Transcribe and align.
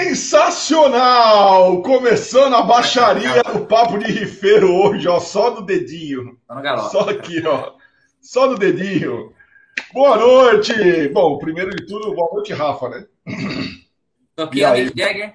Sensacional! 0.00 1.82
Começando 1.82 2.54
a 2.54 2.62
baixaria 2.62 3.42
do 3.42 3.66
Papo 3.66 3.98
de 3.98 4.10
Rifeiro 4.10 4.74
hoje, 4.74 5.06
ó, 5.06 5.20
só 5.20 5.54
no 5.54 5.60
dedinho. 5.60 6.38
Só 6.90 7.00
aqui, 7.10 7.46
ó. 7.46 7.72
Só 8.18 8.48
no 8.48 8.56
dedinho. 8.56 9.34
Boa 9.92 10.16
noite! 10.16 10.72
Bom, 11.08 11.36
primeiro 11.36 11.70
de 11.70 11.86
tudo, 11.86 12.14
boa 12.14 12.32
noite, 12.32 12.54
Rafa, 12.54 12.88
né? 12.88 13.04
Toquinho 14.34 14.70
do 14.70 14.78
Mick 14.78 14.98
Jagger. 14.98 15.34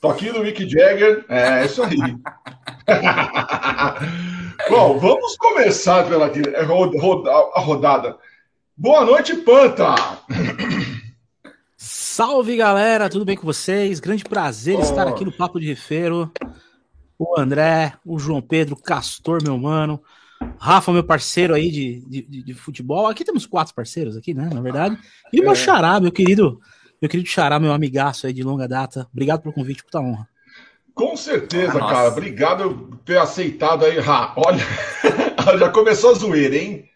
Toquinho 0.00 0.34
do 0.34 0.44
Mick 0.44 0.68
Jagger, 0.68 1.24
é 1.28 1.64
isso 1.64 1.82
aí. 1.82 1.96
Bom, 4.70 5.00
vamos 5.00 5.36
começar 5.36 6.08
pela 6.08 6.26
a 6.26 7.60
rodada. 7.60 8.16
Boa 8.76 9.04
noite, 9.04 9.34
Panta! 9.38 9.96
Salve 12.16 12.56
galera, 12.56 13.10
tudo 13.10 13.24
bem 13.24 13.36
com 13.36 13.44
vocês? 13.44 13.98
Grande 13.98 14.22
prazer 14.22 14.76
oh. 14.78 14.82
estar 14.82 15.08
aqui 15.08 15.24
no 15.24 15.32
Papo 15.32 15.58
de 15.58 15.66
Refeiro. 15.66 16.30
O 17.18 17.36
André, 17.36 17.94
o 18.06 18.20
João 18.20 18.40
Pedro, 18.40 18.76
o 18.76 18.80
Castor, 18.80 19.42
meu 19.42 19.58
mano, 19.58 20.00
Rafa, 20.56 20.92
meu 20.92 21.02
parceiro 21.02 21.54
aí 21.54 21.72
de, 21.72 22.04
de, 22.06 22.44
de, 22.44 22.54
futebol. 22.54 23.08
Aqui 23.08 23.24
temos 23.24 23.46
quatro 23.46 23.74
parceiros 23.74 24.16
aqui, 24.16 24.32
né? 24.32 24.48
Na 24.54 24.60
verdade. 24.60 24.96
E 25.32 25.40
o 25.40 25.42
meu 25.42 25.54
é. 25.54 25.56
xará, 25.56 25.98
meu 25.98 26.12
querido, 26.12 26.60
meu 27.02 27.08
querido 27.08 27.28
xará, 27.28 27.58
meu 27.58 27.72
amigaço 27.72 28.28
aí 28.28 28.32
de 28.32 28.44
longa 28.44 28.68
data. 28.68 29.08
Obrigado 29.12 29.42
pelo 29.42 29.52
convite, 29.52 29.82
puta 29.82 29.98
honra. 29.98 30.28
Com 30.94 31.16
certeza, 31.16 31.80
Nossa. 31.80 31.94
cara. 31.94 32.08
Obrigado 32.10 32.70
por 32.90 32.98
ter 32.98 33.18
aceitado 33.18 33.84
aí, 33.84 33.98
Ra. 33.98 34.32
Olha, 34.38 35.58
já 35.58 35.68
começou 35.70 36.12
a 36.12 36.14
zoeira, 36.14 36.54
hein? 36.54 36.88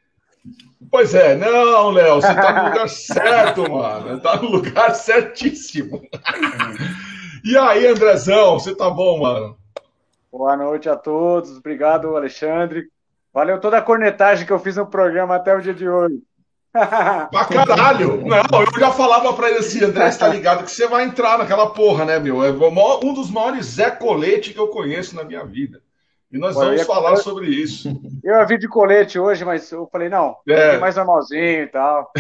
Pois 0.90 1.14
é, 1.14 1.34
não, 1.34 1.90
Léo, 1.90 2.16
você 2.16 2.34
tá 2.34 2.62
no 2.62 2.68
lugar 2.68 2.88
certo, 2.88 3.70
mano. 3.70 4.20
Tá 4.20 4.36
no 4.36 4.48
lugar 4.48 4.94
certíssimo. 4.94 6.00
E 7.44 7.56
aí, 7.56 7.86
Andrezão, 7.86 8.58
você 8.58 8.74
tá 8.74 8.88
bom, 8.88 9.20
mano? 9.20 9.56
Boa 10.30 10.56
noite 10.56 10.88
a 10.88 10.96
todos. 10.96 11.56
Obrigado, 11.56 12.16
Alexandre. 12.16 12.88
Valeu 13.32 13.60
toda 13.60 13.78
a 13.78 13.82
cornetagem 13.82 14.46
que 14.46 14.52
eu 14.52 14.58
fiz 14.58 14.76
no 14.76 14.86
programa 14.86 15.36
até 15.36 15.54
o 15.54 15.60
dia 15.60 15.74
de 15.74 15.88
hoje. 15.88 16.22
pra 16.72 17.44
caralho! 17.44 18.24
Não, 18.26 18.60
eu 18.60 18.80
já 18.80 18.90
falava 18.92 19.32
pra 19.32 19.48
ele 19.48 19.58
assim, 19.58 19.84
André, 19.84 20.10
você 20.10 20.18
tá 20.18 20.28
ligado 20.28 20.64
que 20.64 20.70
você 20.70 20.86
vai 20.86 21.04
entrar 21.04 21.38
naquela 21.38 21.70
porra, 21.70 22.04
né, 22.04 22.18
meu? 22.18 22.44
É 22.44 22.50
um 22.50 23.14
dos 23.14 23.30
maiores 23.30 23.66
Zé 23.66 23.90
Colete 23.90 24.52
que 24.52 24.60
eu 24.60 24.68
conheço 24.68 25.16
na 25.16 25.24
minha 25.24 25.44
vida. 25.44 25.82
E 26.30 26.36
nós 26.38 26.54
Bom, 26.54 26.60
vamos 26.60 26.82
falar 26.82 27.16
sobre 27.16 27.48
isso. 27.48 27.88
Eu 28.22 28.46
vi 28.46 28.58
de 28.58 28.68
colete 28.68 29.18
hoje, 29.18 29.44
mas 29.44 29.70
eu 29.72 29.86
falei, 29.86 30.10
não, 30.10 30.36
é. 30.46 30.76
mais 30.76 30.96
normalzinho 30.96 31.62
e 31.62 31.66
tal. 31.68 32.12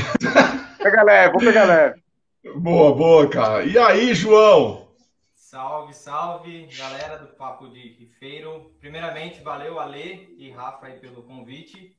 pega 0.78 1.02
leve, 1.02 1.32
vou 1.32 1.40
pegar 1.40 1.64
leve. 1.64 2.02
Boa, 2.56 2.94
boa, 2.94 3.28
cara. 3.28 3.64
E 3.64 3.76
aí, 3.76 4.14
João? 4.14 4.88
Salve, 5.34 5.92
salve, 5.92 6.66
galera 6.78 7.18
do 7.18 7.26
Papo 7.26 7.68
de 7.68 7.80
Rifeiro. 7.80 8.72
Primeiramente, 8.80 9.42
valeu, 9.42 9.78
Ale 9.78 10.34
e 10.38 10.50
Rafa 10.50 10.86
aí 10.86 10.98
pelo 10.98 11.24
convite. 11.24 11.94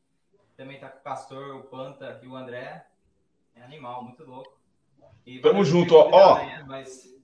Também 0.57 0.79
tá 0.79 0.87
com 0.87 0.99
o 0.99 1.03
Castor, 1.03 1.55
o 1.57 1.63
Panta 1.63 2.19
e 2.23 2.27
o 2.27 2.35
André. 2.35 2.85
É 3.55 3.61
animal, 3.61 4.03
muito 4.03 4.23
louco. 4.23 4.57
E 5.25 5.39
Tamo 5.39 5.63
junto, 5.63 5.93
ó. 5.95 6.39
mas... 6.65 7.18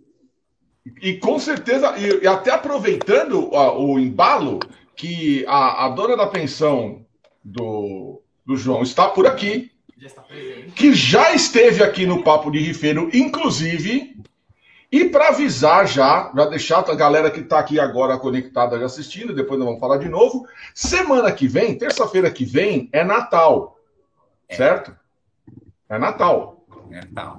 E 1.02 1.18
com 1.18 1.40
certeza, 1.40 1.98
e, 1.98 2.24
e 2.24 2.28
até 2.28 2.52
aproveitando 2.52 3.50
ó, 3.52 3.80
o 3.80 4.00
embalo, 4.00 4.60
que 4.96 5.46
a, 5.48 5.86
a 5.86 5.90
dona 5.90 6.16
da 6.16 6.28
pensão 6.28 7.06
do, 7.44 8.22
do 8.46 8.56
João 8.56 8.84
está 8.84 9.10
por 9.10 9.28
aqui. 9.28 9.72
Já 9.98 10.08
está 10.08 10.24
que 10.76 10.94
já 10.94 11.34
esteve 11.34 11.84
aqui 11.84 12.06
no 12.06 12.24
Papo 12.24 12.52
de 12.52 12.60
Rifeiro, 12.60 13.10
inclusive. 13.14 14.16
E 14.92 15.06
para 15.06 15.30
avisar 15.30 15.88
já, 15.88 16.32
já 16.36 16.46
deixar 16.46 16.90
a 16.90 16.96
galera 16.96 17.32
que 17.32 17.42
está 17.42 17.60
aqui 17.60 17.80
agora 17.80 18.18
conectada 18.18 18.80
já 18.80 18.86
assistindo, 18.86 19.34
depois 19.34 19.60
nós 19.60 19.68
vamos 19.68 19.80
falar 19.82 19.98
de 19.98 20.08
novo. 20.08 20.48
Semana 20.74 21.32
que 21.32 21.48
vem, 21.48 21.78
terça-feira 21.78 22.30
que 22.32 22.46
vem, 22.46 22.90
é 22.94 23.04
Natal. 23.04 23.78
É. 24.48 24.56
Certo? 24.56 24.96
É 25.90 25.98
Natal. 25.98 26.55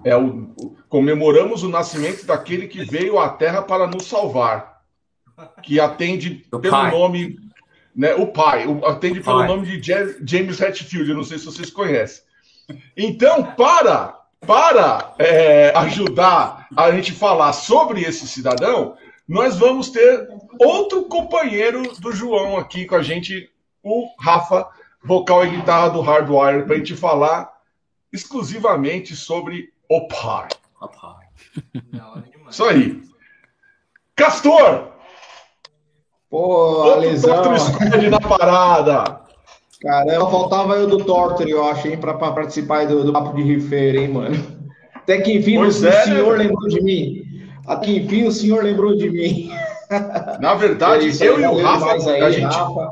É 0.04 0.16
o, 0.16 0.74
comemoramos 0.88 1.62
o 1.62 1.68
nascimento 1.68 2.24
daquele 2.26 2.66
que 2.66 2.84
veio 2.84 3.18
à 3.18 3.28
Terra 3.28 3.62
para 3.62 3.86
nos 3.86 4.06
salvar, 4.06 4.82
que 5.62 5.80
atende 5.80 6.46
o 6.52 6.58
pelo 6.58 6.72
pai. 6.72 6.90
nome, 6.90 7.36
né? 7.94 8.14
O 8.14 8.26
pai, 8.26 8.66
o, 8.66 8.84
atende 8.86 9.20
o 9.20 9.24
pelo 9.24 9.38
pai. 9.38 9.48
nome 9.48 9.80
de 9.80 10.16
James 10.24 10.60
Hetfield. 10.60 11.10
Eu 11.10 11.16
não 11.16 11.24
sei 11.24 11.38
se 11.38 11.46
vocês 11.46 11.70
conhecem. 11.70 12.22
Então, 12.96 13.44
para 13.54 14.16
para 14.46 15.14
é, 15.18 15.72
ajudar 15.76 16.68
a 16.76 16.90
gente 16.92 17.12
falar 17.12 17.52
sobre 17.52 18.02
esse 18.02 18.28
cidadão, 18.28 18.96
nós 19.26 19.58
vamos 19.58 19.90
ter 19.90 20.28
outro 20.60 21.04
companheiro 21.04 21.82
do 21.98 22.12
João 22.12 22.56
aqui 22.56 22.84
com 22.84 22.94
a 22.94 23.02
gente, 23.02 23.50
o 23.82 24.08
Rafa, 24.20 24.68
vocal 25.02 25.44
e 25.44 25.50
guitarra 25.50 25.90
do 25.90 26.00
Hardwire, 26.00 26.64
para 26.64 26.74
a 26.74 26.78
gente 26.78 26.94
falar 26.94 27.55
exclusivamente 28.16 29.14
sobre 29.14 29.72
o 29.88 30.08
pai. 30.08 30.48
O 30.80 30.88
pai. 30.88 31.26
Isso 32.50 32.64
aí. 32.64 33.02
Castor! 34.14 34.92
Pô, 36.28 36.90
a 36.90 36.96
lesão. 36.96 37.44
na 38.10 38.20
parada. 38.20 39.20
Caramba, 39.80 40.30
faltava 40.30 40.74
eu 40.76 40.88
do 40.88 41.04
Torture, 41.04 41.50
eu 41.50 41.64
acho, 41.64 41.86
hein, 41.86 41.98
pra, 41.98 42.14
pra 42.14 42.32
participar 42.32 42.86
do, 42.86 43.04
do 43.04 43.12
papo 43.12 43.36
de 43.36 43.42
rifeiro, 43.42 43.98
hein, 43.98 44.08
mano. 44.08 44.56
Até 44.94 45.20
que 45.20 45.32
enfim 45.32 45.58
pois 45.58 45.82
o, 45.82 45.86
é, 45.86 46.04
senhor 46.04 46.38
né? 46.38 46.44
lembrou 46.44 46.68
de 46.68 46.82
mim. 46.82 47.48
Até 47.66 47.86
que 47.86 47.96
enfim 47.98 48.24
o 48.24 48.32
senhor 48.32 48.64
lembrou 48.64 48.96
de 48.96 49.10
mim. 49.10 49.50
Na 50.40 50.54
verdade, 50.54 51.10
é 51.22 51.28
eu 51.28 51.38
e 51.38 51.46
o 51.46 51.62
Rafa, 51.62 52.10
aí, 52.10 52.22
a 52.22 52.30
gente. 52.30 52.54
Rafa. 52.54 52.90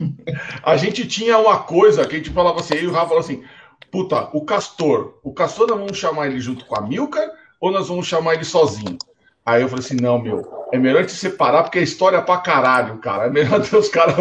A 0.64 0.76
gente 0.76 1.06
tinha 1.06 1.38
uma 1.38 1.58
coisa 1.58 2.04
que 2.04 2.16
a 2.16 2.18
gente 2.18 2.30
falava 2.30 2.58
assim, 2.58 2.74
eu 2.74 2.82
e 2.82 2.86
o 2.88 2.92
Rafa 2.92 3.06
falou 3.06 3.20
assim: 3.20 3.44
puta, 3.94 4.28
o 4.32 4.44
Castor, 4.44 5.20
o 5.22 5.32
Castor 5.32 5.68
nós 5.68 5.78
vamos 5.78 5.96
chamar 5.96 6.26
ele 6.26 6.40
junto 6.40 6.64
com 6.64 6.76
a 6.76 6.80
Milka 6.80 7.30
ou 7.60 7.70
nós 7.70 7.86
vamos 7.86 8.08
chamar 8.08 8.34
ele 8.34 8.44
sozinho? 8.44 8.98
Aí 9.46 9.62
eu 9.62 9.68
falei 9.68 9.84
assim, 9.84 9.94
não, 9.94 10.20
meu, 10.20 10.66
é 10.72 10.78
melhor 10.78 11.06
te 11.06 11.12
separar 11.12 11.62
porque 11.62 11.78
é 11.78 11.82
história 11.82 12.20
pra 12.20 12.38
caralho, 12.38 12.98
cara. 12.98 13.26
É 13.26 13.30
melhor 13.30 13.62
ter 13.62 13.76
os 13.76 13.88
caras. 13.88 14.16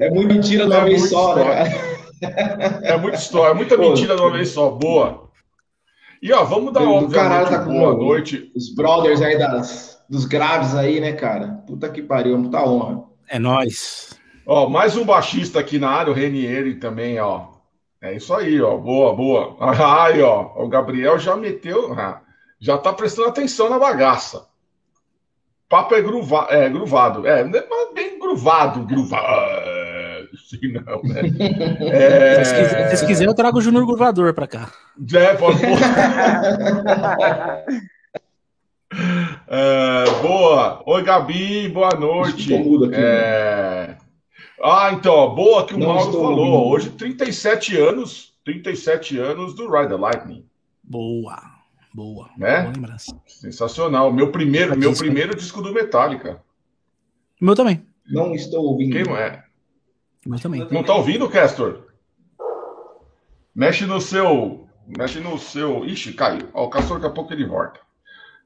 É, 0.00 0.06
é 0.06 0.10
muita 0.10 0.34
mentira 0.34 0.66
de 0.66 0.72
uma 0.72 0.84
vez 0.84 1.08
só, 1.08 1.36
né? 1.36 1.72
É 2.82 2.96
muita 2.96 3.18
história, 3.18 3.52
é 3.52 3.54
muita 3.54 3.76
mentira 3.76 4.16
de 4.16 4.20
uma 4.20 4.32
vez 4.32 4.48
só. 4.48 4.70
Boa. 4.70 5.30
E 6.20 6.32
ó, 6.32 6.42
vamos 6.42 6.72
dar 6.72 6.80
uma 6.80 7.08
tá 7.08 7.58
boa 7.58 7.94
noite. 7.94 8.50
Os 8.56 8.74
brothers 8.74 9.22
aí 9.22 9.38
das, 9.38 10.02
dos 10.10 10.24
graves 10.24 10.74
aí, 10.74 10.98
né, 10.98 11.12
cara? 11.12 11.62
Puta 11.68 11.88
que 11.88 12.02
pariu, 12.02 12.36
muita 12.36 12.64
honra. 12.64 13.04
É 13.28 13.38
nós. 13.38 14.20
Ó, 14.46 14.68
mais 14.68 14.96
um 14.96 15.04
baixista 15.04 15.60
aqui 15.60 15.78
na 15.78 15.90
área, 15.90 16.12
o 16.12 16.14
Renieri 16.14 16.74
também, 16.74 17.18
ó. 17.20 17.52
É 18.00 18.14
isso 18.14 18.34
aí, 18.34 18.60
ó. 18.60 18.76
Boa, 18.76 19.14
boa. 19.14 19.56
Aí, 20.04 20.20
ó. 20.20 20.50
O 20.56 20.68
Gabriel 20.68 21.20
já 21.20 21.36
meteu. 21.36 21.96
Já 22.58 22.76
tá 22.76 22.92
prestando 22.92 23.28
atenção 23.28 23.70
na 23.70 23.78
bagaça. 23.78 24.48
Papo 25.68 25.94
é, 25.94 26.02
gruva, 26.02 26.48
é 26.50 26.68
gruvado. 26.68 27.26
É, 27.26 27.42
é 27.42 27.94
bem 27.94 28.18
gruvado, 28.18 28.84
gruvado. 28.84 29.72
Sim, 30.48 30.72
não, 30.72 31.02
né? 31.02 31.22
É... 31.80 32.44
Se, 32.44 32.54
quiser, 32.54 32.96
se 32.96 33.06
quiser, 33.06 33.26
eu 33.26 33.34
trago 33.34 33.58
o 33.58 33.60
Júnior 33.60 33.86
Gruvador 33.86 34.34
pra 34.34 34.46
cá. 34.46 34.68
É, 35.14 35.34
pode. 35.34 35.58
é, 39.48 40.04
boa. 40.20 40.82
Oi, 40.84 41.02
Gabi, 41.02 41.68
boa 41.70 41.94
noite. 41.98 42.54
Aqui, 42.54 42.94
é... 42.94 43.86
Né? 43.88 43.96
Ah, 44.62 44.92
então, 44.92 45.34
boa 45.34 45.66
que 45.66 45.74
o 45.74 45.78
Não 45.78 45.88
Mauro 45.88 46.12
falou. 46.12 46.38
Ouvindo. 46.38 46.68
Hoje, 46.68 46.90
37 46.90 47.76
anos, 47.76 48.32
37 48.44 49.18
anos 49.18 49.54
do 49.54 49.68
Ride 49.68 49.88
the 49.88 49.96
Lightning. 49.96 50.46
Boa, 50.84 51.42
boa. 51.92 52.30
Né? 52.38 52.62
Boa 52.62 52.72
lembrança. 52.72 53.20
Sensacional. 53.26 54.12
Meu 54.12 54.30
primeiro, 54.30 54.78
meu 54.78 54.94
primeiro 54.94 55.34
disco 55.34 55.60
do 55.60 55.72
Metallica. 55.72 56.40
Meu 57.40 57.56
também. 57.56 57.84
Não 58.08 58.34
estou 58.34 58.64
ouvindo. 58.64 59.04
Quem 59.04 59.16
é? 59.16 59.42
Meu 60.24 60.38
também. 60.38 60.68
Não 60.70 60.84
tá 60.84 60.94
ouvindo, 60.94 61.28
Castor? 61.28 61.88
Mexe 63.52 63.84
no 63.84 64.00
seu. 64.00 64.68
Mexe 64.86 65.18
no 65.18 65.38
seu. 65.38 65.84
Ixi, 65.84 66.12
caiu. 66.12 66.48
Ó, 66.54 66.66
o 66.66 66.70
Castor 66.70 67.00
daqui 67.00 67.10
a 67.10 67.14
pouco 67.14 67.32
ele 67.32 67.46
volta. 67.46 67.80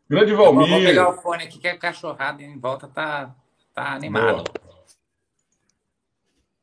Grande 0.09 0.33
Valmir. 0.35 0.69
Vou 0.69 0.81
pegar 0.81 1.11
o 1.11 1.21
fone 1.21 1.45
aqui 1.45 1.59
que 1.59 1.69
a 1.69 1.77
cachorrada 1.77 2.43
em 2.43 2.59
volta 2.59 2.89
tá, 2.89 3.35
tá 3.75 3.93
animado. 3.93 4.45
Boa. 4.45 4.66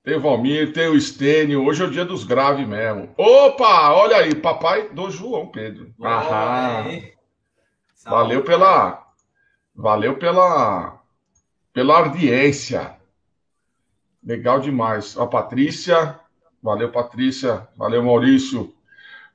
Tem 0.04 0.18
o 0.18 0.22
Valmir, 0.22 0.74
tem 0.74 0.90
o 0.90 0.98
Estênio. 0.98 1.64
Hoje 1.66 1.82
é 1.82 1.86
o 1.86 1.92
dia 1.92 2.04
dos 2.04 2.26
graves 2.26 2.68
mesmo. 2.68 3.10
Opa, 3.18 3.94
olha 3.94 4.18
aí, 4.18 4.36
papai 4.36 4.90
do 4.90 5.10
João 5.10 5.48
Pedro. 5.48 5.94
Aham. 6.02 7.02
Valeu 8.06 8.44
pela. 8.44 9.08
Valeu 9.74 10.18
pela. 10.18 11.00
Pela 11.72 12.00
audiência. 12.00 12.98
Legal 14.22 14.60
demais. 14.60 15.18
A 15.18 15.26
Patrícia. 15.26 16.20
Valeu, 16.62 16.92
Patrícia. 16.92 17.68
Valeu, 17.78 18.04
Maurício. 18.04 18.74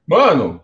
Mano, 0.07 0.63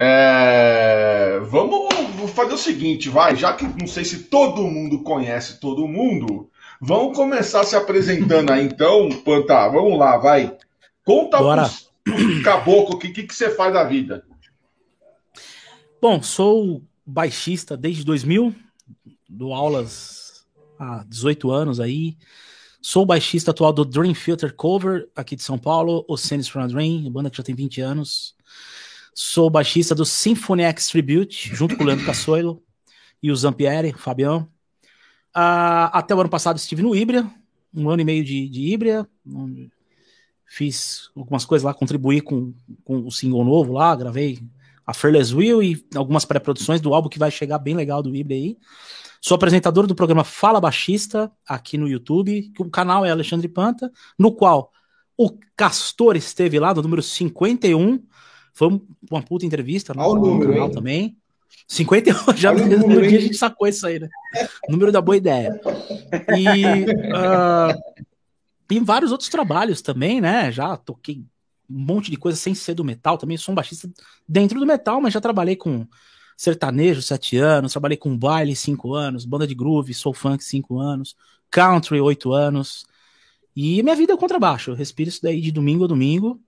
É, 0.00 1.40
vamos, 1.42 1.88
vamos 2.14 2.30
fazer 2.30 2.54
o 2.54 2.58
seguinte, 2.58 3.08
vai, 3.08 3.34
já 3.34 3.52
que 3.52 3.64
não 3.64 3.88
sei 3.88 4.04
se 4.04 4.24
todo 4.24 4.62
mundo 4.62 5.02
conhece 5.02 5.58
todo 5.58 5.88
mundo, 5.88 6.48
vamos 6.80 7.16
começar 7.16 7.64
se 7.64 7.76
apresentando 7.76 8.50
aí 8.50 8.64
então, 8.64 9.08
Panta, 9.24 9.68
vamos 9.68 9.98
lá, 9.98 10.16
vai. 10.16 10.56
Conta 11.04 11.38
Bora. 11.38 11.70
pros 12.04 12.42
caboclo 12.44 12.96
o 12.96 12.98
que, 12.98 13.10
que, 13.10 13.22
que 13.24 13.34
você 13.34 13.50
faz 13.50 13.72
da 13.72 13.84
vida. 13.84 14.24
Bom, 16.00 16.22
sou 16.22 16.82
baixista 17.04 17.76
desde 17.76 18.04
2000, 18.04 18.54
dou 19.28 19.52
aulas 19.52 20.46
há 20.78 21.04
18 21.08 21.50
anos 21.50 21.80
aí. 21.80 22.16
Sou 22.80 23.04
baixista 23.04 23.50
atual 23.50 23.72
do 23.72 23.84
Dream 23.84 24.14
Filter 24.14 24.54
Cover, 24.54 25.08
aqui 25.16 25.34
de 25.34 25.42
São 25.42 25.58
Paulo, 25.58 26.04
o 26.08 26.16
Scenes 26.16 26.46
from 26.46 26.62
a 26.62 26.66
Dream, 26.68 27.10
banda 27.10 27.28
que 27.28 27.36
já 27.36 27.42
tem 27.42 27.54
20 27.54 27.80
anos. 27.80 28.36
Sou 29.12 29.50
baixista 29.50 29.94
do 29.96 30.04
Symphony 30.04 30.62
X 30.62 30.86
Tribute, 30.86 31.54
junto 31.54 31.76
com 31.76 31.82
o 31.82 31.86
Leandro 31.86 32.06
Cassoilo 32.06 32.62
e 33.20 33.32
o 33.32 33.36
Zampieri, 33.36 33.90
o 33.90 33.98
Fabião. 33.98 34.48
Ah, 35.34 35.90
até 35.92 36.14
o 36.14 36.20
ano 36.20 36.28
passado 36.28 36.56
estive 36.56 36.82
no 36.82 36.94
Ibria, 36.96 37.30
um 37.74 37.88
ano 37.90 38.02
e 38.02 38.04
meio 38.04 38.24
de, 38.24 38.48
de 38.48 38.72
Ibria, 38.72 39.06
fiz 40.44 41.10
algumas 41.14 41.44
coisas 41.44 41.64
lá, 41.64 41.74
contribuí 41.74 42.20
com, 42.20 42.52
com 42.84 43.06
o 43.06 43.10
single 43.10 43.44
novo 43.44 43.72
lá, 43.72 43.94
gravei 43.94 44.38
a 44.86 44.94
Fearless 44.94 45.34
Will 45.34 45.62
e 45.62 45.84
algumas 45.94 46.24
pré-produções 46.24 46.80
do 46.80 46.94
álbum 46.94 47.10
que 47.10 47.18
vai 47.18 47.30
chegar 47.30 47.58
bem 47.58 47.74
legal 47.74 48.02
do 48.02 48.16
Ibra 48.16 48.34
aí. 48.34 48.56
Sou 49.20 49.34
apresentador 49.34 49.86
do 49.86 49.94
programa 49.94 50.24
Fala 50.24 50.60
Baixista 50.60 51.30
aqui 51.46 51.76
no 51.76 51.88
YouTube, 51.88 52.50
que 52.54 52.62
o 52.62 52.70
canal 52.70 53.04
é 53.04 53.10
Alexandre 53.10 53.48
Panta, 53.48 53.92
no 54.18 54.32
qual 54.32 54.72
o 55.16 55.36
Castor 55.56 56.16
esteve 56.16 56.58
lá 56.58 56.72
no 56.72 56.80
número 56.80 57.02
51. 57.02 58.02
Foi 58.54 58.80
uma 59.10 59.22
puta 59.22 59.44
entrevista 59.44 59.92
no, 59.92 60.14
número, 60.14 60.52
canal 60.52 60.68
hein? 60.68 60.74
também. 60.74 61.18
51, 61.66 62.36
já 62.36 62.52
no 62.52 62.66
número, 62.66 63.06
dia 63.08 63.18
a 63.18 63.22
gente 63.22 63.36
sacou 63.36 63.66
isso 63.66 63.86
aí, 63.86 63.98
né? 63.98 64.08
número 64.68 64.92
da 64.92 65.00
boa 65.00 65.16
ideia. 65.16 65.60
E 66.36 66.84
uh, 67.12 68.04
tem 68.66 68.84
vários 68.84 69.10
outros 69.10 69.28
trabalhos 69.28 69.82
também, 69.82 70.20
né? 70.20 70.52
Já 70.52 70.76
toquei 70.76 71.24
um 71.68 71.78
monte 71.78 72.10
de 72.10 72.16
coisa 72.16 72.38
sem 72.38 72.54
ser 72.54 72.74
do 72.74 72.84
metal 72.84 73.18
também. 73.18 73.36
Sou 73.36 73.52
um 73.52 73.56
baixista 73.56 73.90
dentro 74.26 74.58
do 74.60 74.66
metal, 74.66 75.00
mas 75.00 75.12
já 75.12 75.20
trabalhei 75.20 75.56
com 75.56 75.86
sertanejo 76.36 77.02
sete 77.02 77.36
anos, 77.36 77.72
trabalhei 77.72 77.96
com 77.96 78.16
baile 78.16 78.54
cinco 78.54 78.94
anos, 78.94 79.24
banda 79.24 79.46
de 79.46 79.54
groove, 79.54 79.92
soul 79.92 80.14
funk 80.14 80.44
cinco 80.44 80.78
anos, 80.78 81.16
country 81.50 82.00
oito 82.00 82.32
anos. 82.32 82.86
E 83.56 83.82
minha 83.82 83.96
vida 83.96 84.12
é 84.12 84.16
contrabaixo. 84.16 84.70
Eu 84.70 84.76
respiro 84.76 85.08
isso 85.08 85.20
daí 85.20 85.40
de 85.40 85.50
domingo 85.50 85.84
a 85.84 85.88
domingo. 85.88 86.40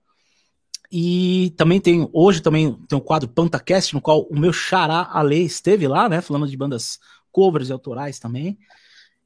E 0.91 1.53
também 1.57 1.79
tem, 1.79 2.09
hoje 2.11 2.41
também 2.41 2.73
tem 2.87 2.97
o 2.97 3.01
quadro 3.01 3.29
PantaCast, 3.29 3.93
no 3.93 4.01
qual 4.01 4.23
o 4.23 4.37
meu 4.37 4.51
xará 4.51 5.07
Ale 5.11 5.45
esteve 5.45 5.87
lá, 5.87 6.09
né? 6.09 6.19
Falando 6.19 6.47
de 6.47 6.57
bandas 6.57 6.99
covers 7.31 7.69
e 7.69 7.71
autorais 7.71 8.19
também. 8.19 8.57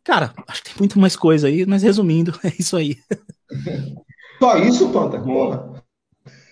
Cara, 0.03 0.31
acho 0.47 0.63
que 0.63 0.69
tem 0.69 0.79
muito 0.79 0.99
mais 0.99 1.15
coisa 1.15 1.47
aí, 1.47 1.65
mas 1.65 1.81
resumindo, 1.81 2.39
é 2.45 2.49
isso 2.59 2.77
aí. 2.77 2.97
Só 4.39 4.57
isso, 4.57 4.91
Panta? 4.91 5.19
Porra. 5.19 5.83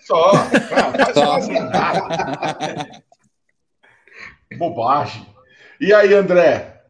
Só. 0.01 0.31
Só. 1.13 1.37
Bobagem. 4.57 5.27
E 5.79 5.93
aí, 5.93 6.11
André? 6.13 6.81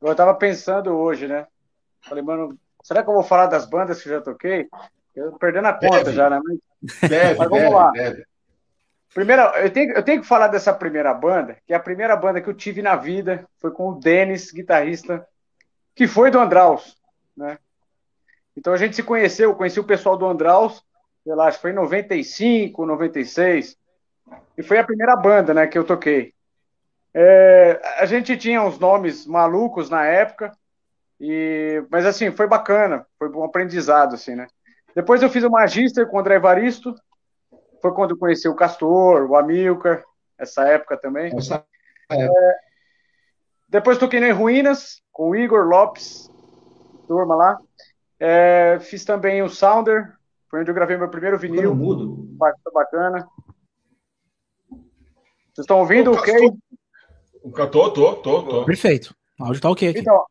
Eu 0.00 0.14
tava 0.14 0.32
pensando 0.34 0.96
hoje, 0.96 1.26
né? 1.26 1.46
Falei, 2.02 2.22
mano, 2.22 2.56
será 2.84 3.02
que 3.02 3.10
eu 3.10 3.14
vou 3.14 3.24
falar 3.24 3.46
das 3.46 3.68
bandas 3.68 4.00
que 4.00 4.08
já 4.08 4.20
toquei? 4.20 4.68
Eu 5.14 5.32
tô 5.32 5.38
perdendo 5.38 5.66
a 5.66 5.72
conta 5.72 6.04
Deve. 6.04 6.12
já, 6.12 6.30
né? 6.30 6.40
Deve, 6.82 7.38
Mas 7.38 7.48
vamos 7.48 7.62
deve, 7.64 7.74
lá. 7.74 7.90
deve. 7.90 8.24
Primeiro, 9.14 9.42
eu 9.42 9.70
tenho, 9.70 9.92
eu 9.92 10.02
tenho 10.02 10.20
que 10.20 10.26
falar 10.26 10.48
dessa 10.48 10.72
primeira 10.72 11.12
banda, 11.12 11.56
que 11.66 11.72
é 11.72 11.76
a 11.76 11.80
primeira 11.80 12.14
banda 12.14 12.40
que 12.40 12.48
eu 12.48 12.54
tive 12.54 12.82
na 12.82 12.94
vida, 12.94 13.44
foi 13.58 13.70
com 13.70 13.88
o 13.88 13.98
Denis, 13.98 14.52
guitarrista, 14.52 15.26
que 15.94 16.06
foi 16.06 16.30
do 16.30 16.38
Andraus, 16.38 16.96
né? 17.36 17.58
Então 18.56 18.72
a 18.72 18.76
gente 18.76 18.94
se 18.94 19.02
conheceu, 19.02 19.54
conheci 19.54 19.80
o 19.80 19.84
pessoal 19.84 20.16
do 20.16 20.26
Andraus, 20.26 20.84
sei 21.24 21.34
lá, 21.34 21.46
acho 21.46 21.58
que 21.58 21.62
foi 21.62 21.70
em 21.70 21.74
95, 21.74 22.86
96, 22.86 23.76
e 24.56 24.62
foi 24.62 24.78
a 24.78 24.84
primeira 24.84 25.16
banda, 25.16 25.54
né, 25.54 25.66
que 25.66 25.78
eu 25.78 25.84
toquei. 25.84 26.34
É, 27.14 27.80
a 27.98 28.06
gente 28.06 28.36
tinha 28.36 28.62
uns 28.62 28.78
nomes 28.78 29.26
malucos 29.26 29.88
na 29.88 30.04
época, 30.04 30.52
e, 31.20 31.82
mas 31.90 32.06
assim, 32.06 32.30
foi 32.30 32.46
bacana, 32.46 33.06
foi 33.18 33.28
um 33.30 33.44
aprendizado, 33.44 34.14
assim, 34.14 34.34
né? 34.34 34.46
Depois 34.98 35.22
eu 35.22 35.30
fiz 35.30 35.44
o 35.44 35.50
Magister 35.50 36.08
com 36.08 36.16
o 36.16 36.18
André 36.18 36.34
Evaristo, 36.34 36.92
foi 37.80 37.94
quando 37.94 38.10
eu 38.10 38.18
conheci 38.18 38.48
o 38.48 38.56
Castor, 38.56 39.30
o 39.30 39.36
Amilcar, 39.36 40.02
essa 40.36 40.66
época 40.66 40.96
também. 40.96 41.30
Essa 41.38 41.64
É, 42.10 42.28
depois 43.68 43.96
toquei 43.96 44.18
em 44.18 44.32
Ruínas, 44.32 45.00
com 45.12 45.28
o 45.30 45.36
Igor 45.36 45.68
Lopes, 45.68 46.28
turma 47.06 47.36
lá. 47.36 47.58
É, 48.18 48.80
fiz 48.80 49.04
também 49.04 49.40
o 49.40 49.48
Sounder, 49.48 50.16
foi 50.50 50.62
onde 50.62 50.70
eu 50.72 50.74
gravei 50.74 50.96
meu 50.96 51.08
primeiro 51.08 51.38
vinil, 51.38 51.76
mudo. 51.76 52.36
bacana. 52.74 53.24
Vocês 54.68 55.58
estão 55.58 55.78
ouvindo? 55.78 56.10
O 56.10 56.14
Ok? 56.16 56.34
Castor- 57.54 57.70
Tô, 57.70 57.90
tô, 57.92 58.16
tô, 58.16 58.42
tô. 58.42 58.64
Perfeito. 58.64 59.14
O 59.38 59.44
áudio 59.44 59.62
tá 59.62 59.70
ok 59.70 59.90
aqui. 59.90 60.00
Então, 60.00 60.26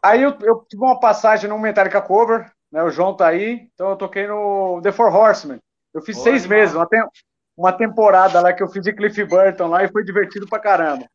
aí 0.00 0.22
eu, 0.22 0.38
eu 0.42 0.64
tive 0.68 0.84
uma 0.84 1.00
passagem 1.00 1.50
no 1.50 1.58
Metallica 1.58 2.00
Cover, 2.00 2.48
né? 2.70 2.82
O 2.82 2.90
João 2.90 3.14
tá 3.14 3.28
aí, 3.28 3.68
então 3.74 3.90
eu 3.90 3.96
toquei 3.96 4.26
no 4.26 4.80
The 4.82 4.92
Four 4.92 5.14
Horsemen. 5.14 5.58
Eu 5.94 6.02
fiz 6.02 6.18
seis 6.18 6.42
animal. 6.44 6.58
meses, 6.58 6.74
uma, 6.74 6.86
tem- 6.86 7.04
uma 7.56 7.72
temporada 7.72 8.40
lá 8.40 8.52
que 8.52 8.62
eu 8.62 8.68
fiz 8.68 8.82
de 8.82 8.92
Cliff 8.92 9.24
Burton 9.24 9.68
lá 9.68 9.82
e 9.84 9.88
foi 9.90 10.04
divertido 10.04 10.46
pra 10.46 10.58
caramba. 10.58 11.06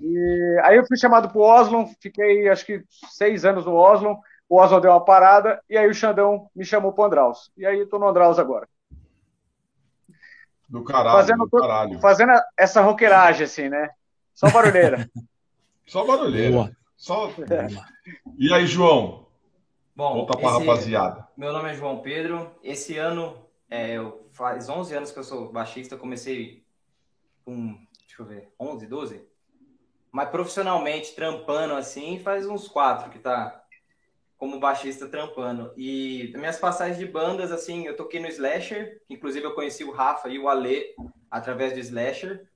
E 0.00 0.60
aí 0.64 0.76
eu 0.76 0.86
fui 0.86 0.96
chamado 0.96 1.28
pro 1.30 1.40
Oslo, 1.40 1.88
fiquei 2.00 2.48
acho 2.48 2.64
que 2.66 2.82
seis 3.10 3.44
anos 3.44 3.64
no 3.66 3.74
Oslo. 3.74 4.18
O 4.48 4.56
Oslo 4.60 4.80
deu 4.80 4.90
uma 4.90 5.04
parada 5.04 5.62
e 5.70 5.78
aí 5.78 5.88
o 5.88 5.94
Xandão 5.94 6.48
me 6.54 6.64
chamou 6.64 6.92
pro 6.92 7.04
Andraus. 7.04 7.50
E 7.56 7.64
aí 7.64 7.78
eu 7.78 7.88
tô 7.88 7.98
no 7.98 8.08
Andraus 8.08 8.38
agora. 8.38 8.68
Do 10.68 10.82
caralho, 10.84 11.16
Fazendo, 11.18 11.44
do 11.46 11.60
caralho. 11.60 12.00
fazendo 12.00 12.32
essa 12.56 12.80
roqueiragem 12.80 13.44
assim, 13.44 13.68
né? 13.68 13.90
Só 14.34 14.50
barulheira. 14.50 15.08
Só 15.86 16.04
barulheira. 16.06 16.50
Boa. 16.52 16.70
Só... 16.96 17.30
E 18.38 18.52
aí, 18.54 18.66
João? 18.66 19.26
Bom, 19.94 20.24
Conta 20.26 20.38
esse- 20.40 20.58
rapaziada. 20.66 21.28
meu 21.36 21.52
nome 21.52 21.70
é 21.70 21.74
João 21.74 21.98
Pedro. 22.00 22.50
Esse 22.62 22.96
ano, 22.96 23.36
é, 23.70 23.92
eu, 23.92 24.26
faz 24.32 24.68
11 24.68 24.94
anos 24.94 25.10
que 25.12 25.18
eu 25.18 25.24
sou 25.24 25.52
baixista. 25.52 25.96
Comecei 25.96 26.64
com, 27.44 27.74
deixa 28.06 28.20
eu 28.22 28.26
ver, 28.26 28.48
11, 28.58 28.86
12? 28.86 29.22
Mas 30.10 30.28
profissionalmente, 30.30 31.14
trampando 31.14 31.74
assim, 31.74 32.18
faz 32.18 32.46
uns 32.46 32.68
4 32.68 33.10
que 33.10 33.18
tá 33.18 33.58
como 34.38 34.58
baixista 34.58 35.06
trampando. 35.08 35.72
E 35.76 36.32
minhas 36.36 36.58
passagens 36.58 36.98
de 36.98 37.06
bandas, 37.06 37.52
assim, 37.52 37.86
eu 37.86 37.96
toquei 37.96 38.18
no 38.20 38.26
Slasher, 38.28 39.00
inclusive 39.08 39.44
eu 39.46 39.54
conheci 39.54 39.84
o 39.84 39.92
Rafa 39.92 40.28
e 40.28 40.38
o 40.38 40.48
Ale 40.48 40.94
através 41.30 41.72
do 41.74 41.78
Slasher. 41.78 42.48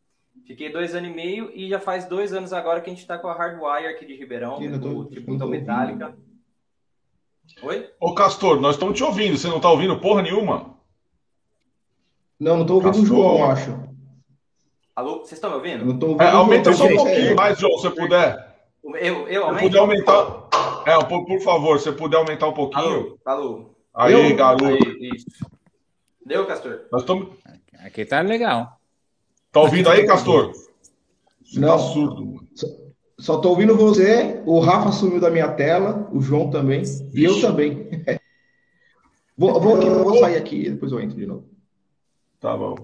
Fiquei 0.46 0.70
dois 0.70 0.94
anos 0.94 1.10
e 1.10 1.14
meio 1.14 1.50
e 1.54 1.68
já 1.68 1.80
faz 1.80 2.04
dois 2.06 2.32
anos 2.32 2.52
agora 2.52 2.80
que 2.80 2.90
a 2.90 2.94
gente 2.94 3.06
tá 3.06 3.16
com 3.18 3.28
a 3.28 3.34
Hardwire 3.34 3.86
aqui 3.88 4.04
de 4.04 4.14
Ribeirão, 4.14 4.56
tô- 4.58 4.78
do 4.78 5.04
Tributo 5.06 5.38
tô 5.38 5.44
ao 5.44 5.50
Metallica. 5.50 6.16
Oi? 7.62 7.90
Ô, 8.00 8.14
Castor, 8.14 8.60
nós 8.60 8.74
estamos 8.76 8.96
te 8.96 9.02
ouvindo. 9.04 9.36
Você 9.36 9.48
não 9.48 9.60
tá 9.60 9.70
ouvindo 9.70 9.98
porra 10.00 10.22
nenhuma? 10.22 10.74
Não, 12.38 12.58
não 12.58 12.66
tô 12.66 12.74
ouvindo 12.74 12.90
o 12.90 13.00
Castor. 13.00 13.06
João, 13.16 13.50
acho. 13.50 13.86
Alô, 14.94 15.18
vocês 15.18 15.32
estão 15.32 15.50
me 15.50 15.56
Eu 15.56 15.58
ouvindo? 15.60 15.84
não 15.86 15.98
tô 15.98 16.06
ouvindo 16.08 16.22
É, 16.22 16.28
o 16.28 16.30
João. 16.30 16.42
aumenta 16.42 16.72
só 16.72 16.84
um 16.86 16.96
pouquinho 16.96 17.36
mais, 17.36 17.58
João, 17.58 17.78
se 17.78 17.90
puder. 17.90 18.56
Eu, 18.84 19.28
eu 19.28 19.28
Se 19.28 19.36
aumento? 19.48 19.62
puder 19.62 19.78
aumentar. 19.78 20.48
É, 20.86 21.04
por, 21.04 21.24
por 21.26 21.40
favor, 21.40 21.80
se 21.80 21.92
puder 21.92 22.16
aumentar 22.18 22.48
um 22.48 22.52
pouquinho. 22.54 23.18
Alô, 23.24 23.40
alô. 23.44 23.74
Aí, 23.94 24.34
garoto. 24.34 24.64
Aí, 24.66 25.10
isso. 25.14 25.26
Deu, 26.24 26.46
Castor? 26.46 26.82
Nós 26.92 27.02
estamos. 27.02 27.36
Aqui 27.84 28.04
tá 28.04 28.20
legal. 28.20 28.78
Tá 29.52 29.60
ouvindo 29.60 29.88
aí, 29.90 30.06
Castor? 30.06 30.52
Você 31.44 31.58
Não. 31.60 31.68
tá 31.68 31.78
surdo, 31.78 32.24
mano. 32.26 32.48
Só 33.18 33.40
tô 33.40 33.50
ouvindo 33.50 33.76
você, 33.76 34.42
o 34.44 34.60
Rafa 34.60 34.92
sumiu 34.92 35.18
da 35.20 35.30
minha 35.30 35.50
tela, 35.52 36.08
o 36.12 36.20
João 36.20 36.50
também, 36.50 36.82
e 37.14 37.24
eu 37.24 37.40
também. 37.40 37.88
Vou, 39.38 39.60
vou, 39.60 39.76
aqui, 39.76 39.86
vou 39.90 40.18
sair 40.18 40.36
aqui, 40.36 40.70
depois 40.70 40.90
eu 40.92 40.98
entro 40.98 41.14
de 41.14 41.26
novo. 41.26 41.46
Tá 42.40 42.56
bom. 42.56 42.74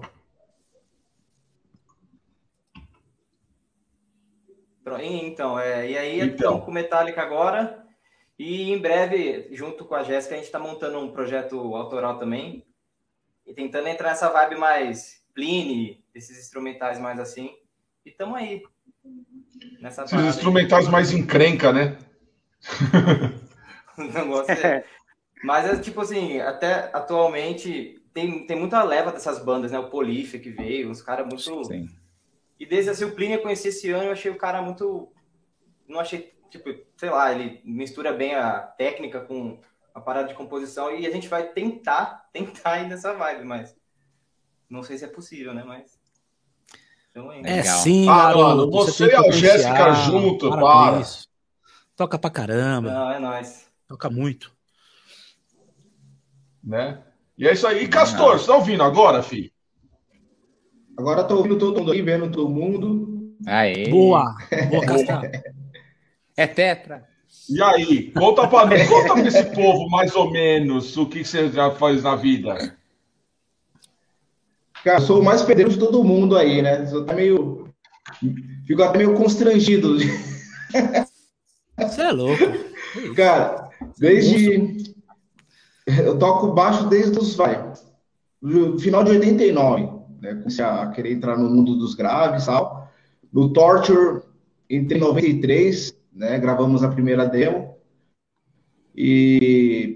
Pronto, 4.83 5.01
Então, 5.01 5.59
é, 5.59 5.89
e 5.89 5.97
aí 5.97 6.17
Então. 6.17 6.29
estamos 6.35 6.65
com 6.65 6.69
o 6.69 6.73
Metallica 6.75 7.23
agora. 7.23 7.83
E 8.37 8.71
em 8.71 8.77
breve, 8.77 9.47
junto 9.51 9.85
com 9.85 9.95
a 9.95 10.03
Jéssica, 10.03 10.35
a 10.35 10.37
gente 10.37 10.45
está 10.45 10.59
montando 10.59 10.99
um 10.99 11.11
projeto 11.11 11.55
autoral 11.75 12.19
também. 12.19 12.63
E 13.47 13.53
tentando 13.53 13.87
entrar 13.87 14.09
nessa 14.09 14.29
vibe 14.29 14.55
mais 14.57 15.23
Pliny, 15.33 16.03
esses 16.13 16.37
instrumentais 16.37 16.99
mais 16.99 17.19
assim. 17.19 17.49
E 18.05 18.09
estamos 18.09 18.35
aí. 18.35 18.61
Nessa 19.79 20.03
Esses 20.03 20.17
aí. 20.17 20.27
instrumentais 20.27 20.87
mais 20.87 21.11
encrenca, 21.11 21.71
né? 21.71 21.97
O 23.97 24.03
negócio 24.03 24.51
é- 24.51 24.83
Mas 25.43 25.65
é 25.65 25.77
tipo 25.79 25.99
assim, 26.01 26.39
até 26.39 26.89
atualmente 26.93 28.01
tem, 28.13 28.47
tem 28.47 28.57
muita 28.57 28.81
leva 28.81 29.11
dessas 29.11 29.43
bandas, 29.43 29.71
né? 29.71 29.79
O 29.79 29.89
Polífia 29.89 30.39
que 30.39 30.49
veio, 30.49 30.89
uns 30.89 31.01
caras 31.01 31.27
muito. 31.27 31.65
Sim. 31.65 31.89
E 32.59 32.65
desde 32.65 32.91
assim, 32.91 33.03
o 33.03 33.13
Plínio 33.13 33.35
eu 33.37 33.41
conheci 33.41 33.67
esse 33.67 33.89
ano, 33.91 34.05
eu 34.05 34.11
achei 34.13 34.31
o 34.31 34.37
cara 34.37 34.61
muito. 34.61 35.11
Não 35.87 35.99
achei, 35.99 36.33
tipo, 36.49 36.69
sei 36.95 37.09
lá, 37.09 37.33
ele 37.33 37.59
mistura 37.65 38.13
bem 38.13 38.33
a 38.35 38.59
técnica 38.61 39.19
com 39.19 39.59
a 39.93 39.99
parada 39.99 40.29
de 40.29 40.33
composição 40.33 40.95
e 40.97 41.05
a 41.05 41.11
gente 41.11 41.27
vai 41.27 41.49
tentar, 41.49 42.29
tentar 42.31 42.79
ir 42.79 42.87
nessa 42.87 43.13
vibe, 43.13 43.43
mas 43.43 43.75
não 44.69 44.81
sei 44.81 44.97
se 44.97 45.03
é 45.05 45.09
possível, 45.09 45.53
né? 45.53 45.63
Mas. 45.65 45.99
Então, 47.15 47.31
é, 47.31 47.59
é 47.59 47.63
sim, 47.63 48.09
ah, 48.09 48.35
mano, 48.35 48.71
você, 48.71 49.05
e 49.05 49.15
a 49.15 49.29
Jéssica 49.29 49.93
junto, 49.93 50.49
para. 50.49 50.61
para. 50.61 51.03
Toca 51.95 52.17
pra 52.17 52.31
caramba. 52.31 52.91
Não, 52.91 53.11
é 53.11 53.19
nóis. 53.19 53.67
Toca 53.87 54.09
muito. 54.09 54.51
Né? 56.63 56.97
E 57.37 57.47
é 57.47 57.53
isso 57.53 57.67
aí. 57.67 57.83
E 57.83 57.87
Castor, 57.87 58.39
você 58.39 58.47
tá 58.47 58.55
ouvindo 58.55 58.81
agora, 58.81 59.21
filho? 59.21 59.51
Agora 60.97 61.23
tô 61.23 61.37
ouvindo 61.37 61.59
todo 61.59 61.77
mundo 61.77 61.91
aí, 61.91 62.01
vendo 62.01 62.31
todo 62.31 62.49
mundo. 62.49 63.35
Aê. 63.45 63.89
Boa! 63.89 64.35
Boa, 64.71 64.81
Castor. 64.87 65.29
é 66.35 66.47
tetra. 66.47 67.07
E 67.47 67.61
aí, 67.61 68.11
conta 68.11 68.47
pra 68.47 68.65
mim, 68.65 68.87
conta 68.87 69.13
pra 69.13 69.27
esse 69.27 69.43
povo 69.53 69.87
mais 69.87 70.15
ou 70.15 70.31
menos 70.31 70.97
o 70.97 71.05
que 71.05 71.23
você 71.23 71.51
já 71.51 71.69
faz 71.69 72.01
na 72.01 72.15
vida. 72.15 72.75
Cara, 74.83 74.99
sou 74.99 75.21
o 75.21 75.23
mais 75.23 75.41
pedreiro 75.41 75.71
de 75.71 75.79
todo 75.79 76.03
mundo 76.03 76.37
aí, 76.37 76.61
né? 76.61 76.85
Eu 76.91 77.03
até 77.03 77.13
meio. 77.13 77.69
Fico 78.67 78.83
até 78.83 78.97
meio 78.97 79.13
constrangido. 79.15 79.97
Você 81.77 82.01
é 82.01 82.11
louco. 82.11 82.43
Cara, 83.15 83.69
desde. 83.97 84.93
Eu 85.87 86.19
toco 86.19 86.53
baixo 86.53 86.87
desde 86.89 87.17
os. 87.17 87.33
Vai. 87.35 87.73
Final 88.79 89.05
de 89.05 89.11
89. 89.11 89.89
Né? 90.21 90.35
Comecei 90.35 90.65
a 90.65 90.87
querer 90.87 91.13
entrar 91.13 91.37
no 91.37 91.49
mundo 91.49 91.77
dos 91.77 91.95
graves 91.95 92.43
e 92.43 92.45
tal. 92.47 92.91
No 93.31 93.53
Torture, 93.53 94.21
entrei 94.69 94.99
em 94.99 95.03
93, 95.03 95.97
né? 96.13 96.37
Gravamos 96.39 96.83
a 96.83 96.89
primeira 96.89 97.25
demo. 97.25 97.77
E. 98.93 99.93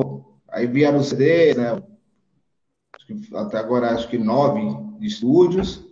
Aí 0.50 0.65
vieram 0.65 1.00
os 1.00 1.10
CDs, 1.10 1.58
né? 1.58 1.84
Até 3.36 3.58
agora 3.58 3.92
acho 3.92 4.08
que 4.10 4.18
nove 4.18 4.62
estúdios, 5.02 5.86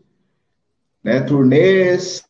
né, 1.03 1.21
turnês, 1.21 2.23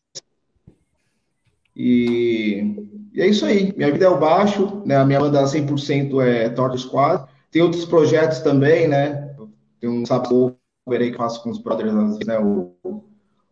e, 1.74 2.74
e, 3.12 3.20
é 3.20 3.26
isso 3.26 3.44
aí. 3.44 3.72
Minha 3.76 3.92
vida 3.92 4.06
é 4.06 4.08
o 4.08 4.18
baixo, 4.18 4.82
né, 4.84 4.96
a 4.96 5.04
minha 5.04 5.20
banda 5.20 5.44
100% 5.44 6.22
é 6.22 6.48
Torto 6.50 6.78
Squad, 6.78 7.26
tem 7.50 7.62
outros 7.62 7.84
projetos 7.84 8.40
também, 8.40 8.88
né, 8.88 9.34
tem 9.80 9.90
um 9.90 10.04
sabor 10.04 10.56
que 10.88 11.12
faço 11.14 11.42
com 11.42 11.50
os 11.50 11.58
brothers, 11.58 12.18
né, 12.26 12.38
o, 12.38 12.74
o 12.84 13.02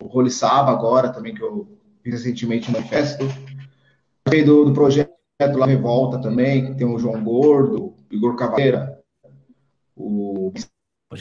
Holy 0.01 0.31
Saba 0.31 0.71
agora 0.71 1.09
também, 1.11 1.35
que 1.35 1.43
eu 1.43 1.67
fiz 2.03 2.15
recentemente 2.15 2.71
no 2.71 2.79
Manifesto, 2.79 3.25
do, 4.47 4.65
do 4.65 4.73
projeto 4.73 5.11
lá 5.57 5.67
Revolta 5.67 6.21
também, 6.21 6.67
que 6.67 6.75
tem 6.75 6.87
o 6.87 6.99
João 6.99 7.23
Gordo, 7.23 7.95
Igor 8.11 8.37
Cavaleira, 8.37 9.01
o 9.97 10.53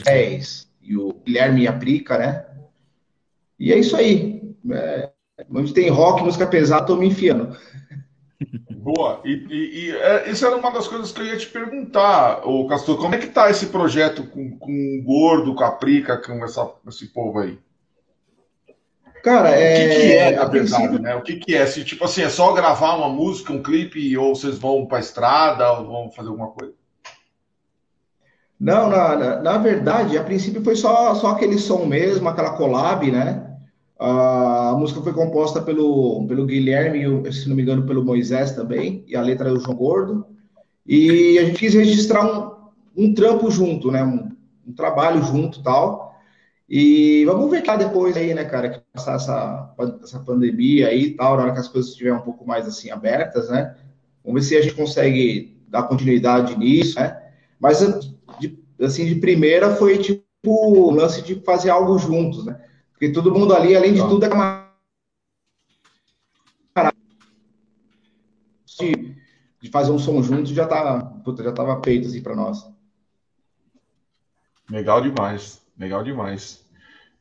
10 0.02 0.68
e 0.82 0.96
o 0.96 1.12
Guilherme 1.24 1.66
Aprica, 1.66 2.18
né? 2.18 2.46
E 3.58 3.72
é 3.72 3.78
isso 3.78 3.96
aí. 3.96 4.42
É, 4.70 5.10
onde 5.50 5.72
tem 5.72 5.88
rock, 5.88 6.22
música 6.22 6.46
pesada, 6.46 6.86
tô 6.86 6.96
me 6.96 7.06
enfiando. 7.06 7.56
Boa. 8.70 9.20
E, 9.24 9.30
e, 9.30 9.86
e 9.86 9.90
é, 9.96 10.30
isso 10.30 10.44
era 10.46 10.56
uma 10.56 10.70
das 10.70 10.86
coisas 10.86 11.10
que 11.10 11.20
eu 11.20 11.26
ia 11.26 11.36
te 11.36 11.46
perguntar, 11.46 12.46
o 12.46 12.66
Castor. 12.66 12.98
Como 12.98 13.14
é 13.14 13.18
que 13.18 13.28
tá 13.28 13.48
esse 13.48 13.66
projeto 13.66 14.24
com, 14.24 14.58
com 14.58 14.72
o 14.72 15.02
Gordo, 15.02 15.54
com 15.54 15.64
a 15.64 15.72
Prica, 15.72 16.18
com 16.18 16.44
essa, 16.44 16.70
esse 16.86 17.06
povo 17.06 17.38
aí? 17.38 17.58
Cara, 19.22 19.50
é... 19.50 19.72
O 19.72 19.88
que, 19.88 19.94
que 19.94 20.12
é, 20.12 20.30
na 20.32 20.44
verdade, 20.44 20.50
princípio... 20.50 20.98
né? 20.98 21.14
O 21.14 21.22
que, 21.22 21.36
que 21.36 21.54
é? 21.54 21.64
Se, 21.64 21.82
tipo 21.82 22.04
assim, 22.04 22.22
é 22.22 22.28
só 22.28 22.52
gravar 22.52 22.94
uma 22.96 23.08
música, 23.08 23.54
um 23.54 23.62
clipe, 23.62 24.16
ou 24.18 24.34
vocês 24.34 24.58
vão 24.58 24.84
pra 24.84 25.00
estrada, 25.00 25.72
ou 25.72 25.86
vão 25.86 26.10
fazer 26.10 26.28
alguma 26.28 26.48
coisa? 26.48 26.74
Não, 28.58 28.88
na, 28.88 29.16
na, 29.16 29.42
na, 29.42 29.58
verdade, 29.58 30.16
a 30.16 30.24
princípio 30.24 30.62
foi 30.62 30.76
só, 30.76 31.14
só 31.14 31.28
aquele 31.28 31.58
som 31.58 31.84
mesmo, 31.84 32.28
aquela 32.28 32.56
collab, 32.56 33.10
né? 33.10 33.44
A 33.98 34.74
música 34.78 35.00
foi 35.00 35.12
composta 35.12 35.62
pelo, 35.62 36.26
pelo 36.26 36.46
Guilherme, 36.46 37.32
se 37.32 37.48
não 37.48 37.56
me 37.56 37.62
engano, 37.62 37.86
pelo 37.86 38.04
Moisés 38.04 38.52
também, 38.52 39.04
e 39.06 39.16
a 39.16 39.22
letra 39.22 39.48
é 39.48 39.52
do 39.52 39.60
João 39.60 39.76
Gordo. 39.76 40.26
E 40.86 41.38
a 41.38 41.44
gente 41.44 41.58
quis 41.58 41.74
registrar 41.74 42.24
um, 42.24 43.04
um 43.04 43.14
trampo 43.14 43.50
junto, 43.50 43.90
né? 43.90 44.04
Um, 44.04 44.30
um 44.66 44.72
trabalho 44.72 45.22
junto 45.22 45.62
tal. 45.62 46.14
E 46.68 47.24
vamos 47.26 47.50
ver 47.50 47.62
cá 47.62 47.76
depois 47.76 48.16
aí, 48.16 48.32
né, 48.32 48.44
cara, 48.44 48.70
que 48.70 48.80
passar 48.92 49.16
essa, 49.16 49.74
essa 50.02 50.18
pandemia 50.20 50.88
aí 50.88 51.04
e 51.04 51.10
tal, 51.14 51.36
na 51.36 51.42
hora 51.44 51.52
que 51.52 51.60
as 51.60 51.68
coisas 51.68 51.90
estiverem 51.90 52.18
um 52.18 52.22
pouco 52.22 52.46
mais 52.46 52.66
assim 52.66 52.90
abertas, 52.90 53.50
né? 53.50 53.76
Vamos 54.24 54.40
ver 54.40 54.48
se 54.48 54.56
a 54.56 54.62
gente 54.62 54.74
consegue 54.74 55.56
dar 55.68 55.82
continuidade 55.82 56.58
nisso, 56.58 56.98
né? 56.98 57.20
Mas 57.60 57.82
assim, 58.86 59.06
de 59.06 59.16
primeira 59.16 59.74
foi 59.76 59.98
tipo 59.98 60.24
o 60.46 60.90
lance 60.90 61.22
de 61.22 61.36
fazer 61.40 61.70
algo 61.70 61.98
juntos, 61.98 62.44
né? 62.44 62.60
Porque 62.92 63.10
todo 63.10 63.32
mundo 63.32 63.54
ali, 63.54 63.74
além 63.74 63.92
de 63.92 64.00
tá. 64.00 64.08
tudo, 64.08 64.24
é 64.24 64.28
camarada. 64.28 64.64
De, 68.78 69.16
de 69.60 69.70
fazer 69.70 69.92
um 69.92 69.98
som 69.98 70.22
junto 70.22 70.52
já 70.52 70.66
tá, 70.66 71.00
puta, 71.24 71.42
já 71.42 71.52
tava 71.52 71.80
feito 71.82 72.08
assim 72.08 72.22
para 72.22 72.34
nós. 72.34 72.68
Legal 74.70 75.00
demais, 75.00 75.62
legal 75.78 76.02
demais. 76.02 76.64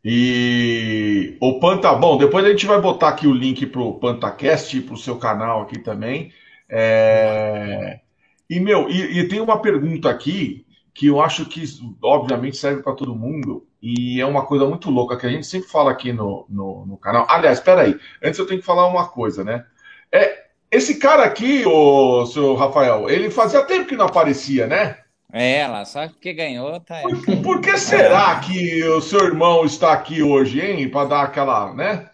E 0.04 1.38
o 1.40 1.60
Panta, 1.60 1.94
bom, 1.94 2.18
depois 2.18 2.44
a 2.46 2.50
gente 2.50 2.66
vai 2.66 2.82
botar 2.82 3.10
aqui 3.10 3.26
o 3.26 3.34
link 3.34 3.66
pro 3.68 3.94
PantaCast, 4.00 4.82
pro 4.82 4.98
seu 4.98 5.18
canal 5.18 5.62
aqui 5.62 5.80
também. 5.80 6.34
É... 6.70 8.02
E, 8.50 8.60
meu, 8.60 8.90
e, 8.90 9.20
e, 9.20 9.28
tem 9.28 9.40
uma 9.40 9.62
pergunta 9.62 10.10
aqui 10.10 10.63
que 10.94 11.08
eu 11.08 11.20
acho 11.22 11.46
que, 11.46 11.64
obviamente, 12.02 12.58
serve 12.58 12.84
para 12.84 12.94
todo 12.94 13.16
mundo 13.16 13.66
e 13.82 14.22
é 14.22 14.26
uma 14.26 14.46
coisa 14.46 14.66
muito 14.66 14.90
louca 14.90 15.18
que 15.18 15.26
a 15.26 15.30
gente 15.30 15.48
sempre 15.48 15.68
fala 15.68 15.92
aqui 15.92 16.14
no, 16.14 16.46
no, 16.48 16.86
no 16.86 16.98
canal. 16.98 17.26
Aliás, 17.28 17.58
espera 17.58 17.82
aí, 17.82 18.00
antes 18.24 18.40
eu 18.40 18.46
tenho 18.46 18.60
que 18.60 18.66
falar 18.66 18.88
uma 18.88 19.08
coisa, 19.08 19.44
né? 19.44 19.66
É, 20.12 20.44
esse 20.72 21.00
cara 21.00 21.24
aqui, 21.24 21.66
o 21.66 22.26
seu 22.28 22.56
Rafael, 22.56 23.10
ele 23.10 23.30
fazia 23.32 23.64
tempo 23.64 23.88
que 23.88 23.96
não 23.96 24.06
aparecia, 24.06 24.68
né? 24.68 24.98
É, 25.32 25.62
ela 25.62 25.84
só 25.84 26.08
que 26.08 26.32
ganhou, 26.32 26.80
tá. 26.80 27.02
Por, 27.02 27.42
por 27.42 27.62
que 27.62 27.76
será 27.76 28.40
é. 28.40 28.48
que 28.48 28.84
o 28.84 29.02
seu 29.02 29.26
irmão 29.26 29.66
está 29.66 29.92
aqui 29.92 30.22
hoje, 30.22 30.62
hein? 30.62 30.88
Para 30.90 31.10
dar 31.10 31.24
aquela, 31.24 31.74
né? 31.74 32.08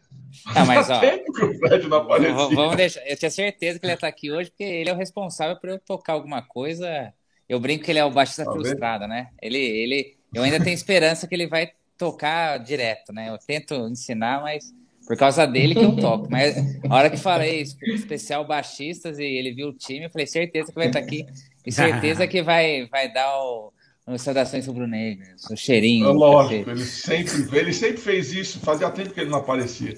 Ah, 0.55 0.65
mas, 0.65 0.89
ó, 0.89 0.99
tempo 0.99 1.33
que 1.33 1.43
o 1.43 1.59
Fred 1.59 1.87
não 1.87 1.97
aparecia. 1.97 2.55
Vamos 2.55 2.77
deixar. 2.77 3.01
Eu 3.05 3.17
tinha 3.17 3.29
certeza 3.29 3.77
que 3.77 3.85
ele 3.85 3.91
ia 3.91 3.95
estar 3.95 4.07
aqui 4.07 4.31
hoje, 4.31 4.49
porque 4.49 4.63
ele 4.63 4.89
é 4.89 4.93
o 4.93 4.97
responsável 4.97 5.57
por 5.57 5.69
eu 5.69 5.79
tocar 5.79 6.13
alguma 6.13 6.41
coisa 6.41 7.13
eu 7.49 7.59
brinco 7.59 7.83
que 7.83 7.91
ele 7.91 7.99
é 7.99 8.05
o 8.05 8.11
baixista 8.11 8.45
tá 8.45 8.51
frustrado, 8.51 9.07
né? 9.07 9.29
Ele, 9.41 9.57
ele, 9.57 10.15
eu 10.33 10.43
ainda 10.43 10.63
tenho 10.63 10.75
esperança 10.75 11.27
que 11.27 11.33
ele 11.33 11.47
vai 11.47 11.71
tocar 11.97 12.57
direto, 12.59 13.11
né? 13.11 13.29
Eu 13.29 13.39
tento 13.39 13.73
ensinar, 13.87 14.41
mas 14.41 14.71
por 15.07 15.17
causa 15.17 15.47
dele 15.47 15.73
que 15.73 15.83
eu 15.83 15.95
toco. 15.95 16.27
Mas 16.29 16.55
a 16.87 16.95
hora 16.95 17.09
que 17.09 17.17
falei 17.17 17.61
especial 17.61 18.45
baixistas 18.45 19.17
e 19.17 19.23
ele 19.23 19.51
viu 19.51 19.69
o 19.69 19.73
time, 19.73 20.05
eu 20.05 20.09
falei 20.11 20.27
certeza 20.27 20.71
que 20.71 20.75
vai 20.75 20.87
estar 20.87 20.99
aqui 20.99 21.25
e 21.65 21.71
certeza 21.71 22.27
que 22.27 22.43
vai, 22.43 22.87
vai 22.91 23.11
dar 23.11 23.35
o, 23.39 23.73
o 24.05 24.17
saudações 24.19 24.63
sobre 24.63 24.83
o 24.83 25.57
cheirinho. 25.57 26.07
É 26.07 26.13
lógico, 26.13 26.69
ele 26.69 26.85
sempre, 26.85 27.57
ele 27.57 27.73
sempre 27.73 27.97
fez 27.97 28.31
isso, 28.31 28.59
fazia 28.59 28.91
tempo 28.91 29.09
que 29.09 29.21
ele 29.21 29.31
não 29.31 29.39
aparecia. 29.39 29.97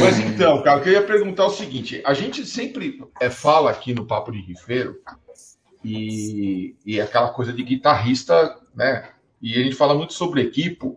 Mas 0.00 0.18
então, 0.18 0.62
cara, 0.62 0.80
eu 0.80 0.84
queria 0.84 1.02
perguntar 1.02 1.46
o 1.46 1.50
seguinte: 1.50 2.02
a 2.06 2.14
gente 2.14 2.46
sempre 2.46 3.00
é, 3.20 3.28
fala 3.28 3.70
aqui 3.70 3.92
no 3.92 4.06
Papo 4.06 4.32
de 4.32 4.40
Rifeiro 4.40 4.96
e, 5.84 6.76
e 6.84 7.00
aquela 7.00 7.30
coisa 7.30 7.52
de 7.52 7.62
guitarrista, 7.62 8.56
né? 8.74 9.10
E 9.40 9.54
a 9.54 9.62
gente 9.62 9.76
fala 9.76 9.94
muito 9.94 10.12
sobre 10.12 10.42
equipe, 10.42 10.92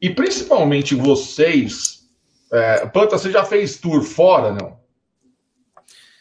e 0.00 0.10
principalmente 0.10 0.94
vocês. 0.94 2.08
É, 2.52 2.86
Planta, 2.86 3.18
você 3.18 3.30
já 3.30 3.44
fez 3.44 3.78
tour 3.78 4.02
fora, 4.02 4.52
não? 4.52 4.78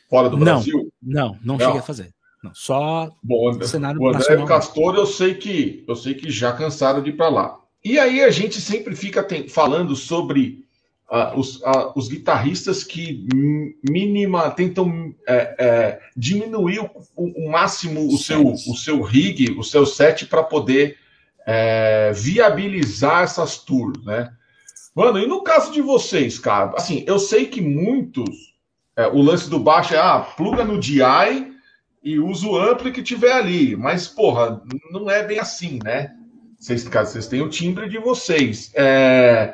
Fora 0.09 0.29
do 0.29 0.37
Brasil? 0.37 0.91
Não, 1.01 1.29
não, 1.29 1.39
não 1.43 1.59
cheguei 1.59 1.79
a 1.79 1.83
fazer. 1.83 2.13
Não, 2.43 2.53
só 2.53 3.09
Bom, 3.23 3.49
o 3.49 3.63
cenário 3.63 3.99
o 3.99 4.07
André 4.07 4.19
nacional. 4.19 4.45
Castor, 4.45 4.95
eu 4.95 5.05
sei 5.05 5.35
que 5.35 5.83
eu 5.87 5.95
sei 5.95 6.13
que 6.13 6.29
já 6.29 6.53
cansaram 6.53 7.01
de 7.01 7.09
ir 7.09 7.13
para 7.13 7.29
lá. 7.29 7.59
E 7.83 7.99
aí 7.99 8.21
a 8.21 8.29
gente 8.29 8.61
sempre 8.61 8.95
fica 8.95 9.25
falando 9.49 9.95
sobre 9.95 10.64
Uh, 11.09 11.39
os, 11.39 11.57
uh, 11.57 11.93
os, 11.95 12.07
guitarristas 12.07 12.83
que 12.83 13.27
mínima 13.87 14.49
tentam 14.49 15.13
é, 15.27 15.55
é, 15.59 15.99
diminuir 16.17 16.79
o, 16.79 16.89
o, 17.15 17.51
máximo 17.51 18.07
o 18.07 18.17
seu, 18.17 18.47
o 18.47 18.75
seu 18.75 19.03
rig, 19.03 19.51
o 19.55 19.63
seu 19.63 19.85
set 19.85 20.25
para 20.25 20.41
poder 20.41 20.97
é, 21.45 22.11
viabilizar 22.11 23.23
essas 23.23 23.59
tours, 23.59 24.03
né? 24.03 24.31
Mano, 24.95 25.19
e 25.19 25.27
no 25.27 25.43
caso 25.43 25.71
de 25.71 25.81
vocês, 25.81 26.39
cara, 26.39 26.73
assim, 26.75 27.03
eu 27.05 27.19
sei 27.19 27.45
que 27.45 27.61
muitos, 27.61 28.55
é, 28.95 29.07
o 29.07 29.21
lance 29.21 29.49
do 29.49 29.59
baixo 29.59 29.93
é, 29.93 29.99
ah, 29.99 30.19
pluga 30.19 30.63
no 30.63 30.79
DI 30.79 31.53
e 32.01 32.17
usa 32.17 32.47
o 32.47 32.57
ampli 32.57 32.91
que 32.91 33.03
tiver 33.03 33.33
ali, 33.33 33.75
mas, 33.75 34.07
porra, 34.07 34.61
não 34.91 35.09
é 35.09 35.23
bem 35.23 35.37
assim, 35.37 35.79
né? 35.83 36.15
Vocês, 36.57 36.83
vocês 36.83 37.27
têm 37.27 37.41
o 37.41 37.49
timbre 37.49 37.89
de 37.89 37.99
vocês. 37.99 38.71
É, 38.73 39.53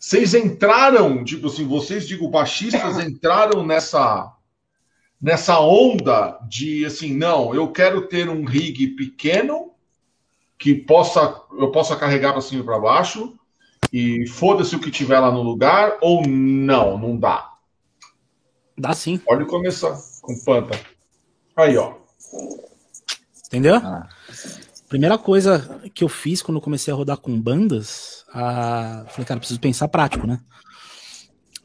vocês 0.00 0.32
entraram, 0.32 1.22
tipo 1.22 1.48
assim, 1.48 1.68
vocês, 1.68 2.08
digo, 2.08 2.26
baixistas 2.26 2.98
entraram 3.06 3.64
nessa 3.64 4.34
nessa 5.20 5.60
onda 5.60 6.38
de 6.48 6.86
assim, 6.86 7.14
não, 7.14 7.54
eu 7.54 7.70
quero 7.70 8.08
ter 8.08 8.30
um 8.30 8.42
rig 8.42 8.96
pequeno 8.96 9.72
que 10.58 10.74
possa 10.74 11.42
eu 11.58 11.70
possa 11.70 11.94
carregar 11.94 12.32
para 12.32 12.40
cima 12.40 12.62
e 12.62 12.64
para 12.64 12.78
baixo 12.78 13.38
e 13.92 14.26
foda-se 14.26 14.74
o 14.74 14.80
que 14.80 14.90
tiver 14.90 15.20
lá 15.20 15.30
no 15.30 15.42
lugar 15.42 15.98
ou 16.00 16.26
não, 16.26 16.96
não 16.96 17.18
dá. 17.18 17.52
Dá 18.78 18.94
sim. 18.94 19.18
Pode 19.18 19.44
começar 19.44 20.00
com 20.22 20.38
panta. 20.42 20.80
Aí, 21.54 21.76
ó. 21.76 21.96
Entendeu? 23.46 23.76
Ah. 23.76 24.08
Primeira 24.88 25.18
coisa 25.18 25.82
que 25.94 26.02
eu 26.02 26.08
fiz 26.08 26.40
quando 26.40 26.60
comecei 26.60 26.92
a 26.92 26.96
rodar 26.96 27.18
com 27.18 27.38
bandas, 27.38 28.19
falei, 28.32 29.26
cara, 29.26 29.40
preciso 29.40 29.60
pensar 29.60 29.88
prático, 29.88 30.26
né? 30.26 30.40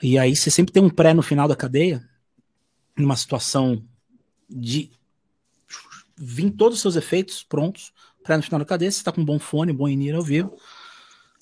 E 0.02 0.18
aí 0.18 0.36
você 0.36 0.52
sempre 0.52 0.74
tem 0.74 0.84
um 0.84 0.90
pré 0.90 1.14
no 1.14 1.22
final 1.22 1.48
da 1.48 1.56
cadeia, 1.56 2.04
numa 2.98 3.16
situação 3.16 3.84
de 4.50 4.92
vir 6.18 6.52
todos 6.52 6.78
os 6.78 6.82
seus 6.82 6.96
efeitos 6.96 7.44
prontos, 7.44 7.94
pré 8.24 8.38
no 8.38 8.44
final 8.44 8.60
da 8.60 8.66
cadeia, 8.66 8.92
você 8.92 9.04
tá 9.04 9.12
com 9.12 9.22
um 9.22 9.26
bom 9.26 9.40
fone, 9.40 9.74
bom 9.74 9.88
in 9.88 10.12
ao 10.12 10.22
vivo. 10.22 10.56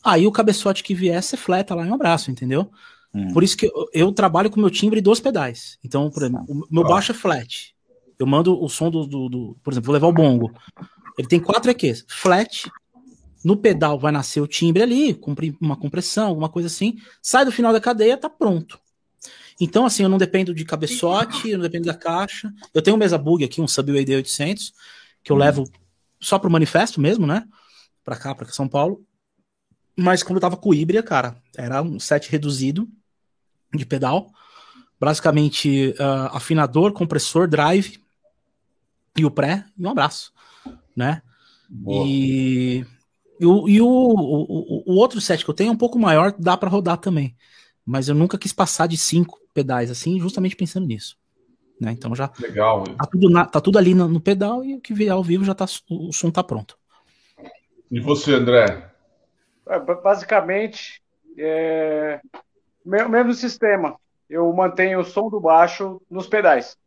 Aí 0.03 0.27
o 0.27 0.31
cabeçote 0.31 0.83
que 0.83 0.93
vier, 0.93 1.21
você 1.21 1.37
fleta 1.37 1.73
lá 1.73 1.85
em 1.85 1.89
um 1.89 1.93
abraço, 1.93 2.29
entendeu? 2.29 2.69
Hum. 3.13 3.31
Por 3.31 3.43
isso 3.43 3.55
que 3.55 3.67
eu, 3.67 3.89
eu, 3.93 4.11
trabalho 4.11 4.49
com 4.49 4.59
meu 4.59 4.69
timbre 4.69 4.99
dos 4.99 5.19
pedais. 5.19 5.77
Então, 5.83 6.09
por 6.09 6.23
exemplo, 6.23 6.45
o 6.47 6.67
meu 6.69 6.83
baixo 6.83 7.11
é 7.11 7.15
flat. 7.15 7.73
Eu 8.17 8.25
mando 8.25 8.61
o 8.61 8.67
som 8.67 8.89
do, 8.89 9.05
do, 9.05 9.29
do, 9.29 9.57
Por 9.63 9.71
exemplo, 9.71 9.87
vou 9.87 9.93
levar 9.93 10.07
o 10.07 10.13
bongo. 10.13 10.51
Ele 11.17 11.27
tem 11.27 11.39
quatro 11.39 11.69
EQs. 11.71 12.05
Flat. 12.07 12.69
No 13.43 13.57
pedal 13.57 13.99
vai 13.99 14.11
nascer 14.11 14.41
o 14.41 14.47
timbre 14.47 14.81
ali, 14.81 15.19
uma 15.59 15.75
compressão, 15.75 16.29
alguma 16.29 16.49
coisa 16.49 16.67
assim. 16.67 16.97
Sai 17.21 17.43
do 17.43 17.51
final 17.51 17.73
da 17.73 17.81
cadeia, 17.81 18.17
tá 18.17 18.29
pronto. 18.29 18.79
Então, 19.59 19.85
assim, 19.85 20.03
eu 20.03 20.09
não 20.09 20.17
dependo 20.17 20.53
de 20.53 20.65
cabeçote, 20.65 21.49
eu 21.49 21.57
não 21.57 21.63
dependo 21.63 21.85
da 21.85 21.93
caixa. 21.93 22.51
Eu 22.73 22.81
tenho 22.81 22.95
um 22.95 22.99
mesa 22.99 23.17
bug 23.17 23.43
aqui, 23.43 23.61
um 23.61 23.67
Subway 23.67 24.05
D800, 24.05 24.73
que 25.23 25.31
eu 25.31 25.35
hum. 25.35 25.39
levo 25.39 25.69
só 26.19 26.39
pro 26.39 26.49
manifesto 26.49 26.99
mesmo, 27.01 27.27
né? 27.27 27.47
Pra 28.03 28.15
cá, 28.15 28.33
pra 28.33 28.47
São 28.47 28.67
Paulo. 28.67 29.05
Mas 29.95 30.23
quando 30.23 30.37
eu 30.37 30.41
tava 30.41 30.57
com 30.57 30.69
o 30.69 30.73
Híbrida, 30.73 31.03
cara, 31.03 31.35
era 31.55 31.81
um 31.81 31.99
set 31.99 32.31
reduzido 32.31 32.87
de 33.73 33.85
pedal. 33.85 34.31
Basicamente, 34.99 35.93
uh, 35.99 36.35
afinador, 36.35 36.93
compressor, 36.93 37.47
drive 37.47 38.01
e 39.17 39.25
o 39.25 39.31
pré, 39.31 39.65
e 39.77 39.85
um 39.85 39.89
abraço, 39.89 40.33
né? 40.95 41.21
E, 41.87 42.85
e, 43.43 43.45
o, 43.45 43.67
e 43.67 43.81
o, 43.81 43.87
o, 43.87 44.93
o, 44.93 44.95
outro 44.95 45.19
set 45.19 45.43
que 45.43 45.49
eu 45.49 45.53
tenho 45.53 45.69
é 45.69 45.73
um 45.73 45.77
pouco 45.77 45.99
maior, 45.99 46.33
dá 46.39 46.55
para 46.55 46.69
rodar 46.69 46.97
também. 46.97 47.35
Mas 47.85 48.07
eu 48.07 48.15
nunca 48.15 48.37
quis 48.37 48.53
passar 48.53 48.87
de 48.87 48.95
cinco 48.95 49.37
pedais 49.53 49.91
assim, 49.91 50.17
justamente 50.19 50.55
pensando 50.55 50.87
nisso. 50.87 51.17
Né? 51.79 51.91
Então 51.91 52.15
já 52.15 52.31
Legal, 52.39 52.83
tá 52.83 53.05
tudo, 53.05 53.29
na, 53.29 53.45
tá 53.45 53.59
tudo 53.59 53.77
ali 53.77 53.93
no, 53.93 54.07
no, 54.07 54.21
pedal 54.21 54.63
e 54.63 54.75
o 54.75 54.79
que 54.79 54.93
vier 54.93 55.11
ao 55.11 55.23
vivo 55.23 55.43
já 55.43 55.53
tá 55.53 55.65
o, 55.89 56.09
o 56.09 56.13
som 56.13 56.31
tá 56.31 56.41
pronto. 56.41 56.77
E 57.91 57.99
você, 57.99 58.33
André? 58.33 58.89
É, 59.67 59.79
basicamente, 59.79 61.01
é, 61.37 62.21
mesmo 62.85 63.33
sistema. 63.33 63.97
Eu 64.29 64.51
mantenho 64.53 65.01
o 65.01 65.03
som 65.03 65.29
do 65.29 65.39
baixo 65.39 66.01
nos 66.09 66.27
pedais. 66.27 66.77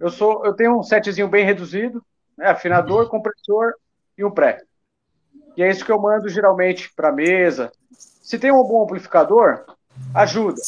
Eu 0.00 0.10
sou, 0.10 0.46
eu 0.46 0.54
tenho 0.54 0.78
um 0.78 0.82
setzinho 0.82 1.28
bem 1.28 1.44
reduzido, 1.44 2.04
né, 2.38 2.50
afinador, 2.50 3.04
uhum. 3.04 3.08
compressor 3.08 3.74
e 4.16 4.24
um 4.24 4.30
pré. 4.30 4.62
E 5.56 5.62
é 5.62 5.70
isso 5.70 5.84
que 5.84 5.92
eu 5.92 6.00
mando 6.00 6.28
geralmente 6.28 6.92
para 6.94 7.12
mesa. 7.12 7.72
Se 7.90 8.38
tem 8.38 8.52
um 8.52 8.62
bom 8.64 8.84
amplificador, 8.84 9.64
ajuda. 10.14 10.60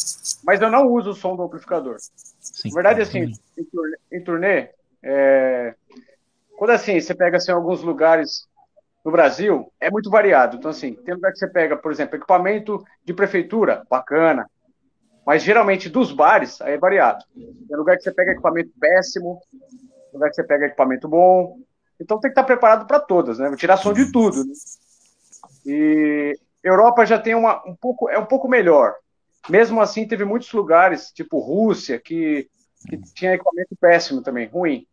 Mas 0.44 0.60
eu 0.60 0.70
não 0.70 0.86
uso 0.88 1.10
o 1.10 1.14
som 1.14 1.36
do 1.36 1.42
amplificador. 1.42 1.96
Sim, 2.40 2.68
Na 2.70 2.74
verdade, 2.74 3.02
assim, 3.02 3.32
em 3.56 3.64
turnê, 3.64 3.96
em 4.12 4.24
turnê 4.24 4.68
é, 5.02 5.74
quando 6.56 6.70
assim, 6.70 7.00
você 7.00 7.14
pega 7.14 7.36
assim, 7.36 7.52
alguns 7.52 7.82
lugares 7.82 8.48
no 9.04 9.12
Brasil 9.12 9.72
é 9.80 9.90
muito 9.90 10.10
variado. 10.10 10.56
Então, 10.56 10.70
assim, 10.70 10.94
tem 10.94 11.14
lugar 11.14 11.32
que 11.32 11.38
você 11.38 11.46
pega, 11.46 11.76
por 11.76 11.92
exemplo, 11.92 12.16
equipamento 12.16 12.84
de 13.04 13.14
prefeitura, 13.14 13.84
bacana. 13.88 14.50
Mas 15.24 15.42
geralmente 15.42 15.88
dos 15.88 16.10
bares, 16.10 16.60
aí 16.60 16.74
é 16.74 16.78
variado. 16.78 17.24
Tem 17.34 17.76
lugar 17.76 17.96
que 17.96 18.02
você 18.02 18.10
pega 18.10 18.32
equipamento 18.32 18.70
péssimo, 18.80 19.40
lugar 20.12 20.30
que 20.30 20.34
você 20.34 20.42
pega 20.42 20.66
equipamento 20.66 21.08
bom. 21.08 21.58
Então 22.00 22.20
tem 22.20 22.30
que 22.30 22.32
estar 22.32 22.44
preparado 22.44 22.86
para 22.86 23.00
todas, 23.00 23.38
né? 23.38 23.48
Vou 23.48 23.56
tirar 23.56 23.76
som 23.76 23.92
de 23.92 24.10
tudo. 24.12 24.44
Né? 24.44 24.52
E 25.66 26.38
Europa 26.62 27.04
já 27.04 27.18
tem 27.18 27.34
uma, 27.34 27.62
um 27.66 27.74
pouco, 27.74 28.08
é 28.08 28.18
um 28.18 28.26
pouco 28.26 28.48
melhor. 28.48 28.94
Mesmo 29.48 29.80
assim, 29.80 30.06
teve 30.06 30.24
muitos 30.24 30.52
lugares, 30.52 31.10
tipo 31.10 31.38
Rússia, 31.38 31.98
que, 31.98 32.48
que 32.88 32.98
tinha 33.14 33.34
equipamento 33.34 33.76
péssimo 33.80 34.22
também, 34.22 34.46
ruim. 34.46 34.86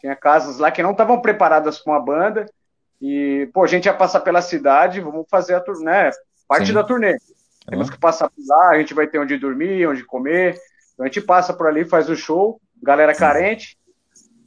Tinha 0.00 0.16
casas 0.16 0.58
lá 0.58 0.70
que 0.70 0.82
não 0.82 0.92
estavam 0.92 1.20
preparadas 1.20 1.78
para 1.78 1.92
uma 1.92 2.04
banda 2.04 2.46
e, 3.00 3.48
pô, 3.52 3.64
a 3.64 3.66
gente 3.66 3.86
ia 3.86 3.94
passar 3.94 4.20
pela 4.20 4.42
cidade, 4.42 5.00
vamos 5.00 5.26
fazer 5.28 5.54
a 5.54 5.60
turnê, 5.60 5.84
né, 5.84 6.10
parte 6.46 6.68
Sim. 6.68 6.72
da 6.72 6.84
turnê. 6.84 7.16
Temos 7.68 7.90
que 7.90 7.98
passar 7.98 8.30
por 8.30 8.42
lá, 8.46 8.70
a 8.70 8.78
gente 8.78 8.94
vai 8.94 9.06
ter 9.06 9.18
onde 9.18 9.36
dormir, 9.36 9.86
onde 9.86 10.04
comer. 10.04 10.58
Então 10.94 11.04
a 11.04 11.08
gente 11.08 11.20
passa 11.20 11.52
por 11.52 11.66
ali, 11.66 11.84
faz 11.84 12.08
o 12.08 12.16
show, 12.16 12.60
galera 12.82 13.14
carente, 13.14 13.78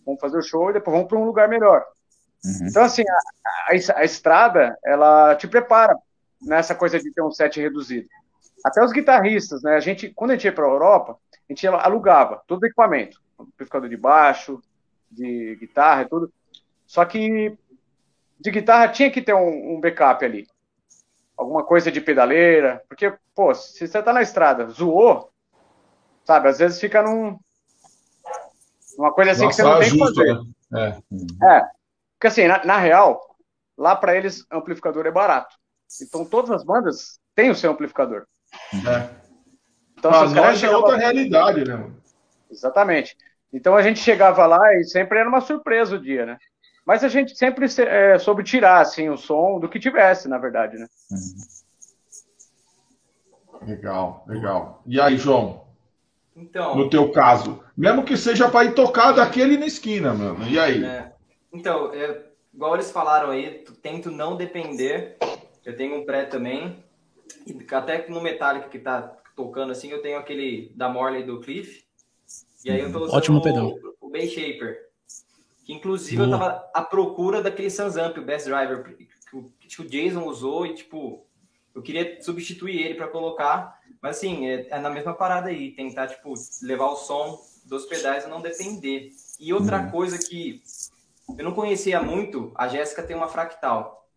vamos 0.05 0.19
fazer 0.19 0.37
o 0.37 0.41
show 0.41 0.69
e 0.69 0.73
depois 0.73 0.95
vamos 0.95 1.07
para 1.07 1.19
um 1.19 1.25
lugar 1.25 1.47
melhor. 1.47 1.85
Uhum. 2.43 2.67
Então, 2.67 2.83
assim, 2.83 3.03
a, 3.07 3.73
a, 3.73 3.99
a, 3.99 4.03
estrada, 4.03 4.77
ela 4.83 5.35
te 5.35 5.47
prepara 5.47 5.95
nessa 6.41 6.73
coisa 6.73 6.99
de 6.99 7.11
ter 7.11 7.21
um 7.21 7.31
set 7.31 7.59
reduzido. 7.59 8.07
Até 8.65 8.83
os 8.83 8.91
guitarristas, 8.91 9.61
né? 9.61 9.75
A 9.75 9.79
gente, 9.79 10.09
quando 10.09 10.31
a 10.31 10.33
gente 10.33 10.45
ia 10.45 10.53
para 10.53 10.65
a 10.65 10.69
Europa, 10.69 11.17
a 11.33 11.53
gente 11.53 11.67
alugava 11.67 12.41
todo 12.47 12.63
o 12.63 12.65
equipamento, 12.65 13.21
amplificador 13.39 13.89
de 13.89 13.97
baixo, 13.97 14.61
de 15.09 15.55
guitarra 15.59 16.03
e 16.03 16.09
tudo. 16.09 16.33
Só 16.85 17.05
que 17.05 17.57
de 18.39 18.51
guitarra 18.51 18.89
tinha 18.89 19.11
que 19.11 19.21
ter 19.21 19.33
um, 19.33 19.75
um, 19.75 19.79
backup 19.79 20.23
ali. 20.25 20.47
Alguma 21.37 21.63
coisa 21.63 21.91
de 21.91 22.01
pedaleira. 22.01 22.83
Porque, 22.87 23.13
pô, 23.35 23.53
se 23.53 23.87
você 23.87 24.01
tá 24.01 24.11
na 24.11 24.21
estrada, 24.21 24.67
zoou, 24.69 25.31
sabe? 26.25 26.49
Às 26.49 26.59
vezes 26.59 26.79
fica 26.79 27.01
num. 27.01 27.39
Uma 28.97 29.13
coisa 29.13 29.31
assim 29.31 29.45
Nossa, 29.45 29.55
que 29.55 29.61
você 29.61 29.73
não 29.73 29.79
tem 29.79 29.91
que 29.91 29.97
fazer. 29.97 30.39
Né? 30.71 31.01
É. 31.41 31.57
é. 31.57 31.80
Porque 32.21 32.27
assim, 32.27 32.47
na, 32.47 32.63
na 32.63 32.77
real, 32.77 33.19
lá 33.75 33.95
para 33.95 34.15
eles, 34.15 34.45
amplificador 34.51 35.07
é 35.07 35.11
barato. 35.11 35.55
Então 36.03 36.23
todas 36.23 36.51
as 36.51 36.63
bandas 36.63 37.19
têm 37.33 37.49
o 37.49 37.55
seu 37.55 37.71
amplificador. 37.71 38.27
É. 38.73 39.09
Então, 39.97 40.11
pra 40.11 40.29
nós 40.29 40.63
é 40.63 40.69
outra 40.69 40.91
lá... 40.91 40.97
realidade, 40.99 41.65
né? 41.65 41.89
Exatamente. 42.51 43.17
Então 43.51 43.75
a 43.75 43.81
gente 43.81 43.99
chegava 43.99 44.45
lá 44.45 44.75
e 44.75 44.83
sempre 44.83 45.17
era 45.17 45.27
uma 45.27 45.41
surpresa 45.41 45.95
o 45.95 45.99
dia, 45.99 46.27
né? 46.27 46.37
Mas 46.85 47.03
a 47.03 47.07
gente 47.07 47.35
sempre 47.35 47.65
é, 47.87 48.19
soube 48.19 48.43
tirar 48.43 48.81
assim, 48.81 49.09
o 49.09 49.17
som 49.17 49.59
do 49.59 49.67
que 49.67 49.79
tivesse, 49.79 50.27
na 50.27 50.37
verdade, 50.37 50.77
né? 50.77 50.85
Legal, 53.63 54.23
legal. 54.27 54.83
E 54.85 55.01
aí, 55.01 55.17
João? 55.17 55.65
Então, 56.35 56.75
no 56.75 56.87
teu 56.87 57.11
caso, 57.11 57.63
mesmo 57.75 58.03
que 58.03 58.15
seja 58.15 58.47
para 58.47 58.65
ir 58.65 58.75
tocar 58.75 59.11
daquele 59.11 59.57
na 59.57 59.65
esquina, 59.65 60.13
mano. 60.13 60.47
E 60.47 60.59
aí? 60.59 60.83
É, 60.83 61.11
então, 61.53 61.93
é, 61.93 62.25
igual 62.53 62.75
eles 62.75 62.91
falaram 62.91 63.29
aí, 63.29 63.65
tento 63.81 64.09
não 64.11 64.35
depender. 64.35 65.17
Eu 65.65 65.75
tenho 65.75 65.97
um 65.97 66.05
pré 66.05 66.25
também. 66.25 66.83
E 67.45 67.57
até 67.73 68.07
no 68.07 68.21
Metallica 68.21 68.69
que 68.69 68.79
tá 68.79 69.01
tocando 69.35 69.71
assim, 69.71 69.89
eu 69.89 70.01
tenho 70.01 70.17
aquele 70.17 70.71
da 70.75 70.89
Morley 70.89 71.23
do 71.23 71.39
Cliff. 71.39 71.83
E 72.63 72.71
aí 72.71 72.81
eu 72.81 72.91
tô 72.91 72.99
usando 72.99 73.17
Ótimo 73.17 73.41
pedal. 73.41 73.67
o, 73.99 74.07
o 74.07 74.09
Bay 74.09 74.27
Shaper. 74.27 74.89
Que 75.65 75.73
inclusive 75.73 76.17
Boa. 76.17 76.27
eu 76.27 76.31
tava 76.31 76.69
à 76.73 76.81
procura 76.81 77.41
daquele 77.41 77.69
Sansamp, 77.69 78.17
o 78.17 78.23
Best 78.23 78.47
Driver, 78.47 78.83
que 78.83 79.35
o, 79.35 79.43
que 79.59 79.81
o 79.81 79.87
Jason 79.87 80.23
usou 80.25 80.65
e, 80.65 80.73
tipo, 80.73 81.25
eu 81.73 81.81
queria 81.81 82.21
substituir 82.21 82.81
ele 82.81 82.95
para 82.95 83.07
colocar. 83.07 83.79
Mas 84.01 84.17
assim, 84.17 84.47
é, 84.47 84.67
é, 84.69 84.79
na 84.79 84.89
mesma 84.89 85.13
parada 85.13 85.49
aí, 85.49 85.71
tentar, 85.71 86.07
tipo, 86.07 86.33
levar 86.63 86.87
o 86.87 86.95
som 86.95 87.39
dos 87.65 87.85
pedais 87.85 88.25
e 88.25 88.29
não 88.29 88.41
depender. 88.41 89.11
E 89.39 89.53
outra 89.53 89.81
uhum. 89.81 89.91
coisa 89.91 90.17
que 90.17 90.61
eu 91.37 91.43
não 91.43 91.53
conhecia 91.53 92.01
muito, 92.01 92.51
a 92.55 92.67
Jéssica 92.67 93.03
tem 93.03 93.15
uma 93.15 93.27
fractal. 93.27 94.07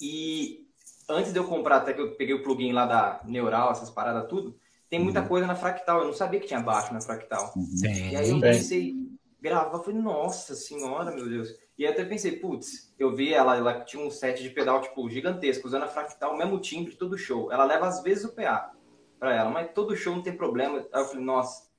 E 0.00 0.66
antes 1.08 1.32
de 1.32 1.38
eu 1.38 1.44
comprar, 1.44 1.76
até 1.76 1.92
que 1.92 2.00
eu 2.00 2.16
peguei 2.16 2.34
o 2.34 2.42
plugin 2.42 2.72
lá 2.72 2.86
da 2.86 3.20
Neural, 3.24 3.72
essas 3.72 3.90
paradas 3.90 4.28
tudo, 4.28 4.56
tem 4.88 4.98
muita 4.98 5.20
uhum. 5.20 5.28
coisa 5.28 5.46
na 5.46 5.54
fractal. 5.54 6.00
Eu 6.00 6.06
não 6.06 6.12
sabia 6.12 6.40
que 6.40 6.46
tinha 6.46 6.60
baixo 6.60 6.92
na 6.92 7.00
fractal. 7.00 7.52
Uhum. 7.56 7.66
E 7.84 8.16
aí 8.16 8.30
eu 8.30 8.40
pensei, 8.40 8.94
gravava, 9.40 9.82
falei, 9.82 10.00
nossa 10.00 10.54
senhora, 10.54 11.10
meu 11.10 11.28
Deus. 11.28 11.48
E 11.78 11.86
aí 11.86 11.92
até 11.92 12.04
pensei, 12.04 12.32
putz, 12.32 12.92
eu 12.98 13.14
vi 13.14 13.32
ela, 13.32 13.56
ela 13.56 13.80
tinha 13.80 14.04
um 14.04 14.10
set 14.10 14.42
de 14.42 14.50
pedal, 14.50 14.82
tipo, 14.82 15.08
gigantesco, 15.08 15.66
usando 15.66 15.84
a 15.84 15.88
fractal, 15.88 16.36
mesmo 16.36 16.58
timbre, 16.58 16.94
todo 16.94 17.16
show. 17.16 17.50
Ela 17.50 17.64
leva 17.64 17.86
às 17.86 18.02
vezes 18.02 18.24
o 18.24 18.34
PA 18.34 18.72
para 19.18 19.34
ela, 19.34 19.50
mas 19.50 19.70
todo 19.72 19.96
show 19.96 20.14
não 20.14 20.22
tem 20.22 20.36
problema. 20.36 20.86
Aí 20.92 21.00
eu 21.00 21.06
falei, 21.06 21.24
nossa, 21.24 21.70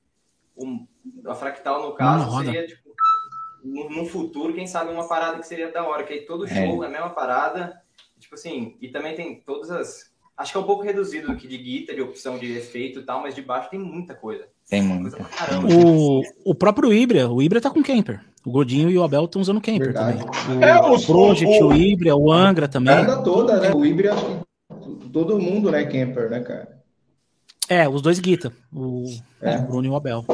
um, 0.56 0.86
a 1.26 1.34
fractal 1.34 1.82
no 1.82 1.94
caso 1.94 2.44
seria, 2.44 2.66
tipo, 2.66 2.81
no, 3.64 3.90
no, 3.90 4.06
futuro, 4.06 4.54
quem 4.54 4.66
sabe 4.66 4.92
uma 4.92 5.06
parada 5.06 5.38
que 5.38 5.46
seria 5.46 5.70
da 5.70 5.86
hora, 5.86 6.04
que 6.04 6.12
aí 6.12 6.20
todo 6.22 6.48
show 6.48 6.82
é, 6.82 6.86
é 6.86 6.88
a 6.88 6.92
mesma 6.92 7.10
parada, 7.10 7.80
tipo 8.18 8.34
assim, 8.34 8.76
e 8.80 8.88
também 8.88 9.14
tem 9.14 9.40
todas 9.40 9.70
as. 9.70 10.12
Acho 10.36 10.52
que 10.52 10.58
é 10.58 10.60
um 10.60 10.66
pouco 10.66 10.82
reduzido 10.82 11.30
aqui 11.30 11.46
de 11.46 11.58
guitarra, 11.58 11.96
de 11.96 12.02
opção 12.02 12.38
de 12.38 12.56
efeito 12.56 13.00
e 13.00 13.02
tal, 13.02 13.20
mas 13.22 13.34
de 13.34 13.42
baixo 13.42 13.70
tem 13.70 13.78
muita 13.78 14.14
coisa. 14.14 14.46
Tem 14.68 14.82
muita. 14.82 15.18
o, 15.68 16.22
o 16.44 16.54
próprio 16.54 16.92
Ibra, 16.92 17.30
o 17.30 17.42
Ibra 17.42 17.60
tá 17.60 17.70
com 17.70 17.82
Camper. 17.82 18.24
O 18.44 18.50
Godinho 18.50 18.90
e 18.90 18.98
o 18.98 19.04
Abel 19.04 19.24
estão 19.26 19.40
usando 19.40 19.60
Camper 19.60 19.92
Verdade. 19.92 20.18
também. 20.18 20.58
O, 20.58 20.64
é, 20.64 20.80
o 20.80 21.00
Project, 21.00 21.62
o, 21.62 21.68
o 21.68 21.76
Ibra, 21.76 22.16
o 22.16 22.32
Angra 22.32 22.66
também. 22.66 22.94
A 22.94 23.22
toda, 23.22 23.60
né? 23.60 23.72
O 23.72 23.84
Ibra, 23.84 24.16
todo 25.12 25.38
mundo, 25.38 25.70
né, 25.70 25.84
Camper, 25.84 26.28
né, 26.28 26.40
cara? 26.40 26.82
É, 27.68 27.88
os 27.88 28.02
dois 28.02 28.18
guita, 28.18 28.52
o, 28.72 29.04
é. 29.40 29.56
o 29.58 29.62
Bruno 29.62 29.86
e 29.86 29.90
o 29.90 29.96
Abel. 29.96 30.24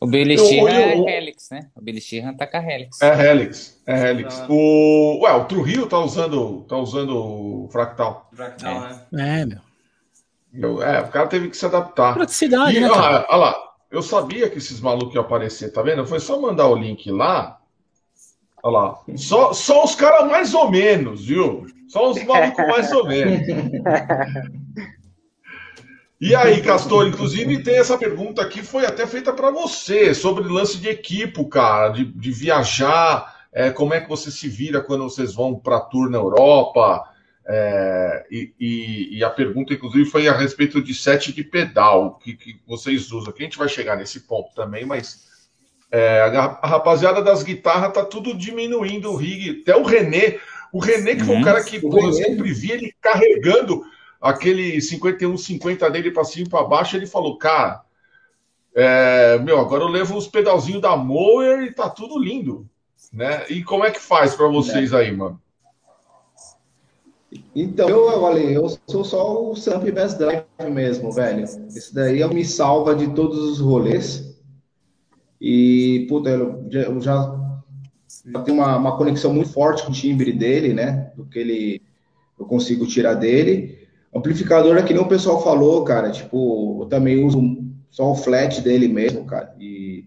O 0.00 0.06
Billy 0.06 0.38
Sheehan 0.38 0.68
é 0.70 1.16
Helix, 1.16 1.50
né? 1.50 1.68
O 1.74 1.80
Billy 1.80 2.00
Sheehan 2.00 2.34
tá 2.34 2.46
com 2.46 2.56
a 2.56 2.60
Helix. 2.62 3.00
É 3.00 3.30
Helix, 3.30 3.82
é 3.86 4.10
Helix. 4.10 4.42
O, 4.48 5.20
ué, 5.22 5.32
o 5.32 5.44
Trujillo 5.44 5.86
tá 5.86 5.98
usando, 5.98 6.62
tá 6.68 6.76
usando 6.76 7.16
o 7.16 7.68
Fractal. 7.70 8.28
Fractal, 8.32 8.86
é. 8.86 9.00
né? 9.10 9.40
É, 9.40 9.46
meu. 9.46 9.60
Eu, 10.52 10.82
é, 10.82 11.00
o 11.00 11.08
cara 11.08 11.26
teve 11.26 11.48
que 11.48 11.56
se 11.56 11.66
adaptar. 11.66 12.14
Praticidade, 12.14 12.76
e, 12.76 12.80
né? 12.80 12.88
Olha 12.88 13.36
lá, 13.36 13.56
eu 13.90 14.02
sabia 14.02 14.48
que 14.48 14.58
esses 14.58 14.80
malucos 14.80 15.14
iam 15.14 15.24
aparecer, 15.24 15.72
tá 15.72 15.82
vendo? 15.82 16.06
Foi 16.06 16.20
só 16.20 16.40
mandar 16.40 16.68
o 16.68 16.76
link 16.76 17.10
lá. 17.10 17.58
Olha 18.62 18.78
lá. 18.78 19.00
Só, 19.16 19.52
só 19.52 19.84
os 19.84 19.94
caras 19.94 20.26
mais 20.28 20.54
ou 20.54 20.70
menos, 20.70 21.26
viu? 21.26 21.66
Só 21.88 22.10
os 22.10 22.22
malucos 22.24 22.66
mais 22.66 22.90
ou 22.92 23.06
menos. 23.06 23.40
E 26.18 26.34
aí, 26.34 26.62
Castor, 26.62 27.06
inclusive 27.06 27.62
tem 27.62 27.76
essa 27.76 27.98
pergunta 27.98 28.40
aqui, 28.40 28.62
foi 28.62 28.86
até 28.86 29.06
feita 29.06 29.32
para 29.34 29.50
você, 29.50 30.14
sobre 30.14 30.48
lance 30.48 30.78
de 30.78 30.88
equipo, 30.88 31.46
cara, 31.46 31.90
de, 31.90 32.04
de 32.04 32.30
viajar, 32.30 33.36
é, 33.52 33.70
como 33.70 33.92
é 33.92 34.00
que 34.00 34.08
você 34.08 34.30
se 34.30 34.48
vira 34.48 34.80
quando 34.80 35.04
vocês 35.04 35.34
vão 35.34 35.54
para 35.54 35.78
tour 35.78 36.08
na 36.08 36.16
Europa, 36.16 37.04
é, 37.46 38.26
e, 38.30 38.52
e, 38.58 39.18
e, 39.18 39.24
a 39.24 39.28
pergunta, 39.28 39.74
inclusive, 39.74 40.06
foi 40.06 40.26
a 40.26 40.36
respeito 40.36 40.82
de 40.82 40.94
set 40.94 41.32
de 41.34 41.44
pedal, 41.44 42.18
que, 42.18 42.34
que 42.34 42.60
vocês 42.66 43.12
usam, 43.12 43.32
que 43.32 43.42
a 43.42 43.44
gente 43.44 43.58
vai 43.58 43.68
chegar 43.68 43.96
nesse 43.96 44.20
ponto 44.20 44.54
também, 44.54 44.86
mas 44.86 45.26
é, 45.92 46.22
a, 46.22 46.46
rapaziada 46.66 47.22
das 47.22 47.42
guitarras 47.42 47.92
tá 47.92 48.04
tudo 48.04 48.34
diminuindo 48.34 49.12
o 49.12 49.16
rig, 49.16 49.60
até 49.60 49.76
o 49.76 49.84
René, 49.84 50.38
o 50.72 50.78
René 50.78 51.14
que 51.14 51.24
foi 51.24 51.36
um 51.36 51.42
cara 51.42 51.62
que 51.62 51.78
pô, 51.78 52.00
eu 52.00 52.12
sempre 52.12 52.52
vi 52.52 52.72
ele 52.72 52.94
carregando 53.00 53.84
aquele 54.20 54.78
51-50 54.78 55.90
dele 55.90 56.10
para 56.10 56.24
cima 56.24 56.46
e 56.46 56.50
para 56.50 56.64
baixo, 56.64 56.96
ele 56.96 57.06
falou, 57.06 57.38
cara, 57.38 57.82
é, 58.74 59.38
meu, 59.38 59.58
agora 59.58 59.84
eu 59.84 59.88
levo 59.88 60.16
os 60.16 60.28
pedalzinhos 60.28 60.82
da 60.82 60.96
Mower 60.96 61.62
e 61.62 61.72
tá 61.72 61.88
tudo 61.88 62.18
lindo, 62.18 62.68
né? 63.12 63.46
E 63.48 63.62
como 63.62 63.84
é 63.84 63.90
que 63.90 64.00
faz 64.00 64.34
para 64.34 64.48
vocês 64.48 64.92
aí, 64.92 65.10
mano? 65.10 65.40
Então, 67.54 67.88
eu, 67.88 68.22
olha, 68.22 68.40
eu 68.40 68.68
sou 68.86 69.04
só 69.04 69.50
o 69.50 69.56
Samp 69.56 69.84
Best 69.84 70.18
Drive 70.18 70.44
mesmo, 70.70 71.10
velho. 71.12 71.44
Esse 71.44 71.94
daí 71.94 72.26
me 72.28 72.44
salva 72.44 72.94
de 72.94 73.08
todos 73.14 73.38
os 73.38 73.60
rolês. 73.60 74.36
E, 75.40 76.06
puta, 76.08 76.30
eu 76.30 76.66
já, 76.70 76.80
eu 76.82 77.00
já, 77.00 77.60
já 78.26 78.42
tenho 78.42 78.58
uma, 78.58 78.76
uma 78.76 78.96
conexão 78.96 79.32
muito 79.32 79.50
forte 79.50 79.82
com 79.82 79.90
o 79.90 79.94
timbre 79.94 80.32
dele, 80.32 80.72
né? 80.72 81.12
Do 81.16 81.24
que 81.26 81.38
ele 81.38 81.82
eu 82.38 82.44
consigo 82.44 82.86
tirar 82.86 83.14
dele. 83.14 83.75
Amplificador 84.16 84.76
é 84.76 84.82
que 84.82 84.94
nem 84.94 85.02
o 85.02 85.08
pessoal 85.08 85.42
falou, 85.42 85.84
cara. 85.84 86.10
Tipo, 86.10 86.82
eu 86.82 86.86
também 86.86 87.24
uso 87.24 87.40
só 87.90 88.10
o 88.10 88.16
flat 88.16 88.60
dele 88.60 88.88
mesmo, 88.88 89.24
cara. 89.24 89.54
E 89.58 90.04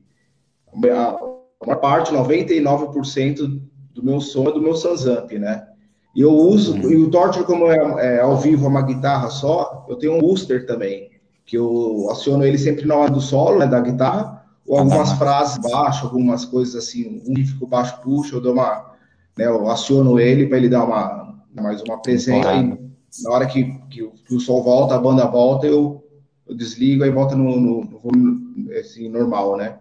a 0.72 0.78
maior 0.82 1.80
parte, 1.82 2.14
99% 2.14 3.62
do 3.94 4.04
meu 4.04 4.22
som 4.22 4.48
é 4.48 4.52
do 4.52 4.62
meu 4.62 4.76
Sansamp, 4.76 5.32
né? 5.34 5.68
E 6.16 6.22
eu 6.22 6.32
uso, 6.32 6.76
e 6.78 6.96
o 6.96 7.10
Torture, 7.10 7.46
como 7.46 7.68
é, 7.68 8.16
é, 8.16 8.22
ao 8.22 8.38
vivo 8.38 8.68
uma 8.68 8.82
guitarra 8.82 9.30
só, 9.30 9.86
eu 9.88 9.96
tenho 9.96 10.16
um 10.16 10.20
booster 10.20 10.66
também, 10.66 11.10
que 11.46 11.58
eu 11.58 12.10
aciono 12.10 12.44
ele 12.44 12.58
sempre 12.58 12.86
na 12.86 12.96
hora 12.96 13.12
do 13.12 13.22
solo, 13.22 13.60
né, 13.60 13.68
da 13.68 13.80
guitarra, 13.80 14.44
ou 14.68 14.80
algumas 14.80 15.12
frases 15.14 15.58
baixo, 15.60 16.06
algumas 16.06 16.46
coisas 16.46 16.76
assim, 16.76 17.24
um 17.28 17.36
riff 17.36 17.54
baixo 17.66 18.00
puxa, 18.02 18.36
eu 18.36 18.42
dou 18.42 18.54
uma, 18.54 18.92
né, 19.38 19.46
eu 19.46 19.70
aciono 19.70 20.20
ele 20.20 20.48
para 20.48 20.58
ele 20.58 20.70
dar 20.70 20.84
uma, 20.84 21.36
mais 21.54 21.82
uma 21.84 22.02
presença. 22.02 22.50
Aí, 22.50 22.78
na 23.24 23.32
hora 23.32 23.46
que, 23.48 23.64
que, 23.90 24.08
que, 24.08 24.36
o 24.36 24.40
sol 24.40 24.64
volta, 24.64 24.96
a 24.96 25.00
banda 25.00 25.26
volta, 25.26 25.66
eu, 25.66 26.04
eu 26.48 26.56
desligo 26.56 27.04
e 27.04 27.10
volta 27.10 27.36
no, 27.36 27.60
no, 27.60 27.84
no 27.84 28.00
volume 28.00 28.72
assim, 28.78 29.10
normal, 29.10 29.58
né? 29.58 29.80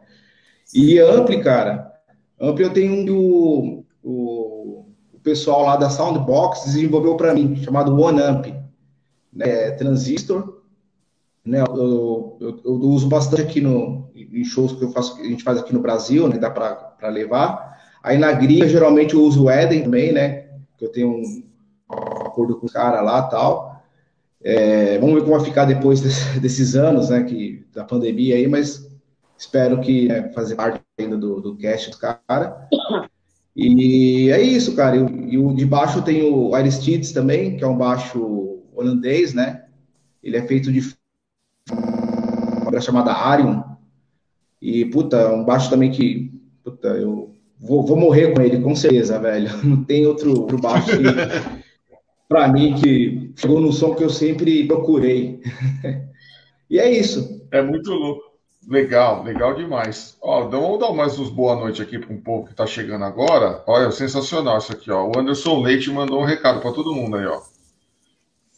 E 0.74 0.98
ampli, 0.98 1.42
cara, 1.42 1.92
ampli 2.40 2.64
eu 2.64 2.72
tenho 2.72 2.92
um 2.92 3.04
do 3.04 3.84
o, 4.02 4.86
o 5.12 5.20
pessoal 5.22 5.64
lá 5.64 5.76
da 5.76 5.90
Soundbox 5.90 6.64
desenvolveu 6.64 7.16
para 7.16 7.34
mim, 7.34 7.56
chamado 7.56 7.98
One 7.98 8.20
Amp, 8.20 8.46
né? 9.32 9.68
É 9.68 9.70
transistor, 9.72 10.62
né? 11.44 11.62
Eu, 11.62 12.36
eu, 12.40 12.60
eu, 12.64 12.72
uso 12.72 13.08
bastante 13.08 13.42
aqui 13.42 13.60
no 13.60 14.08
em 14.14 14.44
shows 14.44 14.72
que 14.72 14.84
eu 14.84 14.90
faço, 14.90 15.16
que 15.16 15.22
a 15.22 15.26
gente 15.26 15.42
faz 15.42 15.58
aqui 15.58 15.72
no 15.72 15.80
Brasil, 15.80 16.28
né? 16.28 16.38
Dá 16.38 16.50
para 16.50 17.08
levar. 17.08 17.78
Aí 18.02 18.18
na 18.18 18.32
gringa 18.32 18.68
geralmente 18.68 19.14
eu 19.14 19.22
uso 19.22 19.44
o 19.44 19.50
Eden 19.50 19.82
também, 19.82 20.12
né? 20.12 20.48
Que 20.76 20.84
eu 20.84 20.92
tenho 20.92 21.10
um 21.10 21.47
acordo 22.38 22.56
com 22.56 22.66
o 22.66 22.72
cara 22.72 23.00
lá 23.00 23.22
tal. 23.22 23.82
É, 24.40 24.98
vamos 24.98 25.16
ver 25.16 25.22
como 25.22 25.36
vai 25.36 25.44
ficar 25.44 25.64
depois 25.64 26.00
desse, 26.00 26.38
desses 26.38 26.76
anos, 26.76 27.10
né, 27.10 27.24
que, 27.24 27.66
da 27.74 27.84
pandemia 27.84 28.36
aí, 28.36 28.46
mas 28.46 28.88
espero 29.36 29.80
que 29.80 30.06
né, 30.06 30.30
fazer 30.32 30.54
parte 30.54 30.80
ainda 30.98 31.16
do, 31.16 31.40
do 31.40 31.56
cast 31.56 31.90
do 31.90 31.98
cara. 31.98 32.68
E 33.54 34.30
é 34.30 34.40
isso, 34.40 34.76
cara. 34.76 34.96
E, 34.96 35.34
e 35.34 35.38
o 35.38 35.52
de 35.52 35.66
baixo 35.66 36.02
tem 36.02 36.22
o 36.22 36.54
Aristides 36.54 37.12
também, 37.12 37.56
que 37.56 37.64
é 37.64 37.66
um 37.66 37.76
baixo 37.76 38.62
holandês, 38.74 39.34
né? 39.34 39.64
Ele 40.22 40.36
é 40.36 40.46
feito 40.46 40.72
de 40.72 40.80
uma 42.62 42.80
chamada 42.80 43.12
Arion. 43.12 43.62
E, 44.62 44.84
puta, 44.86 45.32
um 45.32 45.44
baixo 45.44 45.70
também 45.70 45.90
que, 45.90 46.32
puta, 46.62 46.88
eu 46.88 47.34
vou, 47.58 47.84
vou 47.84 47.96
morrer 47.96 48.32
com 48.32 48.40
ele, 48.40 48.60
com 48.60 48.74
certeza, 48.74 49.18
velho. 49.18 49.50
Não 49.64 49.82
tem 49.84 50.06
outro, 50.06 50.40
outro 50.40 50.58
baixo 50.58 50.86
que, 50.86 51.02
para 52.28 52.46
mim 52.48 52.74
que 52.74 53.32
chegou 53.36 53.60
no 53.60 53.72
som 53.72 53.94
que 53.94 54.04
eu 54.04 54.10
sempre 54.10 54.66
procurei. 54.66 55.40
e 56.68 56.78
é 56.78 56.90
isso. 56.90 57.46
É 57.50 57.62
muito 57.62 57.90
louco. 57.90 58.28
Legal, 58.68 59.22
legal 59.24 59.54
demais. 59.54 60.18
Ó, 60.20 60.44
então 60.44 60.60
vamos 60.60 60.78
dar 60.78 60.92
mais 60.92 61.18
uns 61.18 61.30
boa 61.30 61.56
noite 61.56 61.80
aqui 61.80 61.98
para 61.98 62.12
um 62.12 62.20
povo 62.20 62.44
que 62.44 62.50
está 62.50 62.66
chegando 62.66 63.02
agora. 63.02 63.62
Olha, 63.66 63.90
sensacional 63.90 64.58
isso 64.58 64.72
aqui, 64.72 64.90
ó. 64.90 65.06
O 65.06 65.18
Anderson 65.18 65.62
Leite 65.62 65.90
mandou 65.90 66.20
um 66.20 66.26
recado 66.26 66.60
para 66.60 66.72
todo 66.72 66.94
mundo 66.94 67.16
aí, 67.16 67.24
ó. 67.24 67.40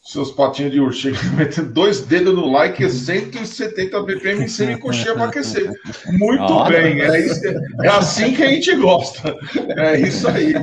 Seus 0.03 0.33
patinhos 0.33 0.73
de 0.73 0.81
urso, 0.81 1.09
metendo 1.39 1.73
dois 1.73 2.01
dedos 2.01 2.35
no 2.35 2.51
like, 2.51 2.91
170 2.91 4.03
BPM 4.03 4.49
sem 4.49 4.77
coxinha 4.81 5.15
para 5.15 5.27
aquecer. 5.27 5.71
Muito 6.19 6.65
bem, 6.65 7.01
é, 7.03 7.27
isso, 7.27 7.47
é 7.81 7.89
assim 7.89 8.35
que 8.35 8.43
a 8.43 8.49
gente 8.49 8.75
gosta. 8.75 9.37
É 9.77 10.01
isso 10.01 10.27
aí. 10.27 10.55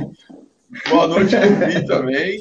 Boa 0.90 1.06
noite, 1.06 1.34
Lupi, 1.34 1.86
também. 1.86 2.38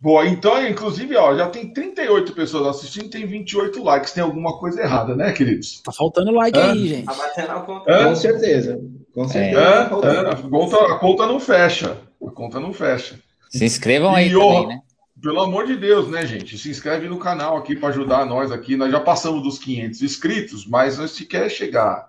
Boa, 0.00 0.28
então, 0.28 0.64
inclusive, 0.64 1.16
ó, 1.16 1.36
já 1.36 1.48
tem 1.48 1.72
38 1.72 2.32
pessoas 2.32 2.76
assistindo, 2.76 3.10
tem 3.10 3.26
28 3.26 3.82
likes. 3.82 4.12
Tem 4.12 4.22
alguma 4.22 4.56
coisa 4.56 4.80
errada, 4.80 5.16
né, 5.16 5.32
queridos? 5.32 5.82
Tá 5.82 5.90
faltando 5.90 6.30
like 6.30 6.56
aí, 6.56 6.88
gente. 6.88 7.04
Tá 7.04 7.14
batendo 7.14 7.50
a 7.50 7.60
conta. 7.60 8.04
Com 8.04 8.14
certeza. 8.14 8.80
Com 9.12 9.24
é. 9.24 9.28
certeza. 9.28 9.60
É, 9.60 9.84
tá 9.84 10.30
a, 10.30 10.36
conta, 10.36 10.76
a 10.76 10.98
conta 10.98 11.26
não 11.26 11.40
fecha. 11.40 11.98
A 12.24 12.30
conta 12.30 12.60
não 12.60 12.72
fecha. 12.72 13.18
Se 13.50 13.64
inscrevam 13.64 14.14
aí 14.14 14.28
e, 14.28 14.32
também, 14.32 14.68
né? 14.68 14.80
Pelo 15.20 15.40
amor 15.40 15.66
de 15.66 15.74
Deus, 15.74 16.08
né, 16.08 16.24
gente? 16.24 16.56
Se 16.56 16.70
inscreve 16.70 17.08
no 17.08 17.18
canal 17.18 17.56
aqui 17.56 17.74
para 17.74 17.88
ajudar 17.88 18.24
nós 18.24 18.52
aqui. 18.52 18.76
Nós 18.76 18.92
já 18.92 19.00
passamos 19.00 19.42
dos 19.42 19.58
500 19.58 20.02
inscritos, 20.02 20.64
mas 20.64 20.96
nós 20.96 21.10
se 21.10 21.26
quer 21.26 21.50
chegar 21.50 22.08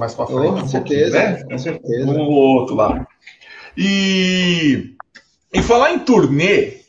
mais 0.00 0.14
para 0.14 0.26
frente. 0.26 0.46
Oh, 0.48 0.52
com 0.54 0.60
um 0.60 0.68
certeza, 0.68 1.16
né? 1.16 1.44
com 1.44 1.58
certeza. 1.58 2.10
Um 2.10 2.18
ou 2.18 2.32
outro 2.32 2.74
lá. 2.74 3.06
E, 3.76 4.96
e 5.52 5.62
falar 5.62 5.92
em 5.92 6.00
turnê, 6.00 6.83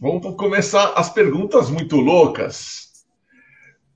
Vamos 0.00 0.36
começar 0.36 0.92
as 0.94 1.10
perguntas 1.10 1.68
muito 1.68 1.96
loucas. 1.96 3.04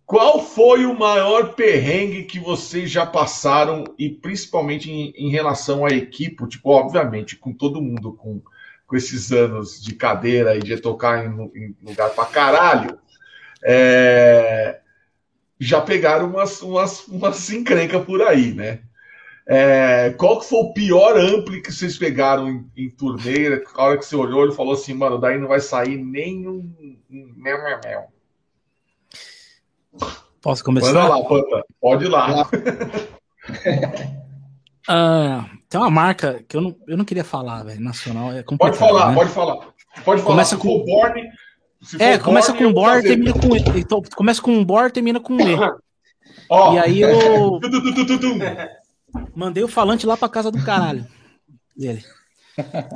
Qual 0.05 0.45
foi 0.45 0.85
o 0.85 0.99
maior 0.99 1.55
perrengue 1.55 2.25
que 2.25 2.41
vocês 2.41 2.91
já 2.91 3.07
passaram 3.07 3.85
e 3.97 4.11
principalmente 4.11 4.91
em, 4.91 5.13
em 5.17 5.31
relação 5.31 5.87
à 5.87 5.91
equipe? 5.91 6.49
Tipo, 6.49 6.71
obviamente, 6.71 7.37
com 7.37 7.53
todo 7.53 7.81
mundo 7.81 8.15
com, 8.15 8.43
com 8.85 8.97
esses 8.97 9.31
anos 9.31 9.81
de 9.81 9.95
cadeira 9.95 10.57
e 10.57 10.59
de 10.59 10.77
tocar 10.77 11.25
em, 11.25 11.51
em 11.55 11.77
lugar 11.81 12.11
pra 12.11 12.27
caralho, 12.27 12.99
é, 13.65 14.81
já 15.59 15.81
pegaram 15.81 16.31
umas, 16.31 16.61
umas, 16.63 17.07
umas 17.07 17.49
encrenca 17.51 18.01
por 18.01 18.23
aí, 18.23 18.53
né? 18.53 18.81
É, 19.47 20.11
qual 20.19 20.39
que 20.39 20.47
foi 20.47 20.59
o 20.61 20.73
pior 20.73 21.17
ampli 21.17 21.61
que 21.61 21.73
vocês 21.73 21.99
pegaram 21.99 22.49
em, 22.49 22.71
em 22.77 22.91
turnê? 22.91 23.63
A 23.75 23.85
hora 23.85 23.99
que 23.99 24.05
você 24.05 24.15
olhou, 24.15 24.45
ele 24.45 24.53
falou 24.53 24.75
assim, 24.75 24.95
mano, 24.95 25.19
daí 25.19 25.39
não 25.39 25.49
vai 25.49 25.61
sair 25.61 25.97
nenhum. 25.97 26.73
Mel, 27.09 27.63
mel, 27.63 27.81
mel. 27.85 28.13
Posso 30.41 30.65
começar? 30.65 30.93
Manda 30.93 31.09
lá, 31.09 31.25
Panta. 31.25 31.65
Pode 31.81 32.05
ir 32.05 32.09
lá. 32.09 32.43
uh, 34.89 35.45
Tem 35.69 35.81
uma 35.81 35.91
marca 35.91 36.45
que 36.47 36.57
eu 36.57 36.61
não, 36.61 36.77
eu 36.87 36.97
não 36.97 37.05
queria 37.05 37.25
falar, 37.25 37.65
velho, 37.65 37.81
nacional. 37.81 38.33
É 38.33 38.43
pode 38.43 38.77
falar, 38.77 39.09
né? 39.09 39.15
pode 39.15 39.31
falar. 39.31 39.57
Pode 40.05 40.23
falar. 40.23 40.23
Começa 40.23 40.57
com 40.57 40.69
o 40.69 40.85
Borne. 40.85 41.23
É, 41.99 42.17
começa 42.19 42.53
com 42.53 42.73
Bor, 42.73 43.03
termina 43.03 43.33
com 43.33 43.57
E. 43.57 43.81
Então, 43.81 44.03
começa 44.15 44.41
com 44.41 44.65
Bor, 44.65 44.91
termina 44.91 45.21
com 45.21 45.41
E. 45.41 45.57
Oh. 46.49 46.75
E 46.75 46.79
aí 46.79 47.01
eu. 47.01 47.59
Mandei 49.35 49.63
o 49.63 49.69
falante 49.69 50.07
lá 50.07 50.17
pra 50.17 50.29
casa 50.29 50.51
do 50.51 50.63
caralho. 50.65 51.07
Dele. 51.77 52.05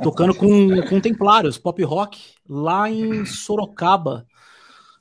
Tocando 0.03 0.35
com, 0.35 0.81
com 0.87 1.01
Templários, 1.01 1.57
pop 1.57 1.83
rock, 1.83 2.19
lá 2.47 2.89
em 2.89 3.25
Sorocaba. 3.25 4.27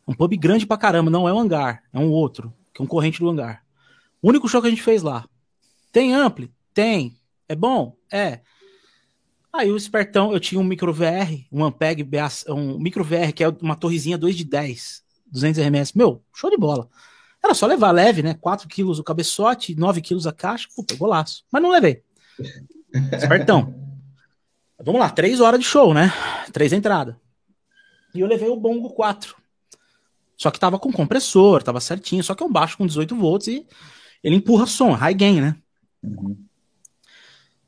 Um 0.09 0.14
pub 0.14 0.37
grande 0.37 0.66
pra 0.66 0.76
caramba, 0.76 1.11
não 1.11 1.29
é 1.29 1.33
um 1.33 1.38
hangar, 1.38 1.83
é 1.92 1.98
um 1.98 2.11
outro, 2.11 2.52
que 2.72 2.81
é 2.81 2.85
um 2.85 2.88
corrente 2.88 3.18
do 3.18 3.29
hangar. 3.29 3.62
O 4.22 4.29
único 4.29 4.48
show 4.48 4.61
que 4.61 4.68
a 4.68 4.70
gente 4.70 4.83
fez 4.83 5.02
lá. 5.02 5.29
Tem 5.92 6.14
ampli? 6.14 6.52
Tem. 6.72 7.16
É 7.48 7.55
bom? 7.55 7.96
É. 8.11 8.40
Aí 9.52 9.70
o 9.70 9.76
espertão, 9.76 10.33
eu 10.33 10.40
tinha 10.40 10.61
um 10.61 10.64
micro 10.64 10.92
VR, 10.92 11.46
um 11.50 11.64
Ampeg, 11.64 12.07
um 12.48 12.79
micro 12.79 13.02
VR, 13.02 13.33
que 13.35 13.42
é 13.42 13.48
uma 13.48 13.74
torrezinha 13.74 14.18
2 14.18 14.37
de 14.37 14.44
10, 14.44 15.02
200 15.33 15.61
RMS. 15.61 15.96
Meu, 15.96 16.22
show 16.35 16.50
de 16.50 16.57
bola. 16.57 16.88
Era 17.46 17.54
só 17.54 17.64
levar 17.64 17.92
leve, 17.92 18.24
né? 18.24 18.35
4 18.35 18.66
quilos 18.66 18.98
o 18.98 19.04
cabeçote, 19.04 19.76
9 19.76 20.00
quilos 20.00 20.26
a 20.26 20.32
caixa, 20.32 20.66
puta, 20.74 20.96
golaço. 20.96 21.44
Mas 21.50 21.62
não 21.62 21.70
levei. 21.70 22.02
Espertão. 23.12 23.72
Vamos 24.85 25.00
lá, 25.00 25.09
3 25.09 25.40
horas 25.40 25.61
de 25.61 25.64
show, 25.64 25.94
né? 25.94 26.12
3 26.52 26.72
entrada. 26.72 27.20
E 28.12 28.18
eu 28.18 28.26
levei 28.26 28.48
o 28.48 28.56
Bongo 28.56 28.90
4. 28.90 29.37
Só 30.37 30.50
que 30.50 30.59
tava 30.59 30.76
com 30.76 30.92
compressor, 30.92 31.62
tava 31.62 31.80
certinho, 31.80 32.22
só 32.24 32.35
que 32.35 32.42
é 32.42 32.46
um 32.46 32.52
baixo 32.52 32.76
com 32.76 32.85
18 32.85 33.14
volts 33.14 33.46
e 33.46 33.64
ele 34.24 34.35
empurra 34.35 34.66
som, 34.66 34.90
high 34.90 35.14
gain, 35.14 35.40
né? 35.40 35.56
Uhum. 36.02 36.37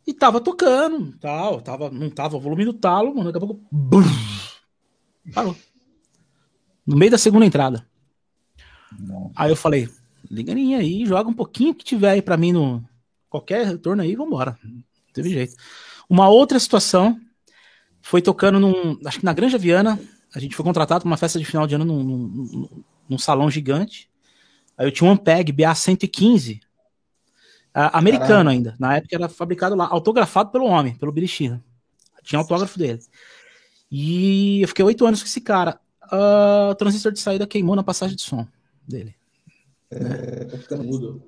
E 0.05 0.13
tava 0.13 0.41
tocando, 0.41 1.17
tal, 1.19 1.61
tava, 1.61 1.89
não 1.89 2.11
tava 2.11 2.37
o 2.37 2.41
volume 2.41 2.65
do 2.65 2.73
talo, 2.73 3.15
mano, 3.15 3.31
daqui 3.31 3.45
a 3.45 3.47
pouco. 3.47 3.65
Bum, 3.71 4.03
parou. 5.33 5.57
No 6.85 6.97
meio 6.97 7.13
da 7.13 7.19
segunda 7.19 7.47
entrada. 7.47 7.87
Não. 8.99 9.33
Aí 9.35 9.51
eu 9.51 9.57
falei, 9.57 9.89
liga 10.31 10.55
aí, 10.55 11.05
joga 11.05 11.29
um 11.29 11.35
pouquinho 11.35 11.75
que 11.75 11.85
tiver 11.85 12.11
aí 12.11 12.23
pra 12.23 12.37
mim 12.37 12.53
no. 12.53 12.85
Qualquer 13.29 13.67
retorno 13.67 14.03
aí, 14.03 14.15
vambora. 14.17 14.59
Não 14.65 14.83
teve 15.13 15.31
jeito. 15.31 15.55
Uma 16.09 16.29
outra 16.29 16.59
situação 16.59 17.21
foi 18.01 18.23
tocando 18.23 18.59
num. 18.59 18.99
Acho 19.05 19.19
que 19.19 19.25
na 19.25 19.33
Granja 19.33 19.59
Viana. 19.59 19.99
A 20.35 20.39
gente 20.41 20.55
foi 20.55 20.63
contratado 20.63 21.01
para 21.01 21.11
uma 21.11 21.17
festa 21.17 21.39
de 21.39 21.45
final 21.45 21.67
de 21.67 21.75
ano 21.75 21.87
num, 21.87 22.03
num, 22.03 22.69
num 23.09 23.19
salão 23.19 23.51
gigante. 23.51 24.11
Aí 24.77 24.87
eu 24.87 24.93
tinha 24.93 25.09
um 25.09 25.13
Ampeg 25.13 25.51
BA115 25.53 26.61
americano 27.75 28.29
Caramba. 28.29 28.51
ainda. 28.51 28.77
Na 28.79 28.97
época 28.97 29.17
era 29.17 29.29
fabricado 29.29 29.75
lá, 29.75 29.87
autografado 29.87 30.51
pelo 30.51 30.67
homem, 30.67 30.95
pelo 30.97 31.13
Billy 31.13 31.29
Sheehan. 31.29 31.63
Tinha 32.23 32.39
autógrafo 32.39 32.79
dele. 32.79 33.01
E 33.91 34.61
eu 34.61 34.69
fiquei 34.69 34.85
oito 34.85 35.07
anos 35.07 35.23
com 35.23 35.27
esse 35.27 35.41
cara. 35.41 35.81
Uh, 36.13 36.71
o 36.71 36.75
transistor 36.75 37.11
de 37.11 37.21
saída 37.21 37.47
queimou 37.47 37.75
na 37.75 37.83
passagem 37.83 38.17
de 38.17 38.23
som 38.23 38.47
dele. 38.89 39.15
É, 39.91 40.45
né? 40.45 40.83
mudo. 40.83 41.23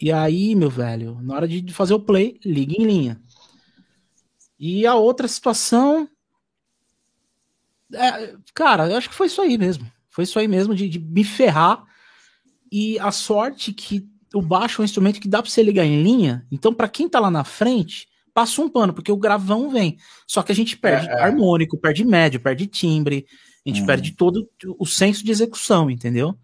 E 0.00 0.10
aí, 0.10 0.54
meu 0.54 0.70
velho, 0.70 1.20
na 1.22 1.34
hora 1.34 1.48
de 1.48 1.72
fazer 1.72 1.94
o 1.94 2.00
play, 2.00 2.38
liga 2.44 2.74
em 2.76 2.84
linha. 2.84 3.20
E 4.58 4.86
a 4.86 4.94
outra 4.94 5.28
situação. 5.28 6.08
É, 7.92 8.34
cara, 8.54 8.88
eu 8.88 8.96
acho 8.96 9.08
que 9.08 9.14
foi 9.14 9.26
isso 9.26 9.40
aí 9.40 9.56
mesmo. 9.58 9.90
Foi 10.08 10.24
isso 10.24 10.38
aí 10.38 10.48
mesmo, 10.48 10.74
de, 10.74 10.88
de 10.88 10.98
me 10.98 11.24
ferrar. 11.24 11.84
E 12.70 12.98
a 12.98 13.12
sorte 13.12 13.72
que 13.72 14.08
o 14.34 14.42
baixo 14.42 14.80
é 14.80 14.82
um 14.82 14.84
instrumento 14.84 15.20
que 15.20 15.28
dá 15.28 15.42
para 15.42 15.50
você 15.50 15.62
ligar 15.62 15.84
em 15.84 16.02
linha. 16.02 16.46
Então, 16.50 16.72
para 16.72 16.88
quem 16.88 17.08
tá 17.08 17.20
lá 17.20 17.30
na 17.30 17.44
frente, 17.44 18.08
passa 18.32 18.62
um 18.62 18.68
pano, 18.68 18.92
porque 18.92 19.12
o 19.12 19.16
gravão 19.16 19.70
vem. 19.70 19.98
Só 20.26 20.42
que 20.42 20.52
a 20.52 20.54
gente 20.54 20.76
perde 20.76 21.08
é, 21.08 21.12
é. 21.12 21.22
harmônico, 21.22 21.78
perde 21.78 22.04
médio, 22.04 22.40
perde 22.40 22.66
timbre, 22.66 23.26
a 23.64 23.68
gente 23.68 23.80
uhum. 23.82 23.86
perde 23.86 24.12
todo 24.12 24.48
o 24.78 24.86
senso 24.86 25.24
de 25.24 25.30
execução, 25.30 25.90
entendeu? 25.90 26.36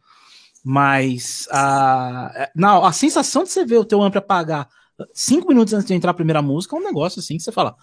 Mas 0.65 1.49
a, 1.51 2.33
é, 2.35 2.51
não, 2.55 2.85
a 2.85 2.93
sensação 2.93 3.45
de 3.45 3.51
você 3.51 3.65
ver 3.65 3.79
o 3.79 3.85
teu 3.85 4.03
amplo 4.03 4.19
apagar 4.19 4.69
cinco 5.15 5.49
minutos 5.49 5.73
antes 5.73 5.87
de 5.87 5.95
entrar 5.95 6.11
a 6.11 6.15
primeira 6.15 6.43
música 6.43 6.77
é 6.77 6.79
um 6.79 6.85
negócio 6.85 7.21
assim 7.21 7.37
que 7.37 7.43
você 7.43 7.53
fala. 7.53 7.77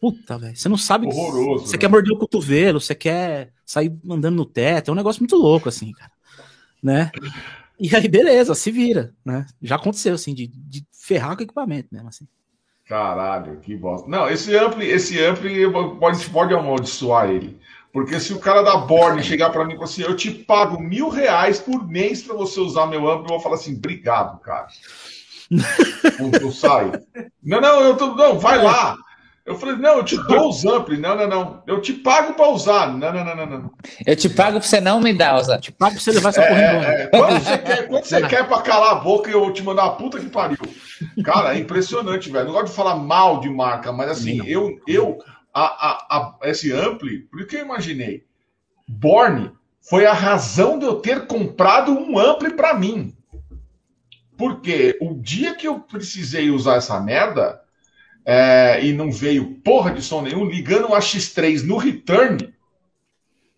Puta, 0.00 0.36
velho, 0.36 0.56
você 0.56 0.68
não 0.68 0.76
sabe. 0.76 1.06
Horroroso, 1.06 1.66
você 1.66 1.76
né? 1.76 1.80
quer 1.80 1.88
morder 1.88 2.12
o 2.12 2.18
cotovelo, 2.18 2.80
você 2.80 2.94
quer 2.94 3.52
sair 3.64 3.96
andando 4.08 4.34
no 4.34 4.44
teto, 4.44 4.88
é 4.88 4.92
um 4.92 4.96
negócio 4.96 5.20
muito 5.20 5.36
louco, 5.36 5.68
assim, 5.68 5.92
cara. 5.92 6.10
Né? 6.82 7.12
E 7.78 7.94
aí, 7.94 8.08
beleza, 8.08 8.54
se 8.54 8.70
vira, 8.70 9.14
né? 9.24 9.46
Já 9.62 9.76
aconteceu, 9.76 10.14
assim, 10.14 10.34
de, 10.34 10.48
de 10.48 10.84
ferrar 10.92 11.36
com 11.36 11.42
o 11.42 11.44
equipamento 11.44 11.88
mesmo, 11.92 12.08
assim. 12.08 12.26
Caralho, 12.84 13.60
que 13.60 13.76
bosta. 13.76 14.08
Não, 14.08 14.28
esse 14.28 14.56
ampli, 14.56 14.86
esse 14.86 15.24
ampli 15.24 15.70
pode, 15.98 16.28
pode 16.30 16.52
amaldiçoar 16.52 17.30
ele. 17.30 17.58
Porque 17.92 18.18
se 18.18 18.32
o 18.32 18.38
cara 18.38 18.62
da 18.62 18.76
Borne 18.76 19.22
chegar 19.22 19.50
para 19.50 19.64
mim 19.64 19.74
e 19.74 19.76
falar 19.76 19.88
assim, 19.88 20.02
eu 20.02 20.16
te 20.16 20.30
pago 20.30 20.80
mil 20.80 21.10
reais 21.10 21.60
por 21.60 21.86
mês 21.86 22.22
para 22.22 22.34
você 22.34 22.58
usar 22.58 22.86
meu 22.86 23.08
ampli, 23.08 23.24
eu 23.24 23.34
vou 23.34 23.40
falar 23.40 23.56
assim, 23.56 23.76
obrigado, 23.76 24.40
cara. 24.40 24.66
eu 26.40 26.50
saio. 26.50 26.92
Não, 27.42 27.60
não, 27.60 27.80
eu 27.80 27.96
tô, 27.96 28.14
não, 28.14 28.38
vai 28.38 28.62
lá. 28.62 28.96
Eu 29.44 29.56
falei, 29.56 29.76
não, 29.76 29.96
eu 29.96 30.04
te 30.04 30.16
dou 30.16 30.48
os 30.48 30.64
ampli. 30.64 30.96
Não, 30.96 31.16
não, 31.16 31.28
não. 31.28 31.62
Eu 31.66 31.82
te 31.82 31.92
pago 31.92 32.34
para 32.34 32.48
usar. 32.48 32.86
Não, 32.86 33.12
não, 33.12 33.24
não, 33.24 33.36
não, 33.36 33.46
não. 33.46 33.70
Eu 34.06 34.14
te 34.14 34.28
pago 34.28 34.58
para 34.58 34.68
você 34.68 34.80
não 34.80 35.00
me 35.00 35.12
dar, 35.12 35.38
usar. 35.38 35.58
Te 35.58 35.72
pago 35.72 35.94
para 35.94 36.00
você 36.00 36.12
levar 36.12 36.28
essa 36.28 36.42
é, 36.42 36.48
porra 36.48 36.62
embora. 36.62 36.92
É, 36.92 37.06
quando 37.08 37.44
você 37.44 37.58
quer, 37.58 37.88
quando 37.88 38.04
você 38.04 38.26
quer 38.28 38.48
para 38.48 38.62
calar 38.62 38.92
a 38.92 39.00
boca 39.00 39.28
e 39.28 39.32
eu 39.32 39.52
te 39.52 39.62
mandar 39.62 39.84
a 39.84 39.90
puta 39.90 40.20
que 40.20 40.30
pariu. 40.30 40.58
Cara, 41.24 41.56
é 41.56 41.58
impressionante, 41.58 42.30
velho. 42.30 42.46
Não 42.46 42.52
gosto 42.52 42.68
de 42.68 42.76
falar 42.76 42.94
mal 42.94 43.40
de 43.40 43.50
marca, 43.50 43.92
mas 43.92 44.10
assim, 44.12 44.40
eu, 44.46 44.80
eu 44.86 45.18
a, 45.52 45.62
a, 45.62 46.38
a, 46.40 46.48
esse 46.48 46.72
ampli, 46.72 47.20
por 47.20 47.46
que 47.46 47.56
eu 47.56 47.64
imaginei? 47.64 48.24
Borne 48.88 49.52
foi 49.80 50.06
a 50.06 50.12
razão 50.12 50.78
de 50.78 50.84
eu 50.84 50.96
ter 50.96 51.26
comprado 51.26 51.92
um 51.92 52.18
ampli 52.18 52.54
para 52.54 52.74
mim. 52.74 53.16
Porque 54.36 54.96
o 55.00 55.14
dia 55.14 55.54
que 55.54 55.68
eu 55.68 55.80
precisei 55.80 56.50
usar 56.50 56.76
essa 56.76 56.98
merda, 57.00 57.60
é, 58.24 58.84
e 58.84 58.92
não 58.92 59.10
veio 59.10 59.56
porra 59.60 59.92
de 59.92 60.02
som 60.02 60.22
nenhum, 60.22 60.44
ligando 60.44 60.88
o 60.88 60.96
AX3 60.96 61.64
no 61.64 61.76
return, 61.76 62.52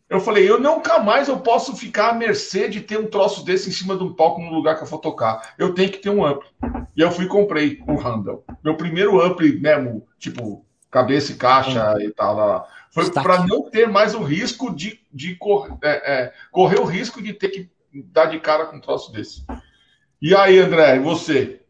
eu 0.09 0.21
falei, 0.21 0.49
eu 0.49 0.61
nunca 0.61 0.99
mais 1.01 1.29
eu 1.29 1.41
posso 1.41 1.75
ficar 1.75 2.11
à 2.11 2.15
mercê 2.15 2.69
de 2.69 2.81
ter 2.81 2.99
um 2.99 3.07
troço 3.07 3.45
desse 3.45 3.69
em 3.69 3.73
cima 3.73 3.97
de 3.97 4.05
um 4.05 4.13
palco 4.13 4.41
no 4.41 4.53
lugar 4.53 4.77
que 4.77 4.83
eu 4.83 4.87
for 4.87 4.99
tocar. 4.99 5.55
Eu 5.59 5.75
tenho 5.75 5.91
que 5.91 5.99
ter 5.99 6.11
um 6.11 6.25
ampli. 6.25 6.49
E 6.97 7.01
eu 7.01 7.11
fui 7.11 7.25
e 7.25 7.29
comprei 7.29 7.83
o 7.87 7.97
Randall. 7.97 8.45
Meu 8.63 8.77
primeiro 8.77 9.21
ampli 9.21 9.59
mesmo, 9.59 10.07
tipo, 10.19 10.65
cabeça 10.95 11.33
e 11.33 11.37
caixa 11.37 11.97
e 12.01 12.11
tal. 12.13 12.37
Lá, 12.37 12.69
Foi 12.93 13.11
para 13.11 13.45
não 13.45 13.69
ter 13.69 13.89
mais 13.89 14.15
o 14.15 14.23
risco 14.23 14.73
de, 14.73 15.05
de 15.13 15.35
cor, 15.35 15.77
é, 15.83 16.13
é, 16.13 16.35
correr 16.53 16.79
o 16.79 16.85
risco 16.85 17.21
de 17.21 17.35
ter 17.35 17.49
que 17.49 17.71
dar 17.93 18.27
de 18.27 18.39
cara 18.39 18.67
com 18.67 18.77
um 18.77 18.81
troço 18.81 19.11
desse. 19.11 19.45
E 20.23 20.37
aí, 20.37 20.57
André, 20.57 20.95
e 20.95 21.01
você? 21.01 21.61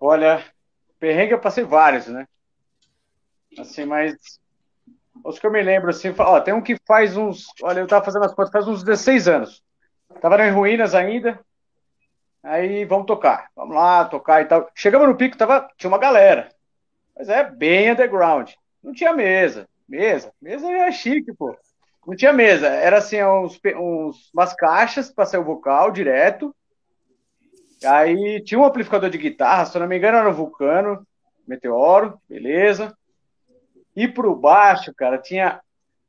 Olha, 0.00 0.42
Perrengue 0.98 1.32
eu 1.32 1.38
passei 1.38 1.64
vários, 1.64 2.06
né? 2.06 2.26
Assim, 3.58 3.84
mas 3.84 4.16
os 5.22 5.38
que 5.38 5.46
eu 5.46 5.52
me 5.52 5.62
lembro, 5.62 5.90
assim, 5.90 6.12
ó, 6.18 6.40
tem 6.40 6.54
um 6.54 6.62
que 6.62 6.78
faz 6.86 7.16
uns. 7.18 7.44
Olha, 7.62 7.80
eu 7.80 7.86
tava 7.86 8.04
fazendo 8.04 8.24
as 8.24 8.34
contas 8.34 8.50
faz 8.50 8.66
uns 8.66 8.82
16 8.82 9.28
anos. 9.28 9.62
Tava 10.20 10.42
em 10.46 10.50
ruínas 10.50 10.94
ainda. 10.94 11.38
Aí 12.42 12.84
vamos 12.86 13.06
tocar. 13.06 13.50
Vamos 13.54 13.74
lá, 13.74 14.04
tocar 14.06 14.40
e 14.40 14.46
tal. 14.46 14.70
Chegamos 14.74 15.08
no 15.08 15.16
pico, 15.16 15.36
tava, 15.36 15.68
tinha 15.76 15.88
uma 15.88 15.98
galera. 15.98 16.53
Mas 17.16 17.28
é 17.28 17.48
bem 17.48 17.90
underground. 17.90 18.50
Não 18.82 18.92
tinha 18.92 19.12
mesa. 19.12 19.68
Mesa? 19.88 20.32
Mesa 20.40 20.70
é 20.70 20.90
chique, 20.92 21.32
pô. 21.32 21.56
Não 22.06 22.14
tinha 22.14 22.32
mesa. 22.32 22.66
Era 22.66 22.98
assim, 22.98 23.22
uns, 23.22 23.58
uns, 23.76 24.30
umas 24.32 24.54
caixas 24.54 25.10
para 25.10 25.26
sair 25.26 25.40
o 25.40 25.44
vocal 25.44 25.90
direto. 25.90 26.54
Aí 27.84 28.42
tinha 28.42 28.58
um 28.58 28.64
amplificador 28.64 29.10
de 29.10 29.18
guitarra, 29.18 29.66
se 29.66 29.76
eu 29.76 29.80
não 29.80 29.88
me 29.88 29.96
engano 29.96 30.18
era 30.18 30.28
o 30.28 30.32
Vulcano, 30.32 31.06
Meteoro, 31.46 32.18
beleza. 32.28 32.96
E 33.94 34.08
pro 34.08 34.34
baixo, 34.34 34.92
cara, 34.94 35.18
tinha 35.18 35.60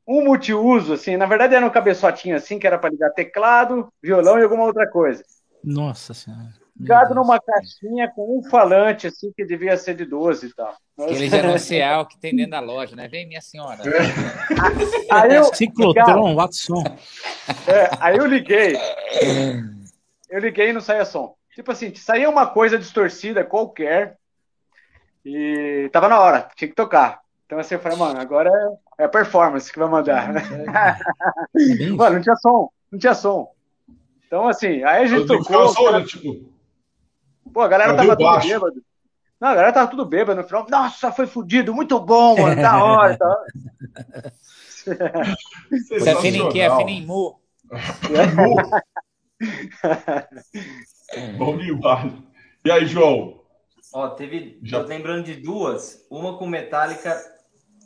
um 0.06 0.24
multiuso, 0.24 0.94
assim, 0.94 1.16
na 1.16 1.26
verdade 1.26 1.54
era 1.54 1.66
um 1.66 1.70
cabeçotinho 1.70 2.36
assim, 2.36 2.58
que 2.58 2.66
era 2.66 2.78
para 2.78 2.90
ligar 2.90 3.10
teclado, 3.10 3.92
violão 4.02 4.38
e 4.38 4.42
alguma 4.42 4.64
outra 4.64 4.88
coisa. 4.88 5.22
Nossa 5.62 6.14
senhora. 6.14 6.65
Ligado 6.78 7.14
numa 7.14 7.40
caixinha 7.40 8.12
com 8.14 8.38
um 8.38 8.42
falante, 8.42 9.06
assim, 9.06 9.32
que 9.34 9.46
devia 9.46 9.76
ser 9.78 9.94
de 9.94 10.04
12 10.04 10.46
e 10.46 10.54
tal. 10.54 10.76
Aquele 11.00 11.28
gerencial 11.28 12.04
que 12.06 12.18
tem 12.18 12.36
dentro 12.36 12.50
da 12.50 12.60
loja, 12.60 12.94
né? 12.94 13.08
Vem, 13.08 13.26
minha 13.26 13.40
senhora. 13.40 13.82
aí 15.10 15.34
eu, 15.34 15.44
Ciclotron, 15.54 16.34
Watson. 16.34 16.84
É, 17.66 17.88
aí 17.98 18.18
eu 18.18 18.26
liguei. 18.26 18.76
Eu 20.28 20.38
liguei 20.38 20.68
e 20.68 20.72
não 20.72 20.82
saía 20.82 21.06
som. 21.06 21.34
Tipo 21.54 21.72
assim, 21.72 21.94
saía 21.94 22.28
uma 22.28 22.46
coisa 22.46 22.78
distorcida 22.78 23.42
qualquer 23.42 24.18
e 25.24 25.88
tava 25.92 26.08
na 26.08 26.20
hora, 26.20 26.48
tinha 26.54 26.68
que 26.68 26.74
tocar. 26.74 27.20
Então 27.46 27.58
assim, 27.58 27.74
eu 27.74 27.80
falei, 27.80 27.96
mano, 27.96 28.20
agora 28.20 28.50
é 28.98 29.04
a 29.04 29.08
performance 29.08 29.72
que 29.72 29.78
vai 29.78 29.88
mandar. 29.88 30.36
É 30.36 31.88
mano, 31.96 32.16
não 32.16 32.22
tinha 32.22 32.36
som, 32.36 32.68
não 32.92 32.98
tinha 32.98 33.14
som. 33.14 33.50
Então, 34.26 34.48
assim, 34.48 34.82
aí 34.82 35.04
a 35.04 35.06
gente 35.06 35.26
tocou. 35.26 35.68
Som, 35.68 35.84
cara... 35.84 36.04
tipo... 36.04 36.55
Pô, 37.56 37.62
a 37.62 37.68
galera 37.68 37.96
tava 37.96 38.14
tudo 38.14 38.38
bêbado. 38.38 38.84
Não, 39.40 39.48
a 39.48 39.54
galera 39.54 39.72
tava 39.72 39.90
tudo 39.90 40.04
bêbado 40.04 40.42
no 40.42 40.46
final. 40.46 40.66
Nossa, 40.68 41.10
foi 41.10 41.26
fudido, 41.26 41.72
muito 41.72 41.98
bom, 41.98 42.36
mano, 42.38 42.60
da 42.60 42.76
hora. 42.84 43.16
Tá? 43.16 43.44
Você 45.70 46.10
é 46.10 46.50
quê? 46.52 46.60
É 46.60 46.76
fina 46.76 46.90
em 46.90 47.06
mu. 47.06 47.40
Bom 51.38 51.56
demais. 51.56 52.12
E 52.62 52.70
aí, 52.70 52.84
João? 52.84 53.40
Ó, 53.94 54.06
teve. 54.10 54.60
Já... 54.62 54.82
Tô 54.82 54.88
lembrando 54.88 55.24
de 55.24 55.36
duas. 55.36 56.06
Uma 56.10 56.36
com 56.36 56.46
Metallica, 56.46 57.18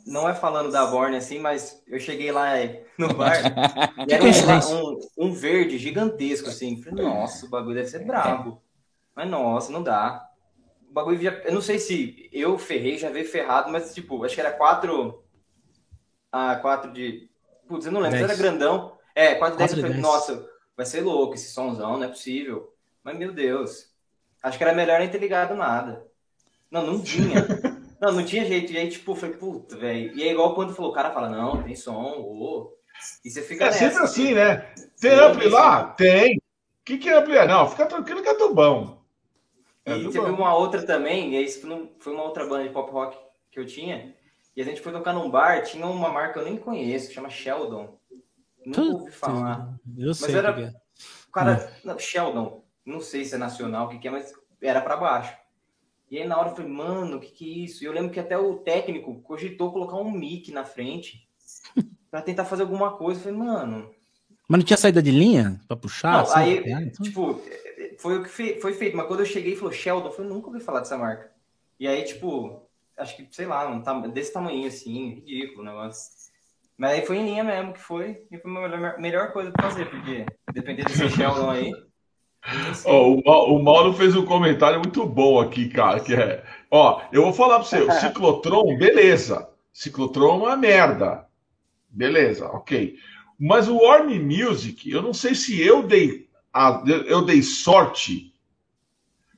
não 0.05 0.27
é 0.27 0.33
falando 0.33 0.69
da 0.69 0.85
Borne 0.87 1.15
assim, 1.15 1.39
mas 1.39 1.81
eu 1.87 1.97
cheguei 1.97 2.29
lá 2.29 2.55
no 2.97 3.13
bar 3.13 3.37
e 4.05 4.13
era 4.13 4.21
um, 4.67 4.99
um, 5.17 5.31
verde 5.31 5.77
gigantesco, 5.77 6.49
assim. 6.49 6.81
Falei, 6.83 7.05
nossa, 7.05 7.45
o 7.45 7.49
bagulho 7.49 7.75
deve 7.75 7.87
ser 7.87 8.03
brabo. 8.03 8.61
Mas 9.15 9.29
nossa, 9.29 9.71
não 9.71 9.83
dá. 9.83 10.27
O 10.89 10.93
bagulho 10.93 11.21
já. 11.21 11.31
Eu 11.31 11.53
não 11.53 11.61
sei 11.61 11.79
se 11.79 12.29
eu 12.31 12.57
ferrei, 12.57 12.97
já 12.97 13.09
veio 13.09 13.27
ferrado, 13.27 13.71
mas 13.71 13.93
tipo, 13.93 14.23
acho 14.23 14.35
que 14.35 14.41
era 14.41 14.51
quatro. 14.51 15.23
Ah, 16.31 16.55
quatro 16.55 16.91
de. 16.91 17.29
Putz, 17.67 17.85
eu 17.85 17.91
não 17.91 18.01
lembro, 18.01 18.17
era 18.17 18.35
grandão. 18.35 18.97
É, 19.15 19.35
quatro, 19.35 19.57
dez. 19.57 19.73
Eu 19.73 19.81
falei, 19.81 19.97
nossa, 19.97 20.49
vai 20.75 20.85
ser 20.85 21.01
louco 21.01 21.35
esse 21.35 21.51
somzão, 21.51 21.97
não 21.97 22.03
é 22.03 22.09
possível. 22.09 22.73
Mas 23.03 23.17
meu 23.17 23.31
Deus. 23.33 23.89
Acho 24.41 24.57
que 24.57 24.63
era 24.63 24.73
melhor 24.73 24.99
nem 24.99 25.09
ter 25.09 25.19
ligado 25.19 25.55
nada. 25.55 26.05
Não, 26.69 26.85
não 26.85 27.01
tinha. 27.01 27.45
não, 28.01 28.11
não 28.13 28.25
tinha 28.25 28.45
jeito. 28.45 28.71
E 28.71 28.77
aí, 28.77 28.89
tipo, 28.89 29.13
foi 29.13 29.29
puta, 29.31 29.77
velho. 29.77 30.15
E 30.15 30.23
é 30.23 30.31
igual 30.31 30.55
quando 30.55 30.73
falou, 30.73 30.91
o 30.91 30.93
cara 30.93 31.11
fala, 31.11 31.29
não, 31.29 31.61
tem 31.61 31.75
som, 31.75 32.15
ô. 32.17 32.73
E 33.23 33.29
você 33.29 33.41
fica. 33.41 33.65
É 33.65 33.67
nessa, 33.67 33.79
sempre 33.79 34.03
assim, 34.03 34.33
né? 34.33 34.73
Tem 34.99 35.11
ampli 35.11 35.49
lá? 35.49 35.85
Tem. 35.93 36.37
O 36.37 36.41
que, 36.83 36.97
que 36.97 37.09
é 37.09 37.17
ampli? 37.17 37.45
Não, 37.45 37.69
fica 37.69 37.85
tranquilo 37.85 38.21
que 38.21 38.29
é 38.29 38.37
do 38.37 38.53
É 39.85 39.97
e 39.97 40.03
teve 40.11 40.19
bom. 40.19 40.33
uma 40.33 40.55
outra 40.55 40.85
também, 40.85 41.33
e 41.33 41.37
aí 41.37 41.47
foi 41.99 42.13
uma 42.13 42.23
outra 42.23 42.45
banda 42.45 42.63
de 42.63 42.69
pop 42.69 42.91
rock 42.91 43.17
que 43.51 43.59
eu 43.59 43.65
tinha. 43.65 44.15
E 44.55 44.61
a 44.61 44.65
gente 44.65 44.81
foi 44.81 44.91
tocar 44.91 45.13
num 45.13 45.29
bar, 45.29 45.63
tinha 45.63 45.85
uma 45.85 46.09
marca 46.09 46.33
que 46.33 46.39
eu 46.39 46.45
nem 46.45 46.57
conheço, 46.57 47.07
que 47.07 47.13
chama 47.13 47.29
Sheldon. 47.29 47.97
Nunca 48.65 48.81
ouvi 48.81 49.11
falar. 49.11 49.79
Eu 49.97 50.07
mas 50.07 50.17
sei. 50.17 50.35
Era, 50.35 50.61
é. 50.61 50.73
o 51.27 51.31
cara, 51.31 51.73
não, 51.83 51.97
Sheldon, 51.97 52.63
não 52.85 53.01
sei 53.01 53.25
se 53.25 53.35
é 53.35 53.37
nacional, 53.37 53.87
o 53.87 53.89
que, 53.89 53.97
que 53.97 54.07
é, 54.07 54.11
mas 54.11 54.33
era 54.61 54.81
para 54.81 54.97
baixo. 54.97 55.35
E 56.09 56.17
aí 56.17 56.27
na 56.27 56.37
hora 56.37 56.49
eu 56.49 56.55
falei, 56.55 56.69
mano, 56.69 57.17
o 57.17 57.19
que, 57.21 57.31
que 57.31 57.45
é 57.45 57.63
isso? 57.65 57.83
E 57.83 57.87
eu 57.87 57.93
lembro 57.93 58.11
que 58.11 58.19
até 58.19 58.37
o 58.37 58.55
técnico 58.57 59.21
cogitou 59.21 59.71
colocar 59.71 59.95
um 59.95 60.11
mic 60.11 60.51
na 60.51 60.65
frente 60.65 61.27
para 62.11 62.21
tentar 62.21 62.43
fazer 62.43 62.63
alguma 62.63 62.91
coisa. 62.91 63.21
Eu 63.21 63.23
falei, 63.23 63.39
mano. 63.39 63.89
Mas 64.47 64.59
não 64.59 64.65
tinha 64.65 64.75
saída 64.75 65.01
de 65.01 65.11
linha 65.11 65.61
para 65.65 65.77
puxar? 65.77 66.11
Não, 66.11 66.19
assim, 66.19 66.39
aí, 66.39 66.57
então? 66.57 67.05
tipo, 67.05 67.41
foi 68.01 68.17
o 68.17 68.23
que 68.23 68.59
foi 68.59 68.73
feito. 68.73 68.97
Mas 68.97 69.05
quando 69.05 69.19
eu 69.19 69.25
cheguei 69.25 69.53
e 69.53 69.55
falou 69.55 69.71
Sheldon, 69.71 70.07
eu 70.07 70.11
falei, 70.11 70.31
nunca 70.31 70.47
ouvi 70.47 70.59
falar 70.59 70.79
dessa 70.79 70.97
marca. 70.97 71.31
E 71.79 71.87
aí, 71.87 72.03
tipo, 72.03 72.67
acho 72.97 73.15
que, 73.15 73.27
sei 73.31 73.45
lá, 73.45 73.67
um, 73.69 74.09
desse 74.09 74.33
tamanho 74.33 74.67
assim, 74.67 75.15
ridículo 75.15 75.61
o 75.61 75.65
negócio. 75.65 76.11
Mas 76.77 76.91
aí 76.91 77.05
foi 77.05 77.17
em 77.17 77.25
linha 77.25 77.43
mesmo 77.43 77.73
que 77.73 77.79
foi, 77.79 78.25
e 78.31 78.37
foi 78.39 78.51
a 78.51 78.69
melhor, 78.69 78.99
melhor 78.99 79.31
coisa 79.31 79.51
pra 79.51 79.69
fazer, 79.69 79.85
porque 79.85 80.25
dependendo 80.51 80.89
desse 80.89 81.09
Sheldon 81.15 81.49
aí. 81.49 81.71
Oh, 82.85 83.21
o, 83.23 83.55
o 83.55 83.63
Mauro 83.63 83.93
fez 83.93 84.15
um 84.15 84.25
comentário 84.25 84.79
muito 84.79 85.05
bom 85.05 85.39
aqui, 85.39 85.69
cara, 85.69 85.99
que 85.99 86.15
é, 86.15 86.43
ó, 86.71 87.03
eu 87.11 87.21
vou 87.21 87.33
falar 87.33 87.59
para 87.59 87.65
você, 87.65 87.81
o 87.81 87.91
ciclotron, 88.01 88.75
beleza, 88.79 89.47
ciclotron 89.71 90.33
é 90.33 90.37
uma 90.37 90.57
merda, 90.57 91.27
beleza, 91.87 92.47
ok, 92.47 92.95
mas 93.39 93.67
o 93.67 93.77
Warm 93.77 94.09
Music, 94.19 94.89
eu 94.89 95.03
não 95.03 95.13
sei 95.13 95.35
se 95.35 95.61
eu 95.61 95.83
dei, 95.83 96.30
a, 96.53 96.83
eu 97.07 97.23
dei 97.23 97.41
sorte, 97.41 98.33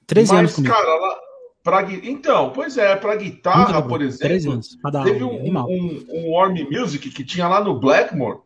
13 0.07 0.31
mas, 0.31 0.39
anos 0.39 0.55
comigo. 0.55 0.73
cara, 0.73 0.95
lá, 0.95 1.19
pra, 1.63 1.91
então, 2.03 2.51
pois 2.51 2.77
é, 2.77 2.95
para 2.95 3.15
guitarra, 3.15 3.81
por 3.81 4.01
exemplo, 4.01 4.53
anos, 4.53 4.77
teve 5.03 5.23
um, 5.23 5.43
um, 5.45 6.05
um 6.09 6.31
Warm 6.31 6.57
Music 6.69 7.09
que 7.09 7.23
tinha 7.23 7.47
lá 7.47 7.63
no 7.63 7.79
Blackmore, 7.79 8.39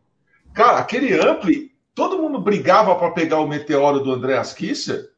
cara, 0.54 0.78
aquele 0.80 1.14
ampli 1.14 1.72
todo 1.98 2.22
mundo 2.22 2.40
brigava 2.40 2.96
para 2.96 3.10
pegar 3.10 3.40
o 3.40 3.48
meteoro 3.48 4.00
do 4.00 4.12
Andreas 4.12 4.54
Kisser. 4.54 5.10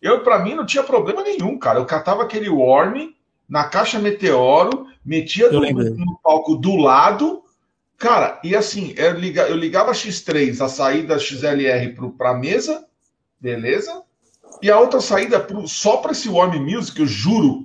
Eu, 0.00 0.20
para 0.20 0.38
mim, 0.38 0.54
não 0.54 0.64
tinha 0.64 0.82
problema 0.82 1.22
nenhum, 1.22 1.58
cara. 1.58 1.78
Eu 1.78 1.84
catava 1.84 2.22
aquele 2.22 2.48
Worm 2.48 3.10
na 3.46 3.64
caixa 3.64 3.98
meteoro, 3.98 4.86
metia 5.04 5.52
no, 5.52 5.60
no, 5.60 6.18
palco 6.22 6.56
do 6.56 6.76
lado, 6.76 7.43
cara, 7.98 8.40
e 8.44 8.54
assim, 8.54 8.94
eu, 8.96 9.12
liga, 9.12 9.42
eu 9.42 9.56
ligava 9.56 9.90
a 9.90 9.94
X3, 9.94 10.64
a 10.64 10.68
saída 10.68 11.18
XLR 11.18 11.94
para 12.16 12.30
a 12.30 12.34
mesa, 12.34 12.86
beleza? 13.40 14.02
E 14.62 14.70
a 14.70 14.78
outra 14.78 15.00
saída 15.00 15.40
pro, 15.40 15.66
só 15.66 15.98
para 15.98 16.12
esse 16.12 16.28
Worm 16.28 16.58
Music, 16.60 16.98
eu 16.98 17.06
juro, 17.06 17.64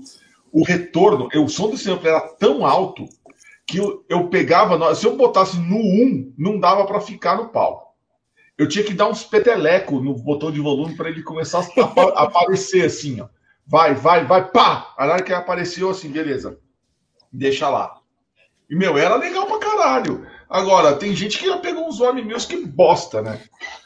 o 0.52 0.64
retorno, 0.64 1.30
eu, 1.32 1.46
o 1.46 1.50
som 1.50 1.70
desse 1.70 1.90
amplo 1.90 2.08
era 2.08 2.22
tão 2.22 2.66
alto 2.66 3.06
que 3.66 3.78
eu, 3.78 4.04
eu 4.10 4.28
pegava, 4.30 4.96
se 4.96 5.06
eu 5.06 5.16
botasse 5.16 5.58
no 5.60 5.78
1, 5.78 6.34
não 6.38 6.60
dava 6.60 6.86
para 6.86 7.00
ficar 7.00 7.38
no 7.38 7.50
palco 7.50 7.90
eu 8.60 8.68
tinha 8.68 8.84
que 8.84 8.94
dar 8.94 9.08
uns 9.08 9.24
peteleco 9.24 10.02
no 10.02 10.14
botão 10.14 10.52
de 10.52 10.60
volume 10.60 10.94
para 10.98 11.10
ele 11.10 11.24
começar 11.24 11.66
a 12.16 12.24
aparecer 12.24 12.86
assim, 12.86 13.22
ó. 13.22 13.30
Vai, 13.66 13.96
vai, 13.96 14.26
vai, 14.26 14.52
pá! 14.52 14.94
A 14.98 15.06
hora 15.06 15.24
que 15.24 15.32
apareceu 15.32 15.90
assim, 15.90 16.10
beleza. 16.10 16.60
Deixa 17.32 17.70
lá. 17.70 17.99
E, 18.70 18.76
meu, 18.76 18.98
era 18.98 19.16
legal 19.16 19.46
pra 19.46 19.60
caralho. 19.60 20.26
Agora, 20.50 20.96
tem 20.96 21.16
gente 21.16 21.38
que 21.38 21.46
já 21.46 21.58
pegou 21.58 21.88
uns 21.88 22.02
Army 22.02 22.24
Music 22.24 22.56
que 22.56 22.66
bosta, 22.66 23.22
né? 23.22 23.40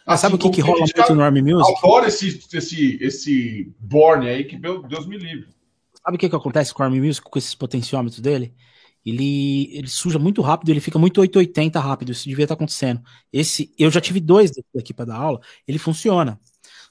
Ah, 0.05 0.17
sabe 0.17 0.35
o 0.35 0.37
que, 0.37 0.49
que 0.49 0.61
rola 0.61 0.79
muito 0.79 1.15
no 1.15 1.23
Army 1.23 1.41
Music? 1.41 1.77
Adoro 1.77 2.05
esse, 2.05 2.39
esse, 2.53 2.97
esse 3.01 3.73
Born 3.79 4.27
aí, 4.27 4.43
que 4.43 4.57
meu 4.57 4.83
Deus 4.83 5.05
me 5.05 5.17
livre. 5.17 5.47
Sabe 6.03 6.15
o 6.15 6.19
que, 6.19 6.29
que 6.29 6.35
acontece 6.35 6.73
com 6.73 6.83
o 6.83 6.85
Army 6.85 6.99
Music, 6.99 7.29
com 7.29 7.39
esses 7.39 7.55
potenciômetros 7.55 8.19
dele? 8.19 8.53
ele, 9.05 9.69
ele 9.77 9.87
suja 9.87 10.17
muito 10.17 10.41
rápido, 10.41 10.69
ele 10.69 10.79
fica 10.79 10.97
muito 10.97 11.19
880 11.19 11.79
rápido, 11.79 12.11
isso 12.11 12.27
devia 12.27 12.45
estar 12.45 12.55
acontecendo. 12.55 13.01
Esse, 13.31 13.73
eu 13.77 13.91
já 13.91 13.99
tive 13.99 14.19
dois 14.19 14.51
aqui 14.77 14.93
para 14.93 15.05
dar 15.05 15.17
aula, 15.17 15.39
ele 15.67 15.77
funciona. 15.77 16.39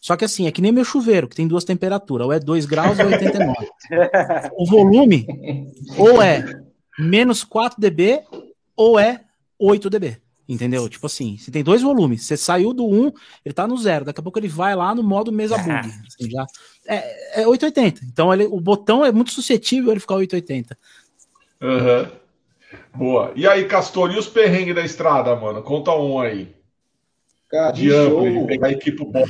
Só 0.01 0.17
que 0.17 0.25
assim, 0.25 0.47
é 0.47 0.53
que 0.53 0.61
nem 0.61 0.73
meu 0.73 0.85
chuveiro, 0.85 1.29
que 1.29 1.37
tem 1.37 1.47
duas 1.47 1.65
temperaturas, 1.65 2.27
ou 2.27 2.33
é 2.33 2.39
2 2.39 2.67
graus 2.67 2.99
ou 2.99 3.07
89. 3.07 3.55
o 4.59 4.67
volume 4.67 5.27
ou 5.97 6.21
é 6.21 6.45
menos 6.99 7.45
4 7.45 7.81
dB 7.81 8.23
ou 8.77 8.99
é 8.99 9.21
8 9.59 9.91
dB. 9.91 10.19
Entendeu? 10.49 10.89
Tipo 10.89 11.07
assim, 11.07 11.39
você 11.39 11.51
tem 11.51 11.63
dois 11.63 11.83
volumes, 11.83 12.27
você 12.27 12.37
saiu 12.37 12.75
do 12.75 12.85
1, 12.85 13.13
ele 13.45 13.55
tá 13.55 13.67
no 13.67 13.77
zero, 13.79 14.05
daqui 14.05 14.21
a 14.21 14.23
pouco 14.23 14.39
ele 14.39 14.49
vai 14.49 14.75
lá 14.75 14.95
no 14.95 15.03
modo 15.03 15.33
mesa 15.33 15.57
bug. 15.57 15.71
Assim, 15.71 16.31
já, 16.31 16.45
é, 16.87 17.43
é 17.43 17.47
880. 17.47 18.05
Então 18.05 18.33
ele, 18.35 18.45
o 18.45 18.61
botão 18.61 19.05
é 19.05 19.13
muito 19.13 19.31
suscetível 19.31 19.93
ele 19.93 20.01
ficar 20.01 20.17
880. 20.17 20.77
Uhum. 21.63 22.23
Boa. 22.95 23.33
E 23.37 23.47
aí, 23.47 23.65
Castor, 23.67 24.11
e 24.13 24.19
os 24.19 24.27
perrengues 24.27 24.75
da 24.75 24.85
estrada, 24.85 25.35
mano? 25.37 25.63
Conta 25.63 25.93
um 25.93 26.19
aí. 26.19 26.55
Cara, 27.49 27.71
de, 27.71 27.83
de 27.83 27.95
amplo, 27.95 28.47
pegar 28.47 28.73
equipe 28.73 29.05
boa. 29.05 29.27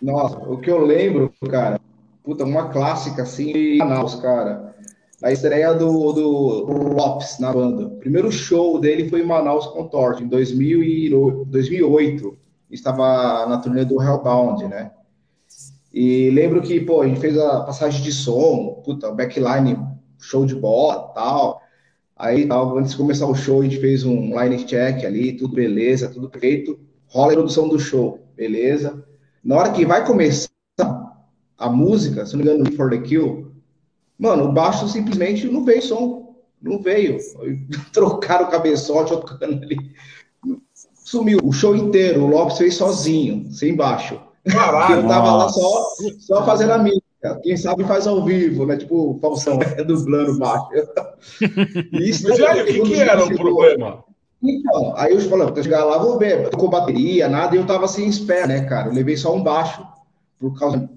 Nossa, 0.00 0.38
o 0.38 0.58
que 0.58 0.70
eu 0.70 0.84
lembro, 0.84 1.32
cara, 1.50 1.80
puta, 2.22 2.44
uma 2.44 2.68
clássica 2.68 3.22
assim, 3.22 3.78
Manaus, 3.78 4.14
cara. 4.16 4.75
A 5.22 5.32
estreia 5.32 5.72
do, 5.72 6.12
do, 6.12 6.64
Lopes 6.94 7.38
na 7.38 7.52
banda. 7.52 7.86
O 7.86 7.96
primeiro 7.96 8.30
show 8.30 8.78
dele 8.78 9.08
foi 9.08 9.22
em 9.22 9.26
Manaus 9.26 9.66
com 9.66 9.88
Torte, 9.88 10.22
em 10.22 10.28
2008. 10.28 12.38
Estava 12.70 13.46
na 13.46 13.58
turnê 13.58 13.84
do 13.84 14.02
Hellbound, 14.02 14.68
né? 14.68 14.90
E 15.92 16.30
lembro 16.30 16.60
que, 16.60 16.80
pô, 16.80 17.00
a 17.00 17.08
gente 17.08 17.20
fez 17.20 17.38
a 17.38 17.60
passagem 17.60 18.02
de 18.02 18.12
som, 18.12 18.82
puta, 18.84 19.10
backline 19.10 19.78
show 20.18 20.44
de 20.44 20.54
bola 20.54 21.10
tal. 21.14 21.62
Aí, 22.14 22.46
tal, 22.46 22.76
antes 22.76 22.92
de 22.92 22.98
começar 22.98 23.26
o 23.26 23.34
show, 23.34 23.60
a 23.60 23.64
gente 23.64 23.80
fez 23.80 24.04
um 24.04 24.38
line 24.38 24.64
check 24.64 25.04
ali, 25.04 25.32
tudo 25.32 25.54
beleza, 25.54 26.10
tudo 26.10 26.30
feito. 26.38 26.78
Rola 27.06 27.30
a 27.30 27.32
introdução 27.32 27.68
do 27.68 27.78
show, 27.78 28.20
beleza. 28.36 29.02
Na 29.42 29.56
hora 29.56 29.72
que 29.72 29.86
vai 29.86 30.04
começar 30.04 30.50
a 31.56 31.70
música, 31.70 32.26
se 32.26 32.36
não 32.36 32.44
me 32.44 32.50
engano, 32.50 32.70
For 32.72 32.90
the 32.90 32.98
Kill, 32.98 33.45
mano, 34.18 34.44
o 34.44 34.52
baixo 34.52 34.88
simplesmente 34.88 35.46
não 35.46 35.64
veio 35.64 35.82
som. 35.82 36.36
Não 36.60 36.80
veio. 36.80 37.18
Trocaram 37.92 38.46
o 38.46 38.50
cabeçote, 38.50 39.10
tocando 39.10 39.62
ali. 39.62 39.76
Sumiu 40.94 41.40
o 41.42 41.52
show 41.52 41.76
inteiro. 41.76 42.22
O 42.22 42.26
Lopes 42.26 42.58
fez 42.58 42.74
sozinho, 42.74 43.52
sem 43.52 43.74
baixo. 43.74 44.20
Caralho, 44.44 45.02
eu 45.02 45.08
tava 45.08 45.36
lá 45.36 45.48
só, 45.48 45.84
só 46.18 46.44
fazendo 46.44 46.72
a 46.72 46.78
mídia. 46.78 47.02
Quem 47.42 47.56
sabe 47.56 47.84
faz 47.84 48.06
ao 48.06 48.24
vivo, 48.24 48.66
né? 48.66 48.76
Tipo 48.76 49.10
o 49.10 49.18
Falsão, 49.18 49.58
é 49.60 49.82
dublando 49.84 50.38
baixo. 50.38 50.68
Isso, 51.92 52.28
Mas 52.28 52.40
aí, 52.40 52.62
o 52.62 52.66
que, 52.66 52.80
que 52.82 53.00
era 53.00 53.24
o 53.24 53.34
problema? 53.34 54.04
Então, 54.42 54.94
aí 54.96 55.12
eu 55.12 55.20
falei, 55.22 55.46
vou 55.46 55.62
chegar 55.62 55.84
lá, 55.84 55.98
vou 55.98 56.18
ver, 56.18 56.50
com 56.50 56.68
bateria, 56.68 57.28
nada, 57.28 57.56
e 57.56 57.58
eu 57.58 57.66
tava 57.66 57.88
sem 57.88 58.06
espera, 58.06 58.46
né, 58.46 58.60
cara? 58.64 58.88
Eu 58.88 58.92
levei 58.92 59.16
só 59.16 59.34
um 59.34 59.42
baixo, 59.42 59.84
por 60.38 60.56
causa 60.58 60.88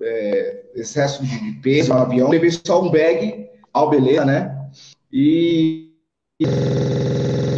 é, 0.00 0.63
excesso 0.74 1.24
de 1.24 1.52
peso 1.62 1.92
no 1.92 2.00
avião, 2.00 2.28
levei 2.28 2.50
só 2.50 2.82
um 2.82 2.90
bag, 2.90 3.48
ao 3.72 3.90
beleza, 3.90 4.24
né? 4.24 4.68
E, 5.12 5.92
e 6.40 6.46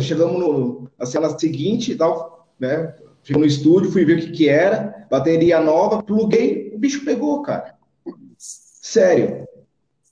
chegamos 0.02 0.38
no, 0.38 0.90
na 0.98 1.06
cena 1.06 1.38
seguinte 1.38 1.92
e 1.92 1.94
tal, 1.94 2.48
né? 2.58 2.94
Fui 3.22 3.36
no 3.36 3.44
estúdio, 3.44 3.90
fui 3.90 4.04
ver 4.04 4.18
o 4.18 4.20
que 4.20 4.30
que 4.30 4.48
era, 4.48 5.06
bateria 5.10 5.60
nova, 5.60 6.02
pluguei, 6.02 6.72
o 6.74 6.78
bicho 6.78 7.04
pegou, 7.04 7.42
cara. 7.42 7.74
Sério. 8.38 9.46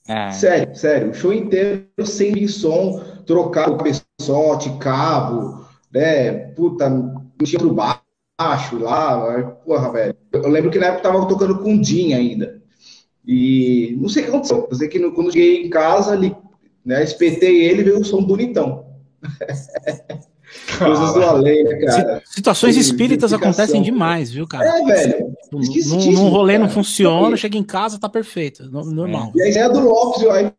Ah. 0.07 0.31
Sério, 0.31 0.75
sério. 0.75 1.11
O 1.11 1.13
show 1.13 1.33
inteiro 1.33 1.87
sem 2.03 2.47
som, 2.47 3.01
trocar 3.25 3.69
o 3.69 3.77
cabeçote, 3.77 4.77
cabo, 4.79 5.65
né? 5.91 6.31
Puta, 6.51 6.89
mexia 7.39 7.57
pro 7.57 7.73
baixo 7.73 8.77
lá. 8.77 9.55
Porra, 9.65 9.91
velho. 9.91 10.15
Eu 10.33 10.49
lembro 10.49 10.69
que 10.69 10.77
na 10.77 10.87
época 10.87 11.03
tava 11.03 11.27
tocando 11.27 11.59
com 11.59 11.73
o 11.73 11.83
Jim 11.83 12.13
ainda. 12.13 12.61
E 13.27 13.97
não 13.99 14.07
sei 14.07 14.21
o 14.21 14.25
que 14.25 14.31
aconteceu. 14.31 14.67
Eu 14.69 14.75
sei 14.75 14.87
que 14.87 14.99
quando 15.11 15.31
cheguei 15.31 15.65
em 15.65 15.69
casa, 15.69 16.11
ali, 16.11 16.35
né, 16.85 17.03
espetei 17.03 17.63
ele 17.63 17.81
e 17.81 17.83
veio 17.83 17.99
o 17.99 18.05
som 18.05 18.23
bonitão. 18.23 18.85
Coisas 20.77 21.13
do 21.13 21.23
além, 21.23 21.63
né, 21.63 21.75
cara? 21.85 22.21
Situações 22.25 22.77
espíritas 22.77 23.33
acontecem 23.33 23.81
demais, 23.81 24.31
viu, 24.31 24.47
cara? 24.47 24.65
É, 24.65 24.83
velho. 24.83 25.35
Num, 25.51 26.11
num 26.11 26.29
rolê 26.29 26.53
cara. 26.53 26.65
não 26.65 26.71
funciona, 26.71 27.35
chega 27.35 27.57
em 27.57 27.63
casa, 27.63 27.99
tá 27.99 28.07
perfeito. 28.07 28.69
Normal. 28.69 29.31
E 29.35 29.41
a 29.41 29.49
ideia 29.49 29.69
do 29.69 29.79
Lopes, 29.79 30.23
aí. 30.29 30.51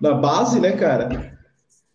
Na 0.00 0.14
base, 0.14 0.60
né, 0.60 0.72
cara? 0.72 1.38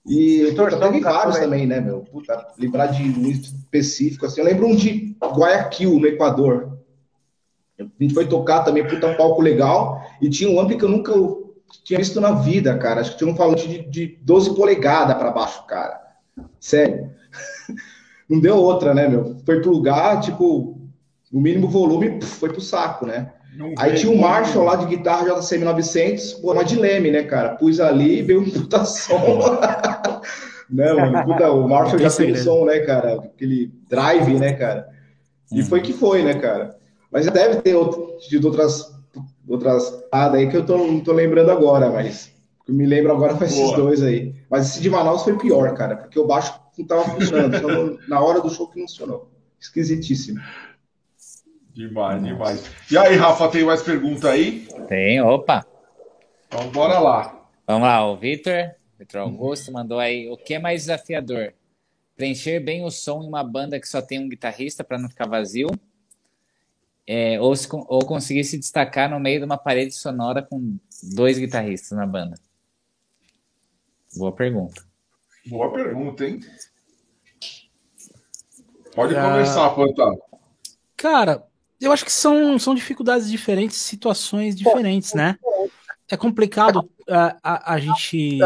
E 0.08 0.53
puta, 0.55 0.78
teve 0.78 1.01
vários 1.01 1.38
também, 1.38 1.68
né, 1.68 1.82
meu? 1.82 1.99
Puta, 1.99 2.47
lembrar 2.58 2.88
de 2.88 3.03
um 3.03 3.30
específico, 3.30 4.26
assim. 4.26 4.39
Eu 4.39 4.45
lembro 4.45 4.68
um 4.68 4.76
de 4.76 5.16
Guayaquil, 5.22 5.99
no 5.99 6.08
Equador. 6.08 6.78
A 7.80 7.84
gente 7.99 8.14
foi 8.14 8.26
tocar 8.26 8.64
também, 8.64 8.88
puta, 8.88 9.08
um 9.08 9.18
palco 9.18 9.41
legal. 9.41 10.01
E 10.22 10.30
tinha 10.30 10.49
um 10.49 10.60
ampli 10.60 10.78
que 10.78 10.86
eu 10.86 10.89
nunca 10.89 11.14
tinha 11.84 11.99
visto 11.99 12.22
na 12.22 12.32
vida, 12.32 12.78
cara. 12.78 13.01
Acho 13.01 13.12
que 13.12 13.18
tinha 13.18 13.30
um 13.30 13.36
falante 13.36 13.68
de, 13.68 13.89
de 13.89 14.18
12 14.22 14.55
polegadas 14.55 15.18
para 15.18 15.32
baixo, 15.32 15.66
cara. 15.68 16.01
Sério. 16.60 17.12
Não 18.30 18.39
deu 18.39 18.55
outra, 18.55 18.93
né, 18.93 19.08
meu? 19.08 19.38
Foi 19.45 19.62
pro 19.62 19.72
lugar, 19.72 20.22
tipo, 20.22 20.78
o 21.32 21.39
mínimo 21.39 21.68
volume 21.68 22.22
foi 22.22 22.49
pro 22.49 22.62
saco, 22.62 23.05
né? 23.05 23.34
Não 23.58 23.74
Aí 23.78 23.95
tinha 23.95 24.12
um 24.12 24.18
Marshall 24.18 24.64
lá 24.64 24.76
de 24.76 24.86
guitarra 24.86 25.41
JCM 25.41 25.66
900, 25.66 26.34
pô, 26.36 26.53
uma 26.53 26.64
de 26.64 26.76
Leme, 26.76 27.10
né, 27.10 27.24
cara? 27.24 27.55
Pus 27.55 27.80
ali 27.80 28.20
e 28.20 28.22
veio 28.24 28.41
um 28.41 28.49
puta 28.49 28.86
som. 28.86 29.60
né, 30.70 30.93
mano? 30.93 31.24
Puta, 31.26 31.51
o 31.51 31.68
Marshall 31.68 31.97
já 31.99 32.12
tem 32.12 32.36
som, 32.36 32.66
né, 32.66 32.80
cara? 32.82 33.16
Aquele 33.16 33.72
drive, 33.89 34.36
né, 34.36 34.53
cara? 34.53 34.88
E 35.51 35.64
foi 35.64 35.82
que 35.82 35.91
foi, 35.91 36.24
né, 36.24 36.36
cara? 36.36 36.78
Mas 37.12 37.26
deve 37.26 37.62
ter 37.62 37.74
outro, 37.74 38.18
de 38.30 38.38
outras 38.45 38.95
outras 39.47 39.89
paradas 40.12 40.41
aí 40.41 40.49
que 40.49 40.58
eu 40.58 40.66
tô, 40.66 40.78
não 40.78 40.99
tô 40.99 41.14
lembrando 41.14 41.49
agora, 41.49 41.89
mas 41.89 42.32
eu 42.68 42.74
me 42.74 42.86
lembro 42.86 43.14
agora 43.14 43.38
foi 43.38 43.47
esses 43.47 43.72
dois 43.72 44.03
aí. 44.03 44.36
Mas 44.49 44.70
esse 44.70 44.82
de 44.82 44.89
Manaus 44.89 45.24
foi 45.24 45.38
pior, 45.38 45.74
cara, 45.74 45.95
porque 45.95 46.20
o 46.20 46.28
baixo 46.28 46.53
não 46.78 46.86
tava 46.86 47.05
funcionando, 47.05 47.58
só 47.58 48.10
na 48.10 48.20
hora 48.20 48.41
do 48.41 48.49
show 48.49 48.68
que 48.68 48.80
não 48.80 48.88
funcionou. 48.88 49.32
Esquisitíssimo. 49.60 50.39
Demais, 51.78 52.21
Nossa. 52.21 52.34
demais. 52.34 52.71
E 52.91 52.97
aí, 52.97 53.15
Rafa, 53.15 53.49
tem 53.49 53.63
mais 53.63 53.82
pergunta 53.82 54.32
aí? 54.32 54.67
Tem, 54.88 55.21
opa. 55.21 55.65
Então 56.47 56.69
bora 56.71 56.99
lá. 56.99 57.47
Vamos 57.67 57.88
lá, 57.88 58.05
o 58.09 58.17
Vitor, 58.17 58.71
Vitor 58.97 59.21
Augusto, 59.21 59.71
mandou 59.71 59.99
aí. 59.99 60.30
O 60.30 60.38
que 60.38 60.55
é 60.55 60.59
mais 60.59 60.82
desafiador? 60.82 61.53
Preencher 62.15 62.59
bem 62.59 62.84
o 62.84 62.89
som 62.89 63.21
em 63.21 63.28
uma 63.28 63.43
banda 63.43 63.80
que 63.80 63.88
só 63.88 64.01
tem 64.01 64.19
um 64.19 64.28
guitarrista 64.28 64.84
para 64.84 64.97
não 64.97 65.07
ficar 65.07 65.28
vazio? 65.28 65.69
é, 67.07 67.39
ou, 67.39 67.55
se, 67.55 67.69
ou 67.71 68.05
conseguir 68.05 68.43
se 68.43 68.57
destacar 68.57 69.09
no 69.09 69.19
meio 69.19 69.39
de 69.39 69.45
uma 69.45 69.57
parede 69.57 69.93
sonora 69.93 70.43
com 70.43 70.78
dois 71.15 71.39
guitarristas 71.39 71.97
na 71.97 72.05
banda? 72.05 72.38
Boa 74.17 74.34
pergunta. 74.34 74.86
Boa 75.45 75.71
pergunta, 75.71 76.25
hein? 76.25 76.41
Pode 78.93 79.15
ah, 79.15 79.21
começar, 79.21 79.69
Pantano. 79.69 80.21
Cara, 80.97 81.47
eu 81.80 81.91
acho 81.91 82.03
que 82.03 82.11
são, 82.11 82.57
são 82.57 82.73
dificuldades 82.73 83.30
diferentes, 83.30 83.78
situações 83.78 84.55
diferentes, 84.55 85.13
né? 85.13 85.38
É 86.09 86.17
complicado 86.17 86.89
a, 87.09 87.38
a, 87.43 87.73
a 87.73 87.80
gente 87.80 88.39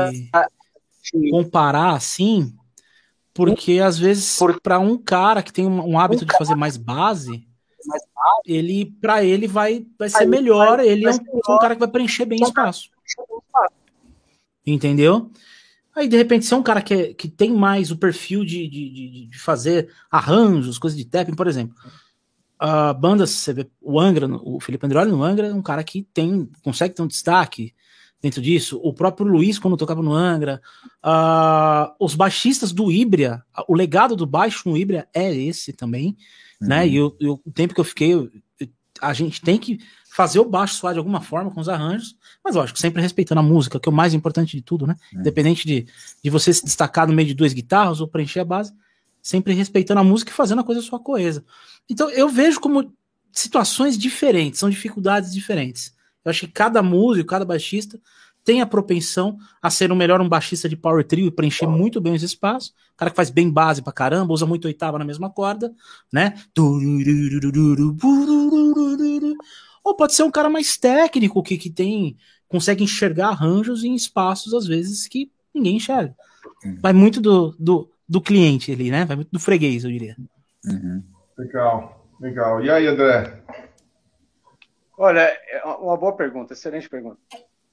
comparar 1.30 1.94
assim, 1.94 2.54
porque 3.34 3.80
às 3.80 3.98
vezes 3.98 4.40
para 4.62 4.80
um 4.80 4.98
cara 4.98 5.42
que 5.42 5.54
tem 5.54 5.66
um, 5.66 5.98
hábito 5.98 6.26
de 6.26 6.38
fazer 6.38 6.56
mais 6.56 6.78
base, 6.78 7.48
ele 8.46 8.94
para 9.02 9.24
ele 9.24 9.48
vai, 9.48 9.86
vai 9.98 10.10
ser 10.10 10.26
melhor. 10.26 10.80
Ele 10.80 11.06
é 11.06 11.12
um, 11.12 11.58
cara 11.58 11.76
que 11.76 11.80
vai 11.80 11.90
preencher 11.90 12.26
bem 12.26 12.42
espaço. 12.42 12.90
Entendeu? 14.66 15.32
Aí, 15.96 16.08
de 16.08 16.16
repente, 16.16 16.46
se 16.46 16.54
é 16.54 16.58
um 16.58 16.64
cara 16.64 16.82
que, 16.82 16.94
é, 16.94 17.14
que 17.14 17.28
tem 17.28 17.52
mais 17.52 17.92
o 17.92 17.98
perfil 17.98 18.46
de, 18.46 18.68
de, 18.68 19.28
de 19.28 19.40
fazer 19.40 19.92
arranjos, 20.10 20.80
coisas 20.80 20.98
de 20.98 21.04
tapping, 21.04 21.36
por 21.36 21.48
exemplo. 21.48 21.76
Uh, 22.62 22.94
bandas, 23.00 23.32
você 23.32 23.54
vê, 23.54 23.68
o 23.82 24.00
Angra, 24.00 24.28
o 24.28 24.60
Felipe 24.60 24.86
Andreoli 24.86 25.12
no 25.12 25.24
Angra 25.24 25.48
é 25.48 25.54
um 25.54 25.62
cara 25.62 25.84
que 25.84 26.04
tem, 26.14 26.50
consegue 26.64 26.94
ter 26.94 27.02
um 27.02 27.08
destaque 27.08 27.74
dentro 28.22 28.42
disso. 28.42 28.80
O 28.84 28.94
próprio 28.94 29.26
Luiz, 29.26 29.58
quando 29.58 29.76
tocava 29.76 30.04
no 30.04 30.14
Angra. 30.14 30.62
Uh, 31.04 31.92
os 32.00 32.14
baixistas 32.14 32.72
do 32.72 32.92
Ibria, 32.92 33.42
o 33.68 33.74
legado 33.74 34.16
do 34.16 34.28
baixo 34.28 34.70
no 34.70 34.78
Ibria 34.78 35.08
é 35.14 35.34
esse 35.34 35.74
também 35.74 36.16
né? 36.62 36.82
Uhum. 36.82 36.88
E 36.88 36.96
eu, 36.96 37.18
eu, 37.20 37.42
o 37.44 37.52
tempo 37.52 37.74
que 37.74 37.80
eu 37.80 37.86
fiquei, 37.86 38.14
eu, 38.14 38.30
a 39.02 39.14
gente 39.14 39.42
tem 39.42 39.58
que 39.58 39.80
fazer 40.14 40.40
o 40.40 40.46
baixo 40.46 40.76
soar 40.76 40.94
de 40.94 41.00
alguma 41.00 41.22
forma 41.22 41.50
com 41.50 41.60
os 41.60 41.68
arranjos, 41.68 42.16
mas 42.44 42.56
lógico, 42.56 42.78
sempre 42.78 43.02
respeitando 43.02 43.40
a 43.40 43.44
música, 43.44 43.80
que 43.80 43.90
é 43.90 43.92
o 43.92 43.96
mais 43.96 44.14
importante 44.14 44.56
de 44.56 44.62
tudo, 44.62 44.86
né? 44.86 44.96
Uhum. 45.12 45.22
Independente 45.22 45.66
de, 45.66 45.88
de 46.24 46.30
você 46.30 46.54
se 46.54 46.64
destacar 46.64 47.08
no 47.08 47.14
meio 47.14 47.28
de 47.28 47.34
duas 47.34 47.54
guitarras 47.54 48.00
ou 48.00 48.08
preencher 48.08 48.42
a 48.42 48.46
base, 48.46 48.72
sempre 49.22 49.54
respeitando 49.54 50.00
a 50.00 50.04
música 50.04 50.32
e 50.32 50.36
fazendo 50.36 50.62
a 50.62 50.64
coisa 50.64 50.82
sua 50.82 51.00
coesa. 51.00 51.44
Então 51.90 52.10
eu 52.10 52.28
vejo 52.28 52.60
como 52.60 52.94
situações 53.32 53.98
diferentes, 53.98 54.60
são 54.60 54.70
dificuldades 54.70 55.34
diferentes. 55.34 55.94
Eu 56.24 56.30
acho 56.30 56.42
que 56.42 56.52
cada 56.52 56.82
músico, 56.84 57.30
cada 57.30 57.46
baixista 57.46 58.00
tem 58.44 58.62
a 58.62 58.66
propensão 58.66 59.38
a 59.62 59.70
ser 59.70 59.92
o 59.92 59.96
melhor 59.96 60.20
um 60.20 60.28
baixista 60.28 60.68
de 60.68 60.76
power 60.76 61.06
trio 61.06 61.28
e 61.28 61.32
preencher 61.32 61.68
muito 61.68 62.02
bem 62.02 62.14
os 62.14 62.24
espaços. 62.24 62.70
O 62.94 62.98
cara 62.98 63.12
que 63.12 63.16
faz 63.16 63.30
bem 63.30 63.50
base 63.50 63.82
pra 63.82 63.94
caramba, 63.94 64.34
usa 64.34 64.46
muito 64.46 64.66
oitava 64.66 64.98
na 64.98 65.06
mesma 65.06 65.30
corda, 65.30 65.74
né? 66.12 66.34
Ou 69.84 69.96
pode 69.96 70.14
ser 70.14 70.24
um 70.24 70.32
cara 70.32 70.50
mais 70.50 70.78
técnico 70.78 71.42
que, 71.44 71.58
que 71.58 71.70
tem 71.70 72.18
consegue 72.48 72.84
enxergar 72.84 73.30
arranjos 73.30 73.84
em 73.84 73.96
espaços 73.96 74.54
às 74.54 74.68
vezes 74.68 75.08
que 75.08 75.32
ninguém 75.54 75.78
enxerga. 75.78 76.16
Uhum. 76.64 76.78
Vai 76.82 76.94
muito 76.94 77.22
do, 77.22 77.56
do, 77.58 77.90
do, 78.12 78.22
cliente 78.22 78.72
ali, 78.72 78.92
né? 78.92 79.06
Vai 79.06 79.16
muito 79.16 79.32
do 79.32 79.40
freguês, 79.40 79.84
eu 79.84 79.92
diria. 79.92 80.16
Uhum. 80.66 81.04
Legal, 81.38 82.08
legal. 82.20 82.64
E 82.64 82.70
aí, 82.70 82.88
André? 82.88 83.42
Olha, 84.98 85.22
é 85.22 85.64
uma 85.64 85.98
boa 85.98 86.16
pergunta, 86.16 86.54
excelente 86.54 86.90
pergunta. 86.90 87.18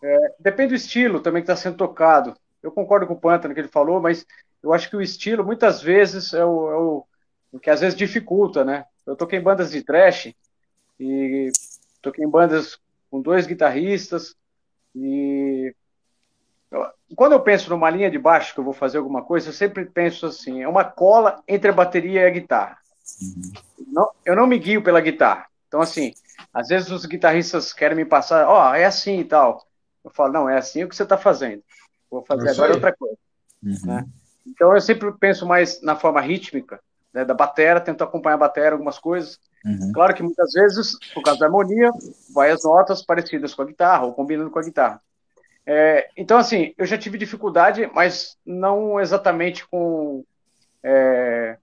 É, 0.02 0.34
depende 0.38 0.70
do 0.70 0.76
estilo 0.76 1.20
também 1.20 1.42
que 1.42 1.50
está 1.50 1.56
sendo 1.56 1.76
tocado. 1.76 2.34
Eu 2.62 2.72
concordo 2.72 3.06
com 3.06 3.14
o 3.14 3.20
Pantano 3.20 3.52
que 3.52 3.60
ele 3.60 3.68
falou, 3.68 4.00
mas 4.00 4.26
eu 4.62 4.72
acho 4.72 4.88
que 4.88 4.96
o 4.96 5.02
estilo 5.02 5.44
muitas 5.44 5.82
vezes 5.82 6.32
é 6.32 6.44
o, 6.44 6.70
é 6.70 6.76
o, 6.76 7.06
o 7.52 7.60
que 7.60 7.70
às 7.70 7.80
vezes 7.80 7.96
dificulta, 7.96 8.64
né? 8.64 8.84
Eu 9.06 9.16
toquei 9.16 9.38
em 9.38 9.42
bandas 9.42 9.70
de 9.70 9.82
trash 9.82 10.34
e 10.98 11.50
toquei 12.02 12.24
em 12.24 12.30
bandas 12.30 12.78
com 13.10 13.20
dois 13.20 13.46
guitarristas 13.46 14.34
e 14.94 15.74
quando 17.14 17.32
eu 17.32 17.40
penso 17.40 17.70
numa 17.70 17.90
linha 17.90 18.10
de 18.10 18.18
baixo 18.18 18.54
que 18.54 18.60
eu 18.60 18.64
vou 18.64 18.72
fazer 18.72 18.98
alguma 18.98 19.22
coisa, 19.22 19.48
eu 19.48 19.52
sempre 19.52 19.84
penso 19.86 20.26
assim, 20.26 20.62
é 20.62 20.68
uma 20.68 20.84
cola 20.84 21.42
entre 21.48 21.70
a 21.70 21.74
bateria 21.74 22.22
e 22.22 22.26
a 22.26 22.30
guitarra. 22.30 22.78
Uhum. 23.20 23.52
Não, 23.86 24.10
eu 24.24 24.36
não 24.36 24.46
me 24.46 24.58
guio 24.58 24.82
pela 24.82 25.00
guitarra. 25.00 25.46
Então, 25.66 25.80
assim, 25.80 26.12
às 26.52 26.68
vezes 26.68 26.90
os 26.90 27.06
guitarristas 27.06 27.72
querem 27.72 27.96
me 27.96 28.04
passar, 28.04 28.46
ó, 28.46 28.70
oh, 28.70 28.74
é 28.74 28.84
assim 28.84 29.20
e 29.20 29.24
tal. 29.24 29.66
Eu 30.04 30.10
falo, 30.10 30.32
não, 30.32 30.48
é 30.48 30.58
assim 30.58 30.84
o 30.84 30.88
que 30.88 30.96
você 30.96 31.02
está 31.02 31.16
fazendo. 31.16 31.62
Vou 32.10 32.24
fazer 32.24 32.50
agora 32.50 32.74
outra 32.74 32.94
coisa. 32.94 33.16
Uhum. 33.62 33.86
Né? 33.86 34.06
Então 34.46 34.74
eu 34.74 34.80
sempre 34.80 35.12
penso 35.12 35.46
mais 35.46 35.82
na 35.82 35.96
forma 35.96 36.20
rítmica 36.20 36.80
né, 37.12 37.24
da 37.24 37.34
batera, 37.34 37.80
tento 37.80 38.04
acompanhar 38.04 38.36
a 38.36 38.38
batera, 38.38 38.74
algumas 38.74 38.98
coisas. 38.98 39.38
Uhum. 39.64 39.92
Claro 39.92 40.14
que 40.14 40.22
muitas 40.22 40.52
vezes, 40.52 40.96
por 41.12 41.22
causa 41.22 41.40
da 41.40 41.46
harmonia, 41.46 41.90
vai 42.32 42.50
as 42.50 42.64
notas 42.64 43.02
parecidas 43.02 43.54
com 43.54 43.62
a 43.62 43.66
guitarra 43.66 44.04
ou 44.04 44.14
combinando 44.14 44.50
com 44.50 44.58
a 44.58 44.62
guitarra. 44.62 45.02
É, 45.70 46.08
então, 46.16 46.38
assim, 46.38 46.72
eu 46.78 46.86
já 46.86 46.96
tive 46.96 47.18
dificuldade, 47.18 47.90
mas 47.92 48.38
não 48.44 48.98
exatamente 48.98 49.66
com. 49.68 50.24
É, 50.82 51.58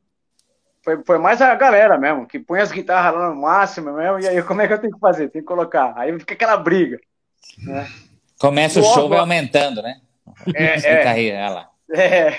foi, 0.83 1.03
foi 1.03 1.17
mais 1.17 1.41
a 1.41 1.55
galera 1.55 1.97
mesmo, 1.97 2.27
que 2.27 2.37
põe 2.37 2.61
as 2.61 2.71
guitarras 2.71 3.19
lá 3.19 3.29
no 3.31 3.41
máximo 3.41 3.93
mesmo, 3.93 4.19
e 4.19 4.27
aí 4.27 4.43
como 4.43 4.61
é 4.61 4.67
que 4.67 4.73
eu 4.73 4.77
tenho 4.77 4.93
que 4.93 4.99
fazer? 4.99 5.29
Tem 5.29 5.41
que 5.41 5.47
colocar. 5.47 5.91
Aí 5.97 6.17
fica 6.19 6.35
aquela 6.35 6.55
briga. 6.55 6.99
Né? 7.65 7.87
Começa 8.39 8.79
o, 8.79 8.83
o 8.83 8.93
show, 8.93 9.09
vai 9.09 9.17
aumentando, 9.17 9.81
né? 9.81 9.99
É, 10.53 10.75
é, 10.87 11.07
aí, 11.07 11.31
lá. 11.49 11.67
é. 11.91 12.37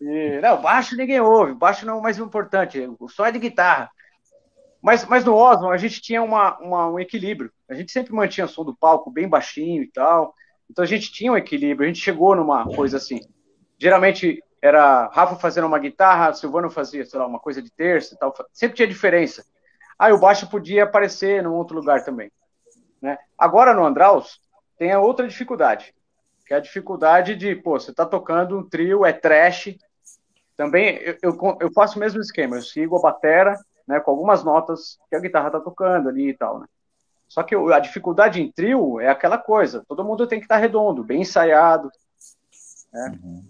E, 0.00 0.38
não, 0.40 0.62
baixo 0.62 0.96
ninguém 0.96 1.18
ouve, 1.18 1.54
baixo 1.54 1.84
não 1.84 1.94
é 1.94 1.96
o 1.96 2.02
mais 2.02 2.18
importante, 2.18 2.88
som 3.08 3.26
é 3.26 3.32
de 3.32 3.40
guitarra. 3.40 3.90
Mas, 4.80 5.04
mas 5.06 5.24
no 5.24 5.34
Osmo 5.34 5.70
a 5.70 5.76
gente 5.76 6.00
tinha 6.00 6.22
uma, 6.22 6.56
uma, 6.60 6.88
um 6.88 7.00
equilíbrio. 7.00 7.50
A 7.68 7.74
gente 7.74 7.90
sempre 7.90 8.12
mantinha 8.12 8.46
o 8.46 8.48
som 8.48 8.64
do 8.64 8.76
palco 8.76 9.10
bem 9.10 9.28
baixinho 9.28 9.82
e 9.82 9.88
tal. 9.88 10.32
Então 10.70 10.82
a 10.82 10.86
gente 10.86 11.10
tinha 11.10 11.32
um 11.32 11.36
equilíbrio, 11.36 11.88
a 11.88 11.92
gente 11.92 12.02
chegou 12.02 12.34
numa 12.34 12.64
coisa 12.64 12.96
assim. 12.96 13.20
Geralmente 13.78 14.42
era 14.60 15.06
Rafa 15.08 15.36
fazendo 15.36 15.66
uma 15.66 15.78
guitarra, 15.78 16.32
Silvano 16.34 16.70
fazia, 16.70 17.04
sei 17.04 17.18
lá, 17.18 17.26
uma 17.26 17.38
coisa 17.38 17.62
de 17.62 17.70
terça 17.70 18.14
e 18.14 18.18
tal. 18.18 18.34
Sempre 18.52 18.76
tinha 18.76 18.88
diferença. 18.88 19.44
Aí 19.98 20.12
o 20.12 20.18
baixo 20.18 20.48
podia 20.48 20.84
aparecer 20.84 21.42
num 21.42 21.54
outro 21.54 21.76
lugar 21.76 22.04
também. 22.04 22.30
Né? 23.00 23.16
Agora 23.36 23.72
no 23.72 23.84
Andraus 23.84 24.40
tem 24.76 24.92
a 24.92 25.00
outra 25.00 25.26
dificuldade, 25.26 25.94
que 26.46 26.54
é 26.54 26.56
a 26.56 26.60
dificuldade 26.60 27.34
de, 27.34 27.54
pô, 27.54 27.78
você 27.78 27.92
tá 27.92 28.04
tocando 28.04 28.58
um 28.58 28.68
trio, 28.68 29.04
é 29.04 29.12
trash. 29.12 29.76
Também 30.56 30.96
eu, 30.96 31.16
eu, 31.22 31.58
eu 31.60 31.72
faço 31.72 31.96
o 31.96 32.00
mesmo 32.00 32.20
esquema, 32.20 32.56
eu 32.56 32.62
sigo 32.62 32.96
a 32.96 33.02
batera, 33.02 33.56
né, 33.86 34.00
com 34.00 34.10
algumas 34.10 34.44
notas 34.44 34.98
que 35.08 35.16
a 35.16 35.20
guitarra 35.20 35.50
tá 35.50 35.60
tocando 35.60 36.08
ali 36.08 36.30
e 36.30 36.36
tal, 36.36 36.60
né? 36.60 36.66
Só 37.28 37.42
que 37.42 37.54
a 37.54 37.78
dificuldade 37.78 38.40
em 38.40 38.50
trio 38.50 39.00
é 39.00 39.08
aquela 39.08 39.36
coisa, 39.36 39.84
todo 39.86 40.04
mundo 40.04 40.26
tem 40.26 40.38
que 40.38 40.46
estar 40.46 40.56
redondo, 40.56 41.04
bem 41.04 41.20
ensaiado. 41.20 41.90
Né? 42.92 43.18
Uhum. 43.22 43.44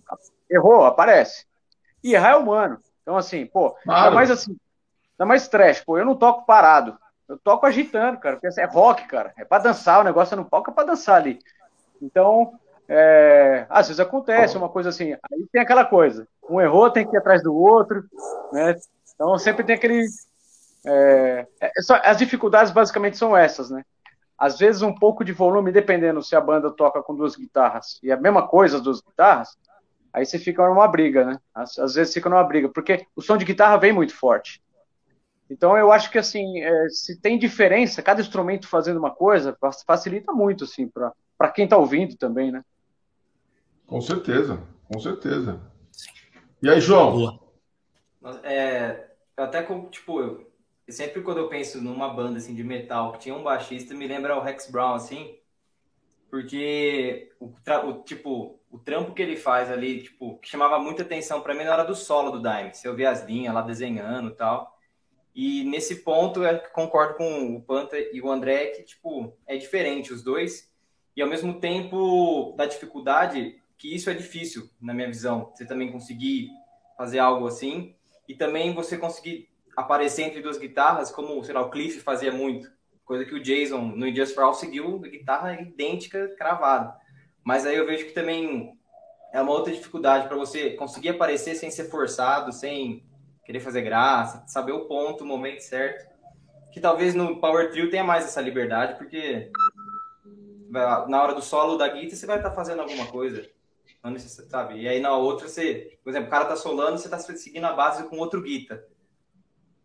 Errou, 0.51 0.85
aparece. 0.85 1.47
E 2.03 2.15
errar 2.15 2.33
é 2.33 2.37
humano. 2.37 2.81
Então, 3.03 3.17
assim, 3.17 3.47
pô, 3.47 3.71
claro. 3.71 4.05
ainda 4.05 4.15
mais 4.15 4.31
assim, 4.31 4.57
ainda 5.13 5.27
mais 5.27 5.49
trash, 5.49 5.81
pô, 5.81 5.97
eu 5.97 6.05
não 6.05 6.17
toco 6.17 6.45
parado. 6.45 6.99
Eu 7.29 7.39
toco 7.39 7.67
agitando, 7.67 8.19
cara, 8.19 8.37
porque 8.37 8.47
assim, 8.47 8.63
é 8.63 8.67
rock, 8.67 9.07
cara. 9.07 9.33
É 9.37 9.45
pra 9.45 9.59
dançar, 9.59 10.01
o 10.01 10.05
negócio 10.05 10.35
é 10.35 10.37
no 10.37 10.45
palco 10.45 10.71
é 10.71 10.75
pra 10.75 10.85
dançar 10.85 11.17
ali. 11.17 11.39
Então, 12.01 12.59
é, 12.89 13.67
às 13.69 13.89
vezes 13.89 14.01
acontece 14.01 14.57
uma 14.57 14.69
coisa 14.69 14.89
assim. 14.89 15.13
Aí 15.13 15.47
tem 15.53 15.61
aquela 15.61 15.85
coisa. 15.85 16.27
Um 16.49 16.61
errou, 16.61 16.91
tem 16.91 17.07
que 17.07 17.15
ir 17.15 17.19
atrás 17.19 17.43
do 17.43 17.55
outro, 17.55 18.03
né? 18.51 18.75
Então 19.15 19.39
sempre 19.39 19.63
tem 19.63 19.77
aquele. 19.77 20.07
É, 20.87 21.47
é 21.61 21.83
só, 21.83 22.01
as 22.03 22.17
dificuldades 22.19 22.73
basicamente 22.73 23.17
são 23.17 23.37
essas, 23.37 23.71
né? 23.71 23.85
Às 24.37 24.59
vezes 24.59 24.83
um 24.83 24.95
pouco 24.95 25.25
de 25.25 25.33
volume, 25.33 25.73
dependendo 25.73 26.23
se 26.23 26.37
a 26.37 26.41
banda 26.41 26.71
toca 26.71 27.03
com 27.03 27.15
duas 27.15 27.35
guitarras 27.35 27.99
e 28.03 28.13
a 28.13 28.17
mesma 28.17 28.47
coisa 28.47 28.77
as 28.77 28.83
duas 28.83 29.01
guitarras, 29.01 29.59
aí 30.13 30.25
você 30.25 30.39
fica 30.39 30.67
numa 30.69 30.87
briga, 30.87 31.25
né? 31.25 31.41
Às, 31.55 31.79
às 31.79 31.95
vezes 31.95 32.15
fica 32.15 32.29
numa 32.29 32.45
briga, 32.45 32.69
porque 32.69 33.07
o 33.17 33.21
som 33.21 33.37
de 33.37 33.45
guitarra 33.45 33.77
vem 33.77 33.93
muito 33.93 34.15
forte. 34.15 34.63
Então 35.51 35.77
eu 35.77 35.91
acho 35.91 36.11
que 36.11 36.19
assim, 36.19 36.61
é, 36.61 36.89
se 36.89 37.21
tem 37.21 37.39
diferença, 37.39 38.03
cada 38.03 38.21
instrumento 38.21 38.69
fazendo 38.69 38.99
uma 38.99 39.11
coisa, 39.11 39.57
facilita 39.87 40.33
muito 40.33 40.65
assim 40.65 40.89
para 40.89 41.51
quem 41.51 41.65
está 41.65 41.77
ouvindo 41.77 42.17
também, 42.17 42.53
né? 42.53 42.63
Com 43.87 44.01
certeza, 44.01 44.63
com 44.87 45.01
certeza. 45.01 45.61
E 46.63 46.69
aí, 46.69 46.81
João? 46.81 47.41
É, 48.43 49.09
até 49.37 49.63
como 49.63 49.89
tipo, 49.89 50.21
eu, 50.21 50.48
sempre 50.89 51.23
quando 51.23 51.39
eu 51.39 51.49
penso 51.49 51.83
numa 51.83 52.09
banda 52.09 52.39
assim 52.39 52.55
de 52.55 52.65
metal 52.65 53.13
que 53.13 53.21
tinha 53.21 53.35
um 53.35 53.43
baixista, 53.43 53.95
me 53.95 54.07
lembra 54.07 54.37
o 54.37 54.43
Rex 54.43 54.71
Brown 54.71 54.95
assim, 54.95 55.39
porque 56.31 57.31
o, 57.39 57.47
o 57.47 58.03
tipo 58.03 58.59
o 58.71 58.79
trampo 58.79 59.15
que 59.15 59.23
ele 59.23 59.37
faz 59.37 59.71
ali, 59.71 60.03
tipo, 60.03 60.39
que 60.39 60.49
chamava 60.49 60.79
muita 60.79 61.03
atenção 61.03 61.41
para 61.41 61.55
mim 61.55 61.65
na 61.65 61.73
hora 61.73 61.85
do 61.85 61.95
solo 61.95 62.31
do 62.31 62.43
Dime. 62.43 62.75
Se 62.75 62.87
eu 62.87 62.95
via 62.95 63.11
as 63.11 63.25
linhas 63.25 63.55
lá 63.55 63.63
desenhando 63.63 64.29
e 64.29 64.35
tal. 64.35 64.79
E 65.35 65.65
nesse 65.65 65.97
ponto 65.97 66.45
eu 66.45 66.61
concordo 66.73 67.15
com 67.15 67.57
o 67.57 67.63
Panta 67.63 67.97
e 67.99 68.21
o 68.21 68.31
André 68.31 68.67
que 68.69 68.83
tipo 68.83 69.33
é 69.47 69.57
diferente 69.57 70.13
os 70.13 70.23
dois 70.23 70.71
e 71.17 71.23
ao 71.23 71.29
mesmo 71.29 71.61
tempo 71.61 72.55
da 72.57 72.67
dificuldade 72.67 73.61
que 73.77 73.95
isso 73.95 74.11
é 74.11 74.15
difícil 74.15 74.69
na 74.81 74.93
minha 74.93 75.07
visão. 75.07 75.53
Você 75.55 75.65
também 75.65 75.93
conseguir 75.93 76.51
fazer 76.97 77.21
algo 77.21 77.47
assim 77.47 77.95
e 78.27 78.35
também 78.35 78.75
você 78.75 78.99
conseguir 78.99 79.49
aparecer 79.79 80.23
entre 80.23 80.43
duas 80.43 80.59
guitarras 80.59 81.11
como 81.11 81.43
sei 81.45 81.55
lá 81.55 81.63
o 81.63 81.71
Cliff 81.71 82.01
fazia 82.01 82.33
muito, 82.33 82.69
coisa 83.05 83.25
que 83.25 83.35
o 83.35 83.41
Jason 83.41 83.79
no 83.79 84.13
Just 84.15 84.35
for 84.35 84.43
All 84.43 84.53
seguiu 84.53 84.99
guitarra 84.99 85.61
idêntica 85.61 86.35
cravada. 86.37 86.95
Mas 87.45 87.65
aí 87.65 87.77
eu 87.77 87.87
vejo 87.87 88.07
que 88.07 88.13
também 88.13 88.77
é 89.33 89.41
uma 89.41 89.53
outra 89.53 89.73
dificuldade 89.73 90.27
para 90.27 90.37
você 90.37 90.71
conseguir 90.71 91.11
aparecer 91.11 91.55
sem 91.55 91.71
ser 91.71 91.85
forçado, 91.85 92.53
sem 92.53 93.07
querer 93.45 93.61
fazer 93.61 93.83
graça, 93.83 94.45
saber 94.49 94.73
o 94.73 94.87
ponto, 94.87 95.23
o 95.23 95.27
momento 95.27 95.61
certo. 95.61 96.09
Que 96.73 96.81
talvez 96.81 97.15
no 97.15 97.41
Power 97.41 97.71
Trio 97.71 97.89
tenha 97.89 98.05
mais 98.05 98.25
essa 98.25 98.41
liberdade, 98.41 98.99
porque 98.99 99.51
na 100.71 101.23
hora 101.23 101.35
do 101.35 101.41
solo 101.41 101.79
da 101.79 101.89
guitarra 101.89 102.17
você 102.17 102.27
vai 102.27 102.39
estar 102.39 102.51
tá 102.51 102.57
fazendo 102.57 102.83
alguma 102.83 103.07
coisa. 103.07 103.49
Não 104.03 104.19
sabe? 104.19 104.81
E 104.81 104.89
aí 104.89 105.01
na 105.01 105.17
outra 105.17 105.47
você, 105.49 105.99
por 106.03 106.11
exemplo, 106.11 106.27
o 106.29 106.31
cara 106.31 106.47
tá 106.47 106.57
solando, 106.57 106.99
você 106.99 107.09
tá 107.09 107.19
seguindo 107.19 107.65
a 107.65 107.73
base 107.73 108.03
com 108.09 108.19
outro 108.19 108.43
guitarra. 108.43 108.85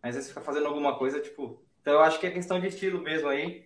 Mas 0.03 0.17
aí 0.17 0.21
você 0.21 0.29
fica 0.29 0.41
fazendo 0.41 0.67
alguma 0.67 0.97
coisa, 0.97 1.21
tipo. 1.21 1.63
Então 1.81 1.93
eu 1.93 2.01
acho 2.01 2.19
que 2.19 2.27
é 2.27 2.31
questão 2.31 2.59
de 2.59 2.67
estilo 2.67 3.01
mesmo 3.01 3.29
aí. 3.29 3.65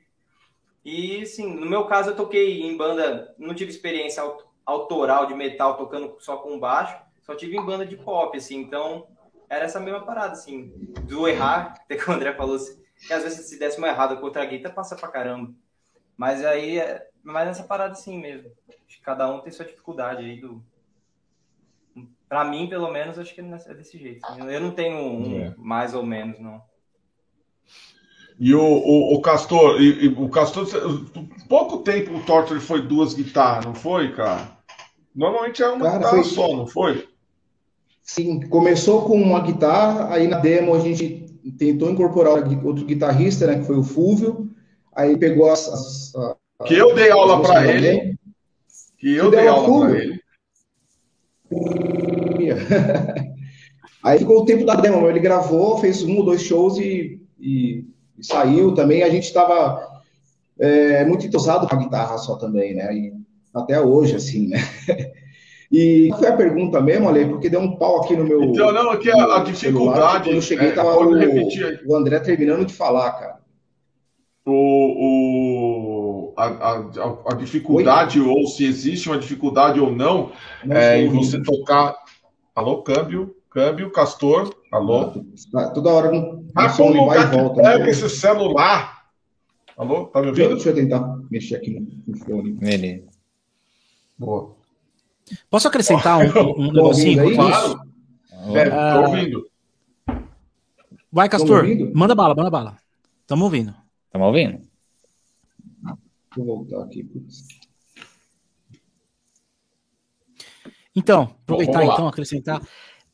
E 0.86 1.26
sim, 1.26 1.54
no 1.54 1.66
meu 1.66 1.86
caso 1.86 2.12
eu 2.12 2.16
toquei 2.16 2.62
em 2.62 2.78
banda, 2.78 3.36
não 3.38 3.54
tive 3.54 3.72
experiência 3.72 4.24
autoral 4.66 5.26
de 5.26 5.34
metal 5.34 5.76
tocando 5.76 6.16
só 6.20 6.38
com 6.38 6.60
baixo, 6.60 6.98
só 7.24 7.36
tive 7.36 7.58
em 7.58 7.66
banda 7.66 7.86
de 7.86 7.98
pop, 7.98 8.38
assim, 8.38 8.58
então 8.58 9.08
era 9.50 9.66
essa 9.66 9.82
mesma 9.82 10.06
parada, 10.06 10.32
assim, 10.32 10.70
do 11.04 11.28
errar, 11.28 11.74
até 11.84 11.98
que 11.98 12.10
o 12.10 12.14
André 12.14 12.34
falou 12.34 12.56
assim, 12.56 12.82
que 13.06 13.12
às 13.12 13.24
vezes 13.24 13.48
se 13.48 13.60
desse 13.60 13.78
uma 13.78 13.90
errada 13.90 14.16
com 14.16 14.24
outra 14.24 14.46
guitarra, 14.46 14.76
passa 14.76 14.96
pra 14.96 15.10
caramba. 15.10 15.54
Mas 16.16 16.44
aí, 16.46 16.80
é 16.80 17.10
mais 17.22 17.48
nessa 17.48 17.64
parada 17.64 17.92
assim 17.92 18.18
mesmo. 18.20 18.50
Cada 19.04 19.30
um 19.30 19.42
tem 19.42 19.52
sua 19.52 19.66
dificuldade 19.66 20.24
aí 20.24 20.40
do... 20.40 20.64
Pra 22.28 22.44
mim, 22.44 22.68
pelo 22.68 22.92
menos, 22.92 23.18
acho 23.18 23.34
que 23.34 23.42
é 23.42 23.74
desse 23.74 23.98
jeito. 23.98 24.22
Eu 24.50 24.60
não 24.60 24.72
tenho 24.72 24.98
um 24.98 25.42
é. 25.42 25.54
mais 25.58 25.94
ou 25.94 26.04
menos, 26.04 26.40
não. 26.40 26.62
E 28.40 28.54
o, 28.54 28.62
o, 28.62 29.16
o 29.16 29.22
Castor, 29.22 29.82
e, 29.82 30.06
e, 30.06 30.08
o 30.10 30.30
Castor, 30.30 30.68
pouco 31.50 31.80
tempo 31.80 32.16
o 32.16 32.24
Torture 32.24 32.60
foi 32.60 32.82
duas 32.82 33.14
guitarras, 33.14 33.66
não 33.66 33.74
foi, 33.74 34.12
cara? 34.14 34.58
Normalmente 35.16 35.64
é 35.64 35.68
uma 35.70 35.86
cara, 35.86 35.98
guitarra 35.98 36.16
foi... 36.18 36.24
só, 36.24 36.56
não 36.56 36.68
foi? 36.68 37.08
Sim, 38.04 38.48
começou 38.48 39.06
com 39.06 39.20
uma 39.20 39.42
guitarra, 39.42 40.14
aí 40.14 40.28
na 40.28 40.38
demo 40.38 40.76
a 40.76 40.80
gente 40.80 41.26
tentou 41.58 41.90
incorporar 41.90 42.34
outro 42.64 42.86
guitarrista, 42.86 43.48
né, 43.48 43.60
que 43.60 43.66
foi 43.66 43.78
o 43.78 43.84
Fúvio, 43.84 44.50
aí 44.96 45.18
pegou 45.18 45.52
as... 45.52 45.68
as, 45.68 46.16
as 46.16 46.68
que 46.68 46.76
eu 46.76 46.94
dei 46.94 47.10
aula 47.10 47.42
para 47.42 47.66
ele. 47.68 48.18
Que 48.98 49.16
eu 49.16 49.32
dei 49.32 49.48
aula 49.48 49.88
para 49.88 50.00
ele. 50.00 50.22
aí 54.04 54.20
ficou 54.20 54.42
o 54.42 54.46
tempo 54.46 54.66
da 54.66 54.76
demo, 54.76 55.08
ele 55.08 55.20
gravou, 55.20 55.78
fez 55.78 56.04
um 56.04 56.18
ou 56.18 56.26
dois 56.26 56.42
shows 56.42 56.78
e, 56.78 57.22
e, 57.40 57.86
e 58.18 58.26
saiu 58.26 58.74
também. 58.74 59.04
A 59.04 59.10
gente 59.10 59.26
estava 59.26 60.02
é, 60.60 61.06
muito 61.06 61.26
entusiasmado 61.26 61.68
com 61.68 61.76
a 61.76 61.80
guitarra 61.80 62.18
só 62.18 62.36
também, 62.36 62.76
né? 62.76 62.94
E 62.94 63.14
até 63.54 63.80
hoje, 63.80 64.16
assim, 64.16 64.48
né? 64.48 64.58
E 65.72 66.10
foi 66.18 66.30
a 66.30 66.38
pergunta 66.38 66.80
mesmo, 66.80 67.10
Ale, 67.10 67.26
porque 67.26 67.50
deu 67.50 67.60
um 67.60 67.76
pau 67.76 68.02
aqui 68.02 68.16
no 68.16 68.24
meu. 68.24 68.42
Então, 68.42 68.72
não, 68.72 68.90
aqui 68.90 69.12
a, 69.12 69.36
a 69.36 69.40
dificuldade. 69.44 70.30
Quando 70.30 70.36
eu 70.36 70.42
cheguei, 70.42 70.70
é, 70.70 70.72
tava 70.72 70.98
o, 70.98 71.12
o, 71.88 71.96
André 71.96 72.20
terminando 72.20 72.66
de 72.66 72.74
falar, 72.74 73.12
cara. 73.12 73.38
O, 74.46 76.32
o, 76.32 76.34
a, 76.38 76.46
a, 76.46 77.34
a 77.34 77.36
dificuldade, 77.36 78.22
Oi? 78.22 78.28
ou 78.28 78.48
se 78.48 78.64
existe 78.64 79.10
uma 79.10 79.18
dificuldade 79.18 79.78
ou 79.78 79.94
não, 79.94 80.32
não 80.64 80.78
é 80.78 81.02
em 81.02 81.10
você 81.10 81.42
tocar. 81.42 81.98
Alô, 82.58 82.82
câmbio, 82.82 83.36
câmbio, 83.52 83.92
Castor, 83.92 84.52
alô. 84.72 85.14
Ah, 85.54 85.70
toda 85.70 85.92
hora 85.92 86.12
não. 86.12 86.44
Ah, 86.56 86.76
como 86.76 87.06
vai 87.06 87.22
e 87.22 87.26
volta. 87.28 87.62
Pega 87.62 87.84
né? 87.84 87.90
esse 87.92 88.10
celular. 88.10 89.06
Alô, 89.78 90.08
tá 90.08 90.22
me 90.22 90.30
ouvindo? 90.30 90.56
Deixa 90.56 90.70
eu 90.70 90.74
tentar 90.74 91.20
mexer 91.30 91.58
aqui 91.58 91.80
no, 92.08 92.18
fone. 92.18 92.54
Beleza. 92.54 93.06
Boa. 94.18 94.56
Posso 95.52 95.68
acrescentar 95.68 96.18
um, 96.18 96.60
um 96.60 96.72
negocinho? 96.72 97.22
Aí, 97.22 97.36
claro. 97.36 97.80
É, 98.56 98.70
tô 98.72 99.02
ouvindo. 99.08 99.48
Vai, 101.12 101.30
Castor. 101.30 101.64
Manda 101.94 102.16
bala, 102.16 102.34
manda 102.34 102.50
bala. 102.50 102.78
Tamo 103.28 103.44
ouvindo. 103.44 103.76
Tamo 104.12 104.26
ouvindo. 104.26 104.62
Vou 106.36 106.44
voltar 106.44 106.86
aqui. 106.86 107.08
Então, 110.98 111.36
aproveitar 111.44 111.84
então, 111.84 112.08
acrescentar. 112.08 112.62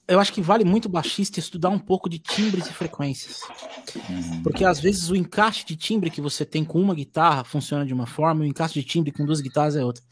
Eu 0.08 0.20
acho 0.20 0.34
que 0.34 0.42
vale 0.42 0.66
muito 0.66 0.86
o 0.86 0.90
baixista 0.90 1.40
estudar 1.40 1.70
um 1.70 1.80
pouco 1.80 2.10
de 2.10 2.20
timbres 2.20 2.68
e 2.68 2.74
frequências. 2.74 3.42
Uhum. 4.10 4.44
Porque 4.44 4.66
às 4.66 4.80
vezes 4.80 5.10
o 5.10 5.16
encaixe 5.16 5.66
de 5.66 5.76
timbre 5.76 6.10
que 6.10 6.20
você 6.20 6.46
tem 6.46 6.64
com 6.64 6.82
uma 6.82 6.96
guitarra 6.96 7.44
funciona 7.44 7.86
de 7.86 7.94
uma 7.94 8.06
forma, 8.06 8.44
e 8.44 8.48
o 8.48 8.50
encaixe 8.50 8.74
de 8.76 8.84
timbre 8.84 9.12
com 9.12 9.26
duas 9.26 9.40
guitarras 9.40 9.76
é 9.76 9.84
outra 9.84 10.04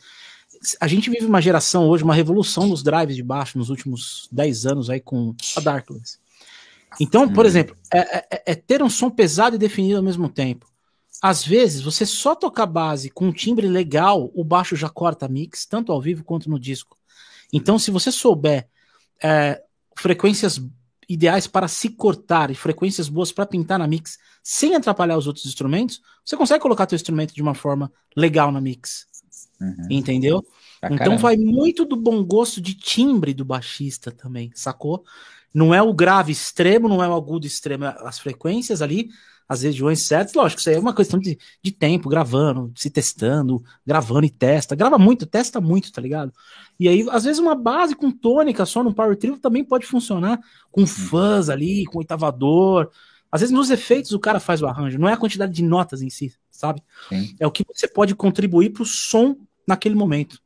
a 0.79 0.87
gente 0.87 1.09
vive 1.09 1.25
uma 1.25 1.41
geração 1.41 1.87
hoje, 1.87 2.03
uma 2.03 2.13
revolução 2.13 2.67
nos 2.67 2.83
drives 2.83 3.15
de 3.15 3.23
baixo 3.23 3.57
nos 3.57 3.69
últimos 3.69 4.27
10 4.31 4.65
anos 4.65 4.89
aí 4.89 4.99
com 4.99 5.35
a 5.55 5.59
Darkless. 5.59 6.19
Então, 6.99 7.27
por 7.27 7.45
hum. 7.45 7.47
exemplo, 7.47 7.75
é, 7.91 7.99
é, 7.99 8.43
é, 8.47 8.55
ter 8.55 8.83
um 8.83 8.89
som 8.89 9.09
pesado 9.09 9.55
e 9.55 9.59
definido 9.59 9.97
ao 9.97 10.03
mesmo 10.03 10.29
tempo. 10.29 10.67
Às 11.21 11.45
vezes, 11.45 11.81
você 11.81 12.05
só 12.05 12.35
tocar 12.35 12.65
base 12.65 13.09
com 13.09 13.27
um 13.27 13.31
timbre 13.31 13.67
legal, 13.67 14.31
o 14.33 14.43
baixo 14.43 14.75
já 14.75 14.89
corta 14.89 15.27
mix, 15.27 15.65
tanto 15.65 15.91
ao 15.91 16.01
vivo 16.01 16.23
quanto 16.23 16.49
no 16.49 16.59
disco. 16.59 16.97
Então, 17.51 17.77
se 17.77 17.91
você 17.91 18.11
souber 18.11 18.67
é, 19.21 19.61
frequências 19.97 20.59
ideais 21.07 21.45
para 21.45 21.67
se 21.67 21.89
cortar 21.89 22.49
e 22.49 22.55
frequências 22.55 23.09
boas 23.09 23.31
para 23.31 23.45
pintar 23.45 23.77
na 23.77 23.87
mix, 23.87 24.17
sem 24.43 24.75
atrapalhar 24.75 25.17
os 25.17 25.27
outros 25.27 25.45
instrumentos, 25.45 26.01
você 26.25 26.37
consegue 26.37 26.61
colocar 26.61 26.87
seu 26.87 26.95
instrumento 26.95 27.33
de 27.33 27.41
uma 27.41 27.53
forma 27.53 27.91
legal 28.15 28.51
na 28.51 28.61
mix. 28.61 29.05
Uhum. 29.59 29.87
Entendeu? 29.89 30.45
Ah, 30.81 30.87
então 30.87 30.97
caramba. 30.97 31.21
vai 31.21 31.37
muito 31.37 31.85
do 31.85 31.95
bom 31.95 32.23
gosto 32.23 32.59
de 32.59 32.73
timbre 32.73 33.33
do 33.33 33.45
baixista 33.45 34.11
também, 34.11 34.51
sacou? 34.55 35.03
Não 35.53 35.73
é 35.73 35.81
o 35.81 35.93
grave 35.93 36.31
extremo, 36.31 36.87
não 36.87 37.03
é 37.03 37.07
o 37.07 37.13
agudo 37.13 37.45
extremo, 37.45 37.85
é 37.85 37.95
as 37.99 38.17
frequências 38.17 38.81
ali, 38.81 39.09
as 39.51 39.63
regiões 39.63 40.01
certas. 40.03 40.33
Lógico, 40.33 40.61
isso 40.61 40.69
aí 40.69 40.77
é 40.77 40.79
uma 40.79 40.95
questão 40.95 41.19
de, 41.19 41.37
de 41.61 41.71
tempo, 41.73 42.07
gravando, 42.07 42.71
se 42.73 42.89
testando, 42.89 43.61
gravando 43.85 44.25
e 44.25 44.29
testa. 44.29 44.77
Grava 44.77 44.97
muito, 44.97 45.25
testa 45.25 45.59
muito, 45.59 45.91
tá 45.91 45.99
ligado? 45.99 46.31
E 46.79 46.87
aí, 46.87 47.05
às 47.11 47.25
vezes, 47.25 47.37
uma 47.37 47.53
base 47.53 47.93
com 47.93 48.09
tônica 48.09 48.65
só 48.65 48.81
no 48.81 48.93
Power 48.93 49.17
Trio 49.17 49.37
também 49.37 49.61
pode 49.61 49.85
funcionar 49.85 50.39
com 50.71 50.87
fãs 50.87 51.49
ali, 51.49 51.83
com 51.83 51.97
oitavador. 51.97 52.89
Às 53.29 53.41
vezes, 53.41 53.53
nos 53.53 53.69
efeitos, 53.69 54.13
o 54.13 54.19
cara 54.21 54.39
faz 54.39 54.61
o 54.61 54.67
arranjo, 54.67 54.97
não 54.97 55.09
é 55.09 55.13
a 55.13 55.17
quantidade 55.17 55.51
de 55.51 55.63
notas 55.63 56.01
em 56.01 56.09
si, 56.09 56.33
sabe? 56.49 56.81
Sim. 57.09 57.35
É 57.37 57.45
o 57.45 57.51
que 57.51 57.65
você 57.67 57.89
pode 57.89 58.15
contribuir 58.15 58.69
para 58.69 58.83
o 58.83 58.85
som 58.85 59.35
naquele 59.67 59.95
momento. 59.95 60.41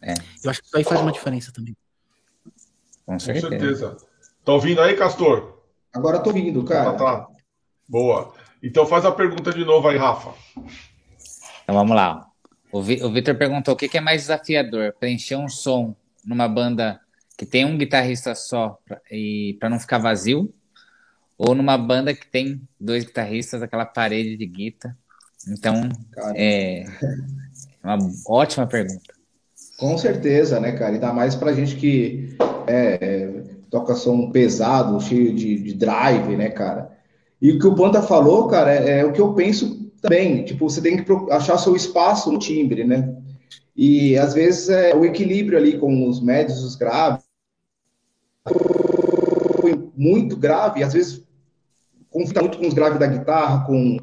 É. 0.00 0.14
Eu 0.42 0.50
acho 0.50 0.62
que 0.62 0.68
isso 0.68 0.76
aí 0.78 0.84
faz 0.84 1.02
uma 1.02 1.12
diferença 1.12 1.52
também. 1.52 1.76
Com 3.04 3.18
certeza. 3.18 3.46
Com 3.46 3.58
certeza. 3.58 3.96
Tá 4.42 4.54
ouvindo 4.54 4.80
aí, 4.80 4.96
Castor? 4.96 5.58
Agora 5.92 6.18
tô 6.18 6.30
ouvindo, 6.30 6.64
cara. 6.64 6.92
Tá, 6.92 7.18
tá. 7.18 7.28
Boa. 7.86 8.34
Então 8.62 8.86
faz 8.86 9.04
a 9.04 9.12
pergunta 9.12 9.52
de 9.52 9.64
novo 9.64 9.88
aí, 9.88 9.96
Rafa. 9.96 10.34
Então 11.62 11.74
vamos 11.74 11.94
lá. 11.94 12.26
O, 12.70 12.82
Vitor 12.82 13.34
perguntou 13.34 13.74
o 13.74 13.76
que, 13.76 13.96
é 13.96 14.00
mais 14.00 14.22
desafiador: 14.22 14.94
preencher 14.98 15.36
um 15.36 15.48
som 15.48 15.94
numa 16.24 16.48
banda 16.48 17.00
que 17.36 17.46
tem 17.46 17.64
um 17.64 17.78
guitarrista 17.78 18.34
só 18.34 18.78
pra, 18.84 19.00
e 19.10 19.56
para 19.60 19.70
não 19.70 19.78
ficar 19.78 19.98
vazio, 19.98 20.52
ou 21.36 21.54
numa 21.54 21.78
banda 21.78 22.12
que 22.14 22.26
tem 22.26 22.60
dois 22.78 23.04
guitarristas, 23.04 23.62
aquela 23.62 23.86
parede 23.86 24.36
de 24.36 24.46
guitarra. 24.46 24.96
Então, 25.46 25.88
cara. 26.10 26.32
é 26.36 26.84
uma 27.82 27.98
ótima 28.26 28.66
pergunta. 28.66 29.14
Com 29.78 29.96
certeza, 29.96 30.58
né, 30.58 30.72
cara? 30.72 30.94
Ainda 30.94 31.12
mais 31.12 31.36
pra 31.36 31.52
gente 31.52 31.76
que 31.76 32.36
é, 32.66 32.98
é, 33.00 33.44
toca 33.70 33.94
som 33.94 34.30
pesado, 34.30 35.00
cheio 35.00 35.32
de, 35.34 35.62
de 35.62 35.74
drive, 35.74 36.36
né, 36.36 36.50
cara? 36.50 36.97
E 37.40 37.52
o 37.52 37.58
que 37.58 37.66
o 37.66 37.74
Panta 37.74 38.02
falou, 38.02 38.48
cara, 38.48 38.72
é, 38.74 39.00
é, 39.00 39.04
o 39.04 39.12
que 39.12 39.20
eu 39.20 39.32
penso 39.34 39.90
também. 40.00 40.44
Tipo, 40.44 40.68
você 40.68 40.80
tem 40.80 41.02
que 41.02 41.12
achar 41.30 41.58
seu 41.58 41.76
espaço 41.76 42.32
no 42.32 42.38
timbre, 42.38 42.84
né? 42.84 43.14
E 43.76 44.16
às 44.18 44.34
vezes 44.34 44.68
é 44.68 44.94
o 44.94 45.04
equilíbrio 45.04 45.56
ali 45.56 45.78
com 45.78 46.08
os 46.08 46.20
médios, 46.20 46.64
os 46.64 46.74
graves. 46.74 47.24
Muito 49.96 50.36
grave, 50.36 50.82
às 50.82 50.92
vezes 50.92 51.26
conflita 52.10 52.40
muito 52.40 52.58
com 52.58 52.66
os 52.66 52.74
graves 52.74 52.98
da 52.98 53.06
guitarra, 53.06 53.66
com, 53.66 53.98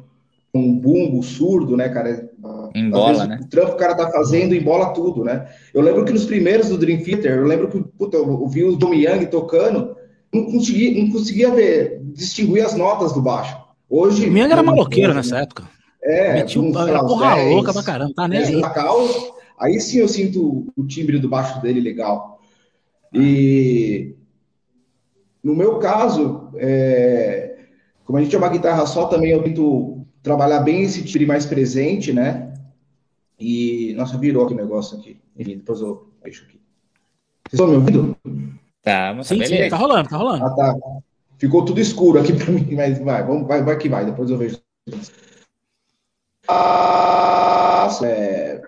com 0.52 0.70
o 0.70 0.74
bumbo 0.74 1.22
surdo, 1.22 1.76
né, 1.76 1.88
cara? 1.88 2.30
Embola, 2.74 3.26
né? 3.26 3.40
O 3.42 3.48
trampo 3.48 3.70
que 3.70 3.74
o 3.74 3.78
cara 3.78 3.94
tá 3.94 4.10
fazendo 4.10 4.54
embola 4.54 4.92
tudo, 4.92 5.24
né? 5.24 5.46
Eu 5.72 5.80
lembro 5.80 6.04
que 6.04 6.12
nos 6.12 6.26
primeiros 6.26 6.68
do 6.68 6.78
Dream 6.78 7.02
Theater, 7.02 7.38
eu 7.38 7.46
lembro 7.46 7.68
que 7.68 7.82
puta, 7.82 8.16
eu 8.16 8.46
vi 8.46 8.64
o 8.64 8.76
Dom 8.76 8.92
Young 8.92 9.26
tocando, 9.26 9.96
não 10.32 10.44
conseguia, 10.44 11.02
não 11.02 11.10
conseguia 11.10 11.50
ver, 11.50 12.02
distinguir 12.16 12.64
as 12.64 12.74
notas 12.74 13.12
do 13.12 13.20
baixo. 13.20 13.56
Hoje. 13.88 14.28
O 14.28 14.32
Miang 14.32 14.50
era 14.50 14.62
maloqueiro 14.62 15.14
nessa 15.14 15.38
época. 15.38 15.64
É, 16.02 16.34
Metia 16.34 16.62
um, 16.62 16.88
era 16.88 17.00
porra 17.04 17.34
10, 17.34 17.54
louca 17.54 17.72
pra 17.72 17.82
caramba, 17.82 18.12
tá 18.14 18.28
né? 18.28 18.42
Aí 19.58 19.80
sim 19.80 19.98
eu 19.98 20.08
sinto 20.08 20.66
o 20.76 20.86
timbre 20.86 21.18
do 21.18 21.28
baixo 21.28 21.60
dele 21.60 21.80
legal. 21.80 22.40
E 23.12 24.14
no 25.42 25.54
meu 25.54 25.78
caso, 25.78 26.50
é, 26.56 27.58
como 28.04 28.18
a 28.18 28.22
gente 28.22 28.34
é 28.34 28.38
uma 28.38 28.48
guitarra 28.48 28.86
só, 28.86 29.06
também 29.06 29.30
eu 29.30 29.42
tento 29.42 30.06
trabalhar 30.22 30.60
bem 30.60 30.82
esse 30.82 31.04
timbre 31.04 31.26
mais 31.26 31.46
presente, 31.46 32.12
né? 32.12 32.54
E, 33.38 33.94
nossa, 33.96 34.18
virou 34.18 34.44
aqui 34.44 34.54
o 34.54 34.56
negócio 34.56 34.98
aqui. 34.98 35.20
Enfim, 35.36 35.56
depois 35.56 35.80
eu 35.80 36.12
deixo 36.22 36.44
aqui. 36.44 36.60
Vocês 37.48 37.60
estão 37.60 37.68
me 37.68 37.76
ouvindo? 37.76 38.16
Tá, 38.82 39.14
mas 39.16 39.26
sim, 39.26 39.44
sim, 39.44 39.68
tá 39.68 39.76
rolando, 39.76 40.08
tá 40.08 40.16
rolando. 40.16 40.44
Ah, 40.44 40.50
tá. 40.50 40.76
Ficou 41.38 41.64
tudo 41.64 41.80
escuro 41.80 42.18
aqui 42.18 42.32
para 42.32 42.50
mim, 42.52 42.74
mas 42.74 42.98
vai, 42.98 43.24
vamos, 43.24 43.46
vai, 43.46 43.62
vai 43.62 43.76
que 43.78 43.88
vai, 43.88 44.04
depois 44.04 44.30
eu 44.30 44.38
vejo. 44.38 44.58
Ah, 46.48 47.88
é, 48.02 48.62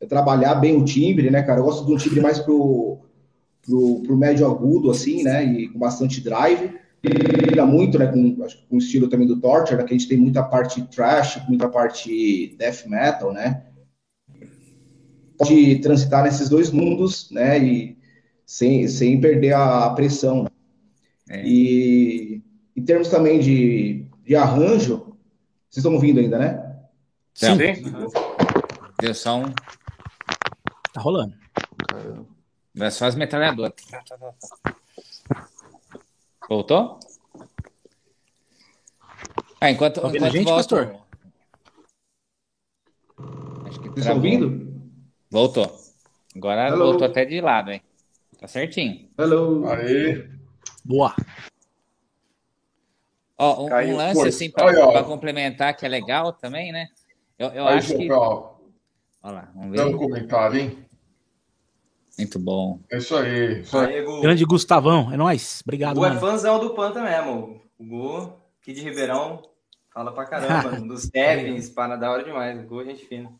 é 0.00 0.06
trabalhar 0.06 0.54
bem 0.56 0.76
o 0.76 0.84
timbre, 0.84 1.30
né, 1.30 1.42
cara? 1.42 1.60
Eu 1.60 1.64
gosto 1.64 1.84
de 1.84 1.92
um 1.92 1.96
timbre 1.96 2.20
mais 2.20 2.38
pro, 2.38 2.98
pro, 3.66 4.02
pro 4.02 4.16
médio 4.16 4.46
agudo, 4.46 4.90
assim, 4.90 5.22
né? 5.22 5.44
E 5.44 5.68
com 5.68 5.78
bastante 5.78 6.20
drive. 6.20 6.78
Ele 7.02 7.62
muito, 7.62 7.98
né? 7.98 8.06
Com, 8.06 8.42
acho, 8.44 8.66
com 8.68 8.76
o 8.76 8.78
estilo 8.78 9.08
também 9.08 9.26
do 9.26 9.40
Torture, 9.40 9.76
né, 9.76 9.84
que 9.84 9.94
a 9.94 9.96
gente 9.96 10.08
tem 10.08 10.18
muita 10.18 10.42
parte 10.42 10.82
trash, 10.88 11.40
muita 11.48 11.68
parte 11.68 12.56
death 12.58 12.86
metal, 12.86 13.32
né? 13.32 13.64
Pode 15.36 15.78
transitar 15.80 16.24
nesses 16.24 16.48
dois 16.48 16.70
mundos, 16.70 17.30
né? 17.30 17.58
E 17.58 17.96
sem, 18.44 18.88
sem 18.88 19.20
perder 19.20 19.54
a 19.54 19.90
pressão. 19.90 20.47
É. 21.28 21.42
E 21.44 22.42
em 22.76 22.84
termos 22.84 23.08
também 23.08 23.38
de, 23.40 24.06
de 24.24 24.36
arranjo, 24.36 25.16
vocês 25.68 25.78
estão 25.78 25.94
ouvindo 25.94 26.20
ainda, 26.20 26.38
né? 26.38 26.78
Sim. 27.34 27.56
Sim. 27.56 27.92
Deu 29.00 29.14
só 29.14 29.38
um. 29.38 29.52
Tá 30.92 31.00
rolando. 31.00 31.34
É 32.76 32.90
só 32.90 33.06
as 33.06 33.14
metralhadoras. 33.14 33.74
Voltou? 36.48 36.98
Ah, 39.60 39.70
enquanto, 39.70 40.00
tá 40.00 40.08
enquanto 40.08 40.32
gente, 40.32 40.44
volta... 40.44 40.56
pastor? 40.56 40.96
Acho 43.66 43.80
que 43.80 43.88
Vocês 43.88 43.98
estão 43.98 44.16
ouvindo? 44.16 44.82
Voltou. 45.30 45.78
Agora 46.36 46.68
Hello. 46.68 46.86
voltou 46.86 47.06
até 47.06 47.24
de 47.24 47.40
lado, 47.40 47.72
hein? 47.72 47.82
Tá 48.40 48.46
certinho. 48.46 49.08
Hello. 49.18 49.68
Aí. 49.68 50.37
Boa. 50.88 51.14
Ó, 53.36 53.66
um, 53.66 53.66
um 53.66 53.96
lance 53.96 54.26
assim 54.26 54.50
para 54.50 55.04
complementar 55.04 55.76
que 55.76 55.84
é 55.84 55.88
legal 55.88 56.32
também, 56.32 56.72
né? 56.72 56.88
Eu, 57.38 57.48
eu 57.50 57.68
Aí, 57.68 57.76
acho 57.76 57.94
que. 57.94 58.10
Olha 58.10 58.42
lá, 59.22 59.52
vamos 59.54 59.70
ver. 59.70 59.76
Dá 59.76 59.86
um 59.86 59.98
comentário, 59.98 60.58
hein? 60.58 60.78
Muito 62.16 62.38
bom. 62.38 62.80
É 62.90 62.96
isso 62.96 63.14
aí. 63.14 63.60
Isso 63.60 63.78
aí. 63.78 64.04
Grande 64.22 64.44
Gustavão, 64.46 65.12
é 65.12 65.16
nóis. 65.16 65.60
Obrigado. 65.62 65.98
O 65.98 66.06
é 66.06 66.18
fãzão 66.18 66.58
do 66.58 66.70
Panta 66.70 67.02
mesmo. 67.02 67.60
O 67.78 67.84
Gu, 67.84 68.32
aqui 68.60 68.72
de 68.72 68.80
Ribeirão, 68.80 69.42
fala 69.92 70.10
pra 70.10 70.24
caramba. 70.24 70.80
dos 70.88 71.02
Stevens, 71.02 71.68
para 71.68 71.96
da 71.96 72.10
hora 72.10 72.24
demais. 72.24 72.58
O 72.58 72.66
Gu, 72.66 72.84
gente 72.86 73.04
fina. 73.04 73.30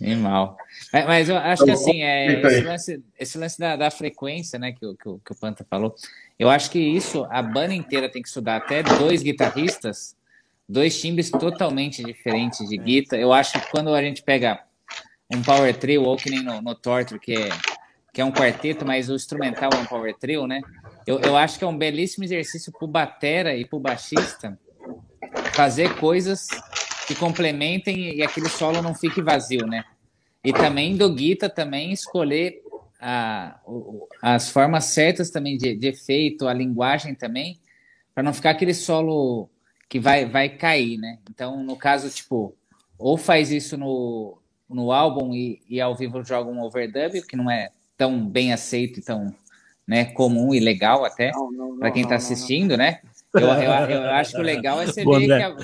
Animal. 0.00 0.56
Mas, 0.92 1.06
mas 1.06 1.28
eu 1.28 1.36
acho 1.36 1.64
que 1.64 1.70
assim, 1.70 2.02
é, 2.02 2.40
esse 2.40 2.60
lance, 2.60 3.04
esse 3.18 3.38
lance 3.38 3.58
da, 3.58 3.76
da, 3.76 3.90
frequência, 3.90 4.58
né, 4.58 4.72
que, 4.72 4.78
que, 4.78 5.18
que 5.24 5.32
o 5.32 5.36
Panta 5.38 5.66
falou, 5.68 5.94
eu 6.38 6.48
acho 6.48 6.70
que 6.70 6.78
isso 6.78 7.26
a 7.30 7.42
banda 7.42 7.74
inteira 7.74 8.08
tem 8.08 8.22
que 8.22 8.28
estudar. 8.28 8.56
Até 8.56 8.82
dois 8.82 9.22
guitarristas, 9.22 10.16
dois 10.68 11.00
timbres 11.00 11.30
totalmente 11.30 12.02
diferentes 12.04 12.68
de 12.68 12.76
guitarra. 12.76 13.20
Eu 13.20 13.32
acho 13.32 13.52
que 13.52 13.70
quando 13.70 13.92
a 13.94 14.02
gente 14.02 14.22
pega 14.22 14.62
um 15.34 15.42
power 15.42 15.76
trio, 15.76 16.04
ou 16.04 16.16
que 16.16 16.30
nem 16.30 16.42
no, 16.42 16.62
no 16.62 16.74
Torture, 16.74 17.18
que 17.18 17.34
é, 17.34 17.48
que 18.12 18.20
é 18.20 18.24
um 18.24 18.32
quarteto, 18.32 18.86
mas 18.86 19.08
o 19.08 19.14
instrumental 19.14 19.70
é 19.72 19.76
um 19.76 19.84
power 19.84 20.14
trio, 20.16 20.46
né? 20.46 20.60
Eu, 21.06 21.18
eu 21.20 21.36
acho 21.36 21.58
que 21.58 21.64
é 21.64 21.66
um 21.66 21.76
belíssimo 21.76 22.24
exercício 22.24 22.72
para 22.72 22.84
o 22.84 22.88
batera 22.88 23.54
e 23.56 23.64
para 23.64 23.76
o 23.76 23.80
baixista 23.80 24.58
fazer 25.54 25.96
coisas 25.96 26.48
que 27.08 27.14
complementem 27.14 28.16
e 28.16 28.22
aquele 28.22 28.50
solo 28.50 28.82
não 28.82 28.94
fique 28.94 29.22
vazio, 29.22 29.66
né? 29.66 29.82
E 30.44 30.52
também 30.52 30.94
do 30.94 31.12
Guita 31.12 31.48
também 31.48 31.90
escolher 31.90 32.62
a, 33.00 33.58
as 34.20 34.50
formas 34.50 34.84
certas 34.84 35.30
também 35.30 35.56
de, 35.56 35.74
de 35.74 35.88
efeito, 35.88 36.46
a 36.46 36.52
linguagem 36.52 37.14
também, 37.14 37.58
para 38.14 38.22
não 38.22 38.34
ficar 38.34 38.50
aquele 38.50 38.74
solo 38.74 39.48
que 39.88 39.98
vai, 39.98 40.26
vai 40.26 40.50
cair, 40.50 40.98
né? 40.98 41.18
Então, 41.30 41.64
no 41.64 41.76
caso, 41.76 42.10
tipo, 42.10 42.54
ou 42.98 43.16
faz 43.16 43.50
isso 43.50 43.78
no, 43.78 44.36
no 44.68 44.92
álbum 44.92 45.34
e, 45.34 45.62
e 45.66 45.80
ao 45.80 45.96
vivo 45.96 46.22
joga 46.22 46.50
um 46.50 46.60
overdub, 46.60 47.22
que 47.22 47.36
não 47.36 47.50
é 47.50 47.70
tão 47.96 48.22
bem 48.28 48.52
aceito 48.52 49.00
e 49.00 49.02
tão 49.02 49.34
né, 49.86 50.04
comum 50.04 50.52
e 50.52 50.60
legal 50.60 51.06
até 51.06 51.32
para 51.78 51.90
quem 51.90 52.02
está 52.02 52.16
assistindo, 52.16 52.76
né? 52.76 53.00
Eu, 53.32 53.40
eu, 53.40 53.72
eu, 53.72 54.10
acho 54.10 54.32
que 54.32 54.40
o 54.40 54.44
legal 54.44 54.80
é 54.82 54.84
você 54.86 55.02
ver 55.02 55.26
que 55.26 55.32
a, 55.32 55.56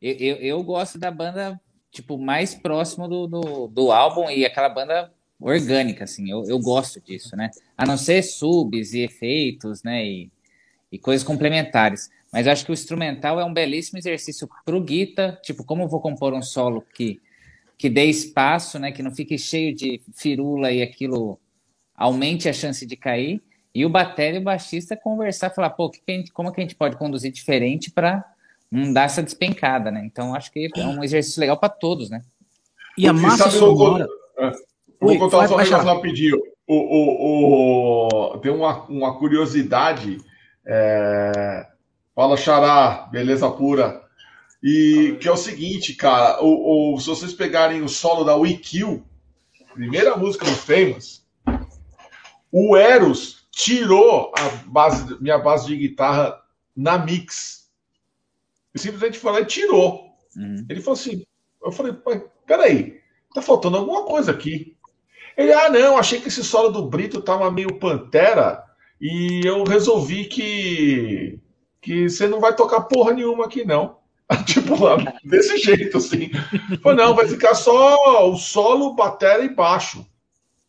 eu, 0.00 0.14
eu, 0.14 0.36
eu, 0.36 0.62
gosto 0.62 0.98
da 0.98 1.10
banda, 1.10 1.60
tipo, 1.90 2.16
mais 2.16 2.54
próximo 2.54 3.06
do, 3.06 3.26
do, 3.26 3.68
do, 3.68 3.92
álbum 3.92 4.30
e 4.30 4.44
aquela 4.46 4.68
banda 4.68 5.12
orgânica, 5.38 6.04
assim. 6.04 6.30
Eu, 6.30 6.44
eu 6.46 6.58
gosto 6.58 7.00
disso, 7.00 7.36
né? 7.36 7.50
A 7.76 7.84
não 7.84 7.96
ser 7.96 8.22
subs 8.22 8.94
e 8.94 9.00
efeitos, 9.00 9.82
né? 9.82 10.04
E, 10.04 10.30
e 10.90 10.98
coisas 10.98 11.26
complementares. 11.26 12.10
Mas 12.32 12.46
acho 12.46 12.64
que 12.64 12.70
o 12.70 12.74
instrumental 12.74 13.38
é 13.40 13.44
um 13.44 13.52
belíssimo 13.52 13.98
exercício 13.98 14.48
pro 14.64 14.80
guita, 14.80 15.38
tipo, 15.42 15.64
como 15.64 15.82
eu 15.82 15.88
vou 15.88 16.00
compor 16.00 16.32
um 16.32 16.42
solo 16.42 16.82
que, 16.94 17.20
que 17.76 17.90
dê 17.90 18.04
espaço, 18.04 18.78
né? 18.78 18.92
Que 18.92 19.02
não 19.02 19.14
fique 19.14 19.36
cheio 19.36 19.74
de 19.74 20.00
firula 20.14 20.72
e 20.72 20.80
aquilo 20.82 21.38
aumente 21.94 22.48
a 22.48 22.52
chance 22.52 22.86
de 22.86 22.96
cair. 22.96 23.42
E 23.74 23.84
o 23.84 23.90
bater 23.90 24.34
e 24.34 24.38
o 24.38 24.42
baixista 24.42 24.96
conversar, 24.96 25.50
falar, 25.50 25.70
pô, 25.70 25.90
que 25.90 26.00
que 26.00 26.12
gente, 26.12 26.32
como 26.32 26.50
que 26.50 26.60
a 26.60 26.64
gente 26.64 26.74
pode 26.74 26.96
conduzir 26.96 27.30
diferente 27.30 27.90
para 27.90 28.24
não 28.70 28.92
dá 28.92 29.02
essa 29.02 29.22
despencada, 29.22 29.90
né? 29.90 30.02
Então 30.04 30.34
acho 30.34 30.52
que 30.52 30.68
é 30.76 30.86
um 30.86 31.02
exercício 31.02 31.40
legal 31.40 31.56
para 31.58 31.68
todos, 31.68 32.08
né? 32.08 32.22
E 32.96 33.06
a 33.06 33.12
massa 33.12 33.50
sonora. 33.50 34.06
É, 34.38 34.52
vou 35.00 35.18
contar 35.18 35.48
só 35.48 35.54
um 35.54 35.58
negócio 35.58 35.86
rapidinho. 35.86 36.38
O, 36.66 36.76
o, 36.76 38.34
o, 38.34 38.38
tem 38.38 38.52
uma, 38.52 38.84
uma 38.84 39.18
curiosidade. 39.18 40.18
É... 40.64 41.66
Fala, 42.14 42.36
Xará, 42.36 43.08
beleza 43.10 43.50
pura. 43.50 44.02
E 44.62 45.16
que 45.20 45.26
é 45.26 45.32
o 45.32 45.36
seguinte, 45.36 45.94
cara, 45.94 46.42
o, 46.42 46.94
o, 46.94 47.00
se 47.00 47.08
vocês 47.08 47.32
pegarem 47.32 47.82
o 47.82 47.88
solo 47.88 48.24
da 48.24 48.36
We 48.36 48.54
Kill, 48.54 49.02
primeira 49.72 50.16
música 50.16 50.44
do 50.44 50.50
Famous, 50.50 51.24
o 52.52 52.76
Eros 52.76 53.48
tirou 53.50 54.32
a 54.36 54.48
base, 54.66 55.16
minha 55.20 55.38
base 55.38 55.66
de 55.66 55.76
guitarra 55.76 56.38
na 56.76 56.98
mix. 56.98 57.59
Eu 58.74 58.80
simplesmente 58.80 59.18
falei, 59.18 59.44
tirou. 59.44 60.14
Uhum. 60.36 60.64
Ele 60.68 60.80
falou 60.80 60.98
assim, 60.98 61.24
eu 61.62 61.72
falei, 61.72 61.94
peraí, 62.46 63.00
tá 63.34 63.42
faltando 63.42 63.76
alguma 63.76 64.04
coisa 64.04 64.30
aqui. 64.30 64.76
Ele, 65.36 65.52
ah, 65.52 65.68
não, 65.68 65.96
achei 65.96 66.20
que 66.20 66.28
esse 66.28 66.44
solo 66.44 66.70
do 66.70 66.86
Brito 66.86 67.22
tava 67.22 67.50
meio 67.50 67.78
pantera 67.78 68.62
e 69.00 69.42
eu 69.44 69.64
resolvi 69.64 70.26
que 70.26 71.40
que 71.80 72.10
você 72.10 72.26
não 72.26 72.40
vai 72.40 72.54
tocar 72.54 72.82
porra 72.82 73.14
nenhuma 73.14 73.46
aqui, 73.46 73.64
não. 73.64 73.98
tipo, 74.44 74.84
lá, 74.84 74.96
desse 75.24 75.56
jeito, 75.56 75.96
assim. 75.96 76.30
Falei, 76.82 77.04
não, 77.04 77.14
vai 77.14 77.26
ficar 77.26 77.54
só 77.54 78.30
o 78.30 78.36
solo, 78.36 78.94
batera 78.94 79.42
e 79.42 79.54
baixo. 79.54 80.06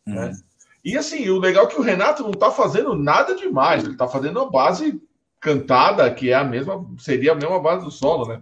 Uhum. 0.06 0.14
Né? 0.14 0.32
E 0.84 0.96
assim, 0.96 1.28
o 1.28 1.38
legal 1.38 1.66
é 1.66 1.68
que 1.68 1.78
o 1.78 1.82
Renato 1.82 2.24
não 2.24 2.32
tá 2.32 2.50
fazendo 2.50 2.94
nada 2.94 3.36
demais, 3.36 3.84
ele 3.84 3.96
tá 3.96 4.08
fazendo 4.08 4.40
a 4.40 4.50
base 4.50 5.00
cantada, 5.42 6.08
que 6.14 6.30
é 6.30 6.34
a 6.34 6.44
mesma, 6.44 6.86
seria 6.98 7.32
a 7.32 7.34
mesma 7.34 7.58
base 7.58 7.84
do 7.84 7.90
solo, 7.90 8.28
né? 8.28 8.40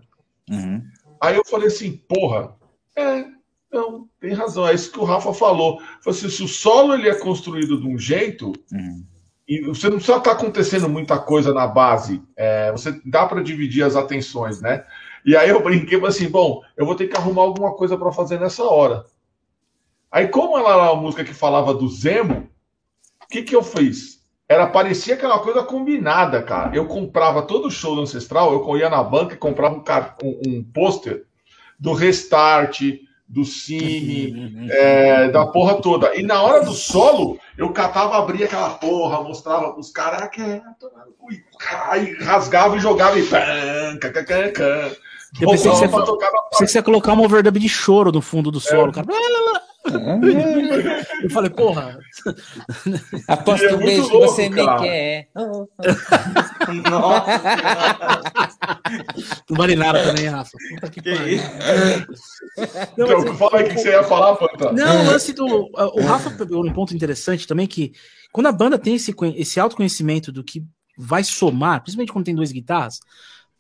Uhum. 0.51 0.83
Aí 1.19 1.35
eu 1.35 1.45
falei 1.45 1.69
assim, 1.69 1.97
porra, 1.97 2.55
é, 2.95 3.25
não, 3.73 4.07
tem 4.21 4.35
razão, 4.35 4.69
é 4.69 4.75
isso 4.75 4.93
que 4.93 5.01
o 5.01 5.05
Rafa 5.05 5.33
falou. 5.33 5.81
Assim, 6.07 6.29
se 6.29 6.43
o 6.43 6.49
solo 6.49 6.93
ele 6.93 7.09
é 7.09 7.15
construído 7.15 7.81
de 7.81 7.87
um 7.89 7.99
jeito, 7.99 8.53
uhum. 8.71 9.03
e 9.49 9.63
você 9.63 9.89
não 9.89 9.97
precisa 9.97 10.19
estar 10.19 10.21
tá 10.21 10.33
acontecendo 10.33 10.91
muita 10.91 11.19
coisa 11.19 11.55
na 11.55 11.67
base, 11.67 12.23
é, 12.37 12.71
você 12.71 13.01
dá 13.07 13.27
para 13.27 13.43
dividir 13.43 13.83
as 13.83 13.97
atenções, 13.97 14.61
né? 14.61 14.85
E 15.25 15.35
aí 15.35 15.49
eu 15.49 15.63
brinquei 15.63 15.99
assim, 16.05 16.29
bom, 16.29 16.63
eu 16.77 16.85
vou 16.85 16.95
ter 16.95 17.09
que 17.09 17.17
arrumar 17.17 17.43
alguma 17.43 17.75
coisa 17.75 17.97
para 17.97 18.13
fazer 18.13 18.39
nessa 18.39 18.63
hora. 18.65 19.07
Aí, 20.13 20.29
como 20.29 20.59
ela 20.59 20.75
era 20.75 20.93
uma 20.93 21.01
música 21.01 21.25
que 21.25 21.33
falava 21.33 21.73
do 21.73 21.89
Zemo, 21.89 22.51
o 23.23 23.27
que, 23.29 23.43
que 23.43 23.57
eu 23.57 23.63
fiz? 23.63 24.20
Era 24.51 24.67
parecia 24.67 25.15
aquela 25.15 25.39
coisa 25.39 25.63
combinada, 25.63 26.43
cara. 26.43 26.75
Eu 26.75 26.87
comprava 26.87 27.43
todo 27.43 27.71
show 27.71 27.95
do 27.95 28.03
Ancestral, 28.03 28.53
eu 28.53 28.77
ia 28.77 28.91
na 28.91 29.01
banca 29.01 29.35
e 29.35 29.39
comprava 29.39 29.77
um, 29.77 30.29
um, 30.29 30.41
um 30.45 30.65
pôster 30.65 31.23
do 31.79 31.93
Restart, 31.93 32.81
do 33.29 33.45
Cine, 33.45 34.67
é, 34.75 35.29
da 35.29 35.47
porra 35.47 35.81
toda. 35.81 36.17
E 36.17 36.25
na 36.25 36.43
hora 36.43 36.65
do 36.65 36.73
solo, 36.73 37.39
eu 37.57 37.73
catava, 37.73 38.19
abria 38.19 38.47
aquela 38.47 38.71
porra, 38.71 39.23
mostrava 39.23 39.73
pros 39.73 39.93
caras, 39.93 40.23
ah, 40.23 40.27
que 40.27 40.43
é, 40.43 40.61
aí 41.89 42.15
rasgava 42.15 42.77
e 42.77 42.81
jogava 42.81 43.21
e. 43.21 43.23
Eu 45.41 45.51
pensei 45.51 45.71
que, 45.71 45.77
você, 45.77 45.89
pensei 45.89 46.67
que 46.67 46.73
você 46.73 46.79
ia 46.79 46.83
colocar 46.83 47.13
uma 47.13 47.23
overdub 47.23 47.57
de 47.57 47.69
choro 47.69 48.11
no 48.11 48.21
fundo 48.21 48.51
do 48.51 48.59
solo, 48.59 48.91
é. 48.91 48.95
cara. 48.95 49.07
Eu 51.23 51.31
falei, 51.31 51.51
porra. 51.51 51.99
Aposto 53.29 53.65
é 53.65 53.75
um 53.75 53.79
beijo 53.79 54.11
que 54.11 54.19
você 54.19 54.49
me 54.49 54.65
quer. 54.79 55.29
Nossa. 56.91 57.31
Não 59.49 59.57
vale 59.57 59.77
nada 59.77 60.03
também, 60.03 60.27
Rafa. 60.27 60.57
Puta 60.75 60.91
que, 60.91 61.01
que 61.01 61.17
pariu. 61.17 61.39
Não, 62.97 63.07
então, 63.07 63.25
mas... 63.25 63.39
fala 63.39 63.59
aí 63.59 63.65
o 63.65 63.69
que 63.69 63.79
você 63.79 63.91
ia 63.91 64.05
falar, 64.05 64.37
Panta. 64.37 64.73
Não, 64.73 65.03
o 65.03 65.07
lance 65.07 65.33
do. 65.33 65.47
O 65.47 66.03
Rafa 66.03 66.31
pegou 66.31 66.67
um 66.67 66.73
ponto 66.73 66.95
interessante 66.95 67.47
também 67.47 67.67
que 67.67 67.93
quando 68.33 68.47
a 68.47 68.53
banda 68.53 68.79
tem 68.79 68.95
esse, 68.95 69.15
esse 69.37 69.61
autoconhecimento 69.61 70.31
do 70.31 70.45
que 70.45 70.65
vai 70.97 71.25
somar, 71.25 71.83
principalmente 71.83 72.13
quando 72.13 72.27
tem 72.27 72.35
duas 72.35 72.53
guitarras, 72.53 73.01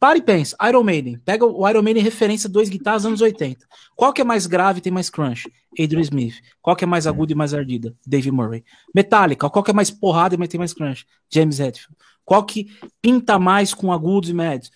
para 0.01 0.17
e 0.17 0.23
pensa, 0.23 0.57
Iron 0.67 0.83
Maiden. 0.83 1.19
Pega 1.19 1.45
o 1.45 1.69
Iron 1.69 1.83
Maiden 1.83 2.03
referência 2.03 2.49
dois 2.49 2.71
guitarras 2.71 3.05
anos 3.05 3.21
80. 3.21 3.67
Qual 3.95 4.15
que 4.15 4.23
é 4.23 4.25
mais 4.25 4.47
grave 4.47 4.79
e 4.79 4.81
tem 4.81 4.91
mais 4.91 5.11
crunch? 5.11 5.47
Adrian 5.79 6.01
Smith. 6.01 6.37
Qual 6.63 6.75
que 6.75 6.85
é 6.85 6.87
mais 6.87 7.07
agudo 7.07 7.33
e 7.33 7.35
mais 7.35 7.53
ardida? 7.53 7.95
Dave 8.07 8.31
Murray. 8.31 8.65
Metallica. 8.95 9.51
Qual 9.51 9.63
que 9.63 9.71
é 9.71 9.75
mais 9.75 9.91
porrada 9.91 10.35
e 10.35 10.49
tem 10.49 10.59
mais 10.59 10.73
crunch? 10.73 11.07
James 11.31 11.61
Hetfield. 11.61 11.95
Qual 12.25 12.43
que 12.45 12.71
pinta 13.03 13.39
mais 13.39 13.75
com 13.75 13.93
agudos 13.93 14.31
e 14.31 14.33
médios? 14.33 14.71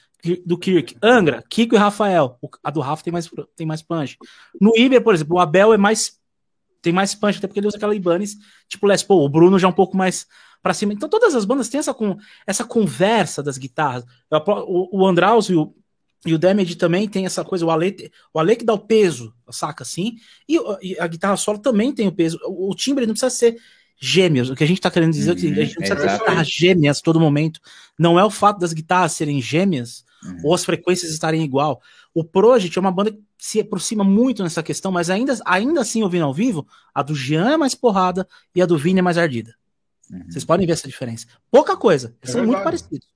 Do 0.44 0.58
Kirk. 0.58 0.94
Angra, 1.02 1.42
Kiko 1.48 1.74
e 1.74 1.78
Rafael. 1.78 2.38
A 2.62 2.70
do 2.70 2.80
Rafa 2.80 3.02
tem 3.02 3.12
mais, 3.12 3.30
tem 3.56 3.66
mais 3.66 3.82
punch. 3.82 4.18
No 4.60 4.76
Iber, 4.76 5.02
por 5.02 5.14
exemplo, 5.14 5.36
o 5.36 5.40
Abel 5.40 5.72
é 5.72 5.78
mais 5.78 6.18
tem 6.82 6.92
mais 6.92 7.14
punch, 7.14 7.38
até 7.38 7.46
porque 7.46 7.60
ele 7.60 7.66
usa 7.66 7.78
aquela 7.78 7.94
Ibanez, 7.94 8.36
tipo 8.68 8.86
Les 8.86 9.02
Paul. 9.02 9.24
O 9.24 9.28
Bruno 9.28 9.58
já 9.58 9.66
é 9.66 9.70
um 9.70 9.74
pouco 9.74 9.96
mais 9.96 10.26
para 10.64 10.72
cima. 10.72 10.94
Então 10.94 11.10
todas 11.10 11.34
as 11.34 11.44
bandas 11.44 11.68
têm 11.68 11.78
essa, 11.78 11.92
com, 11.92 12.16
essa 12.46 12.64
conversa 12.64 13.42
das 13.42 13.58
guitarras. 13.58 14.02
O, 14.66 15.02
o 15.02 15.06
Andraus 15.06 15.50
e 15.50 15.54
o, 15.54 15.74
e 16.24 16.32
o 16.32 16.38
Damage 16.38 16.76
também 16.76 17.06
tem 17.06 17.26
essa 17.26 17.44
coisa, 17.44 17.66
o 17.66 17.70
Ale, 17.70 18.10
o 18.32 18.40
Ale 18.40 18.56
que 18.56 18.64
dá 18.64 18.72
o 18.72 18.78
peso, 18.78 19.34
saca 19.50 19.82
assim? 19.82 20.16
E, 20.48 20.58
e 20.82 20.98
a 20.98 21.06
guitarra 21.06 21.36
solo 21.36 21.58
também 21.58 21.92
tem 21.92 22.08
o 22.08 22.12
peso. 22.12 22.40
O, 22.46 22.70
o, 22.70 22.74
timbre 22.74 23.04
não 23.04 23.12
precisa 23.12 23.28
ser 23.28 23.58
gêmeos. 24.00 24.48
O 24.48 24.56
que 24.56 24.64
a 24.64 24.66
gente 24.66 24.80
tá 24.80 24.90
querendo 24.90 25.12
dizer 25.12 25.32
é 25.32 25.34
que 25.34 25.46
a 25.46 25.64
gente 25.66 25.78
não 25.78 25.86
precisa 25.86 25.96
ter 25.96 26.18
guitarras 26.18 26.48
gêmeas 26.48 27.02
todo 27.02 27.20
momento. 27.20 27.60
Não 27.98 28.18
é 28.18 28.24
o 28.24 28.30
fato 28.30 28.58
das 28.58 28.72
guitarras 28.72 29.12
serem 29.12 29.42
gêmeas 29.42 30.02
uhum. 30.24 30.40
ou 30.44 30.54
as 30.54 30.64
frequências 30.64 31.12
estarem 31.12 31.42
igual. 31.42 31.82
O 32.14 32.24
Project 32.24 32.78
é 32.78 32.80
uma 32.80 32.90
banda 32.90 33.12
que 33.12 33.20
se 33.36 33.60
aproxima 33.60 34.02
muito 34.02 34.42
nessa 34.42 34.62
questão, 34.62 34.90
mas 34.90 35.10
ainda, 35.10 35.38
ainda 35.44 35.82
assim, 35.82 36.02
ouvindo 36.02 36.24
ao 36.24 36.32
vivo, 36.32 36.66
a 36.94 37.02
do 37.02 37.14
Jean 37.14 37.50
é 37.50 37.56
mais 37.58 37.74
porrada 37.74 38.26
e 38.54 38.62
a 38.62 38.66
do 38.66 38.78
Vini 38.78 39.00
é 39.00 39.02
mais 39.02 39.18
ardida. 39.18 39.54
Uhum. 40.14 40.30
Vocês 40.30 40.44
podem 40.44 40.66
ver 40.66 40.72
essa 40.72 40.86
diferença. 40.86 41.26
Pouca 41.50 41.76
coisa, 41.76 42.14
é 42.22 42.26
são 42.26 42.44
muito 42.46 42.62
parecidos. 42.62 43.06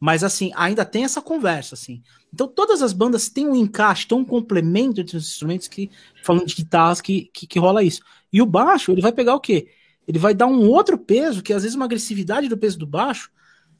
Mas 0.00 0.24
assim, 0.24 0.50
ainda 0.56 0.84
tem 0.84 1.04
essa 1.04 1.22
conversa, 1.22 1.76
assim. 1.76 2.02
Então 2.34 2.48
todas 2.48 2.82
as 2.82 2.92
bandas 2.92 3.28
têm 3.28 3.46
um 3.46 3.54
encaixe, 3.54 4.06
têm 4.06 4.18
um 4.18 4.24
complemento 4.24 5.00
entre 5.00 5.16
os 5.16 5.28
instrumentos 5.28 5.68
que, 5.68 5.90
falando 6.24 6.46
de 6.46 6.56
guitarras, 6.56 7.00
que, 7.00 7.30
que, 7.32 7.46
que 7.46 7.58
rola 7.58 7.84
isso. 7.84 8.02
E 8.32 8.42
o 8.42 8.46
baixo, 8.46 8.90
ele 8.90 9.00
vai 9.00 9.12
pegar 9.12 9.34
o 9.34 9.40
quê? 9.40 9.68
Ele 10.06 10.18
vai 10.18 10.34
dar 10.34 10.48
um 10.48 10.68
outro 10.68 10.98
peso, 10.98 11.42
que 11.42 11.52
às 11.52 11.62
vezes 11.62 11.76
uma 11.76 11.84
agressividade 11.84 12.48
do 12.48 12.58
peso 12.58 12.78
do 12.78 12.86
baixo 12.86 13.30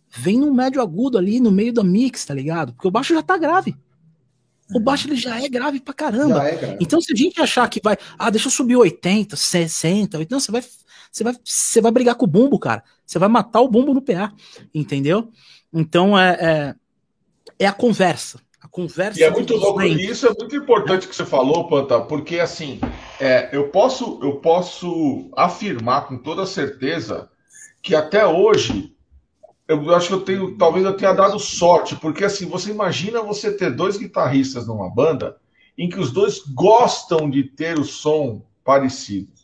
vem 0.08 0.38
no 0.38 0.54
médio 0.54 0.80
agudo 0.80 1.18
ali, 1.18 1.40
no 1.40 1.50
meio 1.50 1.72
da 1.72 1.82
mix, 1.82 2.24
tá 2.24 2.34
ligado? 2.34 2.72
Porque 2.72 2.86
o 2.86 2.92
baixo 2.92 3.14
já 3.14 3.22
tá 3.22 3.36
grave. 3.36 3.74
O 4.70 4.78
uhum. 4.78 4.84
baixo 4.84 5.08
ele 5.08 5.16
já 5.16 5.42
é 5.42 5.48
grave 5.48 5.80
pra 5.80 5.92
caramba. 5.92 6.46
É 6.48 6.76
então, 6.80 7.00
se 7.00 7.12
a 7.12 7.16
gente 7.16 7.40
achar 7.40 7.68
que 7.68 7.80
vai, 7.82 7.96
ah, 8.16 8.30
deixa 8.30 8.46
eu 8.46 8.52
subir 8.52 8.76
80, 8.76 9.34
60, 9.34 10.22
então 10.22 10.38
você 10.38 10.52
vai 10.52 10.62
você 11.12 11.22
vai, 11.22 11.34
você 11.44 11.80
vai 11.82 11.92
brigar 11.92 12.14
com 12.14 12.24
o 12.24 12.28
bumbo, 12.28 12.58
cara. 12.58 12.82
Você 13.04 13.18
vai 13.18 13.28
matar 13.28 13.60
o 13.60 13.68
bumbo 13.68 13.92
no 13.92 14.00
PA, 14.00 14.32
entendeu? 14.74 15.30
Então 15.70 16.18
é, 16.18 16.38
é, 16.40 16.74
é 17.58 17.66
a 17.66 17.72
conversa. 17.72 18.40
A 18.58 18.66
conversa. 18.66 19.20
E 19.20 19.22
é 19.22 19.30
muito 19.30 19.54
louco. 19.54 19.82
Isso 19.82 20.26
é 20.26 20.30
muito 20.30 20.56
importante 20.56 21.06
que 21.06 21.14
você 21.14 21.26
falou, 21.26 21.68
Panta, 21.68 22.00
porque 22.00 22.40
assim, 22.40 22.80
é, 23.20 23.50
eu 23.52 23.68
posso 23.68 24.18
eu 24.22 24.36
posso 24.36 25.30
afirmar 25.36 26.06
com 26.06 26.16
toda 26.16 26.46
certeza 26.46 27.28
que 27.82 27.94
até 27.94 28.26
hoje 28.26 28.96
eu 29.68 29.94
acho 29.94 30.08
que 30.08 30.14
eu 30.14 30.20
tenho, 30.20 30.56
talvez 30.56 30.84
eu 30.84 30.96
tenha 30.96 31.12
dado 31.12 31.38
sorte, 31.38 31.96
porque 31.96 32.24
assim, 32.24 32.46
você 32.46 32.70
imagina 32.70 33.22
você 33.22 33.52
ter 33.52 33.70
dois 33.70 33.96
guitarristas 33.96 34.66
numa 34.66 34.88
banda 34.88 35.36
em 35.76 35.88
que 35.88 35.98
os 35.98 36.10
dois 36.10 36.38
gostam 36.38 37.28
de 37.28 37.44
ter 37.44 37.78
o 37.78 37.84
som 37.84 38.42
parecido. 38.64 39.41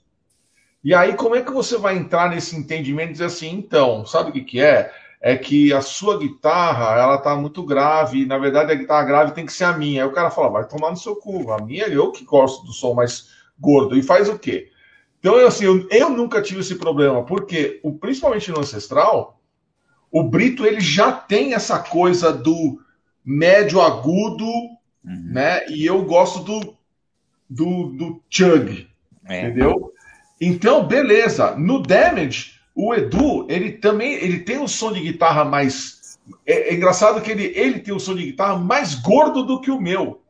E 0.89 0.95
aí, 0.95 1.13
como 1.13 1.37
é 1.37 1.43
que 1.43 1.53
você 1.53 1.77
vai 1.77 1.99
entrar 1.99 2.31
nesse 2.31 2.57
entendimento 2.57 3.11
e 3.11 3.13
dizer 3.13 3.27
assim, 3.27 3.51
então, 3.51 4.07
sabe 4.07 4.31
o 4.31 4.33
que, 4.33 4.41
que 4.41 4.59
é? 4.59 4.91
É 5.21 5.37
que 5.37 5.71
a 5.71 5.83
sua 5.83 6.19
guitarra, 6.19 6.99
ela 6.99 7.19
tá 7.19 7.37
muito 7.37 7.63
grave, 7.63 8.23
e, 8.23 8.25
na 8.25 8.39
verdade 8.39 8.73
a 8.73 8.75
guitarra 8.75 9.05
grave 9.05 9.33
tem 9.33 9.45
que 9.45 9.53
ser 9.53 9.65
a 9.65 9.77
minha. 9.77 10.03
Aí 10.03 10.09
o 10.09 10.15
cara 10.15 10.31
fala, 10.31 10.49
vai 10.49 10.67
tomar 10.67 10.89
no 10.91 10.97
seu 10.97 11.15
cu, 11.15 11.53
a 11.53 11.61
minha 11.61 11.87
eu 11.89 12.11
que 12.11 12.25
gosto 12.25 12.65
do 12.65 12.73
som 12.73 12.95
mais 12.95 13.29
gordo. 13.61 13.99
E 13.99 14.03
faz 14.03 14.31
o 14.31 14.39
quê? 14.39 14.71
Então, 15.21 15.37
assim, 15.47 15.67
eu, 15.67 15.87
eu 15.91 16.09
nunca 16.09 16.41
tive 16.41 16.61
esse 16.61 16.77
problema, 16.77 17.23
porque, 17.23 17.81
o, 17.83 17.93
principalmente 17.93 18.51
no 18.51 18.61
Ancestral, 18.61 19.39
o 20.11 20.23
Brito, 20.23 20.65
ele 20.65 20.81
já 20.81 21.13
tem 21.13 21.53
essa 21.53 21.79
coisa 21.81 22.33
do 22.33 22.81
médio 23.23 23.83
agudo, 23.83 24.47
uhum. 24.47 24.79
né? 25.05 25.69
E 25.69 25.85
eu 25.85 26.03
gosto 26.07 26.43
do, 26.43 26.75
do, 27.47 27.89
do 27.89 28.23
chug, 28.31 28.89
é. 29.27 29.43
entendeu? 29.43 29.93
Então, 30.41 30.87
beleza. 30.87 31.55
No 31.57 31.83
Damage, 31.83 32.59
o 32.75 32.95
Edu, 32.95 33.47
ele 33.49 33.73
também 33.73 34.15
ele 34.15 34.41
tem 34.41 34.59
um 34.59 34.69
som 34.69 34.93
de 34.93 35.01
guitarra 35.01 35.45
mais. 35.45 36.19
É, 36.47 36.71
é 36.71 36.75
engraçado 36.75 37.21
que 37.21 37.31
ele, 37.31 37.53
ele 37.57 37.81
tem 37.81 37.93
um 37.93 37.99
som 37.99 38.15
de 38.15 38.25
guitarra 38.25 38.57
mais 38.57 38.95
gordo 38.95 39.43
do 39.43 39.61
que 39.61 39.71
o 39.71 39.81
meu, 39.81 40.21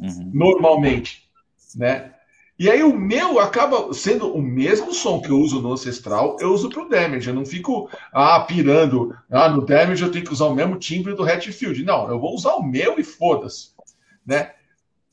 uhum. 0.00 0.30
normalmente, 0.32 1.28
né? 1.76 2.12
E 2.58 2.68
aí 2.68 2.82
o 2.82 2.98
meu 2.98 3.38
acaba 3.38 3.94
sendo 3.94 4.34
o 4.34 4.42
mesmo 4.42 4.92
som 4.92 5.20
que 5.20 5.30
eu 5.30 5.38
uso 5.38 5.60
no 5.60 5.72
Ancestral, 5.72 6.36
eu 6.40 6.52
uso 6.52 6.68
para 6.68 6.82
o 6.82 6.88
Damage. 6.88 7.28
Eu 7.28 7.34
não 7.34 7.46
fico 7.46 7.88
ah, 8.12 8.40
pirando, 8.40 9.14
ah, 9.30 9.48
no 9.48 9.64
Damage 9.64 10.02
eu 10.02 10.10
tenho 10.10 10.24
que 10.24 10.32
usar 10.32 10.46
o 10.46 10.54
mesmo 10.54 10.76
timbre 10.76 11.14
do 11.14 11.22
Hatfield. 11.22 11.84
Não, 11.84 12.08
eu 12.08 12.18
vou 12.18 12.34
usar 12.34 12.54
o 12.54 12.62
meu 12.62 12.98
e 12.98 13.04
foda-se. 13.04 13.68
Né? 14.26 14.50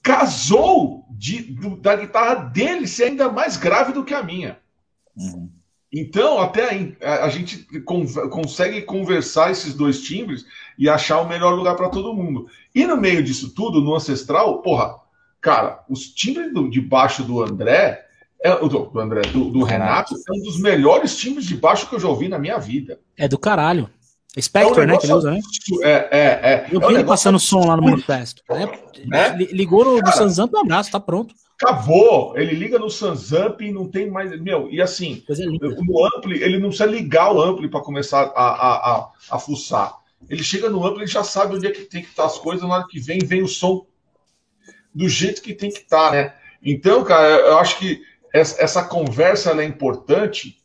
Casou 0.06 1.04
de, 1.10 1.42
do, 1.42 1.76
da 1.78 1.96
guitarra 1.96 2.36
dele 2.36 2.88
ser 2.88 3.06
ainda 3.06 3.28
mais 3.28 3.58
grave 3.58 3.92
do 3.92 4.06
que 4.06 4.14
a 4.14 4.22
minha. 4.22 4.60
Uhum. 5.18 5.50
Então, 5.92 6.40
até 6.40 6.96
a, 7.02 7.26
a 7.26 7.30
gente 7.30 7.64
con 7.82 8.06
consegue 8.30 8.84
conversar 8.84 9.50
esses 9.50 9.74
dois 9.74 10.04
timbres 10.04 10.46
e 10.78 10.88
achar 10.88 11.22
o 11.22 11.28
melhor 11.28 11.56
lugar 11.56 11.76
para 11.76 11.90
todo 11.90 12.14
mundo. 12.14 12.48
E 12.74 12.86
no 12.86 12.96
meio 12.96 13.24
disso 13.24 13.56
tudo, 13.56 13.82
no 13.82 13.96
Ancestral, 13.96 14.62
porra, 14.62 14.96
cara, 15.42 15.84
os 15.90 16.14
timbres 16.14 16.54
do, 16.54 16.70
de 16.70 16.82
baixo 16.82 17.24
do 17.24 17.42
André, 17.42 18.06
é, 18.44 18.56
do, 18.60 18.68
do 18.68 19.00
André, 19.00 19.22
do, 19.22 19.50
do 19.50 19.64
Renato, 19.64 20.14
é 20.14 20.32
um 20.32 20.44
dos 20.44 20.60
melhores 20.60 21.18
timbres 21.18 21.46
de 21.46 21.58
baixo 21.58 21.90
que 21.90 21.96
eu 21.96 22.00
já 22.00 22.08
ouvi 22.08 22.28
na 22.28 22.38
minha 22.38 22.60
vida. 22.60 23.00
É 23.18 23.28
do 23.28 23.40
caralho. 23.40 23.90
Spectre, 24.42 24.82
é 24.82 24.84
um 24.84 24.88
né? 24.88 24.98
Que 24.98 25.06
ele 25.06 25.14
usa, 25.14 25.32
né? 25.32 25.40
É, 25.82 25.92
é, 25.92 26.20
é. 26.20 26.68
Eu 26.72 26.80
vi 26.80 26.86
é 26.86 26.90
um 26.90 26.92
ele 26.92 27.04
passando 27.04 27.40
som 27.40 27.68
lá 27.68 27.78
no 27.78 27.84
manifesto. 27.84 28.44
É, 28.50 29.36
ligou 29.52 29.86
no, 29.86 29.98
no 30.00 30.12
Sanzamp 30.12 30.54
um 30.54 30.60
abraço, 30.60 30.92
tá 30.92 31.00
pronto. 31.00 31.34
Acabou. 31.62 32.38
Ele 32.38 32.54
liga 32.54 32.78
no 32.78 32.90
Sanzamp 32.90 33.62
e 33.62 33.72
não 33.72 33.88
tem 33.88 34.10
mais. 34.10 34.38
Meu, 34.42 34.70
e 34.70 34.82
assim, 34.82 35.24
no 35.30 36.06
Ampli, 36.06 36.44
ele 36.44 36.60
não 36.60 36.70
precisa 36.70 36.90
ligar 36.90 37.32
o 37.32 37.42
Ampli 37.42 37.70
para 37.70 37.80
começar 37.80 38.24
a, 38.36 38.44
a, 38.44 38.96
a, 38.96 39.12
a 39.32 39.40
fuçar. 39.40 39.94
Ele 40.30 40.44
chega 40.44 40.70
no 40.70 40.86
Ampli, 40.86 41.04
ele 41.04 41.12
já 41.12 41.24
sabe 41.24 41.56
onde 41.56 41.68
é 41.68 41.72
que 41.72 41.82
tem 41.84 42.02
que 42.02 42.10
estar 42.10 42.26
as 42.26 42.38
coisas, 42.38 42.68
na 42.68 42.76
hora 42.76 42.88
que 42.90 43.00
vem, 43.00 43.20
vem 43.20 43.42
o 43.42 43.48
som 43.48 43.86
do 44.94 45.08
jeito 45.08 45.42
que 45.42 45.54
tem 45.54 45.70
que 45.70 45.80
estar, 45.80 46.12
né? 46.12 46.34
Então, 46.64 47.04
cara, 47.04 47.28
eu 47.28 47.58
acho 47.58 47.78
que 47.78 48.02
essa, 48.34 48.62
essa 48.62 48.84
conversa 48.84 49.52
é 49.52 49.66
importante 49.66 50.58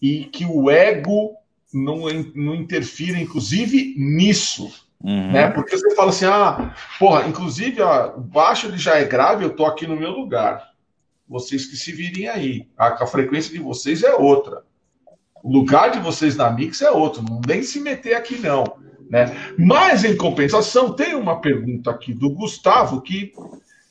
e 0.00 0.24
que 0.24 0.46
o 0.46 0.70
ego 0.70 1.34
não, 1.72 2.02
não 2.34 2.54
interfira, 2.54 3.18
inclusive, 3.18 3.94
nisso. 3.96 4.72
Uhum. 5.02 5.32
Né? 5.32 5.48
Porque 5.50 5.76
você 5.76 5.94
fala 5.94 6.10
assim, 6.10 6.26
ah, 6.26 6.74
porra, 6.98 7.26
inclusive 7.26 7.80
ó, 7.80 8.16
o 8.16 8.20
baixo 8.20 8.66
ele 8.66 8.76
já 8.76 8.98
é 8.98 9.04
grave, 9.04 9.44
eu 9.44 9.56
tô 9.56 9.64
aqui 9.64 9.86
no 9.86 9.96
meu 9.96 10.10
lugar. 10.10 10.70
Vocês 11.26 11.64
que 11.66 11.76
se 11.76 11.92
virem 11.92 12.28
aí. 12.28 12.68
A, 12.76 13.04
a 13.04 13.06
frequência 13.06 13.52
de 13.52 13.60
vocês 13.60 14.02
é 14.02 14.14
outra. 14.14 14.64
O 15.42 15.50
lugar 15.50 15.90
de 15.90 16.00
vocês 16.00 16.36
na 16.36 16.50
mix 16.50 16.82
é 16.82 16.90
outro. 16.90 17.22
Não 17.22 17.40
nem 17.46 17.62
se 17.62 17.80
meter 17.80 18.14
aqui, 18.14 18.36
não. 18.36 18.64
Né? 19.08 19.54
Mas, 19.56 20.04
em 20.04 20.16
compensação, 20.16 20.92
tem 20.92 21.14
uma 21.14 21.40
pergunta 21.40 21.90
aqui 21.90 22.12
do 22.12 22.30
Gustavo 22.30 23.00
que, 23.00 23.32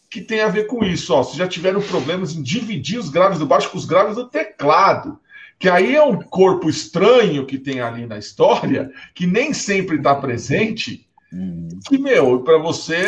que 0.09 0.21
tem 0.21 0.41
a 0.41 0.47
ver 0.47 0.67
com 0.67 0.83
isso. 0.83 1.13
Ó, 1.13 1.23
se 1.23 1.37
já 1.37 1.47
tiveram 1.47 1.81
problemas 1.81 2.35
em 2.35 2.43
dividir 2.43 2.99
os 2.99 3.09
graves 3.09 3.39
do 3.39 3.45
baixo 3.45 3.69
com 3.69 3.77
os 3.77 3.85
graves 3.85 4.15
do 4.15 4.27
teclado 4.27 5.19
que 5.59 5.67
aí 5.67 5.93
é 5.93 6.01
um 6.01 6.21
corpo 6.21 6.69
estranho 6.69 7.45
que 7.45 7.59
tem 7.59 7.81
ali 7.81 8.07
na 8.07 8.17
história, 8.17 8.91
que 9.13 9.27
nem 9.27 9.53
sempre 9.53 9.97
está 9.97 10.15
presente, 10.15 11.05
hum. 11.33 11.67
que, 11.85 11.97
meu, 11.97 12.41
para 12.43 12.57
você 12.57 13.05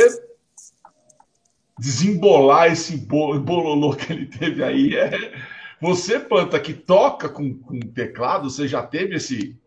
desembolar 1.79 2.71
esse 2.71 2.97
bololô 2.97 3.95
que 3.95 4.11
ele 4.11 4.25
teve 4.25 4.61
aí, 4.63 4.95
é... 4.95 5.33
você, 5.81 6.19
Panta, 6.19 6.59
que 6.59 6.73
toca 6.73 7.29
com, 7.29 7.57
com 7.57 7.79
teclado, 7.79 8.49
você 8.49 8.67
já 8.67 8.83
teve 8.83 9.15
esse... 9.15 9.57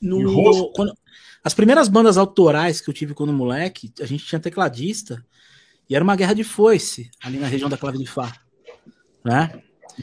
No, 0.00 0.72
quando, 0.72 0.92
as 1.44 1.54
primeiras 1.54 1.88
bandas 1.88 2.16
autorais 2.16 2.80
que 2.80 2.88
eu 2.88 2.94
tive 2.94 3.14
quando 3.14 3.32
moleque, 3.32 3.92
a 4.00 4.06
gente 4.06 4.24
tinha 4.24 4.40
tecladista, 4.40 5.24
e 5.90 5.94
era 5.94 6.04
uma 6.04 6.16
guerra 6.16 6.34
de 6.34 6.44
foice, 6.44 7.10
ali 7.22 7.38
na 7.38 7.48
região 7.48 7.68
da 7.68 7.76
clave 7.76 7.98
de 7.98 8.06
Fá, 8.06 8.32
né? 9.24 9.62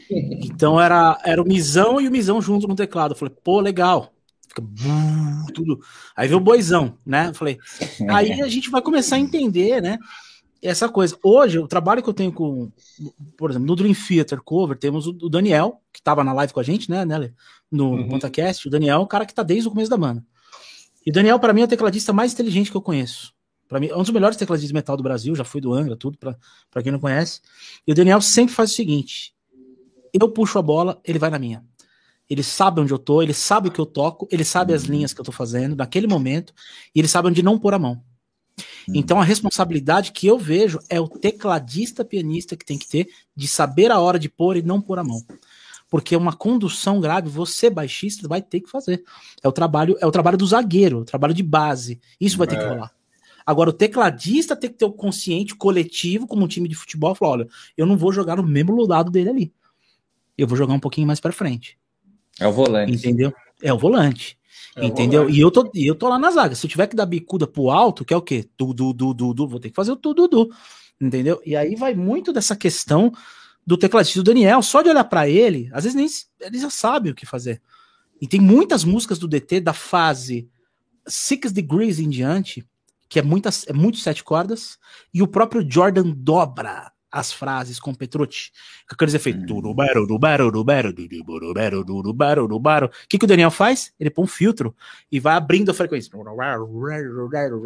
Então 0.09 0.79
era, 0.79 1.17
era 1.25 1.41
o 1.41 1.47
Misão 1.47 1.99
e 1.99 2.07
o 2.07 2.11
Misão 2.11 2.41
junto 2.41 2.67
no 2.67 2.75
teclado. 2.75 3.13
Eu 3.13 3.17
falei, 3.17 3.35
pô, 3.43 3.59
legal. 3.59 4.13
Fica 4.47 4.63
tudo. 5.53 5.79
Aí 6.15 6.27
veio 6.27 6.39
o 6.39 6.43
boizão, 6.43 6.97
né? 7.05 7.29
Eu 7.29 7.33
falei, 7.33 7.59
aí 8.09 8.41
a 8.41 8.47
gente 8.47 8.69
vai 8.69 8.81
começar 8.81 9.15
a 9.15 9.19
entender, 9.19 9.81
né? 9.81 9.97
Essa 10.61 10.89
coisa. 10.89 11.17
Hoje, 11.23 11.59
o 11.59 11.67
trabalho 11.67 12.01
que 12.03 12.09
eu 12.09 12.13
tenho 12.13 12.33
com, 12.33 12.71
por 13.37 13.49
exemplo, 13.49 13.67
no 13.67 13.75
Dream 13.75 13.93
Theater 13.93 14.41
Cover, 14.41 14.77
temos 14.77 15.07
o, 15.07 15.29
Daniel, 15.29 15.81
que 15.93 15.99
estava 15.99 16.23
na 16.23 16.33
live 16.33 16.51
com 16.51 16.59
a 16.59 16.63
gente, 16.63 16.89
né, 16.89 17.05
né 17.05 17.31
no 17.71 17.91
uhum. 17.91 18.19
O 18.65 18.69
Daniel 18.69 18.97
é 18.97 18.99
um 18.99 19.07
cara 19.07 19.25
que 19.25 19.31
está 19.31 19.43
desde 19.43 19.67
o 19.67 19.71
começo 19.71 19.89
da 19.89 19.95
banda. 19.95 20.25
E 21.05 21.11
o 21.11 21.13
Daniel, 21.13 21.39
para 21.39 21.53
mim, 21.53 21.61
é 21.61 21.65
o 21.65 21.67
tecladista 21.67 22.11
mais 22.11 22.33
inteligente 22.33 22.71
que 22.71 22.75
eu 22.75 22.81
conheço. 22.81 23.33
Para 23.69 23.79
mim, 23.79 23.87
é 23.87 23.95
um 23.95 24.01
dos 24.01 24.09
melhores 24.09 24.35
tecladistas 24.35 24.67
de 24.67 24.73
metal 24.73 24.97
do 24.97 25.03
Brasil, 25.03 25.35
já 25.35 25.45
fui 25.45 25.61
do 25.61 25.71
Angra, 25.73 25.95
tudo, 25.95 26.17
para 26.17 26.83
quem 26.83 26.91
não 26.91 26.99
conhece. 26.99 27.39
E 27.85 27.91
o 27.91 27.95
Daniel 27.95 28.19
sempre 28.19 28.53
faz 28.53 28.71
o 28.71 28.73
seguinte: 28.73 29.33
eu 30.13 30.29
puxo 30.29 30.59
a 30.59 30.61
bola, 30.61 30.99
ele 31.03 31.19
vai 31.19 31.29
na 31.29 31.39
minha. 31.39 31.63
Ele 32.29 32.43
sabe 32.43 32.79
onde 32.79 32.93
eu 32.93 32.99
tô, 32.99 33.21
ele 33.21 33.33
sabe 33.33 33.69
o 33.69 33.71
que 33.71 33.79
eu 33.79 33.85
toco, 33.85 34.27
ele 34.31 34.43
sabe 34.43 34.73
as 34.73 34.83
linhas 34.83 35.13
que 35.13 35.19
eu 35.19 35.25
tô 35.25 35.31
fazendo 35.31 35.75
naquele 35.75 36.05
momento, 36.05 36.53
e 36.93 36.99
ele 36.99 37.07
sabe 37.07 37.27
onde 37.27 37.41
não 37.41 37.57
pôr 37.57 37.73
a 37.73 37.79
mão. 37.79 38.03
Hum. 38.87 38.93
Então 38.93 39.19
a 39.19 39.23
responsabilidade 39.23 40.11
que 40.11 40.27
eu 40.27 40.37
vejo 40.37 40.79
é 40.89 40.99
o 40.99 41.07
tecladista 41.07 42.05
pianista 42.05 42.55
que 42.55 42.65
tem 42.65 42.77
que 42.77 42.87
ter 42.87 43.07
de 43.35 43.47
saber 43.47 43.89
a 43.91 43.99
hora 43.99 44.19
de 44.19 44.29
pôr 44.29 44.57
e 44.57 44.61
não 44.61 44.79
pôr 44.79 44.99
a 44.99 45.03
mão. 45.03 45.23
Porque 45.89 46.15
uma 46.15 46.33
condução 46.33 46.99
grave, 46.99 47.27
você 47.29 47.67
baixista 47.67 48.27
vai 48.27 48.43
ter 48.43 48.59
que 48.59 48.69
fazer. 48.69 49.03
É 49.41 49.47
o 49.47 49.51
trabalho, 49.51 49.97
é 49.99 50.05
o 50.05 50.11
trabalho 50.11 50.37
do 50.37 50.45
zagueiro, 50.45 50.99
o 50.99 51.05
trabalho 51.05 51.33
de 51.33 51.41
base. 51.41 51.99
Isso 52.21 52.37
vai 52.37 52.45
é. 52.45 52.49
ter 52.51 52.57
que 52.57 52.63
é. 52.63 52.69
rolar. 52.69 52.93
Agora, 53.43 53.71
o 53.71 53.73
tecladista 53.73 54.55
tem 54.55 54.69
que 54.69 54.77
ter 54.77 54.85
o 54.85 54.91
consciente 54.91 55.55
coletivo, 55.55 56.27
como 56.27 56.45
um 56.45 56.47
time 56.47 56.69
de 56.69 56.75
futebol, 56.75 57.15
falar: 57.15 57.31
olha, 57.31 57.47
eu 57.75 57.87
não 57.87 57.97
vou 57.97 58.13
jogar 58.13 58.35
no 58.35 58.43
mesmo 58.43 58.85
lado 58.85 59.09
dele 59.09 59.29
ali 59.31 59.53
eu 60.41 60.47
vou 60.47 60.57
jogar 60.57 60.73
um 60.73 60.79
pouquinho 60.79 61.07
mais 61.07 61.19
para 61.19 61.31
frente. 61.31 61.77
É 62.39 62.47
o 62.47 62.51
volante. 62.51 62.93
Entendeu? 62.93 63.33
É 63.61 63.73
o 63.73 63.77
volante. 63.77 64.37
É 64.75 64.85
entendeu? 64.85 65.21
O 65.21 65.23
volante. 65.25 65.39
E 65.39 65.41
eu 65.41 65.51
tô, 65.51 65.71
eu 65.75 65.95
tô 65.95 66.07
lá 66.07 66.17
na 66.17 66.31
zaga. 66.31 66.55
Se 66.55 66.65
eu 66.65 66.69
tiver 66.69 66.87
que 66.87 66.95
dar 66.95 67.05
bicuda 67.05 67.45
pro 67.45 67.69
alto, 67.69 68.05
que 68.05 68.13
é 68.13 68.17
o 68.17 68.21
quê? 68.21 68.47
Du, 68.57 68.73
du, 68.73 68.93
du, 68.93 69.13
du, 69.13 69.33
du, 69.33 69.47
vou 69.47 69.59
ter 69.59 69.69
que 69.69 69.75
fazer 69.75 69.91
o 69.91 69.95
tu, 69.95 70.13
du, 70.13 70.27
du. 70.27 70.49
Entendeu? 70.99 71.41
E 71.45 71.55
aí 71.55 71.75
vai 71.75 71.93
muito 71.93 72.31
dessa 72.31 72.55
questão 72.55 73.11
do 73.65 73.77
tecladista 73.77 74.19
do 74.19 74.23
Daniel. 74.23 74.61
Só 74.61 74.81
de 74.81 74.89
olhar 74.89 75.03
para 75.03 75.27
ele, 75.27 75.69
às 75.73 75.83
vezes 75.83 75.95
nem 75.95 76.07
ele 76.47 76.59
já 76.59 76.69
sabe 76.69 77.09
o 77.09 77.15
que 77.15 77.25
fazer. 77.25 77.61
E 78.21 78.27
tem 78.27 78.39
muitas 78.39 78.83
músicas 78.83 79.17
do 79.17 79.27
DT 79.27 79.61
da 79.61 79.73
fase 79.73 80.49
Six 81.07 81.51
Degrees 81.51 81.99
em 81.99 82.09
diante, 82.09 82.65
que 83.07 83.19
é, 83.19 83.21
muitas, 83.21 83.65
é 83.67 83.73
muito 83.73 83.97
sete 83.97 84.23
cordas, 84.23 84.77
e 85.13 85.21
o 85.21 85.27
próprio 85.27 85.65
Jordan 85.67 86.11
dobra 86.11 86.91
as 87.11 87.31
frases 87.31 87.79
com 87.79 87.93
Petrucci. 87.93 88.51
Com 88.87 88.95
aqueles 88.95 89.13
efeitos. 89.13 89.43
O 92.85 93.07
que, 93.07 93.17
que 93.17 93.25
o 93.25 93.27
Daniel 93.27 93.51
faz? 93.51 93.93
Ele 93.99 94.09
põe 94.09 94.25
um 94.25 94.27
filtro 94.27 94.75
e 95.11 95.19
vai 95.19 95.35
abrindo 95.35 95.71
a 95.71 95.73
frequência. 95.73 96.11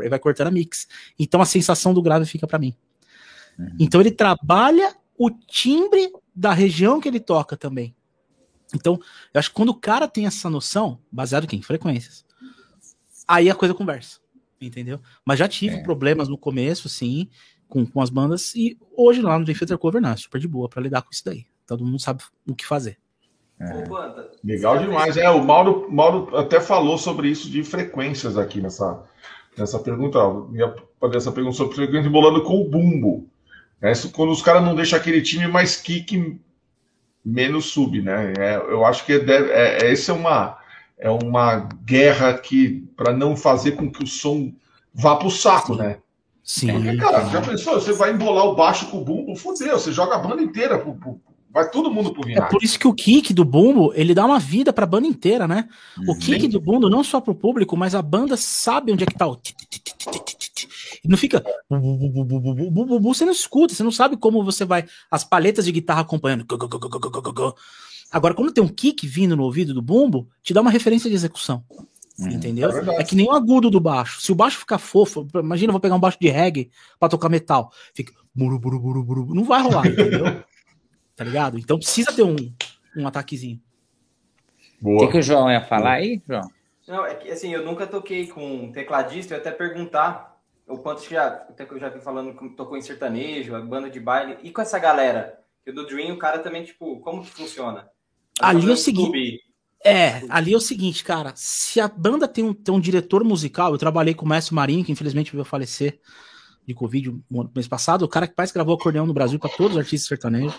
E 0.04 0.10
vai 0.10 0.20
cortando 0.20 0.48
a 0.48 0.52
mix. 0.52 0.88
Então 1.20 1.42
a 1.42 1.46
sensação 1.46 1.94
do 1.94 2.02
grave 2.02 2.26
fica 2.26 2.48
para 2.48 2.60
mim. 2.60 2.76
Uhum. 3.58 3.76
Então 3.80 4.02
ele 4.02 4.12
trabalha 4.12 4.96
o 5.18 5.30
timbre 5.30 6.12
da 6.36 6.54
região 6.54 7.00
que 7.00 7.08
ele 7.08 7.20
toca 7.20 7.56
também. 7.56 7.96
Então, 8.74 9.00
eu 9.34 9.40
acho 9.40 9.50
que 9.50 9.56
quando 9.56 9.70
o 9.70 9.80
cara 9.80 10.08
tem 10.08 10.26
essa 10.26 10.50
noção, 10.50 11.00
baseado 11.12 11.48
em 11.54 11.62
frequências, 11.62 12.26
aí 13.28 13.50
a 13.50 13.56
coisa 13.56 13.74
conversa, 13.74 14.20
entendeu? 14.60 15.00
Mas 15.24 15.40
já 15.40 15.48
tive 15.48 15.76
é. 15.76 15.84
problemas 15.84 16.28
no 16.28 16.38
começo, 16.38 16.90
sim, 16.90 17.30
com, 17.74 17.84
com 17.88 18.02
as 18.02 18.12
bandas. 18.12 18.54
E 18.54 18.78
hoje 18.96 19.20
lá 19.20 19.40
no 19.40 19.46
Defender 19.46 19.80
Cover, 19.80 20.00
não, 20.00 20.12
é 20.12 20.16
super 20.16 20.40
de 20.40 20.48
boa 20.48 20.70
para 20.70 20.84
lidar 20.84 21.02
com 21.02 21.10
isso 21.12 21.26
daí. 21.26 21.44
Todo 21.66 21.84
mundo 21.84 22.00
sabe 22.00 22.22
o 22.48 22.54
que 22.54 22.66
fazer. 22.66 23.00
É. 23.60 23.84
Legal 24.44 24.78
demais. 24.78 25.18
É, 25.18 25.28
o 25.32 25.44
Mauro, 25.44 25.88
Mauro 25.92 26.38
até 26.38 26.62
falou 26.62 27.00
sobre 27.00 27.30
isso 27.30 27.50
de 27.50 27.64
frequências 27.64 28.38
aqui 28.38 28.62
nessa, 28.62 29.02
nessa 29.58 29.80
pergunta. 29.80 30.20
Ia 30.54 30.76
fazer 31.00 31.18
essa 31.18 31.32
pergunta 31.32 31.56
sobre 31.58 31.76
frequência 31.76 32.12
bolando 32.12 32.44
com 32.44 32.62
o 32.62 32.70
bumbo. 32.70 33.28
É, 33.82 33.92
isso, 33.92 34.12
quando 34.12 34.32
os 34.32 34.42
caras 34.42 34.64
não 34.64 34.76
deixam 34.76 35.00
aquele 35.00 35.22
time 35.22 35.48
mais 35.48 35.76
kick, 35.76 36.40
menos 37.26 37.66
sub, 37.66 38.02
né? 38.02 38.34
É, 38.38 38.56
eu 38.56 38.86
acho 38.86 39.04
que 39.06 39.18
deve, 39.18 39.50
é, 39.50 39.80
é, 39.82 39.92
essa 39.92 40.12
é 40.12 40.16
uma, 40.16 40.58
é 40.98 41.10
uma 41.10 41.68
guerra 41.84 42.38
que 42.38 42.88
para 42.96 43.14
não 43.14 43.36
fazer 43.36 43.72
com 43.72 43.92
que 43.92 44.04
o 44.04 44.08
som 44.08 44.54
vá 44.94 45.16
para 45.16 45.28
o 45.28 45.32
saco, 45.32 45.74
Sim. 45.74 45.80
né? 45.80 45.98
Sim. 46.44 46.74
Porque, 46.74 46.98
cara, 46.98 47.30
já 47.30 47.42
pensou? 47.42 47.76
Você 47.76 47.94
vai 47.94 48.12
embolar 48.12 48.46
o 48.46 48.56
baixo 48.56 48.88
com 48.88 48.98
o 48.98 49.04
bumbo, 49.04 49.36
fodeu, 49.36 49.80
você 49.80 49.92
joga 49.92 50.16
a 50.16 50.20
banda 50.20 50.42
inteira 50.42 50.78
pro, 50.78 50.94
pro, 50.96 51.22
vai 51.50 51.70
todo 51.70 51.90
mundo 51.90 52.12
pro 52.12 52.24
vinagre. 52.24 52.48
É 52.48 52.52
por 52.52 52.62
isso 52.62 52.78
que 52.78 52.88
o 52.88 52.94
kick 52.94 53.34
do 53.34 53.46
bumbo, 53.46 53.94
ele 53.96 54.14
dá 54.14 54.26
uma 54.26 54.40
vida 54.40 54.74
pra 54.74 54.86
banda 54.86 55.08
inteira, 55.08 55.48
né? 55.48 55.70
O 56.08 56.18
kick 56.18 56.48
do 56.50 56.60
bumbo 56.60 56.90
não 56.90 57.04
só 57.04 57.22
pro 57.22 57.34
público, 57.34 57.78
mas 57.78 57.96
a 57.96 58.02
banda 58.02 58.36
sabe 58.36 58.92
onde 58.92 59.04
é 59.04 59.08
que 59.08 59.18
tá 59.18 59.28
o 59.28 59.38
e 61.04 61.08
não 61.08 61.18
fica 61.18 61.44
você 63.02 63.26
não 63.26 63.32
escuta, 63.34 63.74
você 63.74 63.84
não 63.84 63.92
sabe 63.92 64.16
como 64.16 64.44
você 64.44 64.64
vai 64.64 64.86
as 65.12 65.24
palhetas 65.24 65.66
de 65.66 65.72
guitarra 65.72 66.02
acompanhando. 66.02 66.46
Agora, 68.12 68.34
quando 68.34 68.54
tem 68.54 68.64
um 68.64 68.70
kick 68.70 69.06
vindo 69.06 69.36
no 69.36 69.44
ouvido 69.44 69.74
do 69.74 69.82
bumbo, 69.82 70.30
te 70.42 70.54
dá 70.54 70.62
uma 70.62 70.72
referência 70.72 71.10
de 71.10 71.16
execução. 71.16 71.64
Uhum. 72.20 72.30
Entendeu? 72.30 72.70
É, 72.70 73.02
é, 73.02 73.04
que 73.04 73.16
nem 73.16 73.28
o 73.28 73.32
agudo 73.32 73.70
do 73.70 73.80
baixo. 73.80 74.22
Se 74.22 74.32
o 74.32 74.36
baixo 74.36 74.60
ficar 74.60 74.78
fofo, 74.78 75.28
imagina, 75.34 75.70
eu 75.70 75.74
vou 75.74 75.82
pegar 75.82 75.96
um 75.96 76.00
baixo 76.00 76.18
de 76.20 76.30
reggae 76.30 76.70
pra 77.00 77.10
tocar 77.10 77.30
metal. 77.30 77.72
Fica. 77.94 78.14
Buru, 78.36 78.60
buru, 78.60 78.80
buru, 78.80 79.04
buru, 79.04 79.36
não 79.36 79.44
vai 79.44 79.62
rolar, 79.62 79.88
entendeu? 79.88 80.26
tá 81.16 81.24
ligado? 81.24 81.58
Então 81.60 81.78
precisa 81.78 82.12
ter 82.12 82.24
um, 82.24 82.36
um 82.98 83.08
ataquezinho. 83.08 83.62
O 84.82 84.98
que, 84.98 85.08
que, 85.08 85.18
o 85.20 85.22
João 85.22 85.52
ia 85.52 85.62
falar 85.62 85.94
aí, 85.94 86.22
João? 86.28 86.50
Não, 86.88 87.06
é 87.06 87.16
que 87.16 87.32
assim, 87.32 87.54
eu 87.54 87.64
nunca 87.64 87.88
toquei 87.88 88.28
com 88.28 88.72
tecladista, 88.72 89.34
eu 89.34 89.38
até 89.40 89.52
perguntar. 89.52 90.34
O 90.66 90.78
quanto 90.78 91.08
já, 91.08 91.28
até 91.28 91.66
que 91.66 91.74
eu 91.74 91.80
já 91.80 91.90
vi 91.90 92.00
falando 92.00 92.38
que 92.38 92.50
tocou 92.56 92.78
em 92.78 92.82
sertanejo, 92.82 93.54
a 93.54 93.60
banda 93.60 93.90
de 93.90 94.00
baile, 94.00 94.38
e 94.42 94.50
com 94.50 94.62
essa 94.62 94.80
galera? 94.80 95.40
Que 95.64 95.72
do 95.72 95.86
Dream, 95.86 96.14
o 96.14 96.18
cara 96.18 96.40
também, 96.40 96.64
tipo, 96.64 97.00
como 97.02 97.22
que 97.22 97.30
funciona? 97.30 97.90
Ali 98.40 98.70
é 98.70 98.74
o 98.74 98.78
seguinte 98.78 99.42
É, 99.86 100.24
ali 100.30 100.54
é 100.54 100.58
o 100.58 100.62
seguinte, 100.62 101.04
cara. 101.04 101.34
Se 101.36 101.82
a 101.82 101.88
banda 101.88 102.28
tem 102.28 102.44
um, 102.44 102.54
tem 102.54 102.74
um 102.74 102.80
diretor 102.80 103.24
musical, 103.24 103.74
eu 103.74 103.78
trabalhei 103.78 104.14
com 104.14 104.26
o 104.26 104.30
Mestre 104.30 104.56
Marinho, 104.56 104.84
que 104.86 104.92
infelizmente 104.92 105.32
veio 105.32 105.44
falecer 105.44 106.00
de 106.66 106.74
Covid 106.74 107.20
no 107.30 107.52
mês 107.54 107.68
passado, 107.68 108.04
o 108.04 108.08
cara 108.08 108.26
que 108.26 108.34
mais 108.38 108.52
gravou 108.52 108.76
acordeão 108.76 109.06
no 109.06 109.14
Brasil 109.14 109.38
para 109.38 109.50
todos 109.50 109.74
os 109.74 109.78
artistas 109.78 110.08
sertanejos. 110.08 110.58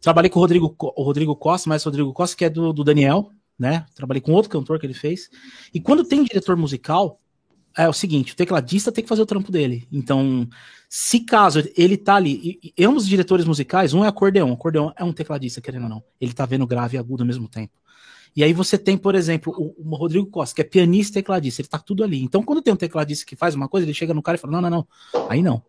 Trabalhei 0.00 0.28
com 0.28 0.40
o 0.40 0.42
Rodrigo, 0.42 0.74
o 0.78 1.02
Rodrigo 1.02 1.36
Costa, 1.36 1.68
mais 1.68 1.84
Rodrigo 1.84 2.12
Costa, 2.12 2.36
que 2.36 2.44
é 2.44 2.50
do, 2.50 2.72
do 2.72 2.82
Daniel, 2.82 3.30
né? 3.58 3.86
Trabalhei 3.94 4.20
com 4.20 4.32
outro 4.32 4.50
cantor 4.50 4.80
que 4.80 4.86
ele 4.86 4.94
fez. 4.94 5.28
E 5.72 5.80
quando 5.80 6.02
tem 6.02 6.24
diretor 6.24 6.56
musical, 6.56 7.20
é 7.76 7.88
o 7.88 7.92
seguinte, 7.92 8.32
o 8.32 8.36
tecladista 8.36 8.90
tem 8.90 9.04
que 9.04 9.08
fazer 9.08 9.22
o 9.22 9.26
trampo 9.26 9.52
dele. 9.52 9.86
Então, 9.92 10.48
se 10.88 11.20
caso 11.20 11.62
ele 11.76 11.96
tá 11.96 12.16
ali, 12.16 12.58
e, 12.62 12.74
e 12.76 12.84
ambos 12.84 13.04
os 13.04 13.08
diretores 13.08 13.44
musicais, 13.44 13.94
um 13.94 14.04
é 14.04 14.08
acordeão, 14.08 14.50
o 14.50 14.54
acordeão 14.54 14.92
é 14.96 15.04
um 15.04 15.12
tecladista, 15.12 15.60
querendo 15.60 15.84
ou 15.84 15.88
não. 15.88 16.02
Ele 16.20 16.32
tá 16.32 16.44
vendo 16.46 16.66
grave 16.66 16.96
e 16.96 16.98
agudo 16.98 17.22
ao 17.22 17.26
mesmo 17.26 17.46
tempo. 17.46 17.72
E 18.34 18.44
aí 18.44 18.52
você 18.52 18.78
tem, 18.78 18.96
por 18.96 19.14
exemplo, 19.14 19.52
o, 19.56 19.90
o, 19.90 19.96
Rodrigo 19.96 20.26
Costa, 20.26 20.54
que 20.54 20.60
é 20.60 20.64
pianista 20.64 21.18
e 21.18 21.22
tecladista, 21.22 21.62
ele 21.62 21.68
tá 21.68 21.78
tudo 21.78 22.04
ali. 22.04 22.22
Então, 22.22 22.42
quando 22.42 22.62
tem 22.62 22.72
um 22.72 22.76
tecladista 22.76 23.26
que 23.26 23.34
faz 23.34 23.54
uma 23.54 23.68
coisa, 23.68 23.84
ele 23.84 23.94
chega 23.94 24.14
no 24.14 24.22
cara 24.22 24.36
e 24.36 24.40
fala: 24.40 24.52
não, 24.52 24.62
não, 24.62 24.70
não, 24.70 24.88
aí 25.28 25.42
não, 25.42 25.62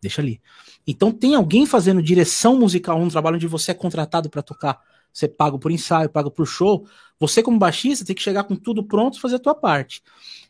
deixa 0.00 0.20
ali. 0.20 0.40
Então, 0.86 1.10
tem 1.10 1.34
alguém 1.34 1.64
fazendo 1.64 2.02
direção 2.02 2.58
musical, 2.58 2.98
um 2.98 3.08
trabalho 3.08 3.36
onde 3.36 3.46
você 3.46 3.70
é 3.70 3.74
contratado 3.74 4.28
para 4.28 4.42
tocar, 4.42 4.80
você 5.12 5.26
paga 5.26 5.58
por 5.58 5.70
ensaio, 5.70 6.10
paga 6.10 6.30
por 6.30 6.46
show. 6.46 6.86
Você, 7.18 7.42
como 7.42 7.58
baixista, 7.58 8.04
tem 8.04 8.14
que 8.14 8.22
chegar 8.22 8.44
com 8.44 8.54
tudo 8.54 8.84
pronto 8.84 9.16
e 9.16 9.20
fazer 9.20 9.36
a 9.36 9.38
tua 9.38 9.54
parte. 9.54 10.02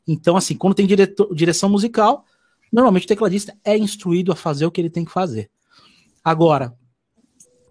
Então, 0.07 0.37
assim, 0.37 0.57
quando 0.57 0.75
tem 0.75 0.87
diretor, 0.87 1.33
direção 1.35 1.69
musical, 1.69 2.25
normalmente 2.73 3.05
o 3.05 3.09
tecladista 3.09 3.57
é 3.65 3.77
instruído 3.79 4.33
a 4.33 4.37
fazer 4.37 4.67
o 4.67 4.71
que 4.71 4.81
ele 4.81 4.91
tem 4.91 5.05
que 5.05 5.13
fazer. 5.13 5.51
Agora, 6.25 6.75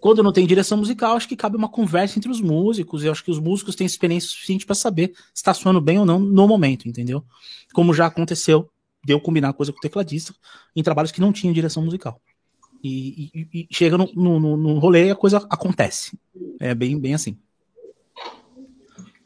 quando 0.04 0.22
não 0.22 0.34
tem 0.34 0.46
direção 0.46 0.78
musical, 0.78 1.16
acho 1.16 1.30
que 1.30 1.36
cabe 1.38 1.56
uma 1.56 1.70
conversa 1.70 2.20
entre 2.20 2.30
os 2.30 2.42
músicos. 2.42 3.06
Eu 3.06 3.12
acho 3.14 3.24
que 3.24 3.32
os 3.32 3.40
músicos 3.40 3.74
têm 3.74 3.88
experiência 3.88 4.30
suficiente 4.32 4.66
para 4.66 4.76
saber 4.76 5.14
se 5.34 5.36
está 5.36 5.54
soando 5.54 5.80
bem 5.80 5.98
ou 5.98 6.06
não 6.06 6.20
no 6.20 6.46
momento, 6.46 6.90
entendeu? 6.90 7.24
Como 7.74 7.94
já 7.94 8.08
aconteceu, 8.08 8.70
deu 9.02 9.18
combinar 9.18 9.54
coisa 9.54 9.72
com 9.72 9.78
o 9.78 9.82
tecladista 9.82 10.36
em 10.76 10.84
trabalhos 10.84 11.10
que 11.10 11.22
não 11.22 11.32
tinham 11.32 11.54
direção 11.54 11.86
musical. 11.86 12.20
E, 12.84 13.32
e, 13.34 13.48
e 13.62 13.68
chega 13.72 13.98
no, 13.98 14.12
no, 14.14 14.58
no 14.58 14.78
rolê 14.78 15.08
e 15.08 15.12
a 15.12 15.16
coisa 15.16 15.38
acontece. 15.50 16.20
É 16.60 16.76
bem, 16.76 17.00
bem 17.00 17.14
assim. 17.14 17.40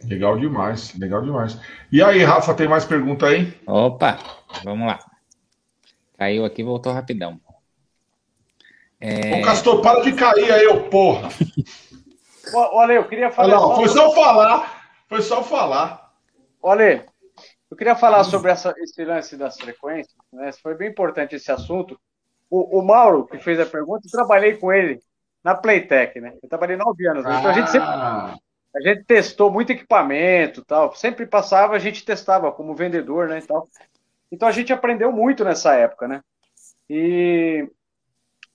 Legal 0.04 0.40
demais, 0.40 0.94
legal 0.94 1.24
demais. 1.24 1.60
E 1.92 2.04
aí, 2.04 2.24
Rafa, 2.24 2.54
tem 2.54 2.68
mais 2.68 2.86
pergunta 2.86 3.26
aí? 3.26 3.52
Opa, 3.66 4.20
vamos 4.64 4.86
lá. 4.86 5.00
Caiu 6.20 6.46
aqui, 6.46 6.62
voltou 6.62 6.94
rapidão. 6.94 7.42
É... 9.00 9.36
Ô, 9.36 9.42
Castor, 9.44 9.82
para 9.82 10.02
de 10.02 10.14
cair 10.14 10.52
aí, 10.52 10.68
ô 10.68 10.90
porra. 10.90 11.30
Olha, 12.54 12.94
eu 12.94 13.08
queria 13.08 13.30
falar. 13.30 13.56
Não, 13.56 13.76
foi 13.76 13.88
só 13.90 14.12
falar. 14.14 14.90
Foi 15.08 15.22
só 15.22 15.44
falar. 15.44 16.12
Olha, 16.62 17.06
eu 17.70 17.78
queria 17.78 17.96
falar 17.96 18.24
sobre 18.24 18.52
essa, 18.52 18.74
esse 18.78 19.04
lance 19.04 19.36
das 19.36 19.58
frequências. 19.58 20.16
Né? 20.32 20.52
Foi 20.54 20.76
bem 20.76 20.90
importante 20.90 21.36
esse 21.36 21.52
assunto. 21.52 22.00
O, 22.50 22.80
o, 22.80 22.82
Mauro, 22.82 23.28
que 23.28 23.38
fez 23.38 23.60
a 23.60 23.66
pergunta, 23.66 24.08
eu 24.08 24.12
trabalhei 24.12 24.56
com 24.56 24.72
ele 24.72 25.00
na 25.44 25.54
Playtech, 25.54 26.20
né? 26.22 26.34
Eu 26.42 26.48
trabalhei 26.48 26.78
nove 26.78 27.08
anos. 27.08 27.24
Né? 27.24 27.38
Então 27.38 27.52
a 27.52 27.54
gente 27.54 27.70
sempre. 27.70 27.88
Ah. 27.90 28.36
A 28.76 28.82
gente 28.82 29.04
testou 29.06 29.52
muito 29.52 29.72
equipamento 29.72 30.64
tal. 30.64 30.96
Sempre 30.96 31.26
passava, 31.26 31.76
a 31.76 31.80
gente 31.80 32.06
testava 32.06 32.52
como 32.52 32.76
vendedor, 32.76 33.28
né? 33.28 33.40
E 33.40 33.42
tal. 33.42 33.68
Então 34.32 34.48
a 34.48 34.52
gente 34.52 34.72
aprendeu 34.72 35.12
muito 35.12 35.44
nessa 35.44 35.74
época, 35.74 36.08
né? 36.08 36.22
E 36.90 37.68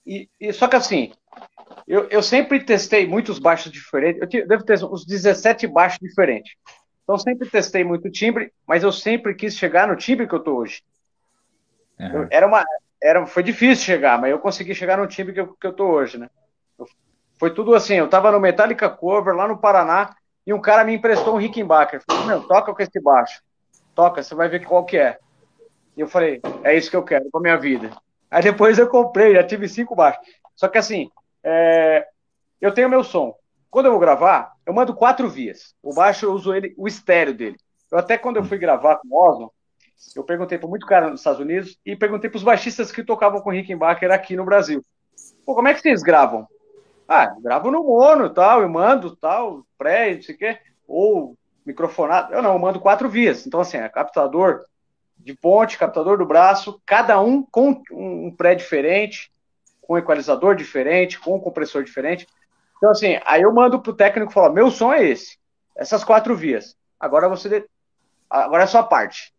e, 0.05 0.29
e, 0.39 0.53
só 0.53 0.67
que 0.67 0.75
assim, 0.75 1.11
eu, 1.87 2.07
eu 2.09 2.21
sempre 2.21 2.63
testei 2.63 3.07
muitos 3.07 3.39
baixos 3.39 3.71
diferentes. 3.71 4.21
Eu 4.21 4.47
devo 4.47 4.63
ter 4.63 4.83
uns 4.83 5.05
17 5.05 5.67
baixos 5.67 5.99
diferentes. 5.99 6.53
Então 7.03 7.17
sempre 7.17 7.49
testei 7.49 7.83
muito 7.83 8.09
timbre, 8.09 8.51
mas 8.67 8.83
eu 8.83 8.91
sempre 8.91 9.35
quis 9.35 9.55
chegar 9.55 9.87
no 9.87 9.95
timbre 9.95 10.27
que 10.27 10.33
eu 10.33 10.39
tô 10.39 10.55
hoje. 10.55 10.81
Uhum. 11.99 12.13
Eu, 12.13 12.27
era 12.31 12.47
uma, 12.47 12.63
era, 13.01 13.25
foi 13.25 13.43
difícil 13.43 13.83
chegar, 13.83 14.19
mas 14.19 14.31
eu 14.31 14.39
consegui 14.39 14.73
chegar 14.73 14.97
no 14.97 15.07
timbre 15.07 15.33
que 15.33 15.41
eu, 15.41 15.53
que 15.53 15.67
eu 15.67 15.73
tô 15.73 15.85
hoje, 15.85 16.17
né? 16.17 16.29
Eu, 16.79 16.87
foi 17.37 17.53
tudo 17.53 17.75
assim. 17.75 17.95
Eu 17.95 18.09
tava 18.09 18.31
no 18.31 18.39
Metallica 18.39 18.89
Cover 18.89 19.35
lá 19.35 19.47
no 19.47 19.57
Paraná 19.57 20.15
e 20.47 20.53
um 20.53 20.61
cara 20.61 20.85
me 20.85 20.93
emprestou 20.93 21.35
um 21.35 21.37
Rickenbacker. 21.37 22.01
Falei, 22.09 22.25
meu, 22.25 22.47
toca 22.47 22.73
com 22.73 22.81
esse 22.81 22.99
baixo. 23.01 23.41
Toca, 23.93 24.23
você 24.23 24.33
vai 24.33 24.47
ver 24.47 24.65
qual 24.65 24.85
que 24.85 24.97
é. 24.97 25.17
E 25.95 26.01
eu 26.01 26.07
falei, 26.07 26.41
é 26.63 26.75
isso 26.75 26.89
que 26.89 26.95
eu 26.95 27.03
quero 27.03 27.29
pra 27.29 27.41
minha 27.41 27.57
vida. 27.57 27.91
Aí 28.33 28.41
depois 28.41 28.79
eu 28.79 28.89
comprei, 28.89 29.35
já 29.35 29.43
tive 29.43 29.69
cinco 29.69 29.95
baixos. 29.95 30.25
Só 30.55 30.67
que 30.67 30.79
assim, 30.79 31.07
é... 31.43 32.03
eu 32.59 32.73
tenho 32.73 32.89
meu 32.89 33.03
som. 33.03 33.35
Quando 33.69 33.85
eu 33.85 33.91
vou 33.91 33.99
gravar, 33.99 34.53
eu 34.65 34.73
mando 34.73 34.95
quatro 34.95 35.29
vias. 35.29 35.75
O 35.83 35.93
baixo 35.93 36.25
eu 36.25 36.33
uso 36.33 36.51
ele, 36.51 36.73
o 36.75 36.87
estéreo 36.87 37.35
dele. 37.35 37.57
Eu 37.91 37.99
até 37.99 38.17
quando 38.17 38.37
eu 38.37 38.43
fui 38.43 38.57
gravar 38.57 38.95
com 38.95 39.07
o 39.07 39.29
Osmo, 39.29 39.53
eu 40.15 40.23
perguntei 40.23 40.57
para 40.57 40.67
muito 40.67 40.87
cara 40.87 41.11
nos 41.11 41.19
Estados 41.19 41.39
Unidos 41.39 41.77
e 41.85 41.95
perguntei 41.95 42.27
para 42.27 42.37
os 42.37 42.43
baixistas 42.43 42.91
que 42.91 43.03
tocavam 43.03 43.39
com 43.39 43.51
Rickenbacker 43.51 44.11
aqui 44.11 44.35
no 44.35 44.45
Brasil. 44.45 44.83
Pô, 45.45 45.53
como 45.53 45.67
é 45.67 45.73
que 45.75 45.81
vocês 45.81 46.01
gravam? 46.01 46.47
Ah, 47.07 47.35
gravo 47.39 47.69
no 47.69 47.83
mono 47.83 48.31
tal, 48.31 48.63
eu 48.63 48.69
mando 48.69 49.15
tal, 49.15 49.63
pré, 49.77 50.15
não 50.15 50.23
sei 50.23 50.33
o 50.33 50.37
quê, 50.39 50.59
ou 50.87 51.37
microfonado. 51.63 52.33
Eu 52.33 52.41
não, 52.41 52.53
eu 52.53 52.59
mando 52.59 52.79
quatro 52.79 53.07
vias. 53.07 53.45
Então, 53.45 53.59
assim, 53.59 53.77
é 53.77 53.87
captador, 53.89 54.63
de 55.23 55.33
ponte, 55.33 55.77
captador 55.77 56.17
do 56.17 56.25
braço, 56.25 56.81
cada 56.85 57.19
um 57.21 57.41
com 57.43 57.81
um 57.91 58.35
pré 58.35 58.53
diferente, 58.53 59.31
com 59.81 59.93
um 59.93 59.97
equalizador 59.97 60.55
diferente, 60.55 61.19
com 61.19 61.35
um 61.35 61.39
compressor 61.39 61.83
diferente. 61.83 62.27
Então, 62.77 62.91
assim, 62.91 63.19
aí 63.25 63.41
eu 63.41 63.53
mando 63.53 63.81
pro 63.81 63.93
técnico 63.93 64.33
falar: 64.33 64.49
meu 64.49 64.69
som 64.69 64.91
é 64.91 65.03
esse, 65.03 65.37
essas 65.75 66.03
quatro 66.03 66.35
vias. 66.35 66.75
Agora 66.99 67.29
você. 67.29 67.65
Agora 68.29 68.63
é 68.63 68.65
a 68.65 68.67
sua 68.67 68.83
parte. 68.83 69.33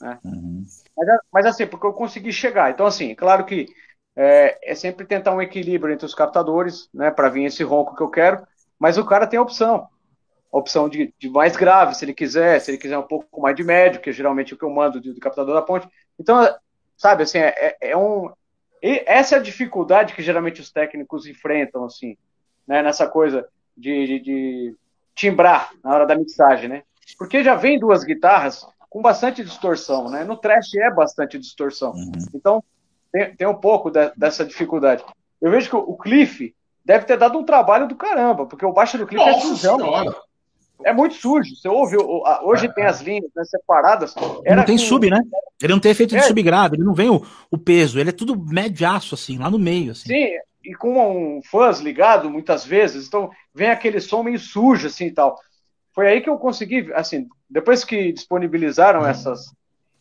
Né? 0.00 0.18
Uhum. 0.24 0.64
Mas, 0.96 1.08
mas, 1.32 1.46
assim, 1.46 1.66
porque 1.66 1.86
eu 1.86 1.92
consegui 1.92 2.32
chegar. 2.32 2.70
Então, 2.70 2.86
assim, 2.86 3.14
claro 3.14 3.44
que 3.44 3.66
é, 4.16 4.72
é 4.72 4.74
sempre 4.74 5.06
tentar 5.06 5.32
um 5.32 5.42
equilíbrio 5.42 5.92
entre 5.92 6.06
os 6.06 6.14
captadores, 6.14 6.88
né, 6.92 7.10
para 7.10 7.28
vir 7.28 7.44
esse 7.44 7.62
ronco 7.62 7.96
que 7.96 8.02
eu 8.02 8.10
quero, 8.10 8.46
mas 8.78 8.96
o 8.96 9.04
cara 9.04 9.26
tem 9.26 9.38
a 9.38 9.42
opção 9.42 9.88
opção 10.50 10.88
de, 10.88 11.12
de, 11.18 11.28
mais 11.28 11.56
grave, 11.56 11.94
se 11.94 12.04
ele 12.04 12.14
quiser, 12.14 12.60
se 12.60 12.70
ele 12.70 12.78
quiser 12.78 12.98
um 12.98 13.02
pouco 13.02 13.40
mais 13.40 13.54
de 13.54 13.62
médio, 13.62 14.00
que 14.00 14.10
é 14.10 14.12
geralmente 14.12 14.54
o 14.54 14.56
que 14.56 14.64
eu 14.64 14.70
mando 14.70 15.00
do, 15.00 15.14
do 15.14 15.20
captador 15.20 15.54
da 15.54 15.62
ponte. 15.62 15.88
Então, 16.18 16.48
sabe, 16.96 17.22
assim, 17.22 17.38
é, 17.38 17.54
é, 17.80 17.90
é 17.90 17.96
um. 17.96 18.30
essa 18.82 19.36
é 19.36 19.38
a 19.38 19.42
dificuldade 19.42 20.14
que 20.14 20.22
geralmente 20.22 20.60
os 20.60 20.72
técnicos 20.72 21.26
enfrentam, 21.26 21.84
assim, 21.84 22.16
né, 22.66 22.82
nessa 22.82 23.06
coisa 23.06 23.46
de, 23.76 24.06
de, 24.06 24.20
de 24.20 24.76
timbrar 25.14 25.70
na 25.84 25.94
hora 25.94 26.06
da 26.06 26.16
mixagem, 26.16 26.68
né? 26.68 26.82
Porque 27.18 27.42
já 27.42 27.54
vem 27.54 27.78
duas 27.78 28.04
guitarras 28.04 28.66
com 28.88 29.02
bastante 29.02 29.44
distorção, 29.44 30.10
né? 30.10 30.24
No 30.24 30.36
trash 30.36 30.74
é 30.74 30.90
bastante 30.90 31.38
distorção. 31.38 31.92
Uhum. 31.92 32.12
Então, 32.34 32.64
tem, 33.12 33.34
tem, 33.36 33.46
um 33.46 33.54
pouco 33.54 33.90
de, 33.90 34.10
dessa 34.16 34.44
dificuldade. 34.44 35.04
Eu 35.40 35.50
vejo 35.50 35.68
que 35.68 35.76
o, 35.76 35.80
o 35.80 35.96
Cliff 35.96 36.54
deve 36.84 37.04
ter 37.04 37.16
dado 37.16 37.38
um 37.38 37.44
trabalho 37.44 37.86
do 37.86 37.94
caramba, 37.94 38.46
porque 38.46 38.64
o 38.64 38.72
baixo 38.72 38.96
do 38.96 39.06
Cliff 39.06 39.22
é 39.22 39.30
Nossa 39.30 39.46
é 39.46 39.48
sujão. 39.50 39.78
Senhora 39.78 40.27
é 40.84 40.92
muito 40.92 41.14
sujo. 41.14 41.54
Você 41.56 41.68
ouve, 41.68 41.96
hoje 42.42 42.72
tem 42.74 42.84
as 42.84 43.00
linhas 43.00 43.30
né, 43.34 43.44
separadas. 43.44 44.14
não 44.56 44.64
tem 44.64 44.78
sub, 44.78 45.08
né? 45.10 45.20
Ele 45.60 45.72
não 45.72 45.80
tem 45.80 45.90
efeito 45.90 46.16
é. 46.16 46.20
de 46.20 46.26
subgrave, 46.26 46.76
ele 46.76 46.84
não 46.84 46.94
vem 46.94 47.10
o, 47.10 47.24
o 47.50 47.58
peso, 47.58 47.98
ele 47.98 48.10
é 48.10 48.12
tudo 48.12 48.38
mediaço, 48.38 49.14
assim, 49.14 49.38
lá 49.38 49.50
no 49.50 49.58
meio. 49.58 49.92
Assim. 49.92 50.08
Sim, 50.08 50.28
e 50.64 50.74
com 50.74 51.38
um 51.38 51.42
fãs 51.42 51.80
ligado 51.80 52.30
muitas 52.30 52.64
vezes, 52.64 53.06
então 53.06 53.30
vem 53.54 53.70
aquele 53.70 54.00
som 54.00 54.22
meio 54.22 54.38
sujo, 54.38 54.86
assim 54.86 55.06
e 55.06 55.12
tal. 55.12 55.38
Foi 55.94 56.06
aí 56.06 56.20
que 56.20 56.30
eu 56.30 56.38
consegui, 56.38 56.92
assim, 56.94 57.26
depois 57.50 57.84
que 57.84 58.12
disponibilizaram 58.12 59.00
uhum. 59.00 59.06
essas, 59.06 59.52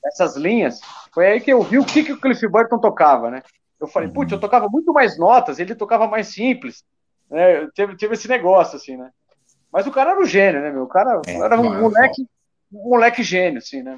essas 0.06 0.36
linhas, 0.36 0.80
foi 1.14 1.28
aí 1.28 1.42
que 1.42 1.52
eu 1.52 1.64
vi 1.64 1.80
o 1.80 1.86
que, 1.86 2.04
que 2.04 2.14
o 2.14 2.20
Cliff 2.20 2.48
Burton 2.48 2.80
tocava, 2.80 3.32
né? 3.32 3.42
Eu 3.80 3.88
falei, 3.88 4.10
putz, 4.10 4.32
eu 4.32 4.38
uhum. 4.38 4.42
tocava 4.42 4.68
muito 4.68 4.92
mais 4.92 5.18
notas, 5.18 5.60
ele 5.60 5.74
tocava 5.76 6.08
mais 6.08 6.28
simples. 6.28 6.84
Né? 7.30 7.68
Teve, 7.74 7.96
teve 7.96 8.14
esse 8.14 8.28
negócio, 8.28 8.76
assim, 8.76 8.98
né? 8.98 9.10
Mas 9.78 9.86
o 9.86 9.92
cara 9.92 10.10
era 10.10 10.20
um 10.20 10.26
gênio, 10.26 10.60
né, 10.60 10.72
meu? 10.72 10.86
O 10.86 10.88
cara 10.88 11.22
é, 11.28 11.36
era 11.36 11.62
um 11.62 11.82
moleque, 11.82 12.28
um 12.74 12.90
moleque 12.90 13.22
gênio, 13.22 13.60
assim, 13.60 13.84
né? 13.84 13.96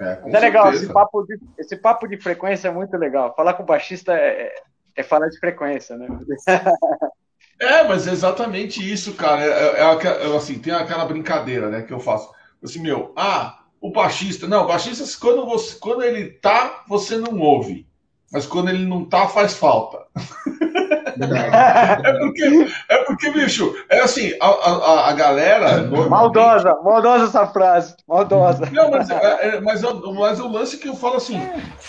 É, 0.00 0.20
é 0.24 0.40
legal, 0.40 0.72
esse 0.72 0.92
papo, 0.92 1.22
de, 1.22 1.38
esse 1.56 1.76
papo 1.76 2.08
de 2.08 2.16
frequência 2.16 2.66
é 2.66 2.72
muito 2.72 2.96
legal. 2.96 3.32
Falar 3.36 3.54
com 3.54 3.62
o 3.62 3.66
baixista 3.66 4.12
é, 4.12 4.52
é 4.96 5.04
falar 5.04 5.28
de 5.28 5.38
frequência, 5.38 5.96
né? 5.96 6.08
É, 7.58 7.84
mas 7.84 8.06
é 8.06 8.10
exatamente 8.10 8.92
isso, 8.92 9.14
cara. 9.14 9.42
É, 9.42 9.48
é, 9.48 9.82
é, 9.82 10.30
é, 10.30 10.36
assim, 10.36 10.58
tem 10.58 10.74
aquela 10.74 11.06
brincadeira, 11.06 11.70
né, 11.70 11.82
que 11.82 11.92
eu 11.92 12.00
faço. 12.00 12.30
Assim, 12.62 12.80
meu, 12.80 13.14
ah, 13.16 13.62
o 13.80 13.90
baixista. 13.90 14.46
Não, 14.46 14.64
o 14.64 14.66
baixista, 14.66 15.04
quando, 15.18 15.46
você, 15.46 15.78
quando 15.78 16.02
ele 16.02 16.32
tá, 16.32 16.84
você 16.86 17.16
não 17.16 17.38
ouve. 17.38 17.86
Mas 18.30 18.44
quando 18.46 18.68
ele 18.68 18.84
não 18.84 19.06
tá, 19.06 19.28
faz 19.28 19.56
falta. 19.56 20.04
é, 21.20 22.18
porque, 22.18 22.68
é 22.88 22.96
porque, 23.04 23.30
bicho, 23.30 23.74
é 23.88 24.00
assim, 24.00 24.32
a, 24.40 24.46
a, 24.46 25.10
a 25.10 25.12
galera. 25.12 25.84
Maldosa, 26.08 26.76
maldosa 26.82 27.24
essa 27.24 27.46
frase. 27.46 27.94
Maldosa. 28.06 28.68
Não, 28.72 28.90
mas, 28.90 29.10
é, 29.10 29.48
é 29.48 29.60
mas, 29.60 29.82
mas 29.82 30.40
o 30.40 30.48
lance 30.48 30.78
que 30.78 30.88
eu 30.88 30.96
falo 30.96 31.16
assim, 31.16 31.40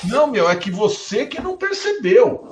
não, 0.05 0.27
meu, 0.27 0.49
é 0.49 0.55
que 0.55 0.71
você 0.71 1.25
que 1.25 1.41
não 1.41 1.57
percebeu. 1.57 2.47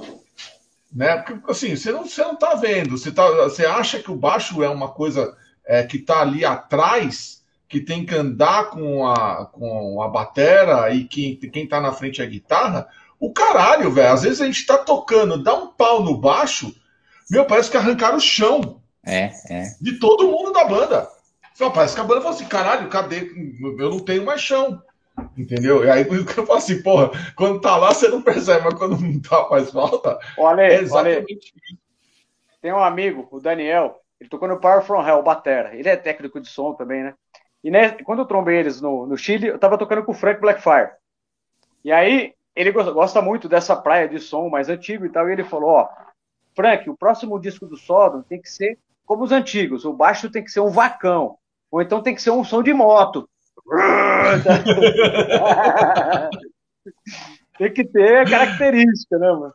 Né? 0.94 1.18
Porque 1.18 1.52
assim, 1.52 1.76
você 1.76 1.92
não, 1.92 2.06
você 2.06 2.22
não 2.22 2.36
tá 2.36 2.56
vendo, 2.56 2.98
você, 2.98 3.12
tá, 3.12 3.30
você 3.30 3.66
acha 3.66 4.00
que 4.00 4.12
o 4.12 4.16
baixo 4.16 4.64
é 4.64 4.70
uma 4.70 4.88
coisa 4.88 5.36
é, 5.66 5.84
que 5.84 5.98
está 5.98 6.22
ali 6.22 6.46
atrás, 6.46 7.44
que 7.68 7.82
tem 7.82 8.06
que 8.06 8.16
andar 8.16 8.70
com 8.70 9.06
a, 9.08 9.46
com 9.48 10.02
a 10.02 10.08
batera 10.08 10.90
e 10.94 11.04
que, 11.04 11.36
quem 11.36 11.66
está 11.66 11.82
na 11.82 11.92
frente 11.92 12.22
é 12.22 12.24
a 12.24 12.30
guitarra, 12.30 12.88
o 13.20 13.32
caralho, 13.34 13.92
velho. 13.92 14.14
Às 14.14 14.24
vezes 14.24 14.42
a 14.42 14.46
gente 14.46 14.60
está 14.60 14.78
tocando, 14.78 15.42
dá 15.42 15.54
um 15.56 15.68
pau 15.68 16.04
no 16.04 16.18
baixo, 16.18 16.74
meu, 17.30 17.46
parece 17.46 17.72
que 17.72 17.78
arrancaram 17.78 18.18
o 18.18 18.22
chão. 18.22 18.82
É, 19.06 19.32
é. 19.50 19.64
De 19.82 20.00
todo 20.00 20.28
mundo 20.28 20.52
da 20.52 20.66
banda. 20.66 21.08
Só 21.54 21.70
parece 21.70 21.96
que 21.96 22.02
a 22.02 22.04
banda 22.04 22.22
falou 22.22 22.36
assim: 22.36 22.46
caralho, 22.46 22.90
cadê? 22.90 23.32
Eu 23.62 23.90
não 23.90 24.00
tenho 24.00 24.26
mais 24.26 24.42
chão. 24.42 24.82
Entendeu? 25.38 25.86
E 25.86 25.90
aí 25.90 26.04
por 26.04 26.18
isso 26.18 26.26
que 26.26 26.38
eu 26.38 26.46
falo 26.46 26.60
assim, 26.60 26.82
porra, 26.82 27.12
quando 27.36 27.62
tá 27.62 27.78
lá 27.78 27.94
você 27.94 28.10
não 28.10 28.22
percebe, 28.22 28.66
mas 28.66 28.74
quando 28.74 29.00
não 29.00 29.22
tá 29.22 29.46
faz 29.48 29.72
falta. 29.72 30.20
Olha, 30.38 30.62
é 30.62 30.82
exatamente 30.82 31.54
olha. 31.56 31.80
Tem 32.62 32.74
um 32.74 32.84
amigo, 32.84 33.28
o 33.32 33.40
Daniel, 33.40 34.02
ele 34.20 34.30
tocou 34.30 34.48
no 34.48 34.60
Power 34.60 34.82
From 34.82 35.08
Hell, 35.08 35.24
Batera. 35.24 35.76
Ele 35.76 35.88
é 35.88 35.96
técnico 35.96 36.42
de 36.42 36.50
som 36.50 36.74
também, 36.74 37.04
né? 37.04 37.14
E 37.64 37.72
né, 37.72 37.92
quando 38.04 38.20
eu 38.20 38.26
trombei 38.26 38.58
eles 38.58 38.82
no, 38.82 39.06
no 39.06 39.18
Chile, 39.18 39.48
eu 39.48 39.60
tava 39.60 39.78
tocando 39.78 40.04
com 40.04 40.12
o 40.12 40.16
Frank 40.16 40.42
Blackfire. 40.42 40.90
E 41.84 41.92
aí, 41.92 42.34
ele 42.56 42.72
gosta 42.72 43.22
muito 43.22 43.50
dessa 43.50 43.76
praia 43.76 44.08
de 44.08 44.20
som 44.20 44.50
mais 44.50 44.70
antigo 44.70 45.06
e 45.06 45.10
tal, 45.10 45.30
e 45.30 45.34
ele 45.34 45.44
falou, 45.44 45.72
ó, 45.72 45.90
Frank, 46.56 46.90
o 46.90 46.96
próximo 46.96 47.38
disco 47.40 47.66
do 47.66 47.76
Sodom 47.76 48.22
tem 48.22 48.42
que 48.42 48.50
ser 48.50 48.80
como 49.06 49.24
os 49.24 49.32
antigos, 49.32 49.86
o 49.86 49.94
baixo 49.94 50.30
tem 50.30 50.44
que 50.44 50.50
ser 50.50 50.62
um 50.62 50.70
vacão, 50.70 51.38
ou 51.70 51.82
então 51.82 52.02
tem 52.02 52.16
que 52.16 52.22
ser 52.22 52.32
um 52.32 52.44
som 52.44 52.64
de 52.64 52.74
moto. 52.74 53.30
tem 57.58 57.74
que 57.74 57.84
ter 57.84 58.30
característica, 58.30 59.18
né, 59.18 59.32
mano? 59.32 59.54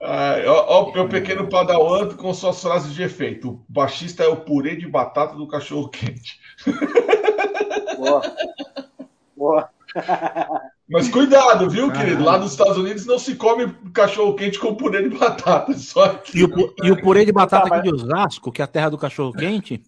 Ah, 0.00 0.36
ó, 0.46 0.88
ó, 0.88 0.92
meu 0.92 1.08
pequeno 1.08 1.48
padawan 1.48 2.14
com 2.16 2.34
suas 2.34 2.60
frases 2.60 2.92
de 2.92 3.02
efeito. 3.02 3.50
O 3.50 3.64
baixista 3.68 4.22
é 4.22 4.28
o 4.28 4.36
purê 4.36 4.76
de 4.76 4.86
batata 4.86 5.34
do 5.34 5.48
cachorro 5.48 5.88
quente. 5.88 6.38
Boa. 7.96 8.22
Boa. 9.36 9.70
Mas 10.88 11.08
cuidado, 11.08 11.68
viu, 11.68 11.90
querido? 11.90 12.22
Lá 12.22 12.38
nos 12.38 12.52
Estados 12.52 12.78
Unidos 12.78 13.04
não 13.06 13.18
se 13.18 13.34
come 13.34 13.72
cachorro 13.92 14.34
quente 14.34 14.58
com 14.58 14.74
purê 14.74 15.08
de 15.08 15.16
batata. 15.16 15.72
Só 15.78 16.04
aqui. 16.04 16.38
E 16.38 16.44
o, 16.44 16.74
e 16.82 16.90
o 16.92 17.02
purê 17.02 17.24
de 17.24 17.32
batata 17.32 17.74
aqui 17.74 17.90
de 17.90 17.94
Osasco, 17.94 18.52
que 18.52 18.62
é 18.62 18.64
a 18.64 18.68
terra 18.68 18.90
do 18.90 18.98
cachorro 18.98 19.32
quente, 19.32 19.82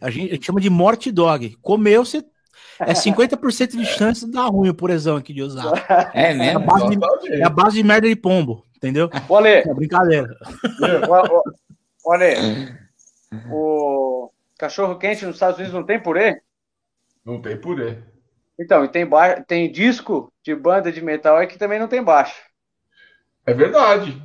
a 0.00 0.10
gente, 0.10 0.30
a 0.30 0.34
gente 0.34 0.46
chama 0.46 0.60
de 0.60 0.70
morte 0.70 1.12
dog. 1.12 1.56
Comeu, 1.60 2.04
você 2.04 2.24
é 2.80 2.94
50% 2.94 3.72
de 3.72 3.84
chance 3.84 4.24
de 4.24 4.32
dar 4.32 4.46
ruim, 4.46 4.72
por 4.72 4.88
exemplo, 4.88 5.18
aqui 5.18 5.34
de 5.34 5.42
Osasco. 5.42 5.76
É 6.14 6.32
mesmo? 6.32 6.42
É 6.42 6.54
a 6.54 6.58
base, 6.58 6.88
de, 6.88 7.32
é 7.34 7.44
a 7.44 7.50
base 7.50 7.76
de 7.76 7.82
merda 7.82 8.08
de 8.08 8.16
pombo, 8.16 8.64
entendeu? 8.76 9.10
Olha, 9.28 9.48
é 9.48 9.74
brincadeira. 9.74 10.34
Olha, 12.02 12.78
o 13.50 14.30
cachorro 14.58 14.96
quente 14.96 15.26
nos 15.26 15.36
Estados 15.36 15.58
Unidos 15.58 15.74
não 15.74 15.84
tem 15.84 16.00
purê? 16.00 16.40
Não 17.26 17.42
tem 17.42 17.58
purê. 17.58 17.98
Então, 18.58 18.84
e 18.84 18.88
tem, 18.88 19.06
ba... 19.06 19.40
tem 19.40 19.70
disco 19.70 20.32
de 20.44 20.54
banda 20.54 20.90
de 20.90 21.00
metal 21.00 21.36
aí 21.36 21.46
que 21.46 21.58
também 21.58 21.78
não 21.78 21.88
tem 21.88 22.02
baixo. 22.02 22.34
É 23.46 23.54
verdade. 23.54 24.20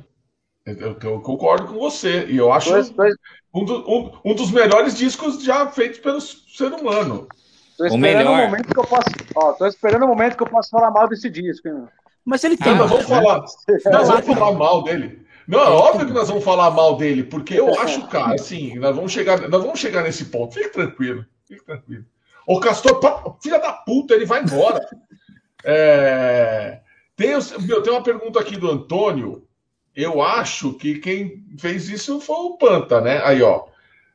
Eu, 0.66 0.96
eu, 1.02 1.20
concordo 1.20 1.66
com 1.66 1.78
você. 1.78 2.24
E 2.26 2.36
eu 2.36 2.52
acho 2.52 2.70
dois, 2.70 2.90
dois... 2.90 3.14
Um, 3.54 3.64
do, 3.64 3.90
um, 3.90 4.20
um, 4.24 4.34
dos 4.34 4.50
melhores 4.50 4.96
discos 4.96 5.42
já 5.42 5.66
feitos 5.68 5.98
pelo 6.00 6.20
ser 6.20 6.72
humano. 6.72 7.28
Tô 7.76 7.86
esperando 7.86 7.94
o 7.94 7.98
melhor. 7.98 8.40
Um 8.40 8.44
momento 8.46 8.72
que 8.72 8.78
eu 8.78 8.86
posso, 8.86 9.08
ó, 9.36 9.52
tô 9.52 9.66
esperando 9.66 10.04
o 10.04 10.08
momento 10.08 10.36
que 10.36 10.42
eu 10.42 10.48
posso 10.48 10.70
falar 10.70 10.90
mal 10.90 11.08
desse 11.08 11.28
disco. 11.30 11.68
Hein? 11.68 11.86
Mas 12.24 12.42
ele 12.42 12.56
tem. 12.56 12.72
Ah, 12.72 12.76
nós 12.76 12.90
vamos 12.90 13.06
falar, 13.06 13.40
nós 13.40 14.08
vamos 14.08 14.26
falar 14.26 14.52
mal 14.52 14.82
dele. 14.82 15.24
Não, 15.46 15.60
é 15.60 15.68
óbvio 15.68 16.06
que 16.06 16.12
nós 16.12 16.28
vamos 16.28 16.42
falar 16.42 16.70
mal 16.70 16.96
dele, 16.96 17.22
porque 17.22 17.54
eu 17.54 17.68
acho, 17.80 18.06
cara, 18.08 18.34
assim, 18.34 18.78
nós 18.78 18.96
vamos 18.96 19.12
chegar, 19.12 19.48
nós 19.48 19.62
vamos 19.62 19.78
chegar 19.78 20.02
nesse 20.02 20.26
ponto. 20.26 20.54
Fique 20.54 20.70
tranquilo, 20.70 21.24
fique 21.46 21.64
tranquilo. 21.64 22.04
O 22.46 22.60
Castor, 22.60 23.00
filha 23.42 23.58
da 23.58 23.72
puta, 23.72 24.14
ele 24.14 24.26
vai 24.26 24.42
embora. 24.42 24.80
é, 25.64 26.80
tem, 27.16 27.30
meu, 27.60 27.82
tem 27.82 27.92
uma 27.92 28.02
pergunta 28.02 28.40
aqui 28.40 28.56
do 28.56 28.70
Antônio. 28.70 29.46
Eu 29.94 30.20
acho 30.20 30.74
que 30.74 30.98
quem 30.98 31.44
fez 31.58 31.88
isso 31.88 32.20
foi 32.20 32.36
o 32.36 32.56
Panta, 32.58 33.00
né? 33.00 33.22
Aí, 33.24 33.42
ó. 33.42 33.66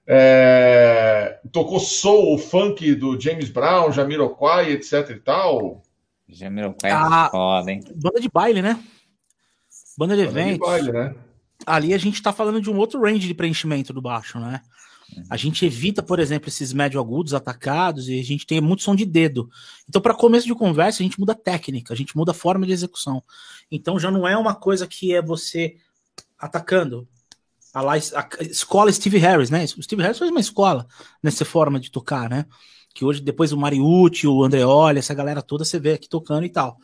É, 0.06 1.40
tocou 1.52 1.80
soul, 1.80 2.38
funk 2.38 2.96
do 2.96 3.20
James 3.20 3.50
Brown, 3.50 3.92
Jamiroquai, 3.92 4.72
etc 4.72 5.10
e 5.12 5.20
tal. 5.20 5.84
Jamiroquai 6.28 6.90
é 6.90 6.94
ah, 6.94 7.30
foda, 7.32 7.72
hein? 7.72 7.84
Banda 7.96 8.20
de 8.20 8.30
baile, 8.30 8.62
né? 8.62 8.84
Banda 9.98 10.16
de 10.16 10.26
Banda 10.26 10.40
eventos. 10.42 10.68
De 10.68 10.72
baile, 10.72 10.92
né? 10.92 11.16
Ali 11.66 11.94
a 11.94 11.98
gente 11.98 12.22
tá 12.22 12.34
falando 12.34 12.62
de 12.62 12.70
um 12.70 12.78
outro 12.78 13.02
range 13.02 13.28
de 13.28 13.34
preenchimento 13.34 13.94
do 13.94 14.02
baixo, 14.02 14.40
né? 14.40 14.62
A 15.30 15.38
gente 15.38 15.66
evita, 15.66 16.02
por 16.02 16.20
exemplo, 16.20 16.50
esses 16.50 16.74
médio 16.74 17.00
agudos 17.00 17.34
atacados 17.34 18.08
e 18.10 18.20
a 18.20 18.24
gente 18.24 18.46
tem 18.46 18.62
muito 18.62 18.84
som 18.84 18.96
de 18.96 19.06
dedo. 19.06 19.50
Então, 19.88 20.02
para 20.02 20.14
começo 20.14 20.46
de 20.46 20.56
conversa, 20.56 21.02
a 21.02 21.04
gente 21.04 21.20
muda 21.20 21.34
a 21.34 21.36
técnica, 21.36 21.94
a 21.94 21.98
gente 21.98 22.16
muda 22.16 22.32
a 22.32 22.34
forma 22.34 22.66
de 22.66 22.72
execução. 22.72 23.24
Então, 23.72 24.00
já 24.00 24.10
não 24.12 24.28
é 24.28 24.38
uma 24.38 24.56
coisa 24.56 24.88
que 24.88 25.14
é 25.14 25.22
você 25.22 25.76
atacando. 26.38 27.08
A, 27.74 27.82
lá, 27.82 27.94
a 27.94 28.44
escola 28.44 28.92
Steve 28.92 29.18
Harris, 29.18 29.50
né? 29.50 29.64
O 29.78 29.84
Steve 29.84 30.02
Harris 30.02 30.18
fez 30.18 30.32
uma 30.32 30.40
escola 30.40 30.88
nessa 31.22 31.46
forma 31.46 31.80
de 31.80 31.92
tocar, 31.92 32.30
né? 32.30 32.46
Que 32.94 33.06
hoje, 33.06 33.22
depois 33.22 33.52
o 33.52 33.58
Mariucci, 33.58 34.28
o 34.28 34.44
Andreoli, 34.44 35.00
essa 35.00 35.14
galera 35.14 35.42
toda, 35.42 35.64
você 35.64 35.80
vê 35.80 35.94
aqui 35.94 36.10
tocando 36.10 36.46
e 36.46 36.50
tal. 36.50 36.78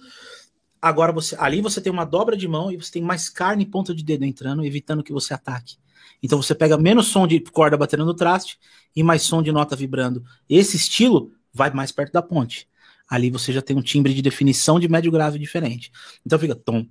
Agora, 0.81 1.11
você, 1.11 1.35
ali 1.39 1.61
você 1.61 1.81
tem 1.81 1.91
uma 1.91 2.05
dobra 2.05 2.37
de 2.37 2.47
mão 2.47 2.71
e 2.71 2.77
você 2.77 2.91
tem 2.91 3.01
mais 3.01 3.27
carne 3.27 3.63
e 3.63 3.65
ponta 3.65 3.95
de 3.95 4.03
dedo 4.03 4.23
entrando, 4.23 4.63
evitando 4.63 5.03
que 5.03 5.11
você 5.11 5.33
ataque. 5.33 5.77
Então 6.21 6.41
você 6.41 6.55
pega 6.55 6.77
menos 6.77 7.07
som 7.07 7.27
de 7.27 7.39
corda 7.39 7.77
batendo 7.77 8.05
no 8.05 8.13
traste 8.13 8.57
e 8.95 9.03
mais 9.03 9.21
som 9.21 9.41
de 9.41 9.51
nota 9.51 9.75
vibrando. 9.75 10.23
Esse 10.49 10.77
estilo 10.77 11.31
vai 11.53 11.71
mais 11.71 11.91
perto 11.91 12.13
da 12.13 12.21
ponte. 12.21 12.67
Ali 13.07 13.29
você 13.29 13.53
já 13.53 13.61
tem 13.61 13.77
um 13.77 13.81
timbre 13.81 14.13
de 14.13 14.21
definição 14.21 14.79
de 14.79 14.87
médio 14.87 15.11
grave 15.11 15.37
diferente. 15.37 15.91
Então 16.25 16.39
fica 16.39 16.55
tom, 16.55 16.87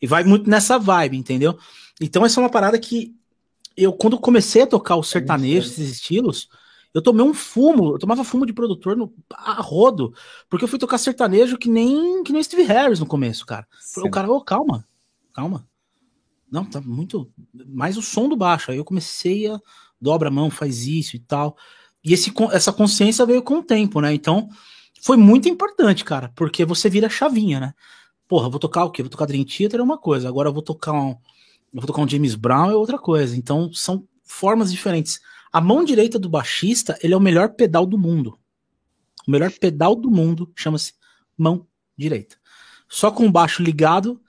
e 0.00 0.06
vai 0.06 0.24
muito 0.24 0.48
nessa 0.48 0.78
vibe, 0.78 1.16
entendeu? 1.16 1.58
Então 2.00 2.24
essa 2.24 2.40
é 2.40 2.42
uma 2.42 2.50
parada 2.50 2.78
que 2.78 3.14
eu 3.76 3.92
quando 3.92 4.18
comecei 4.18 4.62
a 4.62 4.66
tocar 4.66 4.96
o 4.96 5.02
sertanejo, 5.02 5.68
esses 5.68 5.90
estilos, 5.90 6.48
eu 6.92 7.02
tomei 7.02 7.24
um 7.24 7.34
fumo, 7.34 7.94
eu 7.94 7.98
tomava 7.98 8.24
fumo 8.24 8.44
de 8.44 8.52
produtor 8.52 8.96
no 8.96 9.12
a 9.30 9.60
rodo, 9.60 10.12
porque 10.48 10.64
eu 10.64 10.68
fui 10.68 10.78
tocar 10.78 10.98
sertanejo 10.98 11.58
que 11.58 11.68
nem 11.68 12.22
que 12.22 12.32
nem 12.32 12.42
Steve 12.42 12.62
Harris 12.62 13.00
no 13.00 13.06
começo, 13.06 13.46
cara. 13.46 13.66
Sim. 13.80 14.06
O 14.06 14.10
cara, 14.10 14.30
ô, 14.30 14.36
oh, 14.36 14.40
calma, 14.40 14.84
calma. 15.32 15.66
Não, 16.50 16.64
tá 16.64 16.80
muito. 16.80 17.30
Mais 17.66 17.96
o 17.96 18.02
som 18.02 18.28
do 18.28 18.36
baixo. 18.36 18.70
Aí 18.70 18.76
eu 18.76 18.84
comecei 18.84 19.46
a. 19.46 19.60
Dobra 20.00 20.28
a 20.28 20.30
mão, 20.30 20.48
faz 20.48 20.86
isso 20.86 21.16
e 21.16 21.18
tal. 21.18 21.56
E 22.04 22.12
esse, 22.12 22.32
essa 22.52 22.72
consciência 22.72 23.26
veio 23.26 23.42
com 23.42 23.58
o 23.58 23.62
tempo, 23.62 24.00
né? 24.00 24.14
Então, 24.14 24.48
foi 25.02 25.16
muito 25.16 25.48
importante, 25.48 26.04
cara, 26.04 26.32
porque 26.34 26.64
você 26.64 26.88
vira 26.88 27.08
chavinha, 27.08 27.58
né? 27.58 27.74
Porra, 28.28 28.48
vou 28.48 28.60
tocar 28.60 28.84
o 28.84 28.90
quê? 28.90 29.02
Vou 29.02 29.10
tocar 29.10 29.26
Dream 29.26 29.44
Theater 29.44 29.80
é 29.80 29.82
uma 29.82 29.98
coisa, 29.98 30.28
agora 30.28 30.48
eu 30.48 30.52
vou 30.52 30.62
tocar 30.62 30.92
um. 30.92 31.16
Vou 31.72 31.86
tocar 31.86 32.02
um 32.02 32.08
James 32.08 32.34
Brown 32.34 32.70
é 32.70 32.74
outra 32.74 32.98
coisa. 32.98 33.36
Então, 33.36 33.72
são 33.72 34.06
formas 34.22 34.70
diferentes. 34.70 35.20
A 35.52 35.60
mão 35.60 35.84
direita 35.84 36.18
do 36.18 36.28
baixista, 36.28 36.98
ele 37.02 37.14
é 37.14 37.16
o 37.16 37.20
melhor 37.20 37.54
pedal 37.54 37.84
do 37.84 37.98
mundo. 37.98 38.38
O 39.26 39.30
melhor 39.30 39.50
pedal 39.50 39.94
do 39.94 40.10
mundo 40.10 40.50
chama-se 40.54 40.92
mão 41.36 41.66
direita. 41.96 42.36
Só 42.88 43.10
com 43.10 43.26
o 43.26 43.32
baixo 43.32 43.62
ligado, 43.62 44.20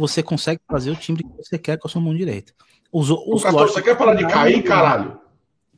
você 0.00 0.22
consegue 0.22 0.60
fazer 0.66 0.90
o 0.90 0.96
timbre 0.96 1.22
que 1.22 1.36
você 1.36 1.58
quer 1.58 1.78
com 1.78 1.86
a 1.86 1.90
sua 1.90 2.00
mão 2.00 2.14
direita. 2.14 2.52
Os, 2.90 3.10
os 3.10 3.42
Castor, 3.42 3.68
você 3.68 3.82
quer 3.82 3.96
parar 3.96 4.14
de 4.14 4.26
cair, 4.26 4.62
caralho? 4.62 5.20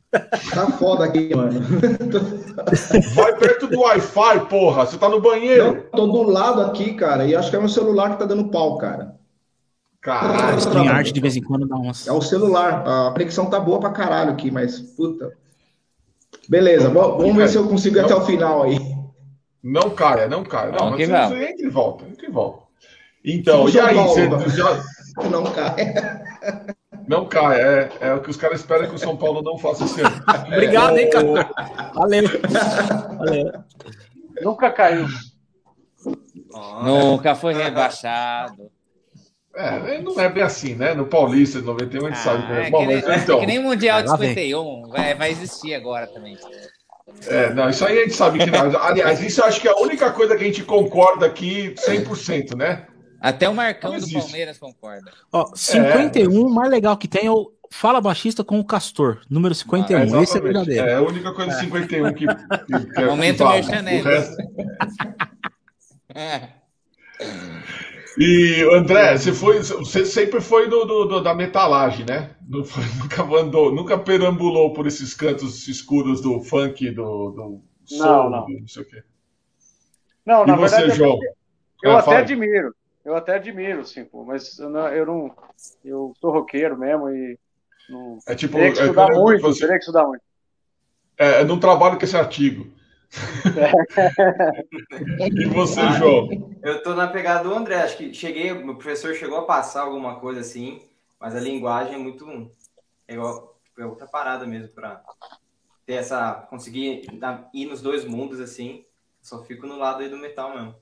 Tá 0.09 0.67
foda 0.77 1.05
aqui, 1.05 1.35
mano. 1.35 1.59
Vai 3.15 3.35
perto 3.35 3.67
do 3.67 3.81
Wi-Fi, 3.81 4.45
porra. 4.47 4.85
Você 4.85 4.97
tá 4.97 5.09
no 5.09 5.19
banheiro. 5.19 5.73
Não, 5.73 5.81
tô 5.91 6.07
do 6.07 6.23
lado 6.23 6.61
aqui, 6.61 6.93
cara, 6.93 7.25
e 7.25 7.35
acho 7.35 7.49
que 7.49 7.55
é 7.55 7.59
meu 7.59 7.67
celular 7.67 8.11
que 8.11 8.19
tá 8.19 8.25
dando 8.25 8.49
pau, 8.49 8.77
cara. 8.77 9.15
Caralho. 9.99 10.71
Tem 10.71 10.87
arte 10.87 11.11
de 11.11 11.19
vez 11.19 11.35
em 11.35 11.41
quando 11.41 11.67
dá 11.67 11.75
umas. 11.75 12.07
É 12.07 12.11
o 12.11 12.21
celular. 12.21 12.83
A 12.87 13.11
conexão 13.11 13.49
tá 13.49 13.59
boa 13.59 13.79
pra 13.79 13.89
caralho 13.89 14.31
aqui, 14.31 14.51
mas 14.51 14.79
puta. 14.79 15.33
Beleza, 16.47 16.89
vamos 16.89 17.35
ver 17.35 17.49
se 17.49 17.57
eu 17.57 17.67
consigo 17.67 17.97
ir 17.97 18.01
até 18.01 18.15
o 18.15 18.21
final 18.21 18.63
aí. 18.63 18.77
Não 19.61 19.89
caia, 19.89 20.27
não 20.27 20.43
caia. 20.43 20.71
Não, 20.71 20.91
não 20.91 20.97
mas 20.97 21.07
você, 21.07 21.27
você 21.27 21.51
entra 21.51 21.65
e 21.65 21.69
volta, 21.69 22.05
entra 22.05 22.25
e 22.25 22.31
volta. 22.31 22.62
Então, 23.25 23.69
e 23.69 23.79
aí? 23.79 23.95
Você 23.95 24.57
já... 24.57 24.83
Não 25.29 25.43
cai. 25.43 25.75
Não 27.07 27.25
cai, 27.27 27.61
é, 27.61 27.89
é 27.99 28.13
o 28.13 28.21
que 28.21 28.29
os 28.29 28.37
caras 28.37 28.61
esperam 28.61 28.87
que 28.87 28.95
o 28.95 28.99
São 28.99 29.15
Paulo 29.15 29.41
não 29.41 29.57
faça 29.57 29.83
esse 29.83 30.01
ano. 30.01 30.23
Obrigado, 30.47 30.97
hein, 30.97 31.09
cara. 31.09 31.49
Valeu. 31.93 32.23
Valeu. 33.17 33.51
Nunca 34.41 34.71
caiu. 34.71 35.05
Nunca 36.83 37.35
foi 37.35 37.53
rebaixado. 37.53 38.71
É, 39.55 40.01
não 40.01 40.19
é 40.19 40.29
bem 40.29 40.41
assim, 40.41 40.73
né? 40.73 40.95
No 40.95 41.05
Paulista 41.05 41.59
de 41.59 41.65
91 41.65 42.05
a 42.05 42.09
gente 42.09 42.17
ah, 42.17 42.23
sabe 42.23 42.41
como 42.41 42.53
é. 42.55 42.67
é 42.67 42.69
Bom, 42.71 42.85
nem, 42.85 43.01
mas, 43.03 43.23
então... 43.23 43.37
é 43.37 43.39
que 43.39 43.45
nem 43.45 43.59
o 43.59 43.63
Mundial 43.63 44.01
de 44.01 44.09
51 44.09 44.87
vai, 44.87 45.13
vai 45.13 45.29
existir 45.29 45.75
agora 45.75 46.07
também. 46.07 46.35
É, 47.27 47.53
não, 47.53 47.69
isso 47.69 47.85
aí 47.85 47.99
a 47.99 48.01
gente 48.03 48.15
sabe 48.15 48.39
que 48.39 48.49
não. 48.49 48.81
Aliás, 48.81 49.21
isso 49.21 49.41
eu 49.41 49.45
acho 49.45 49.61
que 49.61 49.67
é 49.67 49.71
a 49.71 49.77
única 49.77 50.11
coisa 50.11 50.35
que 50.35 50.43
a 50.43 50.47
gente 50.47 50.63
concorda 50.63 51.27
aqui 51.27 51.75
100%, 51.75 52.55
né? 52.57 52.87
Até 53.23 53.47
o 53.47 53.55
Marcão 53.55 53.97
do 53.97 54.11
Palmeiras 54.11 54.57
concorda. 54.57 55.09
Ó, 55.31 55.49
51, 55.55 56.29
o 56.29 56.53
mais 56.53 56.69
legal 56.69 56.97
que 56.97 57.07
tem 57.07 57.27
é 57.27 57.31
o 57.31 57.53
fala 57.71 58.01
baixista 58.01 58.43
com 58.43 58.59
o 58.59 58.65
Castor, 58.65 59.21
número 59.29 59.55
51. 59.55 59.97
Ah, 59.97 60.19
é, 60.19 60.23
Esse 60.23 60.37
é 60.37 60.41
verdadeiro. 60.41 60.85
É 60.85 60.95
a 60.95 61.01
única 61.01 61.33
coisa 61.33 61.53
51 61.53 62.13
que. 62.13 62.27
que, 62.27 62.93
que 62.93 62.99
é 62.99 63.05
Momento 63.05 63.47
merchanete. 63.47 64.05
Resto... 64.05 64.35
E 68.15 68.61
André, 68.75 69.17
você 69.17 69.33
foi, 69.33 69.57
você 69.59 70.05
sempre 70.05 70.39
foi 70.39 70.69
do, 70.69 70.85
do, 70.85 71.05
do 71.05 71.23
da 71.23 71.33
metalagem, 71.33 72.05
né? 72.05 72.35
nunca 72.47 73.23
andou, 73.23 73.73
nunca 73.73 73.97
perambulou 73.97 74.71
por 74.73 74.85
esses 74.85 75.15
cantos 75.15 75.67
escuros 75.67 76.21
do 76.21 76.39
funk, 76.41 76.91
do, 76.91 77.31
do 77.31 77.61
não, 77.97 78.29
não. 78.29 78.45
Do, 78.45 78.59
não 78.59 78.67
sei 78.67 78.83
o 78.83 78.85
quê. 78.85 79.03
Não, 80.23 80.43
e 80.43 80.47
na 80.47 80.55
você, 80.57 80.75
verdade, 80.75 80.97
João? 80.97 81.17
eu, 81.81 81.91
eu 81.91 81.97
até 81.97 82.17
admiro, 82.17 82.75
eu 83.03 83.15
até 83.15 83.35
admiro, 83.35 83.85
sim, 83.85 84.05
pô, 84.05 84.23
mas 84.23 84.57
eu 84.59 84.69
não, 84.69 84.87
eu 84.87 85.05
não, 85.05 85.35
eu 85.83 86.13
sou 86.19 86.31
roqueiro 86.31 86.77
mesmo 86.77 87.09
e 87.09 87.37
não, 87.89 88.19
é 88.25 88.35
tipo, 88.35 88.53
teria 88.53 88.71
que 88.71 88.79
é 88.79 88.83
estudar 88.83 89.11
é, 89.11 89.19
muito, 89.19 89.41
você, 89.41 89.59
teria 89.59 89.75
que 89.75 89.83
estudar 89.83 90.07
muito. 90.07 90.23
É, 91.17 91.41
é, 91.41 91.43
não 91.43 91.59
trabalho 91.59 91.97
com 91.97 92.05
esse 92.05 92.15
artigo. 92.15 92.71
e 95.19 95.45
você, 95.45 95.81
ah, 95.81 95.91
João? 95.93 96.29
Eu 96.63 96.81
tô 96.81 96.95
na 96.95 97.07
pegada 97.07 97.43
do 97.43 97.53
André. 97.53 97.75
Acho 97.75 97.97
que 97.97 98.13
cheguei, 98.13 98.51
o 98.51 98.75
professor 98.75 99.13
chegou 99.13 99.37
a 99.37 99.45
passar 99.45 99.83
alguma 99.83 100.19
coisa 100.19 100.39
assim, 100.39 100.81
mas 101.19 101.35
a 101.35 101.39
linguagem 101.39 101.93
é 101.93 101.97
muito 101.97 102.49
é 103.07 103.13
igual, 103.13 103.59
é 103.77 103.85
outra 103.85 104.07
parada 104.07 104.47
mesmo 104.47 104.69
para 104.69 105.03
ter 105.85 105.93
essa 105.93 106.33
conseguir 106.49 107.05
ir 107.53 107.65
nos 107.65 107.81
dois 107.81 108.05
mundos 108.05 108.39
assim. 108.39 108.85
Só 109.21 109.43
fico 109.43 109.67
no 109.67 109.77
lado 109.77 110.01
aí 110.01 110.09
do 110.09 110.17
metal 110.17 110.55
mesmo. 110.55 110.75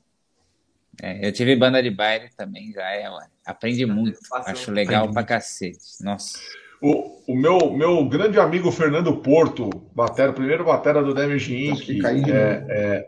É, 1.01 1.27
eu 1.27 1.31
tive 1.31 1.55
banda 1.55 1.81
de 1.81 1.89
baile 1.89 2.30
também, 2.35 2.72
já 2.72 2.89
é, 2.89 3.09
mano. 3.09 3.27
Aprendi 3.45 3.85
muito. 3.85 4.19
Acho 4.34 4.72
legal 4.72 5.11
pra 5.11 5.23
cacete. 5.23 5.80
Nossa. 6.01 6.39
O, 6.81 7.22
o 7.27 7.35
meu, 7.35 7.72
meu 7.72 8.05
grande 8.09 8.39
amigo 8.39 8.72
Fernando 8.72 9.15
Porto, 9.18 9.69
batera, 9.93 10.34
primeiro 10.34 10.65
batera 10.65 11.03
do 11.03 11.13
Damage 11.13 11.55
Inc. 11.55 11.89
É, 12.03 12.65
é... 12.69 13.07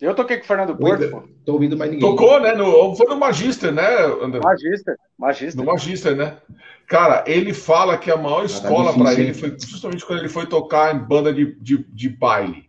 Eu 0.00 0.14
toquei 0.14 0.38
com 0.38 0.44
o 0.44 0.46
Fernando 0.46 0.76
Porto, 0.76 1.08
pô. 1.10 1.22
Tô 1.44 1.54
ouvindo 1.54 1.76
mais 1.76 1.90
ninguém. 1.90 2.08
Tocou, 2.08 2.40
né? 2.40 2.54
No, 2.54 2.94
foi 2.96 3.06
no 3.06 3.16
Magister, 3.16 3.72
né, 3.72 3.86
André? 4.22 4.40
Magister, 4.42 4.96
Magister. 5.18 5.56
No 5.56 5.64
Magister, 5.64 6.16
né? 6.16 6.36
Cara, 6.86 7.24
ele 7.26 7.52
fala 7.52 7.98
que 7.98 8.10
a 8.10 8.16
maior 8.16 8.44
escola 8.44 8.92
para 8.94 9.12
ele 9.12 9.34
foi 9.34 9.56
justamente 9.58 10.04
quando 10.04 10.20
ele 10.20 10.28
foi 10.28 10.46
tocar 10.46 10.94
em 10.94 10.98
banda 10.98 11.32
de, 11.32 11.54
de, 11.60 11.84
de 11.88 12.08
baile. 12.08 12.68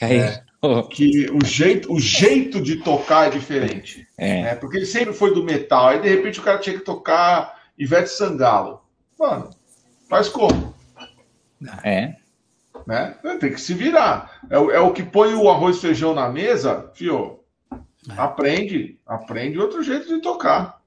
É, 0.00 0.42
que 0.90 1.30
o 1.30 1.44
jeito, 1.44 1.92
o 1.92 1.98
jeito 1.98 2.60
de 2.60 2.76
tocar 2.76 3.28
é 3.28 3.30
diferente. 3.30 4.06
É. 4.16 4.42
Né? 4.42 4.54
Porque 4.56 4.76
ele 4.76 4.86
sempre 4.86 5.14
foi 5.14 5.34
do 5.34 5.42
metal. 5.42 5.88
Aí, 5.88 6.00
de 6.00 6.08
repente, 6.08 6.40
o 6.40 6.42
cara 6.42 6.58
tinha 6.58 6.78
que 6.78 6.84
tocar 6.84 7.60
Ivete 7.78 8.10
Sangalo. 8.10 8.82
Mano, 9.18 9.50
faz 10.08 10.28
como? 10.28 10.74
É. 11.82 12.16
Né? 12.86 13.16
Tem 13.38 13.52
que 13.52 13.60
se 13.60 13.74
virar. 13.74 14.40
É, 14.50 14.56
é 14.56 14.80
o 14.80 14.92
que 14.92 15.02
põe 15.02 15.34
o 15.34 15.48
arroz 15.50 15.76
e 15.76 15.80
feijão 15.80 16.14
na 16.14 16.28
mesa, 16.28 16.90
fio. 16.94 17.40
É. 18.08 18.12
Aprende, 18.16 18.98
aprende 19.06 19.58
outro 19.58 19.82
jeito 19.82 20.08
de 20.08 20.20
tocar. 20.20 20.80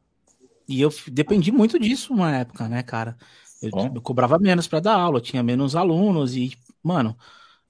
E 0.68 0.82
eu 0.82 0.90
dependi 1.12 1.52
muito 1.52 1.78
disso 1.78 2.14
uma 2.14 2.36
época, 2.36 2.68
né, 2.68 2.82
cara? 2.82 3.18
Eu, 3.62 3.70
eu 3.96 4.02
cobrava 4.02 4.40
menos 4.40 4.68
para 4.68 4.80
dar 4.80 4.96
aula, 4.96 5.22
tinha 5.22 5.44
menos 5.44 5.76
alunos 5.76 6.36
e, 6.36 6.52
mano, 6.82 7.16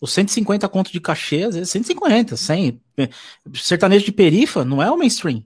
os 0.03 0.11
150 0.11 0.67
conto 0.67 0.91
de 0.91 0.99
cachê, 0.99 1.43
às 1.43 1.55
vezes 1.55 1.69
150, 1.69 2.35
100. 2.35 2.81
Sertanejo 3.53 4.03
de 4.03 4.11
perifa 4.11 4.65
não 4.65 4.83
é 4.83 4.91
o 4.91 4.97
mainstream. 4.97 5.45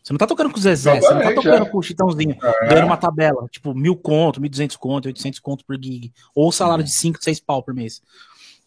Você 0.00 0.12
não 0.12 0.18
tá 0.18 0.26
tocando 0.26 0.52
com 0.52 0.56
o 0.56 0.60
Zezé, 0.60 1.00
você 1.00 1.12
não 1.12 1.20
tá 1.20 1.34
tocando 1.34 1.66
é. 1.66 1.68
com 1.68 1.78
o 1.78 1.82
Chitãozinho, 1.82 2.36
é. 2.40 2.68
ganhando 2.68 2.86
uma 2.86 2.96
tabela, 2.96 3.48
tipo, 3.50 3.74
mil 3.74 3.96
conto, 3.96 4.40
mil 4.40 4.48
duzentos 4.48 4.76
conto, 4.76 5.06
oitocentos 5.06 5.40
conto 5.40 5.64
por 5.64 5.74
gig, 5.74 6.12
ou 6.32 6.52
salário 6.52 6.84
de 6.84 6.92
cinco, 6.92 7.18
seis 7.20 7.40
pau 7.40 7.60
por 7.60 7.74
mês. 7.74 8.00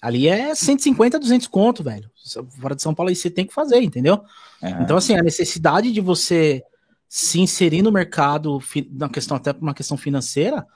Ali 0.01 0.27
é 0.27 0.53
150, 0.53 1.17
200 1.17 1.47
conto, 1.47 1.81
velho. 1.81 2.11
Fora 2.59 2.75
de 2.75 2.81
São 2.81 2.93
Paulo 2.93 3.07
aí 3.09 3.15
você 3.15 3.29
tem 3.29 3.45
que 3.45 3.53
fazer, 3.53 3.81
entendeu? 3.81 4.21
É. 4.61 4.71
Então, 4.81 4.97
assim, 4.97 5.15
a 5.17 5.23
necessidade 5.23 5.93
de 5.93 6.01
você 6.01 6.61
se 7.07 7.39
inserir 7.39 7.81
no 7.81 7.91
mercado, 7.91 8.59
na 8.91 9.07
questão 9.07 9.37
até 9.37 9.53
por 9.53 9.61
uma 9.63 9.73
questão 9.73 9.95
financeira, 9.95 10.67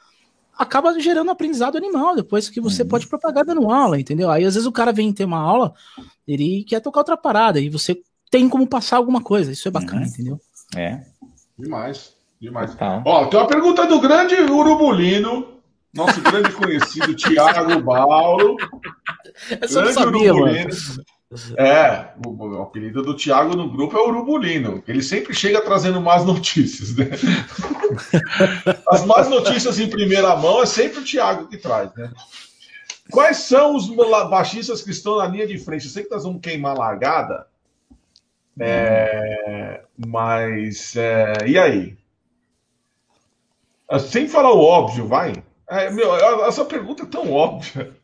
acaba 0.60 0.99
gerando 0.99 1.30
um 1.30 1.31
aprendizado 1.31 1.77
animal 1.77 2.18
depois 2.18 2.49
que 2.49 2.60
você 2.60 2.84
uhum. 2.84 2.90
pode 2.90 3.07
propagar 3.07 3.45
dando 3.45 3.72
aula, 3.72 3.98
entendeu? 3.98 4.30
Aí 4.30 4.44
às 4.44 4.56
vezes 4.56 4.68
o 4.68 4.72
cara 4.73 4.91
vem 4.91 5.14
ter 5.14 5.23
uma 5.23 5.40
aula, 5.40 5.73
ele 6.27 6.65
quer 6.65 6.81
tocar 6.81 6.99
outra 6.99 7.15
parada, 7.15 7.61
e 7.61 7.69
você 7.69 7.98
tem 8.30 8.49
como 8.49 8.68
passar 8.68 8.98
alguma 8.98 9.22
coisa, 9.22 9.53
isso 9.53 9.69
é 9.69 9.72
bacana, 9.72 10.02
uhum. 10.02 10.07
entendeu? 10.07 10.41
É. 10.76 11.02
Demais, 11.57 12.14
demais. 12.41 12.76
Tá. 12.76 13.02
Ó, 13.06 13.26
tem 13.27 13.40
uma 13.40 13.48
pergunta 13.48 13.88
do 13.88 14.02
grande 14.02 14.36
Urubulino, 14.36 15.60
nosso 15.94 16.22
grande 16.22 16.52
conhecido 16.52 17.15
Tiago 17.15 17.81
Bauro. 17.81 18.57
Essa 19.61 19.81
grande 19.81 19.94
sabia, 19.94 20.34
Urubulino. 20.34 20.69
Mano. 20.69 21.19
É, 21.57 22.10
o, 22.26 22.30
o, 22.30 22.61
apelido 22.64 23.01
do 23.03 23.15
Thiago 23.15 23.56
no 23.56 23.69
grupo 23.69 23.97
é 23.97 24.01
Urubulino. 24.01 24.84
Ele 24.88 25.01
sempre 25.01 25.34
chega 25.34 25.61
trazendo 25.61 26.01
más 26.01 26.26
notícias, 26.26 26.95
né? 26.95 27.06
As 28.89 29.06
más 29.06 29.30
notícias 29.30 29.80
em 29.80 29.89
primeira 29.89 30.35
mão 30.35 30.61
é 30.61 30.65
sempre 30.65 30.99
o 30.99 31.06
Thiago 31.06 31.47
que 31.47 31.57
traz, 31.57 31.93
né? 31.95 32.11
Quais 33.11 33.38
são 33.38 33.76
os 33.76 33.88
baixistas 34.30 34.81
que 34.81 34.91
estão 34.91 35.18
na 35.18 35.27
linha 35.27 35.47
de 35.47 35.57
frente? 35.57 35.85
Eu 35.85 35.91
sei 35.91 36.03
que 36.03 36.11
nós 36.11 36.23
vamos 36.23 36.41
queimar 36.41 36.76
a 36.76 36.80
largada, 36.80 37.47
é, 38.60 39.81
mas, 39.97 40.95
é, 40.95 41.34
e 41.47 41.57
aí? 41.57 41.97
Ah, 43.88 43.99
sem 43.99 44.27
falar 44.27 44.51
o 44.51 44.61
óbvio, 44.61 45.07
vai. 45.07 45.34
É, 45.68 45.89
meu, 45.89 46.14
essa 46.45 46.65
pergunta 46.65 47.03
é 47.03 47.07
tão 47.07 47.31
óbvia. 47.31 47.95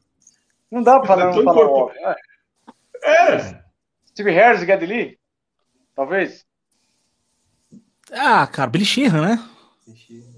Não 0.72 0.82
dá 0.82 1.00
para 1.00 1.22
é 1.22 1.26
não 1.26 1.44
falar 1.44 1.68
óbvio. 1.68 2.02
É. 3.06 3.36
é. 3.36 3.64
Steve 4.08 4.32
Harris 4.32 4.62
e 4.62 4.66
Geddy 4.66 4.86
Lee? 4.86 5.20
Talvez. 5.96 6.46
Ah, 8.12 8.46
cara, 8.48 8.70
Billy 8.70 8.86
Sheehan, 8.86 9.22
né? 9.22 9.50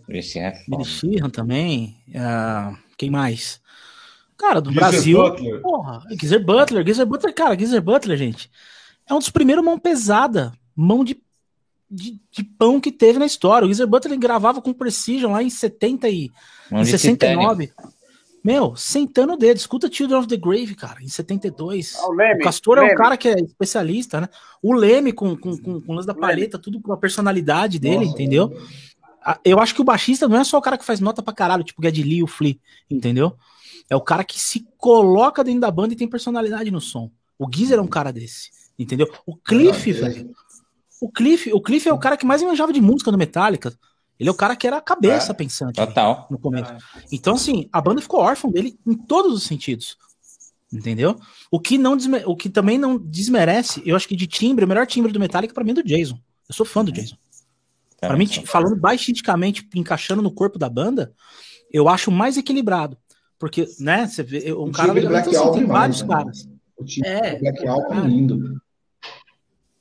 Billy 0.07 0.23
Sheehan. 0.23 0.53
Billy 0.67 0.85
Sheehan 0.85 1.29
também. 1.29 1.97
Uh, 2.09 2.77
quem 2.97 3.09
mais? 3.09 3.61
Cara, 4.37 4.61
do 4.61 4.71
Geezer 4.71 4.89
Brasil. 4.89 5.17
Butler. 5.17 5.61
Porra, 5.61 6.03
Geezer 6.11 6.45
Butler. 6.45 6.85
Geezer 6.85 7.05
Butler, 7.05 7.33
cara, 7.33 7.57
Geezer 7.57 7.81
Butler, 7.81 8.17
gente 8.17 8.51
é 9.07 9.13
um 9.13 9.19
dos 9.19 9.29
primeiros 9.29 9.63
mão 9.63 9.79
pesada, 9.79 10.51
mão 10.75 11.03
de, 11.03 11.17
de, 11.89 12.19
de 12.29 12.43
pão 12.43 12.79
que 12.79 12.91
teve 12.91 13.17
na 13.17 13.25
história. 13.25 13.65
O 13.65 13.69
Geezer 13.69 13.87
Butler 13.87 14.19
gravava 14.19 14.61
com 14.61 14.73
Precision 14.73 15.31
lá 15.31 15.41
em 15.41 15.49
70 15.49 16.09
e 16.09 16.29
em 16.71 16.85
69. 16.85 17.71
Meu, 18.47 18.77
sentando 18.77 19.33
o 19.33 19.37
dedo, 19.37 19.57
escuta 19.57 19.91
Children 19.91 20.19
of 20.19 20.27
the 20.29 20.37
Grave, 20.37 20.73
cara, 20.73 21.03
em 21.03 21.09
72. 21.09 21.97
Ah, 21.97 22.07
o, 22.07 22.13
Leme, 22.13 22.39
o 22.39 22.43
Castor 22.45 22.77
Leme. 22.77 22.91
é 22.91 22.93
um 22.93 22.95
cara 22.95 23.17
que 23.17 23.27
é 23.27 23.37
especialista, 23.41 24.21
né? 24.21 24.29
O 24.63 24.71
Leme 24.71 25.11
com, 25.11 25.35
com, 25.35 25.57
com, 25.57 25.81
com 25.81 25.91
o 25.91 25.93
lance 25.93 26.07
da 26.07 26.13
paleta, 26.13 26.57
tudo 26.57 26.79
com 26.79 26.93
a 26.93 26.97
personalidade 26.97 27.77
dele, 27.77 28.05
Nossa, 28.05 28.11
entendeu? 28.11 28.57
Eu 29.43 29.59
acho 29.59 29.75
que 29.75 29.81
o 29.81 29.83
baixista 29.83 30.29
não 30.29 30.37
é 30.37 30.45
só 30.45 30.57
o 30.57 30.61
cara 30.61 30.77
que 30.77 30.85
faz 30.85 31.01
nota 31.01 31.21
pra 31.21 31.33
caralho, 31.33 31.61
tipo 31.61 31.83
Geddy 31.83 32.03
Lee, 32.03 32.23
o 32.23 32.27
Flea, 32.27 32.55
entendeu? 32.89 33.35
É 33.89 33.97
o 33.97 34.01
cara 34.01 34.23
que 34.23 34.39
se 34.39 34.65
coloca 34.77 35.43
dentro 35.43 35.59
da 35.59 35.69
banda 35.69 35.93
e 35.93 35.97
tem 35.97 36.07
personalidade 36.07 36.71
no 36.71 36.79
som. 36.79 37.11
O 37.37 37.49
Geezer 37.53 37.79
é 37.79 37.81
um 37.81 37.87
cara 37.87 38.13
desse. 38.13 38.49
Entendeu? 38.79 39.11
O 39.25 39.35
Cliff, 39.35 39.91
velho. 39.91 40.31
O 41.01 41.11
Cliff, 41.11 41.51
o 41.51 41.59
Cliff 41.59 41.89
é 41.89 41.91
o 41.91 41.99
cara 41.99 42.15
que 42.15 42.25
mais 42.25 42.41
manjava 42.41 42.71
de 42.71 42.79
música 42.79 43.11
no 43.11 43.17
Metallica. 43.17 43.73
Ele 44.19 44.29
é 44.29 44.31
o 44.31 44.35
cara 44.35 44.55
que 44.55 44.65
era 44.65 44.77
a 44.77 44.81
cabeça 44.81 45.31
é, 45.31 45.35
pensante. 45.35 45.75
Total. 45.75 46.27
No 46.29 46.39
começo. 46.39 46.73
Então, 47.11 47.35
assim, 47.35 47.69
a 47.71 47.79
banda 47.79 48.01
ficou 48.01 48.19
órfã 48.19 48.49
dele 48.49 48.77
em 48.85 48.95
todos 48.95 49.33
os 49.33 49.43
sentidos. 49.43 49.97
Entendeu? 50.71 51.17
O 51.49 51.59
que, 51.59 51.77
não 51.77 51.97
o 52.25 52.35
que 52.35 52.49
também 52.49 52.77
não 52.77 52.97
desmerece, 52.97 53.81
eu 53.85 53.95
acho 53.95 54.07
que 54.07 54.15
de 54.15 54.27
timbre, 54.27 54.65
o 54.65 54.67
melhor 54.67 54.85
timbre 54.85 55.11
do 55.11 55.19
Metallica 55.19 55.53
para 55.53 55.63
mim 55.63 55.71
é 55.71 55.75
do 55.75 55.83
Jason. 55.83 56.19
Eu 56.49 56.55
sou 56.55 56.65
fã 56.65 56.83
do 56.83 56.91
Jason. 56.91 57.15
Para 57.99 58.17
mim, 58.17 58.27
falando 58.27 58.75
baixisticamente, 58.75 59.67
encaixando 59.75 60.21
no 60.21 60.31
corpo 60.31 60.59
da 60.59 60.69
banda, 60.69 61.13
eu 61.71 61.87
acho 61.89 62.11
mais 62.11 62.37
equilibrado. 62.37 62.97
Porque, 63.39 63.67
né, 63.79 64.07
você 64.07 64.23
vê, 64.23 64.53
um 64.53 64.65
o 64.65 64.71
cara. 64.71 64.93
Black 64.93 65.35
assim, 65.35 65.51
tem 65.51 65.65
vários 65.65 66.01
né? 66.01 66.07
caras. 66.07 66.49
O 66.77 66.83
time 66.83 67.07
é, 67.07 67.39
Black 67.39 67.67
Album 67.67 67.93
é 67.93 68.07
lindo. 68.07 68.61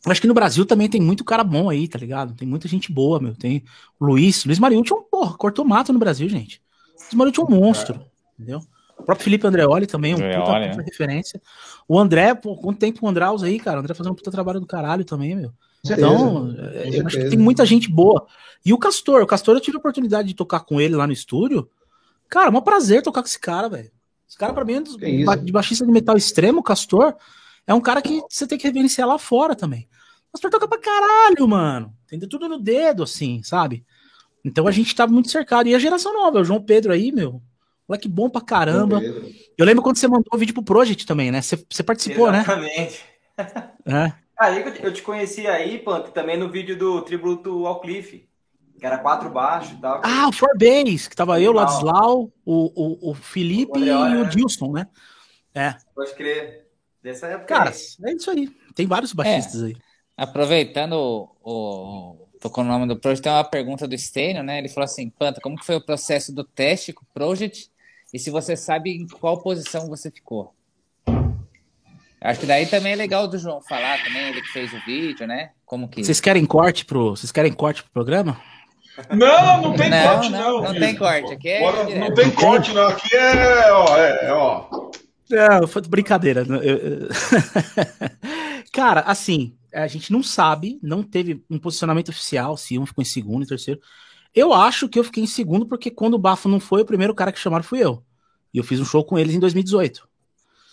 Acho 0.07 0.21
que 0.21 0.27
no 0.29 0.35
Brasil 0.35 0.65
também 0.65 0.89
tem 0.89 1.01
muito 1.01 1.25
cara 1.25 1.43
bom 1.43 1.69
aí, 1.69 1.89
tá 1.89 1.99
ligado? 1.99 2.35
Tem 2.35 2.47
muita 2.47 2.69
gente 2.69 2.93
boa, 2.93 3.19
meu. 3.19 3.35
Tem 3.35 3.65
o 3.99 4.07
Luiz. 4.07 4.45
Luiz 4.45 4.59
Mariucci 4.59 4.93
é 4.93 4.97
um, 4.97 5.03
porra, 5.03 5.37
cortou 5.37 5.65
mato 5.65 5.93
no 5.93 5.99
Brasil, 5.99 6.29
gente. 6.29 6.63
Luiz 7.01 7.15
Mariucci 7.15 7.41
é 7.41 7.45
um 7.45 7.49
monstro, 7.49 7.95
é. 7.95 8.43
entendeu? 8.43 8.61
O 8.99 9.03
próprio 9.03 9.25
Felipe 9.25 9.47
Andreoli 9.47 9.87
também, 9.87 10.15
um 10.15 10.17
Andreoli, 10.17 10.45
puta, 10.45 10.69
puta 10.69 10.77
né? 10.79 10.85
referência. 10.85 11.43
O 11.89 11.99
André, 11.99 12.35
pô, 12.35 12.57
quanto 12.57 12.79
tempo 12.79 13.05
o 13.05 13.09
Andraus 13.09 13.43
aí, 13.43 13.59
cara? 13.59 13.79
O 13.79 13.81
André 13.81 13.95
fazendo 13.95 14.13
um 14.13 14.17
puta 14.17 14.31
trabalho 14.31 14.61
do 14.61 14.67
caralho 14.67 15.05
também, 15.05 15.35
meu. 15.35 15.53
Então, 15.85 16.55
é, 16.73 17.01
eu 17.01 17.07
acho 17.07 17.19
que 17.19 17.29
tem 17.29 17.39
muita 17.39 17.67
gente 17.67 17.91
boa. 17.91 18.27
E 18.65 18.73
o 18.73 18.79
Castor, 18.79 19.23
o 19.23 19.27
Castor 19.27 19.57
eu 19.57 19.61
tive 19.61 19.77
a 19.77 19.81
oportunidade 19.81 20.29
de 20.29 20.35
tocar 20.35 20.61
com 20.61 20.81
ele 20.81 20.97
lá 20.97 21.07
no 21.07 21.13
estúdio. 21.13 21.69
Cara, 22.29 22.49
é 22.49 22.57
um 22.57 22.61
prazer 22.61 23.03
tocar 23.03 23.23
com 23.23 23.29
esse 23.29 23.39
cara, 23.39 23.69
velho. 23.69 23.91
Esse 24.29 24.37
cara, 24.37 24.53
pra 24.53 24.65
mim, 24.65 24.75
é 24.75 25.37
de 25.37 25.53
baixista 25.53 25.85
de 25.85 25.93
metal 25.93 26.17
extremo, 26.17 26.59
o 26.61 26.63
Castor, 26.63 27.15
é 27.67 27.75
um 27.75 27.81
cara 27.81 28.03
que 28.03 28.21
você 28.29 28.47
tem 28.47 28.59
que 28.59 28.67
reverenciar 28.67 29.07
lá 29.07 29.19
fora 29.19 29.55
também. 29.55 29.89
Pastor 30.37 30.51
toca 30.51 30.69
pra 30.69 30.79
caralho, 30.79 31.49
mano. 31.49 31.95
Entendeu? 32.05 32.29
Tudo 32.29 32.47
no 32.47 32.59
dedo, 32.59 33.03
assim, 33.03 33.43
sabe? 33.43 33.87
Então 34.45 34.69
a 34.69 34.71
gente 34.71 34.95
tava 34.95 35.11
muito 35.11 35.31
cercado. 35.31 35.67
E 35.67 35.75
a 35.75 35.79
geração 35.79 36.13
nova, 36.13 36.41
o 36.41 36.45
João 36.45 36.63
Pedro 36.63 36.93
aí, 36.93 37.11
meu. 37.11 37.41
Moleque 37.89 38.07
bom 38.07 38.29
pra 38.29 38.43
caramba. 38.43 39.01
Eu 39.57 39.65
lembro 39.65 39.83
quando 39.83 39.97
você 39.97 40.07
mandou 40.07 40.29
o 40.35 40.37
vídeo 40.37 40.53
pro 40.53 40.63
Project 40.63 41.07
também, 41.07 41.31
né? 41.31 41.41
Você, 41.41 41.57
você 41.71 41.83
participou, 41.83 42.29
Exatamente. 42.29 42.69
né? 42.69 42.83
Exatamente. 42.83 43.17
É. 43.87 44.13
Aí 44.39 44.65
eu 44.83 44.93
te 44.93 45.03
conheci 45.03 45.47
aí, 45.47 45.79
Punk, 45.79 46.11
também 46.11 46.37
no 46.37 46.51
vídeo 46.51 46.77
do 46.77 47.01
tributo 47.03 47.67
ao 47.67 47.81
Cliff, 47.81 48.29
que 48.79 48.85
era 48.85 48.99
quatro 48.99 49.31
baixos 49.31 49.73
e 49.73 49.81
tal. 49.81 50.03
Ah, 50.03 50.29
o 50.29 50.33
Four 50.33 50.59
Bass, 50.59 51.07
que 51.07 51.15
tava 51.15 51.41
eu, 51.41 51.53
o 51.53 51.55
Ladislau, 51.55 52.33
o, 52.45 52.73
o, 52.75 53.11
o 53.11 53.15
Felipe 53.15 53.79
o 53.79 53.85
e 53.85 53.91
o 53.91 54.25
né? 54.25 54.25
Dilson, 54.25 54.73
né? 54.73 54.89
É. 55.55 55.77
Pode 55.95 56.15
crer. 56.15 56.67
Dessa 57.03 57.29
época. 57.29 57.47
Cara, 57.47 57.71
é 57.71 58.13
isso 58.13 58.31
aí. 58.31 58.51
Tem 58.75 58.87
vários 58.87 59.13
baixistas 59.13 59.63
é. 59.63 59.67
aí. 59.67 59.77
Aproveitando 60.17 60.95
o, 60.95 61.29
o 61.45 62.29
tocou 62.41 62.65
no 62.65 62.71
nome 62.71 62.87
do 62.87 62.99
Project, 62.99 63.23
tem 63.23 63.33
uma 63.33 63.45
pergunta 63.45 63.87
do 63.87 63.99
Stênio, 63.99 64.43
né? 64.43 64.59
Ele 64.59 64.69
falou 64.69 64.85
assim: 64.85 65.11
Panta, 65.11 65.41
como 65.41 65.63
foi 65.63 65.77
o 65.77 65.85
processo 65.85 66.33
do 66.33 66.43
teste 66.43 66.93
com 66.93 67.03
o 67.03 67.09
Project? 67.13 67.71
E 68.15 68.19
se 68.19 68.31
você 68.31 68.57
sabe 68.57 68.91
em 68.91 69.07
qual 69.07 69.43
posição 69.43 69.89
você 69.89 70.11
ficou? 70.11 70.55
Acho 72.21 72.41
que 72.41 72.47
daí 72.47 72.67
também 72.67 72.93
é 72.93 72.97
legal 72.97 73.29
do 73.29 73.39
João 73.39 73.61
falar 73.61 74.03
também, 74.03 74.29
ele 74.29 74.41
que 74.41 74.49
fez 74.49 74.73
o 74.73 74.81
vídeo, 74.87 75.27
né? 75.27 75.51
Como 75.65 75.89
que. 75.89 76.03
Vocês 76.03 76.21
querem 76.21 76.47
corte 76.47 76.85
pro. 76.85 77.11
Vocês 77.11 77.31
querem 77.31 77.53
corte 77.53 77.83
pro 77.83 77.93
programa? 77.93 78.41
Não, 79.11 79.61
não 79.61 79.75
tem 79.75 79.91
não, 79.91 80.03
corte, 80.03 80.31
não. 80.31 80.41
Não, 80.41 80.63
não 80.63 80.81
tem 80.81 80.97
corte. 80.97 81.35
Aqui 81.35 81.49
é. 81.49 81.61
Bora, 81.61 81.99
não 81.99 82.15
tem 82.15 82.31
corte, 82.31 82.73
não. 82.73 82.89
Aqui 82.89 83.15
é, 83.15 83.73
ó, 83.73 83.99
é, 83.99 84.33
ó. 84.33 84.91
Não, 85.29 85.69
foi 85.69 85.83
brincadeira. 85.83 86.47
Cara, 88.73 89.01
assim, 89.01 89.55
a 89.83 89.87
gente 89.87 90.13
não 90.13 90.23
sabe, 90.23 90.79
não 90.83 91.03
teve 91.03 91.45
um 91.51 91.59
posicionamento 91.59 92.09
oficial 92.09 92.57
se 92.57 92.79
um 92.79 92.87
ficou 92.87 93.03
em 93.03 93.07
segundo 93.07 93.45
e 93.45 93.47
terceiro. 93.47 93.81
Eu 94.35 94.53
acho 94.53 94.89
que 94.89 94.99
eu 94.99 95.05
fiquei 95.05 95.23
em 95.23 95.27
segundo 95.27 95.67
porque 95.67 95.91
quando 95.91 96.15
o 96.15 96.19
Bafo 96.19 96.49
não 96.49 96.61
foi, 96.61 96.83
o 96.83 96.87
primeiro 96.87 97.15
cara 97.15 97.33
que 97.33 97.39
chamaram 97.39 97.65
fui 97.65 97.83
eu. 97.83 98.03
E 98.53 98.59
eu 98.59 98.65
fiz 98.65 98.81
um 98.81 98.85
show 98.85 99.05
com 99.05 99.19
eles 99.19 99.35
em 99.35 99.41
2018. 99.41 100.09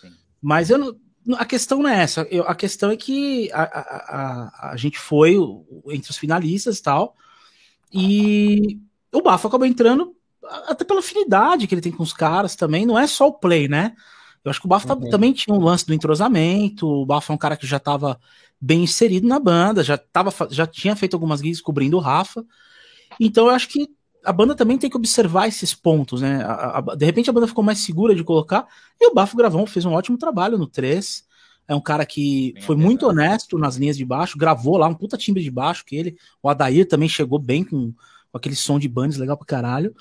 Sim. 0.00 0.12
Mas 0.40 0.70
eu 0.70 0.78
não, 0.78 0.96
a 1.36 1.44
questão 1.44 1.82
não 1.82 1.88
é 1.88 2.02
essa. 2.02 2.26
Eu, 2.30 2.44
a 2.44 2.54
questão 2.54 2.90
é 2.90 2.96
que 2.96 3.50
a, 3.52 3.62
a, 3.62 3.80
a, 3.80 4.70
a, 4.72 4.76
gente 4.76 4.98
foi 4.98 5.36
entre 5.88 6.10
os 6.10 6.18
finalistas 6.18 6.78
e 6.78 6.82
tal. 6.82 7.16
E 7.92 8.80
o 9.12 9.22
Bafo 9.22 9.48
acabou 9.48 9.66
entrando 9.66 10.14
até 10.66 10.84
pela 10.84 11.00
afinidade 11.00 11.66
que 11.66 11.74
ele 11.74 11.80
tem 11.80 11.92
com 11.92 12.02
os 12.02 12.12
caras 12.12 12.54
também. 12.54 12.84
Não 12.84 12.98
é 12.98 13.06
só 13.06 13.28
o 13.28 13.32
play, 13.32 13.68
né? 13.68 13.94
Eu 14.44 14.50
acho 14.50 14.60
que 14.60 14.66
o 14.66 14.68
Bafo 14.68 14.86
tá, 14.86 14.94
uhum. 14.94 15.08
também 15.08 15.32
tinha 15.32 15.56
um 15.56 15.62
lance 15.62 15.86
do 15.86 15.94
entrosamento. 15.94 16.86
O 16.86 17.06
Bafo 17.06 17.32
é 17.32 17.34
um 17.34 17.38
cara 17.38 17.56
que 17.56 17.66
já 17.66 17.78
estava 17.78 18.20
bem 18.60 18.84
inserido 18.84 19.26
na 19.26 19.38
banda, 19.38 19.82
já, 19.82 19.96
tava, 19.96 20.32
já 20.50 20.66
tinha 20.66 20.94
feito 20.94 21.14
algumas 21.14 21.40
guias 21.40 21.60
cobrindo 21.60 21.96
o 21.96 22.00
Rafa. 22.00 22.44
Então 23.18 23.46
eu 23.46 23.54
acho 23.54 23.68
que 23.68 23.88
a 24.24 24.32
banda 24.32 24.54
também 24.54 24.78
tem 24.78 24.88
que 24.88 24.96
observar 24.96 25.48
esses 25.48 25.74
pontos, 25.74 26.20
né? 26.22 26.42
A, 26.44 26.78
a, 26.78 26.94
de 26.94 27.04
repente 27.04 27.28
a 27.28 27.32
banda 27.32 27.46
ficou 27.46 27.62
mais 27.64 27.78
segura 27.80 28.14
de 28.14 28.24
colocar, 28.24 28.66
e 29.00 29.06
o 29.06 29.14
Bafo 29.14 29.36
Gravão 29.36 29.66
fez 29.66 29.84
um 29.84 29.92
ótimo 29.92 30.16
trabalho 30.16 30.58
no 30.58 30.66
3. 30.66 31.24
É 31.66 31.74
um 31.74 31.80
cara 31.80 32.04
que 32.04 32.52
bem 32.52 32.62
foi 32.62 32.76
muito 32.76 33.06
honesto 33.06 33.58
nas 33.58 33.76
linhas 33.76 33.96
de 33.96 34.04
baixo, 34.04 34.36
gravou 34.36 34.76
lá 34.76 34.86
um 34.86 34.94
puta 34.94 35.16
timbre 35.16 35.42
de 35.42 35.50
baixo 35.50 35.84
que 35.84 35.96
ele. 35.96 36.16
O 36.42 36.48
Adair 36.48 36.86
também 36.86 37.08
chegou 37.08 37.38
bem 37.38 37.64
com, 37.64 37.92
com 38.30 38.38
aquele 38.38 38.56
som 38.56 38.78
de 38.78 38.88
bands 38.88 39.16
legal 39.16 39.36
pra 39.36 39.46
caralho. 39.46 39.94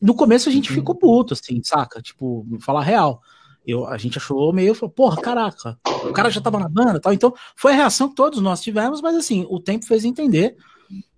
No 0.00 0.14
começo 0.14 0.48
a 0.48 0.52
gente 0.52 0.70
uhum. 0.70 0.76
ficou 0.76 0.94
puto, 0.94 1.34
assim, 1.34 1.62
saca? 1.62 2.02
Tipo, 2.02 2.46
falar 2.60 2.82
real. 2.82 3.22
Eu, 3.66 3.86
a 3.86 3.96
gente 3.96 4.18
achou 4.18 4.52
meio, 4.52 4.74
porra, 4.90 5.20
caraca, 5.20 5.78
o 6.04 6.12
cara 6.12 6.30
já 6.30 6.40
tava 6.40 6.58
na 6.58 6.68
banda 6.68 7.00
tal. 7.00 7.12
Então, 7.12 7.32
foi 7.56 7.72
a 7.72 7.76
reação 7.76 8.08
que 8.08 8.14
todos 8.14 8.40
nós 8.40 8.60
tivemos, 8.60 9.00
mas 9.00 9.16
assim, 9.16 9.46
o 9.48 9.58
tempo 9.58 9.86
fez 9.86 10.04
entender 10.04 10.56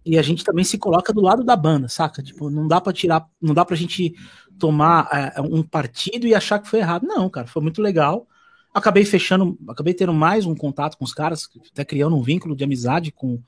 e 0.05 0.17
a 0.17 0.23
gente 0.23 0.45
também 0.45 0.65
se 0.65 0.79
coloca 0.79 1.13
do 1.13 1.21
lado 1.21 1.43
da 1.43 1.57
banda, 1.57 1.89
saca? 1.89 2.23
Tipo, 2.23 2.49
não 2.49 2.69
dá 2.69 2.81
para 2.81 2.93
tirar, 2.93 3.27
não 3.43 3.53
dá 3.53 3.65
pra 3.65 3.75
gente 3.75 4.15
tomar 4.57 5.09
é, 5.13 5.41
um 5.41 5.65
partido 5.65 6.29
e 6.29 6.35
achar 6.35 6.61
que 6.61 6.69
foi 6.69 6.79
errado. 6.79 7.05
Não, 7.05 7.29
cara, 7.29 7.49
foi 7.49 7.61
muito 7.61 7.83
legal. 7.83 8.29
Acabei 8.73 9.05
fechando, 9.05 9.59
acabei 9.69 9.95
tendo 9.95 10.15
mais 10.15 10.47
um 10.47 10.55
contato 10.55 10.97
com 10.97 11.05
os 11.05 11.13
caras, 11.13 11.49
até 11.73 11.85
criando 11.85 12.15
um 12.15 12.23
vínculo 12.23 12.55
de 12.55 12.63
amizade 12.63 13.11
com, 13.11 13.43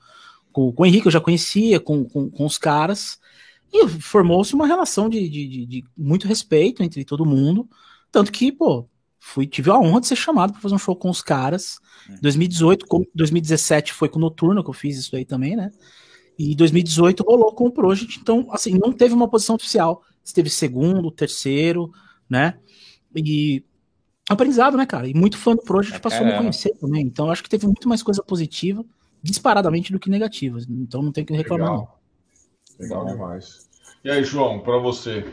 com, 0.51 0.73
com 0.73 0.83
o 0.83 0.85
Henrique, 0.85 1.07
eu 1.07 1.11
já 1.11 1.21
conhecia, 1.21 1.79
com, 1.79 2.03
com, 2.03 2.29
com 2.29 2.45
os 2.45 2.57
caras, 2.57 3.19
e 3.71 3.87
formou-se 3.87 4.53
uma 4.53 4.67
relação 4.67 5.07
de, 5.07 5.29
de, 5.29 5.47
de, 5.47 5.65
de, 5.65 5.85
muito 5.95 6.27
respeito 6.27 6.83
entre 6.83 7.05
todo 7.05 7.25
mundo. 7.25 7.69
Tanto 8.11 8.31
que, 8.31 8.51
pô, 8.51 8.88
fui, 9.19 9.45
tive 9.45 9.69
a 9.69 9.77
honra 9.77 10.01
de 10.01 10.07
ser 10.07 10.15
chamado 10.15 10.53
para 10.53 10.61
fazer 10.61 10.75
um 10.75 10.79
show 10.79 10.95
com 10.95 11.09
os 11.09 11.21
caras. 11.21 11.79
2018, 12.21 12.85
com, 12.87 13.05
2017 13.13 13.93
foi 13.93 14.09
com 14.09 14.17
o 14.17 14.21
Noturno 14.21 14.63
que 14.63 14.69
eu 14.69 14.73
fiz 14.73 14.97
isso 14.97 15.15
aí 15.15 15.25
também, 15.25 15.55
né? 15.55 15.71
E 16.37 16.55
2018 16.55 17.23
rolou 17.23 17.53
com 17.53 17.65
o 17.65 17.71
Project, 17.71 18.17
então, 18.19 18.47
assim, 18.51 18.73
não 18.79 18.93
teve 18.93 19.13
uma 19.13 19.27
posição 19.27 19.55
oficial. 19.55 20.01
Esteve 20.23 20.49
segundo, 20.49 21.11
terceiro, 21.11 21.91
né? 22.29 22.57
E 23.13 23.63
aprendizado, 24.29 24.77
né, 24.77 24.85
cara? 24.85 25.07
E 25.07 25.13
muito 25.13 25.37
fã 25.37 25.53
do 25.53 25.61
Project 25.61 25.97
é, 25.97 25.99
passou 25.99 26.25
a 26.25 26.29
me 26.29 26.37
conhecer 26.37 26.73
também. 26.77 27.01
Então, 27.01 27.29
acho 27.29 27.43
que 27.43 27.49
teve 27.49 27.65
muito 27.65 27.89
mais 27.89 28.01
coisa 28.01 28.23
positiva, 28.23 28.85
disparadamente, 29.21 29.91
do 29.91 29.99
que 29.99 30.09
negativa. 30.09 30.59
Então, 30.69 31.01
não 31.01 31.11
tem 31.11 31.25
que 31.25 31.33
reclamar, 31.33 31.71
Legal. 31.71 31.99
não. 32.79 32.87
Legal 32.87 33.05
demais. 33.05 33.69
E 34.01 34.09
aí, 34.09 34.23
João, 34.23 34.61
para 34.61 34.77
você? 34.77 35.29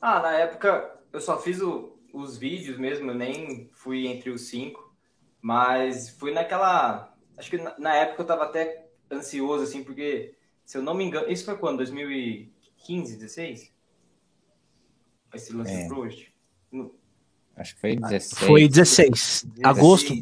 Ah, 0.00 0.20
na 0.20 0.32
época, 0.34 0.88
eu 1.12 1.20
só 1.20 1.36
fiz 1.36 1.60
o, 1.60 1.96
os 2.12 2.36
vídeos 2.36 2.78
mesmo, 2.78 3.10
eu 3.10 3.14
nem 3.14 3.70
fui 3.72 4.06
entre 4.06 4.30
os 4.30 4.42
cinco. 4.42 4.92
Mas 5.40 6.08
fui 6.10 6.32
naquela. 6.32 7.14
Acho 7.36 7.50
que 7.50 7.58
na, 7.58 7.74
na 7.78 7.94
época 7.94 8.22
eu 8.22 8.26
tava 8.26 8.44
até 8.44 8.86
ansioso, 9.10 9.64
assim, 9.64 9.82
porque, 9.82 10.34
se 10.64 10.78
eu 10.78 10.82
não 10.82 10.94
me 10.94 11.04
engano, 11.04 11.30
isso 11.30 11.44
foi 11.44 11.56
quando? 11.56 11.78
2015, 11.78 13.16
16? 13.16 13.72
Esse 15.34 15.52
lance 15.52 15.72
é. 15.72 15.82
do 15.82 15.88
Proust? 15.88 16.32
Acho 17.56 17.74
que 17.74 17.80
foi 17.80 17.96
16. 17.96 18.46
Foi 18.46 18.68
16. 18.68 19.44
16. 19.44 19.64
Agosto. 19.64 20.12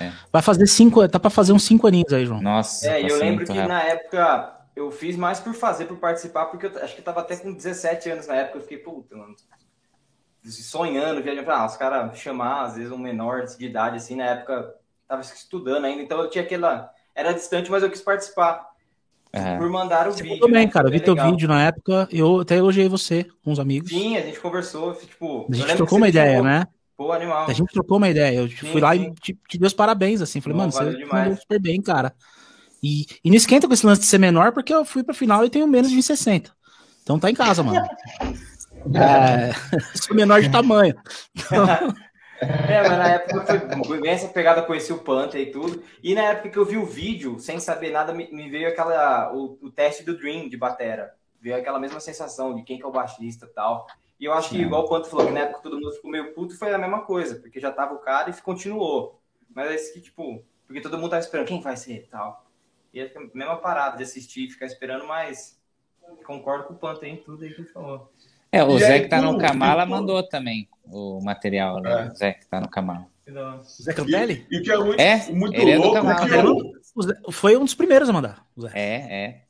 É. 0.00 0.12
Vai 0.32 0.42
fazer 0.42 0.66
cinco. 0.66 1.06
Tá 1.08 1.18
pra 1.18 1.30
fazer 1.30 1.52
uns 1.52 1.64
cinco 1.64 1.86
aninhos 1.86 2.12
aí, 2.12 2.24
João. 2.24 2.40
Nossa. 2.40 2.88
É, 2.88 3.02
eu 3.02 3.18
lembro 3.18 3.44
que 3.44 3.52
rápido. 3.52 3.68
na 3.68 3.82
época 3.82 4.58
eu 4.76 4.90
fiz 4.90 5.16
mais 5.16 5.40
por 5.40 5.54
fazer, 5.54 5.86
por 5.86 5.98
participar, 5.98 6.46
porque 6.46 6.66
eu 6.66 6.82
acho 6.82 6.94
que 6.94 7.00
eu 7.00 7.04
tava 7.04 7.20
até 7.20 7.36
com 7.36 7.52
17 7.52 8.10
anos 8.10 8.26
na 8.28 8.36
época. 8.36 8.58
Eu 8.58 8.62
fiquei, 8.62 8.78
puta, 8.78 9.16
mano. 9.16 9.34
Sonhando, 10.44 11.22
viajando. 11.22 11.50
Ah, 11.50 11.66
os 11.66 11.76
caras 11.76 12.16
chamar, 12.18 12.62
às 12.62 12.76
vezes, 12.76 12.92
um 12.92 12.98
menor 12.98 13.44
de 13.44 13.64
idade, 13.64 13.96
assim, 13.96 14.16
na 14.16 14.24
época, 14.24 14.74
tava 15.06 15.20
estudando 15.22 15.84
ainda. 15.84 16.02
Então 16.02 16.20
eu 16.20 16.30
tinha 16.30 16.44
aquela 16.44 16.92
era 17.14 17.32
distante, 17.32 17.70
mas 17.70 17.82
eu 17.82 17.90
quis 17.90 18.00
participar. 18.00 18.68
É. 19.32 19.56
Por 19.58 19.68
mandar 19.68 20.08
o 20.08 20.12
você 20.12 20.22
vídeo. 20.22 20.40
Também, 20.40 20.66
né? 20.66 20.72
cara. 20.72 20.86
Eu 20.86 20.92
vi 20.92 21.00
teu 21.00 21.14
vídeo 21.14 21.48
na 21.48 21.66
época, 21.66 22.08
eu 22.10 22.40
até 22.40 22.56
elogiei 22.56 22.88
você 22.88 23.26
com 23.44 23.52
os 23.52 23.58
amigos. 23.58 23.90
Sim, 23.90 24.16
a 24.16 24.22
gente 24.22 24.40
conversou. 24.40 24.94
Tipo, 24.94 25.46
a 25.50 25.54
gente 25.54 25.76
trocou 25.76 25.98
uma 25.98 26.08
ideia, 26.08 26.40
né? 26.42 26.66
Pô, 26.96 27.12
animal. 27.12 27.46
A 27.48 27.52
gente 27.52 27.72
trocou 27.72 27.98
uma 27.98 28.08
ideia. 28.08 28.38
Eu 28.38 28.48
sim, 28.48 28.56
fui 28.56 28.80
lá 28.80 28.94
sim. 28.94 29.02
e 29.02 29.14
te, 29.14 29.38
te 29.48 29.58
dei 29.58 29.66
os 29.66 29.74
parabéns, 29.74 30.22
assim. 30.22 30.40
Falei, 30.40 30.54
Pô, 30.54 30.60
mano, 30.60 30.72
você 30.72 31.04
mandou 31.04 31.36
super 31.36 31.60
bem, 31.60 31.82
cara. 31.82 32.14
E, 32.82 33.06
e 33.24 33.30
não 33.30 33.36
esquenta 33.36 33.66
com 33.66 33.74
esse 33.74 33.84
lance 33.84 34.00
de 34.00 34.06
ser 34.06 34.18
menor, 34.18 34.52
porque 34.52 34.72
eu 34.72 34.84
fui 34.84 35.02
pra 35.02 35.12
final 35.12 35.44
e 35.44 35.50
tenho 35.50 35.66
menos 35.66 35.90
de 35.90 36.02
60. 36.02 36.50
Então 37.02 37.18
tá 37.18 37.30
em 37.30 37.34
casa, 37.34 37.62
mano. 37.62 37.84
é, 38.94 39.52
sou 39.96 40.16
menor 40.16 40.40
de 40.40 40.50
tamanho. 40.50 40.94
Então, 41.34 41.66
É, 42.40 42.82
mas 42.82 42.98
na 42.98 43.08
época 43.08 43.84
foi 43.84 44.00
bem 44.00 44.12
essa 44.12 44.28
pegada, 44.28 44.62
conheci 44.62 44.92
o 44.92 44.98
Panther 44.98 45.40
e 45.40 45.50
tudo. 45.50 45.82
E 46.02 46.14
na 46.14 46.22
época 46.22 46.50
que 46.50 46.56
eu 46.56 46.64
vi 46.64 46.76
o 46.76 46.86
vídeo, 46.86 47.38
sem 47.40 47.58
saber 47.58 47.90
nada, 47.90 48.12
me, 48.12 48.48
veio 48.48 48.68
aquela 48.68 49.32
o, 49.34 49.58
o, 49.60 49.70
teste 49.70 50.04
do 50.04 50.16
Dream 50.16 50.48
de 50.48 50.56
batera. 50.56 51.14
Veio 51.40 51.56
aquela 51.56 51.80
mesma 51.80 51.98
sensação 51.98 52.54
de 52.54 52.62
quem 52.62 52.78
que 52.78 52.84
é 52.84 52.86
o 52.86 52.92
baixista 52.92 53.46
e 53.46 53.48
tal. 53.48 53.86
E 54.20 54.24
eu 54.24 54.32
acho 54.32 54.50
que, 54.50 54.60
igual 54.60 54.84
o 54.84 54.88
Panther 54.88 55.10
falou, 55.10 55.26
que 55.26 55.32
na 55.32 55.40
época 55.40 55.62
todo 55.62 55.80
mundo 55.80 55.92
ficou 55.92 56.10
meio 56.10 56.32
puto, 56.32 56.56
foi 56.56 56.72
a 56.72 56.78
mesma 56.78 57.02
coisa, 57.02 57.36
porque 57.36 57.60
já 57.60 57.70
tava 57.72 57.94
o 57.94 57.98
cara 57.98 58.30
e 58.30 58.40
continuou. 58.40 59.20
Mas 59.54 59.70
é 59.70 59.74
esse 59.74 59.92
que, 59.92 60.00
tipo, 60.00 60.44
porque 60.66 60.80
todo 60.80 60.98
mundo 60.98 61.10
tava 61.10 61.22
esperando 61.22 61.46
quem 61.46 61.60
vai 61.60 61.76
ser 61.76 61.94
e 61.94 62.06
tal. 62.06 62.44
E 62.92 63.00
é 63.00 63.12
a 63.16 63.36
mesma 63.36 63.56
parada 63.56 63.96
de 63.96 64.02
assistir 64.04 64.46
e 64.46 64.50
ficar 64.50 64.66
esperando, 64.66 65.06
mas 65.06 65.60
concordo 66.24 66.64
com 66.64 66.74
o 66.74 66.78
Panther 66.78 67.08
em 67.08 67.16
tudo 67.16 67.44
aí 67.44 67.52
que 67.52 67.62
ele 67.62 67.68
falou. 67.68 68.12
É, 68.50 68.64
o 68.64 68.76
e 68.76 68.78
Zé 68.80 68.94
aí, 68.94 69.00
que 69.02 69.08
tá 69.08 69.20
no 69.20 69.38
Kamala 69.38 69.84
mandou 69.84 70.22
também 70.22 70.68
o 70.84 71.20
material, 71.22 71.80
né? 71.80 72.06
É. 72.06 72.12
O 72.12 72.14
Zé 72.16 72.32
que 72.32 72.46
tá 72.46 72.60
no 72.60 72.68
Kamala. 72.68 73.06
Zé 73.82 73.92
Cantelli? 73.92 74.46
E, 74.50 74.56
e 74.56 74.62
que 74.62 74.72
é 74.72 74.78
muito, 74.78 75.00
é, 75.00 75.26
muito 75.30 75.54
ele 75.54 75.76
louco. 75.76 75.96
É 75.96 76.00
do 76.00 76.06
Kamala, 76.06 77.32
Foi 77.32 77.56
um 77.56 77.64
dos 77.64 77.74
primeiros 77.74 78.08
a 78.08 78.12
mandar. 78.12 78.46
É, 78.72 79.24
é. 79.24 79.42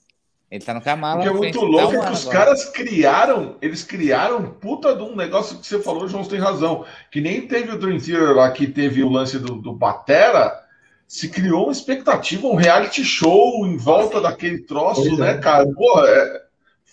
Ele 0.50 0.64
tá 0.64 0.72
no 0.72 0.80
Kamala. 0.80 1.20
O 1.20 1.22
que 1.22 1.28
é 1.28 1.32
muito 1.32 1.60
louco 1.60 1.94
é 1.94 2.06
que 2.06 2.12
os 2.12 2.26
agora. 2.26 2.38
caras 2.38 2.64
criaram, 2.70 3.56
eles 3.60 3.84
criaram 3.84 4.50
puta 4.50 4.96
de 4.96 5.02
um 5.02 5.14
negócio 5.14 5.58
que 5.58 5.66
você 5.66 5.78
falou, 5.80 6.08
João, 6.08 6.24
tem 6.24 6.40
razão. 6.40 6.84
Que 7.10 7.20
nem 7.20 7.46
teve 7.46 7.70
o 7.70 7.78
Dream 7.78 7.98
Theater 7.98 8.34
lá, 8.34 8.50
que 8.50 8.66
teve 8.66 9.02
o 9.02 9.10
lance 9.10 9.38
do, 9.38 9.56
do 9.56 9.72
Batera, 9.74 10.58
se 11.06 11.28
criou 11.28 11.64
uma 11.64 11.72
expectativa, 11.72 12.46
um 12.46 12.54
reality 12.54 13.04
show 13.04 13.66
em 13.66 13.76
volta 13.76 14.20
daquele 14.20 14.60
troço, 14.62 15.02
pois 15.02 15.18
né, 15.18 15.32
é. 15.32 15.38
cara? 15.38 15.66
Pô, 15.66 16.04
é, 16.06 16.42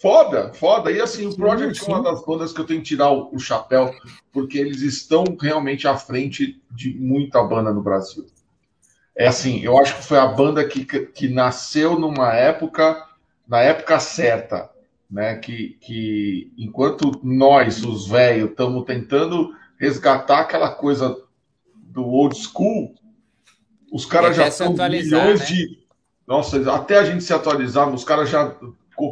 Foda, 0.01 0.51
foda. 0.53 0.91
E 0.91 0.99
assim, 0.99 1.25
o 1.25 1.35
Project 1.35 1.79
sim, 1.79 1.85
sim. 1.85 1.91
é 1.91 1.95
uma 1.95 2.03
das 2.03 2.23
bandas 2.25 2.51
que 2.51 2.59
eu 2.59 2.65
tenho 2.65 2.81
que 2.81 2.87
tirar 2.87 3.11
o, 3.11 3.33
o, 3.33 3.39
chapéu, 3.39 3.95
porque 4.31 4.57
eles 4.57 4.81
estão 4.81 5.23
realmente 5.39 5.87
à 5.87 5.95
frente 5.95 6.61
de 6.69 6.93
muita 6.93 7.41
banda 7.41 7.71
no 7.71 7.81
Brasil. 7.81 8.25
É 9.15 9.27
assim, 9.27 9.61
eu 9.61 9.77
acho 9.77 9.95
que 9.95 10.03
foi 10.03 10.17
a 10.17 10.27
banda 10.27 10.67
que, 10.67 10.83
que 10.83 11.29
nasceu 11.29 11.97
numa 11.97 12.33
época, 12.33 13.07
na 13.47 13.61
época 13.61 13.97
certa. 13.99 14.69
né? 15.09 15.37
Que, 15.37 15.77
que 15.79 16.51
enquanto 16.57 17.17
nós, 17.23 17.83
os 17.85 18.07
velhos, 18.07 18.49
estamos 18.49 18.83
tentando 18.83 19.55
resgatar 19.79 20.41
aquela 20.41 20.71
coisa 20.71 21.17
do 21.73 22.03
old 22.03 22.35
school, 22.35 22.93
os 23.91 24.05
caras 24.05 24.35
já 24.35 24.49
estão 24.49 24.73
milhões 24.73 25.39
né? 25.39 25.45
de. 25.45 25.85
Nossa, 26.27 26.73
até 26.73 26.97
a 26.97 27.05
gente 27.05 27.23
se 27.23 27.33
atualizar, 27.33 27.87
os 27.87 28.03
caras 28.03 28.29
já 28.29 28.53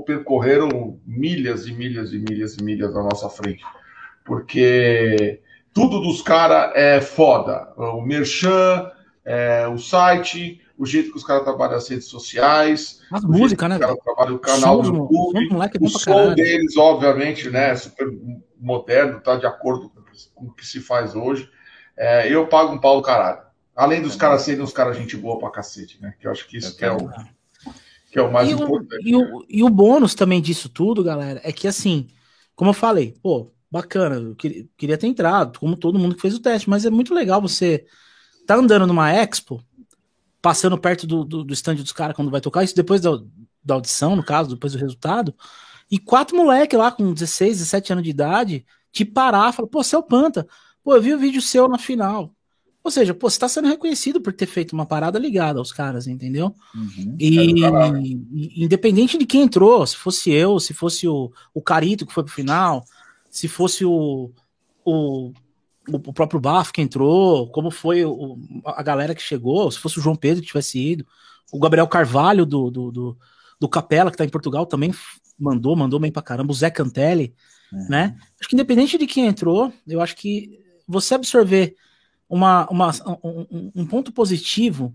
percorreram 0.05 0.99
milhas 1.05 1.68
e 1.68 1.73
milhas 1.73 2.14
e 2.14 2.19
milhas 2.19 2.57
e 2.57 2.64
milhas 2.64 2.93
na 2.93 3.03
nossa 3.03 3.30
frente. 3.30 3.64
Porque 4.26 5.41
tudo 5.73 6.01
dos 6.01 6.22
caras 6.22 6.72
é 6.76 7.01
foda. 7.01 7.73
O 7.76 8.01
Merchan, 8.01 8.89
é, 9.26 9.68
o 9.68 9.77
site, 9.77 10.61
o 10.77 10.85
jeito 10.85 11.11
que 11.11 11.18
os 11.18 11.23
caras 11.23 11.43
trabalham 11.43 11.76
as 11.76 11.88
redes 11.88 12.07
sociais. 12.07 13.01
As 13.11 13.23
músicas, 13.23 13.69
né? 13.69 13.76
Os 13.76 14.03
trabalham 14.03 14.35
o 14.35 14.39
canal 14.39 14.81
do 14.81 14.95
YouTube. 14.95 15.49
o 15.81 15.89
som 15.89 16.34
deles, 16.34 16.77
obviamente, 16.77 17.49
né? 17.49 17.76
Super 17.76 18.07
moderno, 18.60 19.19
tá 19.19 19.35
de 19.35 19.45
acordo 19.45 19.91
com 20.34 20.47
o 20.47 20.53
que 20.53 20.65
se 20.65 20.80
faz 20.80 21.15
hoje. 21.15 21.49
É, 21.97 22.31
eu 22.31 22.47
pago 22.47 22.73
um 22.73 22.80
pau 22.80 22.97
do 22.97 23.01
caralho. 23.01 23.41
Além 23.76 24.01
dos 24.01 24.15
é 24.15 24.19
caras 24.19 24.41
serem 24.43 24.61
uns 24.61 24.73
caras 24.73 24.97
gente 24.97 25.18
boa 25.18 25.39
pra 25.39 25.49
cacete, 25.49 26.01
né? 26.01 26.14
Que 26.19 26.27
eu 26.27 26.31
acho 26.31 26.47
que 26.47 26.57
isso 26.57 26.77
que 26.77 26.85
é, 26.85 26.91
o, 26.91 27.10
que 28.14 28.19
é 28.19 28.22
o 28.22 28.31
mais 28.31 28.48
e 28.48 28.52
importante. 28.52 29.03
O, 29.03 29.10
e, 29.10 29.15
o, 29.15 29.45
e 29.49 29.64
o 29.64 29.69
bônus 29.69 30.14
também 30.14 30.40
disso 30.40 30.69
tudo, 30.69 31.03
galera, 31.03 31.41
é 31.44 31.52
que 31.52 31.68
assim, 31.68 32.07
como 32.56 32.69
eu 32.69 32.73
falei, 32.73 33.15
pô, 33.23 33.52
bacana, 33.72 34.18
eu 34.18 34.35
queria, 34.35 34.98
ter 34.99 35.07
entrado, 35.07 35.57
como 35.57 35.76
todo 35.76 35.98
mundo 35.98 36.14
que 36.14 36.22
fez 36.22 36.35
o 36.35 36.40
teste, 36.40 36.69
mas 36.69 36.85
é 36.85 36.91
muito 36.91 37.11
legal 37.11 37.41
você 37.41 37.88
tá 38.45 38.56
andando 38.56 38.85
numa 38.85 39.11
expo, 39.11 39.64
passando 40.40 40.77
perto 40.77 41.07
do, 41.07 41.26
do, 41.26 41.44
do 41.44 41.53
stand 41.53 41.76
dos 41.76 41.91
caras 41.91 42.15
quando 42.15 42.30
vai 42.30 42.40
tocar, 42.40 42.64
isso 42.64 42.76
depois 42.76 43.02
da, 43.02 43.19
da 43.65 43.73
audição, 43.73 44.15
no 44.15 44.23
caso, 44.23 44.53
depois 44.53 44.73
do 44.73 44.80
resultado, 44.80 45.34
e 45.90 45.98
quatro 45.98 46.38
moleques 46.38 46.77
lá 46.77 46.91
com 46.91 47.11
16, 47.11 47.57
17 47.57 47.94
anos 47.94 48.03
de 48.03 48.11
idade 48.11 48.64
te 48.91 49.03
parar, 49.03 49.52
falar, 49.52 49.68
pô, 49.68 49.84
você 49.84 49.95
é 49.95 49.98
o 49.98 50.03
Panta, 50.03 50.48
pô, 50.84 50.94
eu 50.94 51.02
vi 51.02 51.15
o 51.15 51.19
vídeo 51.19 51.41
seu 51.41 51.68
na 51.68 51.80
final. 51.80 52.31
Ou 52.84 52.91
seja, 52.91 53.14
pô, 53.14 53.30
você 53.30 53.39
tá 53.39 53.47
sendo 53.47 53.69
reconhecido 53.69 54.19
por 54.19 54.34
ter 54.34 54.45
feito 54.45 54.73
uma 54.73 54.85
parada 54.85 55.18
ligada 55.18 55.57
aos 55.57 55.72
caras, 55.72 56.05
entendeu? 56.05 56.53
Uhum, 56.76 57.15
e, 57.18 57.39
é 57.39 57.72
e, 58.01 58.65
independente 58.65 59.18
de 59.18 59.26
quem 59.26 59.43
entrou, 59.43 59.88
se 59.88 59.95
fosse 59.95 60.31
eu, 60.31 60.60
se 60.60 60.73
fosse 60.73 61.07
o, 61.07 61.31
o 61.53 61.61
Carito 61.61 62.05
que 62.05 62.14
foi 62.14 62.23
pro 62.23 62.34
final, 62.34 62.84
se 63.31 63.47
fosse 63.47 63.85
o, 63.85 64.31
o, 64.84 65.31
o 65.88 66.14
próprio 66.14 66.41
Bafo 66.41 66.73
que 66.73 66.81
entrou, 66.81 67.49
como 67.51 67.72
foi 67.72 68.03
o, 68.03 68.38
a 68.65 68.84
galera 68.84 69.15
que 69.15 69.22
chegou, 69.22 69.72
se 69.72 69.80
fosse 69.80 69.99
o 69.99 70.01
João 70.01 70.15
Pedro 70.15 70.41
que 70.41 70.47
tivesse 70.47 70.77
ido, 70.77 71.07
o 71.53 71.60
Gabriel 71.60 71.88
Carvalho 71.88 72.45
do, 72.45 72.69
do, 72.69 72.91
do, 72.91 73.18
do 73.60 73.69
Capela, 73.69 74.11
que 74.11 74.18
tá 74.18 74.26
em 74.26 74.30
Portugal, 74.30 74.65
também 74.65 74.93
mandou, 75.39 75.73
mandou 75.73 76.01
bem 76.01 76.11
pra 76.11 76.22
caramba, 76.22 76.51
o 76.51 76.55
Zé 76.55 76.69
Cantelli, 76.69 77.34
uhum. 77.72 77.88
né? 77.89 78.18
Acho 78.38 78.49
que 78.49 78.55
independente 78.55 78.97
de 78.97 79.07
quem 79.07 79.26
entrou, 79.26 79.72
eu 79.88 80.01
acho 80.01 80.18
que 80.18 80.60
você 80.85 81.15
absorver 81.15 81.76
uma, 82.34 82.68
uma, 82.68 82.89
um, 83.23 83.72
um, 83.76 83.85
ponto 83.85 84.11
positivo 84.11 84.91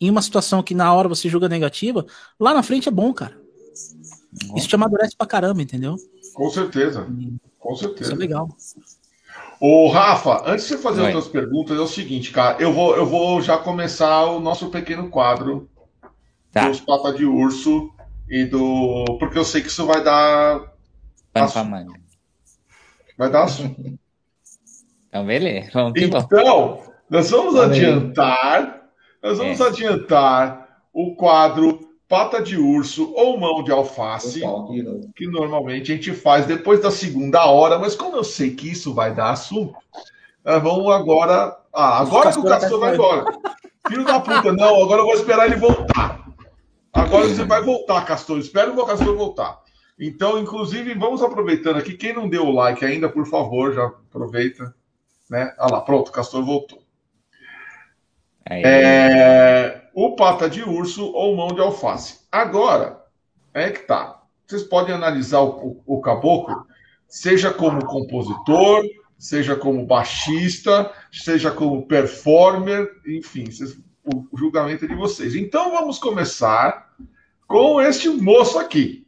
em 0.00 0.08
uma 0.08 0.22
situação 0.22 0.62
que 0.62 0.74
na 0.74 0.92
hora 0.94 1.06
você 1.06 1.28
julga 1.28 1.46
negativa, 1.46 2.06
lá 2.40 2.54
na 2.54 2.62
frente 2.62 2.88
é 2.88 2.92
bom, 2.92 3.12
cara. 3.12 3.38
Isso 4.56 4.68
te 4.68 4.74
amadurece 4.74 5.14
pra 5.14 5.26
caramba, 5.26 5.60
entendeu? 5.60 5.96
Com 6.32 6.48
certeza. 6.48 7.06
Com 7.58 7.76
certeza. 7.76 8.04
Isso 8.04 8.12
é 8.12 8.16
legal. 8.16 8.48
Ô, 9.60 9.88
Rafa, 9.90 10.50
antes 10.50 10.66
de 10.66 10.70
você 10.70 10.78
fazer 10.78 11.02
Oi. 11.02 11.06
outras 11.08 11.28
perguntas, 11.28 11.76
é 11.76 11.80
o 11.80 11.86
seguinte, 11.86 12.30
cara, 12.32 12.60
eu 12.60 12.72
vou, 12.72 12.96
eu 12.96 13.04
vou 13.04 13.42
já 13.42 13.58
começar 13.58 14.24
o 14.24 14.40
nosso 14.40 14.70
pequeno 14.70 15.10
quadro 15.10 15.68
tá. 16.50 16.68
dos 16.68 16.80
Pata 16.80 17.12
de 17.12 17.26
Urso 17.26 17.92
e 18.30 18.46
do. 18.46 19.04
Porque 19.18 19.38
eu 19.38 19.44
sei 19.44 19.60
que 19.60 19.68
isso 19.68 19.84
vai 19.84 20.02
dar. 20.02 20.72
Vai 23.18 23.30
dar 23.30 23.44
assunto. 23.44 23.98
Então, 25.12 25.26
beleza. 25.26 25.70
Vamos 25.74 25.92
que 25.92 26.04
então, 26.04 26.82
nós 27.10 27.30
vamos 27.30 27.54
adiantar. 27.54 28.80
Nós 29.22 29.36
vamos 29.36 29.60
é. 29.60 29.64
adiantar 29.64 30.80
o 30.90 31.14
quadro 31.14 31.80
pata 32.08 32.40
de 32.40 32.56
urso 32.56 33.12
ou 33.14 33.38
mão 33.38 33.62
de 33.62 33.70
alface, 33.70 34.40
que 35.14 35.26
normalmente 35.26 35.92
a 35.92 35.94
gente 35.94 36.12
faz 36.12 36.46
depois 36.46 36.80
da 36.80 36.90
segunda 36.90 37.44
hora, 37.44 37.78
mas 37.78 37.94
como 37.94 38.16
eu 38.16 38.24
sei 38.24 38.54
que 38.54 38.70
isso 38.70 38.94
vai 38.94 39.14
dar 39.14 39.32
assunto, 39.32 39.74
vamos 40.44 40.90
agora. 40.90 41.58
Ah, 41.74 42.00
agora 42.00 42.32
que 42.32 42.38
o 42.38 42.44
Castor 42.44 42.80
vai 42.80 42.94
embora. 42.94 43.24
Filho 43.88 44.04
da 44.04 44.18
puta, 44.18 44.52
não, 44.52 44.82
agora 44.82 45.02
eu 45.02 45.06
vou 45.06 45.14
esperar 45.14 45.46
ele 45.46 45.56
voltar. 45.56 46.26
Agora 46.92 47.28
você 47.28 47.44
vai 47.44 47.62
voltar, 47.62 48.04
Castor. 48.06 48.38
Espero 48.38 48.78
o 48.78 48.86
Castor 48.86 49.14
voltar. 49.14 49.60
Então, 49.98 50.38
inclusive, 50.38 50.94
vamos 50.94 51.22
aproveitando 51.22 51.76
aqui. 51.76 51.94
Quem 51.94 52.14
não 52.14 52.28
deu 52.28 52.46
o 52.46 52.52
like 52.52 52.84
ainda, 52.84 53.10
por 53.10 53.26
favor, 53.26 53.74
já 53.74 53.84
aproveita 53.84 54.74
né? 55.32 55.54
Olha 55.58 55.76
lá, 55.76 55.80
pronto, 55.80 56.08
o 56.08 56.12
castor 56.12 56.44
voltou. 56.44 56.82
É, 58.44 59.80
o 59.94 60.14
pata 60.14 60.50
de 60.50 60.62
urso 60.62 61.06
ou 61.06 61.34
mão 61.34 61.54
de 61.54 61.60
alface. 61.60 62.20
Agora, 62.30 63.02
é 63.54 63.70
que 63.70 63.80
tá. 63.80 64.20
Vocês 64.46 64.62
podem 64.62 64.94
analisar 64.94 65.40
o, 65.40 65.82
o, 65.86 65.96
o 65.96 66.00
caboclo, 66.02 66.66
seja 67.08 67.50
como 67.50 67.82
compositor, 67.82 68.84
seja 69.18 69.56
como 69.56 69.86
baixista, 69.86 70.92
seja 71.10 71.50
como 71.50 71.86
performer, 71.86 72.90
enfim, 73.06 73.46
vocês, 73.46 73.78
o 74.04 74.36
julgamento 74.36 74.84
é 74.84 74.88
de 74.88 74.94
vocês. 74.94 75.34
Então 75.34 75.70
vamos 75.70 75.98
começar 75.98 76.94
com 77.48 77.80
este 77.80 78.10
moço 78.10 78.58
aqui. 78.58 79.06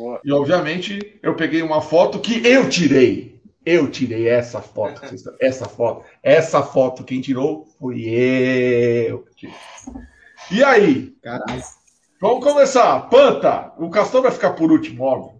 Boa. 0.00 0.18
E, 0.24 0.32
obviamente, 0.32 1.18
eu 1.22 1.34
peguei 1.34 1.60
uma 1.60 1.82
foto 1.82 2.18
que 2.18 2.40
eu 2.46 2.70
tirei. 2.70 3.38
Eu 3.66 3.90
tirei 3.90 4.26
essa 4.26 4.62
foto. 4.62 5.02
Essa 5.38 5.66
foto. 5.66 6.06
Essa 6.22 6.62
foto, 6.62 7.04
quem 7.04 7.20
tirou 7.20 7.66
foi 7.78 8.00
eu. 8.08 9.26
E 10.50 10.64
aí? 10.64 11.14
Caralho. 11.22 11.62
Vamos 12.18 12.42
começar. 12.42 12.98
Panta. 13.10 13.74
O 13.76 13.90
Castor 13.90 14.22
vai 14.22 14.30
ficar 14.30 14.52
por 14.52 14.72
último, 14.72 15.04
óbvio. 15.04 15.38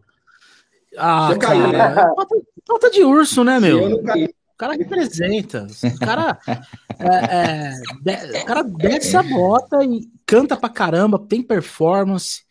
Ah, 0.99 1.35
cara. 1.41 2.13
Falta 2.69 2.91
de 2.91 3.03
urso, 3.03 3.43
né, 3.43 3.59
meu? 3.59 3.95
O 3.95 4.57
cara 4.59 4.75
representa. 4.75 5.67
O 5.83 5.99
cara, 6.05 6.39
é, 6.99 7.73
é, 8.13 8.43
o 8.43 8.45
cara 8.45 8.63
desce 8.63 9.17
a 9.17 9.23
bota 9.23 9.83
e 9.83 10.03
canta 10.27 10.55
pra 10.55 10.69
caramba, 10.69 11.19
tem 11.19 11.43
performance. 11.43 12.43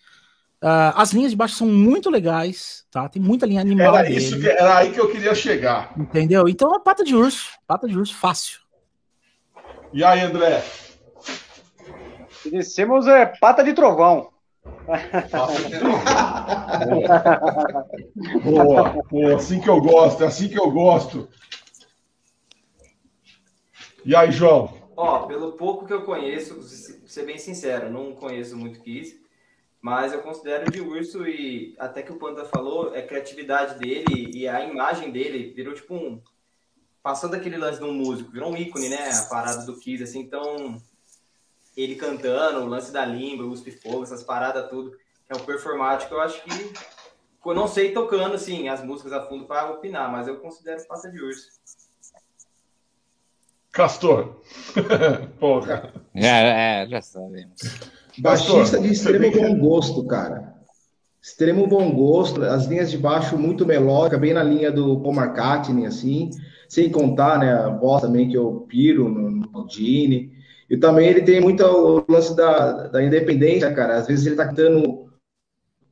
Uh, 0.61 0.91
as 0.95 1.13
linhas 1.13 1.31
de 1.31 1.37
baixo 1.37 1.55
são 1.55 1.67
muito 1.67 2.09
legais, 2.09 2.83
tá? 2.91 3.07
Tem 3.07 3.21
muita 3.21 3.45
linha 3.45 3.61
animal. 3.61 3.95
Era, 3.95 4.09
isso 4.09 4.37
que, 4.37 4.49
era 4.49 4.77
aí 4.77 4.91
que 4.91 4.99
eu 4.99 5.09
queria 5.09 5.33
chegar. 5.33 5.93
Entendeu? 5.97 6.49
Então 6.49 6.75
é 6.75 6.79
pata 6.79 7.01
de 7.01 7.15
urso. 7.15 7.51
Pata 7.65 7.87
de 7.87 7.97
urso 7.97 8.13
fácil. 8.15 8.59
E 9.93 10.03
aí, 10.03 10.19
André? 10.19 10.61
Descemos 12.51 13.07
é 13.07 13.25
pata 13.25 13.63
de 13.63 13.71
trovão. 13.73 14.31
boa, 18.43 19.03
boa, 19.09 19.35
assim 19.35 19.61
que 19.61 19.69
eu 19.69 19.81
gosto, 19.81 20.23
é 20.23 20.27
assim 20.27 20.49
que 20.49 20.59
eu 20.59 20.69
gosto. 20.71 21.29
E 24.05 24.15
aí, 24.15 24.31
João? 24.31 24.73
Ó, 24.95 25.27
pelo 25.27 25.51
pouco 25.53 25.85
que 25.85 25.93
eu 25.93 26.03
conheço, 26.03 26.61
ser 26.61 27.25
bem 27.25 27.37
sincero, 27.37 27.91
não 27.91 28.13
conheço 28.13 28.55
muito 28.57 28.81
Kiss. 28.81 29.18
Mas 29.81 30.11
eu 30.11 30.21
considero 30.21 30.69
de 30.69 30.81
urso 30.81 31.25
e 31.25 31.73
até 31.79 32.01
que 32.03 32.11
o 32.11 32.17
Panda 32.17 32.43
falou, 32.45 32.93
é 32.93 32.99
a 32.99 33.07
criatividade 33.07 33.79
dele 33.79 34.29
e 34.33 34.47
a 34.47 34.65
imagem 34.65 35.09
dele 35.09 35.53
virou 35.53 35.73
tipo 35.73 35.95
um. 35.95 36.21
Passou 37.01 37.29
daquele 37.29 37.57
lance 37.57 37.79
de 37.79 37.85
um 37.85 37.93
músico, 37.93 38.31
virou 38.31 38.51
um 38.51 38.57
ícone, 38.57 38.89
né? 38.89 39.09
A 39.09 39.21
parada 39.29 39.65
do 39.65 39.77
Kiss, 39.79 40.03
assim. 40.03 40.19
Então, 40.19 40.81
ele 41.77 41.95
cantando, 41.95 42.59
o 42.59 42.67
lance 42.67 42.91
da 42.91 43.05
língua, 43.05 43.45
o 43.45 43.51
uspe 43.51 43.71
fogo, 43.71 44.03
essas 44.03 44.21
paradas 44.21 44.69
tudo, 44.69 44.97
é 45.29 45.35
o 45.35 45.39
performático, 45.39 46.13
eu 46.13 46.21
acho 46.21 46.43
que. 46.43 46.73
Eu 47.45 47.55
não 47.55 47.69
sei 47.69 47.93
tocando, 47.93 48.35
assim, 48.35 48.67
as 48.67 48.83
músicas 48.83 49.13
a 49.13 49.25
fundo 49.25 49.45
para 49.45 49.71
opinar, 49.71 50.11
mas 50.11 50.27
eu 50.27 50.39
considero 50.41 50.85
pata 50.85 51.09
de 51.09 51.23
urso. 51.23 51.49
Castor. 53.71 54.41
Porra. 55.39 55.93
Já, 56.13 56.37
é, 56.37 56.87
já 56.87 57.01
sabemos. 57.01 57.61
Baixista 58.21 58.79
de 58.79 58.91
extremo 58.91 59.31
bom 59.31 59.57
gosto, 59.59 60.05
cara. 60.05 60.53
Extremo 61.21 61.67
bom 61.67 61.91
gosto, 61.91 62.41
as 62.43 62.65
linhas 62.65 62.89
de 62.89 62.97
baixo 62.97 63.37
muito 63.37 63.65
melódica, 63.65 64.17
bem 64.17 64.33
na 64.33 64.43
linha 64.43 64.71
do 64.71 64.99
Paul 65.01 65.15
McCartney, 65.15 65.85
assim. 65.85 66.29
Sem 66.67 66.89
contar, 66.89 67.39
né, 67.39 67.51
a 67.51 67.69
voz 67.69 68.01
também 68.01 68.29
que 68.29 68.37
eu 68.37 68.65
piro 68.67 69.09
no, 69.09 69.29
no. 69.29 69.67
E 70.69 70.77
também 70.77 71.07
ele 71.07 71.23
tem 71.23 71.41
muito 71.41 71.63
o 71.63 72.05
lance 72.07 72.35
da, 72.35 72.87
da 72.87 73.03
independência, 73.03 73.73
cara. 73.73 73.97
Às 73.97 74.07
vezes 74.07 74.25
ele 74.25 74.35
tá 74.35 74.47
cantando 74.47 75.09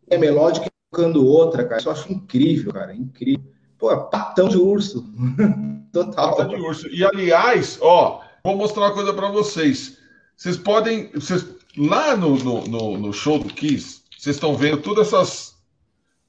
é 0.09 0.17
melódica 0.17 0.67
e 0.67 0.71
tocando 0.91 1.25
outra, 1.25 1.65
cara. 1.65 1.79
Isso 1.79 1.89
eu 1.89 1.93
acho 1.93 2.11
incrível, 2.11 2.71
cara. 2.71 2.95
Incrível. 2.95 3.43
Pô, 3.77 3.91
é 3.91 3.97
patão 4.09 4.47
de 4.47 4.57
urso. 4.57 5.05
Total. 5.91 6.35
Patão 6.35 6.49
de 6.49 6.61
urso. 6.61 6.87
E 6.89 7.03
aliás, 7.03 7.77
ó, 7.81 8.21
vou 8.43 8.55
mostrar 8.55 8.83
uma 8.83 8.93
coisa 8.93 9.13
para 9.13 9.29
vocês. 9.29 9.97
Vocês 10.35 10.57
podem. 10.57 11.11
Vocês 11.11 11.43
lá 11.77 12.15
no, 12.17 12.35
no, 12.37 12.67
no, 12.67 12.97
no 12.97 13.13
show 13.13 13.37
do 13.37 13.53
Kiss, 13.53 14.01
vocês 14.17 14.35
estão 14.35 14.55
vendo 14.55 14.81
todas 14.81 15.07
essas, 15.07 15.55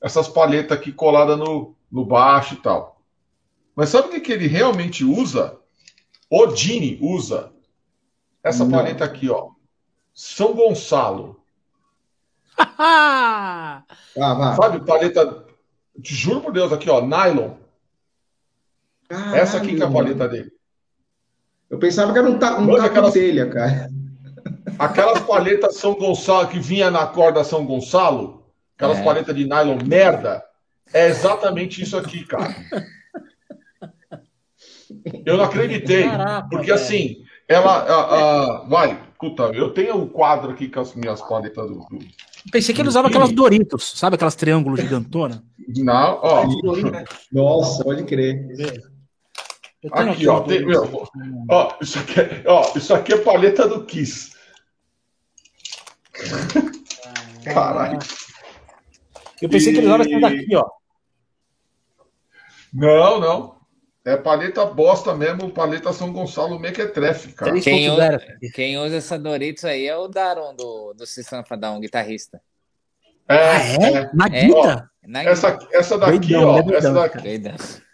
essas 0.01 0.29
palhetas 0.29 0.77
aqui 0.77 0.93
coladas 0.93 1.39
no, 1.39 1.75
no 1.91 2.05
baixo 2.05 2.55
e 2.55 2.59
tal. 2.59 3.01
Mas 3.75 3.89
sabe 3.89 4.09
o 4.09 4.11
que, 4.11 4.21
que 4.21 4.33
ele 4.33 4.47
realmente 4.47 5.05
usa? 5.05 5.59
O 6.31 6.47
Dini 6.49 6.99
usa 7.01 7.53
essa 8.43 8.65
Não. 8.65 8.73
paleta 8.73 9.05
aqui, 9.05 9.31
ó. 9.31 9.51
São 10.13 10.53
Gonçalo. 10.53 11.41
ah, 12.59 13.85
Sabe, 14.61 14.85
paleta. 14.85 15.47
Te 16.03 16.15
juro 16.15 16.41
por 16.41 16.53
Deus, 16.53 16.73
aqui, 16.73 16.91
ó, 16.91 17.01
nylon. 17.01 17.55
Caralho. 19.09 19.37
Essa 19.37 19.57
aqui 19.57 19.75
que 19.75 19.83
é 19.83 19.87
a 19.87 19.91
paleta 19.91 20.29
dele. 20.29 20.53
Eu 21.71 21.79
pensava 21.79 22.13
que 22.13 22.19
era 22.19 22.29
um, 22.29 22.39
ta 22.39 22.59
um 22.59 22.67
taco 22.67 22.87
aquelas... 22.87 23.13
telha, 23.15 23.49
cara. 23.49 23.91
Aquelas 24.79 25.21
paletas 25.21 25.77
São 25.77 25.95
Gonçalo 25.95 26.49
que 26.49 26.59
vinha 26.59 26.91
na 26.91 27.07
corda 27.07 27.45
São 27.45 27.65
Gonçalo, 27.65 28.45
aquelas 28.77 28.99
é. 28.99 29.05
paletas 29.05 29.35
de 29.35 29.45
nylon 29.45 29.79
merda, 29.85 30.43
é 30.93 31.09
exatamente 31.09 31.83
isso 31.83 31.97
aqui, 31.97 32.25
cara. 32.25 32.55
Eu 35.25 35.37
não 35.37 35.45
acreditei. 35.45 36.05
Caraca, 36.05 36.49
porque 36.51 36.73
assim, 36.73 37.25
ela. 37.47 37.79
A, 37.83 38.61
a, 38.61 38.65
vai, 38.65 39.01
puta, 39.19 39.45
eu 39.55 39.71
tenho 39.73 39.97
um 39.97 40.09
quadro 40.09 40.51
aqui 40.51 40.69
com 40.69 40.81
as 40.81 40.95
minhas 40.95 41.21
paletas 41.21 41.67
do. 41.69 41.75
do 41.75 41.99
Pensei 42.51 42.75
que 42.75 42.81
ele 42.81 42.89
usava 42.89 43.09
aquelas 43.09 43.33
Doritos, 43.33 43.93
sabe 43.97 44.15
aquelas 44.15 44.35
triângulos 44.35 44.81
gigantonas? 44.81 45.43
Não, 45.77 46.21
ó. 46.23 46.45
Nossa, 47.33 47.85
pode 47.85 48.05
crer. 48.05 48.47
Aqui, 49.93 50.09
aqui, 50.11 50.29
ó, 50.29 50.41
tem, 50.41 50.67
meu, 50.67 51.07
ó, 51.49 51.75
isso 51.81 51.99
aqui, 52.01 52.21
é, 52.21 52.43
ó, 52.47 52.73
isso 52.75 52.93
aqui 52.93 53.13
é 53.13 53.19
paleta 53.19 53.69
do 53.69 53.85
Kiss. 53.85 54.33
Caralho. 57.45 57.99
Eu 59.41 59.49
pensei 59.49 59.73
e... 59.73 59.75
que 59.75 59.81
ele 59.81 59.87
usava 59.87 60.03
essa 60.03 60.21
daqui, 60.21 60.57
ó. 60.57 60.69
Não, 62.73 63.21
não. 63.21 63.59
É 64.05 64.17
paleta 64.17 64.65
bosta 64.65 65.15
mesmo, 65.15 65.51
paleta 65.51 65.93
São 65.93 66.13
Gonçalo 66.13 66.59
Mequetrefe, 66.59 67.33
cara. 67.33 67.61
Quem 67.61 67.91
usa, 67.91 68.19
quem 68.55 68.79
usa 68.79 68.97
essa 68.97 69.19
Doritos 69.19 69.65
aí 69.65 69.87
é 69.87 69.97
o 69.97 70.09
Daron 70.09 70.55
do, 70.55 70.95
do 70.95 71.07
Sistema 71.07 71.45
Fadão, 71.45 71.77
um 71.77 71.81
guitarrista. 71.81 72.41
É, 73.29 73.37
ah, 73.37 73.59
é? 73.59 73.93
é? 73.99 74.11
Na 74.15 74.29
guita? 74.29 74.91
essa, 75.27 75.59
essa 75.73 75.99
daqui, 75.99 76.33
Doidão, 76.33 76.49
ó. 76.49 76.73
Essa 76.73 76.93
daqui, 76.93 77.43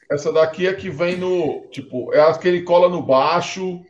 essa 0.08 0.32
daqui 0.32 0.66
é 0.68 0.74
que 0.74 0.88
vem 0.88 1.16
no. 1.16 1.66
Tipo, 1.72 2.14
é 2.14 2.20
a 2.20 2.32
que 2.38 2.46
ele 2.46 2.62
cola 2.62 2.88
no 2.88 3.02
baixo 3.02 3.80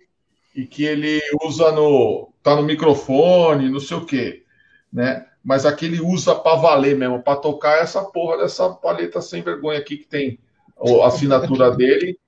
e 0.55 0.66
que 0.66 0.85
ele 0.85 1.20
usa 1.44 1.73
no. 1.73 2.32
Tá 2.44 2.54
no 2.54 2.62
microfone, 2.62 3.70
não 3.70 3.80
sei 3.80 3.96
o 3.96 4.04
quê. 4.04 4.44
Né? 4.92 5.26
Mas 5.42 5.64
aqui 5.64 5.86
ele 5.86 6.00
usa 6.00 6.34
para 6.34 6.60
valer 6.60 6.94
mesmo, 6.94 7.22
para 7.22 7.40
tocar 7.40 7.78
essa 7.78 8.04
porra 8.04 8.36
dessa 8.36 8.68
paleta 8.70 9.20
sem 9.20 9.42
vergonha 9.42 9.78
aqui 9.78 9.96
que 9.96 10.06
tem 10.06 10.38
a 10.78 11.06
assinatura 11.06 11.70
dele. 11.74 12.18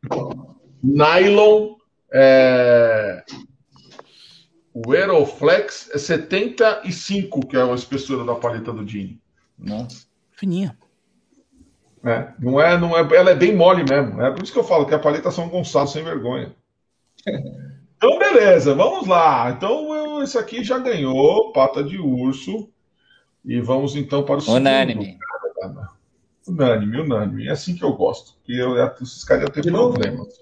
Nylon. 0.82 1.76
É... 2.10 3.22
O 4.72 4.92
Aeroflex 4.92 5.90
é 5.92 5.98
75, 5.98 7.46
que 7.46 7.56
é 7.56 7.62
a 7.62 7.74
espessura 7.74 8.24
da 8.24 8.34
paleta 8.34 8.72
do 8.72 8.84
Dini. 8.84 9.20
Não. 9.58 9.86
Fininha. 10.32 10.76
É, 12.04 12.32
não 12.38 12.60
é, 12.60 12.78
não 12.78 12.96
é, 12.96 13.00
ela 13.16 13.30
é 13.30 13.34
bem 13.34 13.54
mole 13.54 13.84
mesmo. 13.84 14.22
É 14.22 14.30
por 14.30 14.42
isso 14.42 14.52
que 14.52 14.58
eu 14.58 14.64
falo 14.64 14.86
que 14.86 14.94
a 14.94 14.98
paleta 14.98 15.30
São 15.30 15.48
Gonçalo 15.48 15.88
sem 15.88 16.04
vergonha. 16.04 16.54
Então, 18.06 18.20
beleza, 18.20 18.72
vamos 18.72 19.08
lá. 19.08 19.50
Então, 19.50 19.92
eu, 19.92 20.22
esse 20.22 20.38
aqui 20.38 20.62
já 20.62 20.78
ganhou, 20.78 21.50
pata 21.50 21.82
de 21.82 21.98
urso. 21.98 22.70
E 23.44 23.60
vamos 23.60 23.96
então 23.96 24.24
para 24.24 24.36
o 24.36 24.40
segundo. 24.40 24.60
Unânime. 24.60 25.18
Unânime, 26.46 27.00
unânime. 27.00 27.48
É 27.48 27.50
assim 27.50 27.74
que 27.74 27.82
eu 27.82 27.92
gosto. 27.94 28.38
E 28.46 28.56
eu, 28.56 28.76
esses 29.02 29.24
caras 29.24 29.42
iam 29.42 29.50
ter 29.50 29.72
problemas. 29.72 30.40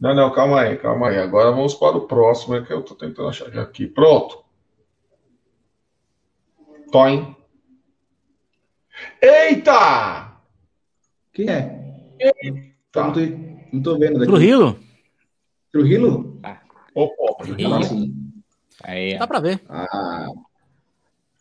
Não, 0.00 0.14
não, 0.14 0.32
calma 0.32 0.60
aí, 0.60 0.76
calma 0.76 1.08
aí. 1.08 1.18
Agora 1.18 1.50
vamos 1.50 1.74
para 1.74 1.96
o 1.96 2.06
próximo, 2.06 2.54
é 2.54 2.64
que 2.64 2.72
eu 2.72 2.80
estou 2.80 2.96
tentando 2.96 3.28
achar 3.28 3.58
aqui. 3.58 3.88
Pronto. 3.88 4.44
Toin. 6.92 7.34
Eita! 9.20 10.36
Quem 11.32 11.50
é? 11.50 11.96
Eita. 12.20 12.68
Não, 12.94 13.82
tô 13.82 13.98
vendo 13.98 14.20
daqui. 14.20 14.26
Trujillo? 14.26 14.87
Trujillo? 15.78 16.40
Ah. 16.42 16.60
Opa, 16.92 17.44
Trujillo. 17.44 17.82
Sim. 17.84 18.14
Aí, 18.82 19.16
Dá 19.16 19.26
pra 19.28 19.38
ver. 19.38 19.62
Ah. 19.68 20.26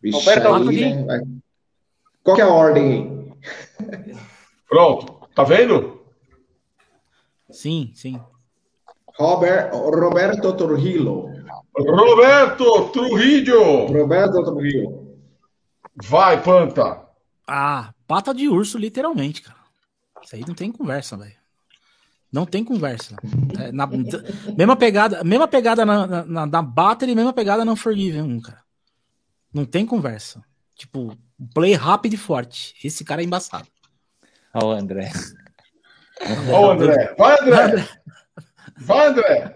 Vixe, 0.01 0.29
aí, 0.29 1.03
né? 1.03 1.21
Qual 2.23 2.35
que 2.35 2.41
é 2.41 2.45
a 2.45 2.49
ordem 2.49 3.23
aí? 3.81 4.15
Pronto. 4.69 5.27
Tá 5.33 5.43
vendo? 5.43 6.01
Sim, 7.49 7.91
sim. 7.95 8.19
Robert, 9.17 9.71
Roberto 9.73 10.53
Trujillo. 10.53 11.31
Roberto 11.75 12.89
Trujillo. 12.89 13.87
Roberto 13.87 14.43
Trujillo. 14.43 15.17
Vai, 15.95 16.43
Panta. 16.43 17.07
Ah, 17.47 17.91
pata 18.05 18.33
de 18.35 18.47
urso, 18.47 18.77
literalmente, 18.77 19.41
cara. 19.41 19.57
Isso 20.21 20.35
aí 20.35 20.43
não 20.47 20.53
tem 20.53 20.71
conversa, 20.71 21.17
velho. 21.17 21.46
Não 22.31 22.45
tem 22.45 22.63
conversa. 22.63 23.15
É, 23.59 23.71
na, 23.71 23.87
mesma 24.57 24.75
pegada, 24.75 25.23
mesma 25.23 25.47
pegada 25.47 25.85
na, 25.85 26.25
na, 26.25 26.45
na 26.45 26.61
Battery, 26.61 27.15
mesma 27.15 27.33
pegada 27.33 27.63
na 27.63 27.71
Unforgiven 27.71 28.21
1, 28.21 28.41
cara. 28.41 28.61
Não 29.53 29.65
tem 29.65 29.85
conversa. 29.85 30.43
Tipo, 30.75 31.17
play 31.53 31.73
rápido 31.73 32.13
e 32.13 32.17
forte. 32.17 32.75
Esse 32.83 33.03
cara 33.03 33.21
é 33.21 33.25
embaçado. 33.25 33.67
Olha 34.53 34.65
o 34.65 34.71
André. 34.71 35.11
Olha 36.51 36.67
o 36.67 36.71
André. 36.71 37.15
Vai, 37.17 37.39
André. 37.39 37.89
Vai, 38.77 39.07
André. 39.07 39.55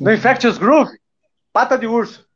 No 0.00 0.12
Infectious 0.12 0.58
Groove, 0.58 0.98
pata 1.52 1.76
de 1.76 1.86
urso. 1.86 2.26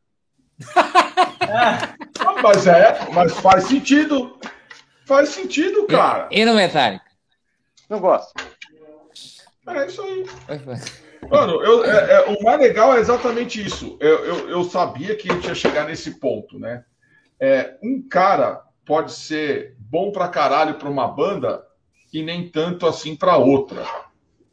Ah, 1.52 1.96
mas 2.42 2.66
é, 2.66 3.10
mas 3.12 3.32
faz 3.40 3.64
sentido. 3.64 4.38
Faz 5.04 5.30
sentido, 5.30 5.84
cara. 5.86 6.28
E, 6.30 6.40
e 6.40 6.44
no 6.44 6.54
Metallica? 6.54 7.04
Não 7.88 7.98
gosto. 7.98 8.32
É 9.66 9.86
isso 9.86 10.02
aí. 10.02 10.26
Mano, 11.28 11.62
eu, 11.62 11.84
é, 11.84 12.12
é, 12.12 12.20
o 12.30 12.42
mais 12.42 12.58
legal 12.58 12.94
é 12.94 13.00
exatamente 13.00 13.64
isso. 13.64 13.96
Eu, 14.00 14.24
eu, 14.24 14.48
eu 14.48 14.64
sabia 14.64 15.14
que 15.14 15.30
a 15.30 15.34
gente 15.34 15.48
ia 15.48 15.54
chegar 15.54 15.86
nesse 15.86 16.18
ponto, 16.18 16.58
né? 16.58 16.84
É, 17.38 17.76
um 17.82 18.02
cara 18.08 18.62
pode 18.84 19.12
ser 19.12 19.76
bom 19.78 20.10
pra 20.10 20.28
caralho 20.28 20.74
pra 20.74 20.88
uma 20.88 21.06
banda 21.06 21.64
e 22.12 22.22
nem 22.22 22.48
tanto 22.48 22.86
assim 22.86 23.14
pra 23.14 23.36
outra, 23.36 23.84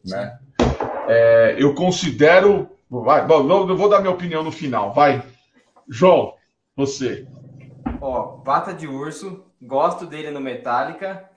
né? 0.06 0.38
É, 1.08 1.56
eu 1.58 1.74
considero. 1.74 2.70
Vai, 2.90 3.26
bom, 3.26 3.68
eu 3.68 3.76
vou 3.76 3.90
dar 3.90 4.00
minha 4.00 4.14
opinião 4.14 4.44
no 4.44 4.52
final. 4.52 4.94
Vai, 4.94 5.24
João, 5.90 6.34
você. 6.76 7.28
Ó, 8.00 8.38
Pata 8.44 8.74
de 8.74 8.88
Urso, 8.88 9.46
gosto 9.62 10.06
dele 10.06 10.32
no 10.32 10.40
Metallica. 10.40 11.30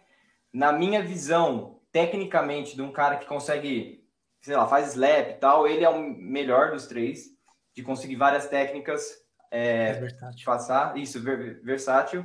Na 0.53 0.73
minha 0.73 1.03
visão, 1.03 1.80
tecnicamente, 1.93 2.77
de 2.77 2.83
um 2.83 2.93
cara 2.93 3.17
que 3.17 3.27
consegue, 3.27 4.05
sei 4.41 4.57
lá, 4.57 4.67
faz 4.67 4.89
slap 4.89 5.31
e 5.31 5.35
tal, 5.35 5.67
ele 5.67 5.85
é 5.85 5.89
o 5.89 6.01
melhor 6.01 6.73
dos 6.73 6.87
três, 6.87 7.37
de 7.75 7.83
conseguir 7.83 8.17
várias 8.17 8.49
técnicas. 8.49 9.25
É, 9.51 9.89
é 9.89 9.93
versátil. 9.95 10.45
Passar, 10.45 10.97
isso, 10.97 11.21
ver, 11.21 11.61
versátil. 11.62 12.25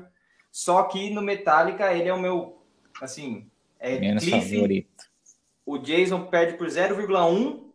Só 0.51 0.83
que 0.83 1.09
no 1.09 1.21
Metallica, 1.21 1.93
ele 1.93 2.07
é 2.07 2.13
o 2.13 2.19
meu, 2.19 2.65
assim, 3.01 3.49
é 3.79 3.99
Menos 3.99 4.23
Cliff, 4.23 4.55
favorito. 4.55 5.05
O 5.65 5.77
Jason 5.77 6.27
perde 6.27 6.57
por 6.57 6.67
0,1 6.67 7.65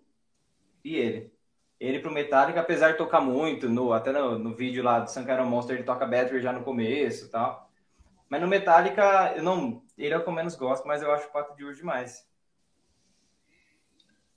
e 0.85 0.97
ele. 0.97 1.33
Ele 1.79 1.99
pro 1.99 2.13
Metallica, 2.13 2.61
apesar 2.61 2.93
de 2.93 2.99
tocar 2.99 3.21
muito, 3.21 3.69
no, 3.69 3.93
até 3.93 4.13
no, 4.13 4.39
no 4.39 4.55
vídeo 4.55 4.83
lá 4.83 5.01
do 5.01 5.11
Sankara 5.11 5.45
Monster, 5.45 5.77
ele 5.77 5.85
toca 5.85 6.07
Battery 6.07 6.41
já 6.41 6.53
no 6.53 6.63
começo 6.63 7.27
e 7.27 7.29
tal. 7.31 7.71
Mas 8.29 8.41
no 8.41 8.47
Metallica, 8.47 9.33
eu 9.35 9.43
não, 9.43 9.83
ele 10.05 10.15
é 10.15 10.19
o 10.19 10.23
que 10.23 10.29
eu 10.29 10.33
menos 10.33 10.57
gosto, 10.57 10.87
mas 10.87 11.03
eu 11.03 11.13
acho 11.13 11.29
o 11.29 11.31
4 11.31 11.57
de 11.57 11.65
urso 11.65 11.81
demais. 11.81 12.25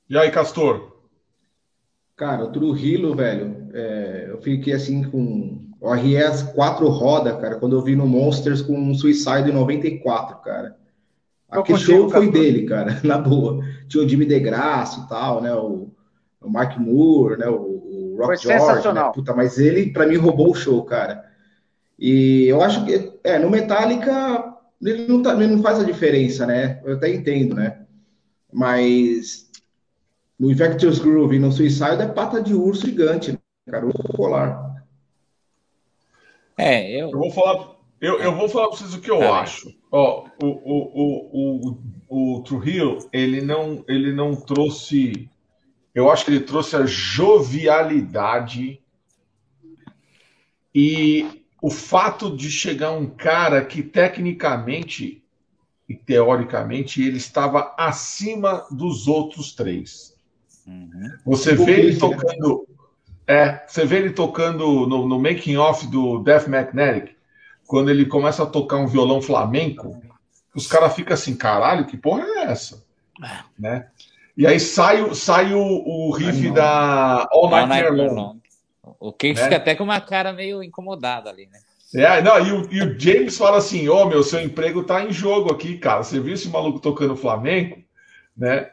E 0.10 0.18
aí, 0.18 0.30
Castor? 0.30 0.92
Cara, 2.16 2.44
o 2.44 2.52
Trujillo, 2.52 3.16
velho, 3.16 3.70
é, 3.74 4.28
eu 4.30 4.42
fiquei 4.42 4.74
assim 4.74 5.10
com 5.10 5.64
o 5.80 5.94
RS 5.94 6.44
4 6.54 6.88
roda, 6.88 7.36
cara, 7.38 7.56
quando 7.56 7.76
eu 7.76 7.82
vi 7.82 7.96
no 7.96 8.06
Monsters 8.06 8.62
com 8.62 8.78
um 8.78 8.94
Suicide 8.94 9.52
94, 9.52 10.38
cara. 10.42 10.78
Aquele 11.50 11.78
show 11.78 12.10
foi 12.10 12.30
dele, 12.30 12.66
cara, 12.66 13.00
na 13.04 13.18
boa. 13.18 13.64
Tinha 13.88 14.04
o 14.04 14.10
Jimmy 14.10 14.26
DeGrasse 14.26 15.02
e 15.02 15.08
tal, 15.08 15.42
né? 15.42 15.54
O, 15.54 15.92
o 16.42 16.50
Mark 16.50 16.78
Moore, 16.78 17.38
né? 17.38 17.48
O, 17.48 17.56
o 17.56 18.16
Rock 18.18 18.26
Foi 18.26 18.38
George, 18.38 18.66
sensacional. 18.66 19.08
Né? 19.08 19.14
Puta, 19.14 19.34
mas 19.34 19.58
ele, 19.58 19.92
para 19.92 20.08
mim, 20.08 20.18
roubou 20.18 20.52
o 20.52 20.56
show, 20.56 20.84
cara. 20.84 21.24
E 21.98 22.46
eu 22.48 22.62
acho 22.62 22.86
que, 22.86 23.14
é, 23.24 23.38
no 23.38 23.50
Metallica, 23.50 24.53
ele 24.90 25.08
não, 25.08 25.22
tá, 25.22 25.34
ele 25.34 25.48
não 25.48 25.62
faz 25.62 25.80
a 25.80 25.84
diferença, 25.84 26.46
né? 26.46 26.82
Eu 26.84 26.96
até 26.96 27.14
entendo, 27.14 27.56
né? 27.56 27.86
Mas 28.52 29.50
no 30.40 30.52
Infectious 30.52 31.00
Groove 31.00 31.36
e 31.36 31.40
no 31.40 31.52
Suicide 31.52 32.02
é 32.02 32.08
pata 32.08 32.42
de 32.42 32.54
urso 32.54 32.86
gigante, 32.86 33.38
Caruso 33.70 34.04
Polar. 34.16 34.84
É, 36.58 36.92
eu... 36.92 37.10
eu 37.10 37.18
vou 37.18 37.32
falar, 37.32 37.76
eu, 38.00 38.20
eu 38.20 38.36
vou 38.36 38.50
falar 38.50 38.68
para 38.68 38.78
vocês 38.78 38.94
o 38.94 39.02
que 39.02 39.10
eu 39.10 39.20
tá 39.20 39.40
acho. 39.40 39.74
Ó, 39.92 40.28
o, 40.42 40.48
o, 40.48 40.92
o, 40.94 41.78
o, 42.10 42.36
o 42.38 42.44
Trujillo, 42.44 43.08
ele 43.12 43.42
não, 43.42 43.84
ele 43.88 44.12
não 44.12 44.36
trouxe. 44.36 45.30
Eu 45.96 46.12
acho 46.12 46.26
que 46.26 46.32
ele 46.32 46.42
trouxe 46.42 46.76
a 46.76 46.86
jovialidade 46.86 48.82
e 50.74 51.43
o 51.64 51.70
fato 51.70 52.36
de 52.36 52.52
chegar 52.52 52.92
um 52.92 53.06
cara 53.06 53.64
que 53.64 53.82
tecnicamente 53.82 55.24
e 55.88 55.96
teoricamente 55.96 57.02
ele 57.02 57.16
estava 57.16 57.74
acima 57.78 58.66
dos 58.70 59.08
outros 59.08 59.56
três. 59.56 60.14
Uhum. 60.68 61.10
Você 61.26 61.56
vê 61.56 61.80
ele 61.80 61.96
tocando, 61.98 62.68
é, 63.26 63.64
você 63.66 63.86
vê 63.86 63.96
ele 63.96 64.10
tocando 64.10 64.86
no, 64.86 65.08
no 65.08 65.18
making 65.18 65.56
off 65.56 65.88
do 65.88 66.20
Death 66.20 66.50
Magnetic, 66.50 67.16
quando 67.66 67.90
ele 67.90 68.08
começa 68.08 68.44
a 68.44 68.48
tocar 68.48 68.76
um 68.76 68.88
violão 68.88 69.22
flamenco, 69.22 70.04
os 70.54 70.68
caras 70.68 70.94
ficam 70.94 71.14
assim, 71.14 71.34
caralho, 71.34 71.86
que 71.86 71.96
porra 71.96 72.24
é 72.24 72.44
essa? 72.44 72.84
É. 73.24 73.40
Né? 73.58 73.88
E 74.36 74.46
aí 74.46 74.60
sai, 74.60 75.16
sai 75.16 75.54
o, 75.54 75.62
o 75.62 76.12
riff 76.12 76.52
da 76.52 77.26
All 77.32 77.50
Night, 77.50 77.86
All 77.86 77.94
Night 77.94 78.14
Long. 78.14 78.33
O 79.04 79.12
que 79.12 79.34
né? 79.34 79.36
fica 79.36 79.58
até 79.58 79.76
com 79.76 79.84
uma 79.84 80.00
cara 80.00 80.32
meio 80.32 80.64
incomodada 80.64 81.30
ali, 81.30 81.50
né? 81.52 81.60
É, 81.94 82.22
não, 82.22 82.40
e 82.40 82.52
o, 82.54 82.74
e 82.74 82.82
o 82.82 82.98
James 82.98 83.38
fala 83.38 83.58
assim: 83.58 83.90
Ô 83.90 83.98
oh, 83.98 84.06
meu, 84.06 84.24
seu 84.24 84.40
emprego 84.40 84.82
tá 84.82 85.04
em 85.04 85.12
jogo 85.12 85.52
aqui, 85.52 85.78
cara. 85.78 86.02
Você 86.02 86.22
viu 86.22 86.34
esse 86.34 86.48
maluco 86.48 86.80
tocando 86.80 87.14
flamenco, 87.18 87.84
né? 88.36 88.70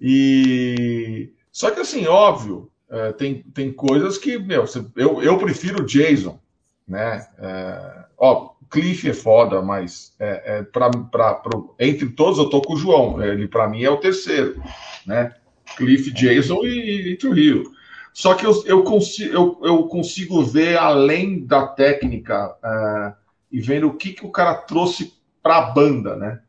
E. 0.00 1.30
Só 1.52 1.70
que 1.70 1.80
assim, 1.80 2.06
óbvio, 2.06 2.70
é, 2.90 3.12
tem, 3.12 3.42
tem 3.42 3.70
coisas 3.70 4.16
que, 4.16 4.38
meu, 4.38 4.64
eu, 4.96 5.22
eu 5.22 5.36
prefiro 5.36 5.82
o 5.82 5.86
Jason, 5.86 6.40
né? 6.88 7.26
É, 7.38 8.04
ó, 8.16 8.54
Cliff 8.70 9.06
é 9.06 9.12
foda, 9.12 9.60
mas 9.60 10.14
é, 10.18 10.42
é 10.46 10.62
pra, 10.62 10.88
pra, 10.90 11.34
pra, 11.34 11.60
entre 11.78 12.08
todos 12.08 12.38
eu 12.38 12.48
tô 12.48 12.62
com 12.62 12.72
o 12.72 12.78
João. 12.78 13.22
Ele, 13.22 13.46
para 13.46 13.68
mim, 13.68 13.84
é 13.84 13.90
o 13.90 13.98
terceiro, 13.98 14.60
né? 15.06 15.34
Cliff, 15.76 16.10
Jason 16.10 16.64
e, 16.64 17.12
e 17.12 17.16
Trujillo. 17.18 17.74
Só 18.14 18.34
que 18.36 18.46
eu, 18.46 18.64
eu, 18.64 18.84
consigo, 18.84 19.34
eu, 19.34 19.60
eu 19.64 19.88
consigo 19.88 20.40
ver 20.44 20.78
além 20.78 21.44
da 21.44 21.66
técnica 21.66 22.56
uh, 22.62 23.12
e 23.50 23.60
vendo 23.60 23.88
o 23.88 23.96
que, 23.96 24.12
que 24.12 24.24
o 24.24 24.30
cara 24.30 24.54
trouxe 24.54 25.12
para 25.42 25.58
a 25.58 25.70
banda, 25.72 26.14
né? 26.14 26.40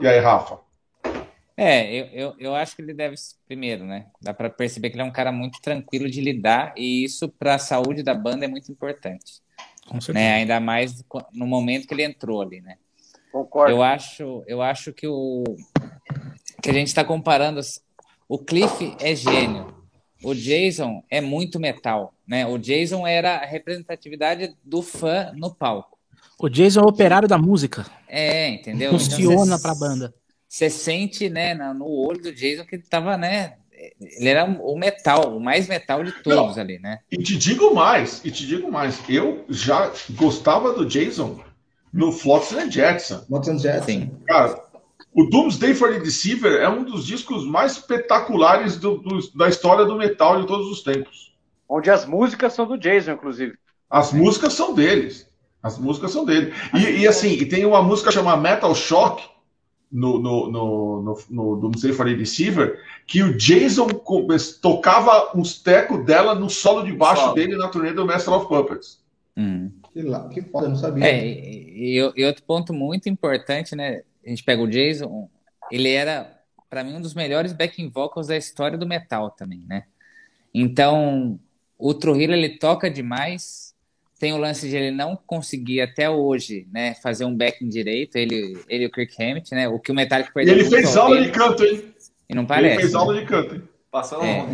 E 0.00 0.08
aí, 0.08 0.18
Rafa? 0.18 0.58
É, 1.58 1.94
eu, 1.94 2.06
eu, 2.06 2.34
eu 2.38 2.54
acho 2.54 2.74
que 2.74 2.80
ele 2.80 2.94
deve, 2.94 3.16
primeiro, 3.46 3.84
né? 3.84 4.06
Dá 4.22 4.32
para 4.32 4.48
perceber 4.48 4.88
que 4.88 4.96
ele 4.96 5.02
é 5.02 5.04
um 5.04 5.12
cara 5.12 5.30
muito 5.30 5.60
tranquilo 5.60 6.08
de 6.08 6.22
lidar 6.22 6.72
e 6.74 7.04
isso 7.04 7.28
para 7.28 7.56
a 7.56 7.58
saúde 7.58 8.02
da 8.02 8.14
banda 8.14 8.46
é 8.46 8.48
muito 8.48 8.72
importante. 8.72 9.42
Com 9.86 10.00
certeza. 10.00 10.24
Né? 10.24 10.34
Ainda 10.36 10.58
mais 10.58 11.04
no 11.34 11.46
momento 11.46 11.86
que 11.86 11.92
ele 11.92 12.02
entrou 12.02 12.40
ali, 12.40 12.62
né? 12.62 12.78
Concordo. 13.30 13.70
Eu 13.70 13.82
acho, 13.82 14.42
eu 14.46 14.62
acho 14.62 14.90
que 14.94 15.06
o 15.06 15.44
que 16.62 16.70
a 16.70 16.72
gente 16.72 16.88
está 16.88 17.04
comparando. 17.04 17.60
O 18.28 18.38
Cliff 18.38 18.96
é 18.98 19.14
gênio, 19.14 19.75
o 20.22 20.34
Jason 20.34 21.02
é 21.10 21.20
muito 21.20 21.60
metal, 21.60 22.14
né? 22.26 22.46
O 22.46 22.58
Jason 22.58 23.06
era 23.06 23.36
a 23.36 23.46
representatividade 23.46 24.54
do 24.64 24.82
fã 24.82 25.32
no 25.34 25.54
palco. 25.54 25.96
O 26.38 26.48
Jason 26.48 26.80
é 26.80 26.84
o 26.84 26.88
operário 26.88 27.28
da 27.28 27.38
música. 27.38 27.86
É, 28.08 28.48
entendeu? 28.48 28.90
Funciona 28.92 29.44
então, 29.44 29.60
para 29.60 29.72
a 29.72 29.74
banda. 29.74 30.14
Você 30.48 30.70
sente, 30.70 31.28
né, 31.28 31.54
no 31.54 31.86
olho 31.86 32.22
do 32.22 32.32
Jason 32.32 32.64
que 32.64 32.76
ele 32.76 32.84
tava, 32.84 33.16
né? 33.16 33.54
Ele 34.00 34.28
era 34.28 34.44
o 34.44 34.76
metal, 34.76 35.36
o 35.36 35.40
mais 35.40 35.68
metal 35.68 36.02
de 36.02 36.12
todos 36.22 36.56
Não, 36.56 36.62
ali, 36.62 36.78
né? 36.78 37.00
E 37.10 37.18
te 37.18 37.36
digo 37.36 37.74
mais, 37.74 38.24
e 38.24 38.30
te 38.30 38.46
digo 38.46 38.70
mais, 38.70 38.98
eu 39.08 39.44
já 39.48 39.92
gostava 40.10 40.72
do 40.72 40.86
Jason 40.86 41.40
no 41.92 42.12
Flotsam 42.12 42.60
and 42.60 42.70
Jetson. 42.70 43.24
Flotsam. 43.26 43.58
Sim. 43.84 44.10
Cara, 44.26 44.62
o 45.16 45.24
Doomsday 45.24 45.74
for 45.74 45.94
the 45.94 45.98
Deceiver 45.98 46.60
é 46.60 46.68
um 46.68 46.84
dos 46.84 47.06
discos 47.06 47.46
mais 47.46 47.72
espetaculares 47.72 48.76
do, 48.76 48.98
do, 48.98 49.18
da 49.34 49.48
história 49.48 49.86
do 49.86 49.96
metal 49.96 50.42
de 50.42 50.46
todos 50.46 50.70
os 50.70 50.82
tempos. 50.82 51.34
Onde 51.66 51.90
as 51.90 52.04
músicas 52.04 52.52
são 52.52 52.66
do 52.66 52.76
Jason, 52.76 53.12
inclusive. 53.12 53.54
As 53.88 54.12
músicas 54.12 54.52
são 54.52 54.74
deles. 54.74 55.26
As 55.62 55.78
músicas 55.78 56.10
são 56.10 56.26
dele. 56.26 56.52
E, 56.74 57.00
e 57.00 57.08
assim, 57.08 57.30
e 57.30 57.46
tem 57.46 57.64
uma 57.64 57.82
música 57.82 58.12
chamada 58.12 58.40
Metal 58.40 58.74
Shock 58.74 59.24
no, 59.90 60.18
no, 60.18 60.50
no, 60.50 61.02
no, 61.02 61.18
no 61.30 61.56
Doomsday 61.56 61.92
for 61.94 62.04
the 62.04 62.14
Deceiver, 62.14 62.78
que 63.06 63.22
o 63.22 63.34
Jason 63.38 63.88
tocava 64.60 65.32
uns 65.34 65.58
tecos 65.62 66.04
dela 66.04 66.34
no 66.34 66.50
solo 66.50 66.84
de 66.84 66.92
baixo 66.92 67.22
solo. 67.22 67.34
dele 67.34 67.56
na 67.56 67.68
turnê 67.68 67.94
do 67.94 68.04
Master 68.04 68.34
of 68.34 68.48
Puppets. 68.48 69.00
Hum. 69.34 69.70
Que, 69.94 70.02
lá, 70.02 70.28
que 70.28 70.42
foda, 70.42 70.66
eu 70.66 70.70
não 70.70 70.76
sabia. 70.76 71.06
É, 71.06 71.26
e, 71.26 72.12
e, 72.14 72.24
outro 72.24 72.42
ponto 72.42 72.74
muito 72.74 73.08
importante, 73.08 73.74
né? 73.74 74.02
A 74.26 74.28
gente 74.28 74.42
pega 74.42 74.60
o 74.60 74.68
Jason, 74.68 75.30
ele 75.70 75.90
era, 75.90 76.38
para 76.68 76.82
mim, 76.82 76.94
um 76.94 77.00
dos 77.00 77.14
melhores 77.14 77.52
backing 77.52 77.88
vocals 77.88 78.26
da 78.26 78.36
história 78.36 78.76
do 78.76 78.86
metal 78.86 79.30
também, 79.30 79.62
né? 79.68 79.84
Então, 80.52 81.38
o 81.78 81.94
Trujillo, 81.94 82.32
ele 82.32 82.58
toca 82.58 82.90
demais, 82.90 83.74
tem 84.18 84.32
o 84.32 84.38
lance 84.38 84.68
de 84.68 84.76
ele 84.76 84.90
não 84.90 85.16
conseguir 85.16 85.80
até 85.80 86.10
hoje, 86.10 86.66
né, 86.72 86.94
fazer 86.94 87.24
um 87.24 87.36
backing 87.36 87.68
direito, 87.68 88.16
ele, 88.16 88.58
ele 88.68 88.84
e 88.84 88.86
o 88.86 88.90
Kirk 88.90 89.22
Hammett, 89.22 89.54
né, 89.54 89.68
o 89.68 89.78
que 89.78 89.92
o 89.92 89.94
Metallica 89.94 90.32
perdeu. 90.32 90.56
E 90.56 90.60
ele 90.60 90.68
fez 90.68 90.96
aula 90.96 91.20
de 91.20 91.30
canto, 91.30 91.64
hein? 91.64 91.94
E 92.28 92.34
não 92.34 92.46
parece. 92.46 92.74
Ele 92.74 92.80
fez 92.80 92.94
aula 92.94 93.20
de 93.20 93.26
canto, 93.26 93.54
hein? 93.54 93.62
Passou 93.90 94.22
é, 94.22 94.44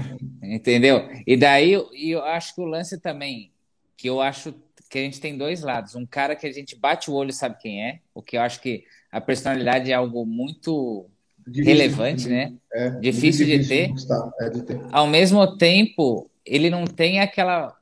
Entendeu? 0.43 1.09
E 1.27 1.37
daí, 1.37 1.73
e 1.95 2.11
eu 2.11 2.23
acho 2.23 2.55
que 2.55 2.61
o 2.61 2.65
lance 2.65 3.01
também, 3.01 3.51
que 3.97 4.09
eu 4.09 4.21
acho 4.21 4.55
que 4.91 4.99
a 4.99 5.03
gente 5.03 5.21
tem 5.21 5.39
dois 5.39 5.63
lados. 5.63 5.95
Um 5.95 6.05
cara 6.05 6.37
que 6.37 6.47
a 6.47 6.53
gente 6.53 6.77
bate 6.77 7.11
o 7.11 7.15
olho 7.15 7.31
e 7.31 7.33
sabe 7.33 7.57
quem 7.59 7.83
é, 7.83 8.01
o 8.15 8.23
que 8.23 8.37
eu 8.37 8.43
acho 8.43 8.61
que 8.61 8.85
a 9.13 9.21
personalidade 9.21 9.93
é 9.93 9.95
algo 9.95 10.25
muito 10.25 11.07
difícil, 11.47 11.65
relevante, 11.65 12.29
né? 12.29 12.55
É, 12.73 12.91
difícil, 12.93 13.45
de, 13.45 13.69
ter. 13.69 13.93
É 14.41 14.49
de 14.49 14.63
ter. 14.63 14.81
Ao 14.91 15.07
mesmo 15.07 15.59
tempo, 15.59 16.31
ele 16.47 16.71
não 16.71 16.87
tem 16.87 17.21
aquela, 17.21 17.77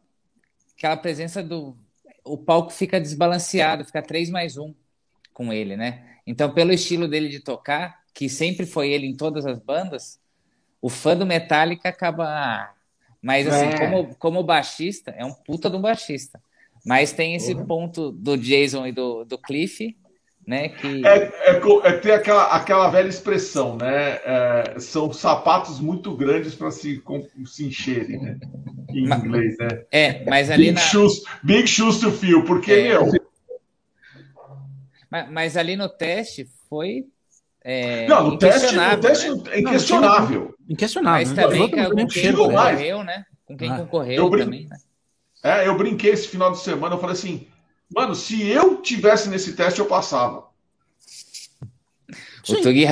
aquela 0.77 0.97
presença 0.97 1.41
do. 1.41 1.77
O 2.25 2.37
palco 2.37 2.73
fica 2.73 3.01
desbalanceado, 3.01 3.85
fica 3.85 4.03
3 4.03 4.29
mais 4.29 4.59
1 4.59 4.75
com 5.33 5.53
ele, 5.53 5.77
né? 5.77 6.05
Então, 6.27 6.53
pelo 6.53 6.73
estilo 6.73 7.07
dele 7.07 7.29
de 7.29 7.41
tocar, 7.41 8.01
que 8.13 8.29
sempre 8.29 8.67
foi 8.67 8.91
ele 8.91 9.07
em 9.07 9.17
todas 9.17 9.47
as 9.47 9.61
bandas, 9.61 10.19
o 10.83 10.89
fã 10.89 11.17
do 11.17 11.25
Metallica 11.25 11.89
acaba. 11.89 12.75
Mas, 13.23 13.47
assim, 13.47 13.67
é. 13.67 13.79
como, 13.79 14.15
como 14.17 14.43
baixista, 14.43 15.13
é 15.13 15.25
um 15.25 15.33
puta 15.33 15.71
de 15.71 15.77
um 15.77 15.81
baixista. 15.81 16.41
Mas 16.85 17.13
tem 17.13 17.35
esse 17.35 17.55
uhum. 17.55 17.67
ponto 17.67 18.11
do 18.11 18.37
Jason 18.37 18.87
e 18.87 18.93
do, 18.93 19.25
do 19.25 19.39
Cliff, 19.39 19.95
né? 20.51 20.69
Que... 20.71 21.07
É, 21.07 21.33
é, 21.45 21.61
é, 21.85 21.93
ter 21.93 22.11
aquela, 22.11 22.47
aquela 22.47 22.91
velha 22.91 23.07
expressão, 23.09 23.77
né? 23.77 24.19
É, 24.25 24.75
são 24.81 25.13
sapatos 25.13 25.79
muito 25.79 26.17
grandes 26.17 26.57
para 26.57 26.73
se, 26.73 27.01
se 27.47 27.67
encherem, 27.67 28.21
né? 28.21 28.37
Em 28.91 29.07
mas, 29.07 29.25
inglês, 29.25 29.57
né? 29.59 29.69
É, 29.93 30.25
mas 30.29 30.51
ali 30.51 30.65
big 30.65 30.75
na... 30.75 30.81
shoes, 30.81 31.23
big 31.45 31.69
shoes 31.69 32.01
to 32.01 32.11
fill, 32.11 32.45
porque, 32.45 32.73
é. 32.73 32.89
meu... 32.89 33.13
Mas, 35.09 35.31
mas, 35.31 35.57
ali 35.57 35.77
no 35.77 35.89
teste 35.89 36.49
foi... 36.69 37.05
É, 37.63 38.09
não, 38.09 38.31
no 38.31 38.39
teste, 38.39 38.75
no 38.75 38.99
teste 38.99 39.31
né? 39.31 39.43
é 39.51 39.61
inquestionável. 39.61 40.55
inquestionável. 40.69 41.27
Mas 41.29 41.33
também 41.33 41.71
com 41.71 42.07
quem 42.09 42.33
concorreu, 42.33 43.05
né? 43.05 43.25
Com 43.45 43.57
quem 43.57 43.71
ah. 43.71 43.77
concorreu 43.77 44.29
brin... 44.29 44.45
também, 44.45 44.67
né? 44.67 44.77
É, 45.45 45.69
eu 45.69 45.79
brinquei 45.79 46.11
esse 46.11 46.27
final 46.27 46.51
de 46.51 46.59
semana, 46.59 46.97
eu 46.97 46.99
falei 46.99 47.15
assim, 47.15 47.47
Mano, 47.95 48.15
se 48.15 48.49
eu 48.49 48.77
tivesse 48.77 49.29
nesse 49.29 49.55
teste, 49.55 49.81
eu 49.81 49.87
passava. 49.87 50.49
O 52.49 52.63
Tugui, 52.63 52.85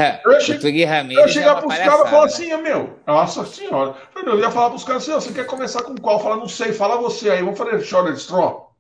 Ramirez. 0.84 1.18
Eu 1.18 1.26
ia 1.26 1.28
chegar 1.28 1.56
é 1.56 1.60
pros 1.60 1.74
caras 1.74 2.06
e 2.06 2.10
falar 2.10 2.24
assim, 2.24 2.56
meu, 2.62 2.98
nossa 3.06 3.46
senhora. 3.46 3.96
Eu 4.24 4.38
ia 4.38 4.50
falar 4.50 4.70
pros 4.70 4.84
caras 4.84 5.08
assim, 5.08 5.12
você 5.12 5.32
quer 5.32 5.46
começar 5.46 5.82
com 5.82 5.96
qual? 5.96 6.22
Fala, 6.22 6.36
não 6.36 6.48
sei, 6.48 6.72
fala 6.72 6.96
você 6.98 7.30
aí. 7.30 7.42
Vamos 7.42 7.58
fazer 7.58 7.80
Shorter 7.82 8.14
Straw. 8.14 8.74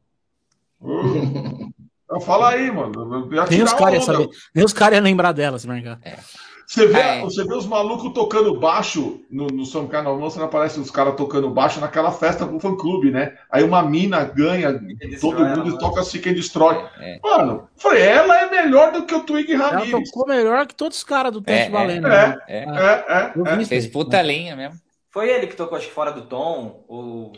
Uh, 2.10 2.22
fala 2.22 2.48
aí, 2.48 2.70
mano. 2.70 3.28
Nem 3.50 3.62
os 3.62 3.74
caras 3.74 4.08
iam 4.54 4.66
cara 4.74 4.98
lembrar 4.98 5.32
delas, 5.32 5.66
Marca. 5.66 6.00
É. 6.68 6.70
Você 6.70 6.86
vê, 6.86 6.98
é. 6.98 7.20
você 7.22 7.44
vê 7.44 7.54
os 7.54 7.66
malucos 7.66 8.12
tocando 8.12 8.60
baixo 8.60 9.22
no, 9.30 9.46
no 9.46 9.64
São 9.64 9.86
Carnaval, 9.86 10.18
não 10.18 10.44
aparece 10.44 10.78
os 10.78 10.90
caras 10.90 11.16
tocando 11.16 11.48
baixo 11.48 11.80
naquela 11.80 12.12
festa 12.12 12.44
com 12.44 12.60
fã 12.60 12.76
clube, 12.76 13.10
né? 13.10 13.34
Aí 13.50 13.64
uma 13.64 13.82
mina 13.82 14.22
ganha, 14.24 14.78
todo 15.18 15.42
mundo 15.42 15.70
ela, 15.70 15.78
toca 15.78 16.02
assim 16.02 16.20
quem 16.20 16.34
destrói. 16.34 16.76
É. 17.00 17.18
Mano, 17.22 17.68
falei, 17.74 18.02
ela 18.02 18.42
é 18.42 18.50
melhor 18.50 18.92
do 18.92 19.06
que 19.06 19.14
o 19.14 19.20
Twig 19.20 19.54
Ramirez. 19.54 19.94
Ela 19.94 20.02
tocou 20.04 20.26
melhor 20.26 20.66
que 20.66 20.74
todos 20.74 20.98
os 20.98 21.04
caras 21.04 21.32
do 21.32 21.40
teste 21.40 21.68
é, 21.68 21.70
valendo. 21.70 22.06
É, 22.06 22.10
né? 22.10 22.38
é, 22.46 22.58
é, 22.58 23.32
é, 23.48 23.60
é, 23.60 23.64
Fez 23.64 23.86
puta 23.86 24.20
linha 24.20 24.54
mesmo. 24.54 24.78
Foi 25.10 25.30
ele 25.30 25.46
que 25.46 25.56
tocou, 25.56 25.78
acho 25.78 25.88
que 25.88 25.94
fora 25.94 26.12
do 26.12 26.26
tom, 26.26 26.84
o 26.86 27.32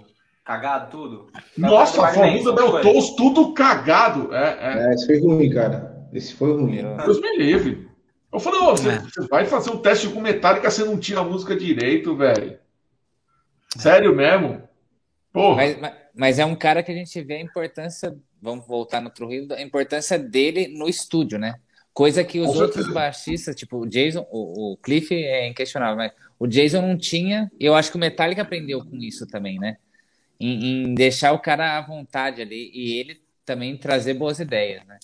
cagado, 0.45 0.91
tudo. 0.91 1.29
Nossa, 1.57 2.05
a 2.05 2.13
Formuda 2.13 2.53
Del 2.53 2.81
Tons, 2.81 3.11
tudo 3.15 3.55
cagado. 3.55 4.35
É, 4.35 4.59
é. 4.61 4.91
é, 4.91 4.95
esse 4.95 5.07
foi 5.07 5.21
ruim, 5.21 5.51
cara. 5.51 6.05
Esse 6.13 6.35
foi 6.35 6.53
ruim. 6.53 6.83
Deus 7.05 7.21
me 7.21 7.39
livre. 7.39 7.90
Eu 8.33 8.39
falei, 8.39 8.61
oh, 8.61 8.77
você, 8.77 8.89
é. 8.91 8.99
você, 8.99 9.27
vai 9.29 9.45
fazer 9.45 9.71
um 9.71 9.79
teste 9.79 10.09
com 10.09 10.21
Metallica, 10.21 10.71
você 10.71 10.85
não 10.85 10.99
tira 10.99 11.21
a 11.21 11.25
música 11.25 11.57
direito, 11.57 12.17
velho. 12.17 12.59
Sério 13.77 14.15
mesmo? 14.15 14.63
Mas, 15.35 15.79
mas, 15.79 15.95
mas, 16.15 16.39
é 16.39 16.45
um 16.45 16.55
cara 16.55 16.83
que 16.83 16.91
a 16.91 16.95
gente 16.95 17.21
vê 17.23 17.35
a 17.35 17.41
importância, 17.41 18.17
vamos 18.41 18.67
voltar 18.67 19.01
no 19.01 19.11
Trujillo, 19.11 19.55
a 19.55 19.63
importância 19.63 20.19
dele 20.19 20.69
no 20.69 20.89
estúdio, 20.89 21.39
né? 21.39 21.55
Coisa 21.93 22.23
que 22.25 22.41
os 22.41 22.57
outros 22.61 22.93
baixistas, 22.93 23.55
tipo 23.55 23.79
o 23.79 23.87
Jason, 23.87 24.27
o, 24.31 24.73
o 24.73 24.77
Cliff 24.77 25.13
é 25.13 25.49
inquestionável, 25.49 25.97
mas 25.97 26.13
o 26.39 26.47
Jason 26.47 26.81
não 26.83 26.97
tinha, 26.97 27.51
e 27.59 27.67
eu 27.67 27.75
acho 27.75 27.91
que 27.91 27.97
o 27.97 28.01
Metallica 28.01 28.43
aprendeu 28.43 28.85
com 28.85 28.97
isso 28.97 29.27
também, 29.27 29.59
né? 29.59 29.77
Em, 30.39 30.85
em, 30.85 30.95
deixar 30.95 31.33
o 31.33 31.39
cara 31.39 31.77
à 31.77 31.81
vontade 31.83 32.41
ali 32.41 32.71
e 32.73 32.99
ele 32.99 33.21
também 33.45 33.77
trazer 33.77 34.15
boas 34.15 34.39
ideias, 34.39 34.85
né? 34.87 34.99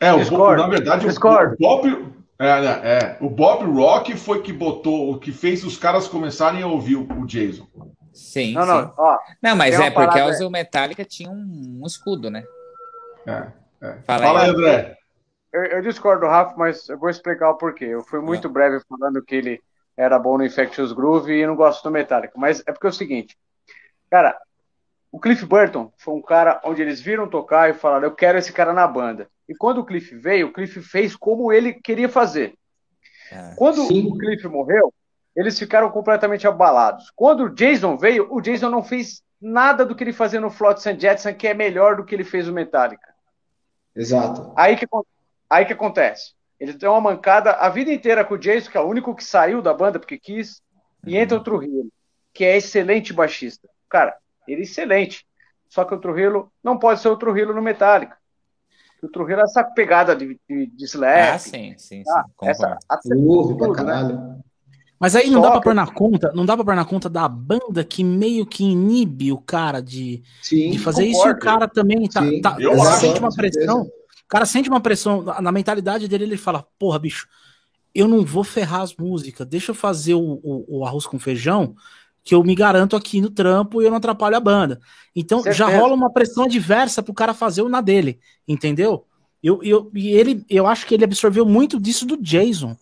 É, 0.00 0.12
o 0.12 0.56
na 0.56 0.68
verdade, 0.68 1.06
Discord. 1.06 1.54
o 1.54 1.56
Bob, 1.58 2.12
é, 2.38 2.60
né, 2.60 2.80
é, 2.84 3.16
o 3.20 3.30
Bob 3.30 3.64
Rock 3.64 4.16
foi 4.16 4.42
que 4.42 4.52
botou, 4.52 5.12
o 5.12 5.18
que 5.18 5.32
fez 5.32 5.64
os 5.64 5.78
caras 5.78 6.06
começarem 6.06 6.62
a 6.62 6.66
ouvir 6.66 6.96
o, 6.96 7.02
o 7.20 7.26
Jason. 7.26 7.66
Sim, 8.12 8.54
não, 8.54 8.62
sim. 8.62 8.68
Não, 8.68 8.94
ó, 8.96 9.18
não, 9.42 9.56
mas 9.56 9.78
é 9.78 9.90
porque 9.90 10.20
o 10.20 10.50
Metallica 10.50 11.04
tinha 11.04 11.30
um, 11.30 11.80
um, 11.82 11.86
escudo, 11.86 12.30
né? 12.30 12.44
É, 13.26 13.52
é. 13.82 13.98
Fala, 14.06 14.22
Fala 14.22 14.42
aí, 14.42 14.50
André. 14.50 14.96
Eu, 15.52 15.64
eu, 15.64 15.82
discordo, 15.82 16.26
Rafa, 16.26 16.54
mas 16.56 16.88
eu 16.88 16.98
vou 16.98 17.08
explicar 17.08 17.50
o 17.50 17.56
porquê. 17.56 17.86
Eu 17.86 18.02
fui 18.02 18.20
muito 18.20 18.48
breve 18.48 18.80
falando 18.88 19.22
que 19.22 19.34
ele 19.34 19.60
era 19.96 20.18
bom 20.18 20.36
no 20.36 20.44
Infectious 20.44 20.92
Groove 20.92 21.32
e 21.32 21.46
não 21.46 21.56
gosto 21.56 21.82
do 21.82 21.90
Metallica. 21.90 22.34
Mas 22.36 22.62
é 22.66 22.72
porque 22.72 22.86
é 22.86 22.90
o 22.90 22.92
seguinte, 22.92 23.36
cara, 24.10 24.38
o 25.10 25.18
Cliff 25.18 25.44
Burton 25.46 25.90
foi 25.96 26.14
um 26.14 26.22
cara 26.22 26.60
onde 26.64 26.82
eles 26.82 27.00
viram 27.00 27.26
tocar 27.26 27.70
e 27.70 27.74
falaram, 27.74 28.04
eu 28.04 28.14
quero 28.14 28.36
esse 28.36 28.52
cara 28.52 28.74
na 28.74 28.86
banda. 28.86 29.28
E 29.48 29.54
quando 29.54 29.78
o 29.78 29.84
Cliff 29.84 30.14
veio, 30.16 30.48
o 30.48 30.52
Cliff 30.52 30.80
fez 30.82 31.14
como 31.14 31.52
ele 31.52 31.74
queria 31.74 32.08
fazer. 32.08 32.54
É, 33.30 33.54
quando 33.56 33.86
sim. 33.86 34.06
o 34.06 34.16
Cliff 34.16 34.46
morreu, 34.48 34.92
eles 35.34 35.58
ficaram 35.58 35.90
completamente 35.90 36.46
abalados. 36.46 37.10
Quando 37.14 37.44
o 37.44 37.54
Jason 37.54 37.96
veio, 37.96 38.26
o 38.32 38.40
Jason 38.40 38.70
não 38.70 38.82
fez 38.82 39.22
nada 39.40 39.84
do 39.84 39.94
que 39.94 40.02
ele 40.02 40.12
fazia 40.12 40.40
no 40.40 40.50
Flotsam 40.50 40.98
Jetson, 40.98 41.34
que 41.34 41.46
é 41.46 41.54
melhor 41.54 41.96
do 41.96 42.04
que 42.04 42.14
ele 42.14 42.24
fez 42.24 42.46
no 42.46 42.52
Metallica. 42.52 43.14
Exato. 43.94 44.52
Aí 44.56 44.76
que, 44.76 44.86
aí 45.48 45.64
que 45.64 45.72
acontece. 45.72 46.34
Ele 46.58 46.72
tem 46.72 46.88
uma 46.88 47.00
mancada 47.00 47.52
a 47.52 47.68
vida 47.68 47.92
inteira 47.92 48.24
com 48.24 48.34
o 48.34 48.38
Jason, 48.38 48.70
que 48.70 48.78
é 48.78 48.80
o 48.80 48.88
único 48.88 49.14
que 49.14 49.22
saiu 49.22 49.60
da 49.60 49.74
banda 49.74 49.98
porque 49.98 50.18
quis, 50.18 50.62
e 51.06 51.14
uhum. 51.14 51.20
entra 51.20 51.36
o 51.36 51.42
Trujillo, 51.42 51.92
que 52.32 52.44
é 52.44 52.56
excelente 52.56 53.12
baixista. 53.12 53.68
Cara, 53.88 54.16
ele 54.48 54.62
é 54.62 54.64
excelente. 54.64 55.26
Só 55.68 55.84
que 55.84 55.94
o 55.94 56.00
Trujillo 56.00 56.50
não 56.62 56.78
pode 56.78 57.00
ser 57.00 57.08
o 57.08 57.16
Trujillo 57.16 57.54
no 57.54 57.60
Metallica. 57.60 58.16
O 59.02 59.08
Trujillo 59.08 59.40
é 59.40 59.44
essa 59.44 59.62
pegada 59.62 60.16
de, 60.16 60.38
de, 60.48 60.66
de 60.66 60.84
slap. 60.84 61.34
Ah, 61.34 61.38
sim, 61.38 61.74
sim, 61.76 62.02
tá? 62.02 62.24
sim. 62.24 62.48
Essa, 62.48 62.78
uh, 62.90 62.98
tudo, 63.02 63.84
né? 63.84 64.36
Mas 64.98 65.14
aí 65.14 65.28
não 65.28 65.42
Só 65.42 65.48
dá 65.48 65.52
pra 65.52 65.60
pôr 65.60 65.74
na 65.74 65.86
conta, 65.86 66.32
não 66.34 66.46
dá 66.46 66.56
pra 66.56 66.64
pôr 66.64 66.74
na 66.74 66.84
conta 66.84 67.08
da 67.08 67.28
banda 67.28 67.84
que 67.84 68.02
meio 68.02 68.46
que 68.46 68.64
inibe 68.64 69.30
o 69.30 69.38
cara 69.38 69.80
de, 69.80 70.22
Sim, 70.40 70.70
de 70.70 70.78
fazer 70.78 71.06
concordo. 71.06 71.18
isso 71.18 71.28
e 71.28 71.32
o 71.32 71.38
cara 71.38 71.68
também 71.68 72.08
tá, 72.08 72.22
tá 72.42 72.56
sente 72.98 73.20
uma 73.20 73.34
pressão. 73.34 73.82
O 73.82 74.28
cara 74.28 74.46
sente 74.46 74.68
uma 74.68 74.80
pressão 74.80 75.22
na 75.22 75.52
mentalidade 75.52 76.08
dele, 76.08 76.24
ele 76.24 76.36
fala, 76.36 76.66
porra, 76.78 76.98
bicho, 76.98 77.28
eu 77.94 78.08
não 78.08 78.24
vou 78.24 78.42
ferrar 78.42 78.80
as 78.80 78.96
músicas, 78.96 79.46
deixa 79.46 79.70
eu 79.70 79.74
fazer 79.74 80.14
o, 80.14 80.40
o, 80.42 80.78
o 80.78 80.86
arroz 80.86 81.06
com 81.06 81.18
feijão, 81.18 81.76
que 82.26 82.34
eu 82.34 82.42
me 82.42 82.56
garanto 82.56 82.96
aqui 82.96 83.20
no 83.20 83.30
trampo 83.30 83.80
e 83.80 83.84
eu 83.84 83.90
não 83.90 83.98
atrapalho 83.98 84.36
a 84.36 84.40
banda. 84.40 84.80
Então 85.14 85.44
já 85.52 85.68
rola 85.68 85.94
uma 85.94 86.12
pressão 86.12 86.42
adversa 86.42 87.00
pro 87.00 87.14
cara 87.14 87.32
fazer 87.32 87.62
o 87.62 87.68
na 87.68 87.80
dele, 87.80 88.18
entendeu? 88.48 89.06
Eu, 89.40 89.62
eu, 89.62 89.88
e 89.94 90.08
ele, 90.08 90.44
eu 90.50 90.66
acho 90.66 90.88
que 90.88 90.94
ele 90.94 91.04
absorveu 91.04 91.46
muito 91.46 91.78
disso 91.78 92.04
do 92.04 92.16
Jason. 92.16 92.76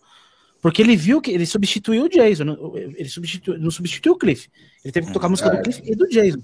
Porque 0.63 0.81
ele 0.81 0.95
viu 0.95 1.21
que 1.21 1.29
ele 1.29 1.45
substituiu 1.45 2.05
o 2.05 2.09
Jason, 2.09 2.73
ele 2.95 3.07
substituiu, 3.07 3.59
não 3.59 3.69
substituiu 3.69 4.13
o 4.13 4.17
Cliff. 4.17 4.49
Ele 4.83 4.91
teve 4.91 5.05
que 5.05 5.13
tocar 5.13 5.27
a 5.27 5.29
música 5.29 5.51
do 5.51 5.57
é. 5.57 5.61
Cliff 5.61 5.79
e 5.85 5.95
do 5.95 6.07
Jason. 6.07 6.41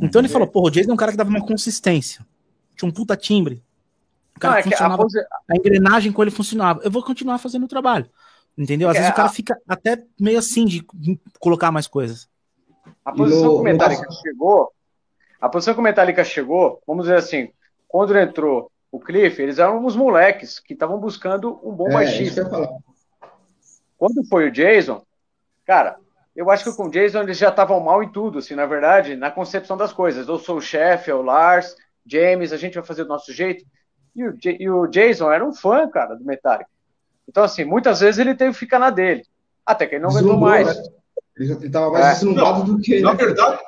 Então 0.00 0.20
ele 0.20 0.28
falou, 0.28 0.46
porra, 0.46 0.68
o 0.68 0.70
Jason 0.70 0.92
é 0.92 0.94
um 0.94 0.96
cara 0.96 1.10
que 1.10 1.18
dava 1.18 1.30
uma 1.30 1.44
consistência. 1.44 2.24
Tinha 2.76 2.88
um 2.88 2.92
puta 2.92 3.16
timbre. 3.16 3.60
O 4.36 4.38
cara 4.38 4.54
não, 4.54 4.60
é 4.60 4.62
funcionava, 4.62 5.02
a, 5.02 5.52
a, 5.52 5.56
engrenagem 5.56 6.12
com 6.12 6.22
ele 6.22 6.30
funcionava. 6.30 6.80
Eu 6.84 6.92
vou 6.92 7.02
continuar 7.02 7.38
fazendo 7.38 7.64
o 7.64 7.68
trabalho. 7.68 8.08
Entendeu? 8.56 8.88
Às 8.88 8.94
é 8.94 8.98
vezes 9.00 9.12
o 9.12 9.16
cara 9.16 9.30
fica 9.30 9.60
até 9.66 10.00
meio 10.20 10.38
assim 10.38 10.64
de 10.64 10.86
colocar 11.40 11.72
mais 11.72 11.88
coisas. 11.88 12.28
A 13.04 13.12
posição 13.12 13.44
no, 13.44 13.54
que 13.54 13.60
o 13.60 13.64
Metallica 13.64 14.06
no... 14.06 14.12
chegou, 14.12 14.72
a 15.40 15.48
posição 15.48 15.74
que 15.74 15.80
o 15.80 15.82
Metallica 15.82 16.24
chegou, 16.24 16.80
vamos 16.86 17.04
dizer 17.04 17.18
assim, 17.18 17.50
quando 17.86 18.16
entrou 18.18 18.70
o 18.90 18.98
Cliff, 18.98 19.40
eles 19.40 19.58
eram 19.58 19.84
uns 19.84 19.96
moleques 19.96 20.58
que 20.58 20.72
estavam 20.72 20.98
buscando 20.98 21.60
um 21.62 21.72
bom 21.72 21.88
é, 21.88 21.92
baixista. 21.92 22.48
Quando 23.98 24.24
foi 24.28 24.48
o 24.48 24.50
Jason, 24.50 25.02
cara, 25.64 25.98
eu 26.34 26.50
acho 26.50 26.64
que 26.64 26.76
com 26.76 26.86
o 26.86 26.90
Jason 26.90 27.22
eles 27.22 27.38
já 27.38 27.48
estavam 27.48 27.80
mal 27.80 28.02
em 28.02 28.10
tudo, 28.10 28.38
assim, 28.38 28.54
na 28.54 28.66
verdade, 28.66 29.16
na 29.16 29.30
concepção 29.30 29.76
das 29.76 29.92
coisas. 29.92 30.28
Eu 30.28 30.38
sou 30.38 30.58
o 30.58 30.62
chefe, 30.62 31.10
é 31.10 31.14
o 31.14 31.22
Lars, 31.22 31.76
James, 32.04 32.52
a 32.52 32.56
gente 32.56 32.74
vai 32.74 32.84
fazer 32.84 33.04
do 33.04 33.08
nosso 33.08 33.32
jeito. 33.32 33.64
E 34.14 34.24
o, 34.24 34.38
e 34.44 34.70
o 34.70 34.86
Jason 34.86 35.30
era 35.30 35.44
um 35.44 35.52
fã, 35.52 35.88
cara, 35.88 36.14
do 36.14 36.24
Metallica. 36.24 36.70
Então, 37.28 37.42
assim, 37.42 37.64
muitas 37.64 38.00
vezes 38.00 38.18
ele 38.18 38.34
teve 38.34 38.52
que 38.52 38.58
ficar 38.58 38.78
na 38.78 38.90
dele. 38.90 39.24
Até 39.64 39.86
que 39.86 39.96
ele 39.96 40.04
não 40.04 40.10
aguentou 40.10 40.38
mais. 40.38 40.66
Né? 40.66 40.84
Ele 41.36 41.52
estava 41.66 41.90
mais 41.90 42.06
é. 42.06 42.12
deslumbrado 42.12 42.64
do 42.64 42.80
que. 42.80 43.00
Na 43.00 43.12
verdade, 43.12 43.60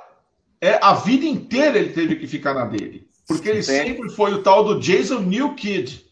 é, 0.61 0.78
a 0.82 0.95
vida 0.95 1.27
inteira 1.27 1.78
ele 1.78 1.93
teve 1.93 2.16
que 2.16 2.27
ficar 2.27 2.55
na 2.55 2.65
dele. 2.65 3.09
Porque 3.27 3.49
ele 3.49 3.62
Sim. 3.62 3.73
sempre 3.73 4.11
foi 4.11 4.32
o 4.32 4.43
tal 4.43 4.65
do 4.65 4.81
Jason 4.81 5.20
New 5.20 5.55
Kid. 5.55 6.07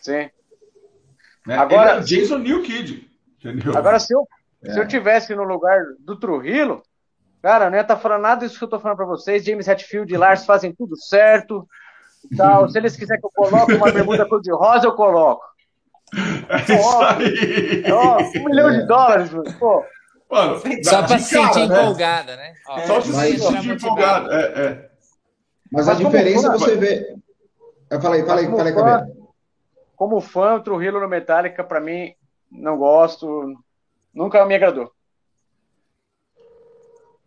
Sim. 0.00 0.28
Né? 1.46 1.56
Agora, 1.56 1.92
ele 1.92 2.00
é 2.00 2.02
Jason 2.02 2.38
New 2.38 2.62
Kid. 2.62 3.10
Entendeu? 3.38 3.76
Agora, 3.76 3.98
se 3.98 4.14
eu, 4.14 4.28
é. 4.62 4.72
se 4.72 4.78
eu 4.78 4.86
tivesse 4.86 5.34
no 5.34 5.44
lugar 5.44 5.82
do 6.00 6.18
Trujillo, 6.18 6.82
cara, 7.42 7.70
não 7.70 7.76
ia 7.76 7.82
estar 7.82 7.96
tá 7.96 8.00
falando 8.00 8.22
nada 8.22 8.46
disso 8.46 8.58
que 8.58 8.64
eu 8.64 8.66
estou 8.66 8.80
falando 8.80 8.98
para 8.98 9.06
vocês. 9.06 9.44
James 9.44 9.66
Hetfield 9.66 10.12
e 10.12 10.16
Lars 10.16 10.44
fazem 10.44 10.74
tudo 10.74 10.96
certo. 10.96 11.66
Tal. 12.36 12.68
Se 12.68 12.78
eles 12.78 12.94
quiserem 12.94 13.20
que 13.20 13.26
eu 13.26 13.32
coloque 13.34 13.72
uma 13.72 13.90
bermuda 13.90 14.28
cor-de-rosa, 14.28 14.86
eu 14.86 14.94
coloco. 14.94 15.42
É 16.14 16.74
isso 16.74 17.02
aí. 17.02 17.84
Ó, 17.90 18.18
um 18.18 18.44
milhão 18.44 18.70
de 18.70 18.86
dólares, 18.86 19.30
pô. 19.58 19.82
Mano, 20.32 20.62
só 20.82 21.02
para 21.02 21.18
se 21.18 21.28
sentir 21.28 21.68
né? 21.68 21.82
empolgada, 21.82 22.36
né? 22.36 22.54
Ó, 22.66 22.78
só 22.86 22.94
para 23.02 23.02
se 23.02 23.38
sentir 23.38 23.70
empolgada. 23.72 24.34
É, 24.34 24.62
é. 24.64 24.90
Mas, 25.70 25.86
Mas 25.86 25.88
a 25.88 25.94
diferença 26.02 26.50
fã, 26.50 26.58
você 26.58 26.74
vê. 26.74 27.16
Eu 27.90 28.00
falei, 28.00 28.24
falei, 28.24 28.46
falei, 28.48 28.72
fã, 28.72 29.06
Como 29.94 30.22
fã, 30.22 30.54
o 30.54 30.62
Trujillo 30.62 31.00
no 31.00 31.08
Metallica, 31.08 31.62
para 31.62 31.80
mim, 31.80 32.14
não 32.50 32.78
gosto, 32.78 33.54
nunca 34.14 34.46
me 34.46 34.54
agradou. 34.54 34.90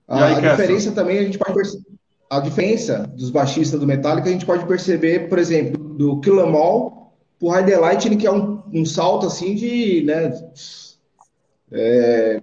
A, 0.07 0.25
aí, 0.25 0.33
a 0.33 0.39
diferença 0.39 0.91
também 0.91 1.19
a 1.19 1.23
gente 1.23 1.37
pode 1.37 1.53
perceber. 1.53 1.85
A 2.27 2.39
diferença 2.39 3.05
dos 3.15 3.29
baixistas 3.29 3.79
do 3.79 3.85
Metallica 3.85 4.29
a 4.29 4.31
gente 4.31 4.47
pode 4.47 4.65
perceber, 4.65 5.29
por 5.29 5.37
exemplo, 5.37 5.77
do 5.77 6.19
Kill 6.21 6.43
Em 6.43 6.55
All 6.55 7.15
pro 7.37 7.49
High 7.49 7.65
Delight, 7.65 8.15
que 8.15 8.25
é 8.25 8.31
um, 8.31 8.63
um 8.73 8.83
salto 8.83 9.27
assim 9.27 9.53
de, 9.53 10.01
né, 10.03 10.31
é, 11.71 12.41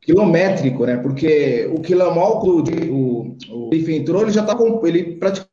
quilométrico, 0.00 0.84
né? 0.86 0.96
Porque 0.96 1.66
o 1.66 1.82
All, 2.20 2.44
o, 2.44 2.60
o, 2.60 3.36
o 3.50 3.70
Cliff 3.70 3.94
entrou, 3.94 4.22
ele 4.22 4.32
já 4.32 4.44
tá 4.44 4.54
com, 4.56 4.84
ele 4.86 5.16
praticamente 5.16 5.50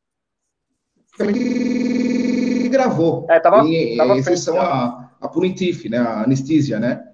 gravou. 2.68 3.26
É, 3.28 3.38
tava, 3.38 3.66
em, 3.66 3.96
tava 3.96 4.14
em 4.14 4.18
exceção 4.18 4.60
a 4.60 5.10
a 5.20 5.28
Punitif, 5.28 5.88
né, 5.88 5.98
a 5.98 6.22
anestesia, 6.22 6.80
né? 6.80 7.04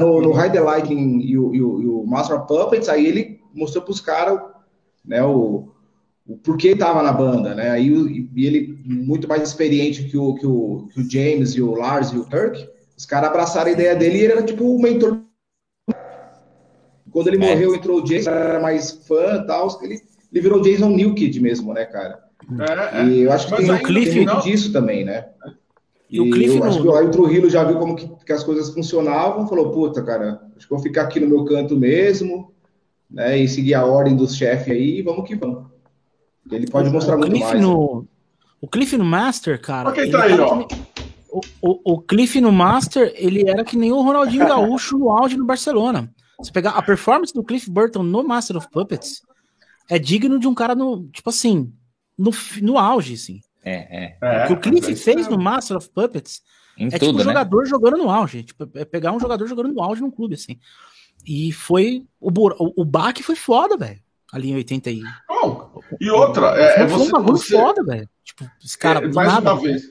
No, 0.00 0.20
no 0.20 0.32
High 0.32 0.52
the 0.52 0.60
Lightning 0.60 1.20
e 1.20 1.38
o, 1.38 1.54
e, 1.54 1.62
o, 1.62 1.82
e 1.82 1.86
o, 1.86 2.04
Master 2.06 2.36
of 2.36 2.48
Puppets, 2.48 2.88
aí 2.88 3.06
ele 3.06 3.40
mostrou 3.54 3.82
para 3.82 3.92
os 3.92 4.00
caras 4.00 4.40
né, 5.04 5.22
o, 5.22 5.68
o 6.26 6.36
porquê 6.36 6.68
estava 6.68 7.02
na 7.02 7.12
banda, 7.12 7.54
né? 7.54 7.70
Aí 7.70 7.88
e 8.34 8.46
ele, 8.46 8.78
muito 8.84 9.26
mais 9.26 9.42
experiente 9.42 10.04
que 10.04 10.16
o, 10.16 10.34
que 10.34 10.46
o, 10.46 10.88
que 10.92 11.00
o 11.00 11.10
James 11.10 11.52
e 11.52 11.62
o 11.62 11.74
Lars 11.74 12.10
e 12.10 12.18
o 12.18 12.24
Kirk, 12.24 12.68
os 12.96 13.06
caras 13.06 13.30
abraçaram 13.30 13.68
a 13.68 13.72
ideia 13.72 13.96
dele 13.96 14.18
e 14.18 14.20
ele 14.22 14.32
era 14.32 14.42
tipo 14.42 14.64
o 14.64 14.80
mentor. 14.80 15.20
Quando 17.12 17.28
ele 17.28 17.44
é. 17.44 17.50
morreu, 17.50 17.74
entrou 17.74 17.98
o 17.98 18.04
Jason, 18.04 18.30
era 18.30 18.60
mais 18.60 18.90
fã 19.06 19.42
e 19.42 19.46
tal, 19.46 19.68
ele, 19.82 20.00
ele 20.32 20.40
virou 20.40 20.60
o 20.60 20.62
Jason 20.62 20.88
Newkid 20.88 21.40
mesmo, 21.40 21.74
né, 21.74 21.84
cara? 21.84 22.18
É, 22.58 23.00
é. 23.00 23.06
E 23.06 23.20
eu 23.20 23.32
acho 23.32 23.46
que 23.46 23.56
tem, 23.56 23.66
tem 23.66 24.26
muito 24.26 24.42
disso 24.42 24.72
também, 24.72 25.04
né? 25.04 25.26
E, 26.10 26.20
o 26.20 26.30
Cliff 26.30 26.56
eu, 26.56 26.64
acho 26.64 26.82
que 26.82 26.88
aí 26.90 27.06
o 27.06 27.10
Trujillo 27.10 27.48
já 27.48 27.64
viu 27.64 27.78
como 27.78 27.96
que, 27.96 28.06
que, 28.26 28.32
as 28.32 28.44
coisas 28.44 28.72
funcionavam, 28.74 29.48
falou, 29.48 29.70
puta, 29.70 30.02
cara, 30.02 30.42
acho 30.56 30.66
que 30.66 30.74
vou 30.74 30.82
ficar 30.82 31.02
aqui 31.02 31.18
no 31.20 31.28
meu 31.28 31.44
canto 31.44 31.74
mesmo, 31.74 32.52
né, 33.10 33.38
e 33.38 33.48
seguir 33.48 33.74
a 33.74 33.86
ordem 33.86 34.14
dos 34.14 34.36
chefes 34.36 34.72
aí, 34.72 34.98
e 34.98 35.02
vamos 35.02 35.26
que 35.26 35.34
vamos. 35.34 35.64
Ele 36.50 36.66
pode 36.66 36.90
mostrar 36.90 37.14
o 37.14 37.18
muito 37.18 37.32
Cliff 37.32 37.46
mais. 37.46 37.60
No, 37.62 38.00
né? 38.00 38.06
O 38.60 38.68
Cliff 38.68 38.96
no 38.96 39.04
Master, 39.04 39.60
cara... 39.60 39.88
Olha 39.88 40.02
quem 40.02 40.10
tá 40.10 40.24
aí, 40.24 40.38
ó. 40.38 40.66
O, 41.30 41.40
o, 41.62 41.94
o 41.94 42.00
Cliff 42.02 42.38
no 42.42 42.52
Master, 42.52 43.10
ele 43.16 43.48
era 43.48 43.64
que 43.64 43.76
nem 43.76 43.90
o 43.90 44.02
Ronaldinho 44.02 44.46
Gaúcho 44.46 44.98
no 44.98 45.10
auge 45.10 45.36
no 45.36 45.46
Barcelona. 45.46 46.12
Você 46.42 46.52
pegar 46.52 46.70
a 46.70 46.82
performance 46.82 47.32
do 47.32 47.44
Cliff 47.44 47.70
Burton 47.70 48.02
no 48.02 48.22
Master 48.22 48.56
of 48.56 48.68
Puppets, 48.70 49.22
é 49.88 49.98
digno 49.98 50.38
de 50.38 50.48
um 50.48 50.54
cara 50.54 50.74
no, 50.74 51.08
tipo 51.08 51.30
assim, 51.30 51.72
no, 52.18 52.30
no 52.60 52.78
auge, 52.78 53.14
assim. 53.14 53.40
É, 53.64 54.16
é. 54.20 54.44
O 54.44 54.46
que 54.48 54.52
o 54.54 54.60
Cliff 54.60 54.96
fez 54.96 55.28
no 55.28 55.38
Master 55.38 55.76
of 55.76 55.88
Puppets 55.90 56.42
em 56.76 56.86
é 56.86 56.90
tudo, 56.90 56.98
tipo 56.98 57.12
um 57.12 57.18
né? 57.18 57.24
jogador 57.24 57.66
jogando 57.66 57.96
no 57.96 58.10
auge. 58.10 58.42
Tipo, 58.42 58.68
é 58.74 58.84
pegar 58.84 59.12
um 59.12 59.20
jogador 59.20 59.46
jogando 59.46 59.72
no 59.72 59.82
auge 59.82 60.00
num 60.00 60.10
clube, 60.10 60.34
assim. 60.34 60.58
E 61.26 61.52
foi. 61.52 62.04
O, 62.20 62.30
o, 62.30 62.82
o 62.82 62.84
baque 62.84 63.22
foi 63.22 63.36
foda, 63.36 63.76
velho. 63.76 64.00
ali 64.32 64.50
em 64.50 64.56
80 64.56 64.90
e... 64.90 65.02
Bom, 65.28 65.82
e 66.00 66.10
outra, 66.10 66.56
é, 66.58 66.82
é 66.82 66.86
você, 66.86 67.04
um 67.04 67.10
bagulho 67.10 67.36
você... 67.36 67.56
foda, 67.56 67.84
velho. 67.84 68.08
Tipo, 68.24 68.50
esse 68.64 68.78
cara, 68.78 69.04
é, 69.04 69.12
mais 69.12 69.32
nada. 69.32 69.52
uma 69.52 69.60
vez, 69.60 69.82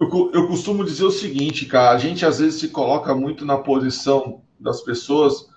eu, 0.00 0.30
eu 0.32 0.46
costumo 0.46 0.84
dizer 0.84 1.04
o 1.04 1.10
seguinte, 1.10 1.66
cara, 1.66 1.96
a 1.96 1.98
gente 1.98 2.24
às 2.24 2.38
vezes 2.38 2.60
se 2.60 2.68
coloca 2.68 3.14
muito 3.14 3.44
na 3.44 3.56
posição 3.56 4.42
das 4.60 4.82
pessoas 4.82 5.48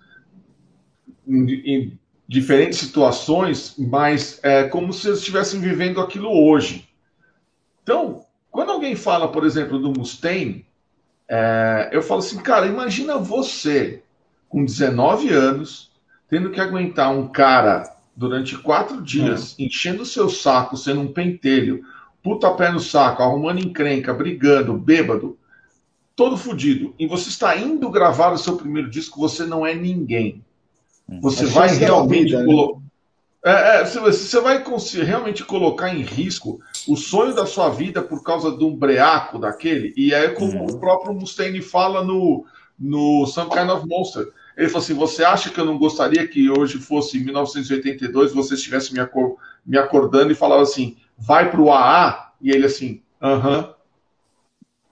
em, 1.30 2.00
diferentes 2.28 2.80
situações, 2.80 3.76
mas 3.78 4.40
é 4.44 4.64
como 4.64 4.92
se 4.94 5.08
eles 5.08 5.20
estivessem 5.20 5.60
vivendo 5.60 6.02
aquilo 6.02 6.30
hoje. 6.30 6.88
Então, 7.84 8.24
quando 8.52 8.72
alguém 8.72 8.96
fala, 8.96 9.32
por 9.32 9.46
exemplo, 9.46 9.80
do 9.80 9.92
Mustang, 9.92 10.66
é, 11.28 11.90
eu 11.92 12.02
falo 12.02 12.20
assim, 12.20 12.38
cara, 12.40 12.68
imagina 12.68 13.18
você 13.18 14.04
com 14.48 14.66
19 14.66 15.30
anos 15.30 15.92
tendo 16.30 16.52
que 16.52 16.62
aguentar 16.62 17.12
um 17.12 17.28
cara 17.28 17.96
durante 18.16 18.58
quatro 18.58 19.02
dias 19.02 19.56
é. 19.58 19.64
enchendo 19.64 20.04
o 20.04 20.06
seu 20.06 20.30
saco, 20.30 20.78
sendo 20.78 21.02
um 21.02 21.12
pentelho, 21.12 21.84
puta 22.22 22.52
pé 22.52 22.72
no 22.72 22.80
saco, 22.80 23.24
arrumando 23.24 23.60
encrenca, 23.60 24.14
brigando, 24.14 24.78
bêbado, 24.78 25.38
todo 26.16 26.38
fodido, 26.38 26.94
e 27.00 27.08
você 27.08 27.30
está 27.30 27.56
indo 27.56 27.90
gravar 27.90 28.34
o 28.34 28.38
seu 28.38 28.58
primeiro 28.58 28.90
disco, 28.90 29.20
você 29.20 29.46
não 29.46 29.66
é 29.66 29.74
ninguém. 29.74 30.44
Você 31.22 31.46
vai 31.46 31.70
realmente 31.70 32.36
vida, 32.36 32.44
né? 32.44 32.54
é, 33.44 33.82
é, 33.82 33.86
você, 33.86 34.00
você 34.00 34.40
vai 34.42 34.64
realmente 35.04 35.44
colocar 35.44 35.94
em 35.94 36.02
risco 36.02 36.60
o 36.88 36.96
sonho 36.96 37.34
da 37.34 37.46
sua 37.46 37.70
vida 37.70 38.02
por 38.02 38.24
causa 38.24 38.56
de 38.56 38.64
um 38.64 38.76
breaco 38.76 39.40
daquele. 39.40 39.94
E 39.96 40.14
é 40.14 40.30
como 40.30 40.64
hum. 40.64 40.66
o 40.66 40.80
próprio 40.80 41.14
Mustaine 41.14 41.62
fala 41.62 42.04
no, 42.04 42.46
no 42.78 43.26
Some 43.28 43.50
Kind 43.50 43.70
of 43.70 43.88
Monster. 43.88 44.28
Ele 44.58 44.68
falou 44.68 44.84
assim: 44.84 44.94
Você 44.94 45.24
acha 45.24 45.50
que 45.50 45.60
eu 45.60 45.66
não 45.66 45.78
gostaria 45.78 46.28
que 46.28 46.50
hoje 46.50 46.78
fosse 46.78 47.18
1982 47.20 48.34
você 48.34 48.56
estivesse 48.56 48.94
me, 48.94 49.00
acor 49.00 49.38
me 49.66 49.78
acordando 49.78 50.32
e 50.32 50.36
falava 50.36 50.62
assim, 50.62 50.98
vai 51.18 51.50
para 51.50 51.62
o 51.62 51.72
AA? 51.72 52.34
E 52.42 52.52
ele 52.52 52.66
assim, 52.66 53.02
aham. 53.22 53.60
Uh 53.60 53.64
-huh. 53.64 53.74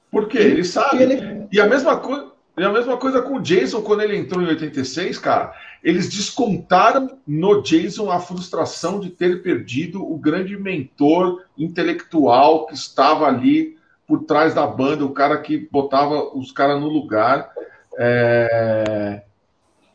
Por 0.09 0.27
quê? 0.29 0.37
Ele 0.37 0.63
sabe. 0.63 1.03
Ele... 1.03 1.47
E 1.51 1.59
a 1.59 1.67
mesma 1.67 1.97
coisa. 1.97 2.31
E 2.57 2.63
a 2.63 2.71
mesma 2.71 2.97
coisa 2.97 3.21
com 3.21 3.35
o 3.35 3.41
Jason 3.41 3.83
quando 3.83 4.01
ele 4.01 4.17
entrou 4.17 4.41
em 4.41 4.47
86, 4.47 5.19
cara. 5.19 5.53
Eles 5.83 6.09
descontaram 6.09 7.19
no 7.25 7.61
Jason 7.61 8.09
a 8.09 8.19
frustração 8.19 8.99
de 8.99 9.11
ter 9.11 9.43
perdido 9.43 10.03
o 10.03 10.17
grande 10.17 10.57
mentor 10.57 11.43
intelectual 11.55 12.65
que 12.65 12.73
estava 12.73 13.27
ali 13.27 13.77
por 14.07 14.23
trás 14.23 14.55
da 14.55 14.65
banda, 14.65 15.05
o 15.05 15.11
cara 15.11 15.37
que 15.37 15.67
botava 15.71 16.35
os 16.35 16.51
caras 16.51 16.81
no 16.81 16.87
lugar. 16.87 17.51
É... 17.95 19.21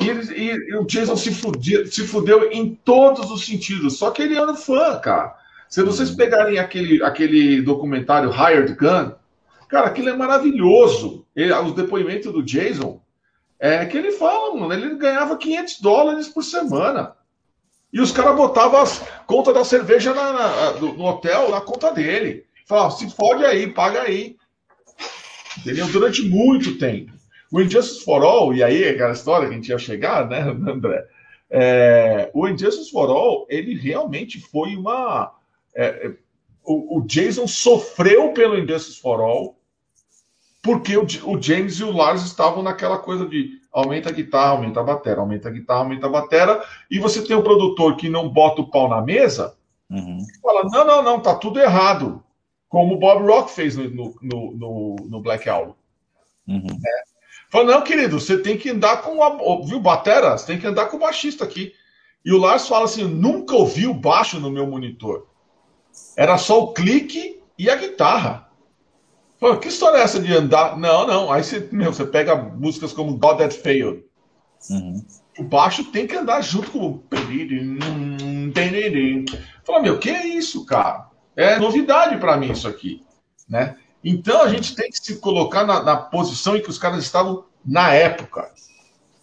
E, 0.01 0.09
eles, 0.09 0.31
e, 0.31 0.53
e, 0.53 0.77
o 0.77 0.85
Jason 0.85 1.17
se 1.17 1.35
fudeu, 1.35 1.87
se 1.87 2.07
fudeu 2.07 2.53
em 2.53 2.79
todos 2.85 3.31
os 3.31 3.45
sentidos. 3.45 3.99
Só 3.99 4.11
que 4.13 4.23
ele 4.23 4.37
era 4.37 4.53
um 4.53 4.57
fã, 4.57 4.99
cara. 4.99 5.35
Se 5.69 5.83
vocês 5.83 6.11
uhum. 6.11 6.17
pegarem 6.17 6.59
aquele, 6.59 7.03
aquele 7.03 7.61
documentário 7.63 8.31
Hired 8.31 8.75
Gun, 8.75 9.13
cara, 9.73 9.87
aquilo 9.87 10.11
é 10.11 10.17
maravilhoso. 10.17 11.27
Ele, 11.35 11.51
os 11.55 11.73
depoimentos 11.75 12.31
do 12.31 12.43
Jason 12.43 13.01
é 13.59 13.87
que 13.87 13.97
ele 13.97 14.13
fala, 14.13 14.55
mano, 14.55 14.73
ele 14.75 14.97
ganhava 14.97 15.39
500 15.39 15.81
dólares 15.81 16.29
por 16.29 16.45
semana. 16.45 17.17
E 17.91 17.99
os 17.99 18.13
caras 18.13 18.37
botavam 18.37 18.81
as 18.81 19.03
contas 19.27 19.55
da 19.55 19.65
cerveja 19.65 20.13
na, 20.13 20.33
na, 20.33 20.73
no 20.73 21.05
hotel 21.05 21.51
na 21.51 21.61
conta 21.61 21.91
dele. 21.91 22.45
Falava, 22.67 22.91
se 22.91 23.09
fode 23.11 23.45
aí, 23.47 23.67
paga 23.67 24.03
aí. 24.03 24.37
Entendeu? 25.59 25.87
Durante 25.89 26.23
muito 26.23 26.77
tempo. 26.77 27.13
O 27.51 27.61
Injustice 27.61 28.05
for 28.05 28.23
All, 28.23 28.55
e 28.55 28.63
aí 28.63 28.87
aquela 28.87 29.13
história 29.13 29.49
que 29.49 29.55
a 29.55 29.57
gente 29.57 29.69
ia 29.69 29.79
chegar, 29.79 30.29
né, 30.29 30.41
André? 30.71 31.07
É, 31.51 32.31
o 32.35 32.47
Injustice 32.47 32.91
for 32.91 33.11
All, 33.11 33.47
ele 33.49 33.75
realmente 33.75 34.39
foi 34.39 34.77
uma. 34.77 35.35
É, 35.75 35.85
é, 35.85 36.13
o, 36.65 36.99
o, 36.99 37.07
Jason 37.07 37.47
sofreu 37.47 38.33
pelo 38.33 38.59
Injustice 38.59 39.01
for 39.01 39.21
All, 39.21 39.59
porque 40.63 40.97
o, 40.97 41.03
o, 41.03 41.43
James 41.43 41.75
e 41.81 41.85
o 41.85 41.91
Lars 41.91 42.23
estavam 42.23 42.63
naquela 42.63 42.99
coisa 42.99 43.27
de 43.27 43.61
aumenta 43.73 44.11
a 44.11 44.13
guitarra, 44.13 44.51
aumenta 44.51 44.81
a 44.81 44.85
bateria, 44.85 45.19
aumenta 45.19 45.49
a 45.49 45.53
guitarra, 45.53 45.81
aumenta 45.81 46.07
a 46.07 46.11
bateria, 46.11 46.63
e 46.91 46.99
você 46.99 47.23
tem 47.23 47.37
um 47.37 47.43
produtor 47.43 47.97
que 47.97 48.09
não 48.09 48.29
bota 48.29 48.63
o 48.63 48.71
pau 48.71 48.89
na 48.89 49.03
mesa, 49.03 49.57
uhum. 49.91 50.19
fala: 50.41 50.65
não, 50.71 50.87
não, 50.87 51.03
não, 51.03 51.21
tá 51.21 51.35
tudo 51.35 51.59
errado. 51.59 52.23
Como 52.69 52.95
o 52.95 52.99
Bob 52.99 53.27
Rock 53.27 53.51
fez 53.51 53.77
no, 53.77 53.91
no, 53.91 54.15
no, 54.23 54.97
no 55.07 55.21
Black 55.21 55.47
Album. 55.47 55.75
Uhum. 56.49 56.65
É, 56.65 57.13
Falou, 57.53 57.67
não, 57.67 57.83
querido, 57.83 58.19
você 58.19 58.39
tem 58.39 58.57
que 58.57 58.71
andar 58.71 59.03
com 59.03 59.23
a. 59.23 59.63
Viu, 59.67 59.79
Batera? 59.79 60.39
Você 60.39 60.47
tem 60.47 60.59
que 60.59 60.67
andar 60.67 60.87
com 60.87 60.97
o 60.97 61.01
baixista 61.01 61.45
aqui. 61.45 61.75
E 62.25 62.33
o 62.33 62.39
Lars 62.39 62.67
fala 62.67 62.87
assim: 62.87 63.05
nunca 63.05 63.55
ouvi 63.55 63.87
o 63.87 63.93
baixo 63.93 64.41
no 64.41 64.51
meu 64.51 64.67
monitor. 64.67 65.27
Era 66.17 66.39
só 66.39 66.63
o 66.63 66.73
clique 66.73 67.43
e 67.59 67.69
a 67.69 67.77
guitarra. 67.77 68.49
Falou, 69.43 69.59
que 69.59 69.67
história 69.67 69.99
é 69.99 70.03
essa 70.03 70.21
de 70.21 70.33
andar? 70.33 70.79
Não, 70.79 71.05
não. 71.05 71.33
Aí 71.33 71.43
você, 71.43 71.69
meu, 71.73 71.93
você 71.93 72.07
pega 72.07 72.37
músicas 72.37 72.93
como 72.93 73.17
God 73.17 73.39
That 73.39 73.59
Failed. 73.59 74.05
Uhum. 74.71 75.05
O 75.37 75.43
baixo 75.43 75.83
tem 75.91 76.07
que 76.07 76.15
andar 76.15 76.41
junto 76.43 76.71
com 76.71 76.79
o. 76.79 77.03
Fala, 79.65 79.83
meu, 79.83 79.99
que 79.99 80.11
é 80.11 80.25
isso, 80.29 80.65
cara? 80.65 81.09
É 81.35 81.59
novidade 81.59 82.19
para 82.19 82.37
mim 82.37 82.53
isso 82.53 82.69
aqui, 82.69 83.03
né? 83.49 83.75
Então 84.05 84.43
a 84.43 84.49
gente 84.49 84.77
tem 84.77 84.89
que 84.89 84.99
se 84.99 85.17
colocar 85.17 85.67
na, 85.67 85.83
na 85.83 85.97
posição 85.97 86.57
em 86.57 86.63
que 86.63 86.71
os 86.71 86.79
caras 86.79 87.03
estavam 87.03 87.45
na 87.67 87.93
época. 87.93 88.49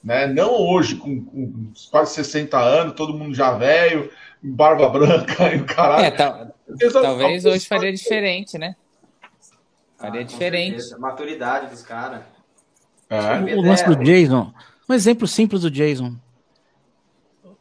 Né? 0.04 0.28
Não 0.28 0.52
hoje, 0.52 0.98
com, 0.98 1.24
com 1.24 1.72
quase 1.90 2.16
60 2.16 2.60
anos, 2.60 2.94
todo 2.94 3.18
mundo 3.18 3.34
já 3.34 3.54
velho, 3.54 4.12
barba 4.44 4.90
branca 4.90 5.48
e 5.56 5.62
o 5.62 5.66
caralho. 5.66 6.04
É, 6.04 6.12
tá, 6.12 6.52
talvez 6.92 7.46
hoje 7.46 7.66
faria 7.66 7.94
diferente, 7.94 8.58
né? 8.58 8.76
Faria 10.00 10.22
ah, 10.22 10.24
diferente. 10.24 10.94
A 10.94 10.98
maturidade 10.98 11.70
dos 11.70 11.82
caras. 11.82 12.22
É. 13.10 13.56
O 13.56 13.62
lance 13.62 13.86
do 13.86 13.96
Jason, 13.98 14.54
um 14.88 14.94
exemplo 14.94 15.28
simples 15.28 15.62
do 15.62 15.70
Jason. 15.70 16.16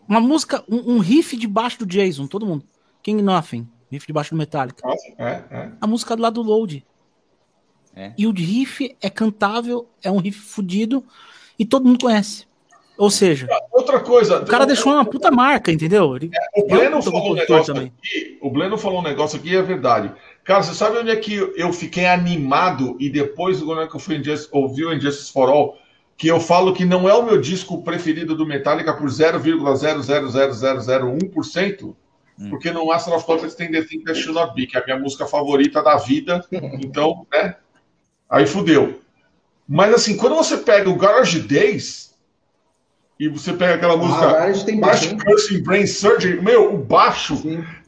Uma 0.06 0.20
música, 0.20 0.62
um, 0.68 0.94
um 0.94 0.98
riff 0.98 1.36
debaixo 1.36 1.80
do 1.80 1.86
Jason, 1.86 2.26
todo 2.26 2.46
mundo. 2.46 2.64
King 3.02 3.22
Nothing, 3.22 3.68
riff 3.90 4.06
debaixo 4.06 4.30
do 4.30 4.36
Metallica. 4.36 4.82
É, 5.18 5.42
é. 5.50 5.72
A 5.80 5.86
música 5.86 6.14
do 6.14 6.22
lado 6.22 6.42
do 6.42 6.48
Load. 6.48 6.86
É. 7.94 8.12
E 8.16 8.26
o 8.26 8.32
riff 8.32 8.96
é 9.02 9.10
cantável, 9.10 9.88
é 10.02 10.10
um 10.10 10.18
riff 10.18 10.38
fudido 10.38 11.04
e 11.58 11.64
todo 11.64 11.86
mundo 11.86 11.98
conhece. 12.00 12.46
Ou 12.96 13.10
seja, 13.10 13.46
outra 13.70 14.00
coisa, 14.00 14.42
o 14.42 14.46
cara 14.46 14.66
deixou 14.66 14.92
uma 14.92 15.04
puta 15.04 15.30
marca, 15.30 15.70
entendeu? 15.70 16.16
Ele, 16.16 16.30
é, 16.34 16.60
o 16.60 16.66
Bleno 16.66 17.00
falou 17.00 17.30
um 17.30 17.34
negócio 17.34 17.72
também. 17.72 17.92
aqui, 17.96 18.38
o 18.42 18.50
Bleno 18.50 18.76
falou 18.76 18.98
um 18.98 19.02
negócio 19.02 19.38
aqui 19.38 19.50
e 19.50 19.56
é 19.56 19.62
verdade. 19.62 20.12
Cara, 20.48 20.62
você 20.62 20.72
sabe 20.72 20.96
onde 20.96 21.10
é 21.10 21.16
que 21.16 21.34
eu 21.56 21.70
fiquei 21.74 22.06
animado 22.06 22.96
e 22.98 23.10
depois 23.10 23.60
quando 23.60 23.82
é 23.82 23.86
que 23.86 23.94
eu 23.94 24.00
fui 24.00 24.18
ouvir 24.50 24.86
o 24.86 24.94
Injustice 24.94 25.30
for 25.30 25.50
All, 25.50 25.76
que 26.16 26.26
eu 26.26 26.40
falo 26.40 26.72
que 26.72 26.86
não 26.86 27.06
é 27.06 27.12
o 27.12 27.22
meu 27.22 27.38
disco 27.38 27.82
preferido 27.82 28.34
do 28.34 28.46
Metallica 28.46 28.94
por 28.94 29.10
0,00001%, 29.10 31.84
hum. 31.84 31.94
porque 32.48 32.70
no 32.70 32.86
Master 32.86 33.12
of 33.12 33.26
Puppets 33.26 33.54
tem 33.54 33.70
The 33.70 33.82
Thing 33.82 34.04
That 34.04 34.18
Should 34.18 34.40
Not 34.40 34.54
Be, 34.54 34.66
que 34.66 34.78
é 34.78 34.80
a 34.80 34.84
minha 34.86 34.98
música 34.98 35.26
favorita 35.26 35.82
da 35.82 35.98
vida. 35.98 36.42
Então, 36.82 37.26
né? 37.30 37.56
Aí 38.30 38.46
fudeu. 38.46 39.02
Mas 39.68 39.92
assim, 39.92 40.16
quando 40.16 40.34
você 40.34 40.56
pega 40.56 40.88
o 40.88 40.96
Garage 40.96 41.40
Days 41.40 42.16
e 43.20 43.28
você 43.28 43.52
pega 43.52 43.74
aquela 43.74 43.92
ah, 43.92 43.98
música 43.98 44.30
ah, 44.30 44.46
baixo, 44.80 45.14
Cursing 45.18 45.62
Brain 45.62 45.86
Surgery, 45.86 46.40
meu, 46.40 46.74
o 46.74 46.78
baixo, 46.78 47.34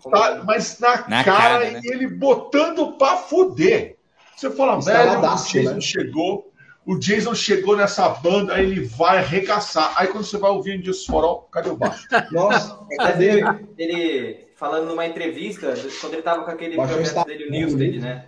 tá, 0.09 0.43
mas 0.44 0.78
na, 0.78 1.09
na 1.09 1.24
cara, 1.24 1.24
cara 1.24 1.70
né? 1.70 1.81
e 1.82 1.93
ele 1.93 2.06
botando 2.09 2.93
pra 2.97 3.16
fuder. 3.16 3.97
Você 4.36 4.51
fala, 4.51 4.81
velho, 4.81 5.18
o 5.18 5.36
Jason 5.36 5.74
né? 5.74 5.81
chegou, 5.81 6.52
o 6.86 6.98
Jason 6.98 7.35
chegou 7.35 7.77
nessa 7.77 8.09
banda, 8.09 8.55
aí 8.55 8.64
ele 8.64 8.85
vai 8.86 9.18
arregaçar. 9.18 9.93
Aí 9.97 10.09
quando 10.09 10.24
você 10.24 10.39
vai 10.39 10.51
ouvir 10.51 10.81
em 10.81 10.85
Just 10.85 11.06
for 11.06 11.24
All, 11.24 11.43
cadê 11.52 11.68
o 11.68 11.77
baixo? 11.77 12.06
Nossa, 12.32 12.78
cadê? 12.97 13.40
Ele, 13.40 13.68
ele 13.77 14.48
falando 14.56 14.86
numa 14.86 15.06
entrevista, 15.06 15.74
quando 16.01 16.14
ele 16.14 16.22
tava 16.22 16.44
com 16.44 16.51
aquele 16.51 16.77
projeto 16.77 17.27
dele, 17.27 17.48
o 17.48 17.51
Newsted, 17.51 17.98
né? 18.01 18.27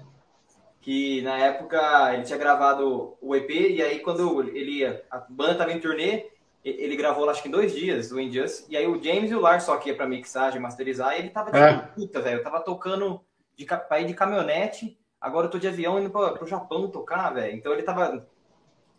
que 0.82 1.22
na 1.22 1.38
época 1.38 2.12
ele 2.12 2.24
tinha 2.24 2.38
gravado 2.38 3.16
o 3.20 3.36
EP, 3.36 3.50
e 3.50 3.80
aí 3.80 4.00
quando 4.00 4.50
ele 4.54 4.84
a 4.84 5.24
banda 5.28 5.54
tava 5.54 5.72
em 5.72 5.78
turnê, 5.78 6.24
ele 6.64 6.96
gravou 6.96 7.28
acho 7.28 7.42
que 7.42 7.48
em 7.48 7.52
dois 7.52 7.74
dias 7.74 8.12
o 8.12 8.20
Injustice, 8.20 8.66
e 8.68 8.76
aí 8.76 8.86
o 8.86 9.02
James 9.02 9.30
e 9.30 9.34
o 9.34 9.40
Lars 9.40 9.64
só 9.64 9.76
que 9.76 9.88
ia 9.88 9.96
pra 9.96 10.06
mixagem, 10.06 10.60
masterizar, 10.60 11.14
e 11.14 11.18
ele 11.18 11.30
tava 11.30 11.50
tipo, 11.50 11.58
é. 11.58 11.76
puta, 11.94 12.20
velho, 12.20 12.38
eu 12.38 12.42
tava 12.42 12.60
tocando 12.60 13.20
de, 13.56 13.64
pra 13.64 14.00
ir 14.00 14.06
de 14.06 14.14
caminhonete, 14.14 14.96
agora 15.20 15.46
eu 15.46 15.50
tô 15.50 15.58
de 15.58 15.66
avião 15.66 15.98
indo 15.98 16.10
pra, 16.10 16.32
pro 16.32 16.46
Japão 16.46 16.88
tocar, 16.88 17.30
velho, 17.34 17.56
então 17.56 17.72
ele 17.72 17.82
tava, 17.82 18.26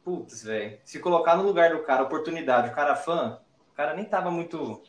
putz, 0.03 0.44
velho, 0.44 0.77
se 0.84 0.99
colocar 0.99 1.38
no 1.38 1.44
lugar 1.44 1.69
do 1.69 1.84
cara, 1.84 2.03
oportunidade, 2.03 2.69
o 2.69 2.76
cara 2.76 2.95
fã, 2.95 3.40
o 3.72 3.76
cara 3.76 3.94
nem 3.94 4.06
tava 4.06 4.30
muito 4.30 4.84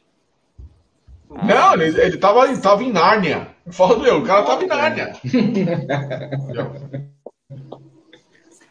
não, 1.31 1.75
ele, 1.75 2.01
ele, 2.01 2.19
tava, 2.19 2.47
ele 2.47 2.61
tava 2.61 2.85
em 2.85 2.93
Nárnia. 2.93 3.49
Fala 3.71 3.97
do 3.97 4.07
eu, 4.07 4.19
o 4.19 4.27
cara 4.27 4.43
tava 4.45 4.63
em 4.63 4.67
Nárnia. 4.67 5.17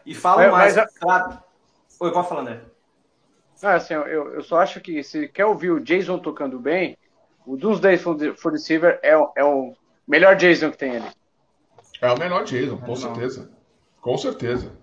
e 0.06 0.14
fala 0.14 0.52
mais. 0.52 0.76
Mas, 0.76 1.40
Oi, 2.00 2.12
pode 2.12 2.30
falar, 2.30 2.44
né? 2.44 2.62
Não, 3.64 3.70
assim, 3.70 3.94
eu, 3.94 4.34
eu 4.34 4.44
só 4.44 4.60
acho 4.60 4.82
que 4.82 5.02
se 5.02 5.30
quer 5.30 5.46
ouvir 5.46 5.72
o 5.72 5.80
Jason 5.80 6.20
tocando 6.20 6.60
bem, 6.60 6.98
o 7.48 7.56
Doomsday 7.56 7.98
for 7.98 8.18
the 8.18 8.58
Silver 8.58 9.00
é, 9.02 9.12
é 9.38 9.44
o 9.46 9.74
melhor 10.06 10.36
Jason 10.36 10.70
que 10.70 10.78
tem 10.78 10.98
ali. 10.98 11.10
É 12.02 12.12
o 12.12 12.20
melhor 12.20 12.44
Jason, 12.44 12.76
com 12.76 12.94
certeza. 12.94 13.50
Com 14.02 14.18
certeza. 14.18 14.74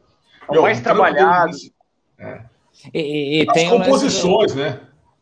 É 0.50 0.58
o 0.58 0.62
mais 0.62 0.80
trabalhado. 0.80 1.54
É. 2.18 2.42
E, 2.94 3.00
e, 3.00 3.44
e 3.44 3.46
As 3.50 3.68
composições, 3.68 4.54
do... 4.54 4.62
né? 4.62 4.80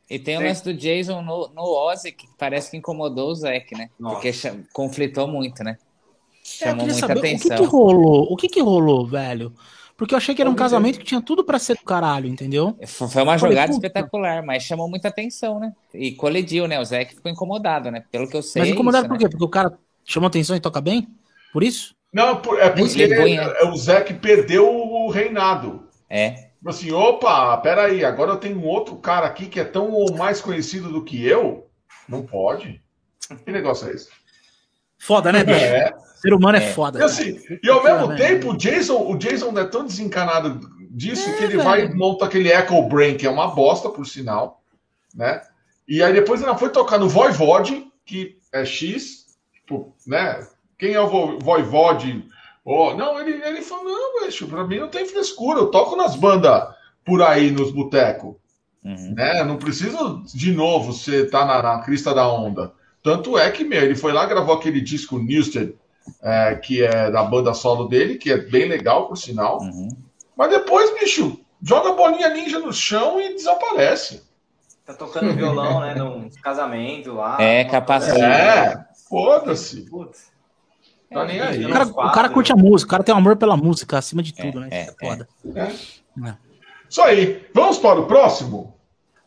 E 0.09 0.20
tem 0.20 0.39
o 0.39 0.40
lance 0.40 0.62
do 0.62 0.72
Jason 0.72 1.20
no, 1.20 1.48
no 1.48 1.62
Ozzy, 1.62 2.12
que 2.12 2.28
parece 2.39 2.70
que 2.70 2.76
incomodou 2.76 3.30
o 3.30 3.35
Zack, 3.35 3.76
né? 3.76 3.90
Nossa. 3.98 4.14
Porque 4.14 4.32
conflitou 4.72 5.26
muito, 5.26 5.64
né? 5.64 5.76
É, 5.80 6.66
Chamou 6.66 6.86
muita 6.86 7.01
saber, 7.01 7.18
atenção. 7.18 7.56
O 7.56 7.59
que, 7.59 7.64
que 7.64 7.70
rolou? 7.70 8.32
O 8.32 8.36
que, 8.36 8.48
que 8.48 8.60
rolou, 8.60 9.06
velho? 9.06 9.52
Porque 9.99 10.15
eu 10.15 10.16
achei 10.16 10.33
que 10.33 10.41
era 10.41 10.49
um 10.49 10.55
casamento 10.55 10.97
que 10.97 11.05
tinha 11.05 11.20
tudo 11.20 11.43
para 11.43 11.59
ser 11.59 11.75
do 11.75 11.83
caralho, 11.83 12.29
entendeu? 12.29 12.79
Foi 12.87 13.20
uma 13.20 13.37
jogada 13.37 13.73
falei, 13.73 13.73
espetacular, 13.73 14.45
mas 14.45 14.62
chamou 14.62 14.89
muita 14.89 15.09
atenção, 15.09 15.59
né? 15.59 15.73
E 15.93 16.12
colidiu, 16.12 16.69
né? 16.69 16.79
O 16.79 16.85
Zé 16.85 17.05
ficou 17.05 17.29
incomodado, 17.29 17.91
né? 17.91 18.05
Pelo 18.09 18.29
que 18.29 18.37
eu 18.37 18.43
sei. 18.43 18.62
Mas 18.62 18.70
incomodado 18.70 19.07
é 19.07 19.07
isso, 19.07 19.09
por 19.09 19.15
né? 19.15 19.25
quê? 19.25 19.29
Porque 19.29 19.45
o 19.45 19.49
cara 19.49 19.77
chamou 20.05 20.29
atenção 20.29 20.55
e 20.55 20.61
toca 20.61 20.81
bem? 20.81 21.09
Por 21.53 21.65
isso? 21.65 21.97
Não, 22.12 22.29
é 22.31 22.70
porque 22.70 23.03
ele, 23.03 23.35
é 23.35 23.65
o 23.69 23.77
Zé 23.77 24.01
que 24.03 24.15
perdeu 24.15 24.73
o 24.73 25.11
reinado. 25.11 25.89
É. 26.09 26.31
Tipo 26.59 26.70
assim, 26.70 26.93
opa, 26.93 27.57
peraí, 27.57 28.05
agora 28.05 28.31
eu 28.31 28.37
tenho 28.37 28.57
um 28.57 28.66
outro 28.66 28.95
cara 28.99 29.27
aqui 29.27 29.47
que 29.47 29.59
é 29.59 29.65
tão 29.65 29.91
ou 29.91 30.16
mais 30.16 30.41
conhecido 30.41 30.93
do 30.93 31.05
que 31.05 31.27
eu. 31.27 31.66
Não 32.09 32.23
pode. 32.23 32.81
Que 33.45 33.51
negócio 33.51 33.89
é 33.89 33.95
esse? 33.95 34.09
Foda, 34.97 35.33
né, 35.33 35.43
bicho? 35.43 35.59
É. 35.59 35.93
Ser 36.20 36.35
humano 36.35 36.59
é, 36.59 36.65
é. 36.65 36.73
foda. 36.73 36.99
E, 36.99 37.03
assim, 37.03 37.39
e 37.62 37.70
ao 37.70 37.82
mesmo 37.82 38.16
tempo, 38.16 38.51
o 38.51 38.57
Jason, 38.57 39.11
o 39.11 39.16
Jason 39.16 39.57
é 39.59 39.65
tão 39.65 39.86
desencanado 39.86 40.61
disso 40.90 41.28
é, 41.28 41.32
que 41.35 41.45
ele 41.45 41.57
velho. 41.57 41.62
vai 41.62 41.85
e 41.85 41.95
monta 41.95 42.24
aquele 42.24 42.53
Echo 42.53 42.82
Brain, 42.82 43.16
que 43.16 43.27
é 43.27 43.31
uma 43.31 43.49
bosta, 43.49 43.89
por 43.89 44.07
sinal. 44.07 44.62
Né? 45.15 45.40
E 45.86 46.03
aí 46.03 46.12
depois 46.12 46.43
ela 46.43 46.57
foi 46.57 46.70
tocar 46.70 46.99
no 46.99 47.09
Voivode, 47.09 47.86
que 48.05 48.39
é 48.53 48.65
X, 48.65 49.27
tipo, 49.53 49.95
né? 50.07 50.47
Quem 50.77 50.93
é 50.93 51.01
o 51.01 51.39
Voivode? 51.39 52.24
Oh, 52.65 52.95
não, 52.95 53.19
ele, 53.19 53.43
ele 53.45 53.62
falou: 53.62 53.85
não, 53.85 54.27
bicho, 54.27 54.47
pra 54.47 54.66
mim 54.66 54.78
não 54.78 54.89
tem 54.89 55.07
frescura, 55.07 55.61
eu 55.61 55.70
toco 55.70 55.97
nas 55.97 56.15
bandas 56.16 56.69
por 57.05 57.23
aí, 57.23 57.51
nos 57.51 57.70
botecos. 57.70 58.35
Uhum. 58.85 59.15
Né? 59.15 59.43
Não 59.45 59.57
preciso 59.57 60.23
de 60.27 60.53
novo 60.53 60.93
você 60.93 61.27
tá 61.27 61.45
na, 61.45 61.62
na, 61.62 61.78
crista 61.81 62.15
da 62.15 62.31
onda. 62.31 62.73
Tanto 63.03 63.39
é 63.39 63.51
que, 63.51 63.65
meu, 63.65 63.82
ele 63.82 63.95
foi 63.95 64.12
lá 64.12 64.27
gravou 64.27 64.55
aquele 64.55 64.81
disco 64.81 65.19
Newsted, 65.19 65.74
é, 66.22 66.55
que 66.56 66.82
é 66.82 67.10
da 67.10 67.22
banda 67.22 67.55
solo 67.55 67.89
dele, 67.89 68.16
que 68.16 68.30
é 68.32 68.36
bem 68.36 68.66
legal, 68.66 69.06
por 69.06 69.16
sinal. 69.16 69.60
Uhum. 69.60 69.89
Mas 70.36 70.51
depois, 70.51 70.98
bicho, 70.98 71.40
joga 71.62 71.90
a 71.90 71.94
bolinha 71.94 72.28
ninja 72.30 72.59
no 72.59 72.72
chão 72.72 73.20
e 73.20 73.35
desaparece. 73.35 74.22
Tá 74.86 74.94
tocando 74.94 75.35
violão, 75.35 75.80
né? 75.80 75.94
Num 75.94 76.30
casamento 76.43 77.12
lá. 77.12 77.36
É, 77.40 77.64
capaz. 77.64 78.09
É, 78.09 78.86
foda-se. 79.09 79.82
Putz. 79.82 80.30
Tá 81.12 81.24
nem 81.24 81.40
aí. 81.40 81.64
O 81.64 81.70
cara, 81.70 81.86
o 81.86 82.12
cara 82.12 82.28
curte 82.28 82.52
a 82.52 82.56
música, 82.56 82.89
o 82.89 82.90
cara 82.90 83.02
tem 83.02 83.14
um 83.14 83.18
amor 83.18 83.36
pela 83.36 83.56
música 83.56 83.98
acima 83.98 84.22
de 84.22 84.32
tudo, 84.32 84.59
é, 84.59 84.60
né? 84.60 84.68
É, 84.70 84.80
é 84.82 84.94
foda. 84.98 85.28
É. 85.55 85.72
Isso 86.89 87.02
aí. 87.02 87.47
Vamos 87.55 87.78
para 87.78 88.01
o 88.01 88.06
próximo? 88.06 88.78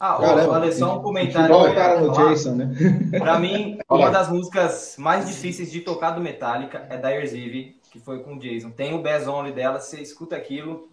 Ah, 0.03 0.18
olha 0.19 0.72
só 0.72 0.98
um 0.98 1.03
comentário. 1.03 1.53
Voltaram 1.53 2.07
no 2.07 2.11
Jason, 2.11 2.56
né? 2.56 2.73
Pra 3.19 3.38
mim, 3.38 3.78
uma 3.88 4.10
das 4.10 4.30
músicas 4.30 4.95
mais 4.98 5.28
difíceis 5.28 5.72
de 5.72 5.80
tocar 5.82 6.10
do 6.10 6.19
Metallica 6.19 6.88
é 6.90 6.98
Dyer's 6.98 7.34
Eve, 7.36 7.80
que 7.91 7.99
foi 7.99 8.23
com 8.23 8.34
o 8.34 8.40
Jason. 8.40 8.72
Tem 8.72 8.95
o 8.95 9.03
Bass 9.03 9.28
Only 9.28 9.52
dela, 9.52 9.80
você 9.80 10.02
escuta 10.02 10.36
aquilo, 10.36 10.90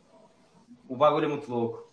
o 0.87 0.95
bagulho 0.95 1.25
é 1.25 1.29
muito 1.29 1.51
louco. 1.51 1.91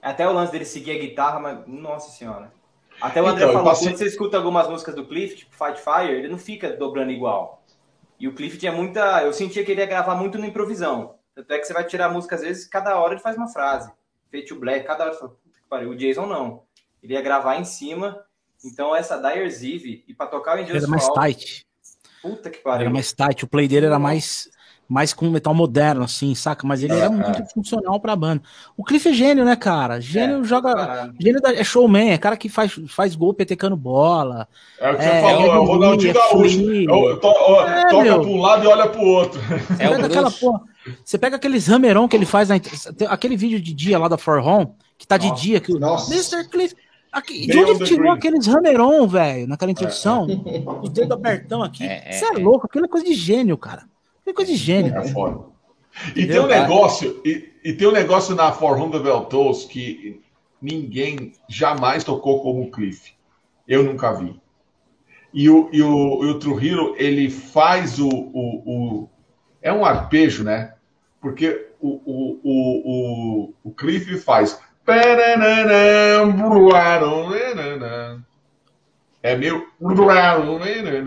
Até 0.00 0.26
o 0.26 0.32
lance 0.32 0.52
dele 0.52 0.64
seguir 0.64 0.92
a 0.92 0.98
guitarra, 0.98 1.38
mas, 1.38 1.66
nossa 1.66 2.10
senhora. 2.10 2.50
Até 2.98 3.20
o 3.20 3.26
André 3.26 3.42
então, 3.42 3.52
falou, 3.52 3.68
passei... 3.68 3.88
quando 3.88 3.98
você 3.98 4.06
escuta 4.06 4.38
algumas 4.38 4.66
músicas 4.66 4.94
do 4.94 5.06
Cliff, 5.06 5.36
tipo 5.36 5.54
Fight 5.54 5.78
Fire, 5.78 6.14
ele 6.14 6.28
não 6.28 6.38
fica 6.38 6.72
dobrando 6.74 7.12
igual. 7.12 7.62
E 8.18 8.26
o 8.26 8.34
Cliff 8.34 8.56
tinha 8.56 8.72
muita. 8.72 9.22
Eu 9.22 9.34
sentia 9.34 9.62
que 9.62 9.70
ele 9.70 9.82
ia 9.82 9.86
gravar 9.86 10.14
muito 10.14 10.38
no 10.38 10.46
improvisão. 10.46 11.16
Tanto 11.34 11.52
é 11.52 11.58
que 11.58 11.66
você 11.66 11.74
vai 11.74 11.84
tirar 11.84 12.06
a 12.06 12.10
música, 12.10 12.36
às 12.36 12.40
vezes, 12.40 12.66
cada 12.66 12.98
hora 12.98 13.12
ele 13.12 13.20
faz 13.20 13.36
uma 13.36 13.48
frase. 13.48 13.92
Feito 14.30 14.54
o 14.54 14.58
Black, 14.58 14.86
cada 14.86 15.04
hora 15.04 15.12
você 15.12 15.20
fala, 15.20 15.36
pariu. 15.68 15.90
O 15.90 15.96
Jason 15.96 16.26
não. 16.26 16.62
Ele 17.02 17.14
ia 17.14 17.22
gravar 17.22 17.56
em 17.56 17.64
cima. 17.64 18.24
Então, 18.64 18.96
essa 18.96 19.18
Dyer's 19.18 19.62
Eve, 19.62 20.04
e 20.08 20.14
pra 20.14 20.26
tocar 20.26 20.56
o 20.56 20.62
Angels 20.62 20.82
Era 20.82 20.86
mais 20.86 21.08
tight. 21.08 21.66
Puta 22.22 22.48
que 22.48 22.58
pariu. 22.58 22.86
Era 22.86 22.90
mais 22.90 23.12
tight. 23.12 23.44
O 23.44 23.48
play 23.48 23.68
dele 23.68 23.86
era 23.86 23.98
mais 23.98 24.48
mais 24.88 25.12
com 25.12 25.30
metal 25.30 25.54
moderno, 25.54 26.04
assim, 26.04 26.34
saca? 26.34 26.66
Mas 26.66 26.82
ele 26.82 26.92
é, 26.92 26.98
era 26.98 27.10
muito 27.10 27.42
é. 27.42 27.46
funcional 27.46 27.98
pra 28.00 28.14
banda. 28.14 28.42
O 28.76 28.84
Cliff 28.84 29.08
é 29.08 29.12
gênio, 29.12 29.44
né, 29.44 29.56
cara? 29.56 30.00
Gênio 30.00 30.42
é, 30.42 30.44
joga. 30.44 31.12
Gênio 31.18 31.40
da, 31.40 31.54
é 31.54 31.64
showman, 31.64 32.10
é 32.10 32.18
cara 32.18 32.36
que 32.36 32.48
faz, 32.48 32.78
faz 32.88 33.14
gol 33.14 33.32
petecando 33.32 33.76
bola. 33.76 34.46
É 34.78 34.90
o 34.90 34.96
que 34.96 35.02
é, 35.02 35.08
você 35.08 35.20
falou, 35.20 35.52
é 35.52 35.58
o 35.58 35.64
Ronaldinho 35.64 36.14
Gaúcho. 36.14 36.60
É 36.60 37.16
to, 37.16 37.60
é, 37.68 37.88
toca 37.88 38.02
meu. 38.02 38.20
pra 38.20 38.30
um 38.30 38.40
lado 38.40 38.64
e 38.64 38.66
olha 38.66 38.88
pro 38.88 39.02
outro. 39.02 39.40
É 39.78 39.88
o 39.88 40.04
aquela 40.04 40.30
porra, 40.30 40.60
Você 41.04 41.18
pega 41.18 41.36
aqueles 41.36 41.68
hammeron 41.68 42.06
que 42.06 42.16
ele 42.16 42.26
faz 42.26 42.48
na, 42.48 42.56
aquele 43.08 43.36
vídeo 43.36 43.60
de 43.60 43.72
dia 43.72 43.98
lá 43.98 44.08
da 44.08 44.18
For 44.18 44.38
Home, 44.38 44.68
que 45.04 45.08
tá 45.08 45.16
de 45.18 45.28
Nossa. 45.28 45.42
dia, 45.42 45.60
que 45.60 45.72
o 45.72 45.76
Mr. 45.76 46.48
Cliff. 46.48 46.74
Aqui, 47.12 47.46
de 47.46 47.58
onde 47.58 47.70
ele 47.70 47.84
tirou 47.84 48.10
aqueles 48.10 48.48
hammeron, 48.48 49.06
velho, 49.06 49.46
naquela 49.46 49.70
introdução? 49.70 50.26
Os 50.82 50.90
dedos 50.90 51.12
abertão 51.12 51.62
aqui. 51.62 51.84
Você 52.10 52.24
é, 52.24 52.38
louco, 52.38 52.66
aquilo 52.66 52.86
é 52.86 52.88
coisa 52.88 53.06
de 53.06 53.14
gênio, 53.14 53.56
cara. 53.56 53.84
É 54.26 54.32
coisa 54.32 54.50
de 54.50 54.58
gênio. 54.58 54.96
É 54.96 55.08
foda. 55.08 55.44
E 56.16 56.26
tem 56.26 56.40
um 56.40 56.46
negócio, 56.46 57.20
e, 57.24 57.52
e, 57.62 57.72
tem 57.72 57.86
um 57.86 57.92
negócio 57.92 58.34
na 58.34 58.50
For 58.50 58.76
Hundred 58.76 59.04
Toes 59.30 59.64
que 59.64 60.20
ninguém 60.60 61.32
jamais 61.48 62.02
tocou 62.02 62.42
como 62.42 62.62
o 62.62 62.70
Cliff. 62.70 63.12
Eu 63.68 63.84
nunca 63.84 64.12
vi. 64.12 64.40
E 65.32 65.48
o, 65.48 65.68
e 65.72 65.80
o, 65.82 66.24
e 66.24 66.26
o 66.30 66.38
Trujillo, 66.40 66.96
ele 66.96 67.30
faz 67.30 68.00
o, 68.00 68.08
o, 68.08 68.62
o, 68.66 69.08
É 69.62 69.72
um 69.72 69.84
arpejo, 69.84 70.42
né? 70.42 70.74
Porque 71.20 71.68
o, 71.80 71.88
o, 71.88 72.40
o, 72.42 73.44
o, 73.44 73.54
o 73.62 73.70
Cliff 73.70 74.18
faz. 74.18 74.60
É 79.22 79.36
meio. 79.36 79.66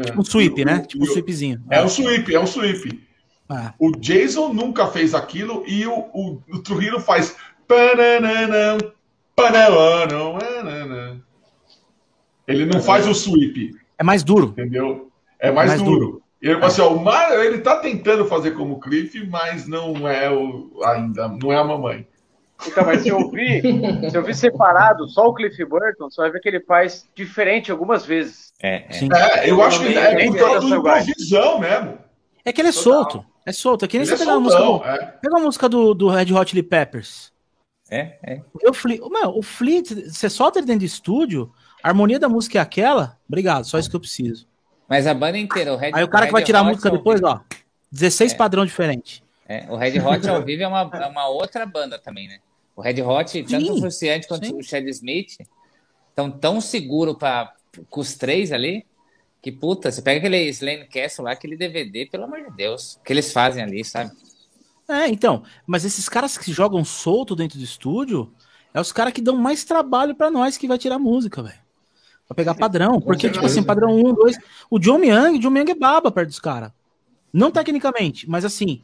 Tipo 0.06 0.22
um 0.22 0.26
sweep, 0.26 0.66
né? 0.66 0.80
Tipo 0.80 1.04
um 1.04 1.08
sweepzinho. 1.08 1.64
É 1.70 1.84
um 1.84 1.88
sweep, 1.88 2.34
é 2.34 2.40
um 2.40 2.48
sweep. 2.48 3.08
Ah. 3.48 3.74
O 3.80 3.92
Jason 3.92 4.54
nunca 4.54 4.88
fez 4.88 5.14
aquilo 5.14 5.64
e 5.68 5.86
o, 5.86 5.94
o, 6.14 6.42
o 6.52 6.60
Trujillo 6.60 7.00
faz. 7.00 7.36
Ele 12.48 12.66
não 12.66 12.82
faz 12.82 13.08
o 13.08 13.14
sweep. 13.14 13.76
É 13.98 14.04
mais 14.04 14.24
duro. 14.24 14.48
Entendeu? 14.48 15.12
É 15.40 15.52
mais, 15.52 15.72
é 15.72 15.76
mais 15.76 15.82
duro. 15.84 16.00
duro. 16.00 16.22
Ele, 16.42 16.64
assim, 16.64 16.82
ó, 16.82 16.94
o 16.94 17.04
Mario, 17.04 17.42
ele 17.44 17.60
tá 17.60 17.78
tentando 17.78 18.26
fazer 18.26 18.52
como 18.52 18.76
o 18.76 18.80
Cliff, 18.80 19.28
mas 19.28 19.68
não 19.68 20.08
é 20.08 20.32
o, 20.32 20.70
ainda, 20.84 21.28
não 21.28 21.52
é 21.52 21.58
a 21.58 21.64
mamãe. 21.64 22.08
Então, 22.66 22.86
mas 22.86 23.04
se 23.04 23.10
eu 23.10 23.18
ouvir, 23.18 23.62
se 24.10 24.16
eu 24.16 24.22
ouvir 24.22 24.36
separado 24.36 25.08
só 25.08 25.28
o 25.28 25.34
Cliff 25.34 25.64
Burton, 25.66 26.10
você 26.10 26.22
vai 26.22 26.32
ver 26.32 26.40
que 26.40 26.50
ele 26.50 26.62
faz 26.62 27.08
diferente 27.14 27.72
algumas 27.72 28.06
vezes. 28.06 28.52
É, 28.62 28.86
é. 28.90 29.46
é 29.46 29.52
eu 29.52 29.62
acho 29.62 29.80
que 29.80 29.96
é 29.96 30.26
por 30.26 30.38
causa 30.38 30.68
do 30.68 30.76
improvisão 30.76 31.60
mesmo. 31.60 31.98
É 32.44 32.52
que 32.52 32.62
ele 32.62 32.70
é 32.70 32.72
Total. 32.72 32.94
solto. 32.94 33.26
É 33.46 33.52
solto. 33.52 33.86
É 33.86 33.88
que 33.88 33.98
nem 33.98 34.06
você 34.06 34.16
é 34.16 34.18
pegar 34.18 34.34
a 34.34 34.40
música. 34.40 34.62
Do, 34.62 34.84
é. 34.84 34.98
Pega 35.22 35.38
a 35.38 35.40
música 35.40 35.70
do, 35.70 35.94
do 35.94 36.10
Red 36.10 36.34
Hot 36.34 36.50
Chili 36.50 36.64
Peppers. 36.64 37.32
É, 37.90 38.18
é. 38.24 38.42
Eu, 38.62 38.72
meu, 39.10 39.38
o 39.38 39.42
Fleet, 39.42 40.10
você 40.10 40.30
solta 40.30 40.60
ele 40.60 40.68
dentro 40.68 40.82
do 40.82 40.86
estúdio, 40.86 41.52
a 41.82 41.90
harmonia 41.90 42.20
da 42.20 42.28
música 42.28 42.58
é 42.58 42.62
aquela. 42.62 43.18
Obrigado, 43.28 43.66
só 43.66 43.80
isso 43.80 43.90
que 43.90 43.96
eu 43.96 44.00
preciso. 44.00 44.48
Mas 44.90 45.08
a 45.08 45.14
banda 45.14 45.38
inteira, 45.38 45.74
o 45.74 45.78
Red 45.78 45.92
Aí 45.94 46.04
o 46.04 46.08
cara 46.08 46.26
que 46.26 46.32
vai 46.32 46.44
tirar 46.44 46.60
a 46.60 46.64
música 46.64 46.90
depois, 46.90 47.22
ó. 47.24 47.42
16 47.92 48.34
é. 48.34 48.36
padrão 48.36 48.66
diferente. 48.66 49.24
É, 49.48 49.66
o 49.70 49.78
Red 49.78 50.00
Hot 50.00 50.28
ao 50.28 50.44
vivo 50.44 50.64
é 50.64 50.68
uma, 50.68 50.90
é 50.94 51.06
uma 51.08 51.28
outra 51.30 51.66
banda 51.66 51.98
também, 51.98 52.28
né? 52.28 52.40
O 52.78 52.82
Red 52.82 53.02
Hot, 53.02 53.30
sim, 53.30 53.44
tanto 53.44 53.74
o 53.74 53.80
Fruciante 53.82 54.28
quanto 54.28 54.46
sim. 54.46 54.56
o 54.56 54.64
Chad 54.64 54.88
Smith, 54.88 55.36
estão 56.10 56.32
tão 56.32 56.62
seguro 56.62 57.16
para 57.16 57.54
com 57.90 58.00
os 58.00 58.16
três 58.16 58.54
ali 58.54 58.86
que 59.42 59.52
puta, 59.52 59.92
você 59.92 60.02
pega 60.02 60.20
aquele 60.20 60.50
Slane 60.50 60.88
Castle 60.88 61.26
lá, 61.26 61.32
aquele 61.32 61.56
DVD, 61.56 62.06
pelo 62.06 62.26
amor 62.26 62.44
de 62.44 62.56
Deus, 62.56 63.00
que 63.04 63.14
eles 63.14 63.32
fazem 63.32 63.64
ali, 63.64 63.84
sabe? 63.84 64.12
É, 64.90 65.08
então, 65.08 65.44
mas 65.66 65.86
esses 65.86 66.10
caras 66.10 66.38
que 66.38 66.52
jogam 66.52 66.84
solto 66.84 67.36
dentro 67.36 67.58
do 67.58 67.64
estúdio, 67.64 68.32
é 68.74 68.82
os 68.82 68.92
caras 68.92 69.14
que 69.14 69.22
dão 69.22 69.38
mais 69.38 69.64
trabalho 69.64 70.16
para 70.16 70.32
nós 70.32 70.58
que 70.58 70.68
vai 70.68 70.78
tirar 70.78 71.00
música, 71.00 71.42
velho. 71.42 71.60
Pra 72.28 72.36
pegar 72.36 72.56
padrão. 72.56 73.00
Porque, 73.00 73.30
tipo 73.30 73.46
assim, 73.46 73.64
padrão 73.64 73.96
1, 73.96 74.14
2. 74.16 74.38
O 74.70 74.80
John 74.80 75.02
Young, 75.02 75.38
o 75.38 75.40
John 75.40 75.58
Young 75.58 75.72
é 75.72 75.76
baba 75.76 76.12
perto 76.12 76.30
dos 76.30 76.40
caras. 76.40 76.72
Não 77.32 77.52
tecnicamente, 77.52 78.30
mas 78.30 78.44
assim, 78.44 78.84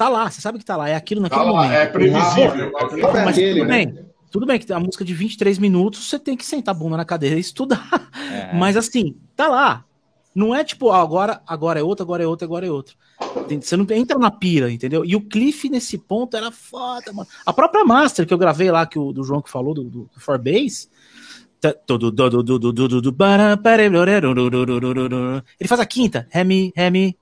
tá 0.00 0.08
lá, 0.08 0.30
você 0.30 0.40
sabe 0.40 0.58
que 0.58 0.64
tá 0.64 0.78
lá, 0.78 0.88
é 0.88 0.94
aquilo 0.94 1.20
naquele 1.20 1.42
tá 1.42 1.50
lá, 1.50 1.62
momento. 1.62 1.72
É 1.72 1.86
previsível. 1.86 2.72
Ah, 2.74 3.18
é 3.18 3.24
mas 3.24 3.36
tudo 3.36 3.66
bem. 3.66 3.86
Né? 3.86 4.04
Tudo 4.30 4.46
bem 4.46 4.58
que 4.58 4.72
a 4.72 4.80
música 4.80 5.04
de 5.04 5.12
23 5.12 5.58
minutos 5.58 6.08
você 6.08 6.18
tem 6.18 6.38
que 6.38 6.46
sentar 6.46 6.74
a 6.74 6.78
bunda 6.78 6.96
na 6.96 7.04
cadeira 7.04 7.36
e 7.36 7.40
estudar. 7.40 8.10
É. 8.32 8.54
Mas 8.56 8.76
assim, 8.76 9.16
tá 9.36 9.48
lá. 9.48 9.84
Não 10.32 10.54
é 10.54 10.62
tipo, 10.62 10.90
ah, 10.90 11.02
agora, 11.02 11.42
agora 11.44 11.80
é 11.80 11.82
outro, 11.82 12.04
agora 12.04 12.22
é 12.22 12.26
outro, 12.26 12.44
agora 12.44 12.64
é 12.64 12.70
outro. 12.70 12.96
Você 13.60 13.76
não 13.76 13.84
entra 13.90 14.16
na 14.16 14.30
pira, 14.30 14.70
entendeu? 14.70 15.04
E 15.04 15.16
o 15.16 15.20
Cliff 15.20 15.68
nesse 15.68 15.98
ponto 15.98 16.36
era 16.36 16.52
foda, 16.52 17.12
mano. 17.12 17.28
A 17.44 17.52
própria 17.52 17.84
Master 17.84 18.24
que 18.24 18.32
eu 18.32 18.38
gravei 18.38 18.70
lá, 18.70 18.86
que 18.86 18.98
o 18.98 19.12
do 19.12 19.24
João 19.24 19.42
que 19.42 19.50
falou, 19.50 19.74
do, 19.74 19.82
do, 19.82 20.10
do 20.14 20.20
Forbase, 20.20 20.88
Ele 25.58 25.68
faz 25.68 25.80
a 25.80 25.84
quinta, 25.84 26.26
Remi, 26.30 26.72
Remi. 26.74 27.18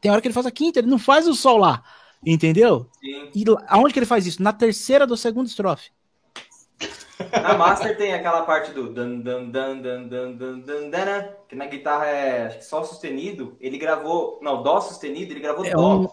Tem 0.00 0.10
hora 0.10 0.20
que 0.20 0.26
ele 0.26 0.34
faz 0.34 0.46
a 0.46 0.50
quinta, 0.50 0.80
ele 0.80 0.88
não 0.88 0.98
faz 0.98 1.28
o 1.28 1.34
sol 1.34 1.58
lá. 1.58 1.82
Entendeu? 2.24 2.88
Sim. 3.00 3.30
E 3.34 3.44
aonde 3.68 3.92
que 3.92 3.98
ele 3.98 4.06
faz 4.06 4.26
isso? 4.26 4.42
Na 4.42 4.52
terceira 4.52 5.06
do 5.06 5.16
segundo 5.16 5.46
estrofe. 5.46 5.90
Na 7.32 7.56
Master 7.56 7.96
tem 7.96 8.12
aquela 8.12 8.42
parte 8.42 8.72
do 8.72 8.92
dan, 8.92 9.20
dan, 9.20 9.48
dan, 9.48 9.80
dan, 9.80 10.08
dan, 10.08 10.32
dan, 10.36 10.60
dan, 10.60 10.90
dan, 10.90 11.28
que 11.48 11.56
na 11.56 11.66
guitarra 11.66 12.06
é 12.06 12.46
acho 12.46 12.58
que 12.58 12.64
sol 12.64 12.84
sustenido. 12.84 13.56
Ele 13.60 13.78
gravou. 13.78 14.38
Não, 14.42 14.62
Dó 14.62 14.80
sustenido, 14.80 15.32
ele 15.32 15.40
gravou 15.40 15.64
é 15.64 15.70
Dó. 15.70 16.00
Um... 16.00 16.08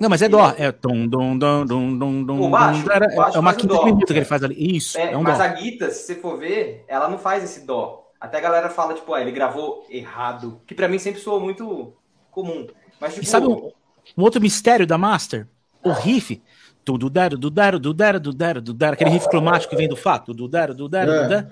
Não, 0.00 0.08
mas 0.08 0.22
é 0.22 0.28
Dó. 0.28 0.52
É 0.56 0.72
tom, 0.72 1.06
dom, 1.06 1.38
dom, 1.38 1.64
dom, 1.64 1.98
dom, 1.98 2.22
dom. 2.24 2.40
O 2.40 2.50
baixo, 2.50 2.84
o 2.84 3.16
baixo 3.16 3.36
é 3.36 3.40
uma 3.40 3.54
quinta 3.54 3.84
minuto 3.84 4.06
que 4.06 4.12
ele 4.12 4.24
faz 4.24 4.42
ali. 4.42 4.76
Isso. 4.76 4.98
É, 4.98 5.12
é 5.12 5.16
um 5.16 5.22
mas 5.22 5.38
dó. 5.38 5.44
a 5.44 5.48
guitarra, 5.48 5.92
se 5.92 6.02
você 6.02 6.14
for 6.16 6.36
ver, 6.36 6.84
ela 6.88 7.08
não 7.08 7.18
faz 7.18 7.44
esse 7.44 7.64
Dó. 7.64 8.10
Até 8.20 8.38
a 8.38 8.40
galera 8.40 8.68
fala, 8.68 8.94
tipo, 8.94 9.14
ah, 9.14 9.20
ele 9.20 9.30
gravou 9.30 9.86
errado. 9.88 10.60
Que 10.66 10.74
pra 10.74 10.88
mim 10.88 10.98
sempre 10.98 11.20
soou 11.20 11.40
muito 11.40 11.92
comum. 12.32 12.66
Mas, 13.00 13.14
tipo, 13.14 13.24
e 13.24 13.28
sabe 13.28 13.46
um, 13.46 13.70
um 14.16 14.22
outro 14.22 14.40
mistério 14.40 14.86
da 14.86 14.98
Master? 14.98 15.46
O 15.82 15.92
riff 15.92 16.42
tudo 16.88 17.10
dero, 17.10 17.36
do 17.36 17.50
dero, 17.50 17.78
do 17.78 17.92
dero, 17.92 18.18
do 18.18 18.32
dero, 18.32 18.62
do 18.62 18.72
dero, 18.72 18.94
aquele 18.94 19.10
riff 19.10 19.28
cromático 19.28 19.68
que 19.68 19.76
vem 19.76 19.86
do 19.86 19.94
fato, 19.94 20.32
do 20.32 20.48
dero, 20.48 20.74
do 20.74 20.88
dero, 20.88 21.22
do 21.22 21.28
dero. 21.28 21.48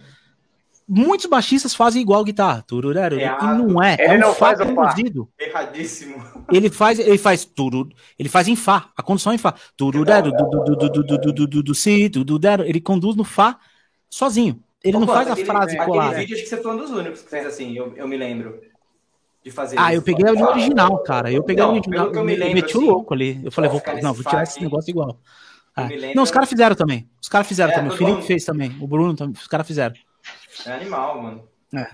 Muitos 0.89 1.27
baixistas 1.27 1.75
fazem 1.75 2.01
igual 2.01 2.25
guitarra, 2.25 2.63
tururero, 2.63 3.21
e 3.21 3.27
não 3.27 3.83
é, 3.83 3.97
ele 3.99 4.15
é 4.15 4.17
um 4.17 4.21
não 4.21 4.35
fá 4.35 4.55
produzido. 4.55 5.29
Erradíssimo. 5.39 6.25
Ele 6.51 6.71
faz, 6.71 6.99
ele 6.99 7.19
faz 7.19 7.45
tudo, 7.45 7.91
ele 8.19 8.31
faz 8.31 8.49
em 8.49 8.57
fá, 8.57 8.89
a 8.97 9.03
condução 9.03 9.33
é 9.33 9.35
em 9.35 9.39
fá. 9.39 9.55
Tururero, 9.77 10.31
do 10.31 10.49
do 10.49 10.65
do 10.65 10.77
do 10.77 10.89
do 10.89 11.33
do 11.33 11.47
do 11.47 11.63
do 11.63 11.75
si, 11.75 12.09
do 12.09 12.39
dero, 12.39 12.63
ele 12.63 12.81
conduz 12.81 13.15
no 13.15 13.25
fá 13.25 13.59
sozinho. 14.09 14.63
Ele 14.83 14.99
não 14.99 15.07
faz 15.07 15.29
a 15.29 15.37
frase 15.37 15.77
colada. 15.77 16.13
Aquele 16.13 16.21
vídeo 16.21 16.35
acho 16.37 16.45
que 16.45 16.49
você 16.49 16.63
foi 16.63 16.73
um 16.73 16.79
dos 16.79 16.91
únicos 16.91 17.21
que 17.21 17.29
fez 17.29 17.45
assim, 17.45 17.77
eu, 17.77 17.93
eu 17.95 18.09
me 18.09 18.17
lembro 18.17 18.59
de 19.47 19.53
fazer 19.53 19.79
Ah, 19.79 19.93
isso. 19.93 19.99
eu 19.99 20.03
peguei 20.03 20.25
o 20.25 20.45
original, 20.45 20.99
cara. 21.05 21.31
Eu 21.31 21.45
peguei 21.45 21.63
o 21.63 21.69
original. 21.69 22.13
Eu 22.13 22.25
me 22.25 22.35
lembro, 22.35 22.55
meti 22.55 22.77
o 22.77 22.81
assim, 22.81 22.89
louco 22.89 23.15
ali. 23.15 23.41
Eu 23.45 23.53
falei, 23.53 23.71
vou, 23.71 23.81
não, 24.03 24.13
vou 24.13 24.25
tirar 24.25 24.43
esse 24.43 24.61
negócio 24.61 24.91
igual. 24.91 25.21
É. 25.77 26.15
Não, 26.15 26.25
os 26.25 26.33
caras 26.33 26.49
fizeram 26.49 26.75
também. 26.75 27.09
Os 27.23 27.29
caras 27.29 27.47
fizeram 27.47 27.71
é, 27.71 27.77
também. 27.77 27.93
O 27.93 27.97
Felipe 27.97 28.17
bom. 28.17 28.27
fez 28.27 28.45
também. 28.45 28.77
O 28.81 28.89
Bruno 28.89 29.15
também. 29.15 29.35
Os 29.35 29.47
caras 29.47 29.65
fizeram. 29.65 29.95
É 30.67 30.73
animal, 30.73 31.23
mano. 31.23 31.49
É. 31.77 31.89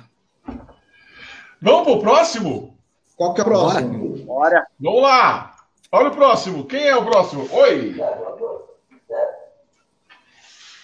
Vamos 1.61 1.83
pro 1.83 2.01
próximo? 2.01 2.79
Qual 3.17 3.35
que 3.35 3.43
é 3.43 3.45
o 3.45 3.47
próximo? 3.47 4.17
Bora. 4.25 4.67
Vamos 4.81 5.03
lá. 5.03 5.55
Olha 5.93 6.09
o 6.09 6.13
próximo. 6.13 6.65
Quem 6.65 6.87
é 6.87 6.97
o 6.97 7.05
próximo? 7.05 7.47
Oi. 7.53 7.97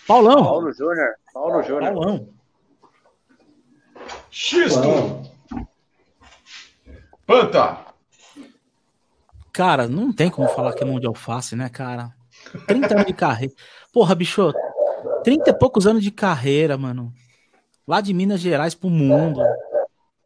Paulão. 0.06 0.44
Paulo 0.44 0.72
Júnior. 0.72 1.14
Paulo 1.32 1.62
Júnior. 1.62 1.94
Paulão. 1.94 2.28
Xisto. 4.30 5.37
Panta! 7.28 7.84
Cara, 9.52 9.86
não 9.86 10.10
tem 10.10 10.30
como 10.30 10.48
falar 10.48 10.72
que 10.72 10.82
é 10.82 10.86
mão 10.86 10.98
de 10.98 11.06
alface, 11.06 11.54
né, 11.54 11.68
cara? 11.68 12.10
30 12.66 12.94
anos 12.94 13.06
de 13.06 13.12
carreira. 13.12 13.52
Porra, 13.92 14.14
bicho, 14.14 14.50
30 15.24 15.50
e 15.50 15.52
poucos 15.52 15.86
anos 15.86 16.02
de 16.02 16.10
carreira, 16.10 16.78
mano. 16.78 17.12
Lá 17.86 18.00
de 18.00 18.14
Minas 18.14 18.40
Gerais 18.40 18.74
pro 18.74 18.88
mundo. 18.88 19.42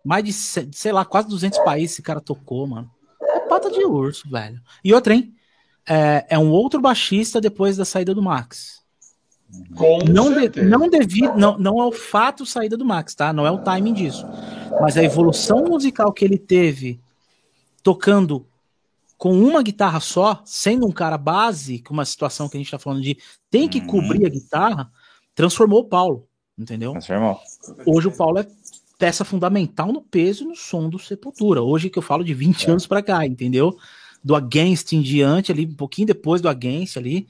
Mais 0.05 0.23
de, 0.23 0.33
sei 0.33 0.93
lá, 0.93 1.05
quase 1.05 1.29
200 1.29 1.59
países 1.65 1.95
esse 1.95 2.03
cara 2.03 2.21
tocou, 2.21 2.69
mano. 2.69 2.89
É 3.21 3.41
pata 3.41 3.69
de 3.69 3.85
urso, 3.85 4.31
velho. 4.31 4.61
E 4.85 4.95
outra, 4.95 5.13
hein? 5.13 5.35
É, 5.89 6.25
é 6.29 6.39
um 6.39 6.53
outro 6.53 6.81
baixista 6.81 7.41
depois 7.41 7.77
da 7.77 7.85
saída 7.85 8.15
do 8.15 8.23
Max. 8.23 8.81
Com 9.75 9.99
não, 10.09 10.33
de, 10.33 10.63
não 10.63 10.89
devido, 10.89 11.37
não, 11.37 11.59
não 11.59 11.83
é 11.83 11.85
o 11.85 11.93
fato 11.93 12.47
saída 12.47 12.77
do 12.77 12.85
Max, 12.85 13.13
tá? 13.13 13.33
Não 13.33 13.45
é 13.45 13.51
o 13.51 13.59
timing 13.59 13.93
disso. 13.93 14.25
Mas 14.81 14.97
a 14.97 15.03
evolução 15.03 15.65
musical 15.65 16.13
que 16.13 16.25
ele 16.25 16.39
teve 16.39 17.01
tocando 17.83 18.47
com 19.19 19.33
uma 19.33 19.63
guitarra 19.63 20.01
só, 20.01 20.43
sendo 20.45 20.87
um 20.87 20.91
cara 20.91 21.17
base, 21.17 21.79
com 21.79 21.95
uma 21.95 22.05
situação 22.05 22.49
que 22.49 22.57
a 22.57 22.61
gente 22.61 22.71
tá 22.71 22.79
falando 22.79 23.03
de 23.03 23.17
tem 23.49 23.69
que 23.69 23.79
uhum. 23.79 23.87
cobrir 23.87 24.27
a 24.27 24.29
guitarra, 24.29 24.91
transformou 25.35 25.81
o 25.81 25.85
Paulo, 25.85 26.27
entendeu? 26.59 26.93
Transformou. 26.93 27.39
Hoje 27.87 28.09
o 28.09 28.13
Paulo 28.13 28.39
é 28.39 28.47
peça 28.99 29.25
fundamental 29.25 29.93
no 29.93 30.03
peso 30.03 30.45
e 30.45 30.49
no 30.49 30.57
som 30.57 30.89
do 30.89 30.99
Sepultura. 30.99 31.63
Hoje 31.63 31.89
que 31.89 31.99
eu 31.99 32.03
falo 32.03 32.25
de 32.25 32.35
20 32.35 32.67
é. 32.67 32.71
anos 32.71 32.87
para 32.87 33.03
cá, 33.03 33.25
entendeu? 33.27 33.77
Do 34.25 34.35
Against 34.35 34.93
em 34.93 35.01
diante, 35.01 35.53
ali, 35.53 35.67
um 35.67 35.75
pouquinho 35.75 36.07
depois 36.07 36.41
do 36.41 36.49
Against 36.49 36.97
ali, 36.97 37.29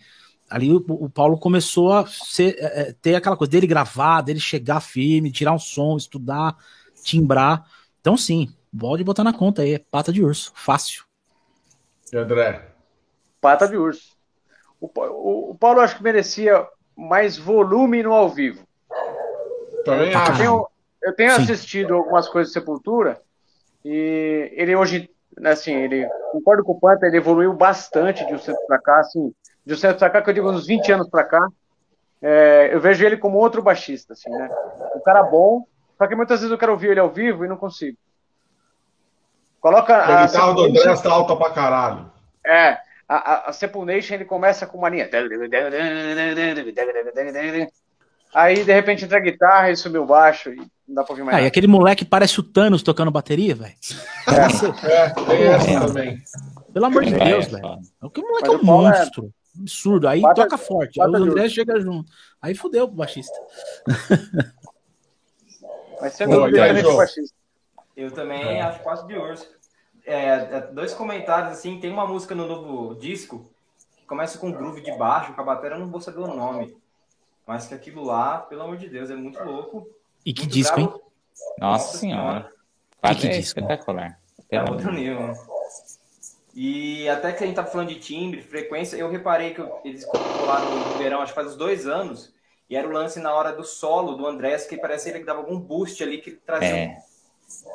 ali 0.49 0.71
o, 0.71 0.85
o 0.89 1.09
Paulo 1.09 1.39
começou 1.39 1.93
a 1.93 2.07
ser, 2.07 2.57
é, 2.59 2.81
é, 2.81 2.93
ter 3.01 3.15
aquela 3.15 3.37
coisa 3.37 3.51
dele 3.51 3.67
gravar, 3.67 4.21
dele 4.21 4.41
chegar 4.41 4.81
firme, 4.81 5.31
tirar 5.31 5.55
um 5.55 5.59
som, 5.59 5.97
estudar, 5.97 6.57
timbrar. 7.03 7.67
Então, 8.01 8.17
sim, 8.17 8.55
pode 8.79 9.05
botar 9.05 9.25
na 9.25 9.33
conta 9.33 9.63
aí, 9.63 9.75
é 9.75 9.79
pata 9.79 10.13
de 10.13 10.25
urso, 10.25 10.53
fácil. 10.55 11.05
E 12.13 12.17
André? 12.17 12.67
Pata 13.41 13.67
de 13.69 13.77
urso. 13.77 14.17
O, 14.81 14.87
o, 14.87 15.51
o 15.51 15.55
Paulo 15.55 15.81
acho 15.81 15.97
que 15.97 16.03
merecia 16.03 16.67
mais 16.97 17.37
volume 17.37 18.03
no 18.03 18.13
ao 18.13 18.29
vivo. 18.29 18.67
Também 19.85 20.15
acho. 20.15 20.33
Eu 20.33 20.37
tenho, 20.37 20.69
eu 21.03 21.17
tenho 21.17 21.33
assistido 21.33 21.95
algumas 21.95 22.29
coisas 22.29 22.53
de 22.53 22.59
Sepultura 22.59 23.21
e 23.85 24.53
ele 24.55 24.77
hoje, 24.77 25.11
assim, 25.45 25.75
ele 25.75 26.07
concordo 26.31 26.63
com 26.63 26.73
o 26.73 26.81
Panta, 26.81 27.07
ele 27.07 27.17
evoluiu 27.17 27.53
bastante 27.53 28.25
de 28.27 28.35
um 28.35 28.39
centro 28.39 28.65
para 28.67 28.81
cá, 28.81 29.01
assim, 29.01 29.33
de 29.65 29.75
um 29.75 29.77
certo 29.77 29.99
pra 29.99 30.11
cá, 30.11 30.23
que 30.23 30.31
eu 30.31 30.35
digo 30.35 30.51
uns 30.51 30.67
20 30.67 30.93
anos 30.93 31.09
pra 31.09 31.25
cá, 31.25 31.49
é, 32.21 32.71
eu 32.73 32.81
vejo 32.81 33.05
ele 33.05 33.17
como 33.17 33.39
outro 33.39 33.61
baixista, 33.61 34.13
assim, 34.13 34.31
né? 34.31 34.49
Um 34.95 35.01
cara 35.01 35.23
bom, 35.25 35.67
só 36.03 36.09
que 36.09 36.17
muitas 36.17 36.41
vezes 36.41 36.51
eu 36.51 36.59
quero 36.59 36.73
ouvir 36.73 36.91
ele 36.91 36.99
ao 36.99 37.09
vivo 37.09 37.45
e 37.45 37.49
não 37.49 37.57
consigo. 37.57 37.97
Coloca 39.61 39.95
a. 39.95 40.23
A 40.23 40.27
guitarra 40.27 40.53
do 40.53 40.65
André 40.65 40.93
está 40.93 41.13
alta 41.13 41.37
pra 41.37 41.51
caralho. 41.51 42.11
É, 42.45 42.77
a, 43.09 43.15
a, 43.15 43.51
a 43.51 43.53
Sepulnation 43.53 44.15
ele 44.15 44.25
começa 44.25 44.67
com 44.67 44.79
uma 44.79 44.89
linha. 44.89 45.09
Aí, 48.35 48.65
de 48.65 48.73
repente, 48.73 49.05
entra 49.05 49.19
a 49.19 49.21
guitarra 49.21 49.71
e 49.71 49.77
subiu 49.77 50.05
baixo 50.05 50.51
e 50.51 50.57
não 50.57 50.97
dá 50.97 51.05
pra 51.05 51.13
ouvir 51.13 51.23
mais. 51.23 51.39
Ah, 51.39 51.43
e 51.43 51.47
aquele 51.47 51.69
moleque 51.69 52.05
parece 52.05 52.41
o 52.41 52.43
Thanos 52.43 52.83
tocando 52.83 53.13
bateria, 53.13 53.55
velho. 53.55 53.75
É, 54.27 54.93
é, 54.93 55.11
tem 55.11 55.43
essa 55.45 55.87
também. 55.87 56.19
Pelo 56.73 56.87
amor 56.87 57.05
de 57.05 57.15
Deus, 57.15 57.47
velho. 57.47 57.79
O 58.03 58.11
que 58.11 58.21
o 58.21 58.27
moleque 58.27 58.49
é 58.49 58.51
um 58.51 58.65
monstro. 58.65 59.33
Absurdo. 59.57 60.09
Aí 60.09 60.21
bata, 60.21 60.43
toca 60.43 60.59
forte. 60.59 61.01
Aí 61.01 61.09
o 61.09 61.15
André 61.15 61.49
chega 61.49 61.79
junto. 61.79 62.11
Aí 62.41 62.57
fudeu 62.57 62.89
pro 62.89 62.97
baixista. 62.97 63.39
Mas 66.03 66.15
você 66.15 66.27
não 66.27 66.47
é 66.47 66.83
baixista. 66.97 67.37
Eu 67.97 68.11
também 68.11 68.43
é. 68.43 68.61
acho 68.61 68.81
quase 68.81 69.07
de 69.07 69.15
urso. 69.15 69.49
É, 70.05 70.25
é, 70.25 70.61
dois 70.73 70.93
comentários 70.93 71.53
assim, 71.53 71.79
tem 71.79 71.93
uma 71.93 72.05
música 72.05 72.35
no 72.35 72.45
novo 72.49 72.97
disco 72.97 73.49
que 73.97 74.05
começa 74.05 74.37
com 74.37 74.51
groove 74.51 74.81
de 74.81 74.91
baixo, 74.99 75.33
com 75.33 75.41
a 75.41 75.45
bateria, 75.45 75.77
eu 75.77 75.81
não 75.81 75.89
vou 75.89 76.01
saber 76.01 76.19
o 76.19 76.27
nome. 76.27 76.77
Mas 77.47 77.67
que 77.67 77.75
aquilo 77.75 78.03
lá, 78.03 78.39
pelo 78.39 78.63
amor 78.63 78.79
de 78.79 78.89
Deus, 78.89 79.11
é 79.11 79.15
muito 79.15 79.41
louco. 79.45 79.89
E 80.27 80.33
que 80.33 80.45
disco, 80.45 80.81
hein? 80.81 80.87
Nossa, 80.87 81.05
Nossa 81.61 81.99
senhora. 81.99 82.51
senhora. 83.01 83.15
Que, 83.15 83.21
que 83.21 83.27
é 83.29 83.31
disco? 83.31 83.61
espetacular. 83.61 84.19
É 84.51 84.61
outro 84.61 84.93
nível. 84.93 85.35
E 86.53 87.09
até 87.09 87.33
que 87.33 87.45
a 87.45 87.47
gente 87.47 87.57
tá 87.57 87.65
falando 87.65 87.89
de 87.89 88.01
timbre, 88.01 88.43
frequência, 88.43 88.97
eu 88.97 89.09
reparei 89.09 89.55
que 89.55 89.63
eles 89.85 90.05
colaram 90.05 90.79
no 90.79 90.99
verão, 90.99 91.21
acho 91.21 91.33
que 91.33 91.37
faz 91.37 91.53
uns 91.53 91.57
dois 91.57 91.87
anos, 91.87 92.35
e 92.73 92.77
era 92.77 92.89
o 92.89 92.91
lance 92.91 93.21
na 93.21 93.35
hora 93.35 93.53
do 93.53 93.63
solo 93.63 94.15
do 94.15 94.27
Andrés, 94.27 94.65
que 94.65 94.79
parece 94.79 95.11
ele 95.11 95.19
que 95.19 95.27
dava 95.27 95.41
algum 95.41 95.61
boost 95.61 96.03
ali, 96.03 96.17
que 96.17 96.31
trazia 96.31 96.69
é. 96.69 96.97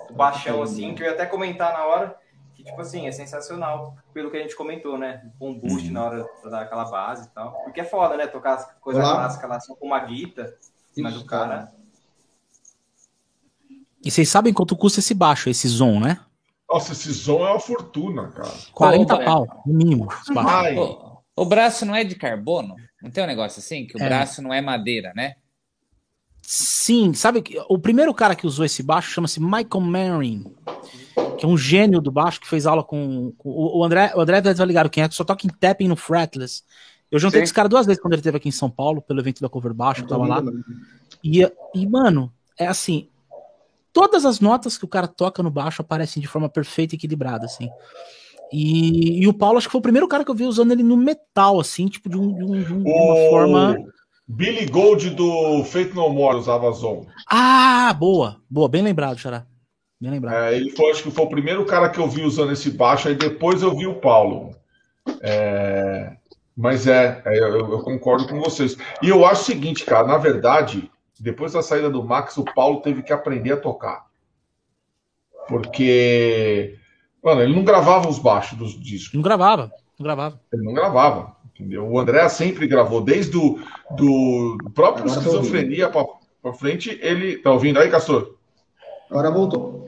um 0.09 0.15
baixão 0.15 0.63
assim, 0.63 0.95
que 0.95 1.03
eu 1.03 1.05
ia 1.05 1.13
até 1.13 1.23
comentar 1.27 1.71
na 1.71 1.85
hora, 1.85 2.17
que 2.55 2.63
tipo 2.63 2.81
assim, 2.81 3.05
é 3.05 3.11
sensacional, 3.11 3.95
pelo 4.11 4.31
que 4.31 4.37
a 4.37 4.41
gente 4.41 4.55
comentou, 4.55 4.97
né? 4.97 5.29
Um 5.39 5.53
boost 5.53 5.85
uhum. 5.85 5.93
na 5.93 6.03
hora 6.03 6.23
pra 6.41 6.49
dar 6.49 6.61
aquela 6.61 6.85
base 6.85 7.27
e 7.27 7.29
tal. 7.29 7.51
Porque 7.63 7.81
é 7.81 7.83
foda, 7.83 8.17
né? 8.17 8.25
Tocar 8.25 8.57
coisa 8.79 8.99
Olá. 8.99 9.17
clássica 9.17 9.45
lá, 9.45 9.59
só 9.59 9.75
com 9.75 9.85
uma 9.85 9.99
guita, 9.99 10.57
mas 10.97 11.15
o 11.15 11.27
cara... 11.27 11.71
E 14.03 14.09
vocês 14.09 14.27
sabem 14.27 14.51
quanto 14.51 14.75
custa 14.75 14.99
esse 14.99 15.13
baixo, 15.13 15.47
esse 15.47 15.67
Zon, 15.67 15.99
né? 15.99 16.19
Nossa, 16.67 16.93
esse 16.93 17.13
som 17.13 17.45
é 17.45 17.51
uma 17.51 17.59
fortuna, 17.59 18.31
cara. 18.31 18.51
40 18.73 19.15
Pô, 19.15 19.23
pau, 19.23 19.63
no 19.63 19.73
mínimo. 19.75 20.07
O, 21.35 21.43
o, 21.43 21.45
braço 21.45 21.85
não 21.85 21.95
é 21.95 22.03
de 22.03 22.15
carbono? 22.15 22.75
Não 23.01 23.11
tem 23.11 23.23
um 23.23 23.27
negócio 23.27 23.59
assim? 23.59 23.85
Que 23.85 23.97
o 23.97 24.01
é. 24.01 24.05
braço 24.05 24.41
não 24.41 24.53
é 24.53 24.61
madeira, 24.61 25.13
né? 25.15 25.35
Sim, 26.41 27.13
sabe? 27.13 27.43
O 27.67 27.77
primeiro 27.77 28.13
cara 28.13 28.35
que 28.35 28.47
usou 28.47 28.63
esse 28.65 28.81
baixo 28.81 29.11
chama-se 29.11 29.39
Michael 29.39 29.81
Marin, 29.81 30.55
que 31.37 31.45
é 31.45 31.47
um 31.47 31.57
gênio 31.57 31.99
do 31.99 32.11
baixo 32.11 32.39
que 32.39 32.47
fez 32.47 32.65
aula 32.65 32.83
com. 32.83 33.33
com 33.37 33.49
o 33.49 33.83
André. 33.83 34.13
O 34.15 34.21
André 34.21 34.41
tá 34.41 34.65
ligado 34.65 34.89
quem 34.89 35.03
é, 35.03 35.09
que 35.09 35.15
só 35.15 35.23
toca 35.25 35.45
em 35.45 35.49
tapping 35.49 35.89
no 35.89 35.95
fretless. 35.95 36.63
Eu 37.11 37.19
juntei 37.19 37.39
com 37.39 37.43
esse 37.43 37.53
cara 37.53 37.69
duas 37.69 37.85
vezes 37.85 38.01
quando 38.01 38.13
ele 38.13 38.21
esteve 38.21 38.37
aqui 38.37 38.49
em 38.49 38.53
São 38.53 38.69
Paulo, 38.69 39.01
pelo 39.01 39.19
evento 39.19 39.41
da 39.41 39.49
Cover 39.49 39.73
Baixo, 39.73 40.03
eu 40.03 40.07
tava 40.07 40.25
lá. 40.25 40.43
E, 41.23 41.41
e, 41.73 41.87
mano, 41.87 42.33
é 42.57 42.67
assim, 42.67 43.09
todas 43.93 44.25
as 44.25 44.39
notas 44.39 44.77
que 44.77 44.85
o 44.85 44.89
cara 44.89 45.07
toca 45.07 45.41
no 45.41 45.49
baixo 45.49 45.81
aparecem 45.81 46.21
de 46.21 46.27
forma 46.27 46.49
perfeita 46.49 46.95
e 46.95 46.97
equilibrada, 46.97 47.45
assim. 47.45 47.69
E, 48.51 49.23
e, 49.23 49.27
o 49.27 49.33
Paulo, 49.33 49.57
acho 49.57 49.67
que 49.67 49.71
foi 49.71 49.79
o 49.79 49.83
primeiro 49.83 50.07
cara 50.07 50.23
que 50.23 50.31
eu 50.31 50.35
vi 50.35 50.45
usando 50.45 50.71
ele 50.71 50.83
no 50.83 50.95
metal, 50.95 51.59
assim, 51.59 51.87
tipo, 51.87 52.09
de, 52.09 52.17
um, 52.17 52.33
de, 52.33 52.43
um, 52.43 52.63
de 52.63 52.73
uma 52.73 53.15
forma 53.29 53.77
Billy 54.27 54.65
Gold 54.65 55.09
do 55.11 55.63
Feito 55.63 55.95
No 55.95 56.09
More 56.09 56.37
usava 56.37 56.71
Zon. 56.71 57.05
Ah, 57.29 57.93
boa. 57.97 58.41
Boa, 58.49 58.67
bem 58.67 58.81
lembrado, 58.81 59.17
Xará. 59.17 59.45
Bem 59.99 60.11
lembrado. 60.11 60.35
É, 60.35 60.55
ele 60.55 60.69
foi, 60.71 60.91
acho 60.91 61.03
que 61.03 61.11
foi 61.11 61.25
o 61.25 61.29
primeiro 61.29 61.65
cara 61.65 61.89
que 61.89 61.99
eu 61.99 62.07
vi 62.07 62.21
usando 62.21 62.51
esse 62.51 62.69
baixo, 62.69 63.07
aí 63.07 63.15
depois 63.15 63.61
eu 63.61 63.75
vi 63.75 63.87
o 63.87 63.95
Paulo. 63.95 64.55
É, 65.21 66.17
mas 66.55 66.87
é, 66.87 67.21
é 67.25 67.39
eu, 67.39 67.71
eu, 67.71 67.79
concordo 67.83 68.27
com 68.27 68.39
vocês. 68.39 68.77
E 69.01 69.09
eu 69.09 69.25
acho 69.25 69.43
o 69.43 69.45
seguinte, 69.45 69.85
cara, 69.85 70.05
na 70.05 70.17
verdade, 70.17 70.91
depois 71.19 71.53
da 71.53 71.61
saída 71.61 71.89
do 71.89 72.03
Max, 72.03 72.37
o 72.37 72.43
Paulo 72.43 72.81
teve 72.81 73.01
que 73.01 73.13
aprender 73.13 73.53
a 73.53 73.57
tocar. 73.57 74.07
Porque, 75.47 76.77
mano, 77.27 77.41
ele 77.41 77.53
não 77.53 77.63
gravava 77.63 78.07
os 78.07 78.19
baixos 78.19 78.57
dos 78.57 78.79
discos. 78.79 79.13
Não 79.13 79.21
gravava, 79.21 79.71
não 79.99 80.03
gravava. 80.03 80.39
Ele 80.53 80.63
não 80.63 80.73
gravava, 80.73 81.35
entendeu? 81.53 81.85
O 81.85 81.99
André 81.99 82.27
sempre 82.29 82.67
gravou, 82.67 83.01
desde 83.01 83.37
o 83.37 83.59
do, 83.91 84.57
do 84.63 84.69
próprio 84.69 85.03
Agora 85.03 85.19
esquizofrenia 85.19 85.89
para 85.89 86.53
frente, 86.53 86.97
ele. 87.01 87.37
Tá 87.37 87.51
ouvindo 87.51 87.79
aí, 87.79 87.89
Castor? 87.89 88.35
Agora 89.11 89.29
voltou. 89.29 89.85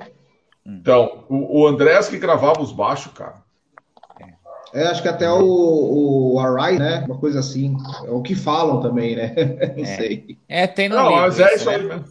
Então, 0.65 1.23
o, 1.29 1.61
o 1.61 1.67
Andrés 1.67 2.09
que 2.09 2.17
gravava 2.17 2.61
os 2.61 2.73
baixos, 2.73 3.13
cara. 3.13 3.41
É, 4.73 4.85
acho 4.87 5.01
que 5.01 5.07
até 5.07 5.31
o, 5.31 6.33
o 6.33 6.39
Arai, 6.39 6.77
né? 6.77 7.03
Uma 7.07 7.17
coisa 7.17 7.39
assim. 7.39 7.75
É 8.05 8.11
o 8.11 8.21
que 8.21 8.35
falam 8.35 8.81
também, 8.81 9.15
né? 9.15 9.33
Não 9.75 9.83
é. 9.83 9.95
sei. 9.95 10.37
É, 10.47 10.67
tem 10.67 10.89
no 10.89 10.95
Não, 10.95 11.11
mas 11.11 11.39
é 11.39 11.55
isso 11.55 11.65
né? 11.65 11.75
aí 11.75 11.83
mesmo. 11.83 12.05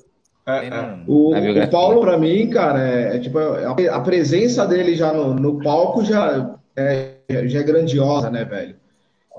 É, 0.48 0.66
é. 0.68 0.98
O, 1.06 1.34
o, 1.34 1.70
Paulo, 1.70 2.00
para 2.00 2.16
mim, 2.16 2.48
cara, 2.48 2.80
é, 2.80 3.16
é 3.16 3.18
tipo 3.18 3.38
a, 3.38 3.96
a, 3.96 4.00
presença 4.00 4.66
dele 4.66 4.94
já 4.94 5.12
no, 5.12 5.34
no 5.34 5.62
palco 5.62 6.02
já 6.02 6.58
é, 6.74 7.18
já 7.46 7.60
é 7.60 7.62
grandiosa, 7.62 8.30
né, 8.30 8.46
velho? 8.46 8.74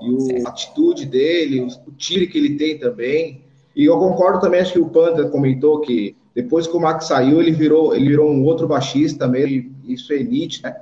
E 0.00 0.08
o, 0.08 0.46
a 0.46 0.50
atitude 0.50 1.06
dele, 1.06 1.62
o, 1.62 1.66
o 1.66 1.92
tiro 1.92 2.30
que 2.30 2.38
ele 2.38 2.56
tem 2.56 2.78
também. 2.78 3.42
E 3.74 3.86
eu 3.86 3.98
concordo 3.98 4.40
também, 4.40 4.60
acho 4.60 4.74
que 4.74 4.78
o 4.78 4.88
Panda 4.88 5.28
comentou 5.28 5.80
que 5.80 6.16
depois 6.32 6.68
que 6.68 6.76
o 6.76 6.80
Max 6.80 7.06
saiu, 7.06 7.40
ele 7.40 7.50
virou, 7.50 7.92
ele 7.92 8.08
virou 8.08 8.30
um 8.30 8.44
outro 8.44 8.68
baixista 8.68 9.26
mesmo, 9.26 9.74
isso 9.84 10.12
é 10.12 10.16
elite, 10.16 10.62
né? 10.62 10.76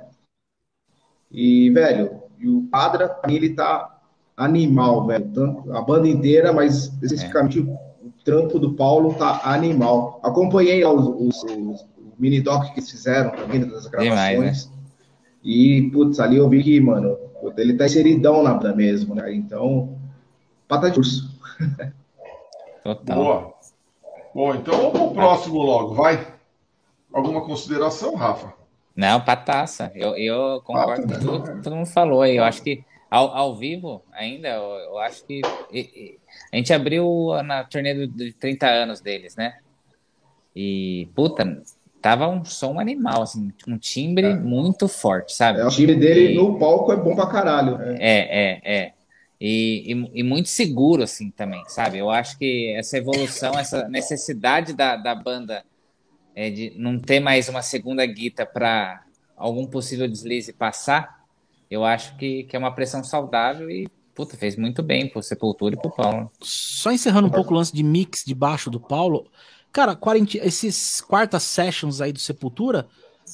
E, 1.31 1.71
velho, 1.71 2.21
e 2.39 2.47
o 2.47 2.67
Padra, 2.69 3.19
ele 3.27 3.49
tá 3.55 3.99
animal, 4.37 5.07
velho. 5.07 5.27
Tanto 5.33 5.73
a 5.73 5.81
banda 5.81 6.07
inteira, 6.07 6.53
mas 6.53 6.85
especificamente 7.01 7.59
é. 7.59 7.88
O 8.19 8.23
trampo 8.23 8.59
do 8.59 8.73
Paulo 8.73 9.13
tá 9.13 9.41
animal. 9.43 10.19
Acompanhei 10.23 10.83
os, 10.85 11.07
os, 11.07 11.43
os, 11.43 11.85
mini 12.17 12.41
doc 12.41 12.65
que 12.65 12.79
eles 12.79 12.91
fizeram 12.91 13.31
também 13.31 13.61
das 13.61 13.87
gravações. 13.87 14.29
Demais, 14.29 14.65
né? 14.67 14.73
E, 15.43 15.89
putz, 15.91 16.19
ali 16.19 16.35
eu 16.35 16.49
vi 16.49 16.61
que, 16.61 16.79
mano, 16.81 17.17
ele 17.57 17.75
tá 17.75 17.85
inseridão 17.85 18.43
na 18.43 18.53
banda 18.53 18.75
mesmo, 18.75 19.15
né? 19.15 19.33
Então, 19.33 19.97
pata 20.67 20.91
de 20.91 20.99
urso. 20.99 21.29
Total. 22.83 23.15
Boa. 23.15 23.53
Bom, 24.35 24.55
então 24.55 24.77
vamos 24.77 24.99
pro 24.99 25.11
próximo 25.11 25.61
logo, 25.61 25.95
vai. 25.95 26.27
Alguma 27.11 27.41
consideração, 27.41 28.15
Rafa? 28.15 28.53
Não, 28.95 29.21
pataça. 29.21 29.91
Eu, 29.95 30.15
eu 30.17 30.61
concordo 30.61 31.07
com 31.07 31.19
tudo 31.19 31.43
que 31.55 31.63
todo 31.63 31.75
mundo 31.75 31.87
falou 31.87 32.21
aí. 32.21 32.35
Eu 32.35 32.43
acho 32.43 32.61
que 32.61 32.83
ao, 33.09 33.35
ao 33.35 33.55
vivo, 33.55 34.03
ainda, 34.11 34.49
eu, 34.49 34.61
eu 34.61 34.99
acho 34.99 35.25
que. 35.25 35.41
E, 35.71 35.79
e, 35.79 36.19
a 36.53 36.57
gente 36.57 36.71
abriu 36.73 37.31
na 37.43 37.63
turnê 37.63 38.07
de 38.07 38.33
30 38.33 38.67
anos 38.67 39.01
deles, 39.01 39.35
né? 39.35 39.57
E, 40.55 41.07
puta, 41.15 41.61
tava 42.01 42.27
um 42.27 42.45
som 42.45 42.79
animal, 42.79 43.23
assim, 43.23 43.51
um 43.67 43.77
timbre 43.77 44.27
é. 44.27 44.35
muito 44.35 44.87
forte, 44.87 45.33
sabe? 45.33 45.59
É, 45.59 45.65
o 45.65 45.69
timbre 45.69 45.95
dele 45.95 46.33
e... 46.33 46.35
no 46.35 46.59
palco 46.59 46.91
é 46.91 46.97
bom 46.97 47.15
pra 47.15 47.27
caralho. 47.27 47.79
É, 47.81 47.95
é, 47.99 48.61
é. 48.63 48.81
é. 48.81 48.93
E, 49.41 49.93
e, 49.93 50.19
e, 50.19 50.23
muito 50.23 50.49
seguro, 50.49 51.01
assim, 51.01 51.31
também, 51.31 51.63
sabe? 51.67 51.97
Eu 51.97 52.09
acho 52.09 52.37
que 52.37 52.73
essa 52.77 52.97
evolução, 52.97 53.57
essa 53.57 53.87
necessidade 53.87 54.73
da, 54.73 54.97
da 54.97 55.15
banda 55.15 55.63
é, 56.35 56.49
de 56.49 56.73
não 56.77 56.99
ter 56.99 57.21
mais 57.21 57.47
uma 57.47 57.61
segunda 57.61 58.05
guita 58.05 58.45
para 58.45 59.01
algum 59.37 59.65
possível 59.65 60.09
deslize 60.09 60.51
passar, 60.51 61.18
eu 61.69 61.85
acho 61.85 62.15
que, 62.17 62.43
que 62.43 62.55
é 62.55 62.59
uma 62.59 62.73
pressão 62.73 63.03
saudável 63.03 63.69
e, 63.69 63.87
puta, 64.15 64.35
fez 64.35 64.55
muito 64.55 64.81
bem 64.81 65.07
pro 65.07 65.21
Sepultura 65.21 65.75
e 65.75 65.77
pro 65.77 65.91
Paulo. 65.91 66.31
Só 66.41 66.91
encerrando 66.91 67.27
um 67.27 67.31
pouco 67.31 67.53
o 67.53 67.57
lance 67.57 67.73
de 67.73 67.83
mix 67.83 68.23
de 68.25 68.33
baixo 68.33 68.69
do 68.69 68.79
Paulo, 68.79 69.27
cara, 69.71 69.97
esses 70.41 71.01
quartas 71.01 71.43
sessions 71.43 72.01
aí 72.01 72.11
do 72.11 72.19
Sepultura, 72.19 72.87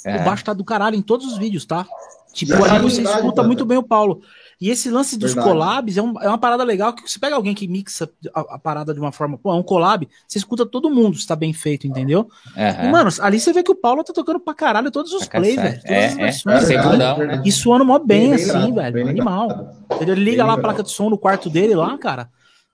é. 0.06 0.18
o 0.18 0.24
baixo 0.26 0.44
tá 0.44 0.54
do 0.54 0.66
caralho 0.66 0.96
em 0.96 1.02
todos 1.02 1.26
os 1.26 1.38
vídeos, 1.38 1.66
tá? 1.66 1.88
Tipo, 2.34 2.62
ali 2.66 2.80
você 2.80 3.02
escuta 3.02 3.42
muito 3.44 3.66
bem 3.66 3.78
o 3.78 3.84
Paulo. 3.84 4.22
E 4.60 4.70
esse 4.70 4.90
lance 4.90 5.18
dos 5.18 5.34
Verdade. 5.34 5.54
collabs 5.54 5.98
é, 5.98 6.02
um, 6.02 6.22
é, 6.22 6.28
uma 6.28 6.38
parada 6.38 6.64
legal 6.64 6.94
que 6.94 7.10
você 7.10 7.20
pega 7.20 7.36
alguém 7.36 7.54
que 7.54 7.68
mixa 7.68 8.10
a, 8.34 8.56
a, 8.56 8.60
parada 8.60 8.94
de 8.94 9.00
uma 9.00 9.12
forma, 9.12 9.38
pô, 9.38 9.52
é 9.52 9.56
um 9.56 9.64
collab, 9.64 10.08
você 10.28 10.38
escuta 10.38 10.66
todo 10.66 10.90
mundo 10.90 11.18
se 11.18 11.28
tá 11.28 11.36
bem 11.36 11.52
feito, 11.52 11.86
entendeu? 11.88 12.30
Uhum. 12.56 12.86
E, 12.86 12.92
mano, 12.92 13.10
ali 13.20 13.40
você 13.40 13.52
vê 13.52 13.64
que 13.64 13.72
o 13.72 13.76
Paulo 13.76 14.04
tá 14.04 14.14
tocando 14.14 14.40
pra 14.40 14.54
caralho 14.54 14.92
todos 14.92 15.12
os 15.12 15.28
plays, 15.28 15.56
velho. 15.56 15.82
Todas 15.82 15.92
é, 15.92 16.06
as 16.06 16.16
versões. 16.16 16.70
É, 16.70 16.76
é? 16.76 17.42
E 17.44 17.52
suando 17.52 17.84
mó 17.84 18.00
bem, 18.00 18.32
bem 18.32 18.34
assim, 18.34 18.74
velho. 18.74 18.94
Bem 18.94 19.10
animal. 19.10 19.76
Ele 20.00 20.16
liga 20.16 20.44
bem 20.44 20.48
lá 20.48 20.54
a 20.54 20.58
placa 20.58 20.84
de 20.84 20.92
som 20.92 21.10
no 21.10 21.18
quarto 21.18 21.50
dele 21.50 21.76
lá, 21.76 21.98
cara, 21.98 22.30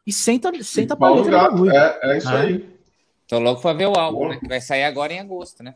e 0.05 0.13
senta, 0.13 0.51
senta 0.63 0.95
pra 0.95 1.11
dentro 1.13 1.69
é, 1.71 1.99
é 2.03 2.17
isso 2.17 2.29
aí. 2.29 2.69
Tô 3.27 3.39
louco 3.39 3.61
pra 3.61 3.73
ver 3.73 3.87
o 3.87 3.97
álbum, 3.97 4.27
né? 4.27 4.37
Que 4.37 4.47
vai 4.47 4.59
sair 4.59 4.83
agora 4.83 5.13
em 5.13 5.19
agosto, 5.19 5.63
né? 5.63 5.75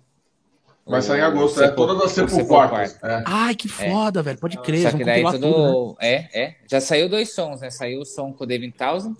Vai 0.87 1.01
sair 1.01 1.19
em 1.19 1.23
agosto, 1.23 1.63
é 1.63 1.69
todas 1.69 1.99
as 1.99 2.11
sepulcras. 2.11 2.99
É. 3.03 3.23
Ai, 3.25 3.55
que 3.55 3.67
é. 3.67 3.71
foda, 3.71 4.19
é. 4.19 4.23
velho. 4.23 4.37
Pode 4.37 4.57
crer. 4.59 4.91
Só 4.91 4.95
que 4.95 5.03
daí 5.03 5.23
tudo, 5.23 5.39
tudo 5.39 5.97
né? 5.99 6.27
é, 6.31 6.43
é. 6.43 6.55
Já 6.69 6.79
saiu 6.79 7.09
dois 7.09 7.33
sons, 7.33 7.61
né? 7.61 7.71
Saiu 7.71 8.01
o 8.01 8.05
som 8.05 8.31
com 8.31 8.43
o 8.43 8.47
David 8.47 8.71
Townsend 8.73 9.17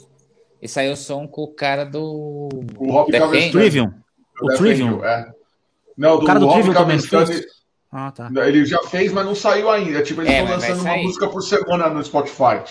e 0.62 0.68
saiu 0.68 0.94
o 0.94 0.96
som 0.96 1.28
com 1.28 1.44
o 1.44 1.48
cara 1.48 1.84
do. 1.84 2.50
O 2.78 2.92
Rob 2.92 3.12
Trivium. 3.52 3.92
O 4.42 4.48
Trivium. 4.56 5.04
É. 5.04 5.32
Não, 5.98 6.18
do 6.18 6.24
o 6.24 6.28
cara 6.28 6.40
do 6.40 6.52
Trivium 6.52 6.74
também 6.74 7.00
fez. 7.00 7.46
Ah, 7.92 8.12
tá. 8.12 8.30
Ele 8.46 8.66
já 8.66 8.84
fez, 8.84 9.12
mas 9.12 9.26
não 9.26 9.34
saiu 9.34 9.70
ainda. 9.72 10.04
Tipo, 10.04 10.22
eles 10.22 10.34
estão 10.34 10.48
é, 10.48 10.52
lançando 10.52 10.82
uma 10.82 10.98
música 10.98 11.28
por 11.28 11.42
semana 11.42 11.90
no 11.90 12.04
Spotify. 12.04 12.62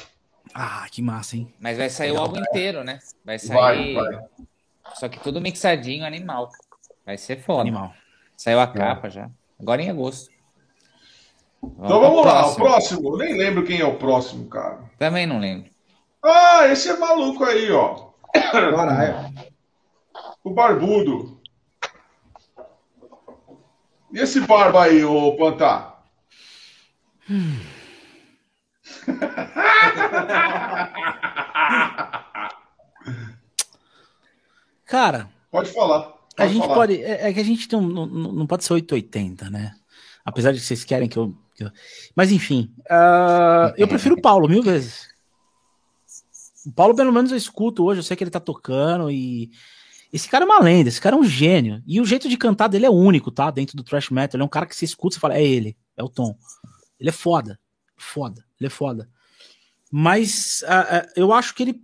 Ah, 0.54 0.86
que 0.88 1.02
massa, 1.02 1.36
hein? 1.36 1.52
Mas 1.58 1.78
vai 1.78 1.90
sair 1.90 2.12
o 2.12 2.18
álbum 2.18 2.38
inteiro, 2.38 2.84
né? 2.84 3.00
Vai 3.24 3.40
sair. 3.40 3.94
Vai, 3.94 4.12
vai. 4.12 4.22
Só 4.94 5.08
que 5.08 5.18
tudo 5.18 5.40
mixadinho, 5.40 6.04
animal. 6.04 6.50
Vai 7.04 7.16
ser 7.16 7.40
foda. 7.40 7.62
Animal. 7.62 7.92
Saiu 8.36 8.60
a 8.60 8.66
capa 8.66 9.08
é. 9.08 9.10
já. 9.10 9.30
Agora 9.60 9.82
em 9.82 9.90
agosto. 9.90 10.32
Vamos 11.62 11.84
então 11.84 12.00
vamos 12.00 12.26
lá, 12.26 12.46
o 12.46 12.54
próximo. 12.54 13.14
Eu 13.14 13.18
nem 13.18 13.38
lembro 13.38 13.64
quem 13.64 13.80
é 13.80 13.84
o 13.84 13.96
próximo, 13.96 14.48
cara. 14.48 14.80
Também 14.98 15.26
não 15.26 15.38
lembro. 15.38 15.70
Ah, 16.22 16.66
esse 16.68 16.88
é 16.90 16.96
maluco 16.96 17.44
aí, 17.44 17.70
ó. 17.70 18.10
Caralho. 18.52 19.32
O 20.42 20.50
barbudo. 20.50 21.40
E 24.12 24.18
esse 24.18 24.40
barba 24.40 24.84
aí, 24.84 25.04
ô 25.04 25.36
Pantá? 25.36 25.98
Hum. 27.30 27.58
Cara. 34.84 35.28
Pode 35.50 35.72
falar 35.72 36.13
a 36.36 36.46
gente 36.46 36.62
falar. 36.62 36.74
pode. 36.74 37.02
É, 37.02 37.28
é, 37.28 37.32
que 37.32 37.40
a 37.40 37.44
gente 37.44 37.72
não, 37.72 37.82
não, 37.82 38.06
não 38.06 38.46
pode 38.46 38.64
ser 38.64 38.72
880, 38.72 39.50
né? 39.50 39.74
Apesar 40.24 40.52
de 40.52 40.60
que 40.60 40.66
vocês 40.66 40.84
querem 40.84 41.08
que 41.08 41.16
eu. 41.16 41.34
Que 41.54 41.64
eu... 41.64 41.70
Mas 42.14 42.32
enfim. 42.32 42.72
Uh, 42.80 43.74
eu 43.76 43.86
prefiro 43.86 44.16
o 44.16 44.20
Paulo 44.20 44.48
mil 44.48 44.62
vezes. 44.62 45.08
O 46.66 46.72
Paulo, 46.72 46.94
pelo 46.94 47.12
menos, 47.12 47.30
eu 47.30 47.36
escuto 47.36 47.84
hoje, 47.84 48.00
eu 48.00 48.04
sei 48.04 48.16
que 48.16 48.24
ele 48.24 48.30
tá 48.30 48.40
tocando 48.40 49.10
e. 49.10 49.50
Esse 50.12 50.28
cara 50.28 50.44
é 50.44 50.46
uma 50.46 50.60
lenda, 50.60 50.88
esse 50.88 51.00
cara 51.00 51.16
é 51.16 51.18
um 51.18 51.24
gênio. 51.24 51.82
E 51.86 52.00
o 52.00 52.04
jeito 52.04 52.28
de 52.28 52.36
cantar 52.36 52.68
dele 52.68 52.86
é 52.86 52.90
único, 52.90 53.32
tá? 53.32 53.50
Dentro 53.50 53.76
do 53.76 53.82
thrash 53.82 54.10
metal. 54.10 54.36
Ele 54.36 54.42
é 54.42 54.46
um 54.46 54.48
cara 54.48 54.64
que 54.64 54.76
se 54.76 54.84
escuta 54.84 55.16
e 55.16 55.20
fala, 55.20 55.34
é 55.34 55.42
ele, 55.42 55.76
é 55.96 56.04
o 56.04 56.08
Tom. 56.08 56.36
Ele 57.00 57.08
é 57.08 57.12
foda. 57.12 57.58
Foda, 57.96 58.44
ele 58.60 58.68
é 58.68 58.70
foda. 58.70 59.08
Mas 59.90 60.62
uh, 60.62 60.98
uh, 60.98 61.12
eu 61.16 61.32
acho 61.32 61.54
que 61.54 61.62
ele 61.64 61.82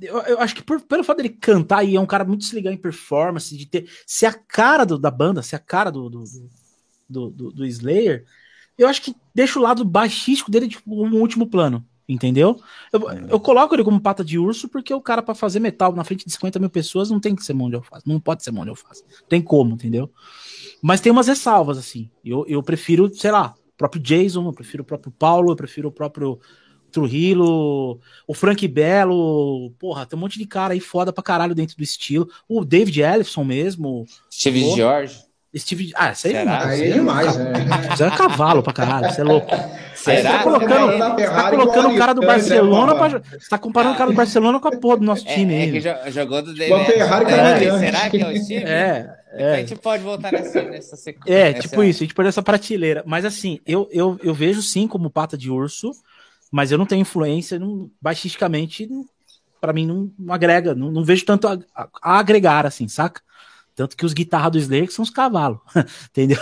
eu, 0.00 0.18
eu, 0.22 0.40
acho 0.40 0.54
que 0.54 0.62
por, 0.62 0.80
pelo 0.82 1.02
fato 1.02 1.18
dele 1.18 1.30
cantar 1.30 1.82
e 1.84 1.96
é 1.96 2.00
um 2.00 2.06
cara 2.06 2.24
muito 2.24 2.44
se 2.44 2.54
ligar 2.54 2.72
em 2.72 2.76
performance, 2.76 3.56
de 3.56 3.66
ter 3.66 3.88
ser 4.06 4.26
a 4.26 4.32
cara 4.32 4.84
do, 4.84 4.98
da 4.98 5.10
banda, 5.10 5.42
ser 5.42 5.56
a 5.56 5.60
cara 5.60 5.90
do, 5.90 6.10
do, 6.10 6.24
do, 7.08 7.30
do, 7.30 7.52
do 7.52 7.66
Slayer, 7.66 8.24
eu 8.76 8.88
acho 8.88 9.00
que 9.00 9.16
deixa 9.34 9.58
o 9.58 9.62
lado 9.62 9.84
baixístico 9.84 10.50
dele 10.50 10.68
tipo, 10.68 10.82
um 10.86 11.18
último 11.20 11.46
plano, 11.46 11.84
entendeu? 12.06 12.60
Eu, 12.92 13.10
é. 13.10 13.26
eu 13.30 13.40
coloco 13.40 13.74
ele 13.74 13.84
como 13.84 14.00
pata 14.00 14.22
de 14.22 14.38
urso 14.38 14.68
porque 14.68 14.92
o 14.92 15.00
cara 15.00 15.22
para 15.22 15.34
fazer 15.34 15.60
metal 15.60 15.94
na 15.94 16.04
frente 16.04 16.26
de 16.26 16.32
50 16.32 16.58
mil 16.58 16.70
pessoas 16.70 17.10
não 17.10 17.18
tem 17.18 17.34
que 17.34 17.44
ser 17.44 17.54
mão 17.54 17.70
de 17.70 17.76
alface, 17.76 18.06
não 18.06 18.20
pode 18.20 18.44
ser 18.44 18.50
mão 18.50 18.64
de 18.64 18.70
alface, 18.70 19.02
tem 19.28 19.40
como, 19.40 19.74
entendeu? 19.74 20.10
Mas 20.82 21.00
tem 21.00 21.10
umas 21.10 21.26
ressalvas, 21.26 21.78
assim, 21.78 22.10
eu, 22.22 22.44
eu 22.46 22.62
prefiro, 22.62 23.12
sei 23.14 23.30
lá, 23.30 23.54
o 23.56 23.76
próprio 23.78 24.02
Jason, 24.02 24.46
eu 24.46 24.52
prefiro 24.52 24.82
o 24.82 24.86
próprio 24.86 25.10
Paulo, 25.10 25.50
eu 25.50 25.56
prefiro 25.56 25.88
o 25.88 25.92
próprio 25.92 26.38
Trujillo, 26.96 28.00
o 28.26 28.32
Frank 28.32 28.66
Belo, 28.66 29.70
porra, 29.78 30.06
tem 30.06 30.16
um 30.16 30.20
monte 30.20 30.38
de 30.38 30.46
cara 30.46 30.72
aí 30.72 30.80
foda 30.80 31.12
pra 31.12 31.22
caralho 31.22 31.54
dentro 31.54 31.76
do 31.76 31.82
estilo. 31.82 32.26
O 32.48 32.64
David 32.64 33.02
Ellison 33.02 33.44
mesmo. 33.44 34.06
Steve 34.32 34.62
porra. 34.62 34.76
George. 34.76 35.26
Steve. 35.54 35.92
Ah, 35.94 36.12
isso 36.12 36.26
aí, 36.26 36.34
é, 36.34 36.48
aí 36.48 36.90
é 36.90 36.92
demais, 36.92 37.36
né? 37.36 37.52
Isso 37.92 38.04
é 38.04 38.10
cavalo 38.10 38.62
pra 38.62 38.72
caralho, 38.72 39.10
você 39.10 39.20
é 39.20 39.24
louco. 39.24 39.50
Será? 39.94 40.16
Você 40.16 40.22
tá 40.22 40.42
colocando, 40.42 41.16
tá 41.16 41.50
colocando 41.50 41.88
o 41.88 41.96
cara 41.96 42.14
do 42.14 42.20
Barcelona 42.20 42.94
pra, 42.94 43.08
Você 43.08 43.48
tá 43.48 43.58
comparando 43.58 43.94
o 43.94 43.98
cara 43.98 44.10
do 44.10 44.16
Barcelona 44.16 44.60
com 44.60 44.68
a 44.68 44.72
porra 44.72 44.98
do 44.98 45.04
nosso 45.04 45.26
é, 45.26 45.34
time. 45.34 45.54
É, 45.54 45.62
é 45.64 45.70
que 45.70 46.10
jogou 46.10 46.42
do 46.42 46.54
Dele. 46.54 46.84
Ferrari 46.84 47.24
com 47.24 47.30
é, 47.32 47.78
Será 47.78 48.10
que 48.10 48.22
é 48.22 48.28
o 48.28 48.32
time? 48.44 48.62
É. 48.62 49.16
É. 49.32 49.52
A 49.52 49.56
gente 49.58 49.76
pode 49.76 50.02
voltar 50.02 50.32
nessa, 50.32 50.62
nessa 50.62 50.96
sequência. 50.96 51.38
É, 51.38 51.52
tipo 51.52 51.82
isso, 51.82 52.02
a 52.02 52.06
gente 52.06 52.14
pode 52.14 52.28
essa 52.28 52.42
prateleira. 52.42 53.02
Mas 53.06 53.24
assim, 53.24 53.60
eu, 53.66 53.88
eu, 53.92 54.18
eu 54.22 54.32
vejo 54.32 54.62
sim 54.62 54.88
como 54.88 55.10
pata 55.10 55.36
de 55.36 55.50
urso, 55.50 55.92
mas 56.50 56.70
eu 56.70 56.78
não 56.78 56.86
tenho 56.86 57.02
influência, 57.02 57.58
não, 57.58 57.90
baixisticamente, 58.00 58.88
para 59.60 59.72
mim 59.72 59.86
não, 59.86 60.12
não 60.18 60.34
agrega, 60.34 60.74
não, 60.74 60.90
não, 60.90 61.04
vejo 61.04 61.24
tanto 61.24 61.48
a, 61.48 61.58
a, 61.74 61.88
a, 62.02 62.18
agregar 62.18 62.66
assim, 62.66 62.88
saca? 62.88 63.20
Tanto 63.74 63.96
que 63.96 64.06
os 64.06 64.14
guitarras 64.14 64.52
do 64.52 64.58
Slayer 64.58 64.90
são 64.90 65.02
os 65.02 65.10
cavalos, 65.10 65.58
entendeu? 66.08 66.38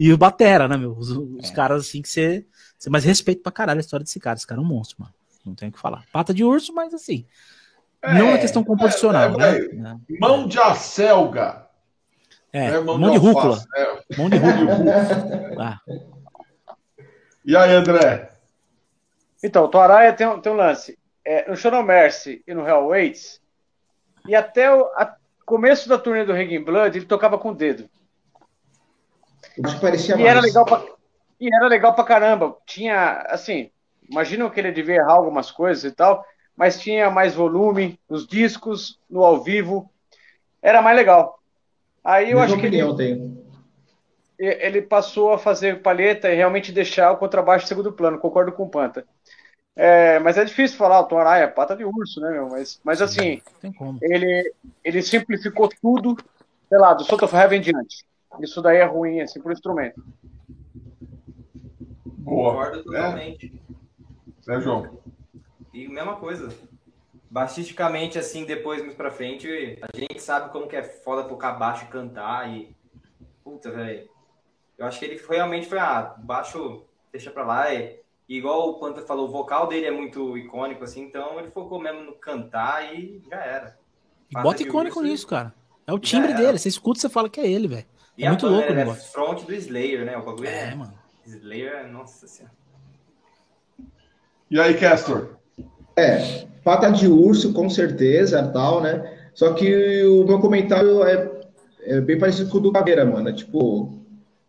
e 0.00 0.12
o 0.12 0.16
Batera, 0.18 0.66
né, 0.66 0.76
meu? 0.78 0.96
Os, 0.96 1.10
os 1.10 1.50
é. 1.50 1.52
caras 1.52 1.86
assim 1.86 2.00
que 2.00 2.08
você. 2.08 2.46
Mas 2.88 3.04
respeito 3.04 3.42
pra 3.42 3.52
caralho 3.52 3.78
a 3.78 3.82
história 3.82 4.02
desse 4.02 4.18
cara. 4.18 4.36
Esse 4.36 4.46
cara 4.46 4.60
é 4.60 4.64
um 4.64 4.66
monstro, 4.66 4.96
mano. 4.98 5.12
Não 5.44 5.54
tem 5.54 5.68
o 5.68 5.72
que 5.72 5.78
falar. 5.78 6.04
Pata 6.10 6.32
de 6.32 6.42
urso, 6.42 6.72
mas 6.72 6.94
assim. 6.94 7.26
É, 8.00 8.14
não 8.14 8.32
na 8.32 8.38
questão 8.38 8.64
composicional. 8.64 9.38
É, 9.40 9.58
é, 9.58 9.68
né? 9.74 10.00
Mão 10.18 10.48
de 10.48 10.58
acelga. 10.58 11.66
É, 12.52 12.66
é 12.66 12.80
mão, 12.80 12.98
mão 12.98 13.10
de, 13.12 13.18
rúcula. 13.18 13.62
É. 13.76 14.16
Mão 14.16 14.30
de 14.30 14.36
rúcula. 14.36 14.82
ah. 15.60 15.80
E 17.44 17.54
aí, 17.54 17.74
André? 17.74 18.31
Então, 19.42 19.64
o 19.64 19.68
Toaraia 19.68 20.12
tem, 20.12 20.40
tem 20.40 20.52
um 20.52 20.56
lance. 20.56 20.98
É, 21.24 21.48
no 21.48 21.56
Show 21.56 21.82
Mercy 21.82 22.42
e 22.46 22.54
no 22.54 22.66
Hell 22.66 22.88
Waits, 22.88 23.40
e 24.26 24.34
até 24.34 24.72
o 24.72 24.84
a, 24.96 25.16
começo 25.44 25.88
da 25.88 25.98
turnê 25.98 26.24
do 26.24 26.32
Hanging 26.32 26.64
Blood, 26.64 26.96
ele 26.96 27.06
tocava 27.06 27.38
com 27.38 27.50
o 27.50 27.54
dedo. 27.54 27.88
Isso 29.64 29.80
parecia 29.80 30.14
e 30.14 30.18
mais. 30.18 30.30
Era 30.30 30.40
legal 30.40 30.64
pra, 30.64 30.82
e 31.40 31.54
era 31.54 31.66
legal 31.66 31.94
pra 31.94 32.04
caramba. 32.04 32.56
Tinha, 32.64 33.24
assim, 33.28 33.70
imaginam 34.08 34.48
que 34.50 34.60
ele 34.60 34.72
devia 34.72 34.96
errar 34.96 35.14
algumas 35.14 35.50
coisas 35.50 35.84
e 35.84 35.94
tal, 35.94 36.24
mas 36.56 36.80
tinha 36.80 37.10
mais 37.10 37.34
volume 37.34 37.98
nos 38.08 38.26
discos, 38.26 38.98
no 39.10 39.24
ao 39.24 39.42
vivo. 39.42 39.90
Era 40.60 40.80
mais 40.80 40.96
legal. 40.96 41.38
Aí 42.04 42.30
eu 42.30 42.40
acho 42.40 42.56
que 42.58 42.66
ele, 42.66 42.96
tenho. 42.96 43.41
Ele 44.44 44.82
passou 44.82 45.32
a 45.32 45.38
fazer 45.38 45.82
palheta 45.82 46.30
e 46.30 46.34
realmente 46.34 46.72
deixar 46.72 47.12
o 47.12 47.16
contrabaixo 47.16 47.64
em 47.64 47.68
segundo 47.68 47.92
plano. 47.92 48.18
Concordo 48.18 48.52
com 48.52 48.64
o 48.64 48.68
Panta. 48.68 49.06
É, 49.74 50.18
mas 50.18 50.36
é 50.36 50.44
difícil 50.44 50.76
falar, 50.76 51.00
o 51.00 51.04
Tom 51.04 51.18
Araya 51.18 51.44
é 51.44 51.48
pata 51.48 51.74
de 51.74 51.84
urso, 51.84 52.20
né, 52.20 52.30
meu? 52.30 52.48
Mas, 52.48 52.80
mas 52.84 53.00
assim, 53.00 53.40
ele, 54.02 54.52
ele 54.84 55.02
simplificou 55.02 55.68
tudo, 55.80 56.16
sei 56.68 56.78
lá, 56.78 56.92
do 56.92 57.04
Salt 57.04 57.22
of 57.22 57.34
Heaven 57.34 57.60
diante. 57.60 58.04
Isso 58.40 58.60
daí 58.60 58.78
é 58.78 58.84
ruim, 58.84 59.20
assim, 59.20 59.40
pro 59.40 59.52
instrumento. 59.52 60.02
Boa. 62.04 62.52
Concordo 62.52 62.84
totalmente. 62.84 63.62
É. 64.48 64.60
João. 64.60 64.98
E 65.72 65.88
mesma 65.88 66.16
coisa. 66.16 66.52
Baixisticamente, 67.30 68.18
assim, 68.18 68.44
depois, 68.44 68.82
mais 68.82 68.94
pra 68.94 69.10
frente, 69.10 69.78
a 69.80 69.96
gente 69.96 70.20
sabe 70.20 70.50
como 70.50 70.68
que 70.68 70.76
é 70.76 70.82
foda 70.82 71.24
tocar 71.24 71.52
baixo 71.52 71.84
e 71.84 71.88
cantar 71.88 72.50
e... 72.50 72.76
Puta, 73.42 73.70
velho. 73.70 74.11
Eu 74.82 74.88
acho 74.88 74.98
que 74.98 75.04
ele 75.04 75.20
realmente 75.28 75.66
foi, 75.66 75.78
ah, 75.78 76.14
baixo, 76.18 76.84
deixa 77.12 77.30
pra 77.30 77.44
lá 77.44 77.72
e 77.72 78.02
e 78.28 78.38
igual 78.38 78.70
o 78.70 78.74
Panta 78.78 79.02
falou, 79.02 79.28
o 79.28 79.30
vocal 79.30 79.66
dele 79.66 79.84
é 79.84 79.90
muito 79.90 80.38
icônico, 80.38 80.84
assim, 80.84 81.02
então 81.02 81.38
ele 81.38 81.50
focou 81.50 81.78
mesmo 81.78 82.02
no 82.02 82.12
cantar 82.12 82.94
e 82.94 83.20
já 83.30 83.36
era. 83.36 83.76
Bota 84.32 84.62
icônico 84.62 85.02
nisso, 85.02 85.26
cara. 85.26 85.52
É 85.86 85.92
o 85.92 85.98
timbre 85.98 86.32
dele. 86.32 86.58
Você 86.58 86.68
escuta 86.68 86.98
e 86.98 87.02
você 87.02 87.08
fala 87.10 87.28
que 87.28 87.40
é 87.40 87.46
ele, 87.46 87.68
velho. 87.68 87.84
É 88.18 88.28
muito 88.28 88.46
louco 88.46 88.72
o 88.72 88.74
negócio. 88.74 89.02
É 89.02 89.06
front 89.06 89.44
do 89.44 89.52
Slayer, 89.52 90.06
né? 90.06 90.16
O 90.16 90.24
bagulho 90.24 90.48
é, 90.48 90.70
é, 90.70 90.74
mano. 90.74 90.94
Slayer, 91.26 91.92
nossa 91.92 92.26
senhora. 92.26 92.54
E 94.50 94.58
aí, 94.58 94.78
Castor? 94.78 95.36
É, 95.94 96.46
pata 96.64 96.90
de 96.90 97.08
urso, 97.08 97.52
com 97.52 97.68
certeza, 97.68 98.46
tal, 98.48 98.80
né? 98.80 99.30
Só 99.34 99.52
que 99.52 100.04
o 100.04 100.24
meu 100.24 100.40
comentário 100.40 101.04
é, 101.04 101.42
é 101.82 102.00
bem 102.00 102.18
parecido 102.18 102.50
com 102.50 102.58
o 102.58 102.60
do 102.60 102.72
Caveira, 102.72 103.04
mano. 103.04 103.28
É, 103.28 103.32
tipo, 103.34 104.01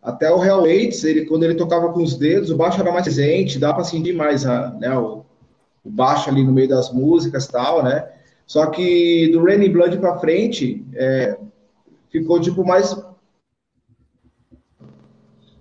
até 0.04 0.30
o 0.30 0.36
Real 0.36 0.64
Aids, 0.64 1.02
ele, 1.02 1.24
quando 1.24 1.44
ele 1.44 1.54
tocava 1.54 1.90
com 1.90 2.02
os 2.02 2.14
dedos, 2.14 2.50
o 2.50 2.56
baixo 2.56 2.78
era 2.78 2.92
mais 2.92 3.04
presente, 3.04 3.58
dá 3.58 3.72
para 3.72 3.84
sentir 3.84 4.12
mais 4.12 4.44
a, 4.44 4.68
né, 4.74 4.94
o, 4.98 5.24
o, 5.82 5.90
baixo 5.90 6.28
ali 6.28 6.44
no 6.44 6.52
meio 6.52 6.68
das 6.68 6.92
músicas 6.92 7.46
tal, 7.46 7.82
né? 7.82 8.06
Só 8.46 8.66
que 8.66 9.30
do 9.32 9.42
Raining 9.42 9.72
Blood 9.72 9.96
para 9.96 10.18
frente, 10.18 10.84
é, 10.94 11.38
ficou 12.10 12.38
tipo 12.38 12.62
mais. 12.66 12.94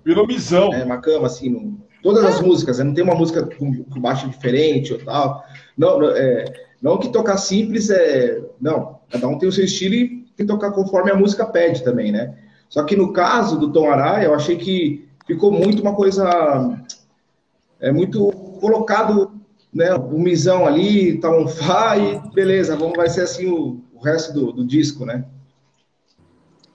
Virou 0.03 0.27
misão. 0.27 0.73
É, 0.73 0.83
uma 0.83 0.99
cama, 0.99 1.27
assim, 1.27 1.47
no, 1.47 1.79
todas 2.01 2.25
as 2.25 2.41
músicas, 2.41 2.79
né? 2.79 2.83
não 2.83 2.93
tem 2.93 3.05
uma 3.05 3.15
música 3.15 3.43
com, 3.57 3.85
com 3.85 4.01
baixo 4.01 4.27
diferente 4.27 4.91
ou 4.91 4.99
tal. 4.99 5.41
Não, 5.77 6.03
é, 6.09 6.43
não 6.81 6.97
que 6.97 7.07
tocar 7.07 7.37
simples 7.37 7.89
é. 7.89 8.43
Não, 8.59 8.99
cada 9.09 9.25
um 9.25 9.37
tem 9.37 9.47
o 9.47 9.53
seu 9.53 9.63
estilo 9.63 9.95
e 9.95 10.07
tem 10.35 10.45
que 10.45 10.45
tocar 10.45 10.71
conforme 10.71 11.11
a 11.11 11.15
música 11.15 11.45
pede 11.45 11.81
também, 11.81 12.11
né? 12.11 12.42
Só 12.73 12.83
que 12.83 12.95
no 12.95 13.13
caso 13.13 13.59
do 13.59 13.71
Tom 13.71 13.87
Araya, 13.87 14.25
eu 14.25 14.33
achei 14.33 14.57
que 14.57 15.07
ficou 15.27 15.51
muito 15.51 15.83
uma 15.83 15.93
coisa. 15.93 16.75
É 17.79 17.91
muito 17.91 18.31
colocado, 18.59 19.31
né? 19.71 19.93
O 19.93 20.17
misão 20.17 20.65
ali, 20.65 21.19
tá 21.19 21.29
um 21.29 21.47
fá 21.47 21.95
e 21.95 22.19
beleza, 22.33 22.75
vamos, 22.75 22.97
vai 22.97 23.07
ser 23.07 23.21
assim 23.21 23.47
o, 23.47 23.79
o 23.93 23.99
resto 23.99 24.33
do, 24.33 24.51
do, 24.51 24.65
disco, 24.65 25.05
né? 25.05 25.23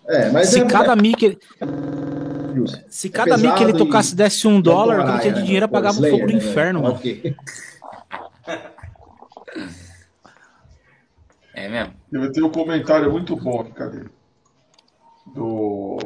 É, 0.07 0.31
mas 0.31 0.51
se 0.51 0.61
é, 0.61 0.67
cada 0.67 0.93
é, 0.93 0.97
mic. 0.97 1.37
Se 2.89 3.11
cada 3.11 3.35
é 3.35 3.37
mic 3.37 3.61
ele 3.61 3.73
tocasse, 3.73 4.15
desse 4.15 4.47
um 4.47 4.61
dólar, 4.61 5.01
o 5.01 5.13
que 5.15 5.23
tinha 5.23 5.35
de 5.35 5.43
dinheiro 5.43 5.67
né? 5.67 5.73
pagava 5.73 5.99
o 5.99 6.11
fogo 6.11 6.27
do 6.29 6.33
né? 6.33 6.39
inferno, 6.39 6.83
mano. 6.83 6.95
Okay. 6.95 7.35
É 11.55 11.69
mesmo? 11.69 11.93
Eu 12.13 12.31
tenho 12.31 12.47
um 12.47 12.53
comentário 12.53 13.11
muito 13.11 13.35
bom 13.35 13.63
aqui, 13.63 13.73
cadê? 13.73 14.05
Do. 15.39 15.99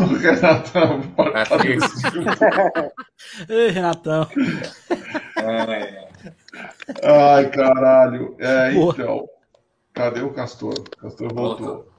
o 0.00 0.14
Renatão. 0.18 1.00
Ei, 3.48 3.70
Renatão. 3.70 4.28
É. 5.36 6.08
Ai, 7.02 7.50
caralho. 7.50 8.36
É, 8.38 8.72
então. 8.72 9.28
Cadê 9.92 10.20
o 10.20 10.32
Castor? 10.32 10.74
O 10.78 10.96
Castor 10.96 11.34
voltou. 11.34 11.92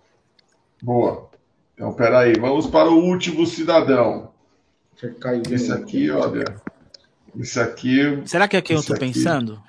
Boa. 0.82 1.30
Então, 1.74 1.94
peraí. 1.94 2.34
Vamos 2.40 2.68
para 2.68 2.90
o 2.90 3.04
último 3.04 3.46
cidadão. 3.46 4.32
Esse 5.52 5.72
aqui, 5.72 6.12
olha. 6.12 6.46
Esse 7.40 7.60
aqui. 7.60 8.22
Será 8.26 8.48
que 8.48 8.58
é 8.58 8.62
quem 8.62 8.76
eu 8.76 8.84
tô 8.84 8.94
aqui, 8.94 9.06
pensando? 9.06 9.62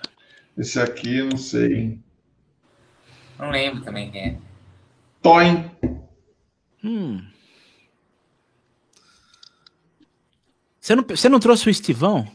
Esse 0.57 0.79
aqui, 0.81 1.23
não 1.23 1.37
sei. 1.37 1.99
Não 3.39 3.51
lembro 3.51 3.83
também 3.83 4.11
quem 4.11 4.23
é. 4.23 4.52
Toin. 5.23 5.71
Hum. 6.85 7.23
Você 10.81 10.97
não, 10.97 11.05
você 11.05 11.29
não 11.29 11.39
trouxe 11.39 11.69
o 11.69 11.71
Estivão? 11.71 12.27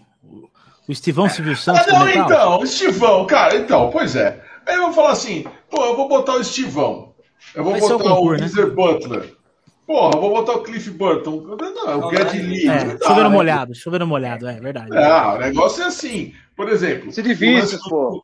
O 0.88 0.92
Estivão 0.92 1.28
Silvio 1.28 1.56
Santos? 1.58 1.86
Ah, 1.88 2.00
não, 2.00 2.10
então, 2.10 2.60
o 2.60 2.64
Estivão, 2.64 3.28
cara, 3.28 3.58
então, 3.58 3.90
pois 3.90 4.16
é. 4.16 4.42
Aí 4.66 4.76
eu 4.76 4.84
vou 4.84 4.94
falar 4.94 5.12
assim, 5.12 5.46
pô, 5.70 5.84
eu 5.84 5.98
vou 5.98 6.08
botar 6.08 6.36
o 6.36 6.42
Estivão. 6.42 7.14
Eu 7.54 7.64
vou 7.64 7.74
Vai 7.74 7.82
botar 7.82 7.96
o, 7.96 8.00
concurso, 8.00 8.62
o 8.62 8.66
né? 8.66 8.72
Butler. 8.72 9.38
Porra, 9.86 10.16
eu 10.16 10.22
vou 10.22 10.32
botar 10.32 10.54
o 10.54 10.64
Cliff 10.64 10.90
Burton. 10.92 11.56
Não, 11.58 12.00
o 12.00 12.12
Gad 12.12 12.34
Lee. 12.34 12.68
É, 12.68 12.98
chovendo 13.00 13.30
né? 13.30 13.36
molhado, 13.36 13.74
chovendo 13.74 14.06
molhado, 14.06 14.46
é 14.46 14.60
verdade. 14.60 14.94
É, 14.94 15.36
o 15.36 15.38
negócio 15.38 15.82
é 15.82 15.86
assim. 15.86 16.34
Por 16.58 16.68
exemplo. 16.68 17.10
Cid 17.12 17.34
Vícios, 17.34 17.82
pô. 17.88 18.24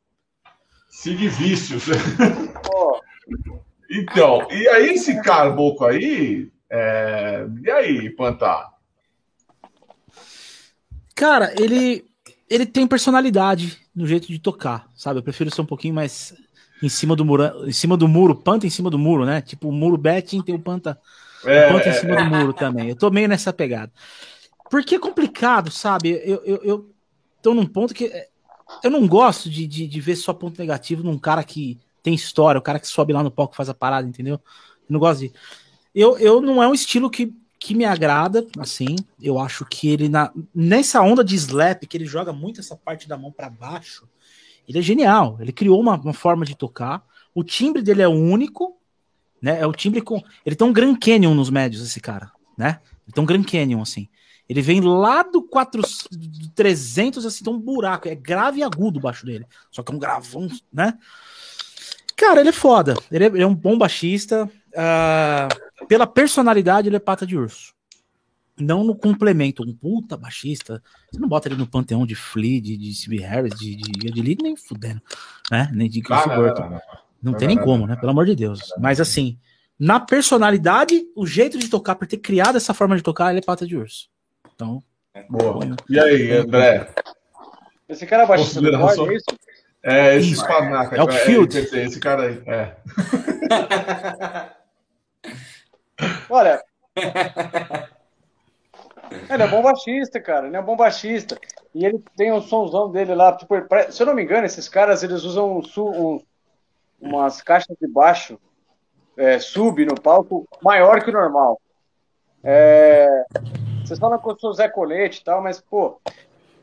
Cid 0.90 1.30
Vícios. 1.30 1.86
Pô. 2.64 3.02
Então, 3.94 4.48
e 4.50 4.68
aí 4.70 4.90
esse 4.90 5.22
caboclo 5.22 5.86
aí, 5.86 6.52
é... 6.68 7.46
e 7.64 7.70
aí, 7.70 8.10
Pantar? 8.10 8.74
Cara, 11.16 11.54
ele 11.60 12.04
ele 12.50 12.66
tem 12.66 12.88
personalidade 12.88 13.80
no 13.96 14.06
jeito 14.06 14.28
de 14.28 14.40
tocar, 14.40 14.88
sabe? 14.96 15.20
Eu 15.20 15.24
prefiro 15.24 15.54
ser 15.54 15.62
um 15.62 15.66
pouquinho 15.66 15.94
mais 15.94 16.34
em 16.82 16.90
cima 16.90 17.16
do 17.16 17.24
muro, 17.24 17.68
em 17.68 17.72
cima 17.72 17.96
do 17.96 18.08
muro, 18.08 18.36
Panta 18.36 18.66
em 18.66 18.70
cima 18.70 18.90
do 18.90 18.98
muro, 19.00 19.26
né? 19.26 19.42
Tipo, 19.42 19.70
o 19.70 19.72
muro 19.72 19.98
betting 19.98 20.42
tem 20.42 20.56
o 20.56 20.60
Panta, 20.60 21.00
é, 21.46 21.68
o 21.68 21.74
Panta 21.74 21.90
em 21.90 21.94
cima 21.94 22.16
é. 22.16 22.24
do 22.24 22.30
muro 22.30 22.54
também. 22.54 22.90
Eu 22.90 22.96
tô 22.96 23.10
meio 23.10 23.28
nessa 23.28 23.54
pegada. 23.54 23.92
Porque 24.70 24.96
é 24.96 25.00
complicado, 25.00 25.70
sabe? 25.72 26.20
Eu, 26.24 26.44
eu, 26.44 26.62
eu 26.64 26.90
tô 27.42 27.54
num 27.54 27.66
ponto 27.66 27.94
que 27.94 28.12
eu 28.84 28.90
não 28.90 29.08
gosto 29.08 29.50
de, 29.50 29.68
de, 29.68 29.88
de 29.88 30.02
ver 30.02 30.16
só 30.16 30.34
ponto 30.34 30.60
negativo 30.60 31.04
num 31.04 31.18
cara 31.18 31.44
que 31.44 31.80
tem 32.04 32.14
história, 32.14 32.60
o 32.60 32.62
cara 32.62 32.80
que 32.80 32.88
sobe 32.88 33.14
lá 33.14 33.24
no 33.24 33.32
palco 33.32 33.56
faz 33.56 33.70
a 33.70 33.74
parada, 33.74 34.08
entendeu? 34.08 34.36
Eu 34.36 34.42
não 34.90 35.00
gosto 35.00 35.22
de. 35.22 35.34
Eu, 35.96 36.18
eu 36.20 36.42
não 36.42 36.62
é 36.62 36.68
um 36.68 36.74
estilo 36.74 37.10
que, 37.10 37.34
que 37.58 37.74
me 37.74 37.86
agrada, 37.86 38.46
assim. 38.60 38.96
Eu 39.22 39.40
acho 39.40 39.66
que 39.66 39.88
ele, 39.88 40.10
na, 40.10 40.32
nessa 40.54 41.02
onda 41.02 41.24
de 41.24 41.36
slap, 41.36 41.86
que 41.88 41.96
ele 41.96 42.06
joga 42.06 42.34
muito 42.34 42.60
essa 42.60 42.76
parte 42.76 43.08
da 43.08 43.18
mão 43.18 43.32
para 43.32 43.50
baixo, 43.50 44.08
ele 44.68 44.80
é 44.80 44.82
genial. 44.82 45.38
Ele 45.40 45.54
criou 45.54 45.80
uma, 45.80 45.96
uma 45.96 46.14
forma 46.14 46.46
de 46.46 46.56
tocar. 46.56 47.04
O 47.34 47.44
timbre 47.44 47.82
dele 47.82 48.02
é 48.02 48.08
único, 48.08 48.78
né? 49.42 49.60
É 49.62 49.66
o 49.66 49.72
timbre 49.72 50.02
com. 50.02 50.22
Ele 50.46 50.56
tem 50.56 50.68
um 50.68 50.74
Grand 50.74 50.96
Canyon 50.98 51.34
nos 51.34 51.50
médios, 51.50 51.82
esse 51.82 52.02
cara, 52.02 52.32
né? 52.58 52.80
Ele 53.06 53.14
tem 53.14 53.24
um 53.24 53.28
Grand 53.28 53.44
Canyon, 53.44 53.82
assim. 53.82 54.10
Ele 54.48 54.62
vem 54.62 54.82
lá 54.82 55.24
do 55.24 55.42
4, 55.42 55.82
300, 56.54 57.26
assim, 57.26 57.44
tem 57.44 57.54
um 57.54 57.60
buraco. 57.60 58.08
É 58.08 58.16
grave 58.16 58.60
e 58.60 58.64
agudo 58.64 59.00
baixo 59.00 59.26
dele. 59.26 59.46
Só 59.72 59.82
que 59.82 59.92
é 59.92 59.96
um 59.96 60.00
gravão, 60.00 60.50
né? 60.72 60.98
Cara, 62.16 62.40
ele 62.40 62.50
é 62.50 62.54
foda. 62.54 62.96
Ele 63.12 63.26
é, 63.26 63.28
ele 63.28 63.44
é 63.44 63.48
um 63.48 63.56
bom 63.56 63.78
baixista. 63.78 64.50
Uh, 64.70 65.86
pela 65.88 66.08
personalidade, 66.08 66.88
ele 66.88 66.96
é 66.96 67.00
pata 67.00 67.26
de 67.26 67.38
urso. 67.38 67.74
Não 68.60 68.84
no 68.84 68.96
complemento, 68.96 69.64
um 69.64 69.74
puta 69.74 70.16
baixista. 70.16 70.82
Você 71.12 71.20
não 71.20 71.28
bota 71.28 71.48
ele 71.48 71.56
no 71.56 71.68
panteão 71.68 72.06
de 72.06 72.16
Flea, 72.16 72.62
de, 72.62 72.78
de 72.78 72.94
C.B. 72.94 73.18
Harris, 73.18 73.56
de, 73.56 73.76
de, 73.76 74.12
de 74.12 74.22
Lee, 74.22 74.38
nem 74.42 74.56
fudendo, 74.56 75.02
né? 75.52 75.70
Nem 75.74 75.90
de 75.90 76.02
Chris 76.02 76.20
ah, 76.20 76.36
Burton. 76.36 76.62
Não, 76.62 76.70
não, 76.70 76.76
não, 76.76 77.32
não, 77.32 77.34
tem 77.34 77.48
nem 77.48 77.58
como, 77.58 77.88
né? 77.88 77.96
Pelo 77.96 78.12
amor 78.12 78.26
de 78.28 78.36
Deus. 78.36 78.62
Mas 78.78 79.02
assim, 79.02 79.40
na 79.80 80.00
personalidade, 80.00 81.04
o 81.16 81.26
jeito 81.26 81.58
de 81.58 81.68
tocar, 81.68 81.96
por 81.96 82.08
ter 82.08 82.18
criado 82.18 82.56
essa 82.56 82.76
forma 82.76 82.96
de 82.96 83.02
tocar, 83.02 83.32
ele 83.32 83.40
é 83.40 83.44
pata 83.44 83.66
de 83.66 83.76
urso. 83.76 84.08
Então. 84.54 84.84
Boa. 85.30 85.76
E 85.90 86.00
aí, 86.00 86.32
André? 86.32 86.94
Esse 87.90 88.06
cara 88.06 88.24
é 88.24 88.28
baixista 88.28 88.62
do 88.62 88.68
é 88.68 89.16
isso? 89.16 89.26
É, 89.84 90.16
esse 90.16 90.32
espanaca. 90.32 90.96
É 90.96 91.04
o 91.04 91.12
Field. 91.12 91.58
É, 91.58 91.84
esse 91.84 92.00
cara 92.00 92.24
aí, 92.24 92.42
é. 92.48 92.76
Olha. 96.30 96.64
Ele 99.30 99.44
é 99.44 99.48
bom 99.48 99.62
baixista, 99.62 100.22
cara. 100.22 100.48
Ele 100.48 100.56
é 100.56 100.62
bom 100.62 100.78
baixista. 100.78 101.38
E 101.76 101.86
ele 101.86 102.02
tem 102.16 102.32
o 102.32 102.36
um 102.36 102.42
somzão 102.42 102.90
dele 102.90 103.14
lá. 103.14 103.36
Tipo, 103.36 103.56
se 103.92 104.02
eu 104.02 104.08
não 104.08 104.16
me 104.16 104.24
engano, 104.24 104.46
esses 104.46 104.70
caras 104.70 105.04
eles 105.04 105.24
usam 105.24 105.60
um, 105.60 105.62
um, 105.78 106.24
umas 107.02 107.42
caixas 107.42 107.76
de 107.80 107.88
baixo 107.88 108.40
é, 109.18 109.38
sub 109.38 109.86
no 109.86 110.00
palco 110.00 110.48
maior 110.62 111.04
que 111.04 111.10
o 111.10 111.14
normal. 111.14 111.60
É, 112.44 113.26
vocês 113.84 114.00
falam 114.00 114.20
com 114.20 114.32
o 114.32 114.40
seu 114.40 114.54
Zé 114.54 114.70
Colete 114.70 115.22
e 115.22 115.24
tal, 115.24 115.42
mas, 115.42 115.60
pô, 115.60 116.00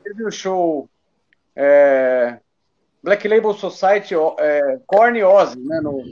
teve 0.02 0.24
o 0.24 0.30
show 0.30 0.88
é, 1.54 2.38
Black 3.02 3.26
Label 3.26 3.54
Society 3.54 4.14
é, 4.38 4.78
Corny 4.86 5.22
Ozzy, 5.22 5.58
né, 5.58 5.80
no, 5.80 6.02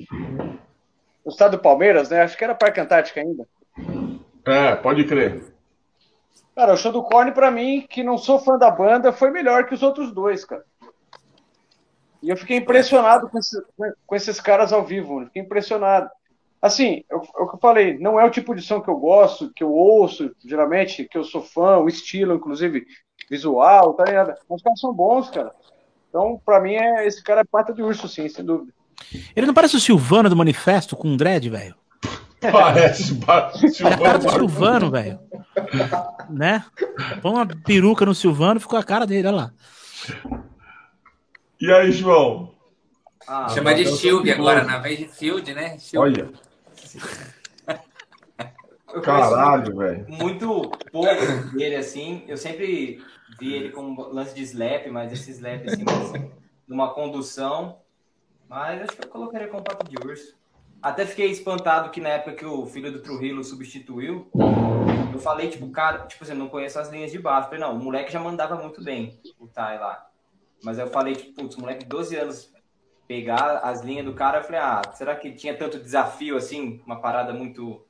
no 1.24 1.30
estado 1.30 1.56
do 1.56 1.62
Palmeiras, 1.62 2.08
né? 2.08 2.22
Acho 2.22 2.36
que 2.36 2.44
era 2.44 2.54
Parque 2.54 2.80
Antártica 2.80 3.20
ainda. 3.20 3.46
É, 4.44 4.74
pode 4.76 5.04
crer. 5.04 5.42
Cara, 6.58 6.72
o 6.72 6.76
show 6.76 6.90
do 6.90 7.04
Korn, 7.04 7.30
pra 7.32 7.50
mim, 7.50 7.86
que 7.88 8.02
não 8.02 8.18
sou 8.18 8.40
fã 8.40 8.58
da 8.58 8.70
banda, 8.70 9.12
foi 9.12 9.30
melhor 9.30 9.66
que 9.66 9.74
os 9.74 9.82
outros 9.82 10.12
dois, 10.12 10.44
cara. 10.44 10.64
E 12.20 12.30
eu 12.30 12.36
fiquei 12.36 12.56
impressionado 12.56 13.28
com, 13.28 13.38
esse, 13.38 13.62
com 14.04 14.16
esses 14.16 14.40
caras 14.40 14.72
ao 14.72 14.84
vivo. 14.84 15.24
Fiquei 15.26 15.42
impressionado. 15.42 16.10
Assim, 16.60 17.04
é 17.08 17.14
o 17.14 17.20
que 17.20 17.54
eu 17.54 17.60
falei, 17.60 17.96
não 17.98 18.18
é 18.18 18.24
o 18.24 18.30
tipo 18.30 18.56
de 18.56 18.62
som 18.62 18.80
que 18.80 18.90
eu 18.90 18.96
gosto, 18.96 19.52
que 19.54 19.62
eu 19.62 19.72
ouço, 19.72 20.34
geralmente, 20.44 21.04
que 21.04 21.16
eu 21.16 21.22
sou 21.22 21.42
fã, 21.42 21.78
o 21.78 21.86
estilo, 21.86 22.34
inclusive, 22.34 22.84
visual, 23.30 23.94
tá 23.94 24.04
ligado? 24.04 24.34
Mas 24.48 24.56
os 24.56 24.62
caras 24.62 24.80
são 24.80 24.92
bons, 24.92 25.30
cara. 25.30 25.54
Então, 26.08 26.40
pra 26.44 26.60
mim, 26.60 26.74
é, 26.74 27.06
esse 27.06 27.22
cara 27.22 27.42
é 27.42 27.44
pata 27.44 27.72
de 27.72 27.82
urso, 27.82 28.08
sim, 28.08 28.28
sem 28.28 28.44
dúvida. 28.44 28.72
Ele 29.34 29.46
não 29.46 29.54
parece 29.54 29.76
o 29.76 29.80
Silvano 29.80 30.28
do 30.28 30.36
Manifesto 30.36 30.96
com 30.96 31.08
um 31.08 31.16
dread, 31.16 31.48
velho? 31.48 31.74
Parece 32.40 33.04
Silvano. 33.14 33.52
É 33.80 33.94
a 33.94 33.98
cara 33.98 34.18
do 34.18 34.30
Silvano, 34.30 34.90
velho. 34.90 35.20
Né? 36.30 36.64
Põe 37.20 37.32
uma 37.32 37.46
peruca 37.46 38.06
no 38.06 38.14
Silvano, 38.14 38.60
ficou 38.60 38.78
a 38.78 38.84
cara 38.84 39.06
dele, 39.06 39.28
olha 39.28 39.36
lá. 39.36 39.52
E 41.60 41.70
aí, 41.72 41.92
João? 41.92 42.54
Ah, 43.26 43.48
Chama 43.50 43.74
de 43.74 43.86
Shield 43.86 44.30
agora, 44.30 44.64
na 44.64 44.78
vez 44.78 44.98
de 44.98 45.06
Field, 45.08 45.52
né? 45.52 45.78
Shield. 45.78 45.98
Olha. 45.98 46.30
Caralho, 49.02 49.76
velho. 49.76 50.06
Muito 50.08 50.70
pouco 50.90 51.56
dele, 51.56 51.76
assim. 51.76 52.24
Eu 52.26 52.36
sempre 52.38 53.02
vi 53.38 53.54
ele 53.54 53.70
como 53.70 54.08
lance 54.08 54.34
de 54.34 54.42
slap, 54.42 54.86
mas 54.88 55.12
esse 55.12 55.30
slap, 55.30 55.66
assim, 55.66 55.84
numa 56.66 56.92
condução. 56.92 57.80
Mas 58.48 58.82
acho 58.82 58.96
que 58.96 59.04
eu 59.04 59.10
colocaria 59.10 59.48
com 59.48 59.62
papo 59.62 59.88
de 59.88 59.96
urso. 59.96 60.36
Até 60.80 61.04
fiquei 61.04 61.30
espantado 61.30 61.90
que 61.90 62.00
na 62.00 62.10
época 62.10 62.36
que 62.36 62.44
o 62.44 62.66
filho 62.66 62.92
do 62.92 63.02
Trujillo 63.02 63.42
substituiu, 63.42 64.30
eu 65.12 65.18
falei, 65.18 65.50
tipo, 65.50 65.68
cara, 65.70 66.06
tipo 66.06 66.22
assim, 66.24 66.34
não 66.34 66.48
conheço 66.48 66.78
as 66.78 66.88
linhas 66.88 67.10
de 67.10 67.18
baixo. 67.18 67.48
Falei, 67.48 67.60
não, 67.60 67.74
o 67.74 67.78
moleque 67.78 68.12
já 68.12 68.20
mandava 68.20 68.56
muito 68.56 68.82
bem, 68.82 69.20
o 69.38 69.46
Tai 69.46 69.78
lá. 69.78 70.08
Mas 70.62 70.78
eu 70.78 70.88
falei, 70.88 71.14
tipo, 71.14 71.34
putz, 71.34 71.56
moleque 71.56 71.84
de 71.84 71.88
12 71.88 72.16
anos 72.16 72.52
pegar 73.06 73.58
as 73.58 73.80
linhas 73.80 74.04
do 74.04 74.12
cara, 74.12 74.38
eu 74.38 74.44
falei, 74.44 74.60
ah, 74.60 74.82
será 74.94 75.16
que 75.16 75.32
tinha 75.32 75.56
tanto 75.56 75.80
desafio 75.80 76.36
assim, 76.36 76.82
uma 76.84 77.00
parada 77.00 77.32
muito 77.32 77.84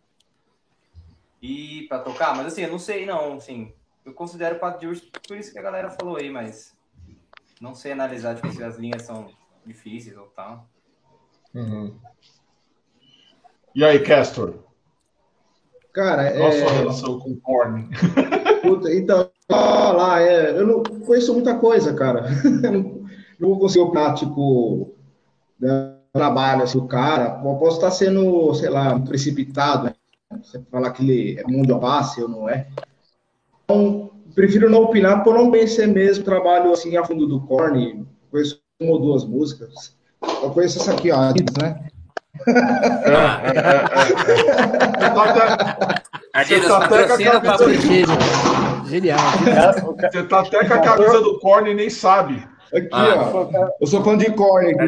e 1.43 1.87
para 1.89 1.99
tocar? 1.99 2.37
Mas 2.37 2.47
assim, 2.47 2.62
eu 2.62 2.70
não 2.70 2.79
sei 2.79 3.05
não, 3.05 3.35
assim, 3.35 3.73
eu 4.09 4.14
considero 4.14 4.56
o 4.56 4.59
Pato 4.59 4.80
de 4.80 4.86
Urso 4.86 5.06
por 5.26 5.36
isso 5.36 5.52
que 5.52 5.59
a 5.59 5.62
galera 5.62 5.90
falou 5.90 6.16
aí, 6.16 6.30
mas 6.30 6.74
não 7.60 7.74
sei 7.74 7.93
analisar 7.93 8.35
tipo, 8.35 8.51
se 8.51 8.64
as 8.64 8.78
linhas 8.78 9.02
são 9.02 9.28
difíceis 9.66 10.16
ou 10.16 10.26
tal. 10.28 10.66
Uhum. 11.55 11.94
E 13.74 13.85
aí, 13.85 13.98
Castor? 14.01 14.55
Cara, 15.93 16.32
Qual 16.32 16.48
é... 16.48 16.48
a 16.48 16.52
sua 16.52 16.72
relação 16.72 17.18
com 17.18 17.30
o 17.32 17.40
Korn? 17.40 17.89
Puta, 18.62 18.93
então, 18.94 19.30
ah, 19.51 19.93
lá, 19.93 20.22
é, 20.22 20.59
eu 20.59 20.66
não 20.66 20.82
conheço 20.82 21.35
muita 21.35 21.59
coisa, 21.59 21.94
cara. 21.94 22.24
não, 22.72 23.06
não 23.39 23.59
consigo 23.59 23.86
opinar, 23.86 24.14
tipo, 24.14 24.94
né, 25.60 25.97
trabalho 26.12 26.62
assim, 26.62 26.78
do 26.78 26.86
cara. 26.86 27.40
Eu 27.44 27.56
posso 27.56 27.76
estar 27.76 27.90
sendo, 27.90 28.55
sei 28.55 28.70
lá, 28.70 28.98
precipitado, 28.98 29.85
né? 29.85 29.94
Você 30.43 30.62
falar 30.70 30.93
que 30.93 31.02
ele 31.02 31.40
é 31.40 31.44
mundo 31.44 31.66
de 31.66 31.72
alface, 31.72 32.22
ou 32.22 32.28
não 32.28 32.48
é. 32.48 32.68
Então, 33.70 34.11
prefiro 34.35 34.70
não 34.70 34.85
opinar 34.85 35.23
por 35.23 35.35
não 35.35 35.51
conhecer 35.51 35.86
mesmo 35.86 36.23
o 36.23 36.24
trabalho 36.24 36.73
assim 36.73 36.97
a 36.97 37.05
fundo 37.05 37.27
do 37.27 37.43
Korn. 37.43 38.07
Conheço 38.31 38.62
uma 38.81 38.93
ou 38.93 38.99
duas 38.99 39.27
músicas. 39.27 39.95
Eu 40.43 40.49
conheço 40.51 40.81
essa 40.81 40.93
aqui, 40.93 41.11
ó, 41.12 41.20
né? 41.20 41.35
Você 46.47 46.61
tá 46.61 46.78
até 46.78 47.07
com 47.07 47.15
a 47.15 47.19
camisa 47.19 48.07
Genial. 48.89 49.19
Você 50.01 50.23
tá 50.23 50.40
até 50.40 50.65
com 50.65 50.74
a 50.74 50.78
camisa 50.78 51.20
do 51.20 51.39
Korn 51.39 51.70
e 51.70 51.74
nem 51.74 51.90
sabe. 51.90 52.43
Aqui, 52.73 52.89
ah, 52.93 53.31
ó. 53.35 53.69
Eu 53.81 53.86
sou 53.86 54.03
fã 54.03 54.16
de 54.16 54.31
corn 54.31 54.70
aqui 54.70 54.78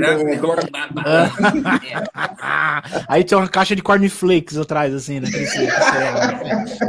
Aí 3.08 3.24
tem 3.24 3.38
uma 3.38 3.48
caixa 3.48 3.74
de 3.74 3.82
cornflakes 3.82 4.58
atrás, 4.58 4.94
assim, 4.94 5.20
né? 5.20 5.28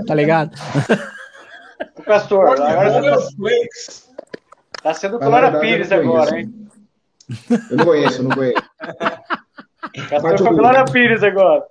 Tá 0.06 0.14
ligado? 0.14 0.52
Pastor, 2.06 2.50
agora 2.50 3.02
tá, 3.02 3.18
tá 4.84 4.94
sendo 4.94 5.20
Clara 5.20 5.60
Pires 5.60 5.92
agora, 5.92 6.40
hein? 6.40 6.62
Eu 7.70 7.78
não 7.78 7.86
conheço, 7.86 8.20
eu 8.20 8.24
não 8.24 8.36
conheço. 8.36 8.64
Castor 10.10 10.38
foi 10.38 10.56
Glória 10.56 10.86
Pires 10.86 11.24
agora. 11.24 11.64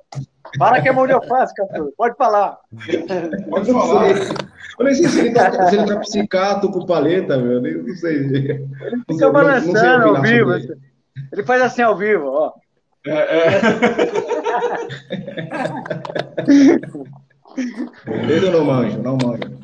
Fala 0.59 0.81
que 0.81 0.89
é 0.89 0.93
mão 0.93 1.07
de 1.07 1.12
alface, 1.12 1.55
Castor. 1.55 1.93
Pode 1.97 2.16
falar. 2.16 2.59
Pode 3.48 3.73
falar. 3.73 4.09
Eu 4.78 4.85
nem 4.85 4.94
sei 4.94 5.09
se 5.09 5.20
ele 5.20 5.32
tá, 5.32 5.69
se 5.69 5.77
ele 5.77 5.86
tá 5.86 6.01
psicato 6.01 6.70
com 6.70 6.86
paleta, 6.86 7.36
meu. 7.36 7.61
Nem, 7.61 7.74
não 7.74 7.94
sei. 7.97 8.16
Ele 8.16 8.66
fica 9.11 9.31
balançando 9.31 10.09
ao 10.09 10.23
vivo. 10.23 10.55
Ele. 10.55 10.77
ele 11.32 11.43
faz 11.44 11.62
assim 11.62 11.82
ao 11.82 11.97
vivo, 11.97 12.27
ó. 12.27 12.52
É, 13.07 13.12
é. 13.12 13.61
Ele 18.07 18.47
eu 18.47 18.52
não 18.52 18.65
manjo, 18.65 19.02
não 19.02 19.19
manjo. 19.23 19.61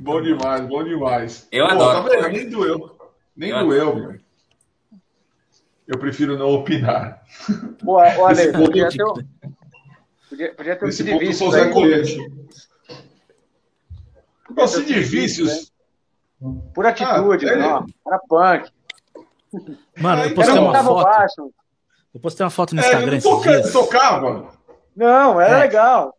Bom 0.00 0.22
demais, 0.22 0.66
bom 0.66 0.84
demais. 0.84 1.48
Eu 1.50 1.66
Pô, 1.66 1.72
adoro. 1.72 2.02
Tá 2.02 2.16
vendo? 2.16 2.28
Nem 2.28 2.50
doeu. 2.50 2.98
Nem 3.36 3.50
eu 3.50 3.58
doeu, 3.64 3.96
meu 3.96 4.28
eu 5.88 5.98
prefiro 5.98 6.36
não 6.36 6.50
opinar. 6.50 7.22
Boa, 7.82 8.04
olha, 8.18 8.52
podia 8.52 8.90
ter, 8.90 9.02
podia, 10.28 10.54
podia 10.54 10.76
ter 10.76 10.84
um 10.84 10.88
Nesse 10.88 11.02
ponto, 11.02 11.24
eu 11.24 11.32
sou 11.32 11.50
Zé 11.50 11.70
Colete. 11.70 12.18
Gosto 14.50 14.84
de 14.84 15.00
vícios. 15.00 15.72
Por 16.74 16.86
atitude, 16.86 17.48
ah, 17.48 17.56
não. 17.56 17.86
Era 18.06 18.18
punk. 18.28 18.70
Mano, 19.96 20.24
eu 20.24 20.34
postei 20.34 20.58
uma 20.58 20.84
foto. 20.84 21.04
Baixo. 21.04 21.54
Eu 22.14 22.20
postei 22.20 22.44
uma 22.44 22.50
foto 22.50 22.74
no 22.74 22.80
Instagram. 22.80 23.08
É, 23.08 23.14
não 23.14 23.20
toca, 23.20 23.72
tocava. 23.72 24.52
Não, 24.94 25.40
era 25.40 25.56
é. 25.56 25.60
legal. 25.60 26.17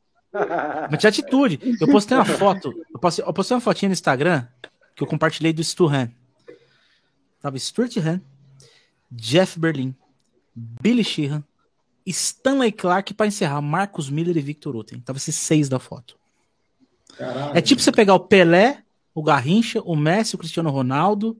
Mas 0.91 0.99
tinha 0.99 1.09
atitude. 1.09 1.59
Eu 1.79 1.87
postei 1.87 2.17
uma 2.17 2.25
foto. 2.25 2.73
Eu 2.93 2.99
postei, 2.99 3.25
eu 3.25 3.33
postei 3.33 3.55
uma 3.55 3.61
fotinha 3.61 3.89
no 3.89 3.93
Instagram 3.93 4.45
que 4.95 5.03
eu 5.03 5.07
compartilhei 5.07 5.53
do 5.53 5.63
Stu 5.63 5.87
Han. 5.87 6.11
Tava 7.41 7.57
Stuart 7.57 7.95
Han, 7.97 8.21
Jeff 9.09 9.57
Berlin, 9.57 9.95
Billy 10.53 11.03
Sheehan, 11.03 11.43
Stanley 12.05 12.71
Clark 12.71 13.13
para 13.13 13.27
encerrar 13.27 13.61
Marcos 13.61 14.09
Miller 14.09 14.35
e 14.35 14.41
Victor 14.41 14.75
Uten. 14.75 14.99
Tava 14.99 15.17
esses 15.17 15.35
seis 15.35 15.69
da 15.69 15.79
foto. 15.79 16.17
Caralho. 17.17 17.57
É 17.57 17.61
tipo 17.61 17.81
você 17.81 17.91
pegar 17.91 18.13
o 18.13 18.19
Pelé, 18.19 18.83
o 19.13 19.23
Garrincha, 19.23 19.81
o 19.81 19.95
Messi, 19.95 20.35
o 20.35 20.37
Cristiano 20.37 20.69
Ronaldo, 20.69 21.39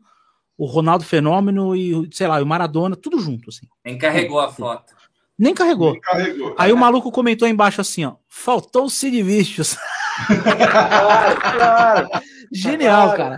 o 0.58 0.66
Ronaldo 0.66 1.04
Fenômeno 1.04 1.76
e, 1.76 2.10
sei 2.12 2.28
lá, 2.28 2.42
o 2.42 2.46
Maradona, 2.46 2.96
tudo 2.96 3.20
junto, 3.20 3.50
assim. 3.50 3.68
Nem 3.84 3.98
carregou 3.98 4.40
a 4.40 4.52
foto. 4.52 4.94
Nem 5.40 5.54
carregou. 5.54 5.94
Nem 5.94 6.02
carregou. 6.02 6.54
Aí 6.58 6.74
o 6.74 6.78
maluco 6.78 7.10
comentou 7.12 7.46
aí 7.46 7.52
embaixo 7.54 7.80
assim, 7.80 8.04
ó, 8.04 8.16
faltou 8.28 8.84
o 8.84 8.90
Sid 8.90 9.24
Vicious. 9.24 9.78
claro, 10.44 11.42
claro. 11.42 12.10
Genial, 12.52 13.16
cara. 13.16 13.38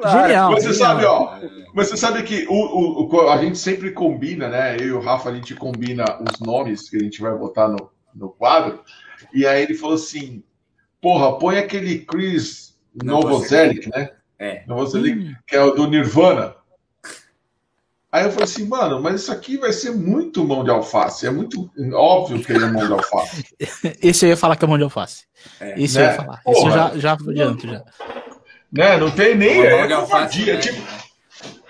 Claro. 0.00 0.20
Genial. 0.20 0.52
Mas 0.52 0.64
você 0.64 0.72
genial. 0.72 0.88
sabe, 0.88 1.04
ó. 1.04 1.38
Mas 1.74 1.88
você 1.88 1.96
sabe 1.98 2.22
que 2.22 2.46
o, 2.48 2.54
o, 2.54 3.08
o, 3.08 3.30
a 3.30 3.36
gente 3.36 3.58
sempre 3.58 3.90
combina, 3.90 4.48
né? 4.48 4.76
Eu 4.76 4.86
e 4.86 4.92
o 4.92 5.00
Rafa, 5.00 5.28
a 5.28 5.34
gente 5.34 5.54
combina 5.54 6.04
os 6.20 6.40
nomes 6.40 6.88
que 6.88 6.96
a 6.96 7.00
gente 7.00 7.20
vai 7.20 7.36
botar 7.36 7.68
no, 7.68 7.90
no 8.14 8.30
quadro. 8.30 8.82
E 9.34 9.46
aí 9.46 9.62
ele 9.62 9.74
falou 9.74 9.96
assim: 9.96 10.42
porra, 11.00 11.38
põe 11.38 11.58
aquele 11.58 11.98
Chris 12.00 12.78
Novoselic, 12.94 13.90
né? 13.90 14.10
É. 14.38 14.64
Novoselic, 14.66 15.18
hum. 15.18 15.34
que 15.46 15.56
é 15.56 15.62
o 15.62 15.72
do 15.72 15.88
Nirvana. 15.88 16.54
Aí 18.10 18.24
eu 18.24 18.30
falei 18.30 18.44
assim, 18.44 18.66
mano, 18.66 19.02
mas 19.02 19.22
isso 19.22 19.30
aqui 19.30 19.58
vai 19.58 19.70
ser 19.70 19.90
muito 19.90 20.42
mão 20.42 20.64
de 20.64 20.70
alface. 20.70 21.26
É 21.26 21.30
muito 21.30 21.70
óbvio 21.92 22.42
que 22.42 22.52
ele 22.52 22.64
é 22.64 22.70
mão 22.70 22.86
de 22.86 22.92
alface. 22.92 23.44
Esse 24.02 24.24
eu 24.24 24.30
ia 24.30 24.36
falar 24.36 24.56
que 24.56 24.64
é 24.64 24.68
mão 24.68 24.78
de 24.78 24.84
alface. 24.84 25.24
É. 25.60 25.80
Esse 25.80 25.98
né? 25.98 26.04
eu 26.04 26.10
ia 26.10 26.14
falar. 26.14 26.42
Porra, 26.42 26.56
Esse 26.56 26.66
eu 26.66 26.72
já, 26.72 26.98
já 26.98 27.12
adianto 27.12 27.68
já. 27.68 27.84
Né? 28.72 28.96
Não 28.96 29.10
tem 29.10 29.36
nem. 29.36 29.60
É, 29.60 29.80
é 29.80 29.88
covardia. 29.94 30.54
Né? 30.54 30.60
Tipo, 30.60 30.80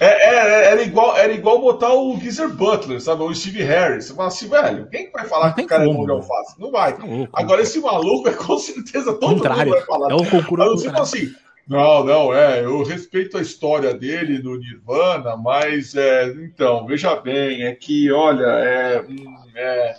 é, 0.01 0.06
é, 0.06 0.70
era, 0.70 0.82
igual, 0.82 1.16
era 1.16 1.32
igual 1.32 1.60
botar 1.60 1.93
o 1.93 2.16
Geezer 2.19 2.48
Butler, 2.48 3.01
sabe? 3.01 3.24
O 3.24 3.35
Steve 3.35 3.65
Harris. 3.65 4.06
Você 4.06 4.15
fala 4.15 4.28
assim, 4.28 4.48
velho, 4.48 4.89
quem 4.89 5.10
vai 5.10 5.27
falar 5.27 5.52
que 5.55 5.62
o 5.62 5.66
cara 5.66 5.85
como, 5.85 5.93
é 5.93 5.97
mão 5.97 6.06
de 6.06 6.12
alface? 6.12 6.55
Não 6.60 6.70
vai. 6.70 6.93
Tá 6.93 7.02
Agora, 7.32 7.62
esse 7.62 7.81
maluco 7.81 8.28
é 8.28 8.32
com 8.32 8.56
certeza 8.59 9.12
todo 9.15 9.35
Contrário. 9.35 9.65
mundo 9.65 9.73
vai 9.73 9.86
falar. 9.86 10.12
É 10.12 10.15
um 10.15 10.24
concurso. 10.24 10.62
Aí 10.62 10.69
você 10.69 10.89
assim. 10.89 11.35
Não, 11.69 12.05
não, 12.05 12.35
é. 12.35 12.65
Eu 12.65 12.82
respeito 12.82 13.36
a 13.36 13.43
história 13.43 13.93
dele 13.93 14.43
no 14.43 14.57
Nirvana, 14.57 15.36
mas 15.36 15.95
é, 15.95 16.28
então, 16.28 16.86
veja 16.86 17.16
bem, 17.16 17.65
é 17.65 17.74
que, 17.74 18.11
olha, 18.11 18.47
é, 18.47 19.03
hum, 19.03 19.36
é 19.55 19.95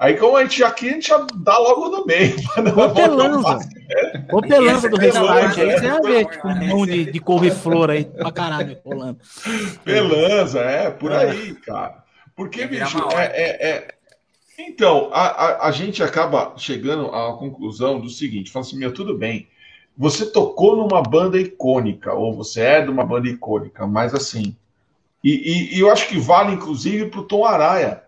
Aí, 0.00 0.16
como 0.16 0.34
a 0.34 0.42
gente 0.44 0.64
aqui, 0.64 0.88
a 0.88 0.92
gente 0.92 1.08
já 1.08 1.26
dá 1.34 1.58
logo 1.58 1.90
no 1.90 2.06
meio. 2.06 2.34
Ô, 2.74 2.94
pelanza. 2.94 3.68
Ô, 4.32 4.40
pelanza 4.40 4.88
do 4.88 4.96
restart 4.96 5.58
aí, 5.58 5.72
você 5.72 5.88
vai 5.90 6.00
ver, 6.00 6.26
tipo, 6.26 6.48
um 6.48 6.66
monte 6.68 6.90
de, 6.90 7.12
de 7.12 7.20
couve-flor 7.20 7.90
aí 7.90 8.06
pra 8.16 8.32
caralho 8.32 8.78
rolando. 8.82 9.18
Pelanza, 9.84 10.60
é, 10.60 10.90
por 10.90 11.12
aí, 11.12 11.54
cara. 11.56 12.02
Porque, 12.34 12.66
bicho, 12.66 12.96
é, 13.12 13.24
é, 13.26 13.68
é, 13.68 13.88
Então, 14.58 15.10
a, 15.12 15.26
a, 15.26 15.68
a, 15.68 15.70
gente 15.70 16.02
acaba 16.02 16.54
chegando 16.56 17.08
à 17.08 17.36
conclusão 17.36 18.00
do 18.00 18.08
seguinte: 18.08 18.50
fala 18.50 18.64
assim, 18.64 18.78
meu, 18.78 18.94
tudo 18.94 19.18
bem. 19.18 19.48
Você 19.96 20.26
tocou 20.26 20.76
numa 20.76 21.02
banda 21.02 21.38
icônica, 21.38 22.12
ou 22.12 22.34
você 22.34 22.60
é 22.60 22.82
de 22.82 22.90
uma 22.90 23.04
banda 23.04 23.28
icônica, 23.28 23.86
mas 23.86 24.14
assim. 24.14 24.56
E, 25.22 25.30
e, 25.30 25.76
e 25.76 25.80
eu 25.80 25.90
acho 25.90 26.08
que 26.08 26.18
vale, 26.18 26.54
inclusive, 26.54 27.10
pro 27.10 27.24
Tom 27.24 27.44
Araya 27.44 28.02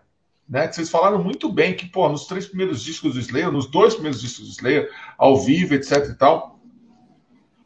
né? 0.47 0.67
Que 0.67 0.75
vocês 0.75 0.89
falaram 0.89 1.23
muito 1.23 1.51
bem 1.51 1.75
que, 1.75 1.87
pô, 1.87 2.07
nos 2.09 2.27
três 2.27 2.45
primeiros 2.45 2.83
discos 2.83 3.13
do 3.13 3.19
Slayer, 3.19 3.51
nos 3.51 3.67
dois 3.67 3.93
primeiros 3.93 4.21
discos 4.21 4.45
do 4.45 4.51
Slayer, 4.51 4.89
ao 5.17 5.37
vivo, 5.37 5.73
etc 5.73 6.09
e 6.09 6.13
tal, 6.15 6.59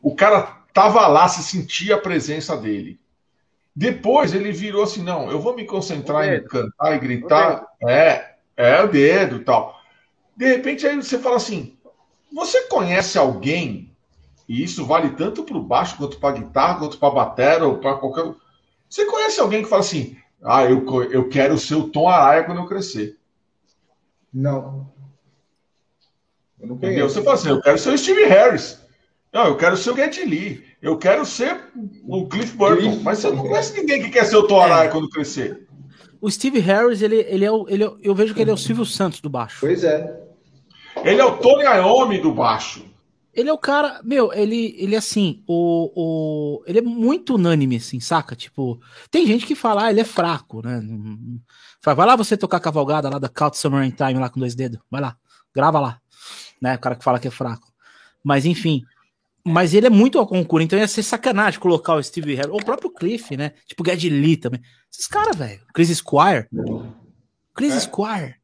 o 0.02 0.16
cara 0.16 0.42
tava 0.74 1.06
lá, 1.08 1.28
se 1.28 1.44
sentia 1.44 1.96
a 1.96 2.02
presença 2.02 2.56
dele. 2.56 3.00
Depois 3.76 4.34
ele 4.34 4.52
virou 4.52 4.84
assim, 4.84 5.04
não, 5.04 5.30
eu 5.30 5.40
vou 5.40 5.56
me 5.56 5.66
concentrar 5.66 6.28
em 6.28 6.44
cantar 6.44 6.96
e 6.96 7.00
gritar, 7.00 7.66
é, 7.86 8.36
é 8.56 8.82
o 8.82 8.88
dedo 8.88 9.38
e 9.38 9.44
tal. 9.44 9.80
De 10.36 10.48
repente 10.48 10.86
aí 10.88 10.96
você 10.96 11.20
fala 11.20 11.36
assim, 11.36 11.78
você 12.34 12.64
conhece 12.68 13.18
alguém, 13.18 13.87
e 14.48 14.64
isso 14.64 14.86
vale 14.86 15.10
tanto 15.12 15.44
para 15.44 15.58
o 15.58 15.64
baixo 15.64 15.98
quanto 15.98 16.18
para 16.20 16.38
guitarra, 16.38 16.80
quanto 16.80 16.98
para 16.98 17.14
bateria 17.14 17.68
ou 17.68 17.78
para 17.78 17.96
qualquer. 17.96 18.34
Você 18.90 19.06
conhece 19.06 19.40
alguém 19.40 19.64
que 19.64 19.70
fala 19.70 19.82
assim, 19.82 20.16
ah, 20.42 20.64
eu, 20.64 20.86
eu 21.12 21.28
quero 21.28 21.58
ser 21.58 21.76
o 21.76 21.90
Tom 21.90 22.08
Araya 22.08 22.44
quando 22.44 22.62
eu 22.62 22.68
crescer. 22.68 23.18
Não. 24.34 24.90
Eu 26.60 26.68
não 26.68 26.76
Entendeu? 26.76 27.10
Você 27.10 27.22
fala 27.22 27.36
assim, 27.36 27.50
eu 27.50 27.62
quero 27.62 27.78
ser 27.78 27.90
o 27.90 27.98
Steve 27.98 28.24
Harris. 28.26 28.80
Não, 29.34 29.48
eu 29.48 29.58
quero 29.58 29.76
ser 29.76 29.92
o 29.92 29.96
Get 29.96 30.18
Lee. 30.18 30.66
Eu 30.82 30.98
quero 30.98 31.26
ser 31.26 31.60
o 32.08 32.28
Cliff 32.28 32.56
Burton. 32.56 33.02
Mas 33.04 33.20
você 33.20 33.30
não 33.30 33.48
conhece 33.48 33.78
ninguém 33.78 34.02
que 34.02 34.10
quer 34.10 34.26
ser 34.26 34.38
o 34.38 34.48
Tom 34.48 34.62
Araya 34.62 34.88
é. 34.88 34.92
quando 34.92 35.10
crescer. 35.10 35.68
O 36.22 36.32
Steve 36.32 36.60
Harris, 36.60 37.02
ele, 37.02 37.18
ele, 37.28 37.46
é 37.46 37.52
o, 37.52 37.68
ele 37.68 37.84
é, 37.84 37.92
eu 38.02 38.16
vejo 38.16 38.34
que 38.34 38.42
ele 38.42 38.50
é 38.50 38.54
o 38.54 38.58
Silvio 38.58 38.86
Santos 38.86 39.20
do 39.20 39.30
baixo. 39.30 39.58
Pois 39.60 39.84
é. 39.84 40.20
Ele 41.04 41.22
é 41.22 41.26
o 41.26 41.38
Tony 41.38 41.64
Iommi 41.64 42.20
do 42.20 42.34
baixo. 42.34 42.86
Ele 43.38 43.50
é 43.52 43.54
o 43.54 43.58
cara, 43.58 44.02
meu, 44.04 44.34
ele, 44.34 44.76
ele 44.80 44.96
é 44.96 44.98
assim, 44.98 45.44
o, 45.46 45.92
o, 45.96 46.64
ele 46.66 46.80
é 46.80 46.82
muito 46.82 47.36
unânime, 47.36 47.76
assim, 47.76 48.00
saca? 48.00 48.36
Tipo, 48.36 48.82
tem 49.12 49.28
gente 49.28 49.46
que 49.46 49.54
fala, 49.54 49.86
ah, 49.86 49.92
ele 49.92 50.02
é 50.02 50.04
fraco, 50.04 50.66
né? 50.66 50.82
Fala, 51.80 51.94
vai 51.94 52.08
lá 52.08 52.16
você 52.16 52.36
tocar 52.36 52.58
a 52.58 52.60
cavalgada 52.60 53.08
lá 53.08 53.20
da 53.20 53.30
Count 53.30 53.56
Summer 53.56 53.84
in 53.84 53.92
Time 53.92 54.16
lá 54.16 54.28
com 54.28 54.40
dois 54.40 54.56
dedos, 54.56 54.80
vai 54.90 55.00
lá, 55.00 55.16
grava 55.54 55.80
lá, 55.80 56.02
né? 56.60 56.78
O 56.78 56.80
cara 56.80 56.96
que 56.96 57.04
fala 57.04 57.20
que 57.20 57.28
é 57.28 57.32
fraco. 57.32 57.72
Mas 58.24 58.44
enfim, 58.44 58.84
mas 59.46 59.76
ele 59.76 59.86
é 59.86 59.92
muito 59.92 60.18
ao 60.18 60.26
concurso, 60.26 60.66
então 60.66 60.80
ia 60.80 60.88
ser 60.88 61.04
sacanagem 61.04 61.60
colocar 61.60 61.94
o 61.94 62.02
Steve 62.02 62.34
Harris, 62.34 62.52
ou 62.52 62.60
o 62.60 62.66
próprio 62.66 62.90
Cliff, 62.90 63.38
né? 63.38 63.52
Tipo, 63.68 63.86
Ged 63.86 64.10
Lee 64.10 64.38
também. 64.38 64.62
Esses 64.92 65.06
caras, 65.06 65.36
velho, 65.36 65.62
Chris 65.76 65.96
Squire. 65.96 66.48
Chris 67.54 67.74
é. 67.74 67.80
Squire. 67.82 68.36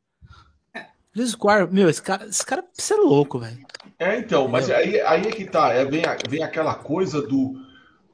Chris 1.12 1.32
Squire, 1.32 1.68
meu, 1.72 1.90
esse 1.90 2.02
cara, 2.02 2.28
esse 2.28 2.46
cara, 2.46 2.64
você 2.72 2.94
é 2.94 2.98
louco, 2.98 3.40
velho. 3.40 3.58
É, 4.04 4.20
então, 4.20 4.50
mas 4.50 4.70
aí, 4.70 5.00
aí 5.00 5.22
é 5.22 5.32
que 5.32 5.46
tá. 5.46 5.70
É, 5.70 5.86
vem, 5.86 6.02
vem 6.28 6.44
aquela 6.44 6.76
coisa 6.76 7.22
do. 7.22 7.54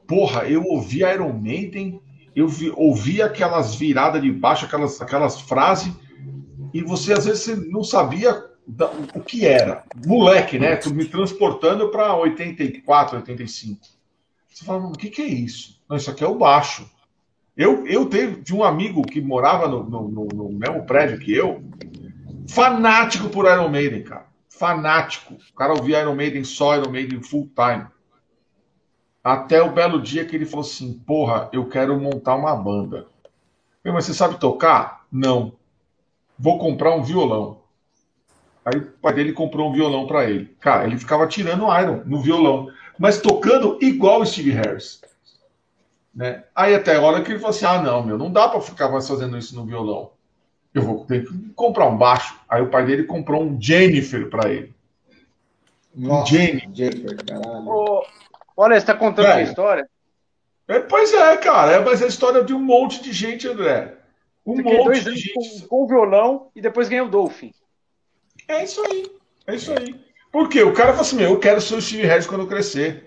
Porra, 0.07 0.43
eu 0.43 0.63
ouvi 0.63 0.99
Iron 0.99 1.33
Maiden, 1.33 1.99
eu 2.35 2.47
vi, 2.47 2.71
ouvi 2.75 3.23
aquelas 3.23 3.73
viradas 3.73 4.21
de 4.21 4.31
baixo, 4.31 4.65
aquelas, 4.65 5.01
aquelas 5.01 5.41
frases, 5.41 5.91
e 6.71 6.83
você 6.83 7.13
às 7.13 7.25
vezes 7.25 7.43
você 7.43 7.55
não 7.55 7.83
sabia 7.83 8.45
da, 8.67 8.87
o 9.15 9.21
que 9.21 9.47
era. 9.47 9.83
Moleque, 10.05 10.59
né? 10.59 10.79
Me 10.93 11.05
transportando 11.05 11.89
para 11.89 12.15
84, 12.15 13.17
85. 13.17 13.81
Você 14.47 14.65
fala, 14.65 14.85
o 14.85 14.91
que, 14.91 15.09
que 15.09 15.23
é 15.23 15.27
isso? 15.27 15.81
Não, 15.89 15.97
isso 15.97 16.11
aqui 16.11 16.23
é 16.23 16.27
o 16.27 16.37
baixo. 16.37 16.87
Eu, 17.57 17.85
eu 17.87 18.05
teve 18.05 18.41
de 18.41 18.53
um 18.53 18.63
amigo 18.63 19.01
que 19.01 19.19
morava 19.19 19.67
no, 19.67 19.83
no, 19.83 20.07
no, 20.07 20.27
no 20.27 20.49
mesmo 20.49 20.85
prédio 20.85 21.19
que 21.19 21.33
eu, 21.33 21.63
fanático 22.47 23.27
por 23.29 23.45
Iron 23.45 23.69
Maiden, 23.69 24.03
cara 24.03 24.28
fanático. 24.59 25.35
O 25.35 25.53
cara 25.53 25.73
ouvia 25.73 26.01
Iron 26.01 26.13
Maiden 26.13 26.43
só, 26.43 26.75
Iron 26.75 26.91
Maiden 26.91 27.23
full 27.23 27.49
time. 27.55 27.87
Até 29.23 29.61
o 29.61 29.71
belo 29.71 30.01
dia 30.01 30.25
que 30.25 30.35
ele 30.35 30.45
falou 30.45 30.65
assim: 30.65 30.93
Porra, 30.93 31.49
eu 31.53 31.67
quero 31.67 31.99
montar 31.99 32.35
uma 32.35 32.55
banda. 32.55 33.07
Eu, 33.83 33.93
mas 33.93 34.05
você 34.05 34.13
sabe 34.13 34.37
tocar? 34.37 35.05
Não. 35.11 35.53
Vou 36.37 36.59
comprar 36.59 36.93
um 36.95 37.01
violão. 37.01 37.61
Aí 38.65 38.77
o 38.77 38.85
pai 39.01 39.13
dele 39.13 39.31
comprou 39.31 39.69
um 39.69 39.73
violão 39.73 40.05
para 40.05 40.29
ele. 40.29 40.45
Cara, 40.59 40.85
ele 40.85 40.97
ficava 40.97 41.25
tirando 41.25 41.65
Iron 41.79 42.03
no 42.05 42.21
violão, 42.21 42.69
mas 42.97 43.21
tocando 43.21 43.79
igual 43.81 44.21
o 44.21 44.25
Steve 44.25 44.51
Harris. 44.51 45.01
Né? 46.13 46.43
Aí 46.53 46.75
até 46.75 46.95
a 46.95 47.01
hora 47.01 47.21
que 47.21 47.31
ele 47.31 47.39
falou 47.39 47.55
assim: 47.55 47.65
Ah, 47.65 47.81
não, 47.81 48.03
meu, 48.03 48.17
não 48.17 48.31
dá 48.31 48.49
para 48.49 48.61
ficar 48.61 48.89
mais 48.89 49.07
fazendo 49.07 49.37
isso 49.37 49.55
no 49.55 49.65
violão 49.65 50.11
eu 50.73 50.81
vou 50.81 51.05
ter 51.05 51.25
que 51.25 51.49
comprar 51.55 51.87
um 51.87 51.97
baixo. 51.97 52.39
Aí 52.47 52.61
o 52.61 52.69
pai 52.69 52.85
dele 52.85 53.03
comprou 53.03 53.43
um 53.43 53.59
Jennifer 53.59 54.29
para 54.29 54.51
ele. 54.51 54.73
Nossa, 55.95 56.31
Jennifer. 56.31 56.69
Jennifer 56.73 57.25
caralho. 57.25 58.03
olha, 58.55 58.75
você 58.75 58.77
está 58.77 58.93
contando 58.93 59.27
é. 59.27 59.33
a 59.33 59.41
história? 59.41 59.89
É, 60.67 60.79
pois 60.79 61.13
é, 61.13 61.37
cara. 61.37 61.73
É, 61.73 61.79
mas 61.79 62.01
é 62.01 62.05
a 62.05 62.07
história 62.09 62.43
de 62.43 62.53
um 62.53 62.59
monte 62.59 63.01
de 63.01 63.11
gente, 63.11 63.47
André. 63.47 63.95
Um 64.45 64.55
você 64.55 64.61
monte 64.61 65.03
de 65.03 65.15
gente. 65.15 65.61
Com, 65.61 65.67
com 65.67 65.83
o 65.83 65.87
violão 65.87 66.51
e 66.55 66.61
depois 66.61 66.87
ganhou 66.87 67.07
o 67.07 67.09
Dolphin. 67.09 67.51
É 68.47 68.63
isso 68.63 68.81
aí. 68.85 69.11
É 69.47 69.55
isso 69.55 69.71
aí. 69.71 69.99
Por 70.31 70.47
quê? 70.47 70.61
O 70.61 70.73
cara 70.73 70.89
falou 70.89 71.01
assim: 71.01 71.21
eu 71.21 71.39
quero 71.39 71.59
ser 71.59 71.75
o 71.75 71.81
Steve 71.81 72.05
Harris 72.05 72.27
quando 72.27 72.41
eu 72.41 72.47
crescer. 72.47 73.05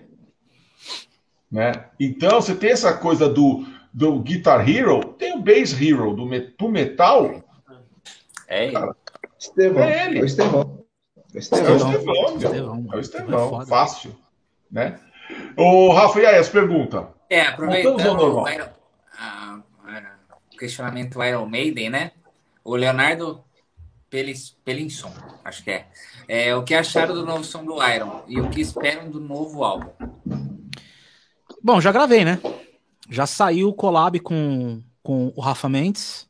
Né? 1.49 1.71
Então, 1.99 2.41
você 2.41 2.55
tem 2.55 2.71
essa 2.71 2.93
coisa 2.97 3.29
do, 3.29 3.65
do 3.93 4.19
Guitar 4.19 4.67
Hero, 4.67 5.13
tem 5.13 5.37
o 5.37 5.41
Bass 5.41 5.79
Hero 5.79 6.13
do, 6.15 6.27
do 6.57 6.69
metal, 6.69 7.43
é 8.53 8.65
ele. 8.67 8.77
Estevão. 9.39 9.83
É 9.83 10.05
ele. 10.05 10.19
É 10.19 10.21
o 10.21 10.25
Estevão. 10.25 10.85
É 11.33 11.37
o 11.37 11.39
Estevão, 11.39 12.35
Estevão, 12.37 12.87
É 12.91 12.95
o 12.95 12.99
Estevão. 12.99 13.61
É 13.61 13.65
Fácil. 13.65 14.15
Né? 14.71 14.99
Ô, 15.57 15.91
Rafa, 15.91 16.19
e 16.19 16.25
aí, 16.25 16.37
as 16.37 16.49
perguntas? 16.49 17.05
É, 17.29 17.41
aproveitando 17.41 17.97
o, 18.21 18.49
Iron, 18.49 18.69
a, 19.17 19.59
o 20.53 20.57
questionamento 20.57 21.13
do 21.13 21.23
Iron 21.23 21.45
Maiden, 21.47 21.89
né? 21.89 22.11
O 22.63 22.75
Leonardo 22.75 23.43
Pelis, 24.09 24.55
Pelinson, 24.63 25.11
acho 25.43 25.63
que 25.63 25.71
é. 25.71 25.87
é. 26.27 26.55
O 26.55 26.63
que 26.63 26.75
acharam 26.75 27.15
do 27.15 27.25
novo 27.25 27.43
som 27.43 27.65
do 27.65 27.83
Iron 27.83 28.23
e 28.27 28.39
o 28.39 28.49
que 28.49 28.61
esperam 28.61 29.09
do 29.09 29.19
novo 29.19 29.63
álbum? 29.63 29.89
Bom, 31.63 31.81
já 31.81 31.91
gravei, 31.91 32.23
né? 32.23 32.39
Já 33.09 33.25
saiu 33.25 33.69
o 33.69 33.73
collab 33.73 34.19
com, 34.19 34.81
com 35.01 35.33
o 35.35 35.41
Rafa 35.41 35.67
Mendes. 35.67 36.29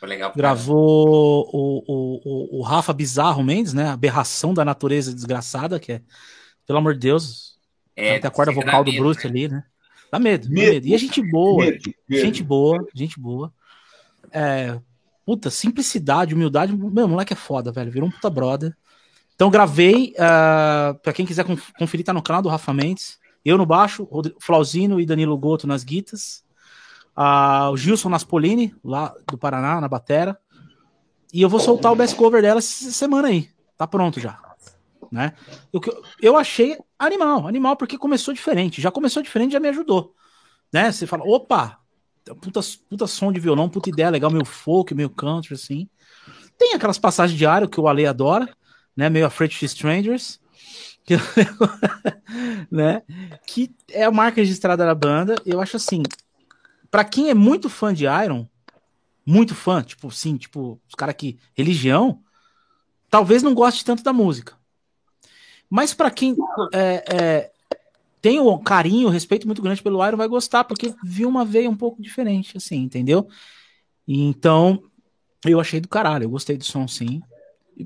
Foi 0.00 0.08
legal. 0.08 0.32
Gravou 0.34 1.46
o, 1.52 1.84
o, 1.86 2.20
o, 2.24 2.58
o, 2.58 2.62
Rafa 2.62 2.90
Bizarro 2.90 3.44
Mendes, 3.44 3.74
né? 3.74 3.90
Aberração 3.90 4.54
da 4.54 4.64
natureza 4.64 5.14
desgraçada, 5.14 5.78
que 5.78 5.92
é, 5.92 6.02
pelo 6.66 6.78
amor 6.78 6.94
de 6.94 7.00
Deus. 7.00 7.58
É, 7.94 8.16
até 8.16 8.28
a 8.28 8.30
corda 8.30 8.50
vocal 8.50 8.82
do 8.82 8.92
Bruce 8.92 9.22
né? 9.24 9.30
ali, 9.30 9.48
né? 9.48 9.62
Dá 10.10 10.18
medo, 10.18 10.48
medo. 10.48 10.66
Dá 10.66 10.72
medo. 10.72 10.86
E 10.86 10.94
a 10.94 10.98
gente 10.98 11.22
boa, 11.22 11.66
medo, 11.66 11.94
medo. 12.08 12.22
gente 12.22 12.42
boa, 12.42 12.88
gente 12.94 13.20
boa. 13.20 13.52
É, 14.32 14.80
puta, 15.26 15.50
simplicidade, 15.50 16.34
humildade. 16.34 16.74
Meu, 16.74 17.06
moleque 17.06 17.34
é 17.34 17.36
foda, 17.36 17.70
velho. 17.70 17.92
Virou 17.92 18.08
um 18.08 18.12
puta 18.12 18.30
brother. 18.30 18.74
Então 19.34 19.50
gravei, 19.50 20.14
uh, 20.14 20.94
para 21.02 21.12
quem 21.12 21.26
quiser 21.26 21.44
conferir, 21.78 22.06
tá 22.06 22.14
no 22.14 22.22
canal 22.22 22.40
do 22.40 22.48
Rafa 22.48 22.72
Mendes. 22.72 23.18
Eu 23.44 23.58
no 23.58 23.66
baixo, 23.66 24.08
o 24.10 24.22
Flauzino 24.38 24.98
e 24.98 25.04
Danilo 25.04 25.36
Goto 25.36 25.66
nas 25.66 25.84
guitas. 25.84 26.42
Uh, 27.20 27.70
o 27.70 27.76
Gilson 27.76 28.08
Naspolini, 28.08 28.74
lá 28.82 29.14
do 29.30 29.36
Paraná, 29.36 29.78
na 29.78 29.86
batera. 29.86 30.40
E 31.34 31.42
eu 31.42 31.50
vou 31.50 31.60
soltar 31.60 31.92
o 31.92 31.94
best 31.94 32.16
cover 32.16 32.40
dela 32.40 32.60
essa 32.60 32.90
semana 32.90 33.28
aí. 33.28 33.50
Tá 33.76 33.86
pronto 33.86 34.18
já. 34.18 34.40
Né? 35.12 35.34
Eu, 35.70 35.80
eu 36.22 36.36
achei 36.38 36.78
animal, 36.98 37.46
animal, 37.46 37.76
porque 37.76 37.98
começou 37.98 38.32
diferente. 38.32 38.80
Já 38.80 38.90
começou 38.90 39.22
diferente, 39.22 39.52
já 39.52 39.60
me 39.60 39.68
ajudou. 39.68 40.14
Né? 40.72 40.90
Você 40.90 41.06
fala, 41.06 41.22
opa, 41.26 41.78
puta, 42.40 42.60
puta 42.88 43.06
som 43.06 43.30
de 43.30 43.38
violão, 43.38 43.68
puta 43.68 43.90
ideia 43.90 44.08
legal, 44.08 44.30
meio 44.30 44.46
folk, 44.46 44.94
meio 44.94 45.10
country, 45.10 45.54
assim. 45.54 45.90
Tem 46.56 46.72
aquelas 46.72 46.98
passagens 46.98 47.36
de 47.36 47.44
área 47.44 47.68
que 47.68 47.78
o 47.78 47.86
Ale 47.86 48.06
adora, 48.06 48.48
né? 48.96 49.10
Meio 49.10 49.26
Afraid 49.26 49.58
to 49.58 49.64
Strangers. 49.66 50.40
Que, 51.02 51.16
né? 52.70 53.02
que 53.44 53.74
é 53.90 54.04
a 54.04 54.12
marca 54.12 54.40
registrada 54.40 54.84
da 54.84 54.94
banda. 54.94 55.34
Eu 55.44 55.60
acho 55.60 55.76
assim, 55.76 56.02
para 56.90 57.04
quem 57.04 57.30
é 57.30 57.34
muito 57.34 57.68
fã 57.68 57.94
de 57.94 58.04
Iron, 58.04 58.46
muito 59.24 59.54
fã, 59.54 59.82
tipo, 59.82 60.10
sim, 60.10 60.36
tipo, 60.36 60.80
os 60.88 60.94
caras 60.94 61.14
que 61.14 61.38
religião, 61.54 62.22
talvez 63.08 63.42
não 63.42 63.54
goste 63.54 63.84
tanto 63.84 64.02
da 64.02 64.12
música. 64.12 64.56
Mas 65.68 65.94
para 65.94 66.10
quem 66.10 66.36
é, 66.72 67.04
é, 67.08 67.52
tem 68.20 68.40
um 68.40 68.58
carinho, 68.58 69.08
um 69.08 69.12
respeito 69.12 69.46
muito 69.46 69.62
grande 69.62 69.82
pelo 69.82 70.04
Iron, 70.04 70.16
vai 70.16 70.26
gostar, 70.26 70.64
porque 70.64 70.92
viu 71.04 71.28
uma 71.28 71.44
veia 71.44 71.70
um 71.70 71.76
pouco 71.76 72.02
diferente, 72.02 72.56
assim, 72.56 72.78
entendeu? 72.78 73.28
Então, 74.06 74.82
eu 75.44 75.60
achei 75.60 75.80
do 75.80 75.88
caralho, 75.88 76.24
eu 76.24 76.30
gostei 76.30 76.56
do 76.56 76.64
som, 76.64 76.88
sim. 76.88 77.22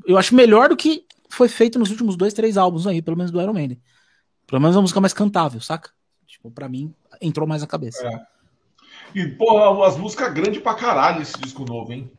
Eu 0.06 0.16
acho 0.16 0.34
melhor 0.34 0.70
do 0.70 0.76
que 0.76 1.04
foi 1.28 1.48
feito 1.48 1.78
nos 1.78 1.90
últimos 1.90 2.16
dois, 2.16 2.32
três 2.32 2.56
álbuns 2.56 2.86
aí, 2.86 3.02
pelo 3.02 3.16
menos 3.16 3.30
do 3.30 3.40
Iron 3.40 3.52
Maiden. 3.52 3.80
Pelo 4.46 4.60
menos 4.60 4.76
uma 4.76 4.82
música 4.82 5.00
mais 5.00 5.12
cantável, 5.12 5.60
saca? 5.60 5.90
Tipo, 6.26 6.50
pra 6.50 6.68
mim, 6.68 6.94
entrou 7.20 7.46
mais 7.46 7.60
na 7.60 7.68
cabeça. 7.68 8.06
É. 8.06 8.33
E, 9.14 9.26
porra, 9.28 9.86
as 9.86 9.96
músicas 9.96 10.32
grandes 10.32 10.60
pra 10.60 10.74
caralho 10.74 11.22
esse 11.22 11.38
disco 11.40 11.64
novo, 11.64 11.92
hein? 11.92 12.10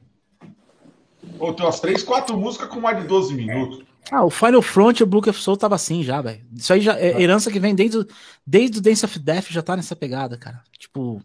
Pô, 1.38 1.54
tem 1.54 1.66
umas 1.66 1.80
três, 1.80 2.04
quatro 2.04 2.38
músicas 2.38 2.70
com 2.70 2.80
mais 2.80 3.02
de 3.02 3.08
12 3.08 3.34
minutos. 3.34 3.84
Ah, 4.12 4.24
o 4.24 4.30
Final 4.30 4.62
Front 4.62 5.00
e 5.00 5.04
o 5.04 5.08
Book 5.08 5.30
of 5.30 5.40
Soul 5.42 5.58
tava 5.58 5.76
assim 5.76 6.04
já, 6.04 6.22
velho. 6.22 6.46
Isso 6.56 6.72
aí 6.72 6.80
já 6.80 6.98
é 6.98 7.20
herança 7.22 7.52
que 7.52 7.60
vem 7.60 7.74
desde, 7.74 8.06
desde 8.46 8.78
o 8.78 8.82
Dance 8.82 9.04
of 9.04 9.18
Death 9.20 9.48
já 9.50 9.64
tá 9.64 9.76
nessa 9.76 9.96
pegada, 9.96 10.38
cara. 10.38 10.62
Tipo, 10.78 11.22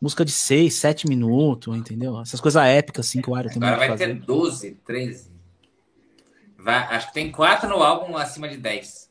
música 0.00 0.24
de 0.24 0.30
6, 0.30 0.74
7 0.74 1.08
minutos, 1.08 1.74
entendeu? 1.74 2.20
Essas 2.20 2.40
coisas 2.40 2.62
épicas 2.62 3.06
assim 3.06 3.22
que 3.22 3.30
o 3.30 3.38
Iron 3.38 3.48
tem 3.48 3.56
Agora 3.62 3.78
vai 3.78 3.88
fazer. 3.88 4.06
ter 4.08 4.14
12, 4.26 4.72
13. 4.84 5.32
Vai, 6.58 6.76
acho 6.94 7.08
que 7.08 7.14
tem 7.14 7.32
4 7.32 7.68
no 7.68 7.82
álbum 7.82 8.16
acima 8.16 8.48
de 8.48 8.58
10. 8.58 9.10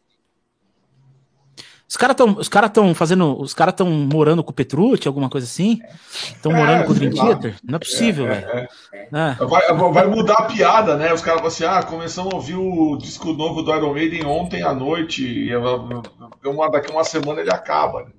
Os 1.91 1.97
caras 1.97 2.13
estão 2.13 2.37
os 2.37 2.47
cara 2.47 2.69
tão 2.69 2.95
fazendo. 2.95 3.37
Os 3.37 3.53
caras 3.53 3.73
estão 3.73 3.85
morando 3.85 4.41
com 4.41 4.51
o 4.51 4.53
Petrucci, 4.53 5.09
alguma 5.09 5.29
coisa 5.29 5.45
assim? 5.45 5.81
Estão 6.09 6.53
é, 6.53 6.55
morando 6.55 6.85
com 6.85 6.93
o 6.93 6.95
Dream 6.95 7.11
Theater? 7.11 7.55
Não 7.65 7.75
é 7.75 7.79
possível, 7.79 8.27
é, 8.27 8.29
velho. 8.29 8.47
É, 8.47 8.67
é. 9.11 9.45
vai, 9.45 9.73
vai, 9.91 10.07
mudar 10.07 10.35
a 10.35 10.43
piada, 10.43 10.95
né? 10.95 11.13
Os 11.13 11.21
caras 11.21 11.41
falam 11.41 11.47
assim: 11.47 11.65
ah, 11.65 11.83
começamos 11.83 12.31
a 12.31 12.35
ouvir 12.37 12.55
o 12.55 12.95
disco 12.95 13.33
novo 13.33 13.61
do 13.61 13.75
Iron 13.75 13.93
Maiden 13.93 14.25
ontem 14.25 14.63
à 14.63 14.73
noite. 14.73 15.21
E 15.21 15.53
uma, 15.53 16.71
daqui 16.71 16.89
a 16.89 16.93
uma 16.93 17.03
semana 17.03 17.41
ele 17.41 17.51
acaba. 17.51 18.05
Né? 18.05 18.11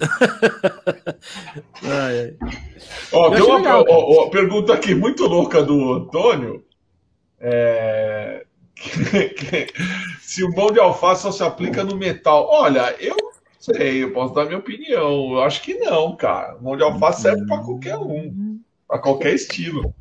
ai, 1.84 2.20
ai. 2.20 2.36
Ó, 3.12 3.30
tem 3.30 3.42
uma 3.42 3.58
legal, 3.58 3.84
ó, 3.86 4.22
ó, 4.22 4.30
pergunta 4.30 4.72
aqui 4.72 4.94
muito 4.94 5.26
louca 5.26 5.62
do 5.62 5.92
Antônio. 5.92 6.64
É, 7.38 8.46
se 10.20 10.44
o 10.44 10.54
mão 10.54 10.70
de 10.70 10.78
alface 10.78 11.22
só 11.22 11.32
se 11.32 11.42
aplica 11.42 11.84
no 11.84 11.96
metal. 11.96 12.46
Olha, 12.48 12.94
eu 13.00 13.16
sei, 13.58 14.04
eu 14.04 14.12
posso 14.12 14.34
dar 14.34 14.44
minha 14.46 14.58
opinião. 14.58 15.32
Eu 15.32 15.42
acho 15.42 15.62
que 15.62 15.74
não, 15.74 16.16
cara. 16.16 16.56
Mão 16.60 16.76
de 16.76 16.82
alface 16.82 17.22
serve 17.22 17.46
para 17.46 17.58
qualquer 17.58 17.96
um, 17.96 18.60
para 18.86 18.98
qualquer 18.98 19.34
estilo. 19.34 19.94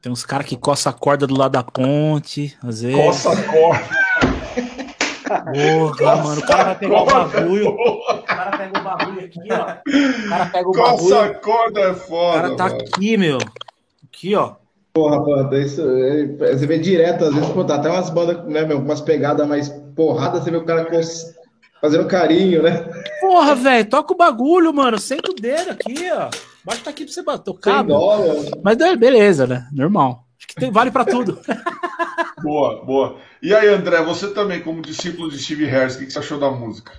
Tem 0.00 0.12
uns 0.12 0.24
caras 0.24 0.46
que 0.46 0.56
coça 0.56 0.90
a 0.90 0.92
corda 0.92 1.26
do 1.26 1.36
lado 1.36 1.52
da 1.52 1.62
ponte, 1.62 2.56
às 2.62 2.82
vezes. 2.82 2.96
Coça 2.96 3.32
a 3.32 3.42
corda. 3.44 4.04
Porra, 5.24 6.16
mano, 6.16 6.40
o 6.40 6.46
cara 6.46 6.64
vai 6.64 6.78
pegar 6.78 7.02
o 7.02 7.06
bagulho. 7.06 7.68
O 7.70 8.22
cara 8.22 8.58
pega 8.58 8.78
o 8.78 8.82
bagulho 8.82 9.24
aqui, 9.24 9.40
ó. 9.50 10.26
O 10.26 10.28
cara 10.28 10.46
pega 10.46 10.68
o 10.68 10.72
Coça 10.72 10.90
bagulho. 10.90 11.08
Coça 11.08 11.24
a 11.24 11.34
corda 11.34 11.80
é 11.80 11.94
foda. 11.94 12.38
O 12.38 12.42
cara 12.42 12.56
tá 12.56 12.64
mano. 12.64 12.80
aqui, 12.80 13.16
meu. 13.16 13.38
Aqui, 14.04 14.34
ó. 14.34 14.56
Porra, 14.94 15.18
banda, 15.18 15.58
isso 15.58 15.80
é, 15.80 16.54
você 16.54 16.68
vê 16.68 16.78
direto, 16.78 17.24
às 17.24 17.34
vezes, 17.34 17.50
pô, 17.50 17.64
tá 17.64 17.74
até 17.74 17.90
umas 17.90 18.10
bandas, 18.10 18.44
né, 18.46 18.64
meu, 18.64 18.78
umas 18.78 19.00
pegadas 19.00 19.44
mais 19.44 19.68
porrada, 19.96 20.40
você 20.40 20.52
vê 20.52 20.56
o 20.56 20.64
cara 20.64 20.88
fazendo 21.80 22.06
carinho, 22.06 22.62
né? 22.62 22.88
Porra, 23.20 23.56
velho, 23.56 23.90
toca 23.90 24.14
o 24.14 24.16
bagulho, 24.16 24.72
mano, 24.72 24.96
senta 25.00 25.32
o 25.32 25.34
dedo 25.34 25.72
aqui, 25.72 25.96
ó. 26.12 26.30
Basta 26.64 26.84
tá 26.84 26.90
aqui 26.90 27.04
pra 27.04 27.12
você 27.12 27.24
tocar. 27.40 27.84
Mas 28.62 28.78
beleza, 28.96 29.48
né? 29.48 29.68
Normal. 29.72 30.24
Acho 30.38 30.46
que 30.46 30.54
tem, 30.54 30.70
vale 30.70 30.92
para 30.92 31.04
tudo. 31.04 31.40
boa, 32.40 32.84
boa. 32.84 33.16
E 33.42 33.52
aí, 33.52 33.68
André, 33.68 34.00
você 34.04 34.32
também, 34.32 34.62
como 34.62 34.80
discípulo 34.80 35.28
de 35.28 35.40
Steve 35.40 35.66
Harris, 35.66 35.96
o 35.96 35.98
que 35.98 36.10
você 36.10 36.20
achou 36.20 36.38
da 36.38 36.52
música? 36.52 36.92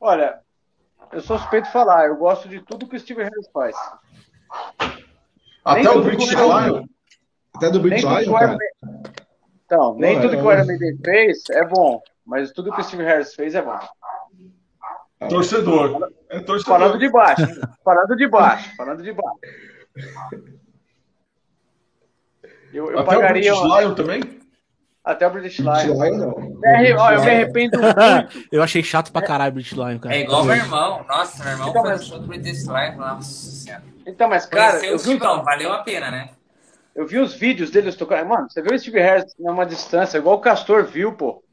Olha, 0.00 0.40
eu 1.12 1.20
sou 1.20 1.38
suspeito 1.38 1.68
de 1.68 1.72
falar, 1.72 2.08
eu 2.08 2.16
gosto 2.16 2.48
de 2.48 2.60
tudo 2.62 2.88
que 2.88 2.96
o 2.96 3.00
Steve 3.00 3.22
Harris 3.22 3.48
faz. 3.52 3.76
Até 5.64 5.88
o 5.88 6.02
British 6.02 6.30
Lion. 6.32 6.84
Até 7.56 7.70
do 7.70 7.80
British 7.80 8.04
Lion, 8.04 8.32
cara. 8.32 8.58
Então, 9.64 9.96
nem 9.96 10.20
tudo 10.20 10.34
é, 10.34 10.36
que 10.36 10.42
o 10.42 10.52
Iron 10.52 10.66
Maiden 10.66 10.98
fez 11.04 11.42
é 11.50 11.64
bom, 11.66 12.00
mas 12.24 12.52
tudo 12.52 12.72
que 12.72 12.80
o 12.80 12.84
Steve 12.84 13.02
Harris 13.02 13.34
fez 13.34 13.54
é 13.54 13.62
bom. 13.62 13.78
Torcedor. 15.28 16.12
É 16.28 16.40
torcedor. 16.40 16.78
Falando 16.78 16.98
de 16.98 17.08
baixo. 17.08 17.60
Falando 17.82 18.16
de 18.16 18.28
baixo. 18.28 18.76
Falando 18.76 19.02
de 19.02 19.12
baixo. 19.12 19.38
Eu, 22.72 22.90
eu 22.90 22.98
Até 22.98 23.14
pagaria. 23.14 23.54
O 23.54 23.60
British 23.60 23.80
Lion 23.80 23.94
também? 23.94 24.40
Até 25.02 25.26
o 25.26 25.30
British 25.30 25.58
Lion. 25.58 26.04
Lion 26.04 26.16
não. 26.16 26.60
É, 26.64 26.94
ó, 26.94 27.12
eu 27.12 27.22
me 27.22 27.30
arrependo 27.30 27.78
muito. 27.80 28.48
eu 28.52 28.62
achei 28.62 28.82
chato 28.82 29.10
pra 29.10 29.22
caralho 29.22 29.52
o 29.52 29.54
British 29.54 29.72
Lion, 29.72 29.98
cara. 29.98 30.14
É 30.14 30.20
igual 30.20 30.44
meu 30.44 30.56
irmão. 30.56 31.04
Nossa, 31.08 31.42
meu 31.42 31.52
irmão 31.52 31.68
então, 31.70 31.82
foi 31.82 31.98
show 31.98 32.18
do 32.18 32.26
British 32.26 32.66
Lion. 32.66 32.96
Nossa 32.96 33.50
senhora. 33.50 33.82
Então, 34.06 34.28
mas, 34.28 34.46
cara. 34.46 34.84
eu 34.84 34.96
então, 35.06 35.42
valeu 35.42 35.72
a 35.72 35.78
pena, 35.78 36.10
né? 36.10 36.30
Eu 36.96 37.06
vi 37.06 37.18
os 37.18 37.34
vídeos 37.34 37.70
deles 37.70 37.94
tocando. 37.94 38.26
Mano, 38.26 38.48
você 38.48 38.62
viu 38.62 38.74
o 38.74 38.78
Steve 38.78 38.98
Harris 38.98 39.34
numa 39.38 39.66
distância, 39.66 40.16
igual 40.16 40.36
o 40.36 40.40
Castor 40.40 40.84
viu, 40.84 41.12
pô. 41.12 41.44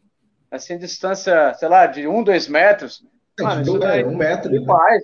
Assim, 0.50 0.78
distância, 0.78 1.54
sei 1.56 1.68
lá, 1.68 1.86
de 1.86 2.08
um, 2.08 2.24
dois 2.24 2.48
metros. 2.48 3.04
Mano, 3.38 3.62
isso 3.62 3.78
daí, 3.78 4.06
um 4.06 4.16
metro. 4.16 4.50
Né? 4.50 4.66
Faz. 4.66 5.04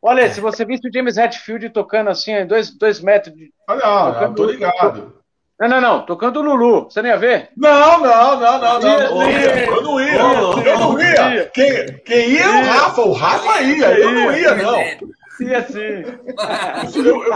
Olha, 0.00 0.30
se 0.30 0.40
você 0.40 0.64
visse 0.64 0.86
o 0.86 0.92
James 0.92 1.16
Hetfield 1.16 1.70
tocando 1.70 2.08
assim, 2.08 2.46
dois, 2.46 2.70
dois 2.70 3.00
metros. 3.00 3.34
De, 3.34 3.52
Olha, 3.68 3.80
tocando, 3.80 4.34
tô 4.36 4.44
ligado. 4.44 5.16
Não, 5.58 5.68
não, 5.68 5.80
não. 5.80 6.06
Tocando 6.06 6.38
o 6.38 6.42
Lulu. 6.42 6.84
Você 6.84 7.02
nem 7.02 7.10
ia 7.10 7.18
ver? 7.18 7.48
Não, 7.56 7.98
não, 7.98 8.38
não, 8.38 8.60
não, 8.60 8.80
não. 8.80 8.90
Eu 8.90 9.82
não 9.82 10.00
ia. 10.00 10.66
Eu 10.66 10.78
não 10.78 11.00
ia. 11.00 11.46
Quem, 11.46 11.98
quem 12.04 12.30
ia 12.30 12.44
é 12.44 12.48
o 12.48 12.64
Rafa. 12.64 13.00
O 13.00 13.12
Rafa 13.12 13.60
ia. 13.62 13.98
Eu 13.98 14.12
não 14.12 14.36
ia, 14.36 14.54
não. 14.54 14.78
Sim. 15.36 16.02
Eu, 16.94 17.22
eu, 17.24 17.34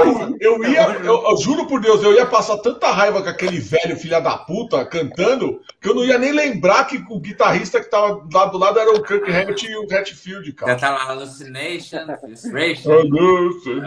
eu, 0.00 0.36
eu 0.40 0.64
ia, 0.64 0.82
eu, 1.04 1.36
juro 1.36 1.66
por 1.66 1.80
Deus, 1.80 2.02
eu 2.02 2.14
ia 2.14 2.26
passar 2.26 2.58
tanta 2.58 2.90
raiva 2.90 3.22
com 3.22 3.28
aquele 3.28 3.58
velho 3.58 3.96
filha 3.96 4.20
da 4.20 4.38
puta 4.38 4.84
cantando 4.84 5.60
que 5.80 5.88
eu 5.88 5.94
não 5.94 6.04
ia 6.04 6.16
nem 6.16 6.30
lembrar 6.32 6.84
que 6.84 7.04
o 7.10 7.18
guitarrista 7.18 7.80
que 7.80 7.90
tava 7.90 8.24
lá 8.32 8.46
do 8.46 8.58
lado 8.58 8.78
era 8.78 8.92
o 8.92 9.02
Kirk 9.02 9.28
Hammett 9.30 9.66
e 9.66 9.76
o 9.76 9.82
Hatfield, 9.92 10.52
cara. 10.52 10.72
Já 10.72 10.78
tá 10.78 10.90
lá, 10.90 11.04
Hallucination, 11.04 12.06
Frustration. 12.20 12.90
Hallucination. 12.92 13.84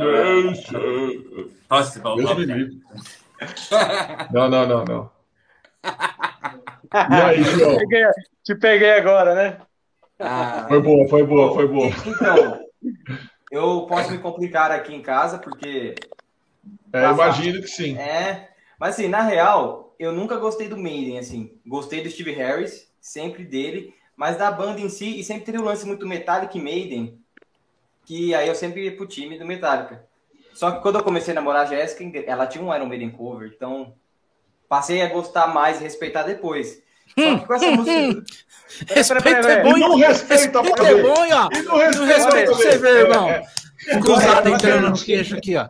Possible. 1.69 2.81
Não, 4.31 4.49
não, 4.49 4.67
não, 4.67 4.83
não. 4.85 5.11
E 6.93 7.21
aí, 7.21 7.43
João? 7.43 7.77
Te 7.77 7.87
peguei, 7.87 8.03
te 8.43 8.55
peguei 8.55 8.91
agora, 8.91 9.35
né? 9.35 9.57
Ah, 10.19 10.65
foi 10.67 10.81
boa, 10.81 11.07
foi 11.07 11.23
boa, 11.23 11.53
foi 11.53 11.67
boa. 11.67 11.91
Então, 12.05 12.59
eu 13.51 13.85
posso 13.87 14.11
me 14.11 14.19
complicar 14.19 14.71
aqui 14.71 14.93
em 14.93 15.01
casa, 15.01 15.37
porque. 15.37 15.95
É, 16.91 17.09
imagino 17.09 17.61
que 17.61 17.67
sim. 17.67 17.97
É. 17.97 18.49
Mas 18.79 18.95
assim, 18.95 19.07
na 19.07 19.21
real, 19.21 19.95
eu 19.97 20.11
nunca 20.11 20.37
gostei 20.37 20.67
do 20.67 20.77
Maiden, 20.77 21.19
assim. 21.19 21.51
Gostei 21.65 22.01
do 22.01 22.09
Steve 22.09 22.31
Harris, 22.31 22.91
sempre 22.99 23.43
dele, 23.43 23.93
mas 24.15 24.37
da 24.37 24.51
banda 24.51 24.79
em 24.79 24.89
si, 24.89 25.19
e 25.19 25.23
sempre 25.23 25.45
teria 25.45 25.61
um 25.61 25.65
lance 25.65 25.85
muito 25.85 26.07
Metallica 26.07 26.57
e 26.57 26.61
Maiden, 26.61 27.19
que 28.05 28.33
aí 28.35 28.47
eu 28.47 28.55
sempre 28.55 28.83
ia 28.83 28.95
pro 28.95 29.07
time 29.07 29.37
do 29.37 29.45
Metallica. 29.45 30.05
Só 30.53 30.71
que 30.71 30.81
quando 30.81 30.97
eu 30.97 31.03
comecei 31.03 31.33
a 31.33 31.35
namorar 31.35 31.63
a 31.63 31.69
Jéssica, 31.69 32.03
ela 32.25 32.47
tinha 32.47 32.63
um 32.63 32.73
Iron 32.73 32.87
Maiden 32.87 33.11
cover, 33.11 33.51
então 33.55 33.93
passei 34.67 35.01
a 35.01 35.07
gostar 35.07 35.47
mais 35.47 35.79
e 35.79 35.83
respeitar 35.83 36.23
depois. 36.23 36.81
Só 37.17 37.37
que 37.37 37.45
com 37.45 37.53
essa 37.53 37.71
música. 37.71 38.23
Respeito 38.87 39.47
é 39.47 39.63
bom, 39.63 39.77
e 39.77 39.79
não 39.79 39.95
respeita, 39.95 40.61
respeito 40.61 40.85
é 40.85 41.01
bom, 41.01 41.13
ó. 41.13 41.49
E 41.53 41.61
não 41.61 42.05
respeita, 42.05 42.53
você 42.53 42.77
ver, 42.77 43.05
irmão. 43.05 43.29
Cruzado 44.01 44.43
tá 44.43 44.49
entrando 44.49 44.89
no 44.89 44.97
queixo 44.97 45.37
aqui, 45.37 45.55
ó. 45.55 45.67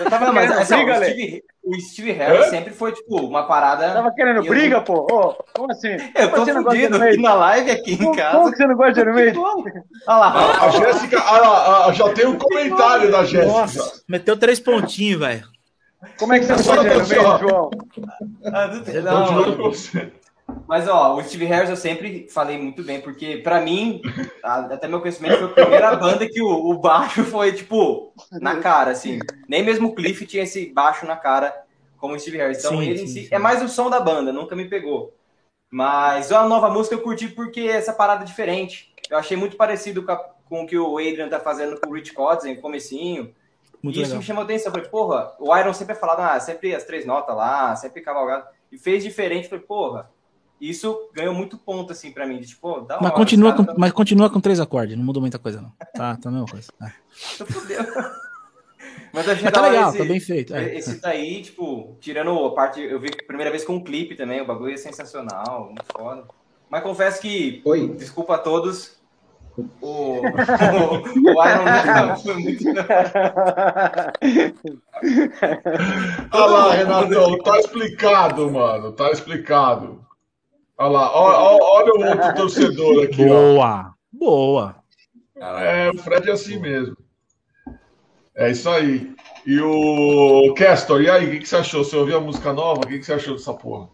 Eu 0.00 0.08
tava 0.08 0.32
mas, 0.32 0.50
assim, 0.50 0.76
briga, 0.76 0.92
o, 0.92 1.04
Steve, 1.04 1.44
o 1.62 1.80
Steve 1.80 2.12
Harris 2.12 2.46
sempre 2.46 2.72
foi, 2.72 2.92
tipo, 2.92 3.16
uma 3.16 3.46
parada. 3.46 3.92
Tava 3.92 4.14
querendo 4.14 4.42
briga, 4.42 4.80
pô? 4.80 5.06
Oh, 5.10 5.34
como 5.52 5.70
assim? 5.70 5.96
Eu 6.14 6.30
tô 6.30 6.46
fudido 6.46 6.96
aqui 6.96 7.16
na 7.18 7.34
live 7.34 7.70
aqui 7.70 7.92
em 7.94 8.14
casa. 8.14 8.38
Como 8.38 8.50
que 8.50 8.56
você 8.56 8.66
não 8.66 8.76
gosta 8.76 9.04
de 9.04 9.12
Maiden? 9.12 9.42
Olha 9.44 9.72
lá. 10.06 10.64
A 10.64 10.70
Jéssica, 10.70 11.18
ah, 11.18 11.92
já 11.92 12.08
tem 12.10 12.26
um 12.26 12.38
comentário 12.38 13.10
da 13.10 13.24
Jéssica. 13.24 13.52
Nossa, 13.52 14.02
meteu 14.08 14.36
três 14.36 14.58
pontinhos, 14.58 15.20
velho. 15.20 15.44
Como 16.18 16.32
é 16.32 16.38
que 16.38 16.46
você 16.46 16.52
não 16.52 16.62
gosta 16.62 16.82
de 16.82 17.14
Maiden, 17.14 17.38
João? 17.40 17.70
Ah, 18.46 18.66
não, 19.02 19.32
não, 19.32 19.56
não. 19.56 19.72
Mas, 20.66 20.88
ó, 20.88 21.16
o 21.16 21.22
Steve 21.22 21.44
Harris 21.46 21.70
eu 21.70 21.76
sempre 21.76 22.26
falei 22.30 22.58
muito 22.58 22.82
bem, 22.82 23.00
porque 23.00 23.38
para 23.38 23.60
mim, 23.60 24.00
até 24.42 24.88
meu 24.88 25.00
conhecimento, 25.00 25.38
foi 25.38 25.46
a 25.46 25.52
primeira 25.52 25.96
banda 25.96 26.28
que 26.28 26.42
o, 26.42 26.70
o, 26.70 26.78
baixo 26.78 27.24
foi, 27.24 27.52
tipo, 27.52 28.12
na 28.32 28.60
cara, 28.60 28.90
assim. 28.90 29.18
Nem 29.48 29.62
mesmo 29.62 29.88
o 29.88 29.94
Cliff 29.94 30.26
tinha 30.26 30.42
esse 30.42 30.66
baixo 30.72 31.06
na 31.06 31.16
cara 31.16 31.54
como 31.98 32.14
o 32.14 32.18
Steve 32.18 32.38
Harris. 32.38 32.58
Então, 32.58 32.78
sim, 32.78 32.82
ele 32.82 32.98
sim, 32.98 33.04
em 33.04 33.06
si 33.06 33.22
sim. 33.24 33.28
é 33.30 33.38
mais 33.38 33.62
o 33.62 33.68
som 33.68 33.88
da 33.88 34.00
banda, 34.00 34.32
nunca 34.32 34.54
me 34.54 34.68
pegou. 34.68 35.14
Mas 35.70 36.30
a 36.30 36.46
nova 36.46 36.70
música 36.70 36.94
eu 36.94 37.02
curti 37.02 37.28
porque 37.28 37.62
essa 37.62 37.92
parada 37.92 38.22
é 38.22 38.26
diferente. 38.26 38.94
Eu 39.10 39.18
achei 39.18 39.36
muito 39.36 39.56
parecido 39.56 40.02
com, 40.02 40.12
a, 40.12 40.16
com 40.16 40.62
o 40.62 40.66
que 40.66 40.78
o 40.78 40.98
Adrian 40.98 41.28
tá 41.28 41.40
fazendo 41.40 41.80
com 41.80 41.90
o 41.90 41.94
Rich 41.94 42.12
Codsen, 42.12 42.60
comecinho. 42.60 43.34
Muito 43.82 43.98
e 43.98 44.02
isso 44.02 44.10
legal. 44.10 44.18
me 44.18 44.24
chamou 44.24 44.42
a 44.42 44.44
atenção. 44.44 44.68
Eu 44.68 44.74
falei, 44.74 44.88
porra, 44.88 45.34
o 45.38 45.56
Iron 45.56 45.74
sempre 45.74 45.94
é 45.94 45.98
falado, 45.98 46.20
ah, 46.20 46.38
sempre 46.38 46.74
as 46.74 46.84
três 46.84 47.04
notas 47.04 47.36
lá, 47.36 47.74
sempre 47.76 48.02
cavalgado. 48.02 48.46
E 48.70 48.78
fez 48.78 49.02
diferente. 49.02 49.44
Eu 49.44 49.50
falei, 49.50 49.64
porra, 49.64 50.10
isso 50.68 51.10
ganhou 51.12 51.34
muito 51.34 51.58
ponto, 51.58 51.92
assim, 51.92 52.12
pra 52.12 52.26
mim. 52.26 52.40
De, 52.40 52.46
tipo, 52.48 52.80
dá 52.80 52.98
mas, 53.00 53.12
continua 53.12 53.52
com, 53.52 53.64
tá... 53.64 53.74
mas 53.76 53.92
continua 53.92 54.30
com 54.30 54.40
três 54.40 54.60
acordes, 54.60 54.96
não 54.96 55.04
mudou 55.04 55.20
muita 55.20 55.38
coisa, 55.38 55.60
não. 55.60 55.72
Tá, 55.94 56.16
tá 56.16 56.28
a 56.28 56.32
mesma 56.32 56.46
coisa. 56.46 56.72
É. 56.82 56.92
mas, 59.12 59.26
mas 59.26 59.52
tá 59.52 59.60
legal, 59.60 59.90
esse, 59.90 59.98
tá 59.98 60.04
bem 60.04 60.20
feito. 60.20 60.54
É. 60.54 60.74
Esse 60.76 61.00
daí, 61.00 61.42
tipo, 61.42 61.96
tirando 62.00 62.44
a 62.44 62.54
parte. 62.54 62.80
Eu 62.80 63.00
vi 63.00 63.08
a 63.08 63.26
primeira 63.26 63.50
vez 63.50 63.64
com 63.64 63.74
um 63.74 63.84
clipe 63.84 64.14
também, 64.14 64.40
o 64.40 64.46
bagulho 64.46 64.74
é 64.74 64.76
sensacional, 64.76 65.66
muito 65.66 65.84
foda. 65.92 66.24
Mas 66.70 66.82
confesso 66.82 67.20
que. 67.20 67.62
Oi. 67.64 67.88
Desculpa 67.96 68.34
a 68.36 68.38
todos. 68.38 69.02
O, 69.56 69.62
o, 69.80 70.20
o 70.20 71.46
Iron 71.46 71.64
Man 71.64 72.16
foi 72.16 72.34
muito. 72.34 72.64
Olha 76.32 76.46
lá, 76.46 76.74
Renatão, 76.74 77.38
tá 77.38 77.58
explicado, 77.60 78.50
mano. 78.50 78.92
Tá 78.92 79.10
explicado. 79.10 80.04
Olha 80.76 80.90
lá, 80.90 81.16
olha, 81.16 81.58
olha 81.62 81.92
o 81.94 82.10
outro 82.10 82.34
torcedor 82.36 83.04
aqui. 83.04 83.24
Boa, 83.24 83.94
ó. 84.12 84.16
boa. 84.16 84.76
É, 85.36 85.90
o 85.90 85.98
Fred 85.98 86.28
é 86.28 86.32
assim 86.32 86.58
mesmo. 86.58 86.96
É 88.34 88.50
isso 88.50 88.68
aí. 88.68 89.14
E 89.46 89.60
o 89.60 90.52
Castor, 90.54 91.02
e 91.02 91.10
aí, 91.10 91.26
o 91.26 91.30
que, 91.30 91.40
que, 91.40 91.48
você 91.48 91.56
achou? 91.56 91.84
Você 91.84 91.96
ouviu 91.96 92.16
a 92.16 92.20
música 92.20 92.52
nova? 92.52 92.80
O 92.80 92.86
que, 92.86 92.98
que, 92.98 93.04
você 93.04 93.12
achou 93.12 93.34
dessa 93.34 93.52
porra? 93.52 93.88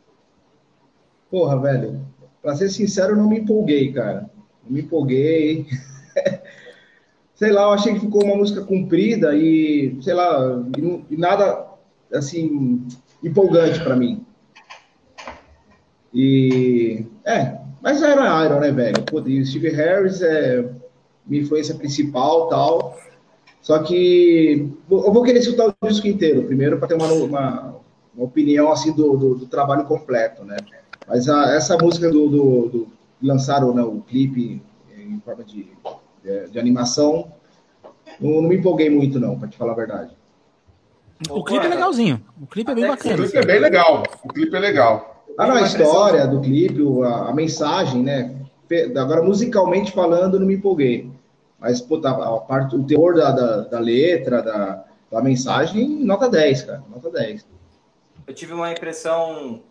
Porra, 1.30 1.60
velho, 1.60 2.06
pra 2.40 2.56
ser 2.56 2.70
sincero, 2.70 3.12
eu 3.12 3.16
não 3.16 3.28
me 3.28 3.40
empolguei, 3.40 3.92
cara. 3.92 4.30
Não 4.64 4.72
me 4.72 4.80
empolguei. 4.80 5.66
sei 7.34 7.52
lá, 7.52 7.62
eu 7.62 7.70
achei 7.70 7.94
que 7.94 8.00
ficou 8.00 8.24
uma 8.24 8.36
música 8.36 8.62
comprida 8.62 9.34
e, 9.34 9.98
sei 10.02 10.14
lá, 10.14 10.62
e, 10.78 11.14
e 11.14 11.16
nada, 11.16 11.66
assim, 12.12 12.86
empolgante 13.22 13.82
para 13.82 13.96
mim. 13.96 14.24
E. 16.12 17.04
É, 17.24 17.58
mas 17.80 18.02
era 18.02 18.44
Iron, 18.44 18.60
né, 18.60 18.70
velho? 18.70 19.02
Pô, 19.04 19.20
e 19.26 19.40
o 19.40 19.46
Steve 19.46 19.70
Harris 19.70 20.20
é 20.22 20.68
minha 21.26 21.42
influência 21.42 21.74
principal 21.74 22.48
tal. 22.48 22.98
Só 23.62 23.78
que 23.80 24.68
eu 24.90 25.12
vou 25.12 25.22
querer 25.22 25.38
escutar 25.38 25.68
o 25.68 25.88
disco 25.88 26.08
inteiro, 26.08 26.44
primeiro, 26.44 26.78
para 26.78 26.88
ter 26.88 26.94
uma, 26.94 27.12
uma, 27.12 27.76
uma, 28.14 28.24
opinião 28.24 28.72
assim 28.72 28.92
do, 28.92 29.16
do, 29.16 29.34
do, 29.34 29.46
trabalho 29.46 29.84
completo, 29.84 30.44
né? 30.44 30.56
Mas 31.06 31.28
a, 31.28 31.54
essa 31.54 31.76
música 31.76 32.10
do, 32.10 32.28
do, 32.28 32.68
do 32.68 32.88
lançaram 33.22 33.74
né, 33.74 33.82
o 33.82 34.00
clipe 34.00 34.62
em 34.96 35.20
forma 35.20 35.44
de, 35.44 35.68
de, 36.24 36.50
de 36.50 36.58
animação, 36.58 37.32
não, 38.18 38.42
não, 38.42 38.48
me 38.48 38.56
empolguei 38.56 38.88
muito, 38.88 39.20
não, 39.20 39.38
para 39.38 39.48
te 39.48 39.58
falar 39.58 39.72
a 39.72 39.76
verdade. 39.76 40.16
O 41.28 41.44
clipe 41.44 41.66
é 41.66 41.68
legalzinho. 41.68 42.24
O 42.40 42.46
clipe 42.46 42.70
é 42.70 42.74
bem 42.74 42.88
bacana. 42.88 43.14
O 43.14 43.18
clipe 43.18 43.36
é 43.36 43.44
bem 43.44 43.60
legal. 43.60 44.02
O 44.24 44.28
clipe 44.28 44.56
é 44.56 44.58
legal. 44.58 45.19
Ah, 45.38 45.46
não, 45.46 45.54
a 45.56 45.62
história 45.62 46.26
do 46.26 46.40
clipe, 46.40 46.82
a, 47.02 47.28
a, 47.28 47.34
mensagem, 47.34 48.02
né? 48.02 48.36
Agora, 48.96 49.22
musicalmente 49.22 49.92
falando, 49.92 50.38
não 50.38 50.46
me 50.46 50.54
empolguei. 50.54 51.10
Mas, 51.58 51.80
pô, 51.80 52.00
tá, 52.00 52.10
a 52.10 52.38
parte, 52.40 52.76
o 52.76 52.84
teor 52.84 53.14
da, 53.14 53.30
da, 53.30 53.56
da 53.62 53.78
letra, 53.78 54.42
da, 54.42 54.84
da 55.10 55.22
mensagem, 55.22 55.88
nota 55.88 56.28
10, 56.28 56.62
cara. 56.62 56.82
Nota 56.88 57.10
10. 57.10 57.46
Eu 58.26 58.34
tive 58.34 58.52
uma 58.52 58.70
impressão. 58.70 59.62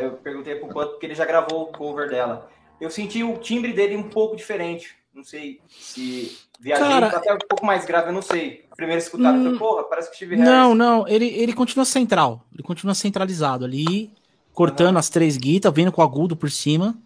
Eu 0.00 0.12
perguntei 0.12 0.54
pro 0.54 0.68
Panto 0.68 0.92
porque 0.92 1.06
ele 1.06 1.14
já 1.14 1.24
gravou 1.24 1.64
o 1.64 1.66
cover 1.66 2.08
dela. 2.08 2.48
Eu 2.80 2.90
senti 2.90 3.22
o 3.22 3.36
timbre 3.36 3.72
dele 3.72 3.96
um 3.96 4.08
pouco 4.08 4.36
diferente. 4.36 4.96
Não 5.12 5.22
sei 5.22 5.60
se 5.68 6.36
viajei 6.58 6.86
Cara, 6.86 7.06
até 7.06 7.32
um 7.32 7.38
pouco 7.48 7.64
mais 7.64 7.84
grave, 7.84 8.08
eu 8.08 8.12
não 8.12 8.22
sei. 8.22 8.64
Primeiro 8.76 9.00
escutado, 9.00 9.36
hum, 9.36 9.50
foi, 9.50 9.58
porra, 9.58 9.84
parece 9.84 10.10
que 10.10 10.24
Harris. 10.24 10.44
Não, 10.44 10.74
não, 10.74 11.06
ele, 11.06 11.26
ele 11.26 11.52
continua 11.52 11.84
central. 11.84 12.44
Ele 12.52 12.62
continua 12.62 12.94
centralizado 12.94 13.64
ali 13.64 14.12
cortando 14.54 14.96
as 14.96 15.10
três 15.10 15.36
guitas, 15.36 15.74
vindo 15.74 15.92
com 15.92 16.00
o 16.00 16.04
agudo 16.04 16.36
por 16.36 16.50
cima. 16.50 16.96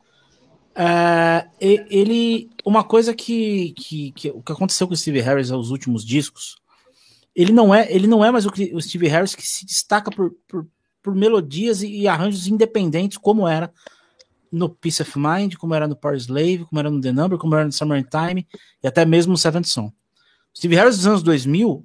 É, 0.76 1.48
ele. 1.58 2.50
Uma 2.64 2.84
coisa 2.84 3.12
que, 3.12 3.72
que, 3.72 4.12
que, 4.12 4.30
o 4.30 4.42
que 4.42 4.52
aconteceu 4.52 4.86
com 4.86 4.94
o 4.94 4.96
Steve 4.96 5.20
Harris 5.20 5.50
aos 5.50 5.70
últimos 5.70 6.04
discos, 6.04 6.56
ele 7.34 7.50
não 7.50 7.74
é, 7.74 7.90
ele 7.90 8.06
não 8.06 8.24
é 8.24 8.30
mais 8.30 8.46
o, 8.46 8.52
o 8.74 8.80
Steve 8.80 9.08
Harris 9.08 9.34
que 9.34 9.44
se 9.44 9.66
destaca 9.66 10.10
por, 10.10 10.32
por, 10.46 10.66
por 11.02 11.14
melodias 11.14 11.82
e, 11.82 12.02
e, 12.02 12.06
arranjos 12.06 12.46
independentes, 12.46 13.18
como 13.18 13.48
era 13.48 13.72
no 14.52 14.68
Peace 14.68 15.02
of 15.02 15.18
Mind, 15.18 15.54
como 15.56 15.74
era 15.74 15.88
no 15.88 15.96
Power 15.96 16.16
Slave, 16.16 16.66
como 16.66 16.78
era 16.78 16.90
no 16.90 17.00
The 17.00 17.12
Number, 17.12 17.38
como 17.38 17.54
era 17.54 17.64
no 17.64 17.72
Summertime 17.72 18.46
e 18.82 18.86
até 18.86 19.04
mesmo 19.04 19.32
no 19.32 19.38
Seventh 19.38 19.66
Son. 19.66 19.92
Steve 20.56 20.76
Harris 20.76 20.96
dos 20.96 21.06
anos 21.06 21.22
2000, 21.22 21.84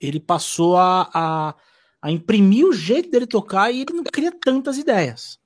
ele 0.00 0.20
passou 0.20 0.76
a, 0.76 1.08
a 1.12 1.54
a 2.00 2.10
imprimir 2.10 2.66
o 2.66 2.72
jeito 2.72 3.10
dele 3.10 3.26
tocar 3.26 3.70
e 3.70 3.82
ele 3.82 3.92
não 3.92 4.04
cria 4.04 4.32
tantas 4.32 4.78
ideias. 4.78 5.38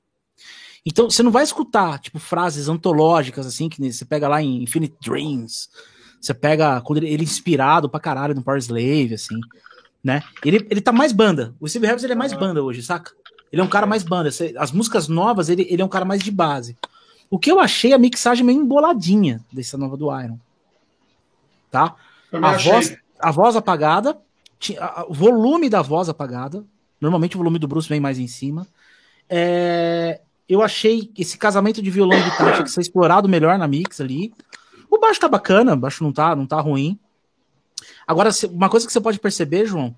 Então, 0.84 1.10
você 1.10 1.22
não 1.22 1.30
vai 1.30 1.44
escutar, 1.44 1.98
tipo, 1.98 2.18
frases 2.18 2.68
antológicas, 2.68 3.46
assim, 3.46 3.68
que 3.68 3.92
você 3.92 4.04
pega 4.04 4.28
lá 4.28 4.42
em 4.42 4.62
Infinite 4.62 4.96
Dreams, 5.00 5.68
você 6.20 6.34
pega 6.34 6.80
quando 6.80 6.98
ele, 6.98 7.08
ele 7.08 7.22
é 7.22 7.24
inspirado 7.24 7.88
pra 7.88 8.00
caralho 8.00 8.34
no 8.34 8.42
Power 8.42 8.58
Slave, 8.58 9.14
assim, 9.14 9.40
né? 10.02 10.22
Ele, 10.44 10.66
ele 10.70 10.80
tá 10.80 10.92
mais 10.92 11.12
banda. 11.12 11.54
O 11.60 11.68
Steve 11.68 11.86
Harris, 11.86 12.04
ele 12.04 12.12
é 12.12 12.16
mais 12.16 12.32
banda 12.32 12.62
hoje, 12.62 12.82
saca? 12.82 13.12
Ele 13.52 13.60
é 13.60 13.64
um 13.64 13.68
cara 13.68 13.86
mais 13.86 14.02
banda. 14.02 14.30
As 14.58 14.72
músicas 14.72 15.08
novas, 15.08 15.48
ele, 15.48 15.66
ele 15.68 15.82
é 15.82 15.84
um 15.84 15.88
cara 15.88 16.04
mais 16.04 16.22
de 16.22 16.30
base. 16.30 16.76
O 17.28 17.38
que 17.38 17.50
eu 17.50 17.58
achei 17.58 17.92
a 17.92 17.98
mixagem 17.98 18.44
meio 18.44 18.60
emboladinha 18.60 19.44
dessa 19.52 19.78
nova 19.78 19.96
do 19.96 20.06
Iron. 20.20 20.38
Tá? 21.70 21.94
A 22.32 22.56
voz, 22.56 22.96
a 23.18 23.30
voz 23.30 23.56
apagada, 23.56 24.18
o 25.08 25.14
volume 25.14 25.68
da 25.68 25.82
voz 25.82 26.08
apagada. 26.08 26.64
Normalmente 27.00 27.36
o 27.36 27.38
volume 27.38 27.58
do 27.58 27.68
Bruce 27.68 27.88
vem 27.88 28.00
mais 28.00 28.18
em 28.18 28.26
cima. 28.26 28.66
É, 29.28 30.20
eu 30.48 30.62
achei 30.62 31.10
esse 31.16 31.38
casamento 31.38 31.80
de 31.80 31.90
violão 31.90 32.18
e 32.18 32.22
guitarra 32.22 32.52
tinha 32.52 32.64
que 32.64 32.70
ser 32.70 32.80
explorado 32.80 33.28
melhor 33.28 33.58
na 33.58 33.68
mix 33.68 34.00
ali. 34.00 34.32
O 34.90 34.98
baixo 34.98 35.20
tá 35.20 35.28
bacana, 35.28 35.74
o 35.74 35.76
baixo 35.76 36.02
não 36.02 36.12
tá, 36.12 36.34
não 36.34 36.46
tá 36.46 36.60
ruim. 36.60 36.98
Agora, 38.06 38.30
uma 38.50 38.68
coisa 38.68 38.86
que 38.86 38.92
você 38.92 39.00
pode 39.00 39.18
perceber, 39.20 39.66
João, 39.66 39.94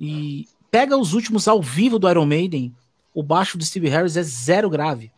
e 0.00 0.48
pega 0.70 0.96
os 0.96 1.12
últimos 1.12 1.46
ao 1.46 1.60
vivo 1.60 1.98
do 1.98 2.08
Iron 2.08 2.24
Maiden, 2.24 2.74
o 3.14 3.22
baixo 3.22 3.58
do 3.58 3.64
Steve 3.64 3.88
Harris 3.88 4.16
é 4.16 4.22
zero 4.22 4.70
grave. 4.70 5.12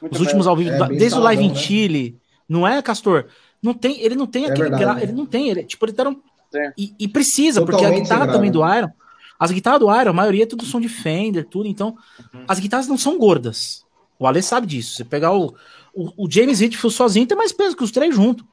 Muito 0.00 0.14
os 0.14 0.20
últimos 0.20 0.46
ao 0.46 0.54
vivo, 0.54 0.70
é 0.70 0.88
desde 0.88 1.18
o 1.18 1.22
Live 1.22 1.42
in 1.42 1.48
né? 1.48 1.54
Chile, 1.54 2.20
não 2.48 2.68
é, 2.68 2.80
Castor? 2.82 3.26
Não 3.62 3.74
tem, 3.74 4.00
ele 4.00 4.14
não 4.14 4.26
tem 4.26 4.44
é 4.44 4.50
aquele 4.50 4.70
gra... 4.70 5.02
ele 5.02 5.12
não 5.12 5.26
tem, 5.26 5.48
ele 5.48 5.64
tipo 5.64 5.84
ele 5.84 5.92
tá 5.92 6.14
um, 6.54 6.72
e, 6.76 6.94
e, 6.98 7.08
precisa, 7.08 7.60
Totalmente 7.60 7.80
porque 7.80 7.96
a 7.96 8.00
guitarra 8.02 8.32
também 8.32 8.50
do 8.50 8.60
Iron, 8.60 8.90
as 9.38 9.50
guitarras 9.50 9.80
do 9.80 9.94
Iron, 9.94 10.10
a 10.10 10.14
maioria 10.14 10.44
é 10.44 10.46
tudo 10.46 10.64
som 10.64 10.80
de 10.80 10.88
Fender, 10.88 11.46
tudo, 11.46 11.68
então 11.68 11.96
uhum. 12.34 12.44
as 12.48 12.58
guitarras 12.58 12.88
não 12.88 12.98
são 12.98 13.18
gordas. 13.18 13.86
O 14.18 14.26
Ale 14.26 14.42
sabe 14.42 14.66
disso. 14.66 14.96
Você 14.96 15.04
pegar 15.04 15.32
o, 15.32 15.54
o, 15.94 16.24
o 16.24 16.30
James 16.30 16.60
Hetfield 16.60 16.94
sozinho 16.94 17.26
tem 17.26 17.36
mais 17.36 17.52
peso 17.52 17.76
que 17.76 17.84
os 17.84 17.92
três 17.92 18.14
juntos. 18.14 18.44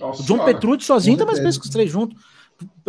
O 0.00 0.22
John 0.22 0.44
Petrucci 0.44 0.86
sozinho 0.86 1.16
tem 1.16 1.26
mais 1.26 1.40
peso 1.40 1.58
que 1.58 1.66
os 1.66 1.72
três 1.72 1.90
juntos. 1.90 2.16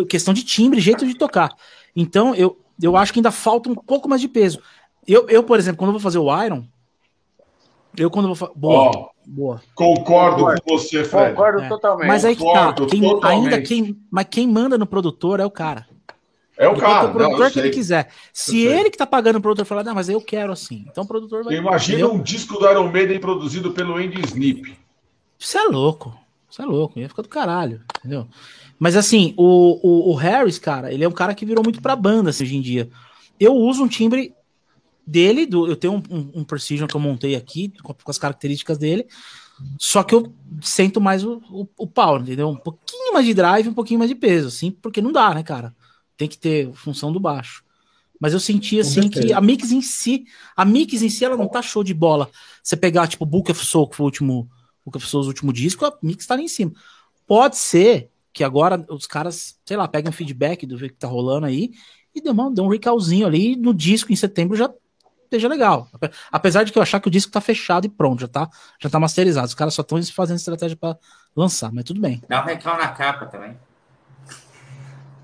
Questão 0.08 0.34
de 0.34 0.44
timbre, 0.44 0.80
jeito 0.80 1.08
de 1.08 1.16
tocar. 1.16 1.56
Então, 1.96 2.36
eu, 2.36 2.60
eu 2.82 2.96
acho 2.96 3.12
que 3.12 3.20
ainda 3.20 3.32
falta 3.32 3.70
um 3.70 3.76
pouco 3.76 4.08
mais 4.08 4.22
de 4.22 4.28
peso. 4.28 4.62
Eu, 5.08 5.28
eu 5.28 5.44
por 5.44 5.58
exemplo, 5.58 5.78
quando 5.78 5.90
eu 5.90 5.94
vou 5.94 6.02
fazer 6.02 6.20
o 6.20 6.44
Iron, 6.44 6.64
eu 7.98 8.12
quando 8.12 8.34
vou 8.34 8.52
boa, 8.56 8.92
oh, 8.96 9.10
boa. 9.30 9.62
Concordo, 9.76 10.38
concordo, 10.38 10.62
com 10.64 10.78
você, 10.78 11.04
Fred. 11.04 11.32
Concordo 11.32 11.62
é. 11.62 11.70
totalmente. 11.70 12.08
Mas 12.08 12.26
aí 12.26 12.36
que 12.36 12.44
tá, 12.44 12.74
quem, 12.90 13.20
ainda 13.24 13.62
quem, 13.62 13.98
mas 14.10 14.26
quem 14.30 14.48
manda 14.48 14.78
no 14.78 14.88
produtor 14.88 15.40
é 15.40 15.46
o 15.46 15.52
cara. 15.52 15.88
É 16.58 16.68
o 16.68 16.76
cara, 16.76 17.08
o 17.08 17.14
produtor 17.14 17.46
não, 17.46 17.52
que 17.52 17.60
ele 17.60 17.70
quiser. 17.70 18.10
Se 18.34 18.60
ele 18.60 18.90
que 18.90 18.98
tá 18.98 19.06
pagando 19.08 19.38
o 19.38 19.42
produtor 19.42 19.66
falar, 19.66 19.84
não, 19.84 19.96
mas 19.96 20.10
eu 20.10 20.20
quero 20.20 20.52
assim. 20.52 20.86
Então 20.92 21.06
o 21.06 21.08
produtor 21.08 21.44
vai. 21.44 21.56
Imagina 21.56 22.08
um 22.08 22.22
disco 22.22 22.60
do 22.60 22.70
Iron 22.70 22.90
Maiden 22.92 23.18
produzido 23.20 23.72
pelo 23.72 23.96
Andy 23.96 24.20
Snip. 24.26 24.78
Isso 25.38 25.58
é 25.58 25.64
louco. 25.64 26.14
Você 26.50 26.62
é 26.62 26.66
louco, 26.66 27.00
ia 27.00 27.08
ficar 27.08 27.22
do 27.22 27.30
caralho, 27.30 27.80
entendeu? 28.00 28.28
Mas 28.78 28.98
assim, 28.98 29.34
o, 29.38 29.80
o, 29.82 30.12
o, 30.12 30.16
Harris, 30.16 30.58
cara, 30.58 30.92
ele 30.92 31.04
é 31.04 31.08
um 31.08 31.14
cara 31.14 31.36
que 31.36 31.46
virou 31.46 31.64
muito 31.64 31.82
pra 31.82 31.96
banda 31.96 32.32
assim, 32.32 32.44
hoje 32.44 32.58
em 32.58 32.62
dia. 32.62 32.90
Eu 33.40 33.54
uso 33.56 33.84
um 33.84 33.88
timbre 33.88 34.34
dele, 35.10 35.46
do, 35.46 35.68
eu 35.68 35.76
tenho 35.76 35.94
um, 35.94 36.04
um, 36.10 36.32
um 36.36 36.44
Precision 36.44 36.88
que 36.88 36.96
eu 36.96 37.00
montei 37.02 37.36
aqui, 37.36 37.74
com, 37.82 37.94
com, 37.94 38.12
as 38.12 38.18
características 38.18 38.78
dele, 38.78 39.08
só 39.78 40.04
que 40.04 40.14
eu 40.14 40.32
sinto 40.62 41.02
mais 41.02 41.24
o, 41.24 41.42
o, 41.50 41.68
o 41.78 41.88
pau, 41.88 42.20
entendeu? 42.20 42.50
Um 42.50 42.56
pouquinho 42.56 43.14
mais 43.14 43.26
de 43.26 43.34
drive, 43.34 43.68
um 43.68 43.74
pouquinho 43.74 44.00
mais 44.00 44.10
de 44.10 44.16
peso, 44.16 44.48
assim, 44.48 44.72
porque 44.72 45.02
não 45.02 45.12
dá, 45.12 45.34
né, 45.34 45.44
cara? 45.44 45.76
Tem 46.16 46.28
que 46.28 46.38
ter 46.38 46.72
função 46.74 47.12
do 47.12 47.20
baixo. 47.20 47.64
Mas 48.20 48.34
eu 48.34 48.40
senti 48.40 48.80
assim 48.80 49.10
que 49.10 49.32
a 49.32 49.40
mix 49.40 49.72
em 49.72 49.82
si, 49.82 50.26
a 50.56 50.66
mix 50.66 51.02
em 51.02 51.10
si, 51.10 51.24
ela 51.24 51.38
não 51.38 51.48
tá 51.48 51.62
show 51.62 51.84
de 51.84 51.94
bola. 51.94 52.30
Você 52.62 52.76
pegar, 52.76 53.08
tipo, 53.08 53.26
Book 53.26 53.50
of 53.50 53.66
Soul, 53.66 53.88
que 53.88 53.96
foi 53.96 54.04
o 54.04 54.08
último, 54.08 54.50
Book 54.86 54.98
of 54.98 55.08
Souls, 55.08 55.28
último 55.28 55.54
disco, 55.54 55.86
a 55.86 55.98
mix 56.04 56.26
tá 56.26 56.34
ali 56.34 56.44
em 56.44 56.50
cima. 56.50 56.74
Pode 57.26 57.58
ser 57.58 58.12
que 58.34 58.44
agora 58.44 58.86
os 58.90 59.08
caras, 59.08 59.58
sei 59.66 59.78
lá, 59.78 59.88
peguem 59.88 60.10
um 60.10 60.14
feedback 60.14 60.66
do 60.66 60.78
que 60.78 60.90
tá 60.90 61.08
rolando 61.08 61.46
aí 61.46 61.72
e 62.14 62.30
uma, 62.30 62.52
dê 62.52 62.62
um 62.62 62.68
recalzinho 62.68 63.26
ali 63.26 63.56
no 63.56 63.74
disco 63.74 64.12
em 64.12 64.16
setembro 64.16 64.58
já 64.58 64.70
esteja 65.30 65.48
legal. 65.48 65.88
Apesar 66.32 66.64
de 66.64 66.72
que 66.72 66.78
eu 66.78 66.84
achar 66.84 67.00
que 67.00 67.08
o 67.08 67.12
disco 67.12 67.32
tá 67.32 67.40
fechado 67.40 67.86
e 67.86 67.90
pronto, 67.90 68.22
já 68.22 68.28
tá, 68.28 68.50
já 68.80 68.90
tá 68.90 69.00
masterizado. 69.00 69.48
Os 69.48 69.54
caras 69.54 69.74
só 69.74 69.82
estão 69.82 70.02
fazendo 70.04 70.38
estratégia 70.38 70.76
para 70.76 70.98
lançar, 71.36 71.72
mas 71.72 71.84
tudo 71.84 72.02
bem. 72.02 72.22
Dá 72.28 72.42
um 72.42 72.46
recal 72.46 72.78
na 72.78 72.90
capa 72.90 73.28
também. 73.28 73.58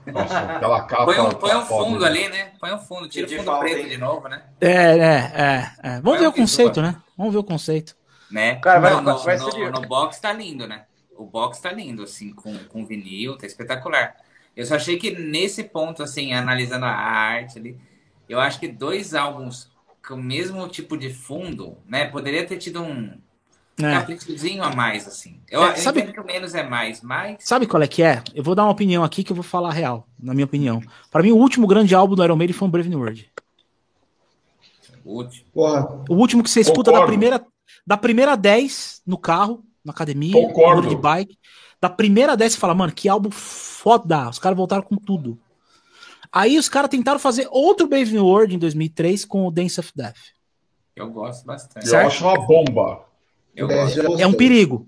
Nossa, 0.06 0.40
aquela 0.40 0.84
capa. 0.84 1.06
Põe 1.06 1.19
um, 1.19 1.30
põe 1.32 1.56
um 1.56 1.66
fundo 1.66 2.00
né? 2.01 2.08
ali, 2.08 2.30
né? 2.30 2.51
Põe 2.59 2.74
um 2.74 2.77
fundo, 2.77 3.09
tira 3.09 3.25
o 3.25 3.30
fundo 3.30 3.59
preto 3.59 3.90
de 3.90 3.98
novo, 3.98 4.27
né? 4.27 4.43
É, 4.61 4.69
é, 4.69 5.01
é. 5.03 5.72
é. 5.84 5.90
Vamos 6.01 6.03
põe 6.03 6.19
ver 6.19 6.27
o 6.27 6.34
conceito, 6.34 6.82
né? 6.82 6.95
Vamos 7.17 7.34
ver 7.34 7.40
o 7.40 7.43
conceito. 7.43 7.95
Né? 8.30 8.56
Cara, 8.56 8.80
vai, 8.80 9.01
no, 9.01 9.17
vai 9.17 9.38
no, 9.38 9.72
no, 9.72 9.82
box 9.82 10.19
tá 10.19 10.32
lindo, 10.32 10.67
né? 10.67 10.85
O 11.17 11.25
box 11.25 11.59
tá 11.59 11.72
lindo, 11.72 12.03
assim, 12.03 12.34
com, 12.34 12.58
com 12.66 12.85
vinil, 12.85 13.38
tá 13.38 13.48
espetacular. 13.48 14.16
Eu 14.56 14.66
só 14.66 14.75
achei 14.75 14.98
que 14.98 15.11
nesse 15.11 15.64
ponto, 15.64 16.03
assim, 16.03 16.34
analisando 16.34 16.85
a 16.85 16.92
arte 16.92 17.58
ali, 17.58 17.80
eu 18.27 18.40
acho 18.40 18.59
que 18.59 18.67
dois 18.67 19.14
álbuns 19.14 19.72
com 20.08 20.16
o 20.16 20.24
mesmo 20.24 20.67
tipo 20.67 20.98
de 20.98 21.14
fundo, 21.14 21.77
né? 21.88 22.06
Poderia 22.06 22.45
ter 22.45 22.58
tido 22.58 22.82
um, 22.82 23.11
é. 23.77 23.92
caprichozinho 23.93 24.64
a 24.64 24.74
mais, 24.74 25.08
assim. 25.08 25.40
Eu, 25.50 25.64
é, 25.64 25.75
sabe, 25.75 26.03
que 26.03 26.19
o 26.19 26.25
menos 26.25 26.56
é 26.56 26.64
mais, 26.64 27.01
mas. 27.01 27.38
Sabe 27.40 27.67
qual 27.67 27.82
é 27.84 27.88
que 27.88 28.01
é? 28.01 28.24
Eu 28.34 28.43
vou 28.43 28.56
dar 28.56 28.64
uma 28.64 28.72
opinião 28.72 29.03
aqui 29.03 29.24
que 29.24 29.32
eu 29.32 29.35
vou 29.35 29.43
falar 29.43 29.72
real, 29.72 30.08
na 30.19 30.34
minha 30.34 30.45
opinião. 30.45 30.82
Para 31.11 31.24
mim, 31.24 31.32
o 31.32 31.38
último 31.38 31.67
grande 31.67 31.93
álbum 31.93 32.16
do 32.16 32.24
Iron 32.24 32.35
Maiden 32.35 32.56
foi 32.56 32.67
um 32.67 32.72
Brave 32.72 32.90
New 32.90 33.00
World. 33.00 33.30
O 35.03 35.17
último. 35.17 35.45
O 36.09 36.16
último 36.16 36.43
que 36.43 36.50
você 36.50 36.61
escuta 36.61 36.92
da 36.92 37.06
primeira, 37.06 37.45
da 37.85 37.98
primeira 37.98 38.35
10 38.35 39.01
no 39.06 39.17
carro, 39.17 39.64
na 39.84 39.92
academia, 39.92 40.34
Concordo. 40.34 40.88
de 40.88 40.95
bike. 40.95 41.38
Da 41.82 41.90
primeira 41.90 42.35
10 42.35 42.53
você 42.53 42.59
fala, 42.59 42.74
mano, 42.74 42.93
que 42.93 43.09
álbum 43.09 43.30
foda. 43.30 44.30
Os 44.30 44.40
caras 44.40 44.58
voltaram 44.58 44.82
com 44.82 44.95
tudo. 44.95 45.38
Aí 46.36 46.58
os 46.58 46.68
caras 46.68 46.90
tentaram 46.90 47.18
fazer 47.18 47.48
outro 47.50 47.88
Brave 47.88 48.12
New 48.12 48.26
World 48.26 48.54
em 48.54 48.60
2003 48.60 49.24
com 49.24 49.48
o 49.48 49.52
Dance 49.52 49.80
of 49.80 49.90
Death. 49.96 50.18
Eu 50.94 51.10
gosto 51.10 51.46
bastante. 51.46 51.88
Eu 51.88 51.98
acho 52.00 52.26
uma 52.26 52.46
bomba. 52.46 53.06
Eu 53.56 53.72
é, 53.72 54.22
é 54.22 54.28
um 54.28 54.34
perigo. 54.34 54.86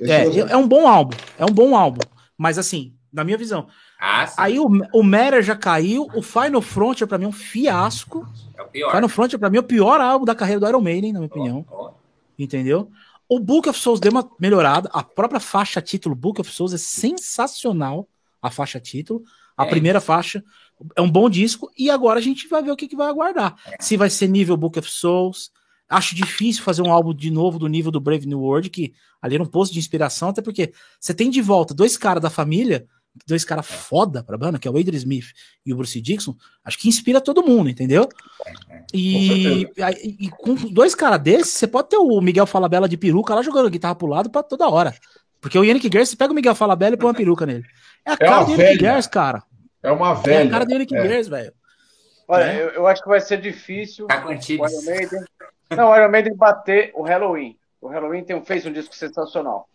É, 0.00 0.52
é 0.52 0.56
um 0.56 0.66
bom 0.66 0.88
álbum. 0.88 1.16
É 1.38 1.44
um 1.44 1.54
bom 1.54 1.76
álbum. 1.76 2.00
Mas 2.36 2.58
assim, 2.58 2.92
na 3.12 3.22
minha 3.22 3.38
visão. 3.38 3.68
Ah, 4.00 4.32
aí 4.36 4.58
o, 4.58 4.66
o 4.92 5.02
Matter 5.04 5.42
já 5.42 5.54
caiu. 5.54 6.08
O 6.12 6.22
Final 6.22 6.60
Frontier, 6.60 7.06
pra 7.06 7.18
mim, 7.18 7.26
é 7.26 7.28
um 7.28 7.32
fiasco. 7.32 8.26
É 8.56 8.62
o 8.62 8.66
pior. 8.66 8.92
Final 8.92 9.08
Frontier, 9.08 9.38
pra 9.38 9.48
mim, 9.48 9.58
é 9.58 9.60
o 9.60 9.64
pior 9.64 10.00
álbum 10.00 10.24
da 10.24 10.34
carreira 10.34 10.58
do 10.58 10.68
Iron 10.68 10.80
Maiden, 10.80 11.12
na 11.12 11.20
minha 11.20 11.30
oh, 11.32 11.38
opinião. 11.38 11.66
Oh. 11.70 11.90
Entendeu? 12.36 12.90
O 13.28 13.38
Book 13.38 13.68
of 13.68 13.78
Souls 13.78 14.00
deu 14.00 14.10
uma 14.10 14.28
melhorada. 14.40 14.90
A 14.92 15.04
própria 15.04 15.38
faixa 15.38 15.80
título 15.80 16.16
Book 16.16 16.40
of 16.40 16.50
Souls 16.50 16.72
é 16.72 16.78
sensacional. 16.78 18.08
A 18.42 18.50
faixa 18.50 18.80
título. 18.80 19.22
A 19.56 19.66
é. 19.66 19.68
primeira 19.68 20.00
faixa 20.00 20.42
é 20.96 21.00
um 21.00 21.10
bom 21.10 21.28
disco. 21.28 21.70
E 21.76 21.90
agora 21.90 22.18
a 22.18 22.22
gente 22.22 22.48
vai 22.48 22.62
ver 22.62 22.70
o 22.70 22.76
que, 22.76 22.88
que 22.88 22.96
vai 22.96 23.08
aguardar. 23.08 23.56
É. 23.66 23.76
Se 23.80 23.96
vai 23.96 24.10
ser 24.10 24.28
nível 24.28 24.56
Book 24.56 24.78
of 24.78 24.90
Souls 24.90 25.50
Acho 25.90 26.14
difícil 26.14 26.62
fazer 26.62 26.82
um 26.82 26.92
álbum 26.92 27.12
de 27.12 27.32
novo 27.32 27.58
do 27.58 27.66
nível 27.66 27.90
do 27.90 27.98
Brave 27.98 28.24
New 28.24 28.38
World, 28.38 28.70
que 28.70 28.94
ali 29.20 29.34
era 29.34 29.42
um 29.42 29.46
posto 29.46 29.72
de 29.72 29.80
inspiração, 29.80 30.28
até 30.28 30.40
porque 30.40 30.72
você 31.00 31.12
tem 31.12 31.28
de 31.28 31.42
volta 31.42 31.74
dois 31.74 31.96
caras 31.96 32.22
da 32.22 32.30
família, 32.30 32.86
dois 33.26 33.44
caras 33.44 33.66
foda 33.66 34.22
pra 34.22 34.38
banda, 34.38 34.56
que 34.56 34.68
é 34.68 34.70
o 34.70 34.78
Adrian 34.78 34.96
Smith 34.96 35.32
e 35.66 35.72
o 35.72 35.76
Bruce 35.76 36.00
Dixon, 36.00 36.36
acho 36.64 36.78
que 36.78 36.88
inspira 36.88 37.20
todo 37.20 37.42
mundo, 37.42 37.68
entendeu? 37.68 38.08
E, 38.94 39.66
com, 39.66 39.82
e, 39.82 40.26
e 40.26 40.30
com 40.30 40.54
dois 40.54 40.94
caras 40.94 41.20
desses, 41.20 41.54
você 41.54 41.66
pode 41.66 41.88
ter 41.88 41.96
o 41.96 42.20
Miguel 42.20 42.46
Falabella 42.46 42.88
de 42.88 42.96
peruca 42.96 43.34
lá 43.34 43.42
jogando 43.42 43.68
guitarra 43.68 43.96
pro 43.96 44.06
lado 44.06 44.30
pra 44.30 44.44
toda 44.44 44.68
hora. 44.68 44.94
Porque 45.40 45.58
o 45.58 45.64
Yannick 45.64 45.90
Gers, 45.92 46.10
você 46.10 46.16
pega 46.16 46.30
o 46.30 46.36
Miguel 46.36 46.54
Falabella 46.54 46.94
e 46.94 46.98
põe 46.98 47.08
uma 47.08 47.14
peruca 47.14 47.44
nele. 47.44 47.64
É 48.06 48.12
a 48.12 48.14
é 48.14 48.16
cara 48.16 48.44
do 48.44 48.52
Yannick 48.52 48.78
Gers, 48.78 49.08
cara. 49.08 49.42
É 49.82 49.90
uma 49.90 50.14
velha. 50.14 50.44
É 50.44 50.46
a 50.46 50.50
cara 50.50 50.64
do 50.64 50.72
Yannick 50.72 50.94
é. 50.94 51.22
Velho. 51.22 51.52
Olha, 52.28 52.44
é. 52.44 52.62
eu, 52.62 52.68
eu, 52.68 52.86
acho 52.86 53.02
que 53.02 53.08
vai 53.08 53.20
ser 53.20 53.40
difícil. 53.40 54.06
Tá 54.06 54.20
com 54.20 54.28
não, 55.76 55.90
o 55.90 55.96
Iron 55.96 56.10
Maiden 56.10 56.36
bater 56.36 56.90
o 56.94 57.02
Halloween. 57.02 57.56
O 57.80 57.88
Halloween 57.88 58.24
tem, 58.24 58.44
fez 58.44 58.66
um 58.66 58.72
disco 58.72 58.94
sensacional. 58.94 59.68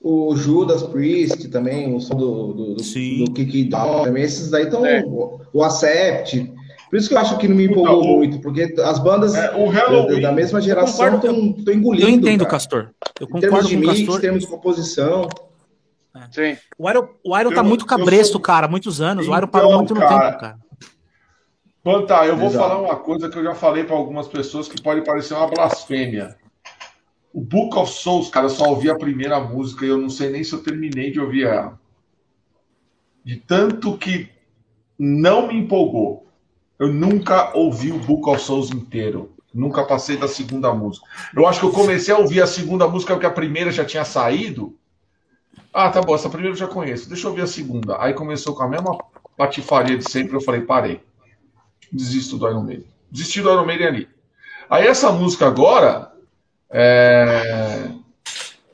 O 0.00 0.34
Judas 0.36 0.82
Priest 0.82 1.48
também, 1.48 1.94
o 1.94 2.00
som 2.00 2.14
do, 2.14 2.52
do, 2.52 2.74
do, 2.74 3.24
do 3.24 3.32
Kiki 3.32 3.64
Down, 3.64 4.04
também 4.04 4.22
esses 4.22 4.50
daí 4.50 4.64
estão. 4.64 4.84
É. 4.84 5.02
O, 5.02 5.40
o 5.52 5.64
Acept. 5.64 6.52
Por 6.90 6.98
isso 6.98 7.08
que 7.08 7.14
eu 7.14 7.18
acho 7.18 7.38
que 7.38 7.48
não 7.48 7.56
me 7.56 7.64
empolgou 7.64 8.02
então, 8.02 8.16
muito, 8.16 8.40
porque 8.40 8.74
as 8.84 8.98
bandas 8.98 9.34
é, 9.34 9.50
da, 9.50 10.20
da, 10.20 10.32
mesma 10.32 10.60
geração 10.60 11.16
estão 11.16 11.74
engolindo. 11.74 12.06
Eu 12.06 12.10
entendo, 12.10 12.40
cara. 12.40 12.50
Castor. 12.50 12.90
Eu 13.18 13.26
concordo 13.26 13.46
em 13.46 13.50
termos 13.50 13.68
de 13.68 13.74
com 13.74 13.80
mix, 13.80 13.98
Castor. 14.00 14.20
termos 14.20 14.40
de 14.42 14.46
composição. 14.46 15.28
É. 16.14 16.26
Sim. 16.30 16.60
O 16.78 16.88
Iron, 16.88 17.08
o 17.24 17.38
Iron 17.38 17.52
tá 17.52 17.62
muito 17.62 17.84
cabresto, 17.84 18.32
sou... 18.32 18.40
cara, 18.40 18.68
muitos 18.68 19.00
anos. 19.00 19.24
Então, 19.24 19.34
o 19.34 19.38
Iron 19.38 19.48
parou 19.48 19.76
muito 19.76 19.94
no 19.94 20.00
cara, 20.00 20.30
tempo, 20.30 20.40
cara. 20.40 20.58
Panta, 21.82 22.26
eu 22.26 22.36
vou 22.36 22.46
Exato. 22.46 22.68
falar 22.68 22.80
uma 22.80 22.96
coisa 22.96 23.28
que 23.28 23.36
eu 23.36 23.44
já 23.44 23.54
falei 23.54 23.84
para 23.84 23.94
algumas 23.94 24.26
pessoas 24.26 24.68
que 24.68 24.80
pode 24.80 25.04
parecer 25.04 25.34
uma 25.34 25.48
blasfêmia. 25.48 26.36
O 27.32 27.40
Book 27.40 27.76
of 27.76 27.92
Souls, 27.92 28.30
cara, 28.30 28.46
eu 28.46 28.50
só 28.50 28.70
ouvi 28.70 28.88
a 28.88 28.96
primeira 28.96 29.38
música 29.40 29.84
e 29.84 29.88
eu 29.88 29.98
não 29.98 30.08
sei 30.08 30.30
nem 30.30 30.42
se 30.42 30.52
eu 30.54 30.62
terminei 30.62 31.10
de 31.10 31.20
ouvir 31.20 31.46
ela. 31.46 31.78
De 33.24 33.36
tanto 33.36 33.98
que 33.98 34.30
não 34.98 35.48
me 35.48 35.58
empolgou. 35.58 36.26
Eu 36.78 36.92
nunca 36.92 37.54
ouvi 37.56 37.90
o 37.92 37.98
Book 37.98 38.28
of 38.30 38.40
Souls 38.40 38.70
inteiro. 38.70 39.34
Nunca 39.52 39.84
passei 39.84 40.16
da 40.16 40.26
segunda 40.26 40.72
música. 40.72 41.06
Eu 41.34 41.46
acho 41.46 41.60
que 41.60 41.66
eu 41.66 41.72
comecei 41.72 42.14
a 42.14 42.18
ouvir 42.18 42.40
a 42.40 42.46
segunda 42.46 42.88
música 42.88 43.14
porque 43.14 43.26
a 43.26 43.30
primeira 43.30 43.70
já 43.70 43.84
tinha 43.84 44.04
saído. 44.04 44.76
Ah, 45.74 45.90
tá 45.90 46.00
bom, 46.00 46.14
essa 46.14 46.30
primeira 46.30 46.54
eu 46.54 46.58
já 46.58 46.68
conheço. 46.68 47.08
Deixa 47.08 47.26
eu 47.26 47.30
ouvir 47.30 47.42
a 47.42 47.48
segunda. 47.48 48.00
Aí 48.00 48.14
começou 48.14 48.54
com 48.54 48.62
a 48.62 48.68
mesma 48.68 48.96
patifaria 49.36 49.98
de 49.98 50.08
sempre. 50.08 50.36
Eu 50.36 50.40
falei, 50.40 50.60
parei 50.60 51.00
desisto 51.92 52.38
do 52.38 52.48
Iron 52.48 52.62
Maiden. 52.62 52.86
Desisti 53.10 53.40
do 53.40 53.50
Iron 53.50 53.66
Maiden 53.66 53.86
ali. 53.88 54.08
Aí 54.70 54.86
essa 54.86 55.10
música 55.10 55.46
agora, 55.48 56.12
é... 56.70 57.90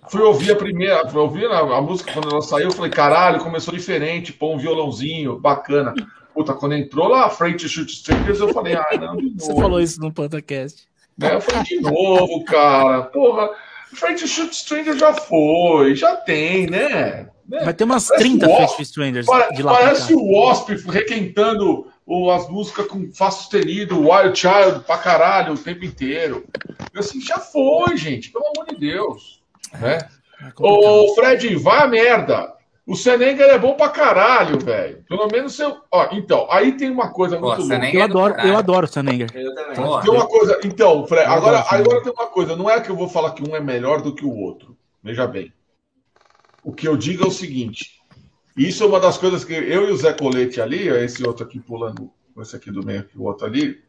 fui 0.09 0.21
ouvir 0.21 0.53
a 0.53 0.57
primeira, 0.57 1.09
fui 1.09 1.21
ouvir 1.21 1.47
a, 1.47 1.59
a, 1.59 1.81
música 1.81 2.13
quando 2.13 2.31
ela 2.31 2.43
saiu, 2.43 2.67
eu 2.67 2.73
falei, 2.73 2.91
caralho, 2.91 3.43
começou 3.43 3.75
diferente, 3.75 4.33
pô, 4.33 4.55
um 4.55 4.59
violãozinho, 4.59 5.39
bacana. 5.39 5.95
Puta, 6.33 6.55
quando 6.55 6.75
entrou 6.75 7.09
lá 7.09 7.27
a 7.27 7.31
Frente 7.31 7.69
Shoot 7.69 7.91
Strangers, 7.91 8.41
eu 8.41 8.53
falei, 8.53 8.75
ah, 8.75 8.87
não, 8.99 9.17
de 9.17 9.25
novo. 9.25 9.41
Você 9.41 9.55
falou 9.55 9.81
isso 9.81 10.01
no 10.01 10.13
podcast. 10.13 10.89
É, 11.21 11.35
eu 11.35 11.41
falei, 11.41 11.63
de 11.65 11.81
novo, 11.81 12.45
cara, 12.45 13.03
porra, 13.03 13.51
Frente 13.95 14.27
Shoot 14.27 14.53
Strangers 14.53 14.99
já 14.99 15.13
foi, 15.13 15.95
já 15.95 16.17
tem, 16.17 16.67
né? 16.67 17.29
Vai 17.49 17.75
ter 17.75 17.85
umas 17.85 18.07
parece 18.07 18.25
30 18.25 18.47
Frente 18.47 18.83
Strangers 18.83 19.27
de 19.27 19.63
lá 19.63 19.73
Parece 19.73 20.15
o 20.15 20.33
Wasp 20.33 20.69
requentando 20.89 21.87
as 22.33 22.49
músicas 22.49 22.87
com 22.87 23.13
Fá 23.13 23.31
sustenido, 23.31 24.09
Wild 24.09 24.39
Child 24.39 24.81
pra 24.87 24.99
caralho 24.99 25.55
o 25.55 25.59
tempo 25.59 25.85
inteiro. 25.85 26.45
Eu 26.93 27.01
assim, 27.01 27.21
já 27.21 27.39
foi, 27.39 27.97
gente, 27.97 28.31
pelo 28.31 28.47
amor 28.47 28.67
de 28.67 28.79
Deus. 28.79 29.43
Né? 29.73 29.99
É 30.43 30.53
Ô, 30.59 31.15
Fred, 31.15 31.55
vai 31.57 31.83
a 31.83 31.87
merda. 31.87 32.60
O 32.91 32.97
Senenger 32.97 33.49
é 33.49 33.57
bom 33.57 33.75
pra 33.75 33.89
caralho, 33.89 34.59
velho. 34.59 35.05
Pelo 35.09 35.29
menos 35.29 35.55
seu. 35.55 35.77
Ó, 35.93 36.09
então, 36.11 36.49
aí 36.51 36.73
tem 36.73 36.91
uma 36.91 37.13
coisa 37.13 37.39
Pô, 37.39 37.47
muito 37.47 37.63
louca. 37.63 37.89
Eu 37.89 38.03
adoro, 38.03 38.35
eu 38.41 38.57
adoro 38.57 38.85
o 38.85 38.89
Senenger. 38.89 39.31
Eu 39.33 39.55
também. 39.55 39.75
Tem 40.03 40.11
uma 40.11 40.27
coisa. 40.27 40.61
Então, 40.65 41.07
Fred, 41.07 41.25
agora, 41.25 41.65
agora 41.71 42.03
tem 42.03 42.13
uma 42.13 42.27
coisa. 42.27 42.57
Não 42.57 42.69
é 42.69 42.81
que 42.81 42.91
eu 42.91 42.97
vou 42.97 43.09
falar 43.09 43.31
que 43.31 43.49
um 43.49 43.55
é 43.55 43.61
melhor 43.61 44.03
do 44.03 44.13
que 44.13 44.25
o 44.25 44.37
outro. 44.37 44.77
Veja 45.05 45.25
bem. 45.29 45.53
O 46.65 46.73
que 46.73 46.89
eu 46.89 46.97
digo 46.97 47.23
é 47.23 47.29
o 47.29 47.31
seguinte: 47.31 48.01
isso 48.57 48.83
é 48.83 48.87
uma 48.89 48.99
das 48.99 49.17
coisas 49.17 49.45
que 49.45 49.55
eu 49.55 49.89
e 49.89 49.93
o 49.93 49.97
Zé 49.97 50.13
Colete 50.13 50.61
ali, 50.61 50.89
esse 50.89 51.25
outro 51.25 51.45
aqui 51.45 51.61
pulando, 51.61 52.11
esse 52.39 52.57
aqui 52.57 52.73
do 52.73 52.85
meio, 52.85 53.09
o 53.15 53.23
outro 53.23 53.47
ali, 53.47 53.81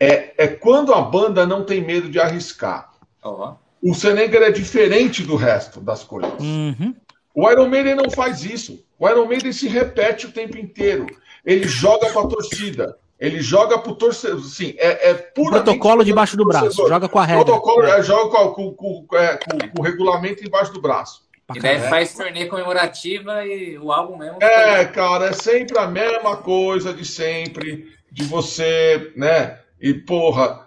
é, 0.00 0.34
é 0.36 0.48
quando 0.48 0.92
a 0.92 1.00
banda 1.02 1.46
não 1.46 1.64
tem 1.64 1.80
medo 1.84 2.10
de 2.10 2.18
arriscar. 2.18 2.90
Uhum. 3.24 3.54
O 3.80 3.94
Senegal 3.94 4.42
é 4.42 4.50
diferente 4.50 5.22
do 5.22 5.36
resto 5.36 5.80
das 5.80 6.02
coisas. 6.02 6.32
Uhum. 6.40 6.92
O 7.36 7.50
Iron 7.50 7.68
Maiden 7.68 7.94
não 7.94 8.10
faz 8.10 8.42
isso. 8.42 8.82
O 8.98 9.06
Iron 9.06 9.26
Maiden 9.26 9.52
se 9.52 9.68
repete 9.68 10.24
o 10.24 10.32
tempo 10.32 10.56
inteiro. 10.56 11.06
Ele 11.44 11.68
joga 11.68 12.08
para 12.08 12.22
a 12.22 12.26
torcida. 12.26 12.98
Ele 13.20 13.42
joga 13.42 13.78
pro 13.78 13.94
torcedor. 13.94 14.42
Sim, 14.42 14.74
é, 14.78 15.10
é 15.10 15.14
puramente. 15.14 15.64
Protocolo 15.64 16.02
debaixo 16.02 16.34
do 16.34 16.46
braço. 16.46 16.88
Joga 16.88 17.06
com 17.10 17.18
a 17.18 17.26
regra. 17.26 17.44
Protocolo 17.44 17.84
é, 17.84 18.02
joga 18.02 18.30
com, 18.30 18.72
com, 18.72 19.04
com, 19.04 19.16
é, 19.16 19.36
com, 19.36 19.68
com 19.68 19.80
o 19.80 19.84
regulamento 19.84 20.42
embaixo 20.42 20.72
do 20.72 20.80
braço. 20.80 21.26
E 21.54 21.60
daí 21.60 21.78
faz 21.78 22.14
turnê 22.14 22.46
comemorativa 22.46 23.44
e 23.44 23.78
o 23.78 23.92
álbum 23.92 24.16
mesmo. 24.16 24.38
É, 24.42 24.86
cara, 24.86 25.26
é 25.26 25.32
sempre 25.34 25.78
a 25.78 25.86
mesma 25.86 26.38
coisa 26.38 26.92
de 26.94 27.04
sempre. 27.04 27.94
De 28.10 28.24
você, 28.24 29.12
né? 29.14 29.60
E 29.78 29.92
porra. 29.92 30.66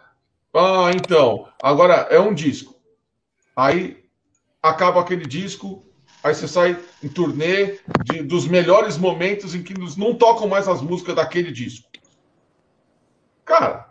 Ah, 0.53 0.91
então. 0.93 1.47
Agora 1.61 2.07
é 2.11 2.19
um 2.19 2.33
disco. 2.33 2.75
Aí 3.55 3.97
acaba 4.61 5.01
aquele 5.01 5.25
disco. 5.25 5.88
Aí 6.23 6.33
você 6.33 6.47
sai 6.47 6.77
em 7.03 7.07
turnê 7.07 7.79
de, 8.03 8.21
dos 8.23 8.47
melhores 8.47 8.97
momentos 8.97 9.55
em 9.55 9.63
que 9.63 9.73
não 9.97 10.13
tocam 10.13 10.47
mais 10.47 10.67
as 10.67 10.81
músicas 10.81 11.15
daquele 11.15 11.51
disco. 11.51 11.89
Cara, 13.45 13.89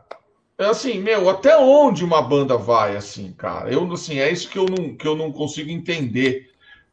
é 0.58 0.66
assim, 0.66 1.00
meu, 1.00 1.28
até 1.30 1.56
onde 1.56 2.04
uma 2.04 2.20
banda 2.20 2.56
vai 2.56 2.96
assim, 2.96 3.32
cara? 3.32 3.72
Eu, 3.72 3.90
assim, 3.92 4.18
é 4.18 4.30
isso 4.30 4.48
que 4.48 4.58
eu 4.58 4.66
não, 4.66 4.96
que 4.96 5.06
eu 5.06 5.16
não 5.16 5.32
consigo 5.32 5.70
entender 5.70 6.50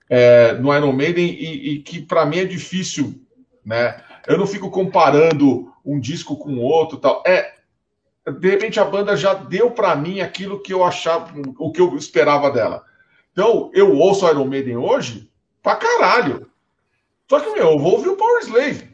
é, 0.09 0.53
no 0.53 0.73
Iron 0.73 0.91
Maiden 0.91 1.25
e, 1.25 1.73
e 1.73 1.80
que 1.80 2.01
para 2.01 2.25
mim 2.25 2.39
é 2.39 2.45
difícil, 2.45 3.19
né? 3.65 4.01
Eu 4.27 4.38
não 4.38 4.47
fico 4.47 4.69
comparando 4.69 5.72
um 5.83 5.99
disco 5.99 6.38
com 6.38 6.59
outro, 6.59 6.97
tal. 6.97 7.23
É, 7.25 7.55
de 8.39 8.49
repente 8.49 8.80
a 8.80 8.85
banda 8.85 9.15
já 9.15 9.33
deu 9.33 9.72
para 9.72 9.95
mim 9.95 10.22
aquilo 10.22 10.61
que 10.61 10.73
eu 10.73 10.83
achava, 10.83 11.31
o 11.59 11.72
que 11.72 11.81
eu 11.81 11.95
esperava 11.95 12.49
dela. 12.49 12.83
Então, 13.35 13.69
eu 13.73 13.93
ouço 13.97 14.25
Iron 14.30 14.45
Maiden 14.45 14.77
hoje 14.77 15.30
pra 15.61 15.75
caralho. 15.75 16.49
Só 17.30 17.38
que, 17.41 17.49
meu, 17.49 17.72
eu 17.72 17.77
vou 17.77 17.95
ouvir 17.95 18.07
o 18.07 18.15
Power 18.15 18.41
Slave. 18.41 18.88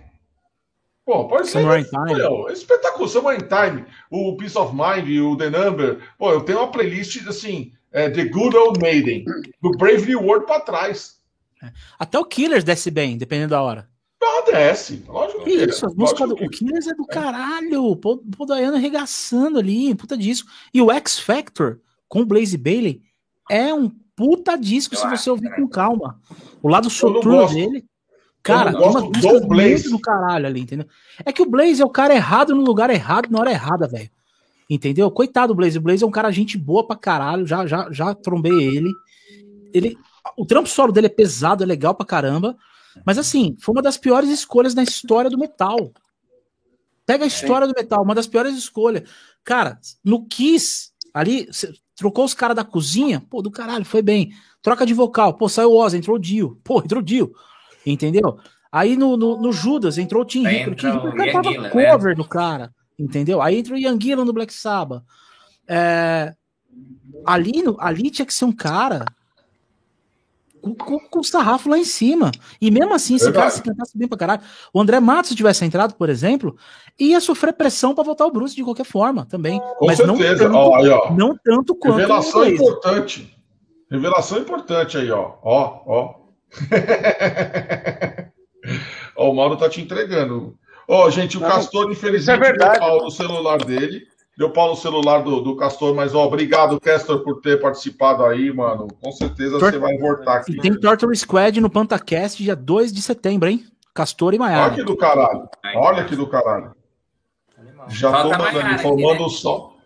Pô, 1.06 1.30
ser. 1.44 1.62
Summer 1.62 1.88
Time. 1.88 2.16
Meu, 2.16 2.50
é 2.50 2.54
espetáculo. 2.54 3.08
Summer 3.08 3.36
in 3.36 3.48
Time, 3.48 3.86
o 4.10 4.36
Peace 4.38 4.58
of 4.58 4.74
Mind, 4.74 5.22
o 5.22 5.38
The 5.38 5.52
Number. 5.52 6.00
Pô, 6.18 6.32
eu 6.32 6.42
tenho 6.42 6.58
uma 6.58 6.72
playlist 6.72 7.28
assim, 7.28 7.72
é, 7.92 8.10
The 8.10 8.26
Good 8.26 8.58
Old 8.58 8.80
Maiden, 8.80 9.26
do 9.62 9.72
Brave 9.78 10.08
New 10.08 10.24
World 10.24 10.48
pra 10.48 10.60
trás. 10.60 11.20
É. 11.62 11.72
Até 12.00 12.18
o 12.18 12.26
Killers 12.26 12.64
desce 12.64 12.90
bem, 12.90 13.20
dependendo 13.20 13.52
da 13.52 13.62
hora. 13.62 13.88
Ah, 14.24 14.44
desce. 14.52 15.04
Lógico 15.08 15.44
que 15.44 15.52
Isso, 15.52 15.86
as 15.86 15.94
músicas 15.94 16.30
do 16.30 16.36
que... 16.36 16.46
o 16.46 16.50
Killers 16.50 16.88
é 16.88 16.94
do 16.96 17.06
caralho. 17.06 17.84
O 17.84 17.96
Paul 17.96 18.24
Dayano 18.48 18.78
arregaçando 18.78 19.60
ali, 19.60 19.94
puta 19.94 20.18
disco. 20.18 20.50
E 20.74 20.82
o 20.82 20.92
X 20.92 21.20
Factor 21.20 21.80
com 22.08 22.22
o 22.22 22.26
Blaze 22.26 22.58
Bailey 22.58 23.02
é 23.50 23.74
um 23.74 23.92
puta 24.22 24.56
disco 24.56 24.96
se 24.96 25.10
você 25.10 25.32
ouvir 25.32 25.50
com 25.56 25.68
calma. 25.68 26.20
O 26.62 26.70
lado 26.70 26.92
soturno 26.92 27.48
dele. 27.48 27.84
Cara, 28.44 28.72
uma 28.78 29.02
música 29.02 29.48
muito 29.48 29.90
do 29.90 30.00
caralho 30.00 30.46
ali, 30.46 30.62
entendeu? 30.62 30.88
É 31.26 31.34
que 31.34 31.42
o 31.42 31.50
Blaze 31.50 31.82
é 31.82 31.86
o 31.86 31.90
cara 31.90 32.14
errado 32.14 32.54
no 32.54 32.62
lugar 32.62 32.92
errado 32.92 33.30
na 33.32 33.40
hora 33.40 33.52
errada, 33.52 33.88
velho. 33.88 34.12
Entendeu? 34.70 35.10
Coitado 35.10 35.54
do 35.54 35.58
Blaze. 35.58 35.80
O 35.80 35.82
Blaze 35.82 36.04
é 36.04 36.08
um 36.08 36.12
cara 36.12 36.32
gente 36.32 36.56
boa 36.56 36.86
pra 36.86 36.96
caralho. 36.96 37.48
Já, 37.48 37.66
já, 37.66 37.92
já 37.92 38.14
trombei 38.14 38.54
ele. 38.54 38.94
Ele. 39.74 39.98
O 40.38 40.46
trampo 40.46 40.70
solo 40.70 40.92
dele 40.92 41.08
é 41.08 41.10
pesado, 41.10 41.64
é 41.64 41.66
legal 41.66 41.96
pra 41.96 42.06
caramba. 42.06 42.56
Mas 43.04 43.18
assim, 43.18 43.56
foi 43.60 43.74
uma 43.74 43.82
das 43.82 43.98
piores 43.98 44.30
escolhas 44.30 44.76
na 44.76 44.84
história 44.84 45.32
do 45.32 45.38
metal. 45.38 45.92
Pega 47.08 47.24
a 47.24 47.28
história 47.28 47.66
Sim. 47.66 47.74
do 47.74 47.78
metal, 47.78 48.04
uma 48.04 48.16
das 48.16 48.28
piores 48.28 48.56
escolhas. 48.56 49.10
Cara, 49.44 49.80
no 50.04 50.26
Kiss, 50.28 50.92
ali, 51.12 51.50
trocou 52.02 52.26
os 52.26 52.34
caras 52.34 52.56
da 52.56 52.64
cozinha, 52.64 53.22
pô, 53.30 53.44
do 53.44 53.52
caralho, 53.52 53.86
foi 53.86 54.02
bem. 54.02 54.32
Troca 54.60 54.88
de 54.88 54.94
vocal, 54.94 55.36
pô, 55.36 55.48
saiu 55.48 55.70
o 55.70 55.78
Oz, 55.78 55.94
entrou 55.94 56.16
o 56.16 56.20
Dio. 56.20 56.60
Pô, 56.64 56.80
entrou 56.80 57.00
o 57.00 57.06
Dio. 57.06 57.32
Entendeu? 57.86 58.40
Aí 58.72 58.98
no, 58.98 59.16
no, 59.16 59.40
no 59.40 59.54
Judas 59.54 60.00
entrou 60.00 60.24
o 60.24 60.26
Tim 60.26 60.44
Hickory. 60.44 60.72
O 60.72 60.76
Tim 60.76 60.88
Hickory 60.88 61.32
cantava 61.32 61.52
né? 61.52 61.70
cover 61.70 62.10
né? 62.10 62.16
do 62.16 62.26
cara. 62.28 62.74
Entendeu? 62.98 63.40
Aí 63.40 63.60
entrou 63.60 63.78
o 63.78 63.80
Ian 63.80 64.02
Gillan 64.02 64.26
no 64.26 64.34
Black 64.34 64.52
Sabbath. 64.52 65.04
É, 65.68 66.34
ali, 67.24 67.64
ali 67.78 68.10
tinha 68.10 68.26
que 68.26 68.34
ser 68.34 68.46
um 68.46 68.52
cara 68.52 69.06
com, 70.62 70.76
com, 70.76 71.00
com 71.00 71.20
o 71.20 71.24
sarrafo 71.24 71.70
lá 71.70 71.78
em 71.78 71.84
cima. 71.84 72.32
E 72.62 72.70
mesmo 72.70 72.94
assim, 72.94 73.16
esse 73.16 73.32
cara 73.32 73.50
se 73.50 73.62
cantasse 73.62 73.98
bem 73.98 74.08
pra 74.08 74.18
caralho. 74.18 74.42
O 74.74 74.80
André 74.80 75.00
Matos, 75.00 75.30
se 75.30 75.36
tivesse 75.36 75.66
entrado, 75.66 75.96
por 75.96 76.10
exemplo, 76.10 76.56
ia 77.00 77.20
sofrer 77.20 77.54
pressão 77.54 77.96
para 77.96 78.04
voltar 78.04 78.26
o 78.26 78.32
Bruce 78.32 78.56
de 78.56 78.64
qualquer 78.64 78.86
forma 78.86 79.26
também. 79.26 79.60
Com 79.80 79.88
Mas 79.88 79.98
certeza. 79.98 80.48
Não 80.48 80.54
tanto, 80.54 80.56
ó, 80.56 80.76
aí, 80.76 80.90
ó. 80.90 81.12
não 81.12 81.36
tanto 81.44 81.76
quanto. 81.76 81.98
Revelação 81.98 82.48
importante. 82.48 83.36
Revelação 83.90 84.38
importante 84.38 84.98
aí, 84.98 85.12
ó. 85.12 85.34
Ó, 85.44 85.82
ó. 85.86 86.22
ó, 89.18 89.32
o 89.32 89.36
Mauro 89.36 89.58
tá 89.58 89.68
te 89.68 89.82
entregando. 89.82 90.56
Ó, 90.88 91.10
gente, 91.10 91.38
o 91.38 91.42
não, 91.42 91.48
Castor, 91.48 91.92
infelizmente, 91.92 92.44
é 92.44 92.80
pau 92.80 93.04
no 93.04 93.12
celular 93.12 93.64
dele. 93.64 94.04
Deu 94.42 94.50
pau 94.50 94.70
no 94.70 94.76
celular 94.76 95.20
do, 95.20 95.40
do 95.40 95.56
Castor, 95.56 95.94
mas 95.94 96.16
ó, 96.16 96.26
obrigado, 96.26 96.80
Castor, 96.80 97.20
por 97.20 97.42
ter 97.42 97.62
participado 97.62 98.26
aí, 98.26 98.52
mano. 98.52 98.88
Com 99.00 99.12
certeza 99.12 99.60
Tor 99.60 99.72
você 99.72 99.78
vai 99.78 99.96
voltar 100.00 100.38
aqui. 100.38 100.54
E 100.54 100.58
tem 100.60 100.74
Torture 100.74 101.16
Squad 101.16 101.62
no 101.62 101.70
PantaCast 101.70 102.42
dia 102.42 102.56
2 102.56 102.92
de 102.92 103.04
setembro, 103.04 103.48
hein? 103.48 103.64
Castor 103.94 104.34
e 104.34 104.40
Maiara. 104.40 104.64
Olha 104.64 104.74
que 104.74 104.84
do 104.84 104.98
caralho. 104.98 105.50
Olha 105.76 106.06
que 106.06 106.16
do 106.16 106.26
caralho. 106.26 106.72
Já 107.90 108.10
falta 108.10 108.36
tô 108.36 108.44
mandando, 108.44 108.80
formando 108.80 109.26
o 109.26 109.30
sol. 109.30 109.78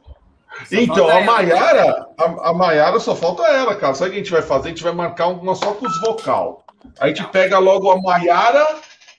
Então, 0.72 1.10
a 1.10 1.20
Maiara, 1.20 2.08
a, 2.18 2.50
a 2.50 2.54
Maiara 2.54 2.98
só 3.02 3.14
falta 3.14 3.44
ela, 3.44 3.76
cara. 3.76 3.94
Sabe 3.94 4.12
o 4.12 4.14
que 4.14 4.20
a 4.20 4.24
gente 4.24 4.32
vai 4.32 4.42
fazer? 4.42 4.68
A 4.68 4.70
gente 4.70 4.84
vai 4.84 4.94
marcar 4.94 5.28
uma 5.28 5.54
só 5.54 5.74
com 5.74 5.86
os 5.86 6.00
vocal. 6.00 6.64
Aí 7.02 7.12
a 7.12 7.14
gente 7.14 7.28
pega 7.30 7.60
logo 7.60 7.92
a 7.92 8.02
Maiara 8.02 8.66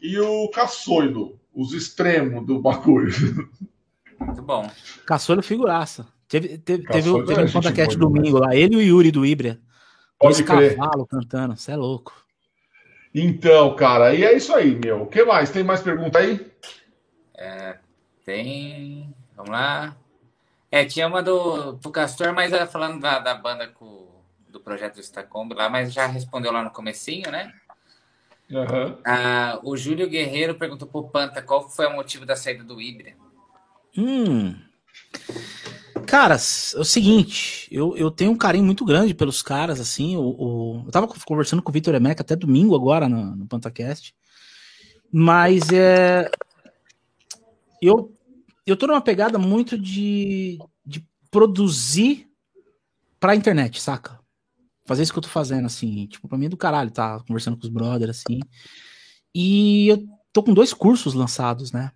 e 0.01 0.19
o 0.19 0.49
Caçoido, 0.49 1.39
os 1.55 1.75
extremos 1.75 2.47
do 2.47 2.59
bagulho. 2.59 3.13
Muito 4.19 4.43
bom. 4.43 4.71
Caçoido 5.07 5.43
figuraça. 5.43 6.07
Teve, 6.29 6.59
teve, 6.59 6.85
teve, 6.85 7.09
o, 7.09 7.25
teve 7.25 7.43
um 7.43 7.53
podcast 7.53 7.97
domingo 7.97 8.39
lá, 8.39 8.55
ele 8.55 8.75
e 8.75 8.79
o 8.79 8.83
Yuri 8.83 9.11
do 9.11 9.25
Ibra. 9.25 9.61
Pode 10.19 10.43
crer. 10.43 10.77
cavalo 10.77 11.07
cantando, 11.07 11.57
você 11.57 11.73
é 11.73 11.77
louco. 11.77 12.13
Então, 13.15 13.75
cara, 13.77 14.15
e 14.15 14.25
é 14.25 14.37
isso 14.37 14.55
aí, 14.55 14.75
meu. 14.75 15.03
O 15.03 15.07
que 15.07 15.25
mais? 15.25 15.51
Tem 15.51 15.63
mais 15.63 15.81
pergunta 15.81 16.19
aí? 16.19 16.45
É, 17.37 17.79
tem. 18.25 19.15
Vamos 19.37 19.53
lá. 19.53 19.97
É, 20.71 20.85
tinha 20.85 21.07
uma 21.07 21.23
do, 21.23 21.73
do 21.73 21.91
Castor, 21.91 22.35
mas 22.35 22.53
era 22.53 22.67
falando 22.67 23.01
da, 23.01 23.19
da 23.19 23.35
banda 23.35 23.69
com, 23.69 24.09
do 24.49 24.61
projeto 24.61 25.03
Stacombe 25.03 25.55
lá, 25.55 25.69
mas 25.69 25.93
já 25.93 26.07
respondeu 26.07 26.53
lá 26.53 26.63
no 26.63 26.71
comecinho, 26.71 27.31
né? 27.31 27.53
Uhum. 28.51 28.99
Ah, 29.05 29.59
o 29.63 29.77
Júlio 29.77 30.09
Guerreiro 30.09 30.55
perguntou 30.55 30.87
pro 30.89 31.09
Panta 31.09 31.41
qual 31.43 31.69
foi 31.69 31.87
o 31.87 31.95
motivo 31.95 32.27
da 32.27 32.37
saída 32.37 32.65
do 32.65 32.81
Ibra. 32.81 33.15
Hum. 33.97 34.55
Cara, 36.07 36.35
é 36.35 36.79
o 36.79 36.85
seguinte, 36.85 37.69
eu, 37.71 37.97
eu 37.97 38.11
tenho 38.11 38.31
um 38.31 38.37
carinho 38.37 38.65
muito 38.65 38.85
grande 38.85 39.15
pelos 39.15 39.43
caras, 39.43 39.81
assim. 39.81 40.17
O, 40.17 40.23
o 40.23 40.83
eu 40.87 40.93
tava 40.93 41.09
conversando 41.09 41.63
com 41.63 41.71
o 41.71 41.73
Vitor 41.73 41.95
Emeca 41.95 42.23
até 42.23 42.37
domingo 42.37 42.77
agora 42.77 43.09
no, 43.09 43.35
no 43.35 43.47
PantaCast. 43.47 44.15
Mas 45.11 45.71
é. 45.73 46.31
Eu, 47.81 48.15
eu 48.67 48.77
tô 48.77 48.87
numa 48.87 49.01
pegada 49.01 49.39
muito 49.39 49.79
de, 49.79 50.59
de 50.85 51.05
produzir 51.31 52.29
pra 53.19 53.35
internet, 53.35 53.81
saca? 53.81 54.21
Fazer 54.87 55.03
isso 55.03 55.13
que 55.13 55.19
eu 55.19 55.23
tô 55.23 55.29
fazendo, 55.29 55.67
assim. 55.67 56.07
Tipo, 56.07 56.29
pra 56.29 56.39
mim 56.39 56.47
é 56.47 56.51
do 56.51 56.57
caralho, 56.57 56.91
tá? 56.91 57.21
Conversando 57.27 57.57
com 57.57 57.65
os 57.65 57.69
brothers, 57.69 58.19
assim. 58.19 58.41
E 59.35 59.89
eu 59.89 60.07
tô 60.33 60.43
com 60.43 60.55
dois 60.55 60.73
cursos 60.73 61.15
lançados, 61.15 61.73
né? 61.73 61.91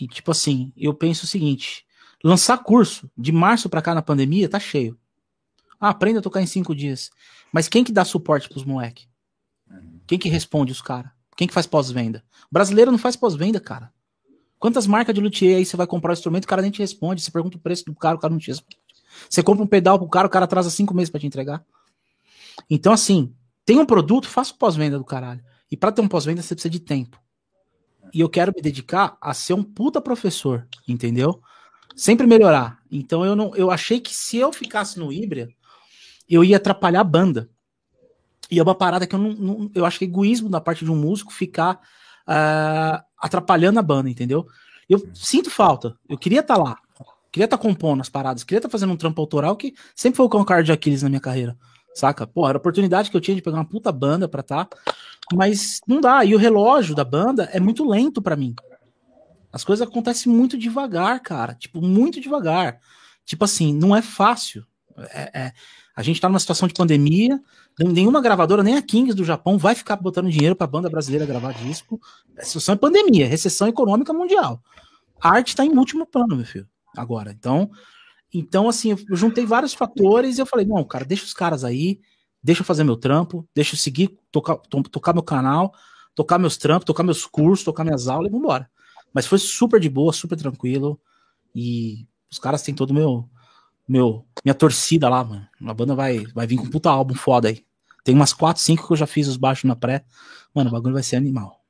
E 0.00 0.06
tipo 0.06 0.30
assim, 0.30 0.72
eu 0.76 0.92
penso 0.94 1.24
o 1.24 1.28
seguinte: 1.28 1.84
lançar 2.22 2.58
curso 2.58 3.10
de 3.16 3.32
março 3.32 3.68
para 3.68 3.82
cá 3.82 3.94
na 3.94 4.02
pandemia 4.02 4.48
tá 4.48 4.58
cheio. 4.58 4.98
Ah, 5.80 5.90
aprenda 5.90 6.20
a 6.20 6.22
tocar 6.22 6.40
em 6.40 6.46
cinco 6.46 6.74
dias. 6.74 7.10
Mas 7.52 7.68
quem 7.68 7.84
que 7.84 7.92
dá 7.92 8.04
suporte 8.04 8.48
pros 8.48 8.64
moleque? 8.64 9.06
Quem 10.06 10.18
que 10.18 10.28
responde 10.28 10.72
os 10.72 10.80
caras? 10.80 11.10
Quem 11.36 11.48
que 11.48 11.54
faz 11.54 11.66
pós-venda? 11.66 12.24
Brasileiro 12.50 12.90
não 12.90 12.98
faz 12.98 13.16
pós-venda, 13.16 13.60
cara. 13.60 13.92
Quantas 14.58 14.86
marcas 14.86 15.14
de 15.14 15.20
luthier 15.20 15.58
aí 15.58 15.66
você 15.66 15.76
vai 15.76 15.86
comprar 15.86 16.10
o 16.10 16.14
instrumento, 16.14 16.44
o 16.44 16.48
cara 16.48 16.62
nem 16.62 16.70
te 16.70 16.78
responde. 16.78 17.20
Você 17.20 17.30
pergunta 17.30 17.56
o 17.56 17.60
preço 17.60 17.84
do 17.84 17.94
cara, 17.94 18.16
o 18.16 18.18
cara 18.18 18.32
não 18.32 18.38
te 18.38 18.48
responde. 18.48 18.78
Você 19.28 19.42
compra 19.42 19.62
um 19.62 19.66
pedal 19.66 19.98
pro 19.98 20.08
cara, 20.08 20.26
o 20.26 20.30
cara 20.30 20.44
atrasa 20.44 20.70
cinco 20.70 20.94
meses 20.94 21.10
para 21.10 21.20
te 21.20 21.26
entregar. 21.26 21.64
Então, 22.70 22.92
assim, 22.92 23.34
tem 23.64 23.78
um 23.78 23.86
produto, 23.86 24.28
faça 24.28 24.54
pós-venda 24.54 24.96
do 24.96 25.04
caralho. 25.04 25.44
E 25.70 25.76
para 25.76 25.92
ter 25.92 26.00
um 26.00 26.08
pós-venda, 26.08 26.40
você 26.40 26.54
precisa 26.54 26.70
de 26.70 26.80
tempo 26.80 27.23
e 28.14 28.20
eu 28.20 28.28
quero 28.28 28.52
me 28.54 28.62
dedicar 28.62 29.18
a 29.20 29.34
ser 29.34 29.54
um 29.54 29.62
puta 29.62 30.00
professor, 30.00 30.68
entendeu? 30.86 31.42
Sempre 31.96 32.28
melhorar. 32.28 32.78
Então 32.90 33.24
eu 33.24 33.34
não, 33.34 33.54
eu 33.56 33.72
achei 33.72 34.00
que 34.00 34.14
se 34.14 34.36
eu 34.36 34.52
ficasse 34.52 35.00
no 35.00 35.12
Ibra, 35.12 35.48
eu 36.30 36.44
ia 36.44 36.56
atrapalhar 36.56 37.00
a 37.00 37.04
banda. 37.04 37.50
E 38.48 38.60
é 38.60 38.62
uma 38.62 38.74
parada 38.74 39.04
que 39.04 39.16
eu 39.16 39.18
não, 39.18 39.32
não 39.32 39.70
eu 39.74 39.84
acho 39.84 39.98
que 39.98 40.04
é 40.04 40.08
egoísmo 40.08 40.48
da 40.48 40.60
parte 40.60 40.84
de 40.84 40.92
um 40.92 40.96
músico 40.96 41.32
ficar 41.32 41.80
uh, 42.28 43.02
atrapalhando 43.18 43.80
a 43.80 43.82
banda, 43.82 44.08
entendeu? 44.08 44.46
Eu 44.88 45.08
sinto 45.12 45.50
falta. 45.50 45.96
Eu 46.08 46.16
queria 46.16 46.40
estar 46.40 46.54
tá 46.54 46.62
lá. 46.62 46.78
Queria 47.32 47.46
estar 47.46 47.56
tá 47.56 47.62
compondo 47.62 48.00
as 48.00 48.08
paradas. 48.08 48.44
Queria 48.44 48.58
estar 48.58 48.68
tá 48.68 48.72
fazendo 48.72 48.92
um 48.92 48.96
trampo 48.96 49.20
autoral 49.20 49.56
que 49.56 49.74
sempre 49.94 50.18
foi 50.18 50.26
o 50.26 50.28
cão 50.28 50.44
de 50.62 50.70
Aquiles 50.70 51.02
na 51.02 51.08
minha 51.08 51.20
carreira. 51.20 51.56
Saca? 51.94 52.26
Pô, 52.26 52.48
era 52.48 52.58
a 52.58 52.60
oportunidade 52.60 53.10
que 53.10 53.16
eu 53.16 53.20
tinha 53.20 53.34
de 53.34 53.42
pegar 53.42 53.56
uma 53.56 53.64
puta 53.64 53.90
banda 53.90 54.28
pra 54.28 54.42
tá, 54.42 54.68
mas 55.32 55.80
não 55.86 56.00
dá. 56.00 56.24
E 56.24 56.34
o 56.34 56.38
relógio 56.38 56.94
da 56.94 57.04
banda 57.04 57.48
é 57.52 57.60
muito 57.60 57.88
lento 57.88 58.20
para 58.20 58.36
mim. 58.36 58.54
As 59.52 59.64
coisas 59.64 59.86
acontecem 59.86 60.32
muito 60.32 60.58
devagar, 60.58 61.20
cara. 61.20 61.54
Tipo, 61.54 61.80
muito 61.80 62.20
devagar. 62.20 62.80
Tipo 63.24 63.44
assim, 63.44 63.72
não 63.72 63.94
é 63.94 64.02
fácil. 64.02 64.66
É, 65.12 65.30
é, 65.32 65.52
a 65.96 66.02
gente 66.02 66.20
tá 66.20 66.28
numa 66.28 66.40
situação 66.40 66.68
de 66.68 66.74
pandemia, 66.74 67.40
nenhuma 67.78 68.20
gravadora, 68.20 68.62
nem 68.62 68.76
a 68.76 68.82
Kings 68.82 69.14
do 69.14 69.24
Japão, 69.24 69.56
vai 69.56 69.74
ficar 69.74 69.96
botando 69.96 70.30
dinheiro 70.30 70.56
pra 70.56 70.66
banda 70.66 70.90
brasileira 70.90 71.26
gravar 71.26 71.52
disco. 71.52 72.00
A 72.36 72.44
situação 72.44 72.74
é 72.74 72.78
pandemia, 72.78 73.28
recessão 73.28 73.68
econômica 73.68 74.12
mundial. 74.12 74.60
A 75.20 75.30
arte 75.30 75.54
tá 75.54 75.64
em 75.64 75.76
último 75.76 76.04
plano, 76.06 76.36
meu 76.36 76.44
filho, 76.44 76.68
agora. 76.96 77.30
Então, 77.30 77.70
então 78.32 78.68
assim, 78.68 78.90
eu 78.90 79.16
juntei 79.16 79.46
vários 79.46 79.72
fatores 79.72 80.36
e 80.36 80.40
eu 80.40 80.46
falei, 80.46 80.66
não, 80.66 80.82
cara, 80.84 81.04
deixa 81.04 81.24
os 81.24 81.32
caras 81.32 81.64
aí, 81.64 82.00
deixa 82.44 82.60
eu 82.60 82.66
fazer 82.66 82.84
meu 82.84 82.96
trampo, 82.96 83.48
deixa 83.54 83.74
eu 83.74 83.78
seguir, 83.78 84.18
tocar, 84.30 84.56
to, 84.56 84.82
tocar 84.82 85.14
meu 85.14 85.22
canal, 85.22 85.74
tocar 86.14 86.38
meus 86.38 86.58
trampos, 86.58 86.84
tocar 86.84 87.02
meus 87.02 87.24
cursos, 87.24 87.64
tocar 87.64 87.84
minhas 87.84 88.06
aulas 88.06 88.28
e 88.28 88.32
vambora. 88.32 88.70
Mas 89.14 89.26
foi 89.26 89.38
super 89.38 89.80
de 89.80 89.88
boa, 89.88 90.12
super 90.12 90.36
tranquilo. 90.36 91.00
E 91.54 92.06
os 92.30 92.38
caras 92.38 92.62
têm 92.62 92.74
todo 92.74 92.90
o 92.90 92.94
meu, 92.94 93.30
meu, 93.88 94.26
minha 94.44 94.54
torcida 94.54 95.08
lá, 95.08 95.24
mano. 95.24 95.48
A 95.64 95.72
banda 95.72 95.94
vai, 95.94 96.26
vai 96.34 96.46
vir 96.46 96.58
com 96.58 96.64
um 96.64 96.70
puta 96.70 96.90
álbum 96.90 97.14
foda 97.14 97.48
aí. 97.48 97.64
Tem 98.04 98.14
umas 98.14 98.34
4, 98.34 98.62
5 98.62 98.86
que 98.86 98.92
eu 98.92 98.96
já 98.96 99.06
fiz 99.06 99.26
os 99.26 99.38
baixos 99.38 99.64
na 99.64 99.74
pré. 99.74 100.04
Mano, 100.54 100.68
o 100.68 100.72
bagulho 100.72 100.92
vai 100.92 101.02
ser 101.02 101.16
animal. 101.16 101.64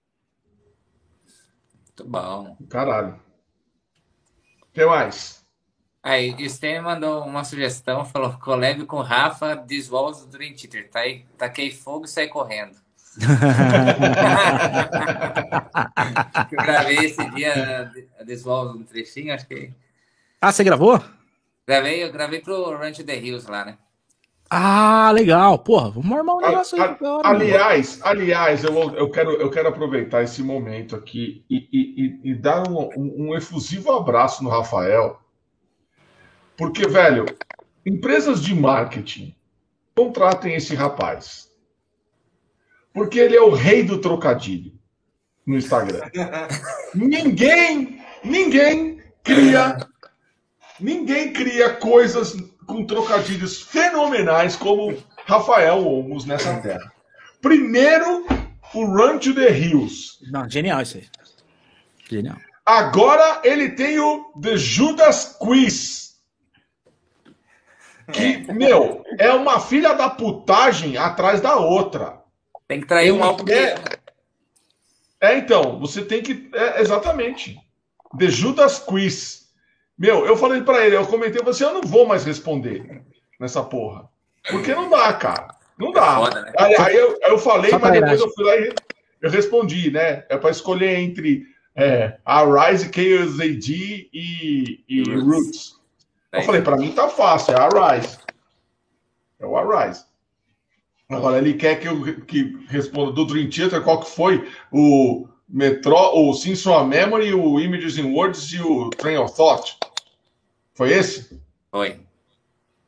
Muito 1.84 2.04
bom. 2.10 2.56
Caralho. 2.68 3.20
O 4.62 4.66
que 4.72 4.84
mais? 4.84 5.43
Aí, 6.04 6.34
o 6.34 6.50
Sten 6.50 6.82
mandou 6.82 7.24
uma 7.24 7.44
sugestão, 7.44 8.04
falou, 8.04 8.34
collab 8.34 8.84
com 8.84 9.00
Rafa, 9.00 9.56
Diswalls 9.56 10.20
do 10.20 10.26
Dream 10.30 10.52
Theater. 10.52 10.90
Tá 10.90 11.00
aí, 11.00 11.24
taquei 11.38 11.70
fogo 11.70 12.04
e 12.04 12.08
sai 12.08 12.28
correndo. 12.28 12.76
eu 16.52 16.58
gravei 16.58 16.96
esse 16.96 17.24
dia 17.30 17.90
a 18.20 18.22
Diswalls 18.22 18.76
um 18.76 18.84
trechinho, 18.84 19.32
acho 19.32 19.46
que... 19.46 19.72
Ah, 20.42 20.52
você 20.52 20.62
gravou? 20.62 21.02
Gravei, 21.66 22.04
eu 22.04 22.12
gravei 22.12 22.40
pro 22.40 22.76
Ranch 22.76 23.02
the 23.02 23.16
Hills 23.16 23.50
lá, 23.50 23.64
né? 23.64 23.78
Ah, 24.50 25.10
legal. 25.10 25.58
Porra, 25.58 25.90
vamos 25.90 26.18
armar 26.18 26.36
um 26.36 26.40
negócio 26.40 26.78
a, 26.82 26.84
aí. 26.84 26.98
A, 27.02 27.30
aliás, 27.30 27.98
aliás, 28.02 28.62
eu, 28.62 28.74
eu, 28.94 29.10
quero, 29.10 29.30
eu 29.32 29.50
quero 29.50 29.68
aproveitar 29.68 30.22
esse 30.22 30.42
momento 30.42 30.94
aqui 30.94 31.46
e, 31.48 31.66
e, 31.72 32.20
e 32.30 32.34
dar 32.34 32.68
um, 32.68 32.90
um, 32.94 33.28
um, 33.28 33.34
efusivo 33.34 33.90
abraço 33.92 34.44
no 34.44 34.50
Rafael. 34.50 35.23
Porque, 36.56 36.86
velho, 36.86 37.26
empresas 37.84 38.42
de 38.42 38.54
marketing 38.54 39.34
contratem 39.94 40.54
esse 40.54 40.74
rapaz. 40.74 41.50
Porque 42.92 43.18
ele 43.18 43.36
é 43.36 43.42
o 43.42 43.50
rei 43.50 43.82
do 43.82 44.00
trocadilho 44.00 44.72
no 45.46 45.56
Instagram. 45.56 46.10
ninguém, 46.94 48.00
ninguém 48.24 49.02
cria 49.22 49.76
Ninguém 50.80 51.32
cria 51.32 51.74
coisas 51.74 52.36
com 52.66 52.84
trocadilhos 52.84 53.62
fenomenais 53.62 54.56
como 54.56 54.96
Rafael 55.24 55.86
Olmos 55.86 56.24
nessa 56.24 56.60
terra. 56.60 56.92
Primeiro, 57.40 58.26
o 58.74 58.84
Run 58.84 59.18
to 59.18 59.34
the 59.34 59.56
Hills. 59.56 60.18
Não, 60.30 60.48
genial 60.50 60.82
isso 60.82 60.96
aí. 60.96 61.06
Genial. 62.10 62.36
Agora 62.66 63.40
ele 63.44 63.70
tem 63.70 63.98
o 63.98 64.32
The 64.40 64.56
Judas 64.56 65.36
Quiz. 65.40 66.13
Que, 68.12 68.52
meu, 68.52 69.04
é 69.18 69.30
uma 69.32 69.60
filha 69.60 69.94
da 69.94 70.10
putagem 70.10 70.96
atrás 70.96 71.40
da 71.40 71.56
outra. 71.56 72.22
Tem 72.68 72.80
que 72.80 72.86
trair 72.86 73.12
um 73.12 73.22
álbum. 73.22 73.44
É, 73.50 73.74
é, 75.20 75.38
então, 75.38 75.78
você 75.78 76.02
tem 76.02 76.22
que. 76.22 76.50
É, 76.54 76.80
exatamente. 76.80 77.58
The 78.18 78.28
Judas 78.28 78.78
Quiz. 78.78 79.44
Meu, 79.98 80.26
eu 80.26 80.36
falei 80.36 80.62
para 80.62 80.84
ele, 80.84 80.96
eu 80.96 81.06
comentei, 81.06 81.40
você, 81.42 81.64
assim, 81.64 81.72
eu 81.72 81.80
não 81.80 81.88
vou 81.88 82.06
mais 82.06 82.24
responder 82.24 83.02
nessa 83.38 83.62
porra. 83.62 84.08
Porque 84.50 84.74
não 84.74 84.90
dá, 84.90 85.12
cara. 85.12 85.48
Não 85.78 85.92
dá. 85.92 86.12
É 86.12 86.14
foda, 86.16 86.42
né? 86.42 86.52
aí, 86.58 86.76
aí, 86.78 86.96
eu, 86.96 87.18
eu 87.22 87.38
falei, 87.38 87.70
Só 87.70 87.78
mas 87.78 87.92
depois 87.92 88.20
eu 88.20 88.30
fui 88.34 88.44
lá 88.44 88.56
e 88.56 88.74
eu 89.22 89.30
respondi, 89.30 89.90
né? 89.90 90.24
É 90.28 90.36
para 90.36 90.50
escolher 90.50 90.98
entre 90.98 91.44
é, 91.76 92.18
a 92.24 92.44
Rise, 92.44 92.90
Chaos 92.92 93.40
AD 93.40 94.10
e, 94.12 94.84
e 94.88 95.02
Roots. 95.02 95.24
Roots. 95.24 95.73
Eu 96.34 96.42
falei, 96.42 96.62
para 96.62 96.76
mim 96.76 96.92
tá 96.92 97.08
fácil, 97.08 97.54
é 97.54 97.58
a 97.58 97.68
Rise. 97.68 98.18
É 99.38 99.46
o 99.46 99.56
Arise. 99.56 100.04
Agora 101.08 101.38
ele 101.38 101.54
quer 101.54 101.78
que 101.78 101.86
eu 101.86 102.24
que 102.24 102.66
responda 102.68 103.12
do 103.12 103.26
Dream 103.26 103.48
Theater 103.50 103.82
qual 103.82 104.00
que 104.00 104.10
foi 104.10 104.50
o 104.72 105.28
Metro, 105.48 105.94
o 105.94 106.32
Simpson 106.34 106.84
Memory, 106.84 107.34
o 107.34 107.60
Images 107.60 107.98
in 107.98 108.12
Words 108.12 108.52
e 108.52 108.60
o 108.60 108.90
Train 108.90 109.18
of 109.18 109.36
Thought. 109.36 109.78
Foi 110.74 110.90
esse? 110.90 111.40
Foi. 111.70 112.00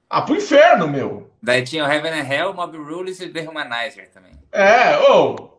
Ah, 0.08 0.23
pro 0.23 0.36
inferno, 0.36 0.89
meu. 0.89 1.31
Daí 1.42 1.62
tinha 1.62 1.84
o 1.84 1.91
Heaven 1.91 2.12
and 2.12 2.33
Hell, 2.33 2.55
Mob 2.55 2.76
Rules 2.76 3.20
e 3.20 3.28
The 3.28 3.49
Humanizer 3.49 4.10
também. 4.10 4.33
É, 4.50 4.99
ô. 4.99 5.34
Oh, 5.34 5.56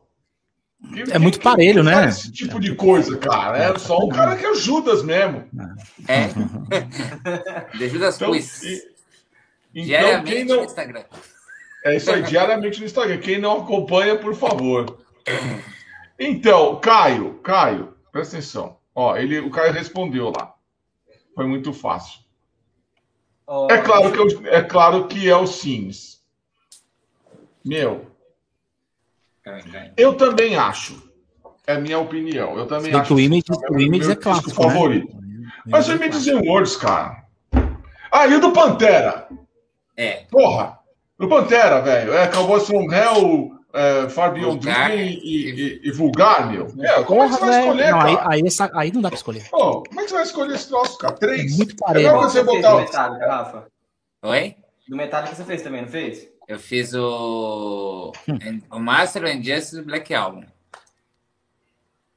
é 1.12 1.20
muito 1.20 1.40
parelho, 1.40 1.84
né? 1.84 2.08
Esse 2.08 2.32
tipo 2.32 2.60
de 2.60 2.76
coisa, 2.76 3.18
cara. 3.18 3.58
É 3.58 3.78
só 3.80 3.98
um 3.98 4.10
cara 4.10 4.36
que 4.36 4.46
é 4.46 4.52
o 4.52 4.56
Judas 4.56 5.04
mesmo. 5.04 5.44
É. 6.08 6.28
The 7.78 7.90
Judas 7.90 8.16
então, 8.16 8.32
Quiz. 8.32 8.64
então, 9.74 9.86
diariamente 9.86 10.44
não... 10.46 10.58
no 10.58 10.64
Instagram. 10.64 11.04
É 11.84 11.96
isso 11.96 12.12
aí, 12.12 12.22
diariamente 12.24 12.80
no 12.80 12.86
Instagram. 12.86 13.18
Quem 13.18 13.40
não 13.40 13.62
acompanha, 13.62 14.18
por 14.18 14.36
favor. 14.36 15.00
Então, 16.20 16.80
Caio, 16.80 17.36
Caio, 17.44 17.94
presta 18.12 18.38
atenção. 18.38 18.78
Ó, 18.94 19.16
ele, 19.16 19.40
o 19.40 19.50
Caio 19.50 19.74
respondeu 19.74 20.32
lá. 20.36 20.56
Foi 21.36 21.46
muito 21.46 21.72
fácil. 21.72 22.20
Oh, 23.46 23.68
é, 23.70 23.82
claro 23.82 24.12
que 24.12 24.20
eu, 24.20 24.48
é 24.48 24.62
claro 24.62 25.08
que 25.08 25.30
é 25.30 25.36
o 25.36 25.48
Sims. 25.48 26.22
Meu. 27.64 28.07
Eu 29.96 30.14
também 30.16 30.56
acho. 30.56 31.08
É 31.66 31.78
minha 31.78 32.00
opinião. 32.00 32.58
Eu 32.58 32.66
também 32.66 32.94
acho. 32.94 33.14
O 33.14 33.20
Image, 33.20 33.44
é 33.50 33.72
o 33.72 33.80
Image 33.80 34.12
é 34.12 34.16
clássico. 34.16 34.50
Né? 34.50 34.56
favorito. 34.56 35.16
Né? 35.16 35.50
Mas 35.66 35.90
o 35.90 35.94
Image 35.94 36.30
em 36.30 36.48
Words, 36.48 36.78
cara. 36.78 37.24
Ah, 38.12 38.26
e 38.28 38.36
o 38.36 38.40
do 38.40 38.52
Pantera? 38.52 39.28
É. 39.96 40.26
Porra. 40.32 40.80
Do 41.18 41.28
Pantera, 41.28 41.82
velho. 41.82 42.14
É 42.14 42.28
Cowboys 42.28 42.66
from 42.66 42.92
Hell 42.92 43.58
é, 43.74 44.10
Far 44.10 44.34
Beyond 44.34 44.60
Dream 44.60 44.96
e, 44.96 45.20
e, 45.24 45.82
e, 45.84 45.92
Vulgar, 45.92 46.50
meu. 46.52 46.68
É, 46.80 47.04
como 47.04 47.24
é 47.24 47.28
que 47.28 47.34
você 47.34 47.40
vai 47.46 47.60
escolher, 47.60 47.92
não, 47.92 48.00
cara? 48.00 48.10
Aí, 48.30 48.42
aí, 48.42 48.70
aí, 48.74 48.92
não 48.92 49.02
dá 49.02 49.10
pra 49.10 49.18
escolher. 49.18 49.50
Pô, 49.50 49.84
como 49.84 50.00
é 50.00 50.04
que 50.04 50.10
você 50.10 50.16
vai 50.16 50.24
escolher 50.24 50.56
esse 50.56 50.68
troço, 50.68 50.98
cara? 50.98 51.14
Três? 51.16 51.54
É 51.54 51.58
muito 51.58 51.76
parelho. 51.76 52.10
Agora 52.10 52.30
você 52.30 52.44
botar 52.44 52.76
o... 52.76 52.80
Metallica, 52.80 53.28
Rafa? 53.28 53.68
Oi? 54.24 54.56
Do 54.88 54.96
Metallica 54.96 55.36
você 55.36 55.44
fez 55.44 55.62
também, 55.62 55.82
não 55.82 55.90
fez? 55.90 56.28
Eu 56.48 56.60
fiz 56.60 56.94
o... 56.94 58.14
O 58.72 58.80
Master 58.80 59.26
and 59.26 59.44
Justice 59.44 59.82
Black 59.82 60.14
Album. 60.14 60.44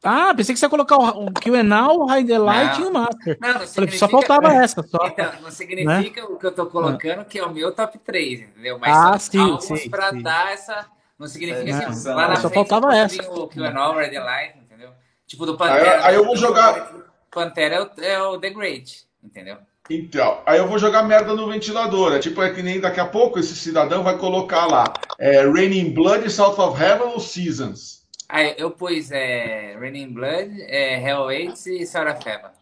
Ah, 0.02 0.32
pensei 0.34 0.54
que 0.54 0.58
você 0.58 0.64
ia 0.64 0.70
colocar 0.70 0.96
o 0.96 1.30
Q&A, 1.30 1.92
o 1.92 2.06
Highlight 2.06 2.80
e 2.80 2.84
o 2.84 2.92
Master. 2.92 3.38
Não, 3.38 3.54
não 3.54 3.66
Falei, 3.66 3.90
só 3.90 4.08
faltava 4.08 4.54
essa. 4.54 4.82
Só. 4.82 5.06
Então, 5.06 5.30
não 5.42 5.50
significa 5.50 6.22
né? 6.22 6.26
o 6.26 6.38
que 6.38 6.46
eu 6.46 6.52
tô 6.52 6.66
colocando, 6.66 7.24
que 7.26 7.38
é 7.38 7.44
o 7.44 7.52
meu 7.52 7.70
top 7.72 7.98
3, 7.98 8.40
entendeu? 8.40 8.78
Mas 8.78 8.96
ah, 8.96 9.18
são 9.18 9.60
sim, 9.60 9.76
sim, 9.76 9.90
pra 9.90 10.10
sim. 10.10 10.22
dar 10.22 10.52
essa 10.52 10.86
não 11.20 11.28
significa 11.28 11.70
é, 11.70 11.80
que 11.80 12.08
lá 12.08 12.28
na 12.28 12.36
só 12.36 12.48
frente, 12.48 12.54
faltava 12.54 12.96
essa. 12.96 13.30
O 13.30 13.46
que 13.46 13.60
o 13.60 13.70
Novel, 13.70 14.08
The 14.08 14.20
Light, 14.20 14.58
entendeu? 14.58 14.90
Tipo 15.26 15.44
do 15.44 15.54
Pantera. 15.54 15.98
Aí, 15.98 16.04
aí 16.04 16.14
eu 16.14 16.24
vou 16.24 16.34
jogar. 16.34 16.94
Pantera 17.30 17.74
é 17.74 17.82
o, 17.82 17.90
é 18.02 18.22
o 18.22 18.40
The 18.40 18.48
Great, 18.48 19.06
entendeu? 19.22 19.58
Então, 19.90 20.40
aí 20.46 20.58
eu 20.58 20.68
vou 20.68 20.78
jogar 20.78 21.02
merda 21.02 21.34
no 21.34 21.48
ventilador. 21.48 22.14
É 22.14 22.20
tipo, 22.20 22.40
é 22.40 22.54
que 22.54 22.62
nem 22.62 22.78
daqui 22.78 23.00
a 23.00 23.06
pouco 23.06 23.40
esse 23.40 23.56
cidadão 23.56 24.04
vai 24.04 24.16
colocar 24.16 24.66
lá 24.66 24.84
é, 25.18 25.42
Raining 25.42 25.92
Blood, 25.92 26.30
South 26.30 26.60
of 26.60 26.80
Heaven 26.80 27.08
ou 27.08 27.18
Seasons. 27.18 28.06
Aí 28.28 28.54
eu 28.56 28.70
pus 28.70 29.10
é, 29.10 29.76
Raining 29.80 30.12
Blood, 30.12 30.62
é, 30.62 31.02
Hell 31.02 31.24
Waits 31.24 31.66
e 31.66 31.84
South 31.84 32.06
of 32.06 32.28
Heaven. 32.28 32.52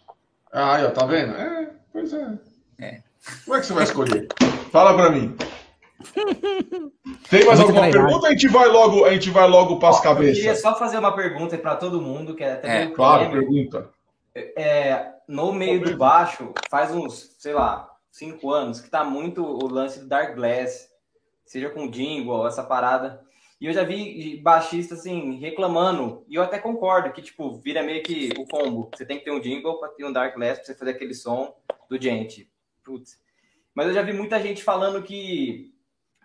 Ah, 0.51 0.77
aí, 0.77 0.87
ó, 0.87 0.91
tá 0.91 1.05
vendo? 1.05 1.35
É, 1.35 1.71
pois 1.93 2.15
é. 2.15 2.39
é. 2.81 3.03
Como 3.45 3.57
é 3.57 3.61
que 3.61 3.67
você 3.67 3.73
vai 3.75 3.85
escolher? 3.85 4.29
Fala 4.73 4.95
pra 4.95 5.11
mim. 5.11 5.37
Tem 7.29 7.45
mais 7.45 7.61
alguma 7.61 7.91
pergunta? 7.91 8.29
A 8.29 8.31
gente 8.31 8.49
vai 8.49 8.69
logo, 8.69 9.05
a 9.05 9.13
gente 9.13 9.29
vai 9.29 9.47
logo 9.47 9.79
para 9.79 9.91
as 9.91 10.01
cabeças. 10.01 10.39
Eu 10.39 10.45
queria 10.45 10.57
só 10.57 10.79
fazer 10.79 10.97
uma 10.97 11.15
pergunta 11.15 11.59
para 11.59 11.77
todo 11.77 12.01
mundo, 12.01 12.35
que 12.35 12.43
é 12.43 12.53
até 12.55 12.85
é, 12.85 12.87
claro, 12.87 13.31
pergunta. 13.31 13.91
É, 14.57 15.15
no 15.27 15.53
meio 15.53 15.83
do 15.83 15.97
baixo, 15.97 16.53
faz 16.71 16.91
uns, 16.91 17.37
sei 17.39 17.55
lá, 17.55 17.89
cinco 18.11 18.51
anos, 18.51 18.81
que 18.81 18.91
tá 18.91 19.05
muito 19.05 19.45
o 19.45 19.69
lance 19.69 20.01
do 20.01 20.09
Dark 20.09 20.35
Glass, 20.35 20.89
seja 21.45 21.71
com 21.71 21.91
jingle, 21.91 22.47
essa 22.47 22.63
parada. 22.63 23.23
E 23.61 23.67
eu 23.67 23.73
já 23.73 23.83
vi 23.83 24.41
baixistas 24.41 25.01
assim 25.01 25.39
reclamando, 25.39 26.25
e 26.29 26.37
eu 26.37 26.43
até 26.43 26.59
concordo 26.59 27.13
que 27.13 27.21
tipo, 27.21 27.59
vira 27.59 27.83
meio 27.83 28.03
que 28.03 28.33
o 28.39 28.47
combo. 28.47 28.91
Você 28.95 29.05
tem 29.05 29.19
que 29.19 29.25
ter 29.25 29.33
um 29.33 29.41
jingle 29.41 29.79
para 29.81 29.89
ter 29.91 30.05
um 30.05 30.13
Dark 30.13 30.35
Glass 30.35 30.59
para 30.59 30.67
você 30.67 30.75
fazer 30.75 30.93
aquele 30.93 31.15
som 31.15 31.55
do 31.89 32.01
gente. 32.01 32.51
Putz. 32.85 33.21
Mas 33.75 33.89
eu 33.89 33.95
já 33.95 34.03
vi 34.03 34.13
muita 34.13 34.41
gente 34.41 34.63
falando 34.63 35.03
que 35.03 35.73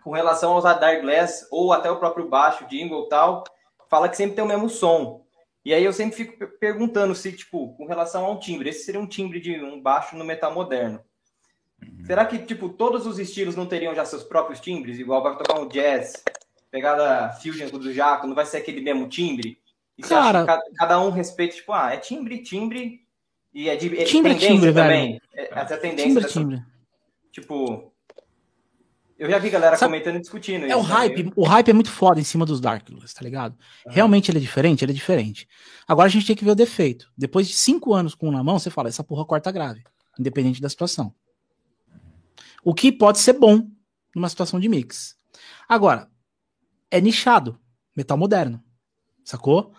com 0.02 0.12
relação 0.12 0.52
aos 0.52 0.64
Radar 0.64 1.00
Glass 1.00 1.48
ou 1.50 1.72
até 1.72 1.90
o 1.90 1.98
próprio 1.98 2.28
baixo, 2.28 2.66
jingle 2.66 3.06
e 3.06 3.08
tal, 3.08 3.42
fala 3.88 4.08
que 4.08 4.16
sempre 4.16 4.36
tem 4.36 4.44
o 4.44 4.48
mesmo 4.48 4.68
som. 4.68 5.23
E 5.64 5.72
aí 5.72 5.82
eu 5.82 5.92
sempre 5.92 6.16
fico 6.16 6.46
perguntando 6.58 7.14
se, 7.14 7.32
tipo, 7.32 7.74
com 7.76 7.86
relação 7.86 8.24
ao 8.24 8.38
timbre, 8.38 8.68
esse 8.68 8.84
seria 8.84 9.00
um 9.00 9.06
timbre 9.06 9.40
de 9.40 9.58
um 9.62 9.80
baixo 9.80 10.16
no 10.16 10.24
metal 10.24 10.52
moderno. 10.52 11.00
Uhum. 11.82 12.04
Será 12.04 12.26
que, 12.26 12.38
tipo, 12.38 12.68
todos 12.68 13.06
os 13.06 13.18
estilos 13.18 13.56
não 13.56 13.66
teriam 13.66 13.94
já 13.94 14.04
seus 14.04 14.22
próprios 14.22 14.60
timbres? 14.60 14.98
Igual 14.98 15.22
vai 15.22 15.38
tocar 15.38 15.58
um 15.58 15.66
jazz, 15.66 16.22
pegada 16.70 17.32
fusion 17.40 17.68
do 17.70 17.92
Jaco, 17.92 18.26
não 18.26 18.34
vai 18.34 18.44
ser 18.44 18.58
aquele 18.58 18.82
mesmo 18.82 19.08
timbre? 19.08 19.58
E 19.96 20.02
Cara, 20.02 20.44
cada, 20.44 20.62
cada, 20.76 21.00
um 21.00 21.10
respeita, 21.10 21.54
tipo, 21.54 21.72
ah, 21.72 21.94
é 21.94 21.96
timbre, 21.96 22.42
timbre, 22.42 23.00
e 23.54 23.68
é 23.68 23.76
de 23.76 23.86
é 23.98 24.04
timbre, 24.04 24.34
timbre, 24.34 24.72
também. 24.72 25.20
Velho. 25.34 25.50
É, 25.54 25.60
essa 25.60 25.76
tendência. 25.78 26.08
Timbre, 26.08 26.22
dessa, 26.22 26.40
timbre. 26.40 26.62
Tipo, 27.30 27.93
eu 29.16 29.30
já 29.30 29.38
vi 29.38 29.48
galera 29.48 29.76
Sabe, 29.76 29.92
comentando 29.92 30.16
e 30.16 30.20
discutindo. 30.20 30.66
É 30.66 30.76
o 30.76 30.80
hype. 30.80 31.32
O 31.36 31.44
hype 31.44 31.70
é 31.70 31.72
muito 31.72 31.90
foda 31.90 32.20
em 32.20 32.24
cima 32.24 32.44
dos 32.44 32.60
Darkless, 32.60 33.14
tá 33.14 33.22
ligado? 33.22 33.56
Ah. 33.86 33.90
Realmente 33.92 34.30
ele 34.30 34.38
é 34.38 34.40
diferente? 34.40 34.84
Ele 34.84 34.92
é 34.92 34.94
diferente. 34.94 35.48
Agora 35.86 36.06
a 36.06 36.10
gente 36.10 36.26
tem 36.26 36.34
que 36.34 36.44
ver 36.44 36.50
o 36.50 36.56
defeito. 36.56 37.10
Depois 37.16 37.46
de 37.46 37.54
cinco 37.54 37.94
anos 37.94 38.14
com 38.14 38.28
um 38.28 38.32
na 38.32 38.42
mão, 38.42 38.58
você 38.58 38.70
fala, 38.70 38.88
essa 38.88 39.04
porra 39.04 39.24
corta 39.24 39.52
grave. 39.52 39.84
Independente 40.18 40.60
da 40.60 40.68
situação. 40.68 41.14
O 42.64 42.74
que 42.74 42.90
pode 42.90 43.18
ser 43.18 43.34
bom 43.34 43.68
numa 44.14 44.28
situação 44.28 44.58
de 44.58 44.68
mix. 44.68 45.16
Agora, 45.68 46.10
é 46.90 47.00
nichado. 47.00 47.58
Metal 47.96 48.18
moderno. 48.18 48.62
Sacou? 49.24 49.72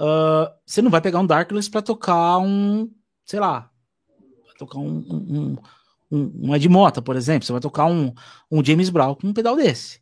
Uh, 0.00 0.48
você 0.64 0.80
não 0.80 0.90
vai 0.90 1.02
pegar 1.02 1.20
um 1.20 1.26
Darkless 1.26 1.70
pra 1.70 1.82
tocar 1.82 2.38
um. 2.38 2.90
Sei 3.26 3.38
lá. 3.38 3.70
tocar 4.58 4.78
um, 4.78 5.04
um, 5.10 5.52
um 5.52 5.56
um, 6.10 6.48
um 6.48 6.54
Ed 6.54 6.68
Mota, 6.68 7.00
por 7.00 7.16
exemplo, 7.16 7.46
você 7.46 7.52
vai 7.52 7.60
tocar 7.60 7.86
um, 7.86 8.12
um 8.50 8.64
James 8.64 8.90
Brown 8.90 9.14
com 9.14 9.28
um 9.28 9.32
pedal 9.32 9.56
desse. 9.56 10.00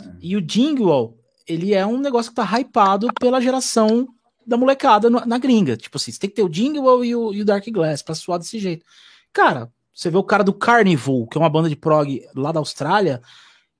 É. 0.00 0.04
E 0.20 0.36
o 0.36 0.40
Jingle, 0.40 1.18
ele 1.46 1.74
é 1.74 1.86
um 1.86 1.98
negócio 1.98 2.30
que 2.30 2.36
tá 2.36 2.58
hypado 2.58 3.08
pela 3.20 3.40
geração 3.40 4.08
da 4.46 4.56
molecada 4.56 5.08
no, 5.08 5.24
na 5.24 5.38
gringa. 5.38 5.76
Tipo 5.76 5.96
assim, 5.96 6.12
você 6.12 6.18
tem 6.18 6.30
que 6.30 6.36
ter 6.36 6.42
o 6.42 6.48
Jingle 6.48 7.04
e 7.04 7.14
o, 7.14 7.32
e 7.32 7.40
o 7.40 7.44
Dark 7.44 7.64
Glass 7.68 8.02
pra 8.02 8.14
suar 8.14 8.38
desse 8.38 8.58
jeito. 8.58 8.84
Cara, 9.32 9.70
você 9.92 10.10
vê 10.10 10.16
o 10.16 10.24
cara 10.24 10.42
do 10.42 10.52
Carnival, 10.52 11.26
que 11.26 11.38
é 11.38 11.40
uma 11.40 11.48
banda 11.48 11.68
de 11.68 11.76
prog 11.76 12.26
lá 12.34 12.50
da 12.50 12.58
Austrália, 12.58 13.22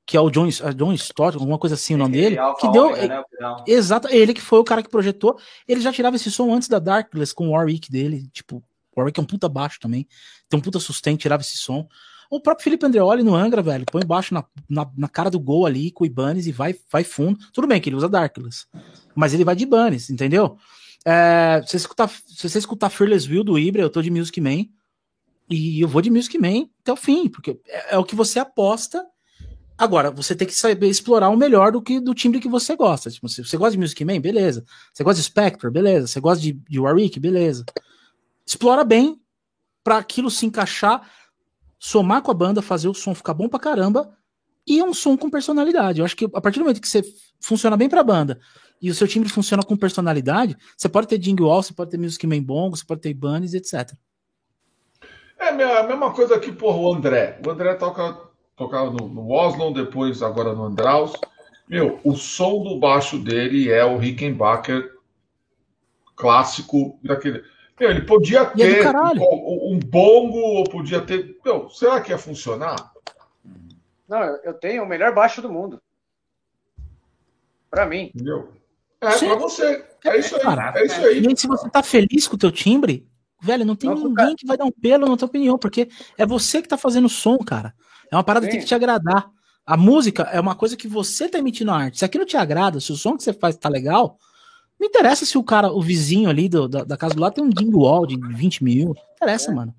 que 0.06 0.16
é 0.16 0.20
o 0.20 0.30
John, 0.30 0.46
é 0.46 0.72
John 0.72 0.92
Stott, 0.92 1.36
alguma 1.36 1.58
coisa 1.58 1.74
assim 1.74 1.94
o 1.94 1.98
nome 1.98 2.12
dele, 2.12 2.36
que 2.60 2.70
deu 2.70 2.88
Omega, 2.88 3.24
né, 3.40 3.56
exato, 3.66 4.08
ele 4.08 4.34
que 4.34 4.40
foi 4.40 4.58
o 4.58 4.64
cara 4.64 4.82
que 4.82 4.90
projetou, 4.90 5.38
ele 5.66 5.80
já 5.80 5.92
tirava 5.92 6.16
esse 6.16 6.30
som 6.30 6.52
antes 6.52 6.68
da 6.68 6.78
Darkless 6.78 7.34
com 7.34 7.48
o 7.48 7.52
Warwick 7.52 7.90
dele, 7.90 8.28
tipo, 8.32 8.62
o 8.94 9.00
Warwick 9.00 9.18
é 9.18 9.22
um 9.22 9.26
puta 9.26 9.48
baixo 9.48 9.78
também. 9.80 10.06
Tem 10.48 10.58
um 10.58 10.62
puta 10.62 10.78
sustento, 10.78 11.20
tirava 11.20 11.42
esse 11.42 11.56
som. 11.56 11.88
O 12.30 12.40
próprio 12.40 12.64
Felipe 12.64 12.86
Andreoli 12.86 13.22
no 13.22 13.34
Angra, 13.34 13.62
velho, 13.62 13.84
põe 13.90 14.04
baixo 14.04 14.34
na, 14.34 14.44
na, 14.68 14.90
na, 14.96 15.08
cara 15.08 15.30
do 15.30 15.38
gol 15.38 15.66
ali 15.66 15.90
com 15.90 16.04
o 16.04 16.06
Ibanez 16.06 16.46
e 16.46 16.52
vai, 16.52 16.74
vai 16.90 17.04
fundo. 17.04 17.38
Tudo 17.52 17.66
bem 17.66 17.80
que 17.80 17.88
ele 17.88 17.96
usa 17.96 18.08
Darkless, 18.08 18.66
mas 19.14 19.34
ele 19.34 19.44
vai 19.44 19.54
de 19.54 19.64
Ibanez, 19.64 20.10
entendeu? 20.10 20.56
É, 21.04 21.62
se, 21.64 21.72
você 21.72 21.76
escutar, 21.76 22.08
se 22.08 22.48
você 22.48 22.58
escutar 22.58 22.90
Fearless 22.90 23.28
Will 23.28 23.44
do 23.44 23.58
Ibra, 23.58 23.82
eu 23.82 23.90
tô 23.90 24.00
de 24.00 24.10
Music 24.10 24.40
Man. 24.40 24.64
E 25.50 25.80
eu 25.80 25.86
vou 25.86 26.00
de 26.00 26.10
Music 26.10 26.38
Man 26.38 26.66
até 26.80 26.92
o 26.92 26.96
fim, 26.96 27.28
porque 27.28 27.60
é, 27.68 27.94
é, 27.94 27.98
o 27.98 28.04
que 28.04 28.14
você 28.14 28.38
aposta. 28.38 29.04
Agora, 29.76 30.10
você 30.10 30.34
tem 30.34 30.46
que 30.46 30.54
saber 30.54 30.88
explorar 30.88 31.28
o 31.28 31.36
melhor 31.36 31.72
do 31.72 31.82
que 31.82 32.00
do 32.00 32.14
timbre 32.14 32.40
que 32.40 32.48
você 32.48 32.74
gosta. 32.74 33.10
Tipo, 33.10 33.28
se 33.28 33.44
você 33.44 33.56
gosta 33.56 33.72
de 33.72 33.78
Music 33.78 34.04
Man, 34.04 34.20
beleza. 34.20 34.64
Você 34.92 35.04
gosta 35.04 35.20
de 35.20 35.26
Spectre, 35.26 35.70
beleza. 35.70 36.06
Você 36.06 36.20
gosta 36.20 36.42
de, 36.42 36.52
de 36.52 36.80
Warwick, 36.80 37.20
beleza 37.20 37.64
explora 38.46 38.84
bem 38.84 39.20
para 39.82 39.98
aquilo 39.98 40.30
se 40.30 40.46
encaixar, 40.46 41.08
somar 41.78 42.22
com 42.22 42.30
a 42.30 42.34
banda, 42.34 42.62
fazer 42.62 42.88
o 42.88 42.94
som 42.94 43.14
ficar 43.14 43.34
bom 43.34 43.48
pra 43.48 43.60
caramba 43.60 44.16
e 44.66 44.78
é 44.78 44.84
um 44.84 44.94
som 44.94 45.16
com 45.16 45.28
personalidade. 45.28 45.98
Eu 45.98 46.04
acho 46.04 46.16
que 46.16 46.24
a 46.24 46.40
partir 46.40 46.58
do 46.58 46.62
momento 46.62 46.80
que 46.80 46.88
você 46.88 47.02
funciona 47.40 47.76
bem 47.76 47.88
pra 47.88 48.02
banda 48.02 48.40
e 48.80 48.90
o 48.90 48.94
seu 48.94 49.06
timbre 49.06 49.28
funciona 49.28 49.62
com 49.62 49.76
personalidade, 49.76 50.56
você 50.76 50.88
pode 50.88 51.06
ter 51.06 51.18
Jingle 51.18 51.46
Wall, 51.46 51.62
você 51.62 51.74
pode 51.74 51.90
ter 51.90 51.98
Music 51.98 52.26
Man 52.26 52.42
Bongo, 52.42 52.76
você 52.76 52.84
pode 52.84 53.00
ter 53.00 53.14
Bunnies, 53.14 53.54
etc. 53.54 53.92
É 55.38 55.48
a 55.48 55.86
mesma 55.86 56.12
coisa 56.12 56.38
que 56.38 56.50
porra, 56.52 56.78
o 56.78 56.94
André. 56.94 57.38
O 57.44 57.50
André 57.50 57.74
toca, 57.74 58.18
tocava 58.56 58.90
no, 58.90 59.08
no 59.08 59.30
Oslo, 59.30 59.72
depois 59.72 60.22
agora 60.22 60.54
no 60.54 60.64
Andraus. 60.64 61.12
Meu, 61.68 61.98
o 62.04 62.14
som 62.14 62.62
do 62.62 62.78
baixo 62.78 63.18
dele 63.18 63.70
é 63.70 63.84
o 63.84 63.98
Rickenbacker 63.98 64.92
clássico 66.16 66.98
daquele. 67.02 67.42
Meu, 67.78 67.90
ele 67.90 68.02
podia 68.02 68.40
é 68.40 68.46
ter 68.46 68.86
um, 68.86 69.72
um 69.72 69.78
bongo, 69.78 70.38
ou 70.38 70.64
podia 70.64 71.00
ter. 71.00 71.36
Meu, 71.44 71.68
será 71.70 72.00
que 72.00 72.10
ia 72.10 72.18
funcionar? 72.18 72.92
Não, 74.08 74.20
eu 74.44 74.54
tenho 74.54 74.84
o 74.84 74.86
melhor 74.86 75.12
baixo 75.12 75.42
do 75.42 75.50
mundo. 75.50 75.82
Para 77.68 77.86
mim. 77.86 78.12
Entendeu? 78.14 78.52
É, 79.00 79.10
Sim. 79.12 79.26
pra 79.26 79.36
você. 79.36 79.84
É 80.04 80.18
isso 80.18 80.36
aí. 80.36 80.42
é 80.76 80.84
isso 80.84 81.00
aí. 81.00 81.26
E 81.26 81.36
se 81.36 81.46
você 81.46 81.68
tá 81.68 81.82
feliz 81.82 82.28
com 82.28 82.36
o 82.36 82.38
teu 82.38 82.52
timbre, 82.52 83.06
velho, 83.42 83.64
não 83.64 83.74
tem 83.74 83.90
Nossa, 83.90 84.02
ninguém 84.02 84.24
cara. 84.24 84.36
que 84.36 84.46
vai 84.46 84.56
dar 84.56 84.64
um 84.64 84.70
pelo 84.70 85.08
na 85.08 85.16
tua 85.16 85.26
opinião, 85.26 85.58
porque 85.58 85.88
é 86.16 86.24
você 86.24 86.62
que 86.62 86.68
tá 86.68 86.78
fazendo 86.78 87.08
som, 87.08 87.38
cara. 87.38 87.74
É 88.10 88.16
uma 88.16 88.22
parada 88.24 88.46
Sim. 88.46 88.50
que 88.50 88.56
tem 88.56 88.60
que 88.60 88.68
te 88.68 88.74
agradar. 88.74 89.28
A 89.66 89.76
música 89.76 90.24
é 90.24 90.38
uma 90.38 90.54
coisa 90.54 90.76
que 90.76 90.86
você 90.86 91.28
tá 91.28 91.38
emitindo 91.38 91.70
a 91.72 91.76
arte. 91.76 91.98
Se 91.98 92.04
aquilo 92.04 92.26
te 92.26 92.36
agrada, 92.36 92.78
se 92.80 92.92
o 92.92 92.96
som 92.96 93.16
que 93.16 93.22
você 93.22 93.32
faz 93.32 93.56
tá 93.56 93.68
legal, 93.68 94.18
não 94.78 94.88
interessa 94.88 95.24
se 95.24 95.38
o 95.38 95.42
cara, 95.42 95.72
o 95.72 95.80
vizinho 95.80 96.28
ali 96.28 96.48
do, 96.48 96.68
da, 96.68 96.84
da, 96.84 96.96
casa 96.96 97.14
do 97.14 97.20
lado 97.20 97.34
tem 97.34 97.44
um 97.44 97.76
wall 97.76 98.06
de 98.06 98.16
20 98.16 98.64
mil. 98.64 98.86
Não 98.88 99.14
interessa, 99.16 99.50
é. 99.50 99.54
mano. 99.54 99.74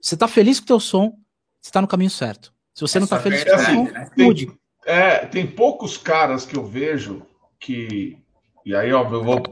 Você 0.00 0.16
tá 0.16 0.28
feliz 0.28 0.60
com 0.60 0.64
o 0.64 0.66
teu 0.66 0.80
som, 0.80 1.12
você 1.60 1.70
tá 1.72 1.80
no 1.80 1.88
caminho 1.88 2.10
certo. 2.10 2.52
Se 2.74 2.80
você 2.82 3.00
não 3.00 3.06
tá 3.06 3.18
feliz 3.18 3.42
com 3.42 3.50
o 3.50 3.56
teu 3.56 3.64
som, 3.64 3.84
né? 3.84 4.10
mude. 4.16 4.52
É, 4.84 5.24
tem 5.26 5.46
poucos 5.46 5.96
caras 5.96 6.44
que 6.44 6.56
eu 6.56 6.64
vejo 6.64 7.22
que. 7.58 8.18
E 8.64 8.74
aí, 8.74 8.92
ó, 8.92 9.02
eu 9.10 9.24
vou 9.24 9.42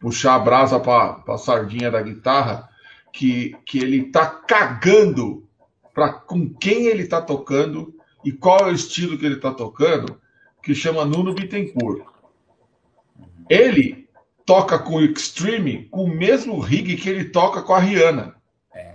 puxar 0.00 0.36
a 0.36 0.38
brasa 0.38 0.78
pra, 0.78 1.14
pra 1.14 1.38
sardinha 1.38 1.90
da 1.90 2.00
guitarra, 2.02 2.68
que, 3.12 3.56
que 3.64 3.78
ele 3.78 4.10
tá 4.10 4.26
cagando 4.26 5.48
para 5.94 6.12
com 6.12 6.52
quem 6.54 6.86
ele 6.86 7.06
tá 7.06 7.22
tocando 7.22 7.94
e 8.24 8.30
qual 8.30 8.60
é 8.60 8.64
o 8.70 8.74
estilo 8.74 9.18
que 9.18 9.24
ele 9.24 9.36
tá 9.36 9.52
tocando, 9.52 10.20
que 10.62 10.74
chama 10.74 11.04
Nuno 11.04 11.32
Bittencourt. 11.34 12.04
Ele 13.48 14.05
toca 14.46 14.78
com 14.78 14.94
o 14.94 15.04
Extreme 15.04 15.88
com 15.90 16.04
o 16.04 16.08
mesmo 16.08 16.60
rig 16.60 16.96
que 16.96 17.10
ele 17.10 17.24
toca 17.24 17.60
com 17.60 17.74
a 17.74 17.80
Rihanna. 17.80 18.36
É. 18.72 18.94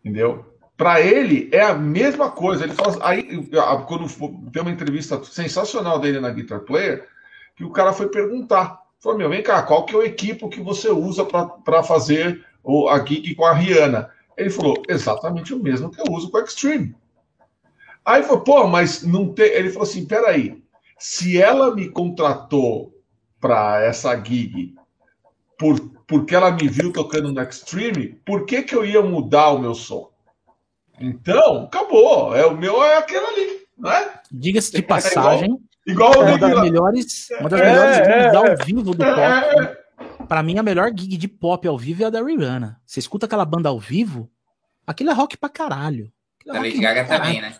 Entendeu? 0.00 0.44
Para 0.76 1.00
ele 1.00 1.48
é 1.52 1.62
a 1.62 1.74
mesma 1.74 2.28
coisa. 2.28 2.64
Ele 2.64 2.74
faz 2.74 2.98
aí 3.00 3.46
quando 3.86 4.08
tem 4.50 4.60
uma 4.60 4.72
entrevista 4.72 5.22
sensacional 5.22 6.00
dele 6.00 6.18
na 6.18 6.30
Guitar 6.30 6.60
Player, 6.60 7.06
que 7.54 7.64
o 7.64 7.70
cara 7.70 7.92
foi 7.92 8.08
perguntar, 8.08 8.82
falou: 8.98 9.16
"Meu, 9.16 9.30
vem 9.30 9.42
cá, 9.42 9.62
qual 9.62 9.86
que 9.86 9.94
é 9.94 9.98
o 9.98 10.02
equipo 10.02 10.48
que 10.48 10.60
você 10.60 10.90
usa 10.90 11.24
para 11.24 11.84
fazer 11.84 12.44
o, 12.64 12.88
a 12.88 13.04
gig 13.04 13.36
com 13.36 13.44
a 13.44 13.54
Rihanna?" 13.54 14.10
Ele 14.36 14.50
falou: 14.50 14.82
"Exatamente 14.88 15.54
o 15.54 15.62
mesmo 15.62 15.90
que 15.90 16.00
eu 16.00 16.12
uso 16.12 16.28
com 16.28 16.38
o 16.38 16.40
Extreme." 16.40 16.96
Aí 18.04 18.24
falou: 18.24 18.40
"Pô, 18.40 18.66
mas 18.66 19.04
não 19.04 19.32
tem." 19.32 19.52
Ele 19.52 19.70
falou 19.70 19.84
assim: 19.84 20.04
"Peraí, 20.04 20.60
se 20.98 21.40
ela 21.40 21.72
me 21.72 21.88
contratou 21.88 22.92
para 23.42 23.82
essa 23.82 24.14
gig 24.24 24.72
por, 25.58 25.80
porque 26.06 26.34
ela 26.34 26.52
me 26.52 26.68
viu 26.68 26.92
tocando 26.92 27.32
no 27.32 27.42
Extreme, 27.42 28.20
por 28.24 28.46
que, 28.46 28.62
que 28.62 28.74
eu 28.74 28.84
ia 28.84 29.02
mudar 29.02 29.50
o 29.50 29.58
meu 29.58 29.74
som? 29.74 30.10
Então, 30.98 31.64
acabou. 31.64 32.34
É 32.34 32.46
o 32.46 32.56
meu 32.56 32.82
é 32.82 32.96
aquele 32.96 33.26
ali, 33.26 33.66
né? 33.76 34.14
Diga-se 34.30 34.72
de 34.72 34.82
passagem. 34.82 35.58
É 35.86 35.90
igual, 35.90 36.12
igual 36.12 36.26
uma 36.26 36.38
das 36.38 36.62
melhores, 36.62 37.28
uma 37.40 37.48
das 37.48 37.60
é, 37.60 37.64
melhores 37.64 37.96
gigs 37.96 38.10
é, 38.12 38.36
ao 38.36 38.64
vivo 38.64 38.82
do 38.82 39.04
é. 39.04 39.14
pop. 39.14 40.26
Para 40.28 40.42
mim, 40.42 40.58
a 40.58 40.62
melhor 40.62 40.90
gig 40.96 41.16
de 41.16 41.28
pop 41.28 41.66
ao 41.66 41.76
vivo 41.76 42.04
é 42.04 42.06
a 42.06 42.10
da 42.10 42.22
Rihanna. 42.22 42.80
Você 42.86 43.00
escuta 43.00 43.26
aquela 43.26 43.44
banda 43.44 43.68
ao 43.68 43.80
vivo, 43.80 44.30
aquilo 44.86 45.10
é 45.10 45.12
rock 45.12 45.36
pra 45.36 45.48
caralho. 45.48 46.12
É 46.46 46.50
a 46.56 46.60
Lady 46.60 46.78
Gaga 46.78 47.04
também, 47.04 47.40
né? 47.40 47.54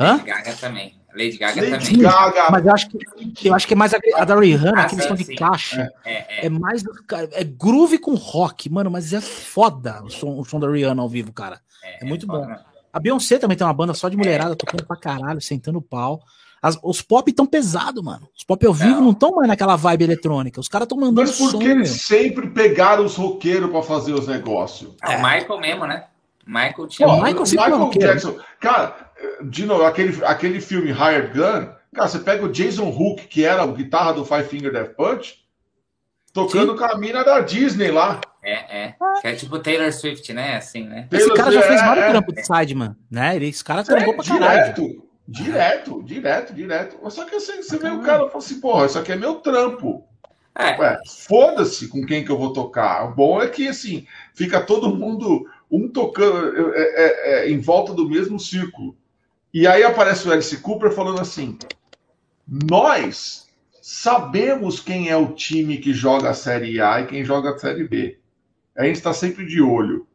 Hã? 0.00 0.12
Lady 0.12 0.24
Gaga 0.24 0.54
também. 0.54 1.03
Lady 1.14 1.38
Gaga 1.38 1.62
Lady 1.62 1.86
também. 1.86 2.02
Gaga. 2.02 2.50
Mas 2.50 2.66
eu 2.66 2.72
acho 2.72 2.88
que, 2.88 3.48
eu 3.48 3.54
acho 3.54 3.66
que 3.66 3.74
é 3.74 3.76
mais 3.76 3.94
a, 3.94 3.98
a 4.16 4.24
da 4.24 4.38
Rihanna, 4.38 4.80
ah, 4.80 4.82
aquele 4.82 5.02
som 5.02 5.14
de 5.14 5.36
caixa. 5.36 5.92
É, 6.04 6.12
é, 6.12 6.26
é. 6.42 6.46
é, 6.46 6.48
mais. 6.48 6.84
É 7.32 7.44
groove 7.44 7.98
com 7.98 8.14
rock, 8.14 8.68
mano, 8.68 8.90
mas 8.90 9.12
é 9.12 9.20
foda 9.20 10.02
o 10.02 10.10
som, 10.10 10.38
o 10.38 10.44
som 10.44 10.58
da 10.58 10.68
Rihanna 10.68 11.00
ao 11.00 11.08
vivo, 11.08 11.32
cara. 11.32 11.60
É, 11.82 12.04
é 12.04 12.08
muito 12.08 12.26
bom. 12.26 12.46
A 12.92 13.00
Beyoncé 13.00 13.38
também 13.38 13.56
tem 13.56 13.66
uma 13.66 13.74
banda 13.74 13.94
só 13.94 14.08
de 14.08 14.16
mulherada 14.16 14.54
tocando 14.54 14.84
pra 14.84 14.96
caralho, 14.96 15.40
sentando 15.40 15.80
pau. 15.80 16.20
As, 16.62 16.78
os 16.82 17.02
pop 17.02 17.30
tão 17.32 17.44
pesado, 17.44 18.02
mano. 18.02 18.26
Os 18.34 18.42
pop 18.42 18.64
ao 18.66 18.72
vivo 18.72 19.02
não 19.02 19.10
estão 19.10 19.32
mais 19.32 19.48
naquela 19.48 19.76
vibe 19.76 20.04
eletrônica. 20.04 20.58
Os 20.58 20.68
caras 20.68 20.86
estão 20.86 20.96
mandando 20.96 21.28
Mas 21.28 21.36
por 21.36 21.58
que 21.58 21.66
eles 21.66 21.90
sempre 21.90 22.48
pegaram 22.48 23.04
os 23.04 23.16
roqueiros 23.16 23.70
para 23.70 23.82
fazer 23.82 24.14
os 24.14 24.26
negócios? 24.26 24.92
É. 25.02 25.16
O 25.16 25.22
Michael 25.22 25.60
mesmo, 25.60 25.86
né? 25.86 26.04
Michael 26.46 26.86
tinha. 26.88 27.08
Pô, 27.08 27.16
Michael, 27.16 27.42
Michael 27.42 27.90
Jackson. 27.90 28.36
Cara, 28.60 29.10
de 29.42 29.66
novo, 29.66 29.84
aquele, 29.84 30.24
aquele 30.24 30.60
filme 30.60 30.90
Hired 30.90 31.28
Gun, 31.28 31.72
cara, 31.94 32.08
você 32.08 32.18
pega 32.18 32.44
o 32.44 32.52
Jason 32.52 32.88
Hook, 32.88 33.26
que 33.28 33.44
era 33.44 33.64
o 33.64 33.72
guitarra 33.72 34.12
do 34.12 34.24
Five 34.24 34.44
Finger 34.44 34.72
Death 34.72 34.94
Punch, 34.96 35.44
tocando 36.32 36.72
Sim. 36.72 36.78
com 36.78 36.84
a 36.84 36.98
mina 36.98 37.22
da 37.22 37.40
Disney 37.40 37.90
lá. 37.90 38.20
É, 38.42 38.86
é. 38.86 38.94
Que 39.20 39.28
é 39.28 39.34
tipo 39.34 39.58
Taylor 39.58 39.92
Swift, 39.92 40.32
né? 40.32 40.56
Assim, 40.56 40.84
né? 40.84 41.08
Esse 41.10 41.32
cara 41.32 41.50
já 41.50 41.62
fez 41.62 41.80
vários 41.80 42.04
é, 42.04 42.10
trampos 42.10 42.34
de 42.34 42.44
Sideman, 42.44 42.96
né? 43.10 43.36
Esse 43.38 43.64
cara 43.64 43.82
trampou 43.82 44.12
é, 44.12 44.16
pra 44.16 44.24
caralho. 44.24 44.74
Direto, 44.74 45.04
direto, 45.26 46.02
direto, 46.02 46.54
direto. 46.54 47.10
Só 47.10 47.24
que 47.24 47.36
assim, 47.36 47.62
você 47.62 47.78
vê 47.78 47.88
o 47.88 48.02
cara 48.02 48.24
e 48.24 48.26
fala 48.26 48.38
assim, 48.38 48.60
porra, 48.60 48.86
isso 48.86 48.98
aqui 48.98 49.12
é 49.12 49.16
meu 49.16 49.36
trampo. 49.36 50.06
É. 50.56 50.98
Foda-se 51.26 51.88
com 51.88 52.06
quem 52.06 52.24
que 52.24 52.30
eu 52.30 52.38
vou 52.38 52.52
tocar. 52.52 53.10
O 53.10 53.14
bom 53.14 53.42
é 53.42 53.48
que, 53.48 53.66
assim, 53.66 54.06
fica 54.34 54.60
todo 54.60 54.94
mundo 54.94 55.44
um 55.70 55.88
tocando 55.88 56.74
é, 56.74 56.82
é, 56.82 57.30
é, 57.46 57.50
em 57.50 57.58
volta 57.58 57.92
do 57.92 58.08
mesmo 58.08 58.38
círculo. 58.38 58.96
E 59.54 59.68
aí 59.68 59.84
aparece 59.84 60.26
o 60.26 60.32
Alice 60.32 60.56
Cooper 60.56 60.90
falando 60.90 61.20
assim: 61.20 61.56
Nós 62.44 63.46
sabemos 63.80 64.80
quem 64.80 65.08
é 65.08 65.16
o 65.16 65.32
time 65.32 65.78
que 65.78 65.94
joga 65.94 66.30
a 66.30 66.34
Série 66.34 66.80
A 66.80 67.00
e 67.00 67.06
quem 67.06 67.24
joga 67.24 67.50
a 67.50 67.58
Série 67.58 67.86
B. 67.86 68.18
A 68.76 68.84
gente 68.84 68.96
está 68.96 69.12
sempre 69.12 69.46
de 69.46 69.62
olho 69.62 70.08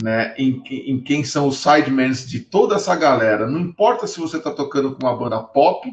né, 0.00 0.32
em, 0.38 0.62
em, 0.70 1.00
quem 1.00 1.24
são 1.24 1.48
os 1.48 1.58
sidemans 1.58 2.28
de 2.28 2.38
toda 2.38 2.76
essa 2.76 2.94
galera. 2.94 3.48
Não 3.48 3.58
importa 3.58 4.06
se 4.06 4.20
você 4.20 4.36
está 4.36 4.52
tocando 4.52 4.94
com 4.94 5.04
uma 5.04 5.16
banda 5.16 5.42
pop 5.42 5.92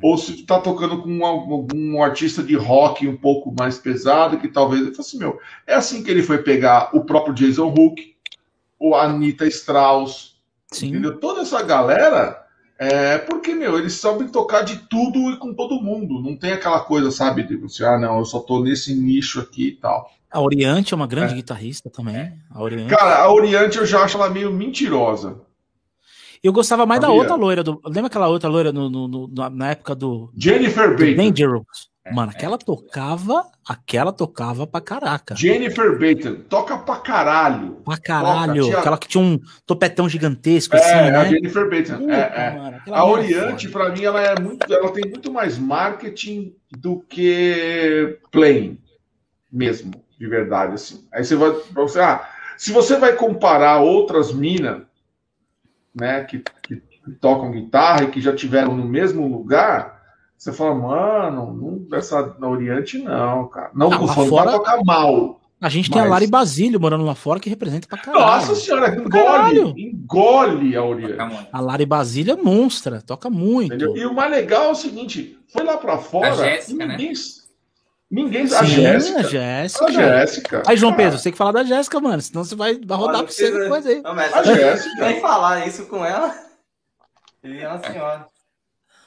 ou 0.00 0.16
se 0.16 0.36
está 0.36 0.58
tocando 0.58 1.02
com 1.02 1.26
algum 1.26 2.02
artista 2.02 2.42
de 2.42 2.54
rock 2.54 3.06
um 3.06 3.16
pouco 3.16 3.54
mais 3.58 3.76
pesado, 3.76 4.38
que 4.38 4.48
talvez 4.48 4.86
fosse 4.96 5.00
assim, 5.00 5.18
meu. 5.18 5.38
É 5.66 5.74
assim 5.74 6.02
que 6.02 6.10
ele 6.10 6.22
foi 6.22 6.38
pegar 6.38 6.96
o 6.96 7.04
próprio 7.04 7.34
Jason 7.34 7.68
Hook, 7.68 8.16
o 8.78 8.94
Anita 8.94 9.46
Strauss, 9.46 10.37
Sim. 10.70 10.88
entendeu? 10.88 11.18
Toda 11.18 11.42
essa 11.42 11.62
galera. 11.62 12.44
É 12.80 13.18
porque, 13.18 13.54
meu, 13.54 13.76
eles 13.76 13.94
sabem 13.94 14.28
tocar 14.28 14.62
de 14.62 14.76
tudo 14.88 15.32
e 15.32 15.36
com 15.36 15.52
todo 15.52 15.82
mundo. 15.82 16.22
Não 16.22 16.36
tem 16.36 16.52
aquela 16.52 16.78
coisa, 16.78 17.10
sabe, 17.10 17.42
de 17.42 17.56
você, 17.56 17.84
ah, 17.84 17.98
não, 17.98 18.18
eu 18.18 18.24
só 18.24 18.38
tô 18.38 18.62
nesse 18.62 18.94
nicho 18.94 19.40
aqui 19.40 19.68
e 19.68 19.72
tal. 19.72 20.08
A 20.30 20.40
Oriente 20.40 20.94
é 20.94 20.96
uma 20.96 21.06
grande 21.06 21.32
é. 21.32 21.36
guitarrista 21.36 21.90
também. 21.90 22.32
A 22.48 22.62
Oriente. 22.62 22.94
Cara, 22.94 23.18
a 23.18 23.32
Oriente 23.32 23.78
eu 23.78 23.86
já 23.86 24.04
acho 24.04 24.16
ela 24.16 24.30
meio 24.30 24.52
mentirosa. 24.52 25.40
Eu 26.42 26.52
gostava 26.52 26.86
mais 26.86 27.00
Sabia? 27.00 27.14
da 27.16 27.20
outra 27.20 27.34
loira. 27.36 27.62
Do, 27.62 27.80
lembra 27.84 28.06
aquela 28.06 28.28
outra 28.28 28.48
loira 28.48 28.72
no, 28.72 28.88
no, 28.88 29.08
no 29.08 29.28
na 29.50 29.70
época 29.70 29.94
do. 29.94 30.30
Jennifer 30.36 30.90
Baker. 30.90 31.16
Dangerous. 31.16 31.88
Mano, 32.10 32.30
aquela 32.30 32.56
tocava, 32.56 33.44
aquela 33.66 34.12
tocava 34.12 34.66
pra 34.66 34.80
caraca. 34.80 35.36
Jennifer 35.36 35.92
Baker, 35.92 36.40
toca 36.48 36.78
pra 36.78 36.96
caralho. 36.96 37.72
Pra 37.84 37.98
caralho. 37.98 38.64
Toca, 38.64 38.78
aquela 38.78 38.98
que 38.98 39.08
tinha 39.08 39.22
um 39.22 39.38
topetão 39.66 40.08
gigantesco, 40.08 40.74
é, 40.74 40.78
assim, 40.78 41.10
né? 41.10 41.16
a 41.16 41.24
Jennifer. 41.24 41.66
Uh, 41.66 42.10
é, 42.10 42.32
é. 42.34 42.56
Mano, 42.56 42.80
a 42.90 43.04
Oriente, 43.04 43.68
pra 43.68 43.90
mim, 43.90 44.04
ela 44.04 44.22
é 44.22 44.40
muito. 44.40 44.72
Ela 44.72 44.90
tem 44.90 45.10
muito 45.10 45.30
mais 45.30 45.58
marketing 45.58 46.54
do 46.70 47.00
que 47.00 48.18
playing 48.30 48.78
mesmo 49.52 49.92
de 50.18 50.26
verdade, 50.26 50.74
assim. 50.74 51.06
Aí 51.12 51.24
você 51.24 51.36
vai, 51.36 51.50
você, 51.72 52.00
ah, 52.00 52.28
se 52.56 52.72
você 52.72 52.98
vai 52.98 53.14
comparar 53.14 53.80
outras 53.80 54.32
minas, 54.32 54.82
né, 55.98 56.24
que, 56.24 56.42
que, 56.62 56.76
que, 56.76 57.10
tocam 57.20 57.50
guitarra 57.50 58.04
e 58.04 58.10
que 58.10 58.20
já 58.20 58.34
tiveram 58.34 58.76
no 58.76 58.84
mesmo 58.84 59.26
lugar, 59.26 60.02
você 60.36 60.52
fala, 60.52 60.74
mano, 60.74 61.52
não, 61.52 61.98
essa 61.98 62.36
na 62.38 62.48
Oriente 62.48 62.98
não, 62.98 63.48
cara. 63.48 63.70
Não, 63.74 63.90
não 63.90 64.08
fora... 64.08 64.52
tocar 64.52 64.82
mal. 64.84 65.40
A 65.60 65.68
gente 65.68 65.90
mas... 65.90 65.98
tem 65.98 66.06
a 66.06 66.08
Lari 66.08 66.28
Basílio 66.28 66.80
morando 66.80 67.04
lá 67.04 67.16
fora 67.16 67.40
que 67.40 67.50
representa 67.50 67.88
pra 67.88 67.98
caralho. 67.98 68.24
Nossa 68.24 68.54
senhora, 68.54 68.94
engole, 68.94 69.74
engole 69.76 70.76
a 70.76 70.84
Oriente. 70.84 71.16
A 71.52 71.60
Lari 71.60 71.84
Basílio 71.84 72.32
é 72.32 72.36
monstra, 72.36 73.02
toca 73.02 73.28
muito. 73.28 73.74
Entendeu? 73.74 73.96
E 73.96 74.06
o 74.06 74.14
mais 74.14 74.30
legal 74.30 74.66
é 74.66 74.70
o 74.70 74.74
seguinte, 74.74 75.36
foi 75.48 75.64
lá 75.64 75.76
pra 75.76 75.98
fora, 75.98 76.30
a 76.30 76.36
Jéssica, 76.36 76.86
ninguém, 76.86 77.08
né? 77.08 77.14
Ninguém. 78.10 78.46
Sim, 78.46 78.54
a 78.54 78.64
Jéssica. 78.64 79.18
A 79.18 79.22
Jéssica. 79.22 79.84
A 79.84 79.90
Jéssica. 79.90 80.62
Aí, 80.66 80.76
João 80.76 80.94
Pedro, 80.94 81.18
você 81.18 81.24
tem 81.24 81.32
que 81.32 81.38
falar 81.38 81.52
da 81.52 81.64
Jéssica, 81.64 82.00
mano. 82.00 82.22
Senão 82.22 82.42
você 82.42 82.54
vai, 82.54 82.80
vai 82.82 82.98
rodar 82.98 83.22
pra 83.22 83.30
você 83.30 83.50
depois 83.50 83.86
aí. 83.86 84.00
Não, 84.00 84.14
mas 84.14 84.32
a 84.32 84.42
Jéssica. 84.42 85.04
Nem 85.04 85.20
falar 85.20 85.66
isso 85.66 85.86
com 85.86 86.04
ela. 86.04 86.34
E 87.44 87.58
é 87.58 87.68
uma 87.68 87.78
senhora. 87.78 88.26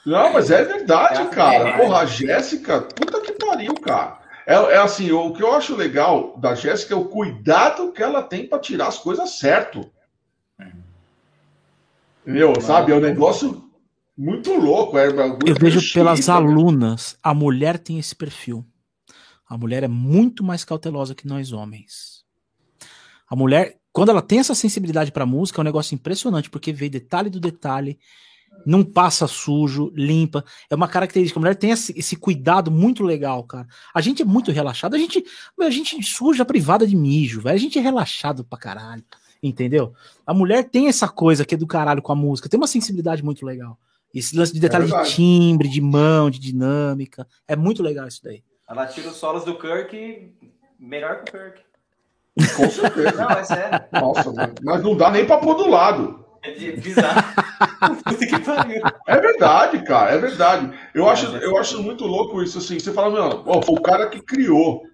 Não, 0.06 0.32
mas 0.32 0.50
é 0.50 0.64
verdade, 0.64 1.28
cara. 1.28 1.76
Porra, 1.76 1.98
a 1.98 2.06
Jéssica, 2.06 2.80
puta 2.80 3.20
que 3.20 3.32
pariu, 3.32 3.74
cara. 3.74 4.20
É, 4.46 4.54
é 4.54 4.76
assim, 4.76 5.10
o 5.12 5.32
que 5.32 5.42
eu 5.42 5.52
acho 5.52 5.76
legal 5.76 6.36
da 6.38 6.54
Jéssica 6.54 6.94
é 6.94 6.96
o 6.96 7.04
cuidado 7.04 7.92
que 7.92 8.02
ela 8.02 8.22
tem 8.22 8.46
para 8.46 8.58
tirar 8.58 8.88
as 8.88 8.98
coisas 8.98 9.38
certo. 9.38 9.90
Entendeu? 12.24 12.60
Sabe? 12.60 12.92
É 12.92 12.96
um 12.96 13.00
negócio 13.00 13.68
muito 14.16 14.52
louco. 14.54 14.98
É 14.98 15.08
eu 15.08 15.54
vejo 15.58 15.92
pelas 15.92 16.26
né? 16.26 16.34
alunas, 16.34 17.16
a 17.22 17.34
mulher 17.34 17.78
tem 17.78 17.98
esse 17.98 18.14
perfil. 18.14 18.64
A 19.52 19.58
mulher 19.58 19.82
é 19.82 19.88
muito 19.88 20.42
mais 20.42 20.64
cautelosa 20.64 21.14
que 21.14 21.26
nós 21.26 21.52
homens. 21.52 22.24
A 23.28 23.36
mulher, 23.36 23.76
quando 23.92 24.08
ela 24.08 24.22
tem 24.22 24.38
essa 24.38 24.54
sensibilidade 24.54 25.12
para 25.12 25.26
música, 25.26 25.60
é 25.60 25.62
um 25.62 25.64
negócio 25.64 25.94
impressionante, 25.94 26.48
porque 26.48 26.72
vê 26.72 26.88
detalhe 26.88 27.28
do 27.28 27.38
detalhe, 27.38 27.98
não 28.64 28.82
passa 28.82 29.26
sujo, 29.26 29.92
limpa. 29.94 30.42
É 30.70 30.74
uma 30.74 30.88
característica. 30.88 31.38
A 31.38 31.42
mulher 31.42 31.54
tem 31.54 31.70
esse, 31.70 31.92
esse 31.98 32.16
cuidado 32.16 32.70
muito 32.70 33.04
legal, 33.04 33.44
cara. 33.44 33.68
A 33.94 34.00
gente 34.00 34.22
é 34.22 34.24
muito 34.24 34.50
relaxado. 34.50 34.94
A 34.94 34.98
gente, 34.98 35.22
a 35.60 35.68
gente 35.68 36.02
suja 36.02 36.44
a 36.44 36.46
privada 36.46 36.86
de 36.86 36.96
mijo, 36.96 37.42
velho. 37.42 37.54
A 37.54 37.60
gente 37.60 37.78
é 37.78 37.82
relaxado 37.82 38.44
pra 38.44 38.58
caralho. 38.58 39.04
Entendeu? 39.42 39.92
A 40.26 40.32
mulher 40.32 40.64
tem 40.64 40.88
essa 40.88 41.06
coisa 41.06 41.44
que 41.44 41.56
é 41.56 41.58
do 41.58 41.66
caralho 41.66 42.00
com 42.00 42.12
a 42.12 42.16
música. 42.16 42.48
Tem 42.48 42.58
uma 42.58 42.66
sensibilidade 42.66 43.22
muito 43.22 43.44
legal. 43.44 43.78
Esse 44.14 44.34
lance 44.34 44.54
de 44.54 44.60
detalhe 44.60 44.90
é 44.90 45.02
de 45.02 45.10
timbre, 45.10 45.68
de 45.68 45.82
mão, 45.82 46.30
de 46.30 46.38
dinâmica. 46.38 47.28
É 47.46 47.54
muito 47.54 47.82
legal 47.82 48.08
isso 48.08 48.22
daí. 48.24 48.42
Ela 48.72 48.86
tira 48.86 49.08
os 49.08 49.16
solos 49.16 49.44
do 49.44 49.58
Kirk 49.58 50.32
melhor 50.80 51.22
que 51.22 51.36
o 51.36 51.38
Kirk. 51.38 51.60
Com 52.56 52.70
certeza. 52.70 53.12
Não, 53.12 53.30
é 53.30 53.44
sério. 53.44 53.80
Nossa, 53.92 54.32
mas 54.62 54.82
não 54.82 54.96
dá 54.96 55.10
nem 55.10 55.26
pra 55.26 55.36
pôr 55.36 55.56
do 55.56 55.68
lado. 55.68 56.24
É 56.42 56.72
bizarro. 56.72 57.20
é 59.06 59.20
verdade, 59.20 59.84
cara, 59.84 60.12
é 60.12 60.18
verdade. 60.18 60.72
Eu, 60.94 61.06
acho, 61.06 61.26
eu 61.36 61.58
acho 61.58 61.82
muito 61.82 62.06
louco 62.06 62.42
isso, 62.42 62.56
assim. 62.56 62.80
Você 62.80 62.94
fala, 62.94 63.10
meu, 63.10 63.42
oh, 63.44 63.60
foi 63.60 63.74
o 63.74 63.82
cara 63.82 64.08
que 64.08 64.22
criou. 64.22 64.86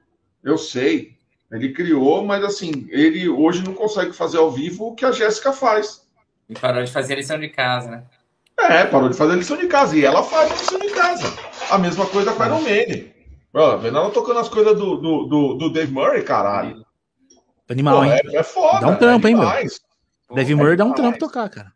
Eu 0.42 0.58
sei. 0.58 1.16
Ele 1.52 1.72
criou, 1.72 2.24
mas 2.24 2.42
assim, 2.42 2.88
ele 2.90 3.28
hoje 3.28 3.62
não 3.64 3.74
consegue 3.74 4.12
fazer 4.12 4.38
ao 4.38 4.50
vivo 4.50 4.88
o 4.88 4.94
que 4.96 5.04
a 5.04 5.12
Jéssica 5.12 5.52
faz. 5.52 6.04
E 6.48 6.54
parou 6.54 6.82
de 6.82 6.90
fazer 6.90 7.14
lição 7.14 7.38
de 7.38 7.48
casa, 7.48 7.88
né? 7.88 8.02
É, 8.58 8.84
parou 8.86 9.08
de 9.08 9.16
fazer 9.16 9.36
lição 9.36 9.56
de 9.56 9.68
casa. 9.68 9.96
E 9.96 10.04
ela 10.04 10.24
faz 10.24 10.50
a 10.50 10.54
lição 10.54 10.78
de 10.80 10.90
casa. 10.90 11.32
A 11.70 11.78
mesma 11.78 12.06
coisa 12.06 12.32
com 12.32 12.42
a 12.42 12.46
Iron 12.46 12.60
Man. 12.60 13.17
Vendo 13.52 13.98
ela 13.98 14.10
tocando 14.10 14.40
as 14.40 14.48
coisas 14.48 14.76
do, 14.76 14.96
do, 14.96 15.24
do, 15.24 15.54
do 15.54 15.72
Dave 15.72 15.92
Murray, 15.92 16.22
caralho. 16.22 16.84
Animal, 17.68 17.98
Pô, 17.98 18.04
hein? 18.04 18.12
É, 18.12 18.36
é, 18.36 18.42
foda. 18.42 18.80
Dá 18.80 18.88
um 18.88 18.96
trampo, 18.96 19.26
é 19.26 19.30
hein, 19.30 19.36
meu? 19.36 20.34
Dave 20.34 20.54
Murray 20.54 20.76
dá 20.76 20.84
um 20.84 20.92
trampo 20.92 21.18
tocar, 21.18 21.48
cara. 21.48 21.72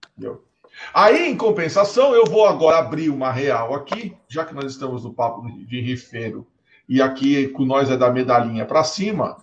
Aí, 0.92 1.28
em 1.28 1.36
compensação, 1.36 2.15
eu 2.15 2.25
vou 2.25 2.47
agora 2.47 2.78
abrir 2.78 3.09
uma 3.09 3.31
real 3.31 3.75
aqui, 3.75 4.17
já 4.28 4.44
que 4.44 4.55
nós 4.55 4.73
estamos 4.73 5.05
no 5.05 5.12
papo 5.12 5.42
de 5.67 5.81
rifeiro, 5.81 6.47
e 6.89 7.01
aqui 7.01 7.49
com 7.49 7.65
nós 7.65 7.91
é 7.91 7.97
da 7.97 8.10
medalhinha 8.10 8.65
para 8.65 8.84
cima, 8.84 9.36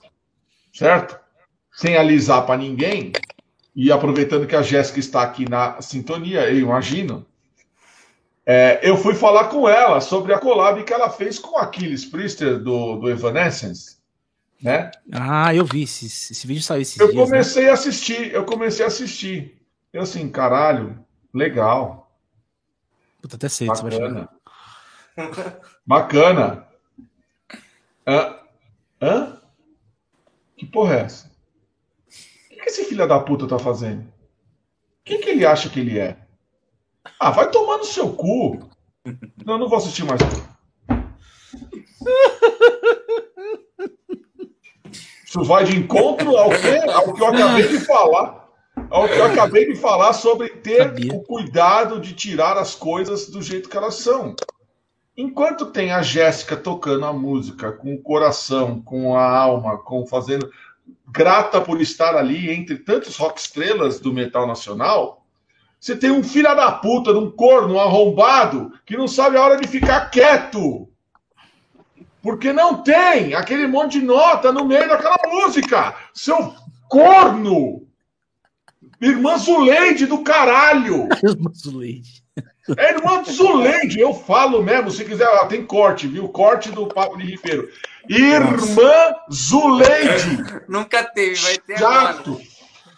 certo? 0.73 1.19
Sem 1.71 1.97
alisar 1.97 2.45
para 2.45 2.57
ninguém, 2.57 3.11
e 3.75 3.91
aproveitando 3.91 4.47
que 4.47 4.55
a 4.55 4.61
Jéssica 4.61 4.99
está 4.99 5.21
aqui 5.23 5.49
na 5.49 5.81
sintonia, 5.81 6.49
eu 6.49 6.59
imagino, 6.59 7.25
é, 8.51 8.79
eu 8.81 8.97
fui 8.97 9.13
falar 9.13 9.49
com 9.49 9.69
ela 9.69 10.01
sobre 10.01 10.33
a 10.33 10.39
collab 10.39 10.83
que 10.83 10.91
ela 10.91 11.11
fez 11.11 11.37
com 11.37 11.55
Aquiles 11.55 12.03
Priester 12.03 12.57
do, 12.57 12.95
do 12.95 13.07
Evanescence. 13.07 13.99
Né? 14.59 14.89
Ah, 15.13 15.53
eu 15.53 15.63
vi 15.63 15.83
esse, 15.83 16.07
esse 16.07 16.47
vídeo 16.47 16.63
saiu 16.63 16.81
esses 16.81 16.99
Eu 16.99 17.11
dias, 17.11 17.15
né? 17.15 17.23
comecei 17.25 17.65
né? 17.65 17.69
a 17.69 17.73
assistir, 17.73 18.33
eu 18.33 18.43
comecei 18.43 18.83
a 18.83 18.87
assistir. 18.87 19.61
Eu 19.93 20.01
assim, 20.01 20.27
caralho, 20.27 20.97
legal. 21.31 22.11
Puta, 23.21 23.35
até 23.35 23.47
sei, 23.47 23.67
Bacana. 23.67 24.29
Bacana. 25.85 26.67
Hã? 28.07 28.35
Hã? 28.99 29.41
Que 30.57 30.65
porra 30.65 30.95
é 30.95 30.99
essa? 31.01 31.31
O 32.51 32.55
que 32.55 32.61
esse 32.61 32.85
filho 32.85 33.07
da 33.07 33.19
puta 33.19 33.47
tá 33.47 33.59
fazendo? 33.59 34.11
Quem 35.05 35.21
que 35.21 35.29
ele 35.29 35.45
acha 35.45 35.69
que 35.69 35.79
ele 35.79 35.99
é? 35.99 36.17
Ah, 37.19 37.31
vai 37.31 37.49
tomar 37.49 37.77
no 37.77 37.85
seu 37.85 38.11
cu. 38.13 38.59
Não, 39.45 39.57
não 39.57 39.69
vou 39.69 39.77
assistir 39.77 40.03
mais. 40.03 40.19
Isso 45.25 45.43
vai 45.43 45.63
de 45.63 45.77
encontro 45.77 46.35
ao 46.35 46.49
que, 46.49 46.91
ao 46.91 47.13
que 47.13 47.21
eu 47.21 47.27
acabei 47.27 47.67
de 47.67 47.79
falar. 47.85 48.49
Ao 48.89 49.07
que 49.07 49.15
eu 49.15 49.25
acabei 49.25 49.65
de 49.67 49.75
falar 49.75 50.13
sobre 50.13 50.49
ter 50.49 50.83
Sabia. 50.83 51.13
o 51.13 51.23
cuidado 51.23 51.99
de 51.99 52.13
tirar 52.13 52.57
as 52.57 52.73
coisas 52.73 53.29
do 53.29 53.41
jeito 53.41 53.69
que 53.69 53.77
elas 53.77 53.95
são. 53.95 54.35
Enquanto 55.15 55.67
tem 55.67 55.91
a 55.91 56.01
Jéssica 56.01 56.55
tocando 56.55 57.05
a 57.05 57.13
música 57.13 57.71
com 57.73 57.93
o 57.93 58.01
coração, 58.01 58.81
com 58.81 59.15
a 59.15 59.37
alma, 59.37 59.77
com 59.77 60.07
fazendo 60.07 60.49
grata 61.07 61.59
por 61.61 61.81
estar 61.81 62.15
ali 62.15 62.49
entre 62.49 62.77
tantos 62.77 63.17
rock 63.17 63.39
estrelas 63.39 63.99
do 63.99 64.13
metal 64.13 64.47
nacional, 64.47 65.18
você 65.79 65.95
tem 65.95 66.11
um 66.11 66.23
filho 66.23 66.53
da 66.55 66.71
puta, 66.73 67.11
um 67.11 67.31
corno, 67.31 67.75
um 67.75 67.79
arrombado, 67.79 68.73
que 68.85 68.97
não 68.97 69.07
sabe 69.07 69.37
a 69.37 69.41
hora 69.41 69.57
de 69.57 69.67
ficar 69.67 70.09
quieto. 70.09 70.89
Porque 72.21 72.51
não 72.51 72.83
tem 72.83 73.33
aquele 73.33 73.65
monte 73.65 73.99
de 73.99 74.05
nota 74.05 74.51
no 74.51 74.65
meio 74.65 74.89
daquela 74.89 75.17
música. 75.27 75.95
Seu 76.13 76.53
corno! 76.89 77.87
Irmã 78.99 79.37
Zuleide 79.37 80.05
do 80.05 80.21
caralho! 80.21 81.07
Irmã 81.23 81.51
Zuleide. 81.53 82.19
É 82.77 82.93
irmã 82.93 83.23
Zuleide, 83.23 83.99
eu 83.99 84.13
falo 84.13 84.61
mesmo, 84.61 84.91
se 84.91 85.03
quiser, 85.03 85.27
ó, 85.27 85.47
tem 85.47 85.65
corte, 85.65 86.07
viu? 86.07 86.29
Corte 86.29 86.69
do 86.69 86.85
Papo 86.87 87.17
de 87.17 87.25
Ribeiro. 87.25 87.67
Irmã 88.07 89.15
Zuleide. 89.31 90.43
Nunca 90.67 91.03
teve, 91.03 91.35
vai 91.35 91.57
ter 91.57 91.79
Chato. 91.79 92.39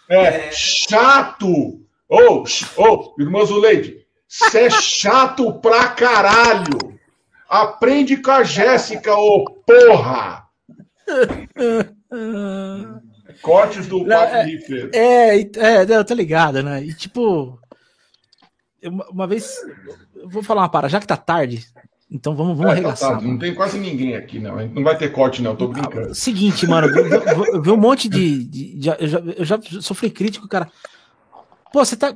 É, 0.08 0.24
é, 0.24 0.52
chato. 0.52 1.80
Ô, 2.12 2.44
oh, 2.44 2.44
oh, 2.76 3.14
irmã 3.18 3.42
Zuleide, 3.42 4.04
você 4.28 4.66
é 4.66 4.70
chato 4.70 5.50
pra 5.54 5.88
caralho. 5.88 6.98
Aprende 7.48 8.18
com 8.18 8.30
a 8.30 8.44
Jéssica, 8.44 9.16
ô 9.16 9.38
oh, 9.38 9.50
porra. 9.50 10.46
Cortes 13.40 13.86
do 13.86 14.04
Papo 14.04 14.34
é. 14.34 14.90
É, 14.92 15.40
é, 15.40 15.86
eu 15.88 16.04
tô 16.04 16.12
ligado, 16.12 16.62
né? 16.62 16.84
E 16.84 16.92
tipo, 16.92 17.58
uma 19.10 19.26
vez, 19.26 19.56
eu 20.14 20.28
vou 20.28 20.42
falar 20.42 20.60
uma 20.60 20.68
para, 20.68 20.88
já 20.88 21.00
que 21.00 21.06
tá 21.06 21.16
tarde, 21.16 21.64
então 22.10 22.36
vamos, 22.36 22.58
vamos 22.58 22.72
é, 22.72 22.74
tá 22.74 22.80
arregaçar. 22.80 23.16
Tá 23.16 23.22
não 23.22 23.38
tem 23.38 23.54
quase 23.54 23.78
ninguém 23.78 24.16
aqui, 24.16 24.38
não. 24.38 24.68
Não 24.68 24.84
vai 24.84 24.98
ter 24.98 25.10
corte, 25.12 25.40
não. 25.40 25.56
tô 25.56 25.68
brincando. 25.68 26.10
Ah, 26.10 26.14
seguinte, 26.14 26.66
mano, 26.66 26.88
eu 27.54 27.62
vi 27.62 27.70
um 27.70 27.76
monte 27.78 28.06
de. 28.06 28.44
de, 28.44 28.76
de 28.76 28.88
eu, 28.88 29.08
já, 29.08 29.18
eu, 29.18 29.44
já, 29.46 29.58
sofri 29.80 30.10
crítico, 30.10 30.46
cara. 30.46 30.70
Pô, 31.72 31.84
você 31.84 31.96
tá. 31.96 32.12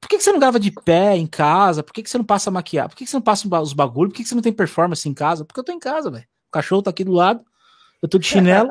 Por 0.00 0.08
que, 0.08 0.16
que 0.18 0.22
você 0.22 0.32
não 0.32 0.38
grava 0.38 0.58
de 0.58 0.70
pé 0.70 1.16
em 1.16 1.26
casa? 1.26 1.82
Por 1.82 1.92
que, 1.92 2.02
que 2.02 2.10
você 2.10 2.18
não 2.18 2.24
passa 2.24 2.50
maquiar? 2.50 2.88
Por 2.88 2.96
que, 2.96 3.04
que 3.04 3.10
você 3.10 3.16
não 3.16 3.22
passa 3.22 3.46
os 3.62 3.72
bagulhos? 3.72 4.12
Por 4.12 4.16
que, 4.16 4.22
que 4.22 4.28
você 4.28 4.34
não 4.34 4.42
tem 4.42 4.52
performance 4.52 5.08
em 5.08 5.14
casa? 5.14 5.44
Porque 5.44 5.60
eu 5.60 5.64
tô 5.64 5.72
em 5.72 5.78
casa, 5.78 6.10
velho. 6.10 6.24
O 6.48 6.52
cachorro 6.52 6.82
tá 6.82 6.90
aqui 6.90 7.04
do 7.04 7.12
lado, 7.12 7.44
eu 8.02 8.08
tô 8.08 8.18
de 8.18 8.26
chinelo. 8.26 8.68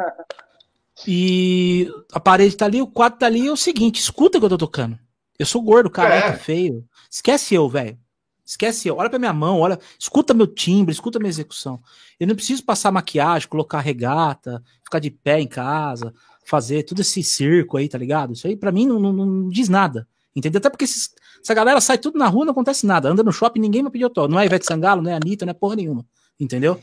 e 1.07 1.89
a 2.11 2.19
parede 2.19 2.55
tá 2.55 2.65
ali, 2.65 2.81
o 2.81 2.87
quadro 2.87 3.19
tá 3.19 3.25
ali. 3.25 3.47
É 3.47 3.51
o 3.51 3.57
seguinte, 3.57 3.99
escuta 3.99 4.37
o 4.37 4.41
que 4.41 4.45
eu 4.45 4.49
tô 4.49 4.57
tocando. 4.57 4.99
Eu 5.39 5.45
sou 5.45 5.61
gordo, 5.61 5.89
careca, 5.89 6.27
é. 6.27 6.37
feio. 6.37 6.85
Esquece 7.09 7.55
eu, 7.55 7.67
velho. 7.67 7.97
Esquece 8.45 8.87
eu. 8.87 8.97
Olha 8.97 9.09
pra 9.09 9.17
minha 9.17 9.33
mão, 9.33 9.59
olha, 9.59 9.79
escuta 9.97 10.33
meu 10.33 10.45
timbre, 10.45 10.91
escuta 10.91 11.17
minha 11.17 11.29
execução. 11.29 11.81
Eu 12.19 12.27
não 12.27 12.35
preciso 12.35 12.63
passar 12.63 12.91
maquiagem, 12.91 13.47
colocar 13.47 13.79
regata, 13.79 14.61
ficar 14.83 14.99
de 14.99 15.09
pé 15.09 15.39
em 15.39 15.47
casa, 15.47 16.13
fazer 16.45 16.83
todo 16.83 16.99
esse 16.99 17.23
circo 17.23 17.77
aí, 17.77 17.87
tá 17.87 17.97
ligado? 17.97 18.33
Isso 18.33 18.45
aí 18.45 18.55
pra 18.55 18.71
mim 18.71 18.85
não, 18.85 18.99
não, 18.99 19.13
não 19.13 19.49
diz 19.49 19.69
nada. 19.69 20.07
Entendeu? 20.35 20.59
Até 20.59 20.69
porque 20.69 20.85
esses, 20.85 21.09
essa 21.41 21.53
galera 21.53 21.81
sai 21.81 21.97
tudo 21.97 22.17
na 22.17 22.27
rua 22.27 22.45
não 22.45 22.51
acontece 22.51 22.85
nada. 22.85 23.09
Anda 23.09 23.23
no 23.23 23.31
shopping, 23.31 23.59
ninguém 23.59 23.83
me 23.83 23.89
pediu 23.89 24.07
autógrafo. 24.07 24.33
Não 24.33 24.39
é 24.39 24.45
Ivete 24.45 24.65
Sangalo, 24.65 25.01
não 25.01 25.11
é 25.11 25.15
Anitta, 25.15 25.45
não 25.45 25.51
é 25.51 25.53
porra 25.53 25.75
nenhuma. 25.75 26.05
Entendeu? 26.39 26.79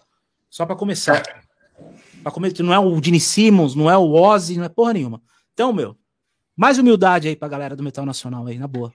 Só 0.50 0.66
pra 0.66 0.76
começar. 0.76 1.22
Pra 2.22 2.32
começar, 2.32 2.62
não 2.62 2.74
é 2.74 2.78
o 2.78 3.02
Gene 3.02 3.20
Simmons, 3.20 3.74
não 3.74 3.90
é 3.90 3.96
o 3.96 4.12
Ozzy, 4.12 4.56
não 4.56 4.64
é 4.64 4.68
porra 4.68 4.92
nenhuma. 4.92 5.22
Então, 5.54 5.72
meu, 5.72 5.96
mais 6.56 6.78
humildade 6.78 7.28
aí 7.28 7.36
pra 7.36 7.48
galera 7.48 7.74
do 7.74 7.82
Metal 7.82 8.04
Nacional 8.04 8.46
aí, 8.46 8.58
na 8.58 8.66
boa. 8.66 8.92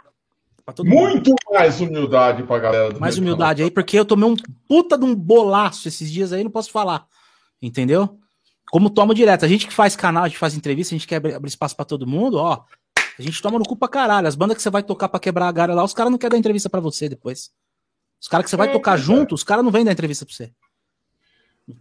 Muito 0.84 1.30
mundo. 1.30 1.36
mais 1.52 1.82
humildade 1.82 2.44
pra 2.44 2.58
galera 2.58 2.94
do 2.94 3.00
Mais 3.00 3.16
Metal 3.16 3.24
humildade 3.24 3.64
aí, 3.64 3.72
porque 3.72 4.00
eu 4.00 4.06
tomei 4.06 4.30
um 4.30 4.36
puta 4.68 4.98
de 4.98 5.04
um 5.04 5.14
bolaço 5.14 5.88
esses 5.88 6.10
dias 6.10 6.32
aí, 6.32 6.44
não 6.44 6.52
posso 6.52 6.72
falar. 6.72 7.06
Entendeu? 7.62 8.18
Como 8.72 8.90
tomo 8.90 9.14
direto. 9.14 9.46
A 9.46 9.48
gente 9.48 9.68
que 9.68 9.74
faz 9.74 9.96
canal, 9.96 10.24
a 10.24 10.28
gente 10.28 10.38
faz 10.38 10.56
entrevista, 10.56 10.94
a 10.94 10.98
gente 10.98 11.08
quer 11.08 11.18
abrir 11.18 11.50
espaço 11.50 11.76
pra 11.76 11.86
todo 11.86 12.08
mundo, 12.08 12.38
ó. 12.38 12.64
A 13.18 13.22
gente 13.22 13.42
toma 13.42 13.60
no 13.60 13.66
cu 13.66 13.76
pra 13.76 13.88
caralho. 13.88 14.28
As 14.28 14.36
bandas 14.36 14.58
que 14.58 14.64
você 14.64 14.70
vai 14.70 14.84
tocar 14.84 15.10
pra 15.10 15.20
quebrar 15.20 15.48
a 15.48 15.52
galera 15.52 15.76
lá, 15.76 15.84
os 15.84 15.94
caras 15.94 16.12
não 16.12 16.18
querem 16.18 16.32
dar 16.32 16.40
entrevista 16.40 16.70
pra 16.70 16.80
você 16.80 17.08
depois. 17.08 17.52
Os 18.20 18.28
caras 18.28 18.46
que 18.46 18.50
você 18.50 18.56
vai 18.56 18.70
é, 18.70 18.72
tocar 18.72 18.96
é. 18.96 19.02
junto, 19.02 19.36
os 19.36 19.44
caras 19.44 19.64
não 19.64 19.72
vêm 19.72 19.84
dar 19.84 19.92
entrevista 19.92 20.26
pra 20.26 20.34
você. 20.34 20.52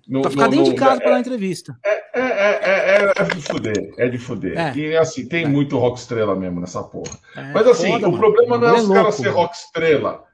No, 0.07 0.23
pra 0.23 0.31
ficar 0.31 0.45
no, 0.45 0.51
dentro 0.51 0.67
no, 0.67 0.71
de 0.73 0.77
casa 0.77 0.97
é, 0.97 1.01
para 1.01 1.11
dar 1.13 1.21
entrevista. 1.21 1.77
É, 1.85 2.21
é, 2.21 2.23
é, 2.23 3.13
é, 3.17 3.25
de 3.25 3.41
fuder, 3.43 3.95
é 3.97 4.09
de 4.09 4.19
fuder. 4.19 4.77
E 4.77 4.97
assim, 4.97 5.27
tem 5.27 5.47
muito 5.47 5.79
rock 5.79 5.99
estrela 5.99 6.37
mesmo 6.37 6.61
nessa 6.61 6.83
porra. 6.83 7.19
Mas 7.53 7.67
assim, 7.67 7.93
foda, 7.93 8.09
o 8.09 8.13
mano. 8.13 8.19
problema 8.19 8.59
não 8.59 8.69
é 8.69 8.81
os 8.81 8.89
caras 8.89 9.15
ser 9.15 9.29
rock 9.29 9.57
estrela. 9.57 10.25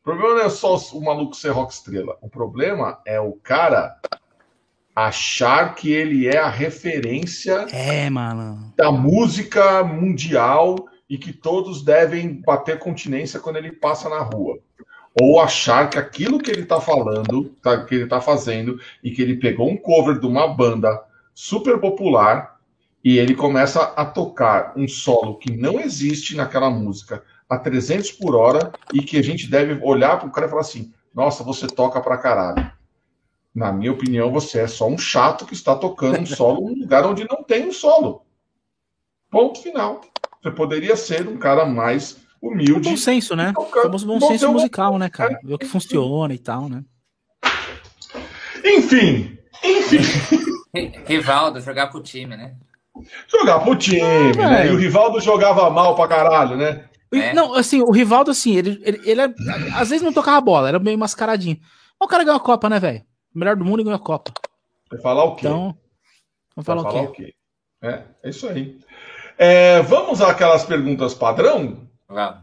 O 0.00 0.04
problema 0.04 0.34
não 0.34 0.42
é 0.42 0.50
só 0.50 0.76
o 0.76 1.04
maluco 1.04 1.34
ser 1.34 1.50
rock 1.50 1.72
estrela. 1.72 2.16
O 2.20 2.28
problema 2.28 3.00
é 3.06 3.20
o 3.20 3.32
cara 3.32 3.98
achar 5.06 5.74
que 5.74 5.92
ele 5.92 6.26
é 6.26 6.38
a 6.38 6.48
referência 6.48 7.66
é, 7.72 8.10
da 8.76 8.90
música 8.90 9.84
mundial 9.84 10.76
e 11.08 11.16
que 11.16 11.32
todos 11.32 11.82
devem 11.82 12.42
bater 12.42 12.78
continência 12.78 13.38
quando 13.38 13.56
ele 13.56 13.70
passa 13.70 14.08
na 14.08 14.20
rua 14.20 14.58
ou 15.20 15.40
achar 15.40 15.88
que 15.90 15.98
aquilo 15.98 16.38
que 16.38 16.50
ele 16.50 16.62
está 16.62 16.80
falando, 16.80 17.52
tá, 17.62 17.84
que 17.84 17.94
ele 17.94 18.04
está 18.04 18.20
fazendo, 18.20 18.78
e 19.02 19.10
que 19.10 19.20
ele 19.20 19.36
pegou 19.36 19.68
um 19.68 19.76
cover 19.76 20.20
de 20.20 20.26
uma 20.26 20.46
banda 20.46 21.02
super 21.34 21.78
popular 21.78 22.56
e 23.02 23.18
ele 23.18 23.34
começa 23.34 23.82
a 23.82 24.04
tocar 24.04 24.72
um 24.76 24.86
solo 24.86 25.38
que 25.38 25.56
não 25.56 25.80
existe 25.80 26.36
naquela 26.36 26.70
música 26.70 27.22
a 27.48 27.58
300 27.58 28.12
por 28.12 28.36
hora 28.36 28.72
e 28.92 29.00
que 29.00 29.16
a 29.16 29.22
gente 29.22 29.50
deve 29.50 29.80
olhar 29.82 30.18
para 30.18 30.28
o 30.28 30.32
cara 30.32 30.46
e 30.46 30.50
falar 30.50 30.62
assim: 30.62 30.92
nossa, 31.14 31.42
você 31.42 31.66
toca 31.66 32.00
pra 32.00 32.18
caralho. 32.18 32.77
Na 33.58 33.72
minha 33.72 33.90
opinião, 33.90 34.30
você 34.30 34.60
é 34.60 34.68
só 34.68 34.86
um 34.86 34.96
chato 34.96 35.44
que 35.44 35.52
está 35.52 35.74
tocando 35.74 36.20
um 36.20 36.26
solo 36.26 36.60
num 36.60 36.80
lugar 36.80 37.04
onde 37.04 37.26
não 37.28 37.42
tem 37.42 37.66
um 37.66 37.72
solo. 37.72 38.22
Ponto 39.28 39.60
final. 39.60 40.00
Você 40.40 40.52
poderia 40.52 40.94
ser 40.94 41.26
um 41.26 41.36
cara 41.36 41.66
mais 41.66 42.18
humilde. 42.40 42.88
bom 42.88 42.96
senso, 42.96 43.34
né? 43.34 43.52
Famoso 43.82 44.06
bom, 44.06 44.20
bom 44.20 44.28
senso 44.28 44.52
musical, 44.52 44.96
né, 44.96 45.10
cara? 45.10 45.40
Ver 45.42 45.54
o 45.54 45.58
que 45.58 45.66
funciona 45.66 46.32
e 46.32 46.38
tal, 46.38 46.68
né? 46.68 46.84
Enfim, 48.64 49.36
enfim. 49.64 50.02
Rivaldo, 51.04 51.60
jogar 51.60 51.88
pro 51.88 52.00
time, 52.00 52.36
né? 52.36 52.54
Jogar 53.26 53.58
pro 53.58 53.74
time, 53.74 54.40
ah, 54.40 54.50
né? 54.50 54.68
E 54.68 54.70
o 54.70 54.76
Rivaldo 54.76 55.20
jogava 55.20 55.68
mal 55.68 55.96
pra 55.96 56.06
caralho, 56.06 56.56
né? 56.56 56.84
É. 57.12 57.34
Não, 57.34 57.54
assim, 57.54 57.82
o 57.82 57.90
Rivaldo, 57.90 58.30
assim, 58.30 58.54
ele, 58.54 58.80
ele, 58.84 59.00
ele 59.04 59.20
é, 59.20 59.34
às 59.74 59.90
vezes 59.90 60.02
não 60.02 60.12
tocava 60.12 60.40
bola, 60.40 60.68
era 60.68 60.78
meio 60.78 60.96
mascaradinho. 60.96 61.58
Mas 61.98 62.06
o 62.06 62.08
cara 62.08 62.22
ganhou 62.22 62.36
a 62.36 62.40
Copa, 62.40 62.68
né, 62.68 62.78
velho? 62.78 63.07
O 63.38 63.38
melhor 63.38 63.54
do 63.54 63.64
mundo 63.64 63.80
e 63.80 63.84
ganhou 63.84 63.96
a 63.96 64.02
Copa. 64.02 64.32
Vai 64.90 65.00
falar 65.00 65.22
o 65.22 65.36
quê? 65.36 65.46
Então, 65.46 65.78
vamos 66.56 66.66
falar, 66.66 66.82
falar, 66.82 67.02
o, 67.02 67.12
quê? 67.12 67.22
o 67.22 67.26
quê? 67.26 67.34
É, 67.80 68.02
é 68.24 68.30
isso 68.30 68.48
aí. 68.48 68.80
É, 69.38 69.80
vamos 69.82 70.20
àquelas 70.20 70.64
perguntas 70.64 71.14
padrão? 71.14 71.88
Vamos. 72.08 72.40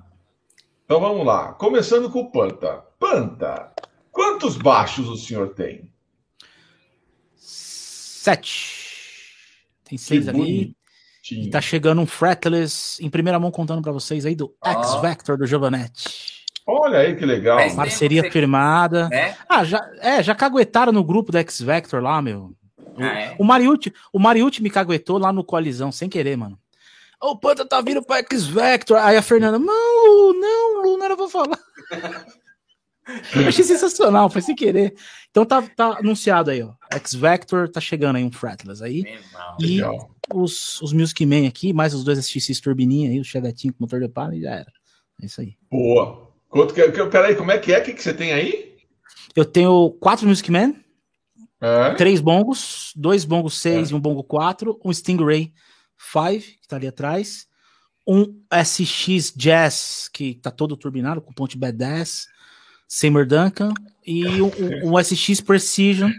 Então 0.86 1.02
vamos 1.02 1.26
lá. 1.26 1.52
Começando 1.52 2.10
com 2.10 2.22
o 2.22 2.32
Panta. 2.32 2.82
Panta, 2.98 3.74
quantos 4.10 4.56
baixos 4.56 5.10
o 5.10 5.18
senhor 5.18 5.54
tem? 5.54 5.92
Sete. 7.36 9.36
Tem 9.84 9.98
seis 9.98 10.24
que 10.24 10.30
ali. 10.30 10.40
Bonitinho. 10.40 11.48
E 11.48 11.50
tá 11.50 11.60
chegando 11.60 12.00
um 12.00 12.08
fretless 12.08 13.04
em 13.04 13.10
primeira 13.10 13.38
mão 13.38 13.52
contando 13.52 13.82
para 13.82 13.92
vocês 13.92 14.26
aí 14.26 14.34
do 14.34 14.56
oh. 14.64 14.70
X 14.70 15.02
Vector 15.02 15.38
do 15.38 15.46
Giovanetti. 15.46 16.25
Olha 16.66 17.00
aí 17.00 17.16
que 17.16 17.26
legal. 17.26 17.58
Parceria 17.76 18.22
você... 18.22 18.32
firmada. 18.32 19.10
É? 19.12 19.36
Ah, 19.48 19.64
já, 19.64 19.88
é, 20.00 20.24
já 20.24 20.34
caguetaram 20.34 20.92
no 20.92 21.04
grupo 21.04 21.32
do 21.32 21.38
X 21.38 21.62
Vector 21.62 22.02
lá, 22.02 22.22
meu. 22.22 22.56
O, 22.98 23.04
ah, 23.04 23.20
é? 23.20 23.36
o 23.38 23.44
Mariucci, 23.44 23.94
o 24.12 24.20
Mariucci 24.20 24.64
me 24.64 24.70
caguetou 24.70 25.18
lá 25.18 25.32
no 25.32 25.44
Colisão, 25.44 25.92
sem 25.92 26.10
querer, 26.10 26.36
mano. 26.38 26.58
O 27.22 27.36
Panta 27.36 27.66
tá 27.66 27.82
vindo 27.82 28.04
pra 28.04 28.18
X-Vector. 28.20 28.98
Aí 28.98 29.18
a 29.18 29.22
Fernanda, 29.22 29.58
não, 29.58 30.06
Lu, 30.06 30.40
não, 30.40 30.84
Lu, 30.84 30.98
não 30.98 31.06
era 31.06 31.16
pra 31.16 31.28
falar. 31.28 31.60
Eu 33.36 33.48
achei 33.48 33.64
sensacional, 33.64 34.32
foi 34.32 34.42
sem 34.42 34.56
querer. 34.56 34.96
Então 35.30 35.46
tá, 35.46 35.62
tá 35.62 36.00
anunciado 36.00 36.50
aí, 36.50 36.64
ó. 36.64 36.74
X-Vector 36.92 37.70
tá 37.70 37.80
chegando 37.80 38.16
aí 38.16 38.24
um 38.24 38.32
Fretless 38.32 38.84
aí. 38.84 39.04
e 39.60 39.80
os, 40.34 40.82
os 40.82 40.92
Music 40.92 41.24
Man 41.24 41.48
aqui, 41.48 41.72
mais 41.72 41.94
os 41.94 42.04
dois 42.04 42.18
SX 42.18 42.60
turbininha 42.60 43.12
aí, 43.12 43.20
o 43.20 43.24
Chevetinho 43.24 43.74
com 43.74 43.84
motor 43.84 44.00
de 44.00 44.08
palha 44.08 44.36
e 44.36 44.42
já 44.42 44.52
era. 44.52 44.72
É 45.22 45.26
isso 45.28 45.40
aí. 45.40 45.56
Boa. 45.70 46.25
Quanto 46.56 46.74
que, 46.74 46.90
que, 46.90 47.06
peraí, 47.08 47.36
como 47.36 47.52
é 47.52 47.58
que 47.58 47.74
é? 47.74 47.80
O 47.80 47.84
que, 47.84 47.92
que 47.92 48.02
você 48.02 48.14
tem 48.14 48.32
aí? 48.32 48.78
Eu 49.36 49.44
tenho 49.44 49.92
quatro 50.00 50.26
Music 50.26 50.50
Man, 50.50 50.74
é. 51.60 51.94
três 51.96 52.22
bongos, 52.22 52.94
dois 52.96 53.26
bongos 53.26 53.58
seis 53.58 53.90
é. 53.90 53.92
e 53.92 53.94
um 53.94 54.00
bongo 54.00 54.24
quatro, 54.24 54.80
um 54.82 54.90
Stingray 54.90 55.52
5, 55.98 56.40
que 56.62 56.66
tá 56.66 56.78
ali 56.78 56.88
atrás, 56.88 57.46
um 58.08 58.42
SX 58.50 59.34
Jazz, 59.36 60.10
que 60.14 60.36
tá 60.36 60.50
todo 60.50 60.78
turbinado, 60.78 61.22
com 61.22 61.34
ponte 61.34 61.60
B10, 61.60 62.24
Seymour 62.88 63.26
Duncan, 63.26 63.74
e 64.08 64.26
um, 64.42 64.50
um 64.86 64.94
SX 65.04 65.42
Precision, 65.42 66.10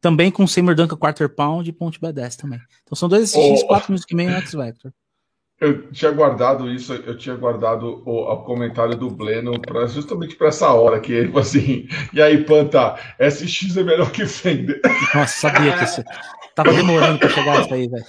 também 0.00 0.30
com 0.30 0.46
Seymour 0.46 0.74
Duncan 0.74 0.96
Quarter 0.96 1.28
Pound 1.28 1.68
e 1.68 1.72
ponte 1.74 2.00
B10 2.00 2.36
também. 2.36 2.60
Então 2.82 2.96
são 2.96 3.10
dois 3.10 3.28
SX, 3.28 3.36
oh. 3.36 3.66
quatro 3.66 3.92
Music 3.92 4.14
Man 4.14 4.22
e 4.22 4.34
X 4.36 4.54
Vector. 4.54 4.90
Eu 5.60 5.90
tinha 5.92 6.10
guardado 6.10 6.70
isso, 6.70 6.94
eu 6.94 7.16
tinha 7.18 7.36
guardado 7.36 8.02
o, 8.06 8.32
o 8.32 8.36
comentário 8.44 8.96
do 8.96 9.10
Bleno 9.10 9.60
pra, 9.60 9.86
justamente 9.86 10.34
para 10.34 10.48
essa 10.48 10.72
hora 10.72 10.98
que 10.98 11.12
ele 11.12 11.28
falou 11.28 11.42
assim, 11.42 11.86
e 12.14 12.22
aí, 12.22 12.42
Panta, 12.44 12.98
SX 13.20 13.76
é 13.76 13.82
melhor 13.82 14.10
que 14.10 14.24
Fender. 14.24 14.80
Nossa, 15.14 15.48
sabia 15.48 15.76
que 15.76 15.84
isso 15.84 16.02
tava 16.54 16.72
demorando 16.72 17.18
para 17.18 17.28
chegar 17.28 17.60
isso 17.60 17.74
aí, 17.74 17.88
velho. 17.88 18.04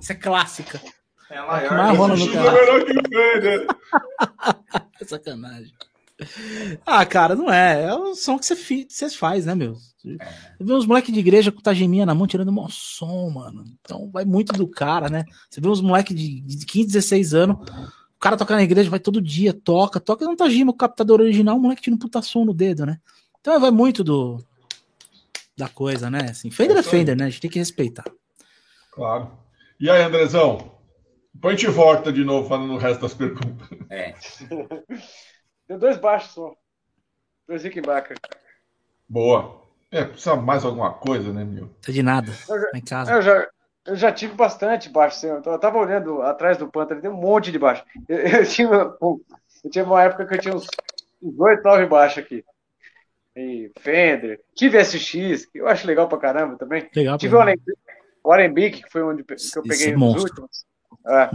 Isso 0.00 0.12
é 0.12 0.14
clássica. 0.14 0.80
É 1.28 1.38
a 1.38 1.46
maior. 1.46 1.72
É 1.72 1.96
rola 1.96 2.16
no 2.16 2.32
carro. 2.32 2.56
É 5.00 5.04
sacanagem. 5.04 5.72
Ah, 6.84 7.04
cara, 7.04 7.34
não 7.34 7.52
é. 7.52 7.84
É 7.84 7.94
o 7.94 8.14
som 8.14 8.38
que 8.38 8.46
você 8.46 9.10
faz, 9.10 9.44
né, 9.44 9.54
meu? 9.54 9.74
Você 9.74 10.16
vê 10.60 10.72
uns 10.72 10.86
moleques 10.86 11.12
de 11.12 11.20
igreja 11.20 11.52
com 11.52 11.60
tageminha 11.60 12.06
na 12.06 12.14
mão 12.14 12.26
tirando 12.26 12.50
um 12.50 12.68
som, 12.68 13.30
mano. 13.30 13.64
Então 13.80 14.10
vai 14.10 14.24
muito 14.24 14.52
do 14.52 14.66
cara, 14.68 15.08
né? 15.08 15.24
Você 15.50 15.60
vê 15.60 15.68
uns 15.68 15.80
moleques 15.80 16.16
de, 16.16 16.40
de 16.40 16.64
15, 16.64 16.86
16 16.86 17.34
anos 17.34 17.56
O 18.16 18.20
cara 18.20 18.36
toca 18.36 18.54
na 18.54 18.62
igreja, 18.62 18.88
vai 18.88 19.00
todo 19.00 19.20
dia, 19.20 19.52
toca, 19.52 20.00
toca 20.00 20.24
não 20.24 20.36
tá 20.36 20.48
gima 20.48 20.70
o 20.70 20.76
captador 20.76 21.20
original, 21.20 21.56
o 21.56 21.60
moleque 21.60 21.82
tira 21.82 21.96
um 21.96 21.98
puta 21.98 22.22
som 22.22 22.44
no 22.44 22.54
dedo, 22.54 22.86
né? 22.86 22.98
Então 23.40 23.60
vai 23.60 23.70
muito 23.70 24.02
do 24.02 24.42
da 25.56 25.68
coisa, 25.68 26.10
né? 26.10 26.28
Assim, 26.30 26.50
Fender 26.50 26.76
é 26.76 26.82
Fender, 26.82 27.16
né? 27.16 27.24
A 27.24 27.28
gente 27.30 27.40
tem 27.40 27.50
que 27.50 27.58
respeitar. 27.58 28.04
Claro. 28.92 29.30
E 29.80 29.90
aí, 29.90 30.02
Andrezão? 30.02 30.76
Depois 31.32 31.54
a 31.54 31.58
gente 31.58 31.70
volta 31.70 32.12
de 32.12 32.24
novo 32.24 32.48
falando 32.48 32.72
o 32.72 32.78
resto 32.78 33.02
das 33.02 33.14
perguntas. 33.14 33.68
É. 33.90 34.14
Tem 35.66 35.78
dois 35.78 35.96
baixos 35.96 36.32
só. 36.32 36.54
Dois 37.46 37.62
Rickenbacker. 37.62 38.16
Boa. 39.08 39.62
É, 39.90 40.04
precisa 40.04 40.36
mais 40.36 40.64
alguma 40.64 40.92
coisa, 40.92 41.32
né, 41.32 41.44
meu? 41.44 41.68
Precisa 41.68 41.92
de 41.92 42.02
nada. 42.02 42.32
Eu 42.48 42.60
já, 42.60 42.70
em 42.74 42.80
casa. 42.80 43.12
Eu 43.12 43.22
já, 43.22 43.48
eu 43.86 43.96
já 43.96 44.12
tive 44.12 44.34
bastante 44.34 44.88
baixo. 44.88 45.16
Assim, 45.16 45.28
eu 45.28 45.58
tava 45.58 45.78
olhando 45.78 46.22
atrás 46.22 46.58
do 46.58 46.68
Panther, 46.68 47.00
tem 47.00 47.10
um 47.10 47.16
monte 47.16 47.52
de 47.52 47.58
baixo. 47.58 47.84
Eu, 48.08 48.18
eu, 48.18 48.46
tinha, 48.46 48.68
eu 48.68 49.70
tinha 49.70 49.84
uma 49.84 50.02
época 50.02 50.26
que 50.26 50.34
eu 50.34 50.38
tinha 50.38 50.54
uns, 50.54 50.66
uns 51.22 51.38
8, 51.38 51.62
9 51.62 51.86
baixos 51.86 52.18
aqui. 52.18 52.44
E 53.34 53.70
Fender. 53.80 54.40
Tive 54.54 54.78
SX, 54.82 55.46
que 55.46 55.58
eu 55.58 55.68
acho 55.68 55.86
legal 55.86 56.08
pra 56.08 56.18
caramba 56.18 56.56
também. 56.56 56.88
Legal, 56.94 57.18
tive 57.18 57.34
o 57.34 58.32
Alembic, 58.32 58.82
que 58.82 58.90
foi 58.90 59.02
onde 59.02 59.22
que 59.22 59.34
eu 59.34 59.62
peguei 59.62 59.94
os 59.94 60.22
últimos. 60.22 60.64
É. 61.06 61.30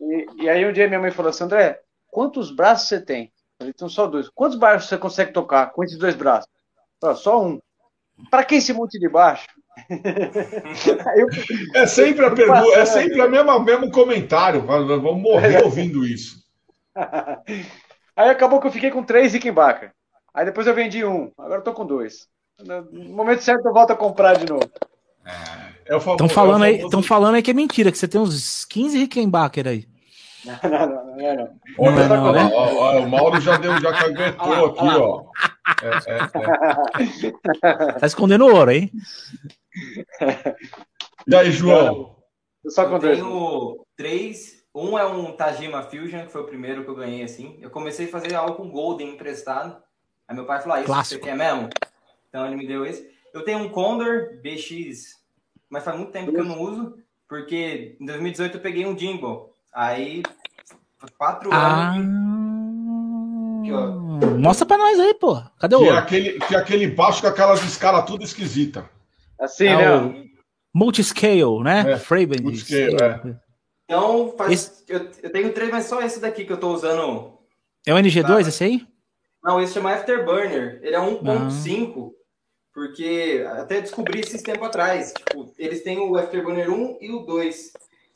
E, 0.00 0.44
e, 0.44 0.48
aí 0.48 0.66
um 0.66 0.72
dia 0.72 0.88
minha 0.88 1.00
mãe 1.00 1.10
falou 1.10 1.30
assim, 1.30 1.44
André, 1.44 1.80
quantos 2.08 2.50
braços 2.50 2.88
você 2.88 3.00
tem? 3.00 3.32
Então 3.60 3.88
só 3.88 4.06
dois. 4.06 4.28
Quantos 4.28 4.58
baixos 4.58 4.88
você 4.88 4.96
consegue 4.96 5.32
tocar 5.32 5.70
com 5.72 5.84
esses 5.84 5.98
dois 5.98 6.14
braços? 6.14 6.48
Falei, 7.00 7.16
só 7.16 7.44
um. 7.44 7.60
Para 8.30 8.44
que 8.44 8.56
esse 8.56 8.72
monte 8.72 8.98
de 8.98 9.08
baixo? 9.08 9.46
eu, 11.16 11.28
é 11.74 11.86
sempre 11.86 12.26
a 12.26 12.30
pergunta, 12.30 12.78
é 12.78 12.84
sempre 12.84 13.20
o 13.20 13.30
mesmo, 13.30 13.60
mesmo 13.60 13.90
comentário. 13.90 14.62
Vamos 14.66 15.22
morrer 15.22 15.62
ouvindo 15.64 16.04
isso. 16.04 16.40
Aí 18.16 18.28
acabou 18.28 18.60
que 18.60 18.66
eu 18.66 18.72
fiquei 18.72 18.90
com 18.90 19.02
três 19.02 19.32
Rickenbacker. 19.32 19.92
Aí 20.34 20.44
depois 20.44 20.66
eu 20.66 20.74
vendi 20.74 21.04
um. 21.04 21.32
Agora 21.38 21.60
eu 21.60 21.64
tô 21.64 21.72
com 21.72 21.86
dois. 21.86 22.28
No 22.58 23.14
momento 23.14 23.42
certo 23.42 23.66
eu 23.66 23.72
volto 23.72 23.92
a 23.92 23.96
comprar 23.96 24.36
de 24.36 24.46
novo. 24.46 24.70
Estão 25.84 26.26
é, 26.26 26.30
é 26.30 26.32
falando, 26.32 26.64
é 26.64 26.68
aí, 26.68 27.02
falando 27.02 27.34
aí 27.34 27.42
que 27.42 27.50
é 27.50 27.54
mentira, 27.54 27.90
que 27.90 27.98
você 27.98 28.06
tem 28.06 28.20
uns 28.20 28.64
15 28.66 28.98
Rickenbacker 28.98 29.66
aí. 29.66 29.89
Não, 30.44 30.70
não, 30.70 30.86
não, 30.86 31.16
não 31.16 31.20
é 31.20 31.36
não. 31.36 31.60
Olha, 31.78 32.08
não, 32.08 32.24
não, 32.24 32.32
né? 32.32 32.50
ó, 32.52 32.74
ó, 32.74 33.00
o 33.00 33.08
Mauro 33.08 33.40
já 33.40 33.56
deu, 33.56 33.78
já 33.80 33.92
caguetou 33.92 34.66
aqui, 34.66 34.86
ó. 34.86 35.24
É, 35.82 35.88
é, 36.12 37.70
é. 37.70 37.92
Tá 37.92 38.06
escondendo 38.06 38.46
ouro, 38.46 38.70
hein? 38.70 38.90
E 41.26 41.34
aí, 41.34 41.52
João? 41.52 42.16
Eu 42.64 42.70
só 42.70 42.84
eu 42.84 42.98
tenho 42.98 43.86
três. 43.96 44.60
Um 44.74 44.98
é 44.98 45.04
um 45.04 45.32
Tajima 45.32 45.82
Fusion, 45.82 46.26
que 46.26 46.32
foi 46.32 46.42
o 46.42 46.46
primeiro 46.46 46.84
que 46.84 46.90
eu 46.90 46.94
ganhei 46.94 47.22
assim. 47.22 47.58
Eu 47.60 47.70
comecei 47.70 48.06
a 48.06 48.10
fazer 48.10 48.34
algo 48.34 48.54
com 48.54 48.70
Golden 48.70 49.10
emprestado. 49.10 49.76
Aí 50.28 50.34
meu 50.34 50.46
pai 50.46 50.60
falou: 50.60 50.76
ah, 50.76 50.80
isso 50.80 50.86
Clássico. 50.86 51.24
você 51.24 51.30
quer 51.30 51.36
mesmo? 51.36 51.68
Então 52.28 52.46
ele 52.46 52.56
me 52.56 52.66
deu 52.66 52.86
esse. 52.86 53.10
Eu 53.34 53.44
tenho 53.44 53.58
um 53.58 53.68
Condor 53.68 54.40
BX, 54.42 55.20
mas 55.68 55.84
faz 55.84 55.96
muito 55.96 56.12
tempo 56.12 56.32
que 56.32 56.38
eu 56.38 56.44
não 56.44 56.60
uso, 56.60 56.96
porque 57.28 57.96
em 58.00 58.06
2018 58.06 58.56
eu 58.56 58.60
peguei 58.60 58.86
um 58.86 58.94
Jingle. 58.94 59.49
Aí, 59.72 60.22
quatro 61.16 61.50
ah... 61.52 61.92
anos. 61.94 62.30
Mostra 64.38 64.66
pra 64.66 64.78
nós 64.78 64.98
aí, 64.98 65.14
pô. 65.14 65.40
Cadê 65.58 65.76
o. 65.76 65.80
Que 65.80 65.88
é 65.88 65.92
aquele, 65.92 66.38
que 66.40 66.54
é 66.54 66.58
aquele 66.58 66.86
baixo 66.88 67.20
com 67.20 67.28
aquelas 67.28 67.62
escalas 67.62 68.04
tudo 68.04 68.24
esquisita. 68.24 68.88
Assim, 69.38 69.66
é 69.66 69.76
né? 69.76 69.96
O... 69.96 70.30
Multiscale, 70.74 71.62
né? 71.62 71.92
É, 71.92 71.96
Fraben. 71.98 72.42
Multiscale, 72.42 72.96
é. 73.00 73.36
Então, 73.84 74.34
faz... 74.36 74.52
esse... 74.52 74.84
eu, 74.88 75.10
eu, 75.22 75.32
tenho 75.32 75.52
três, 75.52 75.70
mas 75.70 75.86
só 75.86 76.00
esse 76.02 76.20
daqui 76.20 76.44
que 76.44 76.52
eu 76.52 76.60
tô 76.60 76.72
usando. 76.72 77.38
É 77.86 77.94
o 77.94 77.96
NG2 77.96 78.26
tá? 78.26 78.40
esse 78.40 78.64
aí? 78.64 78.86
Não, 79.42 79.60
esse 79.60 79.72
chama 79.72 79.92
Afterburner. 79.92 80.80
Ele 80.82 80.94
é 80.94 81.00
1.5, 81.00 82.08
ah. 82.08 82.10
porque 82.74 83.44
até 83.56 83.80
descobri 83.80 84.20
esses 84.20 84.42
tempos 84.42 84.68
atrás. 84.68 85.12
Tipo, 85.12 85.52
eles 85.58 85.82
têm 85.82 85.98
o 85.98 86.16
Afterburner 86.16 86.70
1 86.70 86.98
e 87.00 87.10
o 87.10 87.20
2. 87.20 87.72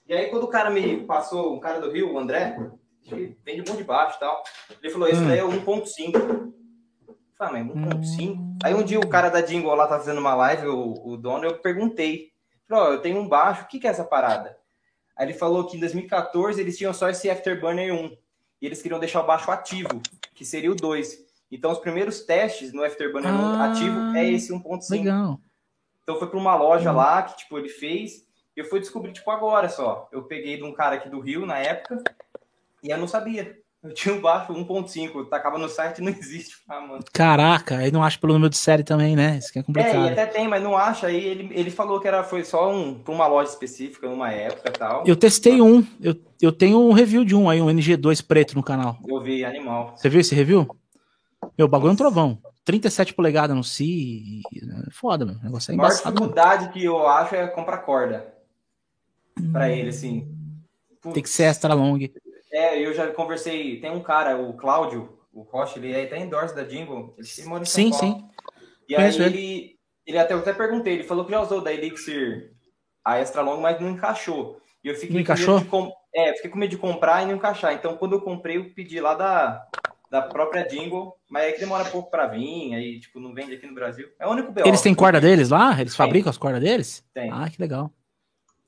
E 0.06 0.12
aí, 0.12 0.28
quando 0.28 0.44
o 0.44 0.48
cara 0.48 0.70
me 0.70 1.04
passou, 1.04 1.54
um 1.54 1.60
cara 1.60 1.80
do 1.80 1.90
Rio, 1.90 2.12
o 2.12 2.18
André, 2.18 2.58
que 3.02 3.36
vem 3.44 3.56
de 3.56 3.62
bom 3.62 3.76
de 3.76 3.84
baixo 3.84 4.16
e 4.16 4.20
tal, 4.20 4.42
ele 4.82 4.92
falou: 4.92 5.08
Esse 5.08 5.20
hum. 5.20 5.28
daí 5.28 5.38
é 5.38 5.42
1.5. 5.42 6.52
Falei, 7.36 7.62
mas 7.62 7.76
1.5? 7.76 8.30
Hum. 8.30 8.58
Aí 8.62 8.74
um 8.74 8.82
dia 8.82 9.00
o 9.00 9.08
cara 9.08 9.28
da 9.28 9.40
Jingle 9.40 9.74
lá 9.74 9.86
tá 9.86 9.98
fazendo 9.98 10.18
uma 10.18 10.34
live, 10.34 10.66
o, 10.68 10.94
o 11.06 11.16
dono, 11.16 11.44
eu 11.44 11.58
perguntei: 11.58 12.32
Falei, 12.68 12.84
ó, 12.84 12.92
eu 12.92 13.00
tenho 13.00 13.18
um 13.18 13.28
baixo, 13.28 13.64
o 13.64 13.66
que, 13.66 13.78
que 13.78 13.86
é 13.86 13.90
essa 13.90 14.04
parada? 14.04 14.56
Aí 15.16 15.26
ele 15.26 15.34
falou 15.34 15.66
que 15.66 15.76
em 15.76 15.80
2014 15.80 16.60
eles 16.60 16.76
tinham 16.76 16.92
só 16.92 17.08
esse 17.08 17.30
Afterburner 17.30 17.94
1 17.94 18.16
e 18.60 18.66
eles 18.66 18.82
queriam 18.82 18.98
deixar 18.98 19.22
o 19.22 19.26
baixo 19.26 19.50
ativo, 19.50 20.02
que 20.34 20.44
seria 20.44 20.72
o 20.72 20.74
2. 20.74 21.24
Então 21.50 21.70
os 21.70 21.78
primeiros 21.78 22.22
testes 22.22 22.72
no 22.72 22.82
Afterburner 22.82 23.30
ah, 23.32 23.70
ativo 23.70 24.16
é 24.16 24.28
esse 24.28 24.52
1.5. 24.52 24.90
Legal. 24.90 25.40
Então 26.02 26.18
foi 26.18 26.28
para 26.28 26.38
uma 26.38 26.56
loja 26.56 26.90
hum. 26.92 26.96
lá 26.96 27.22
que 27.22 27.36
tipo 27.38 27.58
ele 27.58 27.68
fez 27.68 28.23
eu 28.56 28.64
fui 28.66 28.80
descobrir, 28.80 29.12
tipo, 29.12 29.30
agora 29.30 29.68
só. 29.68 30.08
Eu 30.12 30.22
peguei 30.22 30.56
de 30.56 30.62
um 30.62 30.72
cara 30.72 30.96
aqui 30.96 31.08
do 31.08 31.20
Rio, 31.20 31.44
na 31.44 31.58
época, 31.58 32.02
e 32.82 32.90
eu 32.90 32.98
não 32.98 33.08
sabia. 33.08 33.56
Eu 33.84 33.92
tinha 33.92 34.14
um 34.14 34.20
baixo 34.20 34.50
1.5, 34.50 35.28
tacava 35.28 35.58
no 35.58 35.68
site 35.68 36.00
não 36.00 36.08
existe. 36.18 36.56
Ah, 36.66 36.80
mano. 36.80 37.04
Caraca, 37.12 37.76
aí 37.76 37.92
não 37.92 38.02
acha 38.02 38.18
pelo 38.18 38.32
número 38.32 38.48
de 38.48 38.56
série 38.56 38.82
também, 38.82 39.14
né? 39.14 39.36
Isso 39.36 39.52
que 39.52 39.58
é 39.58 39.62
complicado. 39.62 40.08
É, 40.08 40.12
até 40.12 40.24
tem, 40.24 40.48
mas 40.48 40.62
não 40.62 40.74
acha. 40.74 41.08
Aí 41.08 41.22
ele, 41.22 41.50
ele 41.52 41.70
falou 41.70 42.00
que 42.00 42.08
era, 42.08 42.24
foi 42.24 42.44
só 42.44 42.72
um, 42.72 42.94
pra 42.94 43.12
uma 43.12 43.26
loja 43.26 43.50
específica, 43.50 44.08
numa 44.08 44.32
época 44.32 44.70
e 44.70 44.72
tal. 44.72 45.04
Eu 45.06 45.14
testei 45.14 45.60
um, 45.60 45.86
eu, 46.00 46.16
eu 46.40 46.50
tenho 46.50 46.80
um 46.80 46.92
review 46.92 47.26
de 47.26 47.36
um 47.36 47.50
aí, 47.50 47.60
um 47.60 47.66
NG2 47.66 48.26
preto 48.26 48.54
no 48.54 48.62
canal. 48.62 48.96
Eu 49.06 49.20
vi, 49.20 49.44
animal. 49.44 49.94
Você 49.96 50.08
viu 50.08 50.20
esse 50.20 50.34
review? 50.34 50.66
Meu, 51.58 51.68
bagulho 51.68 51.90
é 51.90 51.92
um 51.92 51.96
trovão. 51.96 52.38
37 52.64 53.12
polegadas 53.12 53.54
no 53.54 53.62
Si. 53.62 54.40
Foda, 54.92 55.26
meu. 55.26 55.34
O 55.34 55.44
negócio 55.44 55.70
é 55.70 55.74
embaçado. 55.74 56.08
A 56.08 56.10
maior 56.10 56.28
dificuldade 56.28 56.72
que 56.72 56.82
eu 56.82 57.06
acho 57.06 57.34
é 57.34 57.46
comprar 57.48 57.78
corda 57.78 58.33
para 59.52 59.70
ele, 59.70 59.88
assim. 59.88 60.28
Tem 61.12 61.22
que 61.22 61.28
ser 61.28 61.44
extra 61.44 61.74
long. 61.74 61.98
É, 62.52 62.80
eu 62.80 62.94
já 62.94 63.10
conversei. 63.12 63.80
Tem 63.80 63.90
um 63.90 64.02
cara, 64.02 64.38
o 64.38 64.54
Cláudio, 64.54 65.18
o 65.32 65.42
Rocha, 65.42 65.78
ele 65.78 65.92
é 65.92 66.04
até 66.04 66.18
endorse 66.18 66.54
da 66.54 66.64
Jingle. 66.64 67.14
Ele 67.18 67.48
mora 67.48 67.62
em 67.62 67.66
São 67.66 67.84
sim, 67.84 67.90
Paulo. 67.90 68.16
sim. 68.16 68.30
E 68.88 68.96
aí 68.96 69.22
ele, 69.22 69.78
ele 70.06 70.18
até, 70.18 70.34
eu 70.34 70.38
até 70.38 70.52
perguntei, 70.52 70.94
ele 70.94 71.04
falou 71.04 71.24
que 71.24 71.32
já 71.32 71.40
usou 71.40 71.60
da 71.60 71.72
Elixir 71.72 72.52
a 73.04 73.18
extra 73.18 73.42
long, 73.42 73.60
mas 73.60 73.80
não 73.80 73.90
encaixou. 73.90 74.60
E 74.82 74.88
eu 74.88 74.94
fiquei 74.94 75.14
não 75.14 75.20
encaixou? 75.20 75.64
Com 75.64 75.82
medo 75.82 75.88
de 75.88 75.94
é, 76.14 76.34
fiquei 76.34 76.50
com 76.50 76.58
medo 76.58 76.70
de 76.70 76.78
comprar 76.78 77.22
e 77.22 77.26
não 77.26 77.34
encaixar. 77.34 77.72
Então, 77.72 77.96
quando 77.96 78.12
eu 78.12 78.20
comprei, 78.20 78.56
eu 78.56 78.72
pedi 78.72 79.00
lá 79.00 79.14
da, 79.14 79.66
da 80.10 80.22
própria 80.22 80.62
Jingle, 80.62 81.12
mas 81.28 81.44
aí 81.44 81.52
que 81.54 81.60
demora 81.60 81.84
pouco 81.86 82.10
para 82.10 82.26
vir, 82.26 82.74
aí 82.74 83.00
tipo 83.00 83.18
não 83.18 83.34
vende 83.34 83.54
aqui 83.54 83.66
no 83.66 83.74
Brasil. 83.74 84.08
É 84.18 84.26
o 84.26 84.30
único 84.30 84.52
BO. 84.52 84.62
Eles 84.64 84.80
têm 84.80 84.94
corda 84.94 85.20
deles 85.20 85.48
lá? 85.48 85.72
Eles 85.80 85.92
Tem. 85.92 86.06
fabricam 86.06 86.30
as 86.30 86.38
cordas 86.38 86.62
deles? 86.62 87.04
Tem. 87.12 87.30
Ah, 87.32 87.50
que 87.50 87.60
legal. 87.60 87.90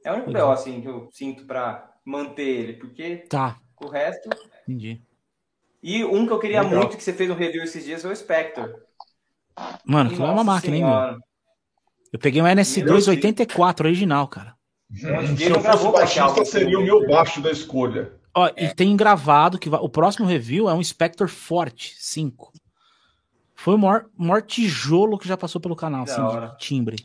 É 0.06 0.12
o 0.12 0.14
único 0.14 0.30
BO, 0.30 0.52
assim, 0.52 0.80
que 0.80 0.86
eu 0.86 1.08
sinto 1.10 1.44
para 1.44 1.92
manter 2.04 2.46
ele, 2.46 2.72
porque 2.74 3.26
tá. 3.28 3.58
o 3.82 3.88
resto. 3.88 4.30
Entendi. 4.62 5.02
E 5.82 6.04
um 6.04 6.24
que 6.24 6.32
eu 6.32 6.38
queria 6.38 6.62
Legal. 6.62 6.78
muito 6.78 6.96
que 6.96 7.02
você 7.02 7.12
fez 7.12 7.28
um 7.28 7.34
review 7.34 7.64
esses 7.64 7.84
dias 7.84 8.02
foi 8.02 8.12
o 8.12 8.16
Spectre. 8.16 8.72
Mano, 9.84 10.10
aquilo 10.10 10.26
é 10.26 10.30
uma 10.30 10.44
máquina, 10.44 10.76
senhora. 10.76 11.06
hein, 11.06 11.12
meu? 11.14 11.20
Eu 12.12 12.18
peguei 12.20 12.40
um 12.40 12.44
NS2 12.44 13.08
84 13.08 13.88
original, 13.88 14.28
cara. 14.28 14.54
Hum, 14.92 15.36
se 15.36 15.44
eu 15.44 15.60
fosse 15.60 15.90
baixista, 15.90 16.44
seria 16.44 16.78
o 16.78 16.84
meu 16.84 17.04
baixo 17.08 17.40
da 17.40 17.50
escolha. 17.50 18.12
Ó, 18.32 18.46
é. 18.46 18.66
E 18.66 18.74
tem 18.76 18.96
gravado 18.96 19.58
que 19.58 19.68
o 19.68 19.88
próximo 19.88 20.24
review 20.24 20.68
é 20.68 20.74
um 20.74 20.84
Spectre 20.84 21.26
Forte 21.26 21.96
5. 21.98 22.52
Foi 23.56 23.74
o 23.74 23.78
maior, 23.78 24.06
maior 24.16 24.42
tijolo 24.42 25.18
que 25.18 25.26
já 25.26 25.36
passou 25.36 25.60
pelo 25.60 25.74
canal, 25.74 26.04
assim, 26.04 26.22
de 26.22 26.58
timbre. 26.58 26.96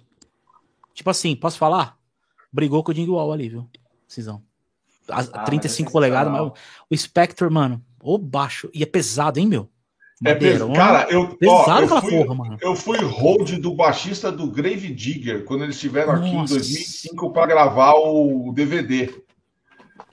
Tipo 0.94 1.10
assim, 1.10 1.36
posso 1.36 1.58
falar? 1.58 2.00
Brigou 2.52 2.84
com 2.84 2.92
o 2.92 2.94
Dingwall 2.94 3.32
ali, 3.32 3.50
viu? 3.50 3.70
Cisão. 4.08 4.44
As, 5.08 5.30
ah, 5.34 5.44
35 5.44 5.90
é 5.90 5.92
polegadas, 5.92 6.32
mas 6.32 6.52
o, 6.90 6.98
Spectre, 6.98 7.50
mano, 7.50 7.84
o 8.02 8.18
baixo. 8.18 8.70
E 8.74 8.84
é 8.84 8.86
pesado, 8.86 9.40
hein, 9.40 9.48
meu? 9.48 9.70
É 10.24 10.36
pesado. 10.36 10.74
Cara, 10.74 11.08
eu, 11.10 11.38
ó, 11.48 11.80
eu, 11.80 11.88
fui, 11.88 12.12
porra, 12.12 12.36
mano. 12.36 12.58
eu 12.62 12.76
fui 12.76 12.98
hold 13.00 13.58
do 13.60 13.74
baixista 13.74 14.32
do 14.32 14.48
Grave 14.48 14.94
Digger 14.94 15.44
quando 15.46 15.64
eles 15.64 15.76
estiveram 15.76 16.14
aqui 16.14 16.30
em 16.30 16.46
2005 16.46 17.34
para 17.34 17.48
gravar 17.48 17.94
o 17.96 18.52
DVD. 18.54 19.14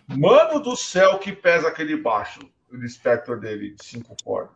Mano 0.07 0.60
do 0.60 0.75
céu, 0.75 1.18
que 1.18 1.33
pesa 1.33 1.68
aquele 1.68 1.97
baixo, 1.97 2.41
o 2.73 2.89
Spectre 2.89 3.39
dele, 3.39 3.75
de 3.75 3.84
5 3.84 4.17
cordas. 4.25 4.55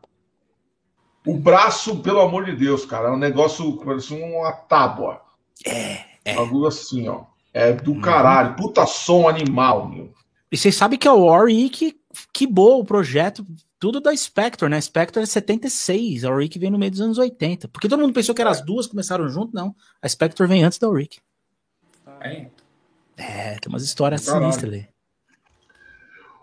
O 1.26 1.36
braço, 1.36 2.00
pelo 2.00 2.20
amor 2.20 2.46
de 2.46 2.56
Deus, 2.56 2.84
cara, 2.86 3.08
é 3.08 3.12
um 3.12 3.18
negócio, 3.18 3.76
parece 3.76 4.14
uma 4.14 4.50
tábua. 4.52 5.20
É, 5.64 6.04
é. 6.24 6.34
Algo 6.34 6.66
assim, 6.66 7.06
ó. 7.08 7.26
É 7.52 7.72
do 7.72 8.00
caralho. 8.00 8.56
Puta 8.56 8.86
som 8.86 9.28
animal, 9.28 9.88
meu. 9.88 10.12
E 10.50 10.56
vocês 10.56 10.74
sabem 10.74 10.98
que 10.98 11.08
é 11.08 11.12
o 11.12 11.26
Warwick 11.26 11.96
que 12.32 12.46
boa 12.46 12.76
o 12.76 12.84
projeto, 12.84 13.44
tudo 13.78 14.00
da 14.00 14.14
Spectre, 14.14 14.68
né? 14.68 14.80
Spectre 14.80 15.22
é 15.22 15.26
76, 15.26 16.24
a 16.24 16.30
Warwick 16.30 16.58
vem 16.58 16.70
no 16.70 16.78
meio 16.78 16.90
dos 16.90 17.00
anos 17.00 17.18
80. 17.18 17.68
Porque 17.68 17.88
todo 17.88 18.00
mundo 18.00 18.12
pensou 18.12 18.34
que 18.34 18.40
eram 18.40 18.50
as 18.50 18.60
duas 18.60 18.86
começaram 18.86 19.28
junto, 19.28 19.54
não. 19.54 19.74
A 20.00 20.08
Spectre 20.08 20.46
vem 20.46 20.62
antes 20.62 20.78
da 20.78 20.88
Warwick. 20.88 21.20
É. 22.20 22.46
É, 23.16 23.58
tem 23.58 23.68
umas 23.68 23.82
histórias 23.82 24.22
sinistras 24.22 24.72
ali. 24.72 24.88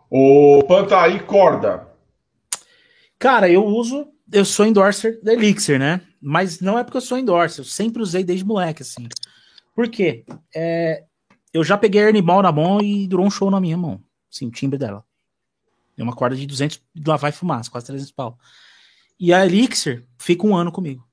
O 0.10 0.64
Panta 0.68 1.00
aí, 1.00 1.20
corda. 1.20 1.88
Cara, 3.18 3.50
eu 3.50 3.66
uso, 3.66 4.08
eu 4.32 4.44
sou 4.44 4.66
endorser 4.66 5.20
da 5.22 5.34
Elixir, 5.34 5.78
né? 5.78 6.02
Mas 6.22 6.60
não 6.60 6.80
é 6.80 6.84
porque 6.84 6.98
eu 6.98 7.02
sou 7.02 7.18
endorser, 7.18 7.60
eu 7.60 7.66
sempre 7.66 8.02
usei 8.02 8.24
desde 8.24 8.46
moleque, 8.46 8.82
assim. 8.82 9.08
Por 9.80 9.88
quê? 9.88 10.26
É, 10.54 11.06
eu 11.54 11.64
já 11.64 11.78
peguei 11.78 12.02
a 12.02 12.08
Ernie 12.08 12.22
Ball 12.22 12.42
na 12.42 12.52
mão 12.52 12.82
e 12.82 13.08
durou 13.08 13.26
um 13.26 13.32
show 13.32 13.50
na 13.50 13.62
minha 13.62 13.78
mão. 13.78 14.04
Sim, 14.30 14.48
o 14.48 14.52
timbre 14.52 14.78
dela. 14.78 15.06
É 15.98 16.04
uma 16.04 16.12
corda 16.12 16.36
de 16.36 16.46
200, 16.46 16.84
lá 17.08 17.16
vai 17.16 17.32
fumar, 17.32 17.66
quase 17.70 17.86
300 17.86 18.12
pau. 18.12 18.38
E 19.18 19.34
a 19.34 19.46
Elixir 19.46 20.06
fica 20.18 20.46
um 20.46 20.54
ano 20.54 20.70
comigo. 20.70 21.08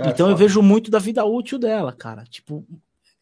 É, 0.00 0.08
então 0.08 0.26
foda. 0.26 0.30
eu 0.32 0.36
vejo 0.36 0.60
muito 0.60 0.90
da 0.90 0.98
vida 0.98 1.24
útil 1.24 1.60
dela, 1.60 1.92
cara. 1.92 2.24
Tipo, 2.24 2.66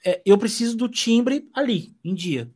é, 0.02 0.22
eu 0.24 0.38
preciso 0.38 0.78
do 0.78 0.88
timbre 0.88 1.46
ali, 1.52 1.94
em 2.02 2.14
dia. 2.14 2.50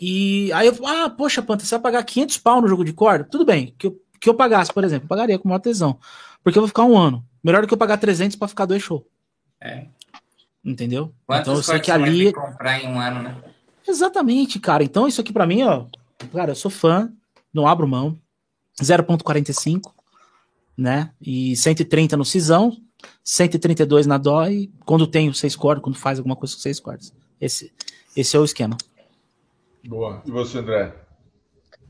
E 0.00 0.52
aí 0.52 0.68
eu 0.68 0.86
ah, 0.86 1.10
poxa, 1.10 1.42
Panta, 1.42 1.64
você 1.64 1.74
vai 1.74 1.82
pagar 1.82 2.04
500 2.04 2.38
pau 2.38 2.60
no 2.62 2.68
jogo 2.68 2.84
de 2.84 2.92
corda? 2.92 3.24
Tudo 3.24 3.44
bem, 3.44 3.74
que 3.76 3.88
eu, 3.88 4.00
que 4.20 4.28
eu 4.28 4.34
pagasse, 4.34 4.72
por 4.72 4.84
exemplo, 4.84 5.06
eu 5.06 5.08
pagaria 5.08 5.40
com 5.40 5.48
maior 5.48 5.58
tesão. 5.58 5.98
Porque 6.40 6.56
eu 6.56 6.62
vou 6.62 6.68
ficar 6.68 6.84
um 6.84 6.96
ano. 6.96 7.26
Melhor 7.42 7.62
do 7.62 7.66
que 7.66 7.74
eu 7.74 7.78
pagar 7.78 7.98
300 7.98 8.36
para 8.36 8.46
ficar 8.46 8.64
dois 8.64 8.80
shows. 8.80 9.02
É. 9.60 9.88
Entendeu? 10.64 11.12
Quantos 11.26 11.42
então 11.42 11.54
eu 11.54 11.62
sei 11.62 11.80
que 11.80 11.90
ali. 11.90 12.32
comprar 12.32 12.82
em 12.82 12.88
um 12.88 13.00
ano, 13.00 13.22
né? 13.22 13.36
Exatamente, 13.86 14.58
cara. 14.58 14.84
Então 14.84 15.08
isso 15.08 15.20
aqui 15.20 15.32
para 15.32 15.46
mim, 15.46 15.62
ó. 15.62 15.86
Cara, 16.32 16.50
eu 16.50 16.56
sou 16.56 16.70
fã, 16.70 17.10
não 17.52 17.66
abro 17.66 17.86
mão. 17.86 18.18
0.45, 18.82 19.92
né? 20.76 21.10
E 21.20 21.56
130 21.56 22.16
no 22.16 22.24
Cisão, 22.24 22.76
132 23.24 24.06
na 24.06 24.18
Dó 24.18 24.46
e 24.46 24.68
quando 24.84 25.06
tem 25.06 25.32
seis 25.32 25.56
cordas, 25.56 25.82
quando 25.82 25.96
faz 25.96 26.18
alguma 26.18 26.36
coisa 26.36 26.54
com 26.54 26.60
seis 26.60 26.78
cordas. 26.78 27.12
Esse, 27.40 27.72
esse 28.16 28.36
é 28.36 28.40
o 28.40 28.44
esquema. 28.44 28.76
Boa. 29.86 30.22
E 30.26 30.30
você, 30.30 30.58
André? 30.58 30.94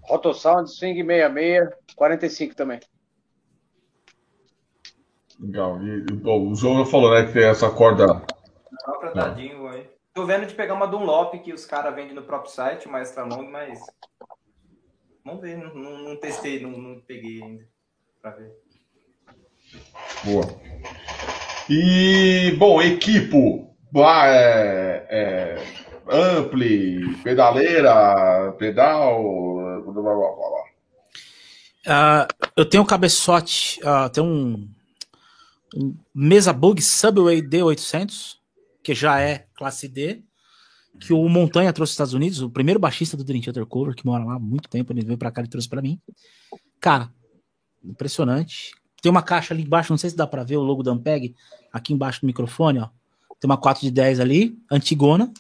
Rotosound, 0.03 0.71
Swing 0.71 1.05
66, 1.05 1.69
45 1.95 2.55
também. 2.55 2.81
Legal. 5.39 5.83
E, 5.83 6.01
bom, 6.13 6.51
o 6.51 6.55
João 6.55 6.85
falou, 6.87 7.13
né, 7.13 7.27
que 7.27 7.33
tem 7.33 7.45
essa 7.45 7.71
corda. 7.71 8.23
Tadinho, 9.15 9.69
aí. 9.69 9.89
Tô 10.15 10.25
vendo 10.27 10.47
de 10.47 10.55
pegar 10.55 10.75
uma 10.75 10.87
Dunlop 10.87 11.35
que 11.39 11.53
os 11.53 11.65
caras 11.65 11.95
vendem 11.95 12.15
no 12.15 12.23
próprio 12.23 12.51
site, 12.51 12.87
uma 12.87 13.01
extra 13.01 13.25
long, 13.25 13.51
mas. 13.51 13.79
Vamos 15.25 15.43
ver, 15.43 15.57
não, 15.57 15.75
não, 15.75 15.99
não 15.99 16.17
testei, 16.17 16.61
não, 16.61 16.71
não, 16.71 17.01
peguei 17.01 17.43
ainda. 17.43 17.69
Pra 18.21 18.31
ver. 18.31 18.53
Boa. 20.25 20.45
E, 21.69 22.57
bom, 22.59 22.81
equipo. 22.81 23.77
É, 23.95 25.07
é, 25.09 25.65
ampli, 26.11 27.15
pedaleira, 27.23 28.53
pedal. 28.59 29.23
Blá, 29.83 29.93
blá, 29.93 30.15
blá, 30.15 30.65
uh, 31.87 32.27
eu 32.57 32.69
tenho 32.69 32.83
um 32.83 32.87
cabeçote, 32.87 33.81
uh, 33.83 34.11
tem 34.11 34.23
um, 34.23 34.69
um 35.75 35.97
Mesa 36.15 36.53
Bug 36.53 36.83
Subway 36.83 37.43
D800, 37.43 38.38
que 38.83 38.95
já 38.95 39.21
é 39.21 39.47
classe 39.55 39.89
D, 39.89 40.23
que 40.99 41.13
o 41.13 41.29
Montanha 41.29 41.73
trouxe 41.73 41.91
dos 41.91 41.95
Estados 41.95 42.15
Unidos, 42.15 42.41
o 42.41 42.51
primeiro 42.51 42.81
baixista 42.81 43.17
do 43.17 43.25
Dream 43.25 43.41
Theater 43.41 43.67
Cover, 43.67 43.95
que 43.95 44.07
mora 44.07 44.25
lá 44.25 44.35
há 44.35 44.39
muito 44.39 44.69
tempo, 44.69 44.93
ele 44.93 45.05
veio 45.05 45.19
pra 45.19 45.31
cá 45.31 45.43
e 45.43 45.49
trouxe 45.49 45.69
pra 45.69 45.83
mim. 45.83 46.01
Cara, 46.81 47.13
impressionante. 47.85 48.73
Tem 49.01 49.11
uma 49.11 49.23
caixa 49.23 49.55
ali 49.55 49.63
embaixo, 49.63 49.93
não 49.93 49.99
sei 49.99 50.11
se 50.11 50.17
dá 50.17 50.27
pra 50.27 50.43
ver 50.43 50.57
o 50.57 50.63
logo 50.63 50.83
da 50.83 50.91
Ampeg, 50.91 51.35
aqui 51.73 51.93
embaixo 51.93 52.21
do 52.21 52.27
microfone, 52.27 52.81
ó. 52.81 52.89
Tem 53.41 53.49
uma 53.49 53.57
4 53.57 53.83
de 53.83 53.91
10 53.91 54.19
ali, 54.19 54.59
antigona. 54.71 55.33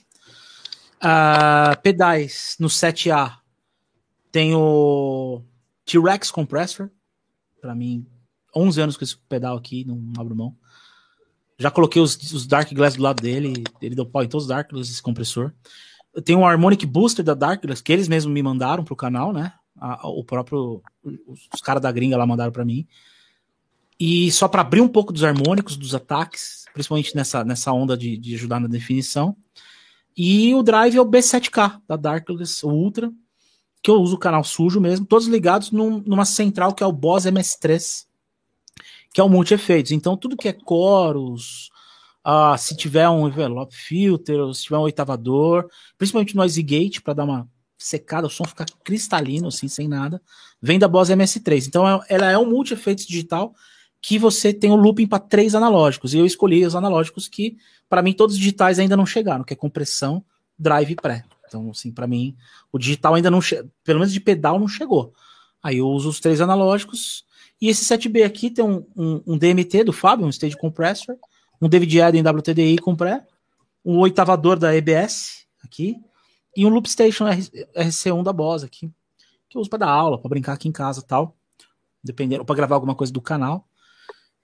Uh, 0.99 1.81
pedais 1.83 2.57
no 2.61 2.69
7A 2.69 3.39
tem 4.31 4.55
o 4.55 5.43
T-Rex 5.85 6.31
Compressor. 6.31 6.91
Para 7.61 7.75
mim, 7.75 8.07
11 8.55 8.81
anos 8.81 8.97
com 8.97 9.05
esse 9.05 9.17
pedal 9.29 9.57
aqui, 9.57 9.85
não 9.85 10.13
abro 10.17 10.37
mão. 10.37 10.57
Já 11.59 11.71
coloquei 11.71 12.01
os, 12.01 12.17
os 12.33 12.47
Dark 12.47 12.73
Glass 12.73 12.97
do 12.97 13.03
lado 13.03 13.21
dele, 13.21 13.65
ele 13.83 13.95
deu 13.95 14.07
pau 14.07 14.23
em 14.23 14.29
todos 14.29 14.45
os 14.45 14.49
Dark 14.49 14.71
Glass, 14.71 14.89
esse 14.89 15.03
compressor. 15.03 15.53
Eu 16.15 16.23
tenho 16.23 16.39
um 16.39 16.47
Harmonic 16.47 16.87
Booster 16.87 17.25
da 17.25 17.35
Dark 17.35 17.63
Glass, 17.63 17.81
que 17.81 17.93
eles 17.93 18.09
mesmos 18.09 18.33
me 18.33 18.43
mandaram 18.43 18.85
pro 18.85 18.95
canal, 18.95 19.33
né? 19.33 19.53
A, 19.77 20.09
o 20.09 20.25
próprio. 20.25 20.83
Os, 21.05 21.61
caras 21.61 21.83
da 21.83 21.91
gringa 21.91 22.17
lá 22.17 22.27
mandaram 22.27 22.53
para 22.53 22.65
mim. 22.65 22.87
E 23.99 24.31
só 24.31 24.47
para 24.47 24.63
abrir 24.63 24.81
um 24.81 24.89
pouco 24.89 25.13
dos 25.13 25.25
harmônicos, 25.25 25.77
dos 25.77 25.95
ataques, 25.95 26.65
principalmente 26.73 27.15
nessa, 27.17 27.45
nessa 27.45 27.73
onda 27.73 27.97
de, 27.97 28.17
de 28.17 28.35
ajudar 28.35 28.61
na 28.61 28.69
definição. 28.69 29.37
E 30.17 30.55
o 30.55 30.63
drive 30.63 30.97
é 30.97 31.01
o 31.01 31.07
B7K 31.07 31.81
da 31.87 31.97
Darkless, 31.97 32.65
o 32.65 32.71
Ultra, 32.71 33.13
que 33.83 33.91
eu 33.91 34.01
uso 34.01 34.17
o 34.17 34.19
canal 34.19 34.43
sujo 34.43 34.81
mesmo, 34.81 35.07
todos 35.07 35.29
ligados 35.29 35.71
num, 35.71 36.03
numa 36.05 36.25
central 36.25 36.75
que 36.75 36.83
é 36.83 36.87
o 36.87 36.93
Boss 36.93 37.25
MS3, 37.25 38.08
que 39.19 39.21
é 39.21 39.25
o 39.25 39.29
multi-efeitos. 39.29 39.91
Então, 39.91 40.17
tudo 40.17 40.37
que 40.37 40.47
é 40.47 40.53
coros, 40.53 41.71
uh, 42.25 42.57
se 42.57 42.77
tiver 42.77 43.09
um 43.09 43.27
envelope 43.27 43.75
filter, 43.75 44.37
se 44.55 44.63
tiver 44.63 44.79
um 44.79 44.83
oitavador, 44.83 45.69
principalmente 45.99 46.37
noise 46.37 46.63
gate, 46.63 47.01
para 47.01 47.15
dar 47.15 47.25
uma 47.25 47.49
secada, 47.77 48.29
o 48.29 48.31
som 48.31 48.45
ficar 48.45 48.67
cristalino, 48.85 49.49
assim, 49.49 49.67
sem 49.67 49.89
nada, 49.89 50.23
vem 50.63 50.79
da 50.79 50.87
Boss 50.87 51.09
MS3. 51.09 51.67
Então, 51.67 51.89
é, 51.89 52.01
ela 52.09 52.31
é 52.31 52.39
um 52.39 52.49
multi-efeitos 52.49 53.05
digital 53.07 53.53
que 54.01 54.21
você 54.21 54.55
tem 54.55 54.71
o 54.71 54.77
looping 54.77 55.09
para 55.09 55.19
três 55.19 55.53
analógicos. 55.53 56.15
E 56.15 56.19
eu 56.19 56.25
escolhi 56.25 56.65
os 56.65 56.77
analógicos 56.77 57.27
que, 57.27 57.57
para 57.89 58.03
mim, 58.03 58.13
todos 58.13 58.37
os 58.37 58.39
digitais 58.39 58.79
ainda 58.79 58.97
não 58.97 59.05
chegaram, 59.05 59.43
que 59.43 59.53
é 59.53 59.57
compressão, 59.57 60.25
drive 60.57 60.93
e 60.93 60.95
pré. 60.95 61.25
Então, 61.49 61.71
assim, 61.71 61.91
para 61.91 62.07
mim, 62.07 62.37
o 62.71 62.79
digital 62.79 63.17
ainda 63.17 63.33
não 63.33 63.41
chegou, 63.41 63.69
pelo 63.83 63.99
menos 63.99 64.13
de 64.13 64.21
pedal 64.21 64.61
não 64.61 64.69
chegou. 64.69 65.13
Aí 65.61 65.79
eu 65.79 65.89
uso 65.89 66.09
os 66.09 66.21
três 66.21 66.41
analógicos. 66.41 67.27
E 67.61 67.69
esse 67.69 67.85
7B 67.85 68.25
aqui 68.25 68.51
tem 68.51 68.65
um, 68.65 68.87
um, 68.97 69.23
um 69.27 69.39
DMT 69.39 69.85
do 69.85 69.93
Fábio, 69.93 70.27
um 70.27 70.31
Stage 70.31 70.57
Compressor, 70.57 71.17
um 71.61 71.69
David 71.69 71.99
Eden 71.99 72.23
WTDI 72.23 72.79
com 72.79 72.95
pré, 72.95 73.27
um 73.85 73.99
oitavador 73.99 74.59
da 74.59 74.75
EBS 74.75 75.47
aqui, 75.65 75.97
e 76.57 76.65
um 76.65 76.69
Loop 76.69 76.89
Station 76.89 77.25
RC1 77.27 78.23
da 78.23 78.33
Boss 78.33 78.63
aqui, 78.63 78.91
que 79.49 79.57
eu 79.57 79.61
uso 79.61 79.71
para 79.71 79.81
dar 79.81 79.91
aula, 79.91 80.19
para 80.21 80.29
brincar 80.29 80.53
aqui 80.53 80.69
em 80.69 80.73
casa 80.73 81.03
tal, 81.03 81.37
dependendo, 82.03 82.45
para 82.45 82.57
gravar 82.57 82.77
alguma 82.77 82.95
coisa 82.95 83.13
do 83.13 83.21
canal. 83.21 83.67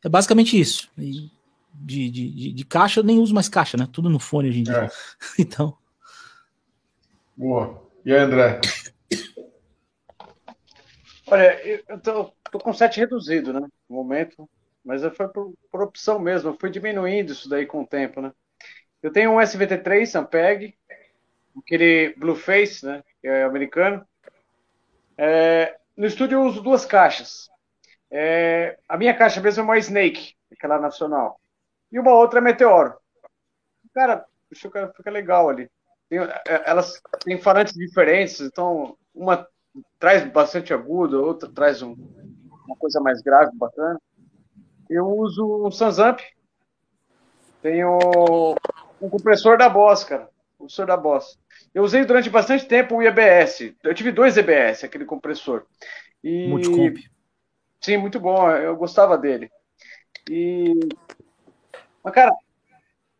É 0.02 0.08
basicamente 0.08 0.58
isso. 0.58 0.88
E 0.98 1.30
de, 1.72 2.10
de, 2.10 2.30
de, 2.30 2.52
de, 2.52 2.64
caixa, 2.64 3.00
eu 3.00 3.04
nem 3.04 3.18
uso 3.18 3.34
mais 3.34 3.48
caixa, 3.48 3.76
né? 3.76 3.88
Tudo 3.90 4.08
no 4.08 4.18
fone 4.18 4.48
hoje 4.48 4.60
em 4.60 4.62
dia. 4.64 4.84
É. 4.84 4.90
então. 5.38 5.76
Boa. 7.36 7.82
E 8.04 8.12
aí, 8.12 8.20
André? 8.20 8.60
Olha, 11.26 11.82
eu 11.88 12.00
tô, 12.00 12.32
tô 12.50 12.58
com 12.58 12.72
set 12.72 12.98
reduzido, 12.98 13.52
né? 13.52 13.60
No 13.88 13.96
momento. 13.96 14.48
Mas 14.84 15.02
foi 15.16 15.28
por, 15.28 15.54
por, 15.70 15.82
opção 15.82 16.18
mesmo. 16.18 16.50
Eu 16.50 16.58
fui 16.58 16.70
diminuindo 16.70 17.32
isso 17.32 17.48
daí 17.48 17.64
com 17.66 17.82
o 17.82 17.86
tempo, 17.86 18.20
né? 18.20 18.32
Eu 19.02 19.10
tenho 19.10 19.32
um 19.32 19.40
SVT3 19.40 20.14
Ampeg, 20.14 20.76
aquele 21.58 22.14
Blueface, 22.16 22.84
né? 22.84 23.02
Que 23.20 23.28
é 23.28 23.44
americano. 23.44 24.06
É, 25.16 25.76
no 25.96 26.06
estúdio 26.06 26.36
eu 26.36 26.42
uso 26.44 26.62
duas 26.62 26.84
caixas. 26.84 27.48
É, 28.10 28.78
a 28.88 28.98
minha 28.98 29.16
caixa 29.16 29.40
mesmo 29.40 29.62
é 29.62 29.64
uma 29.64 29.78
Snake, 29.78 30.34
aquela 30.52 30.78
nacional. 30.78 31.40
E 31.90 31.98
uma 31.98 32.12
outra 32.12 32.40
é 32.40 32.42
Meteoro. 32.42 32.94
Cara, 33.94 34.26
fica, 34.54 34.92
fica 34.96 35.10
legal 35.10 35.48
ali. 35.48 35.70
Tem, 36.08 36.18
é, 36.18 36.62
elas 36.66 37.00
têm 37.24 37.40
falantes 37.40 37.72
diferentes, 37.72 38.40
então 38.40 38.98
uma 39.14 39.48
traz 39.98 40.24
bastante 40.30 40.72
agudo, 40.72 41.22
outra 41.22 41.48
traz 41.48 41.82
um, 41.82 41.94
uma 42.66 42.76
coisa 42.76 43.00
mais 43.00 43.20
grave, 43.22 43.50
bacana. 43.56 44.00
Eu 44.88 45.06
uso 45.06 45.66
um 45.66 45.70
Sansamp. 45.70 46.20
Tenho 47.62 47.98
um 49.00 49.08
compressor 49.08 49.56
da 49.56 49.68
Boss, 49.68 50.04
cara. 50.04 50.28
Compressor 50.58 50.86
da 50.86 50.96
Boss. 50.96 51.38
Eu 51.74 51.82
usei 51.82 52.04
durante 52.04 52.28
bastante 52.28 52.66
tempo 52.66 52.96
o 52.96 53.02
EBS. 53.02 53.74
Eu 53.82 53.94
tive 53.94 54.12
dois 54.12 54.36
EBS, 54.36 54.84
aquele 54.84 55.04
compressor. 55.04 55.64
E... 56.22 56.48
Multicomp. 56.48 56.98
Sim, 57.80 57.96
muito 57.98 58.20
bom. 58.20 58.50
Eu 58.50 58.76
gostava 58.76 59.18
dele. 59.18 59.50
E. 60.30 60.72
Mas, 62.02 62.14
cara, 62.14 62.34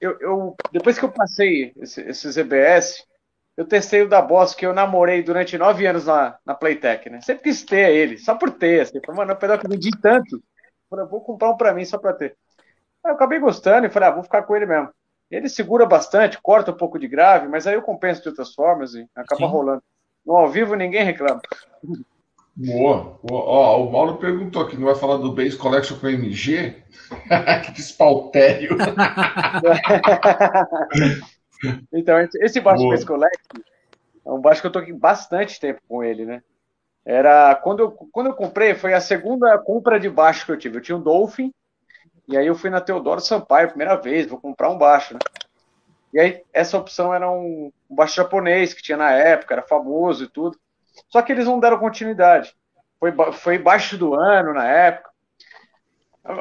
eu, 0.01 0.19
eu 0.21 0.57
depois 0.73 0.99
que 0.99 1.05
eu 1.05 1.13
passei 1.13 1.73
esse, 1.77 2.01
esses 2.03 2.37
EBS, 2.37 3.07
eu 3.57 3.65
testei 3.65 4.03
o 4.03 4.09
da 4.09 4.21
Boss, 4.21 4.55
que 4.55 4.67
eu 4.67 4.75
namorei 4.75 5.23
durante 5.23 5.57
nove 5.57 5.87
anos 5.87 6.07
na, 6.07 6.37
na 6.45 6.55
Playtech, 6.55 7.09
né? 7.09 7.21
Sempre 7.21 7.45
quis 7.45 7.63
ter 7.63 7.95
ele, 7.95 8.19
só 8.19 8.35
por 8.35 8.51
ter. 8.51 8.81
Assim. 8.81 9.01
Falei, 9.01 9.19
mano, 9.19 9.33
é 9.33 9.35
um 9.35 9.39
pedal 9.39 9.59
que 9.59 9.67
eu 9.67 9.71
vendi 9.71 9.91
tanto. 10.01 10.43
Falei, 10.91 11.07
vou 11.07 11.21
comprar 11.21 11.51
um 11.51 11.57
pra 11.57 11.73
mim 11.73 11.85
só 11.85 11.97
pra 11.97 12.13
ter. 12.13 12.37
Aí 13.05 13.13
eu 13.13 13.15
acabei 13.15 13.39
gostando 13.39 13.87
e 13.87 13.91
falei, 13.91 14.09
ah, 14.09 14.13
vou 14.13 14.25
ficar 14.25 14.43
com 14.43 14.57
ele 14.57 14.67
mesmo. 14.67 14.89
Ele 15.31 15.49
segura 15.49 15.87
bastante, 15.87 16.41
corta 16.43 16.73
um 16.73 16.77
pouco 16.77 16.99
de 16.99 17.09
grave, 17.09 17.49
mas 17.49 17.67
aí 17.67 17.75
eu 17.75 17.83
compenso 17.83 18.23
de 18.23 18.29
outras 18.29 18.55
formas 18.55 18.95
e 18.95 19.07
acaba 19.15 19.47
Sim. 19.47 19.53
rolando. 19.53 19.83
No 20.25 20.37
ao 20.37 20.49
vivo 20.49 20.75
ninguém 20.75 21.05
reclama. 21.05 21.41
Boa. 22.57 23.19
Ó, 23.31 23.85
o 23.85 23.91
Mauro 23.91 24.17
perguntou 24.17 24.63
aqui, 24.63 24.77
não 24.77 24.87
vai 24.87 24.95
falar 24.95 25.17
do 25.17 25.33
Base 25.33 25.57
Collection 25.57 25.99
com 25.99 26.09
MG? 26.09 26.83
que 27.65 27.73
despautério. 27.73 28.77
então, 31.93 32.17
esse 32.41 32.61
baixo 32.61 32.83
Boa. 32.83 32.95
É 34.27 34.31
um 34.31 34.41
baixo 34.41 34.61
que 34.61 34.67
eu 34.67 34.73
toquei 34.73 34.93
bastante 34.93 35.61
tempo 35.61 35.81
com 35.89 36.03
ele, 36.03 36.25
né? 36.25 36.43
Era 37.05 37.55
quando 37.57 37.81
eu, 37.81 37.91
quando 37.91 38.29
eu 38.29 38.35
comprei, 38.35 38.75
foi 38.75 38.95
a 38.95 39.01
segunda 39.01 39.59
compra 39.59 40.01
de 40.01 40.09
baixo 40.09 40.47
que 40.47 40.53
eu 40.53 40.59
tive. 40.59 40.79
Eu 40.79 40.81
tinha 40.81 40.97
um 40.97 41.03
Dolphin, 41.03 41.53
e 42.27 42.37
aí 42.37 42.47
eu 42.47 42.55
fui 42.55 42.71
na 42.71 42.81
Teodoro 42.81 43.21
Sampaio, 43.21 43.69
primeira 43.69 43.97
vez, 43.97 44.27
vou 44.27 44.41
comprar 44.41 44.71
um 44.71 44.79
baixo, 44.79 45.13
né? 45.13 45.21
E 46.13 46.21
aí 46.21 46.43
essa 46.53 46.79
opção 46.79 47.13
era 47.13 47.31
um, 47.31 47.71
um 47.91 47.95
baixo 47.95 48.17
japonês 48.17 48.73
que 48.73 48.83
tinha 48.83 48.97
na 48.97 49.11
época, 49.11 49.55
era 49.55 49.63
famoso 49.63 50.25
e 50.25 50.29
tudo. 50.29 50.59
Só 51.09 51.21
que 51.21 51.33
eles 51.33 51.45
não 51.45 51.61
deram 51.61 51.79
continuidade. 51.79 52.55
Foi, 52.99 53.13
foi 53.33 53.59
baixo 53.59 53.99
do 53.99 54.15
ano 54.15 54.55
na 54.55 54.65
época. 54.65 55.11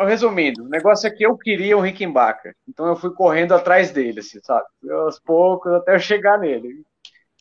Resumindo, 0.08 0.64
o 0.64 0.70
negócio 0.70 1.08
é 1.08 1.12
que 1.12 1.26
eu 1.26 1.38
queria 1.38 1.78
o 1.78 1.82
Rickenbacker. 1.82 2.56
Então 2.68 2.88
eu 2.88 2.96
fui 2.96 3.14
correndo 3.14 3.54
atrás 3.54 3.92
dele, 3.92 4.22
assim, 4.22 4.40
sabe? 4.42 4.66
Aos 4.90 5.20
poucos 5.20 5.74
até 5.74 5.96
eu 5.96 6.00
chegar 6.00 6.40
nele. 6.40 6.86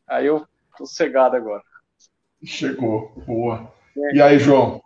Aí 0.08 0.26
eu 0.26 0.46
tô 0.76 0.84
cegado 0.84 1.36
agora. 1.36 1.62
Chegou, 2.44 3.12
boa. 3.26 3.72
É. 3.96 4.16
E 4.16 4.22
aí, 4.22 4.38
João? 4.38 4.82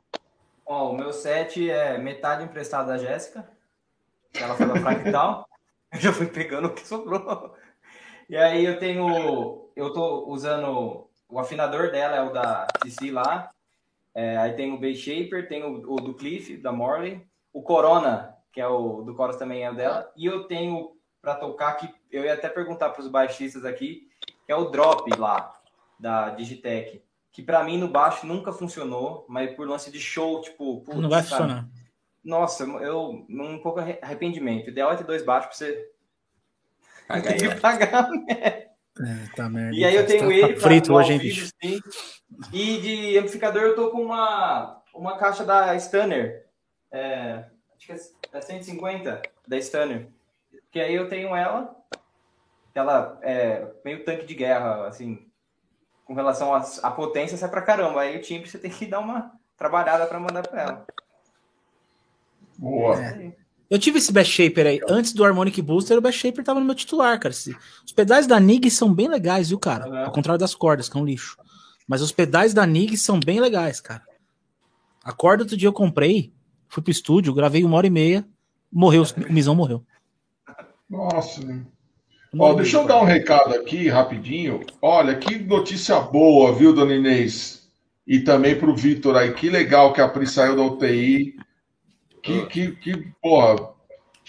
Ó, 0.67 0.91
o 0.91 0.97
meu 0.97 1.13
set 1.13 1.71
é 1.71 1.97
metade 1.97 2.45
emprestado 2.45 2.89
da 2.89 2.99
Jéssica. 2.99 3.49
Ela 4.35 4.55
foi 4.55 4.67
da 4.67 4.77
Fractal. 4.77 5.49
eu 5.95 6.01
já 6.01 6.13
fui 6.13 6.27
pegando 6.27 6.69
o 6.69 6.75
que 6.75 6.87
sobrou. 6.87 7.55
E 8.29 8.37
aí 8.37 8.65
eu 8.65 8.79
tenho. 8.79 9.71
Eu 9.75 9.93
tô 9.93 10.27
usando. 10.29 11.09
O 11.29 11.39
afinador 11.39 11.91
dela 11.91 12.17
é 12.17 12.23
o 12.23 12.33
da 12.33 12.67
CC 12.83 13.11
lá. 13.11 13.51
É, 14.15 14.37
aí 14.37 14.55
tem 14.55 14.73
o 14.73 14.79
Bay 14.79 14.95
Shaper, 14.95 15.49
tem 15.49 15.63
o, 15.63 15.93
o, 15.93 15.97
do 15.97 16.15
Cliff, 16.15 16.57
da 16.57 16.73
Morley. 16.73 17.25
O 17.57 17.63
Corona, 17.63 18.37
que 18.53 18.61
é 18.61 18.69
o 18.69 19.03
do 19.03 19.15
Coros 19.15 19.37
também 19.37 19.65
é 19.65 19.71
o 19.71 19.75
dela. 19.75 20.13
E 20.17 20.27
eu 20.27 20.45
tenho 20.45 20.97
para 21.23 21.35
tocar 21.35 21.73
que 21.75 21.89
eu 22.11 22.25
ia 22.25 22.35
até 22.35 22.49
perguntar 22.49 22.91
para 22.91 23.01
os 23.01 23.09
baixistas 23.09 23.65
aqui, 23.65 24.09
que 24.45 24.53
é 24.53 24.57
o 24.57 24.67
Drop 24.67 25.09
lá, 25.19 25.53
da 25.99 26.31
Digitec 26.31 27.03
que 27.37 27.43
para 27.43 27.63
mim 27.63 27.77
no 27.77 27.87
baixo 27.87 28.27
nunca 28.27 28.51
funcionou, 28.51 29.27
mas 29.29 29.55
por 29.55 29.69
lance 29.69 29.91
de 29.91 30.01
show, 30.01 30.41
tipo, 30.41 30.81
putz, 30.81 30.99
não 30.99 31.11
vai 31.11 31.23
sabe? 31.23 31.43
funcionar. 31.43 31.69
Nossa, 32.25 32.65
eu 32.65 33.27
um 33.29 33.59
pouco 33.59 33.79
arrependimento. 33.79 34.69
O 34.69 34.71
ideal 34.71 34.91
é 34.91 34.97
ter 34.97 35.05
dois 35.05 35.23
baixos 35.23 35.49
para 35.49 35.55
você 35.59 35.91
pagar, 37.07 37.35
que 37.35 37.55
pagar 37.61 38.11
né? 38.11 38.69
É, 38.99 39.37
tá 39.37 39.51
merda. 39.51 39.77
E 39.77 39.85
aí 39.85 39.97
eu 39.97 40.07
tenho 40.07 40.29
tá, 40.29 40.35
ele 40.35 40.55
tá 40.55 40.61
frito 40.63 40.95
hoje, 40.95 41.13
hein, 41.13 41.19
bicho. 41.19 41.51
Sim. 41.63 41.79
E 42.55 42.81
de 42.81 43.19
amplificador 43.19 43.65
eu 43.65 43.77
tô 43.77 43.91
com 43.91 44.01
uma 44.01 44.83
uma 44.95 45.19
caixa 45.19 45.45
da 45.45 45.79
Stunner. 45.79 46.46
É, 46.91 47.45
acho 47.77 47.87
que 47.87 47.93
é 48.33 48.41
150 48.41 49.23
da 49.47 49.61
Stunner. 49.61 50.09
Que 50.71 50.81
aí 50.81 50.95
eu 50.95 51.09
tenho 51.09 51.35
ela, 51.35 51.75
ela 52.75 53.19
é 53.23 53.67
meio 53.85 54.05
tanque 54.05 54.27
de 54.27 54.35
guerra, 54.35 54.87
assim, 54.87 55.27
com 56.05 56.15
relação 56.15 56.55
à 56.55 56.91
potência, 56.91 57.37
sai 57.37 57.51
pra 57.51 57.63
caramba. 57.63 58.03
Aí 58.03 58.17
o 58.17 58.23
timbre 58.23 58.49
você 58.49 58.59
tem 58.59 58.71
que 58.71 58.87
dar 58.87 59.01
uma 59.01 59.33
trabalhada 59.57 60.07
para 60.07 60.21
mandar 60.21 60.47
para 60.47 60.63
ela. 60.63 60.87
Boa. 62.59 63.03
É. 63.03 63.33
Eu 63.69 63.79
tive 63.79 63.99
esse 63.99 64.13
Bass 64.13 64.29
Shaper 64.29 64.67
aí. 64.67 64.81
Antes 64.89 65.13
do 65.13 65.25
Harmonic 65.25 65.61
Booster, 65.61 65.99
o 65.99 66.01
Bass 66.01 66.15
Shaper 66.15 66.45
tava 66.45 66.61
no 66.61 66.67
meu 66.67 66.75
titular, 66.75 67.19
cara. 67.19 67.35
Os 67.35 67.93
pedais 67.93 68.27
da 68.27 68.39
NIG 68.39 68.71
são 68.71 68.95
bem 68.95 69.09
legais, 69.09 69.49
viu, 69.49 69.59
cara? 69.59 69.89
Uhum. 69.89 70.05
Ao 70.05 70.13
contrário 70.13 70.39
das 70.39 70.55
cordas, 70.55 70.89
que 70.89 70.97
é 70.97 71.01
um 71.01 71.05
lixo. 71.05 71.37
Mas 71.87 72.01
os 72.01 72.13
pedais 72.13 72.55
da 72.55 72.65
NIG 72.65 72.97
são 72.97 73.19
bem 73.19 73.41
legais, 73.41 73.81
cara. 73.81 74.05
A 75.03 75.13
corda 75.13 75.43
outro 75.43 75.57
dia 75.57 75.69
eu 75.69 75.73
comprei, 75.73 76.33
fui 76.69 76.83
pro 76.83 76.91
estúdio, 76.91 77.35
gravei 77.35 77.65
uma 77.65 77.77
hora 77.77 77.87
e 77.87 77.91
meia, 77.91 78.27
morreu, 78.73 79.03
o 79.03 79.33
Misão 79.33 79.55
morreu. 79.55 79.85
Nossa, 80.89 81.41
Ó, 82.39 82.53
deixa 82.55 82.77
eu 82.77 82.87
dar 82.87 83.01
um 83.01 83.05
recado 83.05 83.55
aqui 83.55 83.89
rapidinho. 83.89 84.61
Olha, 84.83 85.15
que 85.17 85.39
notícia 85.39 85.99
boa, 86.01 86.53
viu, 86.53 86.75
dona 86.75 86.95
Inês? 86.95 87.69
E 88.07 88.21
também 88.21 88.55
para 88.59 88.71
o 88.71 88.77
Vitor 88.77 89.17
aí. 89.17 89.33
Que 89.33 89.49
legal 89.49 89.93
que 89.93 90.01
a 90.01 90.09
Pri 90.09 90.27
saiu 90.27 90.55
da 90.55 90.63
UTI. 90.63 91.35
Que, 92.23 92.47
que, 92.47 92.73
que 92.73 93.13
porra, 93.23 93.71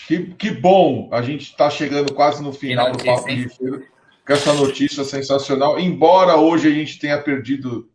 que, 0.08 0.34
que 0.36 0.52
bom. 0.52 1.10
A 1.12 1.22
gente 1.22 1.42
está 1.42 1.70
chegando 1.70 2.14
quase 2.14 2.42
no 2.42 2.54
final 2.54 2.92
do 2.92 3.04
Papo 3.04 3.28
de 3.28 3.50
Feira 3.50 3.84
com 4.26 4.34
essa 4.34 4.54
notícia 4.54 5.04
sensacional. 5.04 5.80
Embora 5.80 6.38
hoje 6.38 6.68
a 6.68 6.72
gente 6.72 7.00
tenha 7.00 7.22
perdido 7.22 7.90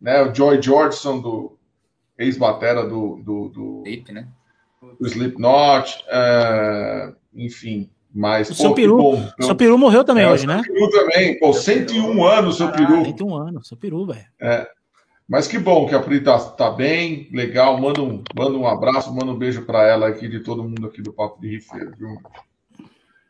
né, 0.00 0.22
o 0.22 0.34
Joy 0.34 0.60
Jordison, 0.60 1.20
do 1.20 1.58
ex-batera 2.18 2.84
do, 2.84 3.16
do, 3.16 3.48
do, 3.48 3.82
Sleep, 3.86 4.12
né? 4.12 4.28
do 5.00 5.06
Slipknot. 5.06 6.04
É, 6.08 7.12
enfim, 7.34 7.90
mas, 8.14 8.48
o 8.48 8.56
pô, 8.56 8.62
seu 8.62 8.74
peru, 8.74 8.96
bom, 8.96 9.30
seu 9.40 9.54
peru 9.54 9.76
morreu 9.76 10.02
também 10.02 10.24
é, 10.24 10.30
hoje, 10.30 10.46
né? 10.46 10.62
Peru 10.64 10.90
também, 10.90 11.38
pô, 11.38 11.52
101 11.52 12.24
anos 12.24 12.56
seu 12.56 12.72
peru. 12.72 13.04
101 13.04 13.36
anos, 13.36 13.68
seu 13.68 13.76
peru, 13.76 14.06
velho. 14.06 14.24
É. 14.40 14.66
Mas 15.28 15.48
que 15.48 15.58
bom 15.58 15.86
que 15.86 15.94
a 15.94 16.00
Pri 16.00 16.20
tá, 16.20 16.38
tá 16.38 16.70
bem, 16.70 17.28
legal. 17.32 17.78
Manda 17.78 18.00
um, 18.00 18.22
manda 18.34 18.56
um 18.56 18.66
abraço, 18.66 19.12
manda 19.12 19.32
um 19.32 19.36
beijo 19.36 19.66
para 19.66 19.82
ela 19.86 20.06
aqui, 20.06 20.28
de 20.28 20.40
todo 20.40 20.62
mundo 20.62 20.86
aqui 20.86 21.02
do 21.02 21.12
Papo 21.12 21.40
de 21.40 21.48
Rifeiro, 21.48 21.92
viu? 21.96 22.16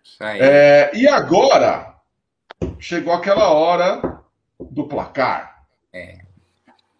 Isso 0.04 0.22
aí. 0.22 0.38
É, 0.40 0.90
e 0.94 1.08
agora, 1.08 1.96
chegou 2.78 3.14
aquela 3.14 3.50
hora 3.50 4.20
do 4.60 4.86
placar. 4.86 5.64
É. 5.92 6.18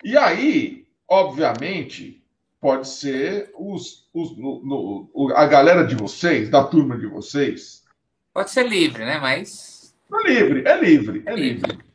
E 0.02 0.16
aí, 0.16 0.85
obviamente, 1.09 2.23
pode 2.60 2.89
ser 2.89 3.52
os, 3.57 4.09
os 4.12 4.36
no, 4.36 5.09
no, 5.15 5.33
a 5.35 5.47
galera 5.47 5.86
de 5.86 5.94
vocês, 5.94 6.49
da 6.49 6.65
turma 6.65 6.99
de 6.99 7.07
vocês. 7.07 7.85
Pode 8.33 8.51
ser 8.51 8.68
livre, 8.68 9.05
né? 9.05 9.18
Mas. 9.18 9.94
É 10.12 10.28
livre, 10.28 10.62
é 10.67 10.81
livre, 10.81 11.23
é, 11.26 11.33
é 11.33 11.36
livre. 11.36 11.73
livre. 11.73 11.86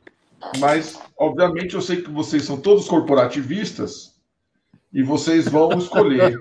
Mas, 0.59 0.99
obviamente, 1.17 1.75
eu 1.75 1.81
sei 1.81 2.01
que 2.01 2.09
vocês 2.09 2.43
são 2.43 2.59
todos 2.59 2.87
corporativistas 2.87 4.15
e 4.91 5.03
vocês 5.03 5.47
vão 5.47 5.77
escolher 5.77 6.39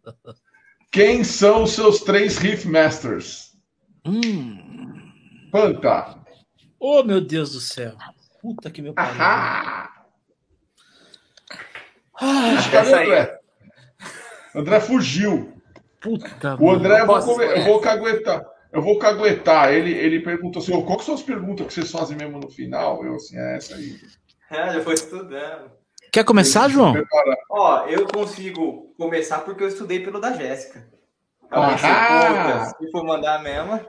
quem 0.90 1.22
são 1.22 1.64
os 1.64 1.72
seus 1.72 2.00
três 2.00 2.38
Riff 2.38 2.66
Masters. 2.66 3.56
Hum. 4.04 4.66
Panta. 5.50 6.18
Oh, 6.78 7.02
meu 7.02 7.20
Deus 7.20 7.52
do 7.52 7.60
céu. 7.60 7.96
Puta 8.40 8.70
que 8.70 8.82
meu 8.82 8.94
pai. 8.94 9.88
Ah, 12.20 12.56
cadê 12.70 12.90
o 12.90 12.96
André? 12.96 13.38
André 14.54 14.80
fugiu. 14.80 15.52
Puta 16.00 16.56
o 16.60 16.70
André, 16.70 17.00
eu 17.00 17.06
vou, 17.06 17.42
eu 17.42 17.64
vou 17.64 17.80
caguetar. 17.80 18.44
Eu 18.72 18.82
vou 18.82 18.98
caguetar. 18.98 19.72
Ele, 19.72 19.92
ele 19.92 20.20
perguntou 20.20 20.62
assim: 20.62 20.72
qual 20.84 20.98
que 20.98 21.04
são 21.04 21.14
as 21.14 21.22
perguntas 21.22 21.66
que 21.66 21.74
vocês 21.74 21.90
fazem 21.90 22.16
mesmo 22.16 22.38
no 22.38 22.50
final? 22.50 23.04
Eu 23.04 23.16
assim, 23.16 23.38
é 23.38 23.56
essa 23.56 23.74
aí. 23.74 23.96
É, 24.50 24.74
já 24.74 24.80
foi 24.80 24.94
estudando. 24.94 25.70
Quer 26.12 26.24
começar, 26.24 26.68
João? 26.68 26.94
Ó, 27.50 27.86
eu 27.86 28.06
consigo 28.06 28.94
começar 28.96 29.40
porque 29.40 29.62
eu 29.62 29.68
estudei 29.68 30.00
pelo 30.00 30.20
da 30.20 30.32
Jéssica. 30.32 30.88
Ah, 31.50 32.72
se 32.78 32.90
for 32.90 33.04
mandar 33.04 33.36
a 33.36 33.42
mesma. 33.42 33.86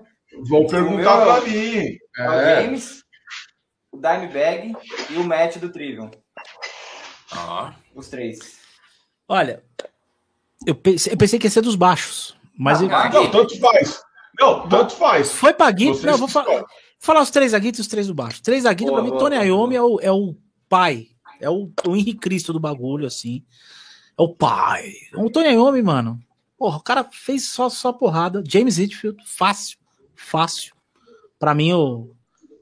Vou 0.48 0.68
perguntar 0.68 1.24
para 1.24 1.42
mim. 1.42 1.98
É. 2.18 2.28
O 2.28 2.64
James, 2.64 3.04
o 3.92 3.98
Dimebag 3.98 4.76
e 5.10 5.16
o 5.16 5.24
Matt 5.24 5.58
do 5.58 5.72
Trivium. 5.72 6.12
Ah. 7.32 7.74
Os 7.98 8.08
três. 8.10 8.40
Olha, 9.28 9.64
eu 10.66 10.76
pensei, 10.76 11.14
eu 11.14 11.18
pensei 11.18 11.40
que 11.40 11.48
ia 11.48 11.52
ser 11.52 11.62
dos 11.62 11.76
baixos. 11.76 12.38
Mas 12.56 12.82
ah, 12.82 13.10
eu... 13.12 13.24
Não, 13.24 13.32
tanto 13.32 13.60
faz. 13.60 14.02
Não, 14.40 14.70
tanto 14.70 14.94
faz. 14.96 15.32
Foi 15.32 15.52
pra 15.52 15.70
Guito. 15.72 16.06
Não, 16.06 16.18
vou 16.18 16.28
falar, 16.28 16.64
falar 17.00 17.22
os 17.22 17.32
três 17.32 17.56
Aguitos 17.56 17.80
e 17.80 17.82
os 17.82 17.88
três 17.88 18.08
do 18.08 18.14
baixo. 18.14 18.42
Três 18.44 18.66
Aguitos, 18.66 18.94
pra 18.94 19.02
mim, 19.02 19.18
Tony 19.18 19.36
Iommi 19.36 19.76
é 19.76 19.82
o, 19.82 20.00
é 20.00 20.12
o 20.12 20.36
pai. 20.70 21.08
É 21.42 21.50
o, 21.50 21.72
o 21.88 21.96
Henrique 21.96 22.20
Cristo 22.20 22.54
do 22.54 22.60
bagulho, 22.60 23.08
assim. 23.08 23.44
É 24.18 24.22
o 24.22 24.34
pai. 24.34 24.94
O 25.16 25.30
Tony 25.30 25.50
Iommi, 25.50 25.82
mano. 25.82 26.20
Porra, 26.58 26.78
o 26.78 26.84
cara 26.84 27.08
fez 27.12 27.46
só, 27.46 27.68
só 27.68 27.92
porrada. 27.92 28.44
James 28.48 28.78
Hetfield, 28.78 29.18
fácil. 29.26 29.78
Fácil. 30.16 30.74
Pra 31.40 31.54
mim, 31.54 31.74
o, 31.74 32.16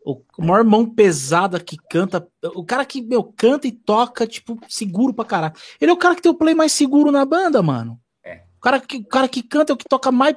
o 0.06 0.46
maior 0.46 0.64
mão 0.64 0.86
pesada 0.86 1.60
que 1.60 1.78
canta. 1.90 2.26
O 2.54 2.64
cara 2.64 2.86
que, 2.86 3.02
meu, 3.02 3.24
canta 3.24 3.68
e 3.68 3.72
toca, 3.72 4.28
tipo, 4.28 4.60
seguro 4.70 5.14
pra 5.14 5.26
caralho. 5.26 5.56
Ele 5.82 5.90
é 5.90 5.94
o 5.94 5.98
cara 5.98 6.16
que 6.16 6.22
tem 6.22 6.32
o 6.32 6.36
play 6.36 6.54
mais 6.54 6.72
seguro 6.72 7.12
na 7.12 7.26
banda, 7.26 7.62
mano. 7.64 8.00
É. 8.24 8.44
O 8.58 8.62
cara 8.62 8.80
que, 8.80 8.98
o 8.98 9.08
cara 9.08 9.28
que 9.28 9.42
canta 9.42 9.72
é 9.72 9.74
o 9.74 9.78
que 9.78 9.90
toca 9.90 10.12
mais 10.12 10.36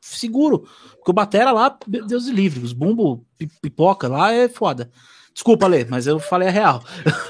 seguro. 0.00 0.60
Porque 0.96 1.10
o 1.10 1.14
Batera 1.14 1.52
lá, 1.52 1.78
Deus 1.86 2.26
livre, 2.28 2.64
os 2.64 2.72
bumbo 2.72 3.26
pipoca 3.60 4.08
lá 4.08 4.32
é 4.32 4.48
foda. 4.48 4.90
Desculpa, 5.34 5.66
Lê, 5.66 5.84
mas 5.84 6.06
eu 6.06 6.18
falei 6.20 6.48
a 6.48 6.50
real. 6.52 6.82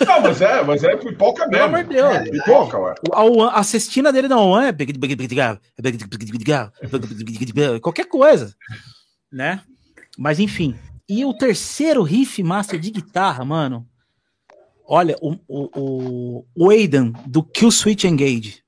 Não, 0.06 0.20
mas 0.20 0.40
é, 0.42 0.62
mas 0.62 0.84
é 0.84 0.94
pipoca 0.94 1.48
mesmo. 1.48 1.52
Pelo 1.52 1.64
amor 1.64 1.84
de 1.84 1.94
Deus. 1.94 2.14
É, 2.14 2.30
pipoca, 2.30 2.78
ué. 2.78 2.94
A, 3.12 3.60
a 3.60 3.62
cestina 3.64 4.12
dele 4.12 4.28
não 4.28 4.60
é 4.60 4.70
qualquer 7.80 8.06
coisa, 8.06 8.54
né? 9.32 9.62
Mas 10.18 10.38
enfim, 10.38 10.76
e 11.08 11.24
o 11.24 11.34
terceiro 11.34 12.02
riff 12.02 12.42
master 12.42 12.78
de 12.78 12.90
guitarra, 12.90 13.44
mano. 13.44 13.86
Olha, 14.86 15.16
o, 15.20 15.36
o, 15.48 16.44
o, 16.54 16.70
Aidan 16.70 17.12
do 17.26 17.42
Kill 17.42 17.70
Switch 17.70 18.04
Engage. 18.04 18.62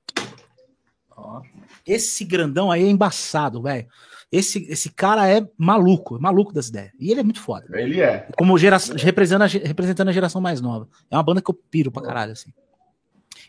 Esse 1.85 2.25
grandão 2.25 2.71
aí 2.71 2.83
é 2.83 2.89
embaçado, 2.89 3.61
velho. 3.61 3.87
Esse, 4.31 4.63
esse 4.69 4.89
cara 4.89 5.29
é 5.29 5.47
maluco, 5.57 6.17
é 6.17 6.19
maluco 6.19 6.51
das 6.51 6.67
ideias. 6.67 6.91
E 6.99 7.11
ele 7.11 7.21
é 7.21 7.23
muito 7.23 7.39
foda. 7.39 7.65
Ele 7.79 8.01
é. 8.01 8.27
Como 8.37 8.57
geração, 8.57 8.95
representando, 8.97 9.43
a, 9.43 9.45
representando 9.45 10.09
a 10.09 10.11
geração 10.11 10.41
mais 10.41 10.59
nova. 10.59 10.89
É 11.09 11.15
uma 11.15 11.23
banda 11.23 11.41
que 11.41 11.49
eu 11.49 11.53
piro 11.53 11.91
pra 11.91 12.03
caralho, 12.03 12.33
assim. 12.33 12.51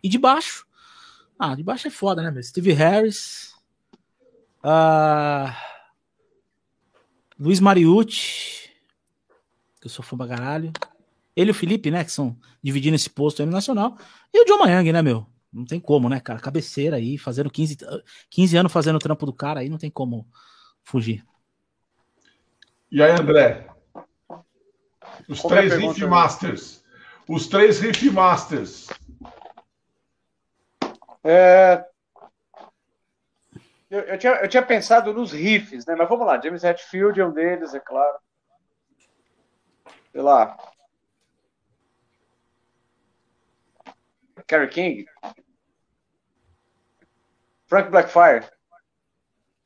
E 0.02 0.08
de 0.08 0.18
baixo. 0.18 0.66
Ah, 1.38 1.54
de 1.54 1.64
baixo 1.64 1.88
é 1.88 1.90
foda, 1.90 2.22
né, 2.22 2.30
meu? 2.30 2.42
Steve 2.42 2.72
Harris. 2.72 3.52
Uh, 4.62 5.52
Luiz 7.40 7.58
Mariucci. 7.58 8.57
Que 9.80 9.86
eu 9.86 9.90
sou 9.90 10.04
fã 10.04 10.16
pra 10.16 10.28
caralho. 10.28 10.72
Ele 11.36 11.50
e 11.50 11.52
o 11.52 11.54
Felipe, 11.54 11.90
né? 11.90 12.04
Que 12.04 12.10
são 12.10 12.36
dividindo 12.62 12.96
esse 12.96 13.08
posto 13.08 13.40
aí 13.40 13.46
no 13.46 13.52
Nacional. 13.52 13.96
E 14.32 14.42
o 14.42 14.44
John 14.44 14.58
Mayang, 14.58 14.92
né, 14.92 15.02
meu? 15.02 15.26
Não 15.52 15.64
tem 15.64 15.80
como, 15.80 16.08
né, 16.08 16.20
cara? 16.20 16.40
Cabeceira 16.40 16.96
aí, 16.96 17.16
fazendo 17.16 17.50
15, 17.50 17.78
15 18.28 18.56
anos 18.56 18.72
fazendo 18.72 18.96
o 18.96 19.00
trampo 19.00 19.24
do 19.24 19.32
cara 19.32 19.60
aí, 19.60 19.68
não 19.68 19.78
tem 19.78 19.90
como 19.90 20.26
fugir. 20.84 21.24
E 22.90 23.02
aí, 23.02 23.12
André? 23.12 23.68
Os 25.28 25.40
Qual 25.40 25.50
três 25.50 25.74
Riff 25.74 26.06
Masters. 26.06 26.84
Os 27.28 27.46
três 27.46 27.80
Riff 27.80 28.10
Masters. 28.10 28.88
É... 31.22 31.84
Eu, 33.90 34.00
eu, 34.00 34.18
tinha, 34.18 34.32
eu 34.34 34.48
tinha 34.48 34.62
pensado 34.62 35.14
nos 35.14 35.32
riffs, 35.32 35.86
né? 35.86 35.94
Mas 35.94 36.08
vamos 36.08 36.26
lá, 36.26 36.40
James 36.40 36.62
Hetfield 36.62 37.20
é 37.20 37.26
um 37.26 37.32
deles, 37.32 37.74
é 37.74 37.80
claro. 37.80 38.18
Sei 40.12 40.22
lá, 40.22 40.56
Kerry 44.46 44.68
King, 44.68 45.06
Frank 47.66 47.90
Blackfire. 47.90 48.48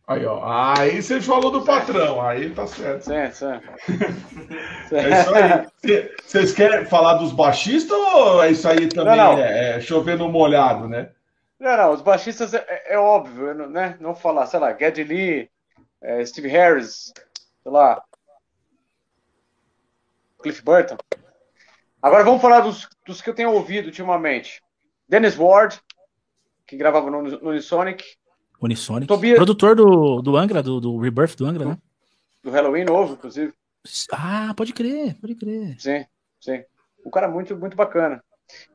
Aí, 0.09 0.27
ó. 0.27 0.43
Aí 0.45 1.01
você 1.01 1.21
falou 1.21 1.53
do 1.53 1.65
patrão, 1.65 2.21
aí 2.21 2.51
tá 2.51 2.67
certo. 2.67 3.05
Certo, 3.05 3.35
certo. 3.35 3.69
é 4.93 5.21
isso 5.21 5.35
aí. 5.35 6.11
Vocês 6.23 6.53
querem 6.53 6.85
falar 6.87 7.15
dos 7.15 7.33
baixistas 7.33 7.97
ou 7.97 8.43
é 8.43 8.51
isso 8.51 8.69
aí 8.69 8.89
também 8.89 9.17
não, 9.17 9.37
não. 9.37 9.39
É, 9.39 9.77
é 9.77 9.81
chover 9.81 10.19
no 10.19 10.29
molhado, 10.29 10.89
né? 10.89 11.11
Não, 11.59 11.77
não, 11.77 11.93
os 11.93 12.03
baixistas 12.03 12.53
é, 12.53 12.65
é, 12.69 12.95
é 12.95 12.99
óbvio, 12.99 13.55
né? 13.69 13.97
Não 14.01 14.17
falar, 14.17 14.47
sei 14.47 14.59
lá, 14.59 14.77
Geddy 14.77 15.05
Lee, 15.05 15.51
é, 16.03 16.27
Steve 16.27 16.49
Harris, 16.49 17.13
sei 17.63 17.71
lá, 17.73 18.03
Cliff 20.43 20.63
Burton. 20.63 20.97
Agora 22.03 22.25
vamos 22.25 22.43
falar 22.43 22.61
dos, 22.61 22.89
dos 23.07 23.23
que 23.23 23.31
eu 23.31 23.35
tenho 23.35 23.53
ouvido 23.53 23.87
ultimamente. 23.87 24.61
Dennis 25.09 25.39
Ward, 25.39 25.81
que 26.67 26.77
gravava 26.77 27.11
no, 27.11 27.23
no 27.23 27.51
Unisonic. 27.51 28.05
Unisonic. 28.61 29.07
Tobias... 29.07 29.37
Produtor 29.37 29.77
do, 29.77 30.21
do 30.21 30.37
Angra, 30.37 30.63
do, 30.63 30.81
do 30.81 30.99
Rebirth 30.99 31.37
do 31.37 31.47
Angra, 31.47 31.65
né? 31.65 31.79
Do 32.43 32.51
Halloween 32.51 32.85
novo, 32.85 33.15
inclusive. 33.15 33.53
Ah, 34.11 34.53
pode 34.57 34.73
crer, 34.73 35.17
pode 35.21 35.35
crer. 35.35 35.77
Sim, 35.79 36.05
sim. 36.41 36.65
O 37.05 37.11
cara 37.11 37.29
muito, 37.29 37.57
muito 37.57 37.77
bacana. 37.77 38.23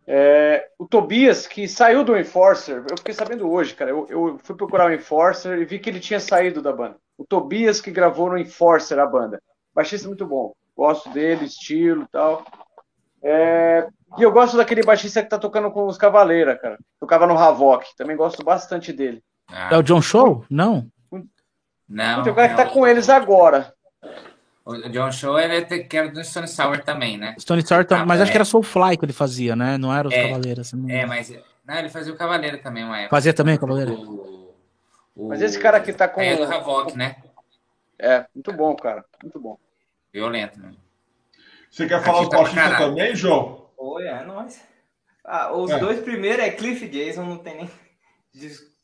É, 0.06 0.70
o 0.78 0.88
Tobias, 0.88 1.46
que 1.46 1.68
saiu 1.68 2.04
do 2.04 2.18
Enforcer, 2.18 2.84
eu 2.90 2.98
fiquei 2.98 3.14
sabendo 3.14 3.50
hoje, 3.50 3.76
cara. 3.76 3.92
Eu, 3.92 4.08
eu, 4.10 4.40
fui 4.42 4.56
procurar 4.56 4.90
o 4.90 4.94
Enforcer 4.94 5.60
e 5.60 5.66
vi 5.66 5.80
que 5.80 5.90
ele 5.90 6.00
tinha 6.00 6.20
saído 6.20 6.62
da 6.62 6.72
banda. 6.72 6.98
O 7.18 7.26
Tobias 7.26 7.82
que 7.82 7.92
gravou 7.92 8.30
no 8.30 8.38
Enforcer 8.38 9.00
a 9.00 9.06
banda. 9.06 9.42
Baixista 9.74 10.08
muito 10.08 10.26
bom. 10.26 10.54
Gosto 10.78 11.10
dele, 11.10 11.46
estilo 11.46 12.04
e 12.04 12.08
tal. 12.08 12.46
É, 13.24 13.88
e 14.16 14.22
eu 14.22 14.32
gosto 14.32 14.56
daquele 14.56 14.84
baixista 14.84 15.24
que 15.24 15.30
tá 15.30 15.40
tocando 15.40 15.72
com 15.72 15.88
os 15.88 15.98
Cavaleira, 15.98 16.56
cara. 16.56 16.78
Tocava 17.00 17.26
no 17.26 17.36
Havok. 17.36 17.96
Também 17.98 18.16
gosto 18.16 18.44
bastante 18.44 18.94
dele. 18.94 19.24
Ah. 19.48 19.70
É 19.72 19.78
o 19.78 19.82
John 19.82 20.02
Show? 20.02 20.46
Não. 20.50 20.88
Não. 21.90 22.22
Tem 22.22 22.32
um 22.32 22.36
cara 22.36 22.50
que 22.50 22.56
tá 22.56 22.66
com 22.68 22.86
eles 22.86 23.10
agora. 23.10 23.74
O 24.64 24.76
John 24.90 25.12
Show 25.12 25.40
ele 25.40 25.64
que 25.66 25.98
era 25.98 26.10
do 26.10 26.24
Stone 26.24 26.48
Sour 26.48 26.84
também, 26.84 27.18
né? 27.18 27.36
Stone 27.40 27.66
Sour, 27.66 27.88
ah, 27.90 28.06
mas 28.06 28.20
é. 28.20 28.24
acho 28.24 28.32
que 28.32 28.38
era 28.38 28.46
Soulfly 28.46 28.98
que 28.98 29.06
ele 29.06 29.14
fazia, 29.14 29.56
né? 29.56 29.78
Não 29.78 29.96
era 29.96 30.08
os 30.08 30.14
é, 30.14 30.28
Cavaleiros. 30.28 30.68
Assim, 30.68 30.92
é, 30.92 31.06
mas 31.06 31.34
não, 31.66 31.76
ele 31.76 31.90
fazia 31.90 32.14
o 32.14 32.18
Cavaleiro 32.18 32.58
também, 32.60 32.84
uma 32.84 32.98
época. 32.98 33.16
Fazia 33.16 33.34
também 33.34 33.56
o 33.56 33.60
Cavaleiro? 33.60 33.94
O, 33.94 34.54
o, 35.16 35.28
mas 35.30 35.42
esse 35.42 35.58
cara 35.58 35.78
aqui 35.78 35.94
tá 35.94 36.08
com. 36.08 36.22
É 36.22 36.36
do 36.36 36.44
Havok, 36.44 36.98
né? 36.98 37.16
É, 37.98 38.26
muito 38.36 38.52
bom, 38.52 38.76
cara. 38.76 39.06
Muito 39.24 39.40
bom. 39.40 39.58
Violento, 40.18 40.60
né? 40.60 40.74
Você 41.70 41.88
quer 41.88 42.04
falar 42.04 42.24
do 42.24 42.30
tá 42.30 42.78
também, 42.78 43.16
João? 43.16 43.70
Oi, 43.78 44.08
é 44.08 44.26
nóis. 44.26 44.60
Ah, 45.24 45.54
os 45.54 45.70
é. 45.70 45.78
dois 45.78 46.00
primeiros 46.00 46.44
é 46.44 46.50
Cliff 46.50 46.88
Jason, 46.88 47.24
não 47.24 47.38
tem 47.38 47.58
nem 47.58 47.70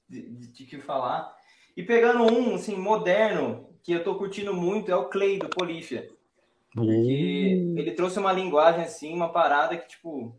de 0.08 0.66
que 0.66 0.80
falar. 0.80 1.36
E 1.76 1.82
pegando 1.82 2.32
um, 2.32 2.54
assim, 2.54 2.76
moderno, 2.76 3.68
que 3.82 3.94
eu 3.94 4.04
tô 4.04 4.16
curtindo 4.16 4.54
muito, 4.54 4.92
é 4.92 4.96
o 4.96 5.10
Clay, 5.10 5.40
do 5.40 5.50
Polífia. 5.50 6.08
Porque 6.72 6.92
uh. 6.92 7.80
ele 7.80 7.92
trouxe 7.94 8.20
uma 8.20 8.32
linguagem, 8.32 8.84
assim, 8.84 9.12
uma 9.12 9.34
parada 9.34 9.76
que, 9.76 9.88
tipo... 9.88 10.38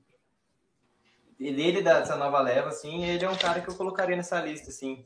Ele 1.40 1.82
dessa 1.82 2.14
nova 2.14 2.38
leva, 2.40 2.68
assim, 2.68 3.04
ele 3.04 3.24
é 3.24 3.28
um 3.28 3.36
cara 3.36 3.60
que 3.60 3.68
eu 3.68 3.74
colocaria 3.74 4.14
nessa 4.14 4.40
lista, 4.40 4.70
assim. 4.70 5.04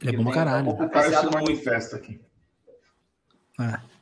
Ele 0.00 0.14
é 0.14 0.22
bom 0.22 0.30
caralho. 0.30 0.70
O 0.70 0.88
cara 0.88 1.10
se 1.10 1.26
manifesta 1.26 1.96
aqui. 1.96 2.20
É. 3.60 3.93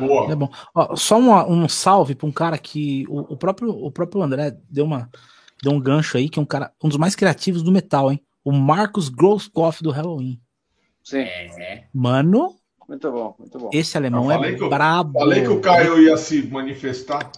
Boa. 0.00 0.32
É 0.32 0.34
bom. 0.34 0.48
Ó, 0.74 0.96
só 0.96 1.18
um, 1.18 1.32
um 1.52 1.68
salve 1.68 2.14
para 2.14 2.26
um 2.26 2.32
cara 2.32 2.58
que 2.58 3.04
o, 3.08 3.34
o, 3.34 3.36
próprio, 3.36 3.70
o 3.70 3.90
próprio 3.90 4.22
André 4.22 4.56
deu, 4.68 4.84
uma, 4.84 5.10
deu 5.62 5.72
um 5.72 5.80
gancho 5.80 6.16
aí, 6.16 6.28
que 6.28 6.38
é 6.38 6.42
um 6.42 6.46
cara, 6.46 6.72
um 6.82 6.88
dos 6.88 6.98
mais 6.98 7.14
criativos 7.14 7.62
do 7.62 7.72
metal, 7.72 8.10
hein? 8.10 8.20
O 8.44 8.52
Marcos 8.52 9.08
Grosskopf 9.08 9.82
do 9.82 9.90
Halloween. 9.90 10.40
Sim. 11.02 11.20
É. 11.20 11.84
Mano. 11.92 12.56
Muito 12.88 13.10
bom, 13.10 13.34
muito 13.38 13.58
bom. 13.58 13.70
Esse 13.72 13.96
alemão 13.96 14.30
é 14.30 14.54
que 14.54 14.68
brabo. 14.68 15.18
Falei 15.18 15.42
que 15.42 15.48
o 15.48 15.60
Caio 15.60 16.00
ia 16.00 16.16
se 16.16 16.46
manifestar. 16.46 17.30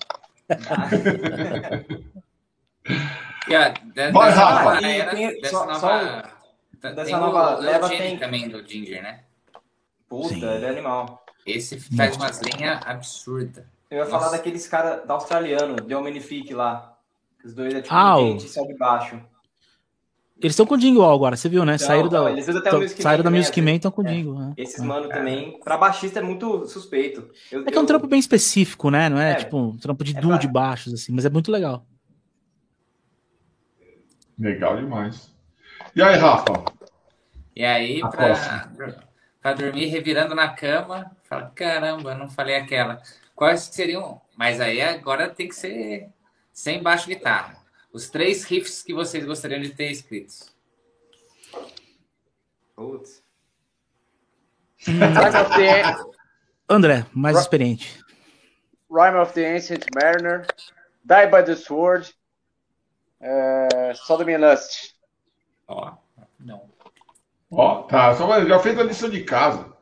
yeah, 3.48 3.74
Vai, 4.12 4.30
Rafa. 4.30 4.80
Dessa 5.40 5.64
nova, 5.64 6.30
dessa 6.94 7.18
nova 7.18 7.56
leva 7.56 7.88
tem 7.88 8.18
também 8.18 8.48
do 8.48 8.66
Ginger, 8.66 9.02
né? 9.02 9.24
Puta, 10.08 10.28
Sim. 10.28 10.44
ele 10.44 10.64
é 10.64 10.70
animal. 10.70 11.24
Esse 11.50 11.80
faz 11.96 12.16
umas 12.16 12.40
linhas 12.42 12.80
absurdas. 12.84 13.64
Eu 13.90 13.98
ia 13.98 14.04
Nossa. 14.04 14.18
falar 14.18 14.30
daqueles 14.30 14.66
caras 14.66 15.06
da 15.06 15.14
australiano, 15.14 15.76
The 15.76 15.96
Omnific 15.96 16.52
lá. 16.52 16.96
Os 17.44 17.54
dois 17.54 17.74
é 17.74 17.80
tipo 17.80 17.94
ah, 17.94 18.18
um 18.18 18.36
e 18.36 18.40
sobe 18.40 18.76
baixo. 18.76 19.18
Eles 20.40 20.52
estão 20.52 20.66
com 20.66 20.74
o 20.74 20.78
Jingle 20.78 21.04
agora, 21.10 21.36
você 21.36 21.48
viu, 21.48 21.64
né? 21.64 21.74
Então, 21.74 21.86
saíram 21.86 22.08
da, 22.08 22.30
eles 22.30 22.48
até 22.48 22.72
o 22.72 22.80
Music 22.80 23.02
saíram 23.02 23.24
da 23.24 23.30
Music 23.30 23.60
Man 23.60 23.72
e 23.72 23.76
estão 23.76 23.90
com 23.90 24.02
o 24.02 24.06
é. 24.06 24.12
Jingle. 24.12 24.38
Né? 24.38 24.52
Esses 24.56 24.80
é. 24.80 24.84
mano 24.84 25.08
também, 25.08 25.58
pra 25.64 25.76
baixista 25.76 26.20
é 26.20 26.22
muito 26.22 26.64
suspeito. 26.66 27.28
Eu, 27.50 27.62
é 27.66 27.70
que 27.70 27.76
é 27.76 27.80
um 27.80 27.86
trampo 27.86 28.06
bem 28.06 28.20
específico, 28.20 28.88
né? 28.88 29.08
Não 29.08 29.18
é, 29.18 29.32
é 29.32 29.34
tipo 29.34 29.56
um 29.56 29.76
trampo 29.76 30.04
de 30.04 30.16
é 30.16 30.20
duo 30.20 30.30
pra... 30.30 30.38
de 30.38 30.46
baixos, 30.46 30.94
assim, 30.94 31.12
mas 31.12 31.24
é 31.24 31.30
muito 31.30 31.50
legal. 31.50 31.84
Legal 34.38 34.76
demais. 34.76 35.34
E 35.96 36.02
aí, 36.02 36.16
Rafa? 36.16 36.64
E 37.56 37.64
aí, 37.64 38.00
pra, 38.00 38.68
pra 39.42 39.52
dormir 39.54 39.86
revirando 39.86 40.36
na 40.36 40.48
cama, 40.50 41.10
fala, 41.28 41.52
caramba, 41.54 42.14
não 42.14 42.28
falei 42.28 42.56
aquela. 42.56 43.02
Quais 43.34 43.62
seriam. 43.62 44.20
Mas 44.36 44.60
aí 44.60 44.80
agora 44.80 45.28
tem 45.28 45.48
que 45.48 45.54
ser 45.54 46.08
sem 46.52 46.82
baixo 46.82 47.08
guitarra. 47.08 47.56
Os 47.92 48.10
três 48.10 48.44
riffs 48.44 48.82
que 48.82 48.94
vocês 48.94 49.24
gostariam 49.24 49.60
de 49.60 49.70
ter 49.70 49.90
escritos. 49.90 50.54
Putz. 52.74 53.22
André, 56.68 57.06
mais 57.12 57.36
R 57.36 57.42
experiente. 57.42 58.04
Rhyme 58.90 59.18
of 59.18 59.32
the 59.34 59.56
Ancient 59.56 59.84
Mariner, 59.94 60.46
Die 61.04 61.26
by 61.26 61.42
the 61.42 61.56
Sword, 61.56 62.12
uh, 63.20 63.94
Sodom 63.94 64.28
and 64.28 64.40
Lust. 64.40 64.94
Ó, 65.66 65.90
oh, 65.90 66.22
não. 66.38 66.70
Ó, 67.50 67.80
oh, 67.80 67.82
tá, 67.84 68.14
só 68.14 68.44
já 68.44 68.58
fez 68.60 68.78
a 68.78 68.82
lição 68.82 69.10
de 69.10 69.24
casa. 69.24 69.77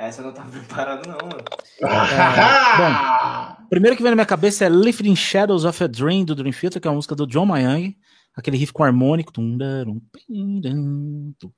Essa 0.00 0.22
eu 0.22 0.26
não 0.28 0.32
tava 0.32 0.48
preparado, 0.58 1.06
não, 1.06 1.18
mano. 1.18 1.44
É, 1.82 2.76
bom, 2.78 3.64
primeiro 3.68 3.94
que 3.94 4.02
vem 4.02 4.10
na 4.10 4.16
minha 4.16 4.26
cabeça 4.26 4.64
é 4.64 4.68
Lifting 4.70 5.14
Shadows 5.14 5.66
of 5.66 5.84
a 5.84 5.86
Dream 5.86 6.24
do 6.24 6.34
Dream 6.34 6.52
Theater, 6.52 6.80
que 6.80 6.88
é 6.88 6.90
uma 6.90 6.96
música 6.96 7.14
do 7.14 7.26
John 7.26 7.44
Mayang. 7.44 7.94
Aquele 8.34 8.56
riff 8.56 8.72
com 8.72 8.82
harmônico. 8.82 9.30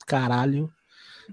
Caralho. 0.07 0.69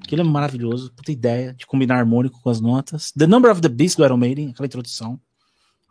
Aquilo 0.04 0.22
é 0.22 0.24
maravilhoso. 0.24 0.94
Puta 0.94 1.12
ideia 1.12 1.54
de 1.56 1.66
combinar 1.66 1.98
harmônico 1.98 2.40
com 2.44 2.50
as 2.52 2.62
notas. 2.62 3.12
The 3.14 3.26
Number 3.26 3.52
of 3.52 3.60
the 3.60 3.70
Beast 3.70 3.98
do 3.98 4.06
Iron 4.06 4.18
Maiden, 4.18 4.52
aquela 4.52 4.68
introdução. 4.68 5.20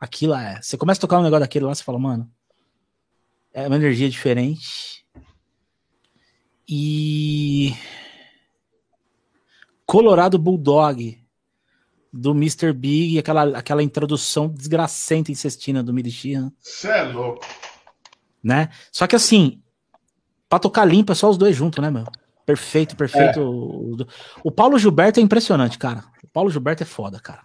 Aquilo 0.00 0.34
é. 0.34 0.60
Você 0.62 0.76
começa 0.76 0.98
a 0.98 1.02
tocar 1.02 1.18
um 1.18 1.24
negócio 1.24 1.40
daquele 1.40 1.64
lá, 1.64 1.74
você 1.74 1.82
fala, 1.82 1.98
mano. 1.98 2.30
É 3.52 3.66
uma 3.66 3.74
energia 3.74 4.08
diferente. 4.08 5.04
E. 6.68 7.74
Colorado 9.88 10.38
Bulldog 10.38 11.18
do 12.12 12.32
Mr. 12.32 12.74
Big, 12.74 13.18
aquela, 13.18 13.56
aquela 13.56 13.82
introdução 13.82 14.46
desgracenta 14.46 15.32
incestina 15.32 15.82
do 15.82 15.94
Midichinha. 15.94 16.52
Você 16.60 16.88
é 16.88 17.04
louco. 17.04 17.46
Né? 18.44 18.68
Só 18.92 19.06
que 19.06 19.16
assim, 19.16 19.62
pra 20.46 20.58
tocar 20.58 20.84
limpo 20.84 21.10
é 21.10 21.14
só 21.14 21.30
os 21.30 21.38
dois 21.38 21.56
juntos, 21.56 21.82
né, 21.82 21.90
meu? 21.90 22.04
Perfeito, 22.44 22.94
perfeito. 22.96 23.40
É. 23.40 24.04
O 24.44 24.52
Paulo 24.52 24.78
Gilberto 24.78 25.20
é 25.20 25.22
impressionante, 25.22 25.78
cara. 25.78 26.04
O 26.22 26.28
Paulo 26.28 26.50
Gilberto 26.50 26.82
é 26.82 26.86
foda, 26.86 27.18
cara. 27.18 27.40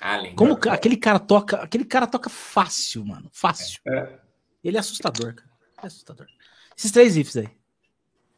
Além. 0.00 0.34
Como 0.34 0.58
aquele 0.70 0.96
cara 0.96 1.18
toca, 1.18 1.58
aquele 1.58 1.84
cara 1.84 2.06
toca 2.06 2.30
fácil, 2.30 3.04
mano, 3.04 3.28
fácil. 3.30 3.78
É. 3.86 4.18
Ele 4.64 4.78
é 4.78 4.80
assustador, 4.80 5.34
cara. 5.34 5.50
É 5.82 5.86
assustador. 5.86 6.26
Esses 6.74 6.90
três 6.90 7.14
ifs 7.18 7.36
aí. 7.36 7.59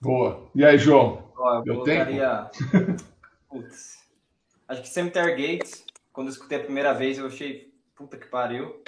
Boa. 0.03 0.51
E 0.53 0.65
aí, 0.65 0.77
João? 0.79 1.23
Ó, 1.37 1.63
eu 1.65 1.75
colocaria. 1.75 2.51
Putz. 3.49 4.03
Acho 4.67 4.83
que 4.83 4.89
Cemetery 4.89 5.31
Gates, 5.31 5.85
quando 6.13 6.27
eu 6.27 6.33
escutei 6.33 6.59
a 6.59 6.65
primeira 6.65 6.93
vez, 6.93 7.19
eu 7.19 7.27
achei 7.27 7.73
puta 7.95 8.17
que 8.17 8.27
pariu. 8.27 8.83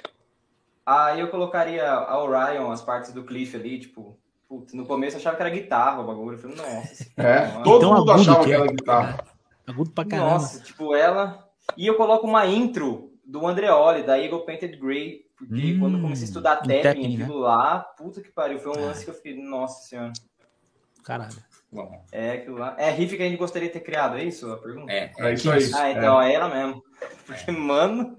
Aí 0.85 1.21
eu 1.21 1.29
colocaria 1.29 1.89
a 1.89 2.21
Orion, 2.21 2.69
as 2.69 2.81
partes 2.81 3.13
do 3.13 3.23
Cliff 3.23 3.55
ali, 3.55 3.79
tipo, 3.79 4.19
putz, 4.49 4.73
no 4.73 4.85
começo 4.85 5.15
eu 5.15 5.21
achava 5.21 5.37
que 5.37 5.41
era 5.41 5.49
guitarra 5.49 6.01
o 6.01 6.05
bagulho. 6.05 6.35
Eu 6.35 6.39
falei, 6.41 6.57
nossa. 6.57 7.05
É, 7.15 7.63
todo 7.63 7.93
mundo 7.93 8.11
achava 8.11 8.43
que, 8.43 8.51
era 8.51 8.67
guitarra. 8.67 9.25
Agudo 9.65 9.91
pra 9.91 10.03
caramba. 10.03 10.31
Nossa, 10.31 10.61
tipo, 10.61 10.93
ela. 10.93 11.47
E 11.77 11.87
eu 11.87 11.95
coloco 11.95 12.27
uma 12.27 12.45
intro 12.45 13.13
do 13.25 13.47
Andreoli, 13.47 14.03
da 14.03 14.19
Eagle 14.19 14.45
Painted 14.45 14.77
Grey, 14.77 15.21
porque 15.37 15.75
hum, 15.75 15.79
quando 15.79 15.95
eu 15.95 16.01
comecei 16.01 16.25
a 16.25 16.27
estudar 16.27 16.57
tapping, 16.57 17.23
aquilo 17.23 17.39
né? 17.39 17.45
lá, 17.45 17.79
puta 17.79 18.21
que 18.21 18.31
pariu, 18.31 18.59
foi 18.59 18.73
um 18.73 18.81
é. 18.81 18.85
lance 18.87 19.05
que 19.05 19.09
eu 19.09 19.15
fiquei, 19.15 19.41
nossa 19.41 19.87
senhora. 19.87 20.11
Caralho. 21.05 21.37
É. 22.11 22.45
É 22.77 22.91
riff 22.91 23.15
que 23.15 23.21
a 23.21 23.27
gente 23.27 23.37
gostaria 23.37 23.67
de 23.67 23.73
ter 23.73 23.81
criado, 23.81 24.17
é 24.17 24.23
isso 24.23 24.51
a 24.51 24.57
pergunta? 24.57 24.91
É, 24.91 25.11
é 25.17 25.33
isso 25.33 25.51
aí. 25.51 25.71
Ah, 25.73 25.91
então 25.91 26.21
é, 26.21 26.31
é 26.31 26.35
ela 26.35 26.49
mesmo. 26.49 26.83
Porque, 27.25 27.51
é. 27.51 27.53
mano, 27.53 28.17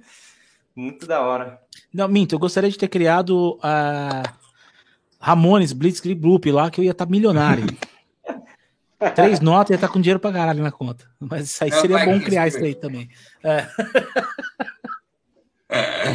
muito 0.75 1.07
da 1.07 1.21
hora. 1.21 1.61
Não, 1.93 2.07
minto, 2.07 2.35
eu 2.35 2.39
gostaria 2.39 2.71
de 2.71 2.79
ter 2.79 2.89
criado 2.89 3.59
a 3.63 4.23
Ramones 5.19 5.73
Blitzkrieg 5.73 6.21
Bloop 6.21 6.51
lá, 6.53 6.71
que 6.71 6.81
eu 6.81 6.85
ia 6.85 6.93
estar 6.93 7.07
tá 7.07 7.11
milionário. 7.11 7.67
Três 9.15 9.41
notas 9.41 9.71
e 9.71 9.73
ia 9.73 9.77
estar 9.77 9.89
tá 9.89 9.93
com 9.93 10.01
dinheiro 10.01 10.21
pra 10.21 10.33
caralho 10.33 10.63
na 10.63 10.71
conta. 10.71 11.07
Mas 11.19 11.51
isso 11.51 11.65
aí 11.65 11.71
Não, 11.71 11.81
seria 11.81 12.05
bom 12.05 12.21
criar 12.21 12.47
isso 12.47 12.59
aí 12.59 12.75
também. 12.75 13.09
É. 13.43 13.67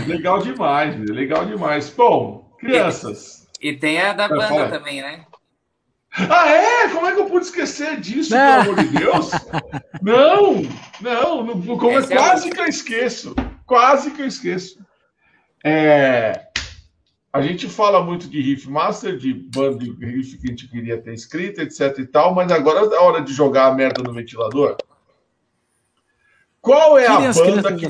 Legal 0.07 0.39
demais, 0.41 0.97
legal 1.09 1.45
demais. 1.45 1.89
Bom, 1.89 2.55
crianças. 2.59 3.47
E, 3.61 3.69
e 3.69 3.77
tem 3.77 3.99
a 3.99 4.13
da 4.13 4.27
banda 4.27 4.69
também, 4.69 5.01
né? 5.01 5.25
Ah, 6.13 6.49
é? 6.49 6.89
Como 6.89 7.07
é 7.07 7.13
que 7.13 7.19
eu 7.21 7.25
pude 7.25 7.45
esquecer 7.45 7.99
disso, 7.99 8.31
pelo 8.31 8.61
amor 8.61 8.75
de 8.83 8.87
Deus? 8.89 9.31
Não, 10.01 10.61
não, 10.99 11.43
não 11.43 11.77
como 11.77 11.97
é 11.97 12.05
quase 12.05 12.49
que 12.49 12.59
eu 12.59 12.65
esqueço. 12.65 13.35
Quase 13.65 14.11
que 14.11 14.21
eu 14.21 14.27
esqueço. 14.27 14.79
É, 15.63 16.47
a 17.31 17.41
gente 17.41 17.69
fala 17.69 18.03
muito 18.03 18.27
de 18.27 18.41
riff 18.41 18.69
master, 18.69 19.17
de 19.17 19.33
banda 19.33 19.77
de 19.77 20.05
riff 20.05 20.37
que 20.37 20.47
a 20.47 20.49
gente 20.49 20.67
queria 20.67 21.01
ter 21.01 21.13
escrito, 21.13 21.61
etc 21.61 21.97
e 21.99 22.05
tal, 22.05 22.35
mas 22.35 22.51
agora 22.51 22.93
é 22.93 22.99
hora 22.99 23.21
de 23.21 23.31
jogar 23.31 23.67
a 23.67 23.73
merda 23.73 24.03
no 24.03 24.13
ventilador. 24.13 24.75
Qual 26.59 26.99
é 26.99 27.07
a 27.07 27.19
banda 27.31 27.75
que. 27.75 27.87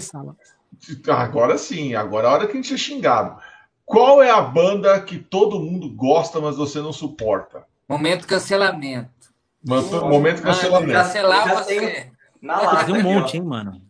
Agora 1.09 1.57
sim, 1.57 1.95
agora 1.95 2.27
é 2.27 2.29
a 2.29 2.33
hora 2.33 2.47
que 2.47 2.53
a 2.53 2.55
gente 2.55 2.73
é 2.73 2.77
xingado. 2.77 3.41
Qual 3.83 4.21
é 4.21 4.29
a 4.29 4.41
banda 4.41 4.99
que 5.01 5.17
todo 5.17 5.59
mundo 5.59 5.89
gosta, 5.89 6.39
mas 6.39 6.55
você 6.55 6.79
não 6.79 6.93
suporta? 6.93 7.65
Momento 7.91 8.25
cancelamento. 8.25 9.09
Momento 9.65 10.41
cancelamento. 10.41 10.93
Cancelar 10.93 11.55
você. 11.55 12.09
Na 12.41 12.61
live, 12.61 12.85
Tem 12.85 12.95
um 12.95 13.03
monte, 13.03 13.35
hein, 13.35 13.43
mano. 13.43 13.81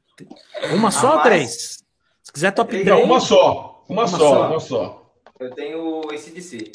Uma 0.73 0.89
só 0.89 1.17
ou 1.17 1.21
três? 1.21 1.83
Se 2.23 2.33
quiser 2.33 2.49
top 2.51 2.71
3. 2.71 2.88
Não, 2.88 3.03
uma 3.03 3.19
só. 3.19 3.85
Uma, 3.88 4.01
uma 4.01 4.07
só, 4.07 4.17
só, 4.17 4.47
uma 4.49 4.59
só. 4.59 5.13
Eu 5.39 5.51
tenho 5.51 6.01
esse 6.11 6.31
de 6.31 6.41
si. 6.41 6.71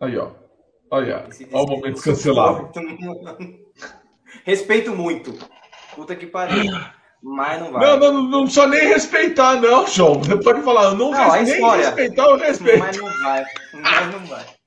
Aí, 0.00 0.16
ó. 0.16 0.30
Olha, 0.90 1.28
olha 1.52 1.62
o 1.62 1.66
momento 1.66 2.00
cancelado. 2.00 2.70
Respeito 4.44 4.96
muito. 4.96 5.34
Puta 5.94 6.16
que 6.16 6.26
pariu. 6.26 6.64
Mas 7.22 7.60
não 7.60 7.72
vai. 7.72 7.86
Não, 7.86 7.98
não, 7.98 8.22
não 8.22 8.42
precisa 8.44 8.66
nem 8.68 8.88
respeitar, 8.88 9.60
não, 9.60 9.86
João. 9.86 10.14
Você 10.14 10.36
pode 10.38 10.62
falar, 10.62 10.94
não, 10.94 11.10
não 11.10 11.32
nem 11.42 11.44
respeitar, 11.44 12.24
eu 12.24 12.38
respeito. 12.38 12.78
Mas 12.78 12.96
não 12.96 13.22
vai. 13.22 13.44
Mas 13.74 14.12
não 14.14 14.26
vai. 14.26 14.57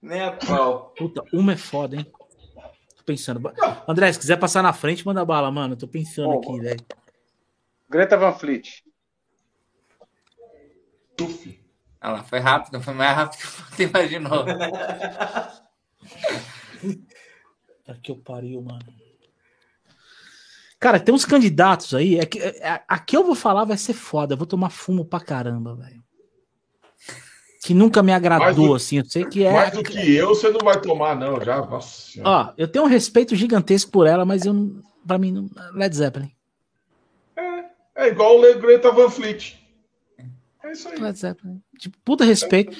Nem 0.00 0.22
a 0.22 0.32
pau. 0.32 0.94
Puta, 0.96 1.22
uma 1.32 1.52
é 1.52 1.56
foda, 1.56 1.96
hein? 1.96 2.06
Tô 2.96 3.04
pensando. 3.04 3.40
André, 3.86 4.12
se 4.12 4.18
quiser 4.18 4.36
passar 4.36 4.62
na 4.62 4.72
frente, 4.72 5.04
manda 5.04 5.24
bala, 5.24 5.50
mano. 5.50 5.76
Tô 5.76 5.88
pensando 5.88 6.30
oh, 6.30 6.38
aqui, 6.38 6.60
velho. 6.60 6.86
Greta 7.88 8.16
Van 8.16 8.32
Fleet. 8.32 8.84
Tuf. 11.16 11.58
Ah 12.00 12.12
lá, 12.12 12.22
foi 12.22 12.38
rápido, 12.38 12.80
foi 12.80 12.94
mais 12.94 13.16
rápido 13.16 13.40
que 13.40 13.46
você 13.46 13.82
imaginou. 13.84 14.44
Puta 16.80 18.00
que 18.00 18.12
eu 18.12 18.16
pariu, 18.18 18.62
mano. 18.62 18.86
Cara, 20.78 21.00
tem 21.00 21.12
uns 21.12 21.24
candidatos 21.24 21.92
aí. 21.92 22.20
É 22.20 22.24
que, 22.24 22.38
é, 22.38 22.56
é, 22.58 22.84
aqui 22.86 23.16
eu 23.16 23.24
vou 23.24 23.34
falar 23.34 23.64
vai 23.64 23.76
ser 23.76 23.94
foda. 23.94 24.34
Eu 24.34 24.38
vou 24.38 24.46
tomar 24.46 24.70
fumo 24.70 25.04
pra 25.04 25.18
caramba, 25.18 25.74
velho 25.74 25.97
que 27.68 27.74
nunca 27.74 28.02
me 28.02 28.14
agradou, 28.14 28.68
do, 28.68 28.74
assim. 28.74 28.96
Eu 28.96 29.04
sei 29.04 29.26
que 29.26 29.44
é. 29.44 29.52
Mais 29.52 29.74
do 29.74 29.82
que 29.82 30.14
eu, 30.14 30.28
você 30.28 30.48
não 30.48 30.60
vai 30.60 30.80
tomar, 30.80 31.14
não, 31.14 31.38
já. 31.44 31.60
Nossa. 31.60 32.18
Ó, 32.24 32.52
eu 32.56 32.66
tenho 32.66 32.86
um 32.86 32.88
respeito 32.88 33.36
gigantesco 33.36 33.90
por 33.90 34.06
ela, 34.06 34.24
mas 34.24 34.46
eu, 34.46 34.82
pra 35.06 35.18
mim, 35.18 35.32
não, 35.32 35.50
Led 35.74 35.94
Zeppelin. 35.94 36.32
É, 37.36 37.64
é 37.94 38.08
igual 38.08 38.38
o 38.38 38.58
Greta 38.58 38.90
Van 38.90 39.10
Fleet. 39.10 39.58
É 40.64 40.72
isso 40.72 40.88
aí. 40.88 40.98
Led 40.98 41.18
Zeppelin. 41.18 41.60
Tipo, 41.78 41.98
puta 42.02 42.24
respeito. 42.24 42.74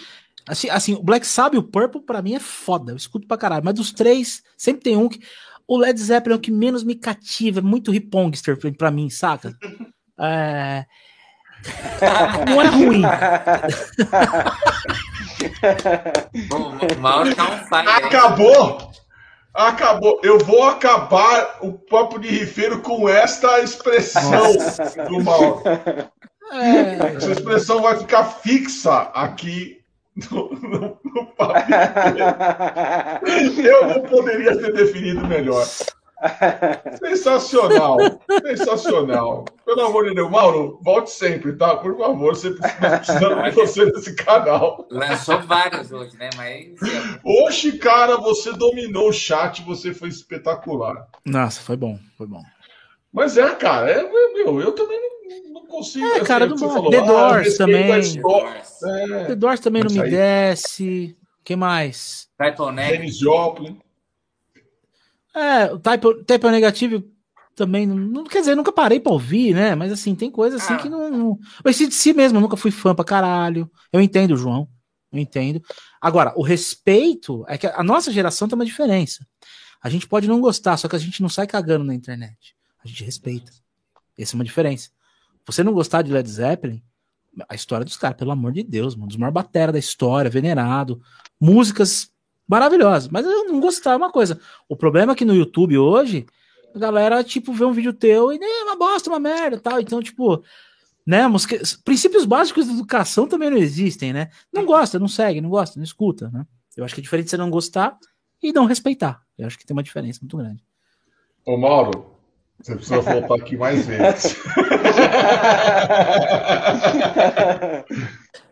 Assim, 0.47 0.71
assim, 0.71 0.95
o 0.95 1.03
Black 1.03 1.27
Sabbath 1.27 1.57
e 1.57 1.59
o 1.59 1.63
Purple, 1.63 2.01
pra 2.01 2.23
mim, 2.23 2.35
é 2.35 2.41
foda. 2.41 2.93
Eu 2.93 2.97
escuto 2.97 3.29
pra 3.29 3.37
caralho. 3.37 3.63
Mas 3.63 3.75
dos 3.75 3.93
três, 3.93 4.43
sempre 4.57 4.85
tem 4.85 4.97
um 4.97 5.07
que. 5.07 5.21
O 5.67 5.77
Led 5.77 6.01
Zeppelin 6.01 6.33
é 6.33 6.39
o 6.39 6.41
que 6.41 6.51
menos 6.51 6.83
me 6.83 6.95
cativa. 6.95 7.59
É 7.59 7.63
muito 7.63 7.93
hipongster 7.93 8.59
pra 8.75 8.91
mim, 8.91 9.11
saca? 9.11 9.55
É. 10.21 10.85
Não 12.49 12.63
é 12.63 12.67
ruim. 12.67 13.03
o 16.53 17.01
Mauro 17.01 17.35
tá 17.35 17.45
um 17.45 17.59
fire, 17.59 17.89
Acabou! 17.89 18.89
Acabou. 19.55 20.21
Eu 20.23 20.39
vou 20.39 20.69
acabar 20.69 21.59
o 21.61 21.73
papo 21.73 22.19
de 22.21 22.29
rifeiro 22.29 22.81
com 22.81 23.09
esta 23.09 23.61
expressão 23.61 24.31
Nossa. 24.31 25.05
do 25.05 25.21
Mauro. 25.23 25.63
É. 26.53 27.17
Essa 27.17 27.33
expressão 27.33 27.83
vai 27.83 27.97
ficar 27.99 28.25
fixa 28.25 29.11
aqui 29.15 29.81
no, 30.31 30.51
no, 30.51 30.99
no 31.05 31.27
papo 31.27 31.61
de 33.25 33.67
Eu 33.67 33.87
não 33.89 34.01
poderia 34.03 34.57
ter 34.57 34.73
definido 34.73 35.27
melhor. 35.27 35.67
Sensacional, 36.99 37.97
sensacional. 38.43 39.45
Pelo 39.65 39.83
amor 39.83 40.09
de 40.09 40.15
Deus, 40.15 40.31
Mauro, 40.31 40.81
volte 40.83 41.11
sempre, 41.11 41.53
tá? 41.57 41.77
Por 41.77 41.97
favor, 41.97 42.35
sempre 42.35 42.61
precisando 42.61 43.43
de 43.45 43.51
você 43.53 43.85
nesse 43.85 44.15
canal. 44.15 44.87
Lançou 44.91 45.41
vários 45.43 45.93
hoje, 45.93 46.17
né? 46.17 46.31
Mas. 46.37 46.75
Oxe, 47.25 47.79
cara, 47.79 48.17
você 48.17 48.53
dominou 48.53 49.11
o 49.11 49.13
chat, 49.13 49.63
você 49.63 49.95
foi 49.95 50.09
espetacular. 50.09 51.07
Nossa, 51.25 51.61
foi 51.61 51.77
bom, 51.77 51.99
foi 52.17 52.27
bom. 52.27 52.43
Mas 53.13 53.39
é, 53.39 53.55
cara, 53.55 53.91
é, 53.91 54.03
meu, 54.35 54.61
eu 54.61 54.73
também 54.73 55.01
não, 55.01 55.61
não 55.61 55.67
consigo. 55.67 56.05
É, 56.07 56.21
cara, 56.25 56.47
não 56.47 56.59
falou, 56.59 56.91
The 56.91 57.01
Doors 57.01 57.55
ah, 57.55 57.59
também. 57.59 57.91
É. 57.91 59.25
The 59.27 59.35
Doors 59.37 59.61
também 59.61 59.85
não 59.85 59.91
me 59.91 60.01
aí... 60.01 60.11
desce. 60.11 61.17
Quem 61.45 61.57
mais? 61.57 62.29
Dennis 62.91 63.19
Joplin. 63.19 63.81
É, 65.39 65.73
o 65.73 65.79
type, 65.79 66.25
type 66.25 66.51
negativo 66.51 67.05
também 67.55 67.87
não, 67.87 68.25
quer 68.25 68.41
dizer, 68.41 68.55
nunca 68.55 68.73
parei 68.73 69.01
pra 69.01 69.13
ouvir, 69.13 69.55
né? 69.55 69.75
Mas 69.75 69.93
assim, 69.93 70.15
tem 70.15 70.31
coisa 70.31 70.57
assim 70.57 70.75
ah. 70.75 70.79
que 70.79 70.89
não. 70.89 71.11
não... 71.11 71.39
O 71.65 71.73
si 71.73 72.13
mesmo, 72.13 72.39
eu 72.39 72.43
nunca 72.43 72.57
fui 72.57 72.71
fã 72.71 72.95
pra 72.95 73.05
caralho. 73.05 73.71
Eu 73.93 74.01
entendo, 74.01 74.37
João. 74.37 74.69
Eu 75.13 75.19
entendo. 75.19 75.63
Agora, 76.01 76.33
o 76.37 76.43
respeito 76.43 77.45
é 77.49 77.59
que 77.59 77.67
a 77.67 77.83
nossa 77.83 78.13
geração 78.13 78.47
tem 78.47 78.55
uma 78.55 78.65
diferença. 78.65 79.27
A 79.83 79.89
gente 79.89 80.07
pode 80.07 80.29
não 80.29 80.41
gostar, 80.41 80.77
só 80.77 80.89
que 80.89 80.97
a 80.97 80.99
gente 80.99 81.23
não 81.23 81.29
sai 81.29 81.47
cagando 81.47 81.85
na 81.85 81.95
internet. 81.95 82.55
A 82.85 82.87
gente 82.87 83.05
respeita. 83.05 83.51
Essa 84.19 84.35
é 84.35 84.37
uma 84.37 84.45
diferença. 84.45 84.91
Você 85.47 85.63
não 85.63 85.73
gostar 85.73 86.03
de 86.03 86.13
Led 86.13 86.29
Zeppelin, 86.29 86.83
a 87.49 87.55
história 87.55 87.85
dos 87.85 87.97
caras, 87.97 88.17
pelo 88.17 88.33
amor 88.33 88.53
de 88.53 88.63
Deus, 88.63 88.95
mano, 88.95 89.09
dos 89.09 89.17
maiores 89.17 89.35
batera 89.35 89.73
da 89.73 89.79
história, 89.79 90.31
venerado, 90.31 91.01
músicas 91.41 92.11
maravilhosa. 92.49 93.09
Mas 93.13 93.27
eu 93.27 93.45
não 93.45 93.61
gostava 93.61 93.97
uma 93.99 94.11
coisa. 94.11 94.41
O 94.69 94.77
problema 94.77 95.13
é 95.13 95.15
que 95.15 95.25
no 95.25 95.35
YouTube 95.35 95.77
hoje, 95.79 96.27
a 96.75 96.79
galera, 96.79 97.23
tipo, 97.23 97.53
vê 97.53 97.65
um 97.65 97.73
vídeo 97.73 97.93
teu 97.93 98.33
e 98.33 98.39
é 98.43 98.65
uma 98.65 98.77
bosta, 98.77 99.11
uma 99.11 99.21
merda 99.21 99.61
tal. 99.61 99.81
Então, 99.81 100.03
tipo, 100.03 100.43
né? 101.07 101.23
Princípios 101.85 102.25
básicos 102.25 102.67
da 102.67 102.73
educação 102.73 103.27
também 103.27 103.51
não 103.51 103.57
existem, 103.59 104.13
né? 104.13 104.31
Não 104.53 104.65
gosta, 104.67 104.99
não 104.99 105.09
segue, 105.09 105.41
não 105.41 105.51
gosta, 105.51 105.79
não 105.79 105.85
escuta, 105.85 106.31
né? 106.31 106.45
Eu 106.77 106.85
acho 106.85 106.95
que 106.95 107.01
é 107.01 107.03
diferente 107.03 107.31
você 107.31 107.37
não 107.37 107.51
gostar 107.51 107.97
e 108.43 108.53
não 108.53 108.67
respeitar. 108.67 109.21
Eu 109.37 109.47
acho 109.47 109.59
que 109.59 109.67
tem 109.67 109.75
uma 109.75 109.83
diferença 109.83 110.21
muito 110.23 110.37
grande. 110.37 110.63
Ô, 111.45 111.57
Mauro, 111.57 112.19
você 112.61 112.75
precisa 112.75 113.01
voltar 113.01 113.37
aqui 113.37 113.57
mais 113.57 113.87
vezes. 113.87 114.37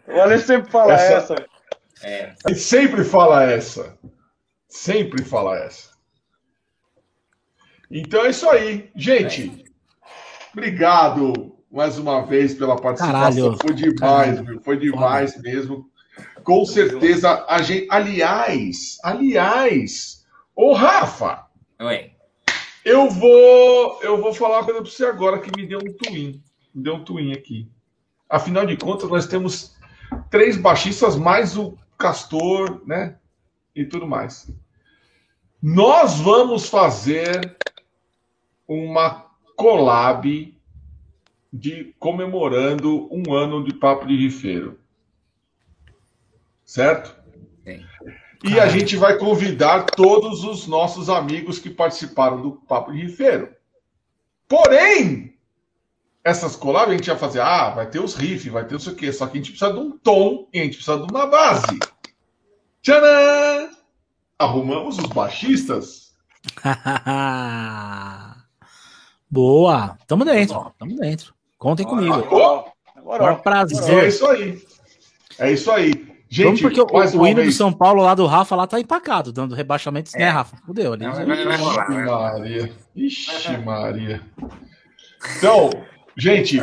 Olha, 0.09 0.39
sempre 0.39 0.71
fala 0.71 0.95
essa. 0.95 1.35
essa. 1.35 1.56
É. 2.03 2.35
Ele 2.47 2.55
sempre 2.55 3.05
fala 3.05 3.45
essa. 3.45 3.99
Sempre 4.69 5.23
fala 5.25 5.59
essa. 5.59 5.91
Então 7.91 8.25
é 8.25 8.31
isso 8.31 8.49
aí. 8.49 8.91
Gente, 8.95 9.65
obrigado 10.53 11.57
mais 11.71 11.99
uma 11.99 12.25
vez 12.25 12.55
pela 12.55 12.77
participação. 12.77 13.13
Caralho, 13.13 13.59
foi 13.61 13.75
demais, 13.75 14.39
caralho. 14.39 14.61
Foi 14.63 14.77
demais 14.77 15.35
Foda. 15.35 15.51
mesmo. 15.51 15.91
Com 16.43 16.65
certeza, 16.65 17.45
a 17.49 17.63
gente. 17.63 17.87
Aliás, 17.91 18.99
aliás, 19.03 20.25
ô 20.55 20.73
Rafa. 20.73 21.47
Oi. 21.81 22.13
Eu 22.85 23.11
vou, 23.11 24.01
eu 24.03 24.21
vou 24.21 24.33
falar 24.33 24.59
uma 24.59 24.65
coisa 24.65 24.81
para 24.81 24.91
você 24.91 25.05
agora 25.07 25.41
que 25.41 25.51
me 25.57 25.67
deu 25.67 25.79
um 25.79 25.93
twin. 25.93 26.41
Me 26.73 26.83
deu 26.83 26.95
um 26.95 27.05
twin 27.05 27.33
aqui. 27.33 27.69
Afinal 28.29 28.65
de 28.65 28.77
contas, 28.77 29.11
nós 29.11 29.27
temos 29.27 29.75
três 30.31 30.57
baixistas 30.57 31.17
mais 31.17 31.57
o 31.57 31.77
Castor, 31.97 32.83
né? 32.87 33.17
E 33.75 33.85
tudo 33.85 34.07
mais. 34.07 34.51
Nós 35.63 36.19
vamos 36.21 36.69
fazer 36.69 37.57
uma 38.67 39.27
collab 39.57 40.57
de 41.53 41.95
comemorando 41.99 43.09
um 43.13 43.33
ano 43.33 43.65
de 43.65 43.75
Papo 43.75 44.07
de 44.07 44.17
Rifeiro. 44.17 44.79
Certo? 46.65 47.17
Sim. 47.65 47.85
E 48.45 48.61
a 48.61 48.69
gente 48.69 48.97
vai 48.97 49.17
convidar 49.19 49.87
todos 49.87 50.45
os 50.45 50.67
nossos 50.67 51.09
amigos 51.09 51.59
que 51.59 51.71
participaram 51.71 52.43
do 52.43 52.53
Papo 52.53 52.93
de 52.93 53.03
Rifeiro. 53.03 53.55
Porém, 54.49 55.36
essas 56.27 56.57
collabs 56.57 56.91
a 56.93 56.97
gente 56.97 57.09
vai 57.09 57.17
fazer, 57.17 57.41
ah, 57.41 57.71
vai 57.71 57.87
ter 57.87 58.01
os 58.01 58.17
riffs, 58.17 58.53
vai 58.53 58.65
ter 58.65 58.73
não 58.73 58.81
sei 58.81 58.93
o 58.93 58.97
quê, 58.97 59.13
só 59.13 59.29
que 59.29 59.39
a 59.39 59.41
gente 59.41 59.53
precisa 59.53 59.73
de 59.73 59.79
um 59.79 59.97
tom 59.97 60.49
e 60.53 60.59
a 60.59 60.65
gente 60.65 60.75
precisa 60.75 60.99
de 60.99 61.05
uma 61.05 61.25
base. 61.29 61.79
Tcharam! 62.83 63.71
Arrumamos 64.37 64.99
os 64.99 65.07
baixistas. 65.07 66.13
Boa! 69.31 69.97
Tamo 70.09 70.25
dentro, 70.25 70.75
tamo 70.77 70.97
dentro. 70.97 71.33
Contem 71.57 71.87
comigo. 71.87 72.15
Agora, 72.15 72.73
agora, 72.97 73.37
prazer. 73.37 74.05
É 74.05 74.09
isso 74.09 74.27
aí. 74.27 74.61
É 75.39 75.53
isso 75.53 75.71
aí. 75.71 75.93
Gente, 76.29 76.61
Vamos 76.61 76.61
porque 76.61 76.81
o, 76.81 77.21
o 77.21 77.27
hino 77.27 77.45
do 77.45 77.53
São 77.53 77.73
Paulo 77.73 78.03
lá 78.03 78.17
do 78.17 78.27
Rafa 78.27 78.57
lá 78.57 78.67
tá 78.67 78.81
empacado, 78.81 79.33
dando 79.33 79.55
rebaixamento, 79.55 80.11
né, 80.13 80.23
é. 80.23 80.27
né, 80.27 80.31
Rafa? 80.31 80.57
Fudeu 80.67 80.93
ali. 80.93 81.05
Ixi, 81.07 82.05
Maria. 82.05 82.73
Ixi, 82.97 83.59
Maria. 83.59 84.21
Então, 85.39 85.71
gente, 86.17 86.59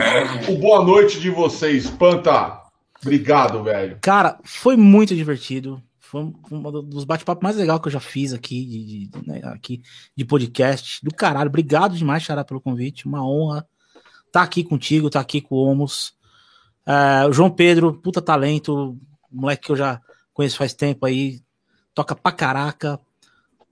o 0.50 0.58
boa 0.58 0.84
noite 0.84 1.20
de 1.20 1.30
vocês. 1.30 1.90
Panta, 1.90 2.62
obrigado, 3.02 3.64
velho. 3.64 3.98
Cara, 4.02 4.40
foi 4.44 4.76
muito 4.76 5.16
divertido. 5.16 5.82
Foi 6.00 6.22
um 6.22 6.82
dos 6.84 7.06
bate-papos 7.06 7.42
mais 7.42 7.56
legais 7.56 7.80
que 7.80 7.88
eu 7.88 7.92
já 7.92 8.00
fiz 8.00 8.34
aqui 8.34 8.66
de, 8.66 9.08
de 9.08 9.28
né, 9.28 9.42
aqui 9.46 9.82
de 10.16 10.24
podcast. 10.24 11.04
Do 11.04 11.14
caralho. 11.14 11.50
Obrigado 11.50 11.98
demais, 11.98 12.24
Xará, 12.24 12.44
pelo 12.44 12.62
convite. 12.62 13.08
Uma 13.08 13.26
honra 13.28 13.68
tá 14.34 14.42
aqui 14.42 14.64
contigo, 14.64 15.12
tá 15.12 15.20
aqui 15.20 15.40
com 15.40 15.56
o 15.56 15.64
Omos. 15.64 16.16
É, 16.86 17.26
o 17.28 17.32
João 17.32 17.52
Pedro, 17.52 17.94
puta 17.94 18.22
talento, 18.22 18.98
moleque 19.32 19.66
que 19.66 19.72
eu 19.72 19.76
já 19.76 20.02
conheço 20.34 20.58
faz 20.58 20.74
tempo 20.74 21.06
aí, 21.06 21.40
toca 21.94 22.16
pra 22.16 22.32
caraca. 22.32 23.00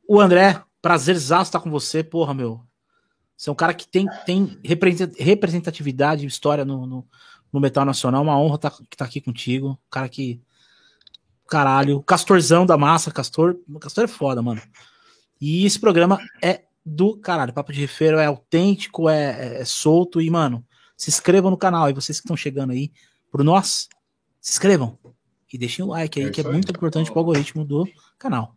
O 0.08 0.22
André, 0.22 0.62
prazerzaço 0.82 1.50
estar 1.50 1.60
com 1.60 1.72
você, 1.72 2.04
porra, 2.04 2.34
meu. 2.34 2.62
Você 3.42 3.50
é 3.50 3.54
um 3.54 3.56
cara 3.56 3.74
que 3.74 3.88
tem, 3.88 4.08
tem 4.24 4.60
representatividade, 5.18 6.28
história 6.28 6.64
no, 6.64 6.86
no, 6.86 7.08
no 7.52 7.60
metal 7.60 7.84
nacional, 7.84 8.22
uma 8.22 8.40
honra 8.40 8.58
estar 8.58 8.70
tá, 8.70 8.78
tá 8.98 9.06
aqui 9.06 9.20
contigo. 9.20 9.70
Um 9.70 9.90
cara 9.90 10.08
que. 10.08 10.40
Caralho, 11.50 12.04
Castorzão 12.04 12.68
da 12.68 12.78
massa, 12.78 13.10
Castor. 13.10 13.58
Castor 13.80 14.04
é 14.04 14.08
foda, 14.08 14.44
mano. 14.44 14.62
E 15.42 15.66
esse 15.66 15.80
programa 15.80 16.20
é 16.40 16.66
do 16.86 17.18
caralho. 17.18 17.52
Papo 17.52 17.74
de 17.74 17.80
Refeiro 17.80 18.20
é 18.20 18.28
autêntico, 18.28 19.10
é, 19.10 19.32
é, 19.32 19.62
é, 19.62 19.66
solto 19.66 20.22
e, 20.22 20.30
mano, 20.30 20.64
se 20.96 21.10
inscrevam 21.10 21.50
no 21.50 21.58
canal. 21.58 21.90
E 21.90 21.94
vocês 21.94 22.20
que 22.20 22.26
estão 22.26 22.38
chegando 22.38 22.74
aí 22.74 22.92
por 23.32 23.44
nós, 23.44 23.90
se 24.40 24.52
inscrevam 24.52 25.00
e 25.52 25.58
deixem 25.58 25.84
o 25.84 25.88
like 25.88 26.22
aí, 26.22 26.28
é 26.28 26.30
que 26.30 26.42
é 26.42 26.44
muito 26.44 26.72
importante 26.72 27.10
para 27.10 27.18
o 27.18 27.22
algoritmo 27.22 27.66
do 27.66 27.90
canal. 28.20 28.56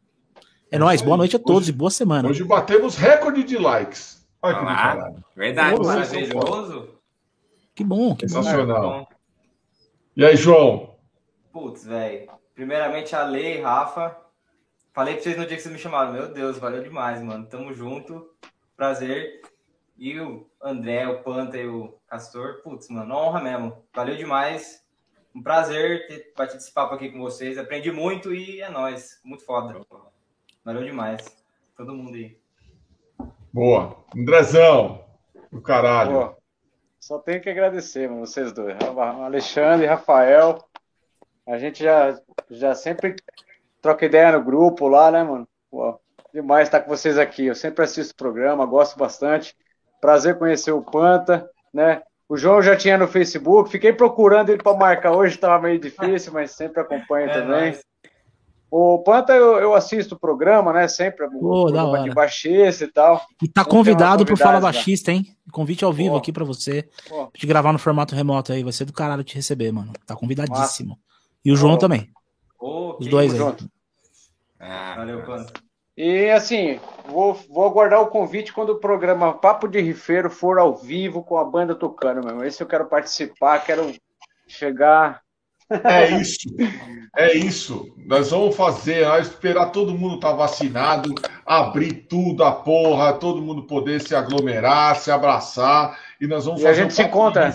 É, 0.71 0.77
é 0.77 0.79
nóis, 0.79 1.01
boa 1.01 1.17
noite 1.17 1.37
a 1.37 1.39
todos 1.39 1.63
hoje, 1.63 1.71
e 1.71 1.75
boa 1.75 1.91
semana. 1.91 2.29
Hoje 2.29 2.45
batemos 2.45 2.97
recorde 2.97 3.43
de 3.45 3.57
likes. 3.57 4.24
Olha 4.45 4.59
que 4.59 4.65
caralho. 4.65 5.25
Verdade, 5.35 5.81
maravilhoso. 5.81 6.89
Que 7.75 7.83
bom, 7.83 8.15
que 8.15 8.29
Sensacional. 8.29 8.83
Bom. 8.83 9.07
E 10.17 10.25
aí, 10.25 10.37
João? 10.37 10.97
Putz, 11.53 11.85
velho. 11.85 12.31
Primeiramente, 12.55 13.17
a 13.17 13.25
Lei, 13.25 13.61
Rafa, 13.61 14.17
Falei 14.95 15.15
pra 15.15 15.25
vocês 15.25 15.37
no 15.37 15.45
dia 15.45 15.57
que 15.57 15.63
vocês 15.63 15.75
me 15.75 15.81
chamaram. 15.81 16.13
Meu 16.13 16.33
Deus, 16.33 16.57
valeu 16.57 16.81
demais, 16.81 17.21
mano. 17.21 17.45
Tamo 17.47 17.75
junto. 17.75 18.31
Prazer. 18.77 19.43
E 19.99 20.21
o 20.21 20.49
André, 20.63 21.09
o 21.09 21.21
Panta 21.21 21.57
e 21.57 21.67
o 21.67 21.99
Castor. 22.07 22.63
Putz, 22.63 22.89
mano, 22.89 23.13
honra 23.13 23.43
mesmo. 23.43 23.85
Valeu 23.93 24.17
demais. 24.17 24.85
Um 25.35 25.43
prazer 25.43 26.07
ter 26.07 26.33
batido 26.37 26.59
esse 26.59 26.73
papo 26.73 26.95
aqui 26.95 27.11
com 27.11 27.19
vocês. 27.19 27.59
Aprendi 27.59 27.91
muito 27.91 28.33
e 28.33 28.61
é 28.61 28.71
nóis. 28.71 29.21
Muito 29.25 29.45
foda. 29.45 29.85
Valeu 30.65 30.85
demais. 30.85 31.45
Todo 31.77 31.93
mundo 31.93 32.15
aí. 32.15 32.39
Boa. 33.55 33.97
Andrezão, 34.17 35.05
do 35.53 35.63
caralho. 35.63 36.11
Boa. 36.11 36.37
Só 36.99 37.21
tenho 37.21 37.41
que 37.41 37.49
agradecer, 37.49 38.09
mano, 38.09 38.27
vocês 38.27 38.53
dois. 38.53 38.77
Alexandre, 39.23 39.87
Rafael. 39.87 40.59
A 41.47 41.57
gente 41.57 41.85
já, 41.85 42.19
já 42.51 42.75
sempre 42.75 43.15
troca 43.81 44.07
ideia 44.07 44.33
no 44.33 44.43
grupo 44.43 44.89
lá, 44.89 45.09
né, 45.09 45.23
mano? 45.23 45.47
Pô, 45.71 46.01
demais 46.33 46.67
estar 46.67 46.81
com 46.81 46.89
vocês 46.89 47.17
aqui. 47.17 47.47
Eu 47.47 47.55
sempre 47.55 47.85
assisto 47.85 48.13
o 48.13 48.17
programa, 48.17 48.67
gosto 48.67 48.99
bastante. 48.99 49.55
Prazer 50.01 50.37
conhecer 50.37 50.73
o 50.73 50.83
Panta, 50.83 51.49
né? 51.73 52.03
O 52.29 52.37
João 52.37 52.61
já 52.61 52.75
tinha 52.75 52.99
no 52.99 53.07
Facebook, 53.07 53.71
fiquei 53.71 53.93
procurando 53.93 54.49
ele 54.49 54.63
para 54.65 54.77
marcar 54.77 55.13
hoje, 55.13 55.37
estava 55.37 55.63
meio 55.63 55.79
difícil, 55.79 56.33
mas 56.33 56.51
sempre 56.51 56.81
acompanho 56.81 57.31
é, 57.31 57.33
também. 57.33 57.79
O 58.71 58.99
Panta, 58.99 59.33
eu, 59.33 59.59
eu, 59.59 59.75
assisto 59.75 60.17
o 60.17 60.19
programa, 60.19 60.73
né? 60.73 60.89
Sempre 60.89 61.29
Pô, 61.29 61.67
programa 61.67 62.03
de 62.03 62.11
baixista 62.11 62.85
e 62.85 62.89
tal. 62.89 63.25
E 63.43 63.49
tá 63.49 63.65
convidado 63.65 64.25
pro 64.25 64.37
Fala 64.37 64.61
Baixista, 64.61 65.13
hein? 65.13 65.25
Convite 65.53 65.85
ao 65.85 65.93
vivo 65.93 66.13
Pô. 66.13 66.17
aqui 66.17 66.33
para 66.33 66.45
você. 66.45 66.89
Pô. 67.09 67.31
De 67.33 67.47
gravar 67.47 67.73
no 67.73 67.79
formato 67.79 68.17
remoto 68.17 68.53
aí. 68.53 68.65
Vai 68.65 68.73
ser 68.73 68.85
do 68.85 68.93
caralho 68.93 69.23
te 69.23 69.37
receber, 69.37 69.71
mano. 69.71 69.93
Tá 70.05 70.17
convidadíssimo. 70.17 70.91
Massa. 70.91 71.01
E 71.45 71.53
o 71.53 71.57
João 71.57 71.75
Pô. 71.75 71.79
também. 71.79 72.11
Os 72.61 73.07
dois 73.07 73.33
aí. 73.33 73.39
Junto. 73.39 73.71
Ah, 74.59 74.95
Valeu, 74.97 75.23
Pano. 75.25 75.47
E 75.97 76.29
assim, 76.31 76.81
vou, 77.07 77.35
vou 77.35 77.65
aguardar 77.67 78.01
o 78.01 78.09
convite 78.09 78.53
quando 78.53 78.71
o 78.71 78.81
programa 78.81 79.35
Papo 79.35 79.69
de 79.69 79.81
Rifeiro 79.81 80.29
for 80.29 80.59
ao 80.59 80.75
vivo 80.75 81.23
com 81.23 81.39
a 81.39 81.45
banda 81.45 81.75
tocando, 81.75 82.25
meu. 82.25 82.45
Esse 82.45 82.61
eu 82.61 82.67
quero 82.67 82.87
participar, 82.87 83.61
quero 83.61 83.95
chegar. 84.49 85.24
É 85.83 86.11
isso, 86.21 86.49
é 87.17 87.35
isso. 87.35 87.93
Nós 88.07 88.31
vamos 88.31 88.55
fazer, 88.55 89.07
nós 89.07 89.29
esperar 89.29 89.67
todo 89.67 89.97
mundo 89.97 90.17
estar 90.17 90.31
tá 90.31 90.37
vacinado, 90.37 91.15
abrir 91.45 92.07
tudo 92.09 92.45
a 92.45 92.53
porra, 92.53 93.13
todo 93.15 93.43
mundo 93.43 93.65
poder 93.65 94.01
se 94.01 94.15
aglomerar, 94.15 94.97
se 94.97 95.11
abraçar 95.11 95.99
e 96.21 96.27
nós 96.27 96.45
vamos 96.45 96.61
e 96.61 96.65
fazer. 96.65 96.81
A 96.81 96.83
gente 96.83 96.93
um 96.93 96.97
se 96.97 97.03
encontra. 97.03 97.55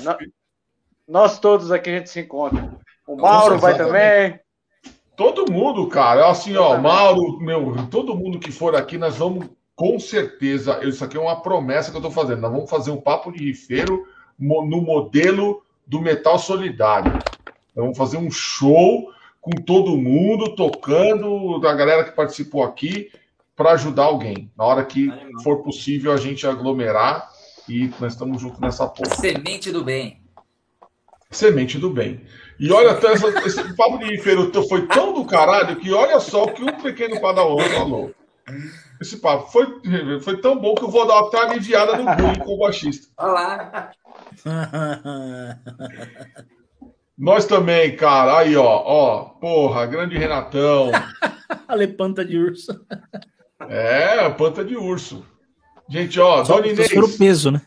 Nós 1.07 1.39
todos 1.39 1.71
aqui 1.71 1.89
a 1.89 1.97
gente 1.97 2.09
se 2.09 2.19
encontra. 2.19 2.71
O 3.07 3.15
Mauro 3.15 3.55
Nossa, 3.55 3.57
vai 3.57 3.77
também. 3.77 4.39
Todo 5.15 5.51
mundo, 5.51 5.87
cara. 5.87 6.29
Assim, 6.29 6.55
ó, 6.55 6.77
Mauro, 6.77 7.39
meu, 7.39 7.87
todo 7.89 8.15
mundo 8.15 8.39
que 8.39 8.51
for 8.51 8.75
aqui, 8.75 8.97
nós 8.97 9.17
vamos, 9.17 9.49
com 9.75 9.99
certeza, 9.99 10.79
isso 10.83 11.03
aqui 11.03 11.17
é 11.17 11.19
uma 11.19 11.41
promessa 11.41 11.91
que 11.91 11.97
eu 11.97 12.01
tô 12.01 12.11
fazendo. 12.11 12.41
Nós 12.41 12.51
vamos 12.51 12.69
fazer 12.69 12.91
um 12.91 13.01
papo 13.01 13.31
de 13.31 13.43
rifeiro 13.43 14.05
no 14.37 14.81
modelo 14.81 15.63
do 15.85 15.99
metal 15.99 16.37
solidário. 16.37 17.11
Vamos 17.79 17.97
fazer 17.97 18.17
um 18.17 18.29
show 18.29 19.11
com 19.39 19.51
todo 19.51 19.97
mundo 19.97 20.55
tocando, 20.55 21.59
da 21.59 21.73
galera 21.73 22.03
que 22.03 22.11
participou 22.11 22.63
aqui, 22.63 23.11
para 23.55 23.71
ajudar 23.71 24.03
alguém. 24.03 24.51
Na 24.57 24.65
hora 24.65 24.85
que 24.85 25.09
for 25.43 25.63
possível 25.63 26.11
a 26.11 26.17
gente 26.17 26.45
aglomerar 26.45 27.29
e 27.67 27.91
nós 27.99 28.13
estamos 28.13 28.41
juntos 28.41 28.59
nessa 28.59 28.87
porra. 28.87 29.15
Semente 29.15 29.71
do 29.71 29.83
bem. 29.83 30.21
Semente 31.31 31.77
do 31.77 31.89
bem. 31.89 32.21
E 32.59 32.71
olha, 32.71 32.89
essa, 32.89 33.27
esse 33.45 33.75
papo 33.75 33.97
de 33.99 34.17
Feruto 34.17 34.67
foi 34.67 34.87
tão 34.87 35.13
do 35.13 35.25
caralho 35.25 35.77
que 35.77 35.93
olha 35.93 36.19
só 36.19 36.43
o 36.43 36.51
que 36.51 36.63
um 36.63 36.81
pequeno 36.81 37.21
padawan 37.21 37.63
falou. 37.69 38.13
Esse 38.99 39.17
papo 39.17 39.49
foi, 39.51 39.65
foi 40.21 40.41
tão 40.41 40.59
bom 40.59 40.75
que 40.75 40.83
eu 40.83 40.89
vou 40.89 41.07
dar 41.07 41.19
até 41.19 41.37
uma 41.37 41.51
aliviada 41.51 41.95
no 41.95 42.03
bullying 42.03 42.39
com 42.39 42.55
o 42.55 42.57
baixista. 42.57 43.07
Olá! 43.17 43.91
Nós 47.19 47.45
também, 47.45 47.97
cara. 47.97 48.37
Aí, 48.37 48.55
ó, 48.55 48.81
ó. 48.85 49.23
Porra, 49.25 49.85
grande 49.85 50.17
Renatão. 50.17 50.89
Ale 51.67 51.89
panta 51.89 52.23
de 52.23 52.37
urso. 52.37 52.85
É, 53.67 54.29
panta 54.29 54.63
de 54.63 54.77
urso. 54.77 55.25
Gente, 55.89 56.17
ó, 56.17 56.43
Dona 56.43 56.67
Inês. 56.67 56.93
o 56.93 57.17
peso, 57.17 57.51
né? 57.51 57.61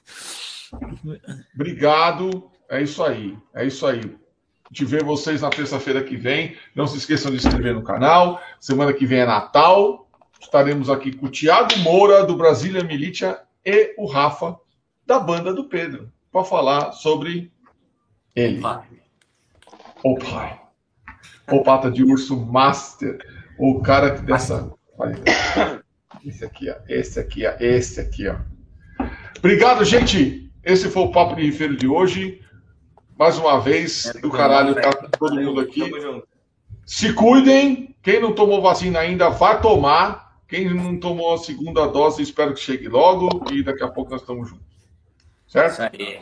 Obrigado. 1.55 2.51
É 2.67 2.81
isso 2.81 3.05
aí. 3.05 3.37
É 3.55 3.67
isso 3.67 3.87
aí 3.87 4.01
de 4.71 4.87
ver 4.87 5.05
vocês 5.05 5.43
na 5.43 5.51
terça-feira 5.51 6.03
que 6.03 6.17
vem. 6.17 6.57
Não 6.75 6.87
se 6.87 6.97
esqueçam 6.97 7.31
de 7.31 7.39
se 7.39 7.47
inscrever 7.47 7.75
no 7.75 7.83
canal. 7.83 8.41
Semana 8.59 8.95
que 8.95 9.05
vem 9.05 9.21
é 9.21 9.27
Natal. 9.27 10.09
estaremos 10.41 10.89
aqui 10.89 11.13
com 11.13 11.27
o 11.27 11.31
Tiago 11.31 11.79
Moura, 11.81 12.25
do 12.25 12.35
Brasília 12.35 12.83
Militia, 12.83 13.39
e 13.65 13.95
o 13.99 14.07
Rafa, 14.07 14.57
da 15.07 15.21
banda 15.21 15.53
do 15.53 15.65
Pedro, 15.65 16.11
para 16.33 16.43
falar 16.43 16.93
sobre 16.93 17.53
ele. 18.35 18.63
O 20.05 20.17
pai. 20.17 20.61
O 21.51 21.63
pata 21.63 21.91
de 21.91 22.03
urso 22.03 22.37
master. 22.37 23.19
O 23.59 23.81
cara 23.81 24.11
dessa. 24.11 24.73
Esse 26.25 26.45
aqui, 26.45 26.71
ó. 26.71 26.75
Esse 26.89 27.21
aqui, 27.21 27.47
ó. 27.47 27.53
Esse 27.61 28.01
aqui, 28.01 28.29
ó. 28.29 28.37
Obrigado, 29.39 29.85
gente. 29.85 30.51
Esse 30.65 30.89
foi 30.89 31.03
o 31.03 31.11
Papo 31.11 31.35
de 31.35 31.43
Rifeiro 31.43 31.77
de 31.77 31.87
hoje. 31.87 32.41
Mais 33.19 33.37
uma 33.39 33.61
vez, 33.61 34.07
é, 34.07 34.21
do 34.21 34.31
caralho, 34.31 34.75
tá 34.75 34.91
todo 35.19 35.41
mundo 35.41 35.61
aqui. 35.61 35.91
Se 36.87 37.13
cuidem. 37.13 37.95
Quem 38.03 38.21
não 38.21 38.35
tomou 38.35 38.61
vacina 38.61 38.99
ainda, 38.99 39.31
vai 39.31 39.61
tomar. 39.61 40.39
Quem 40.49 40.73
não 40.73 40.99
tomou 40.99 41.35
a 41.35 41.39
segunda 41.39 41.87
dose, 41.87 42.21
espero 42.23 42.53
que 42.53 42.61
chegue 42.61 42.89
logo. 42.89 43.45
E 43.53 43.63
daqui 43.63 43.83
a 43.83 43.89
pouco 43.89 44.11
nós 44.11 44.21
estamos 44.21 44.49
juntos. 44.49 44.67
Certo? 45.47 45.73
Isso 45.73 45.83
aí. 45.83 46.21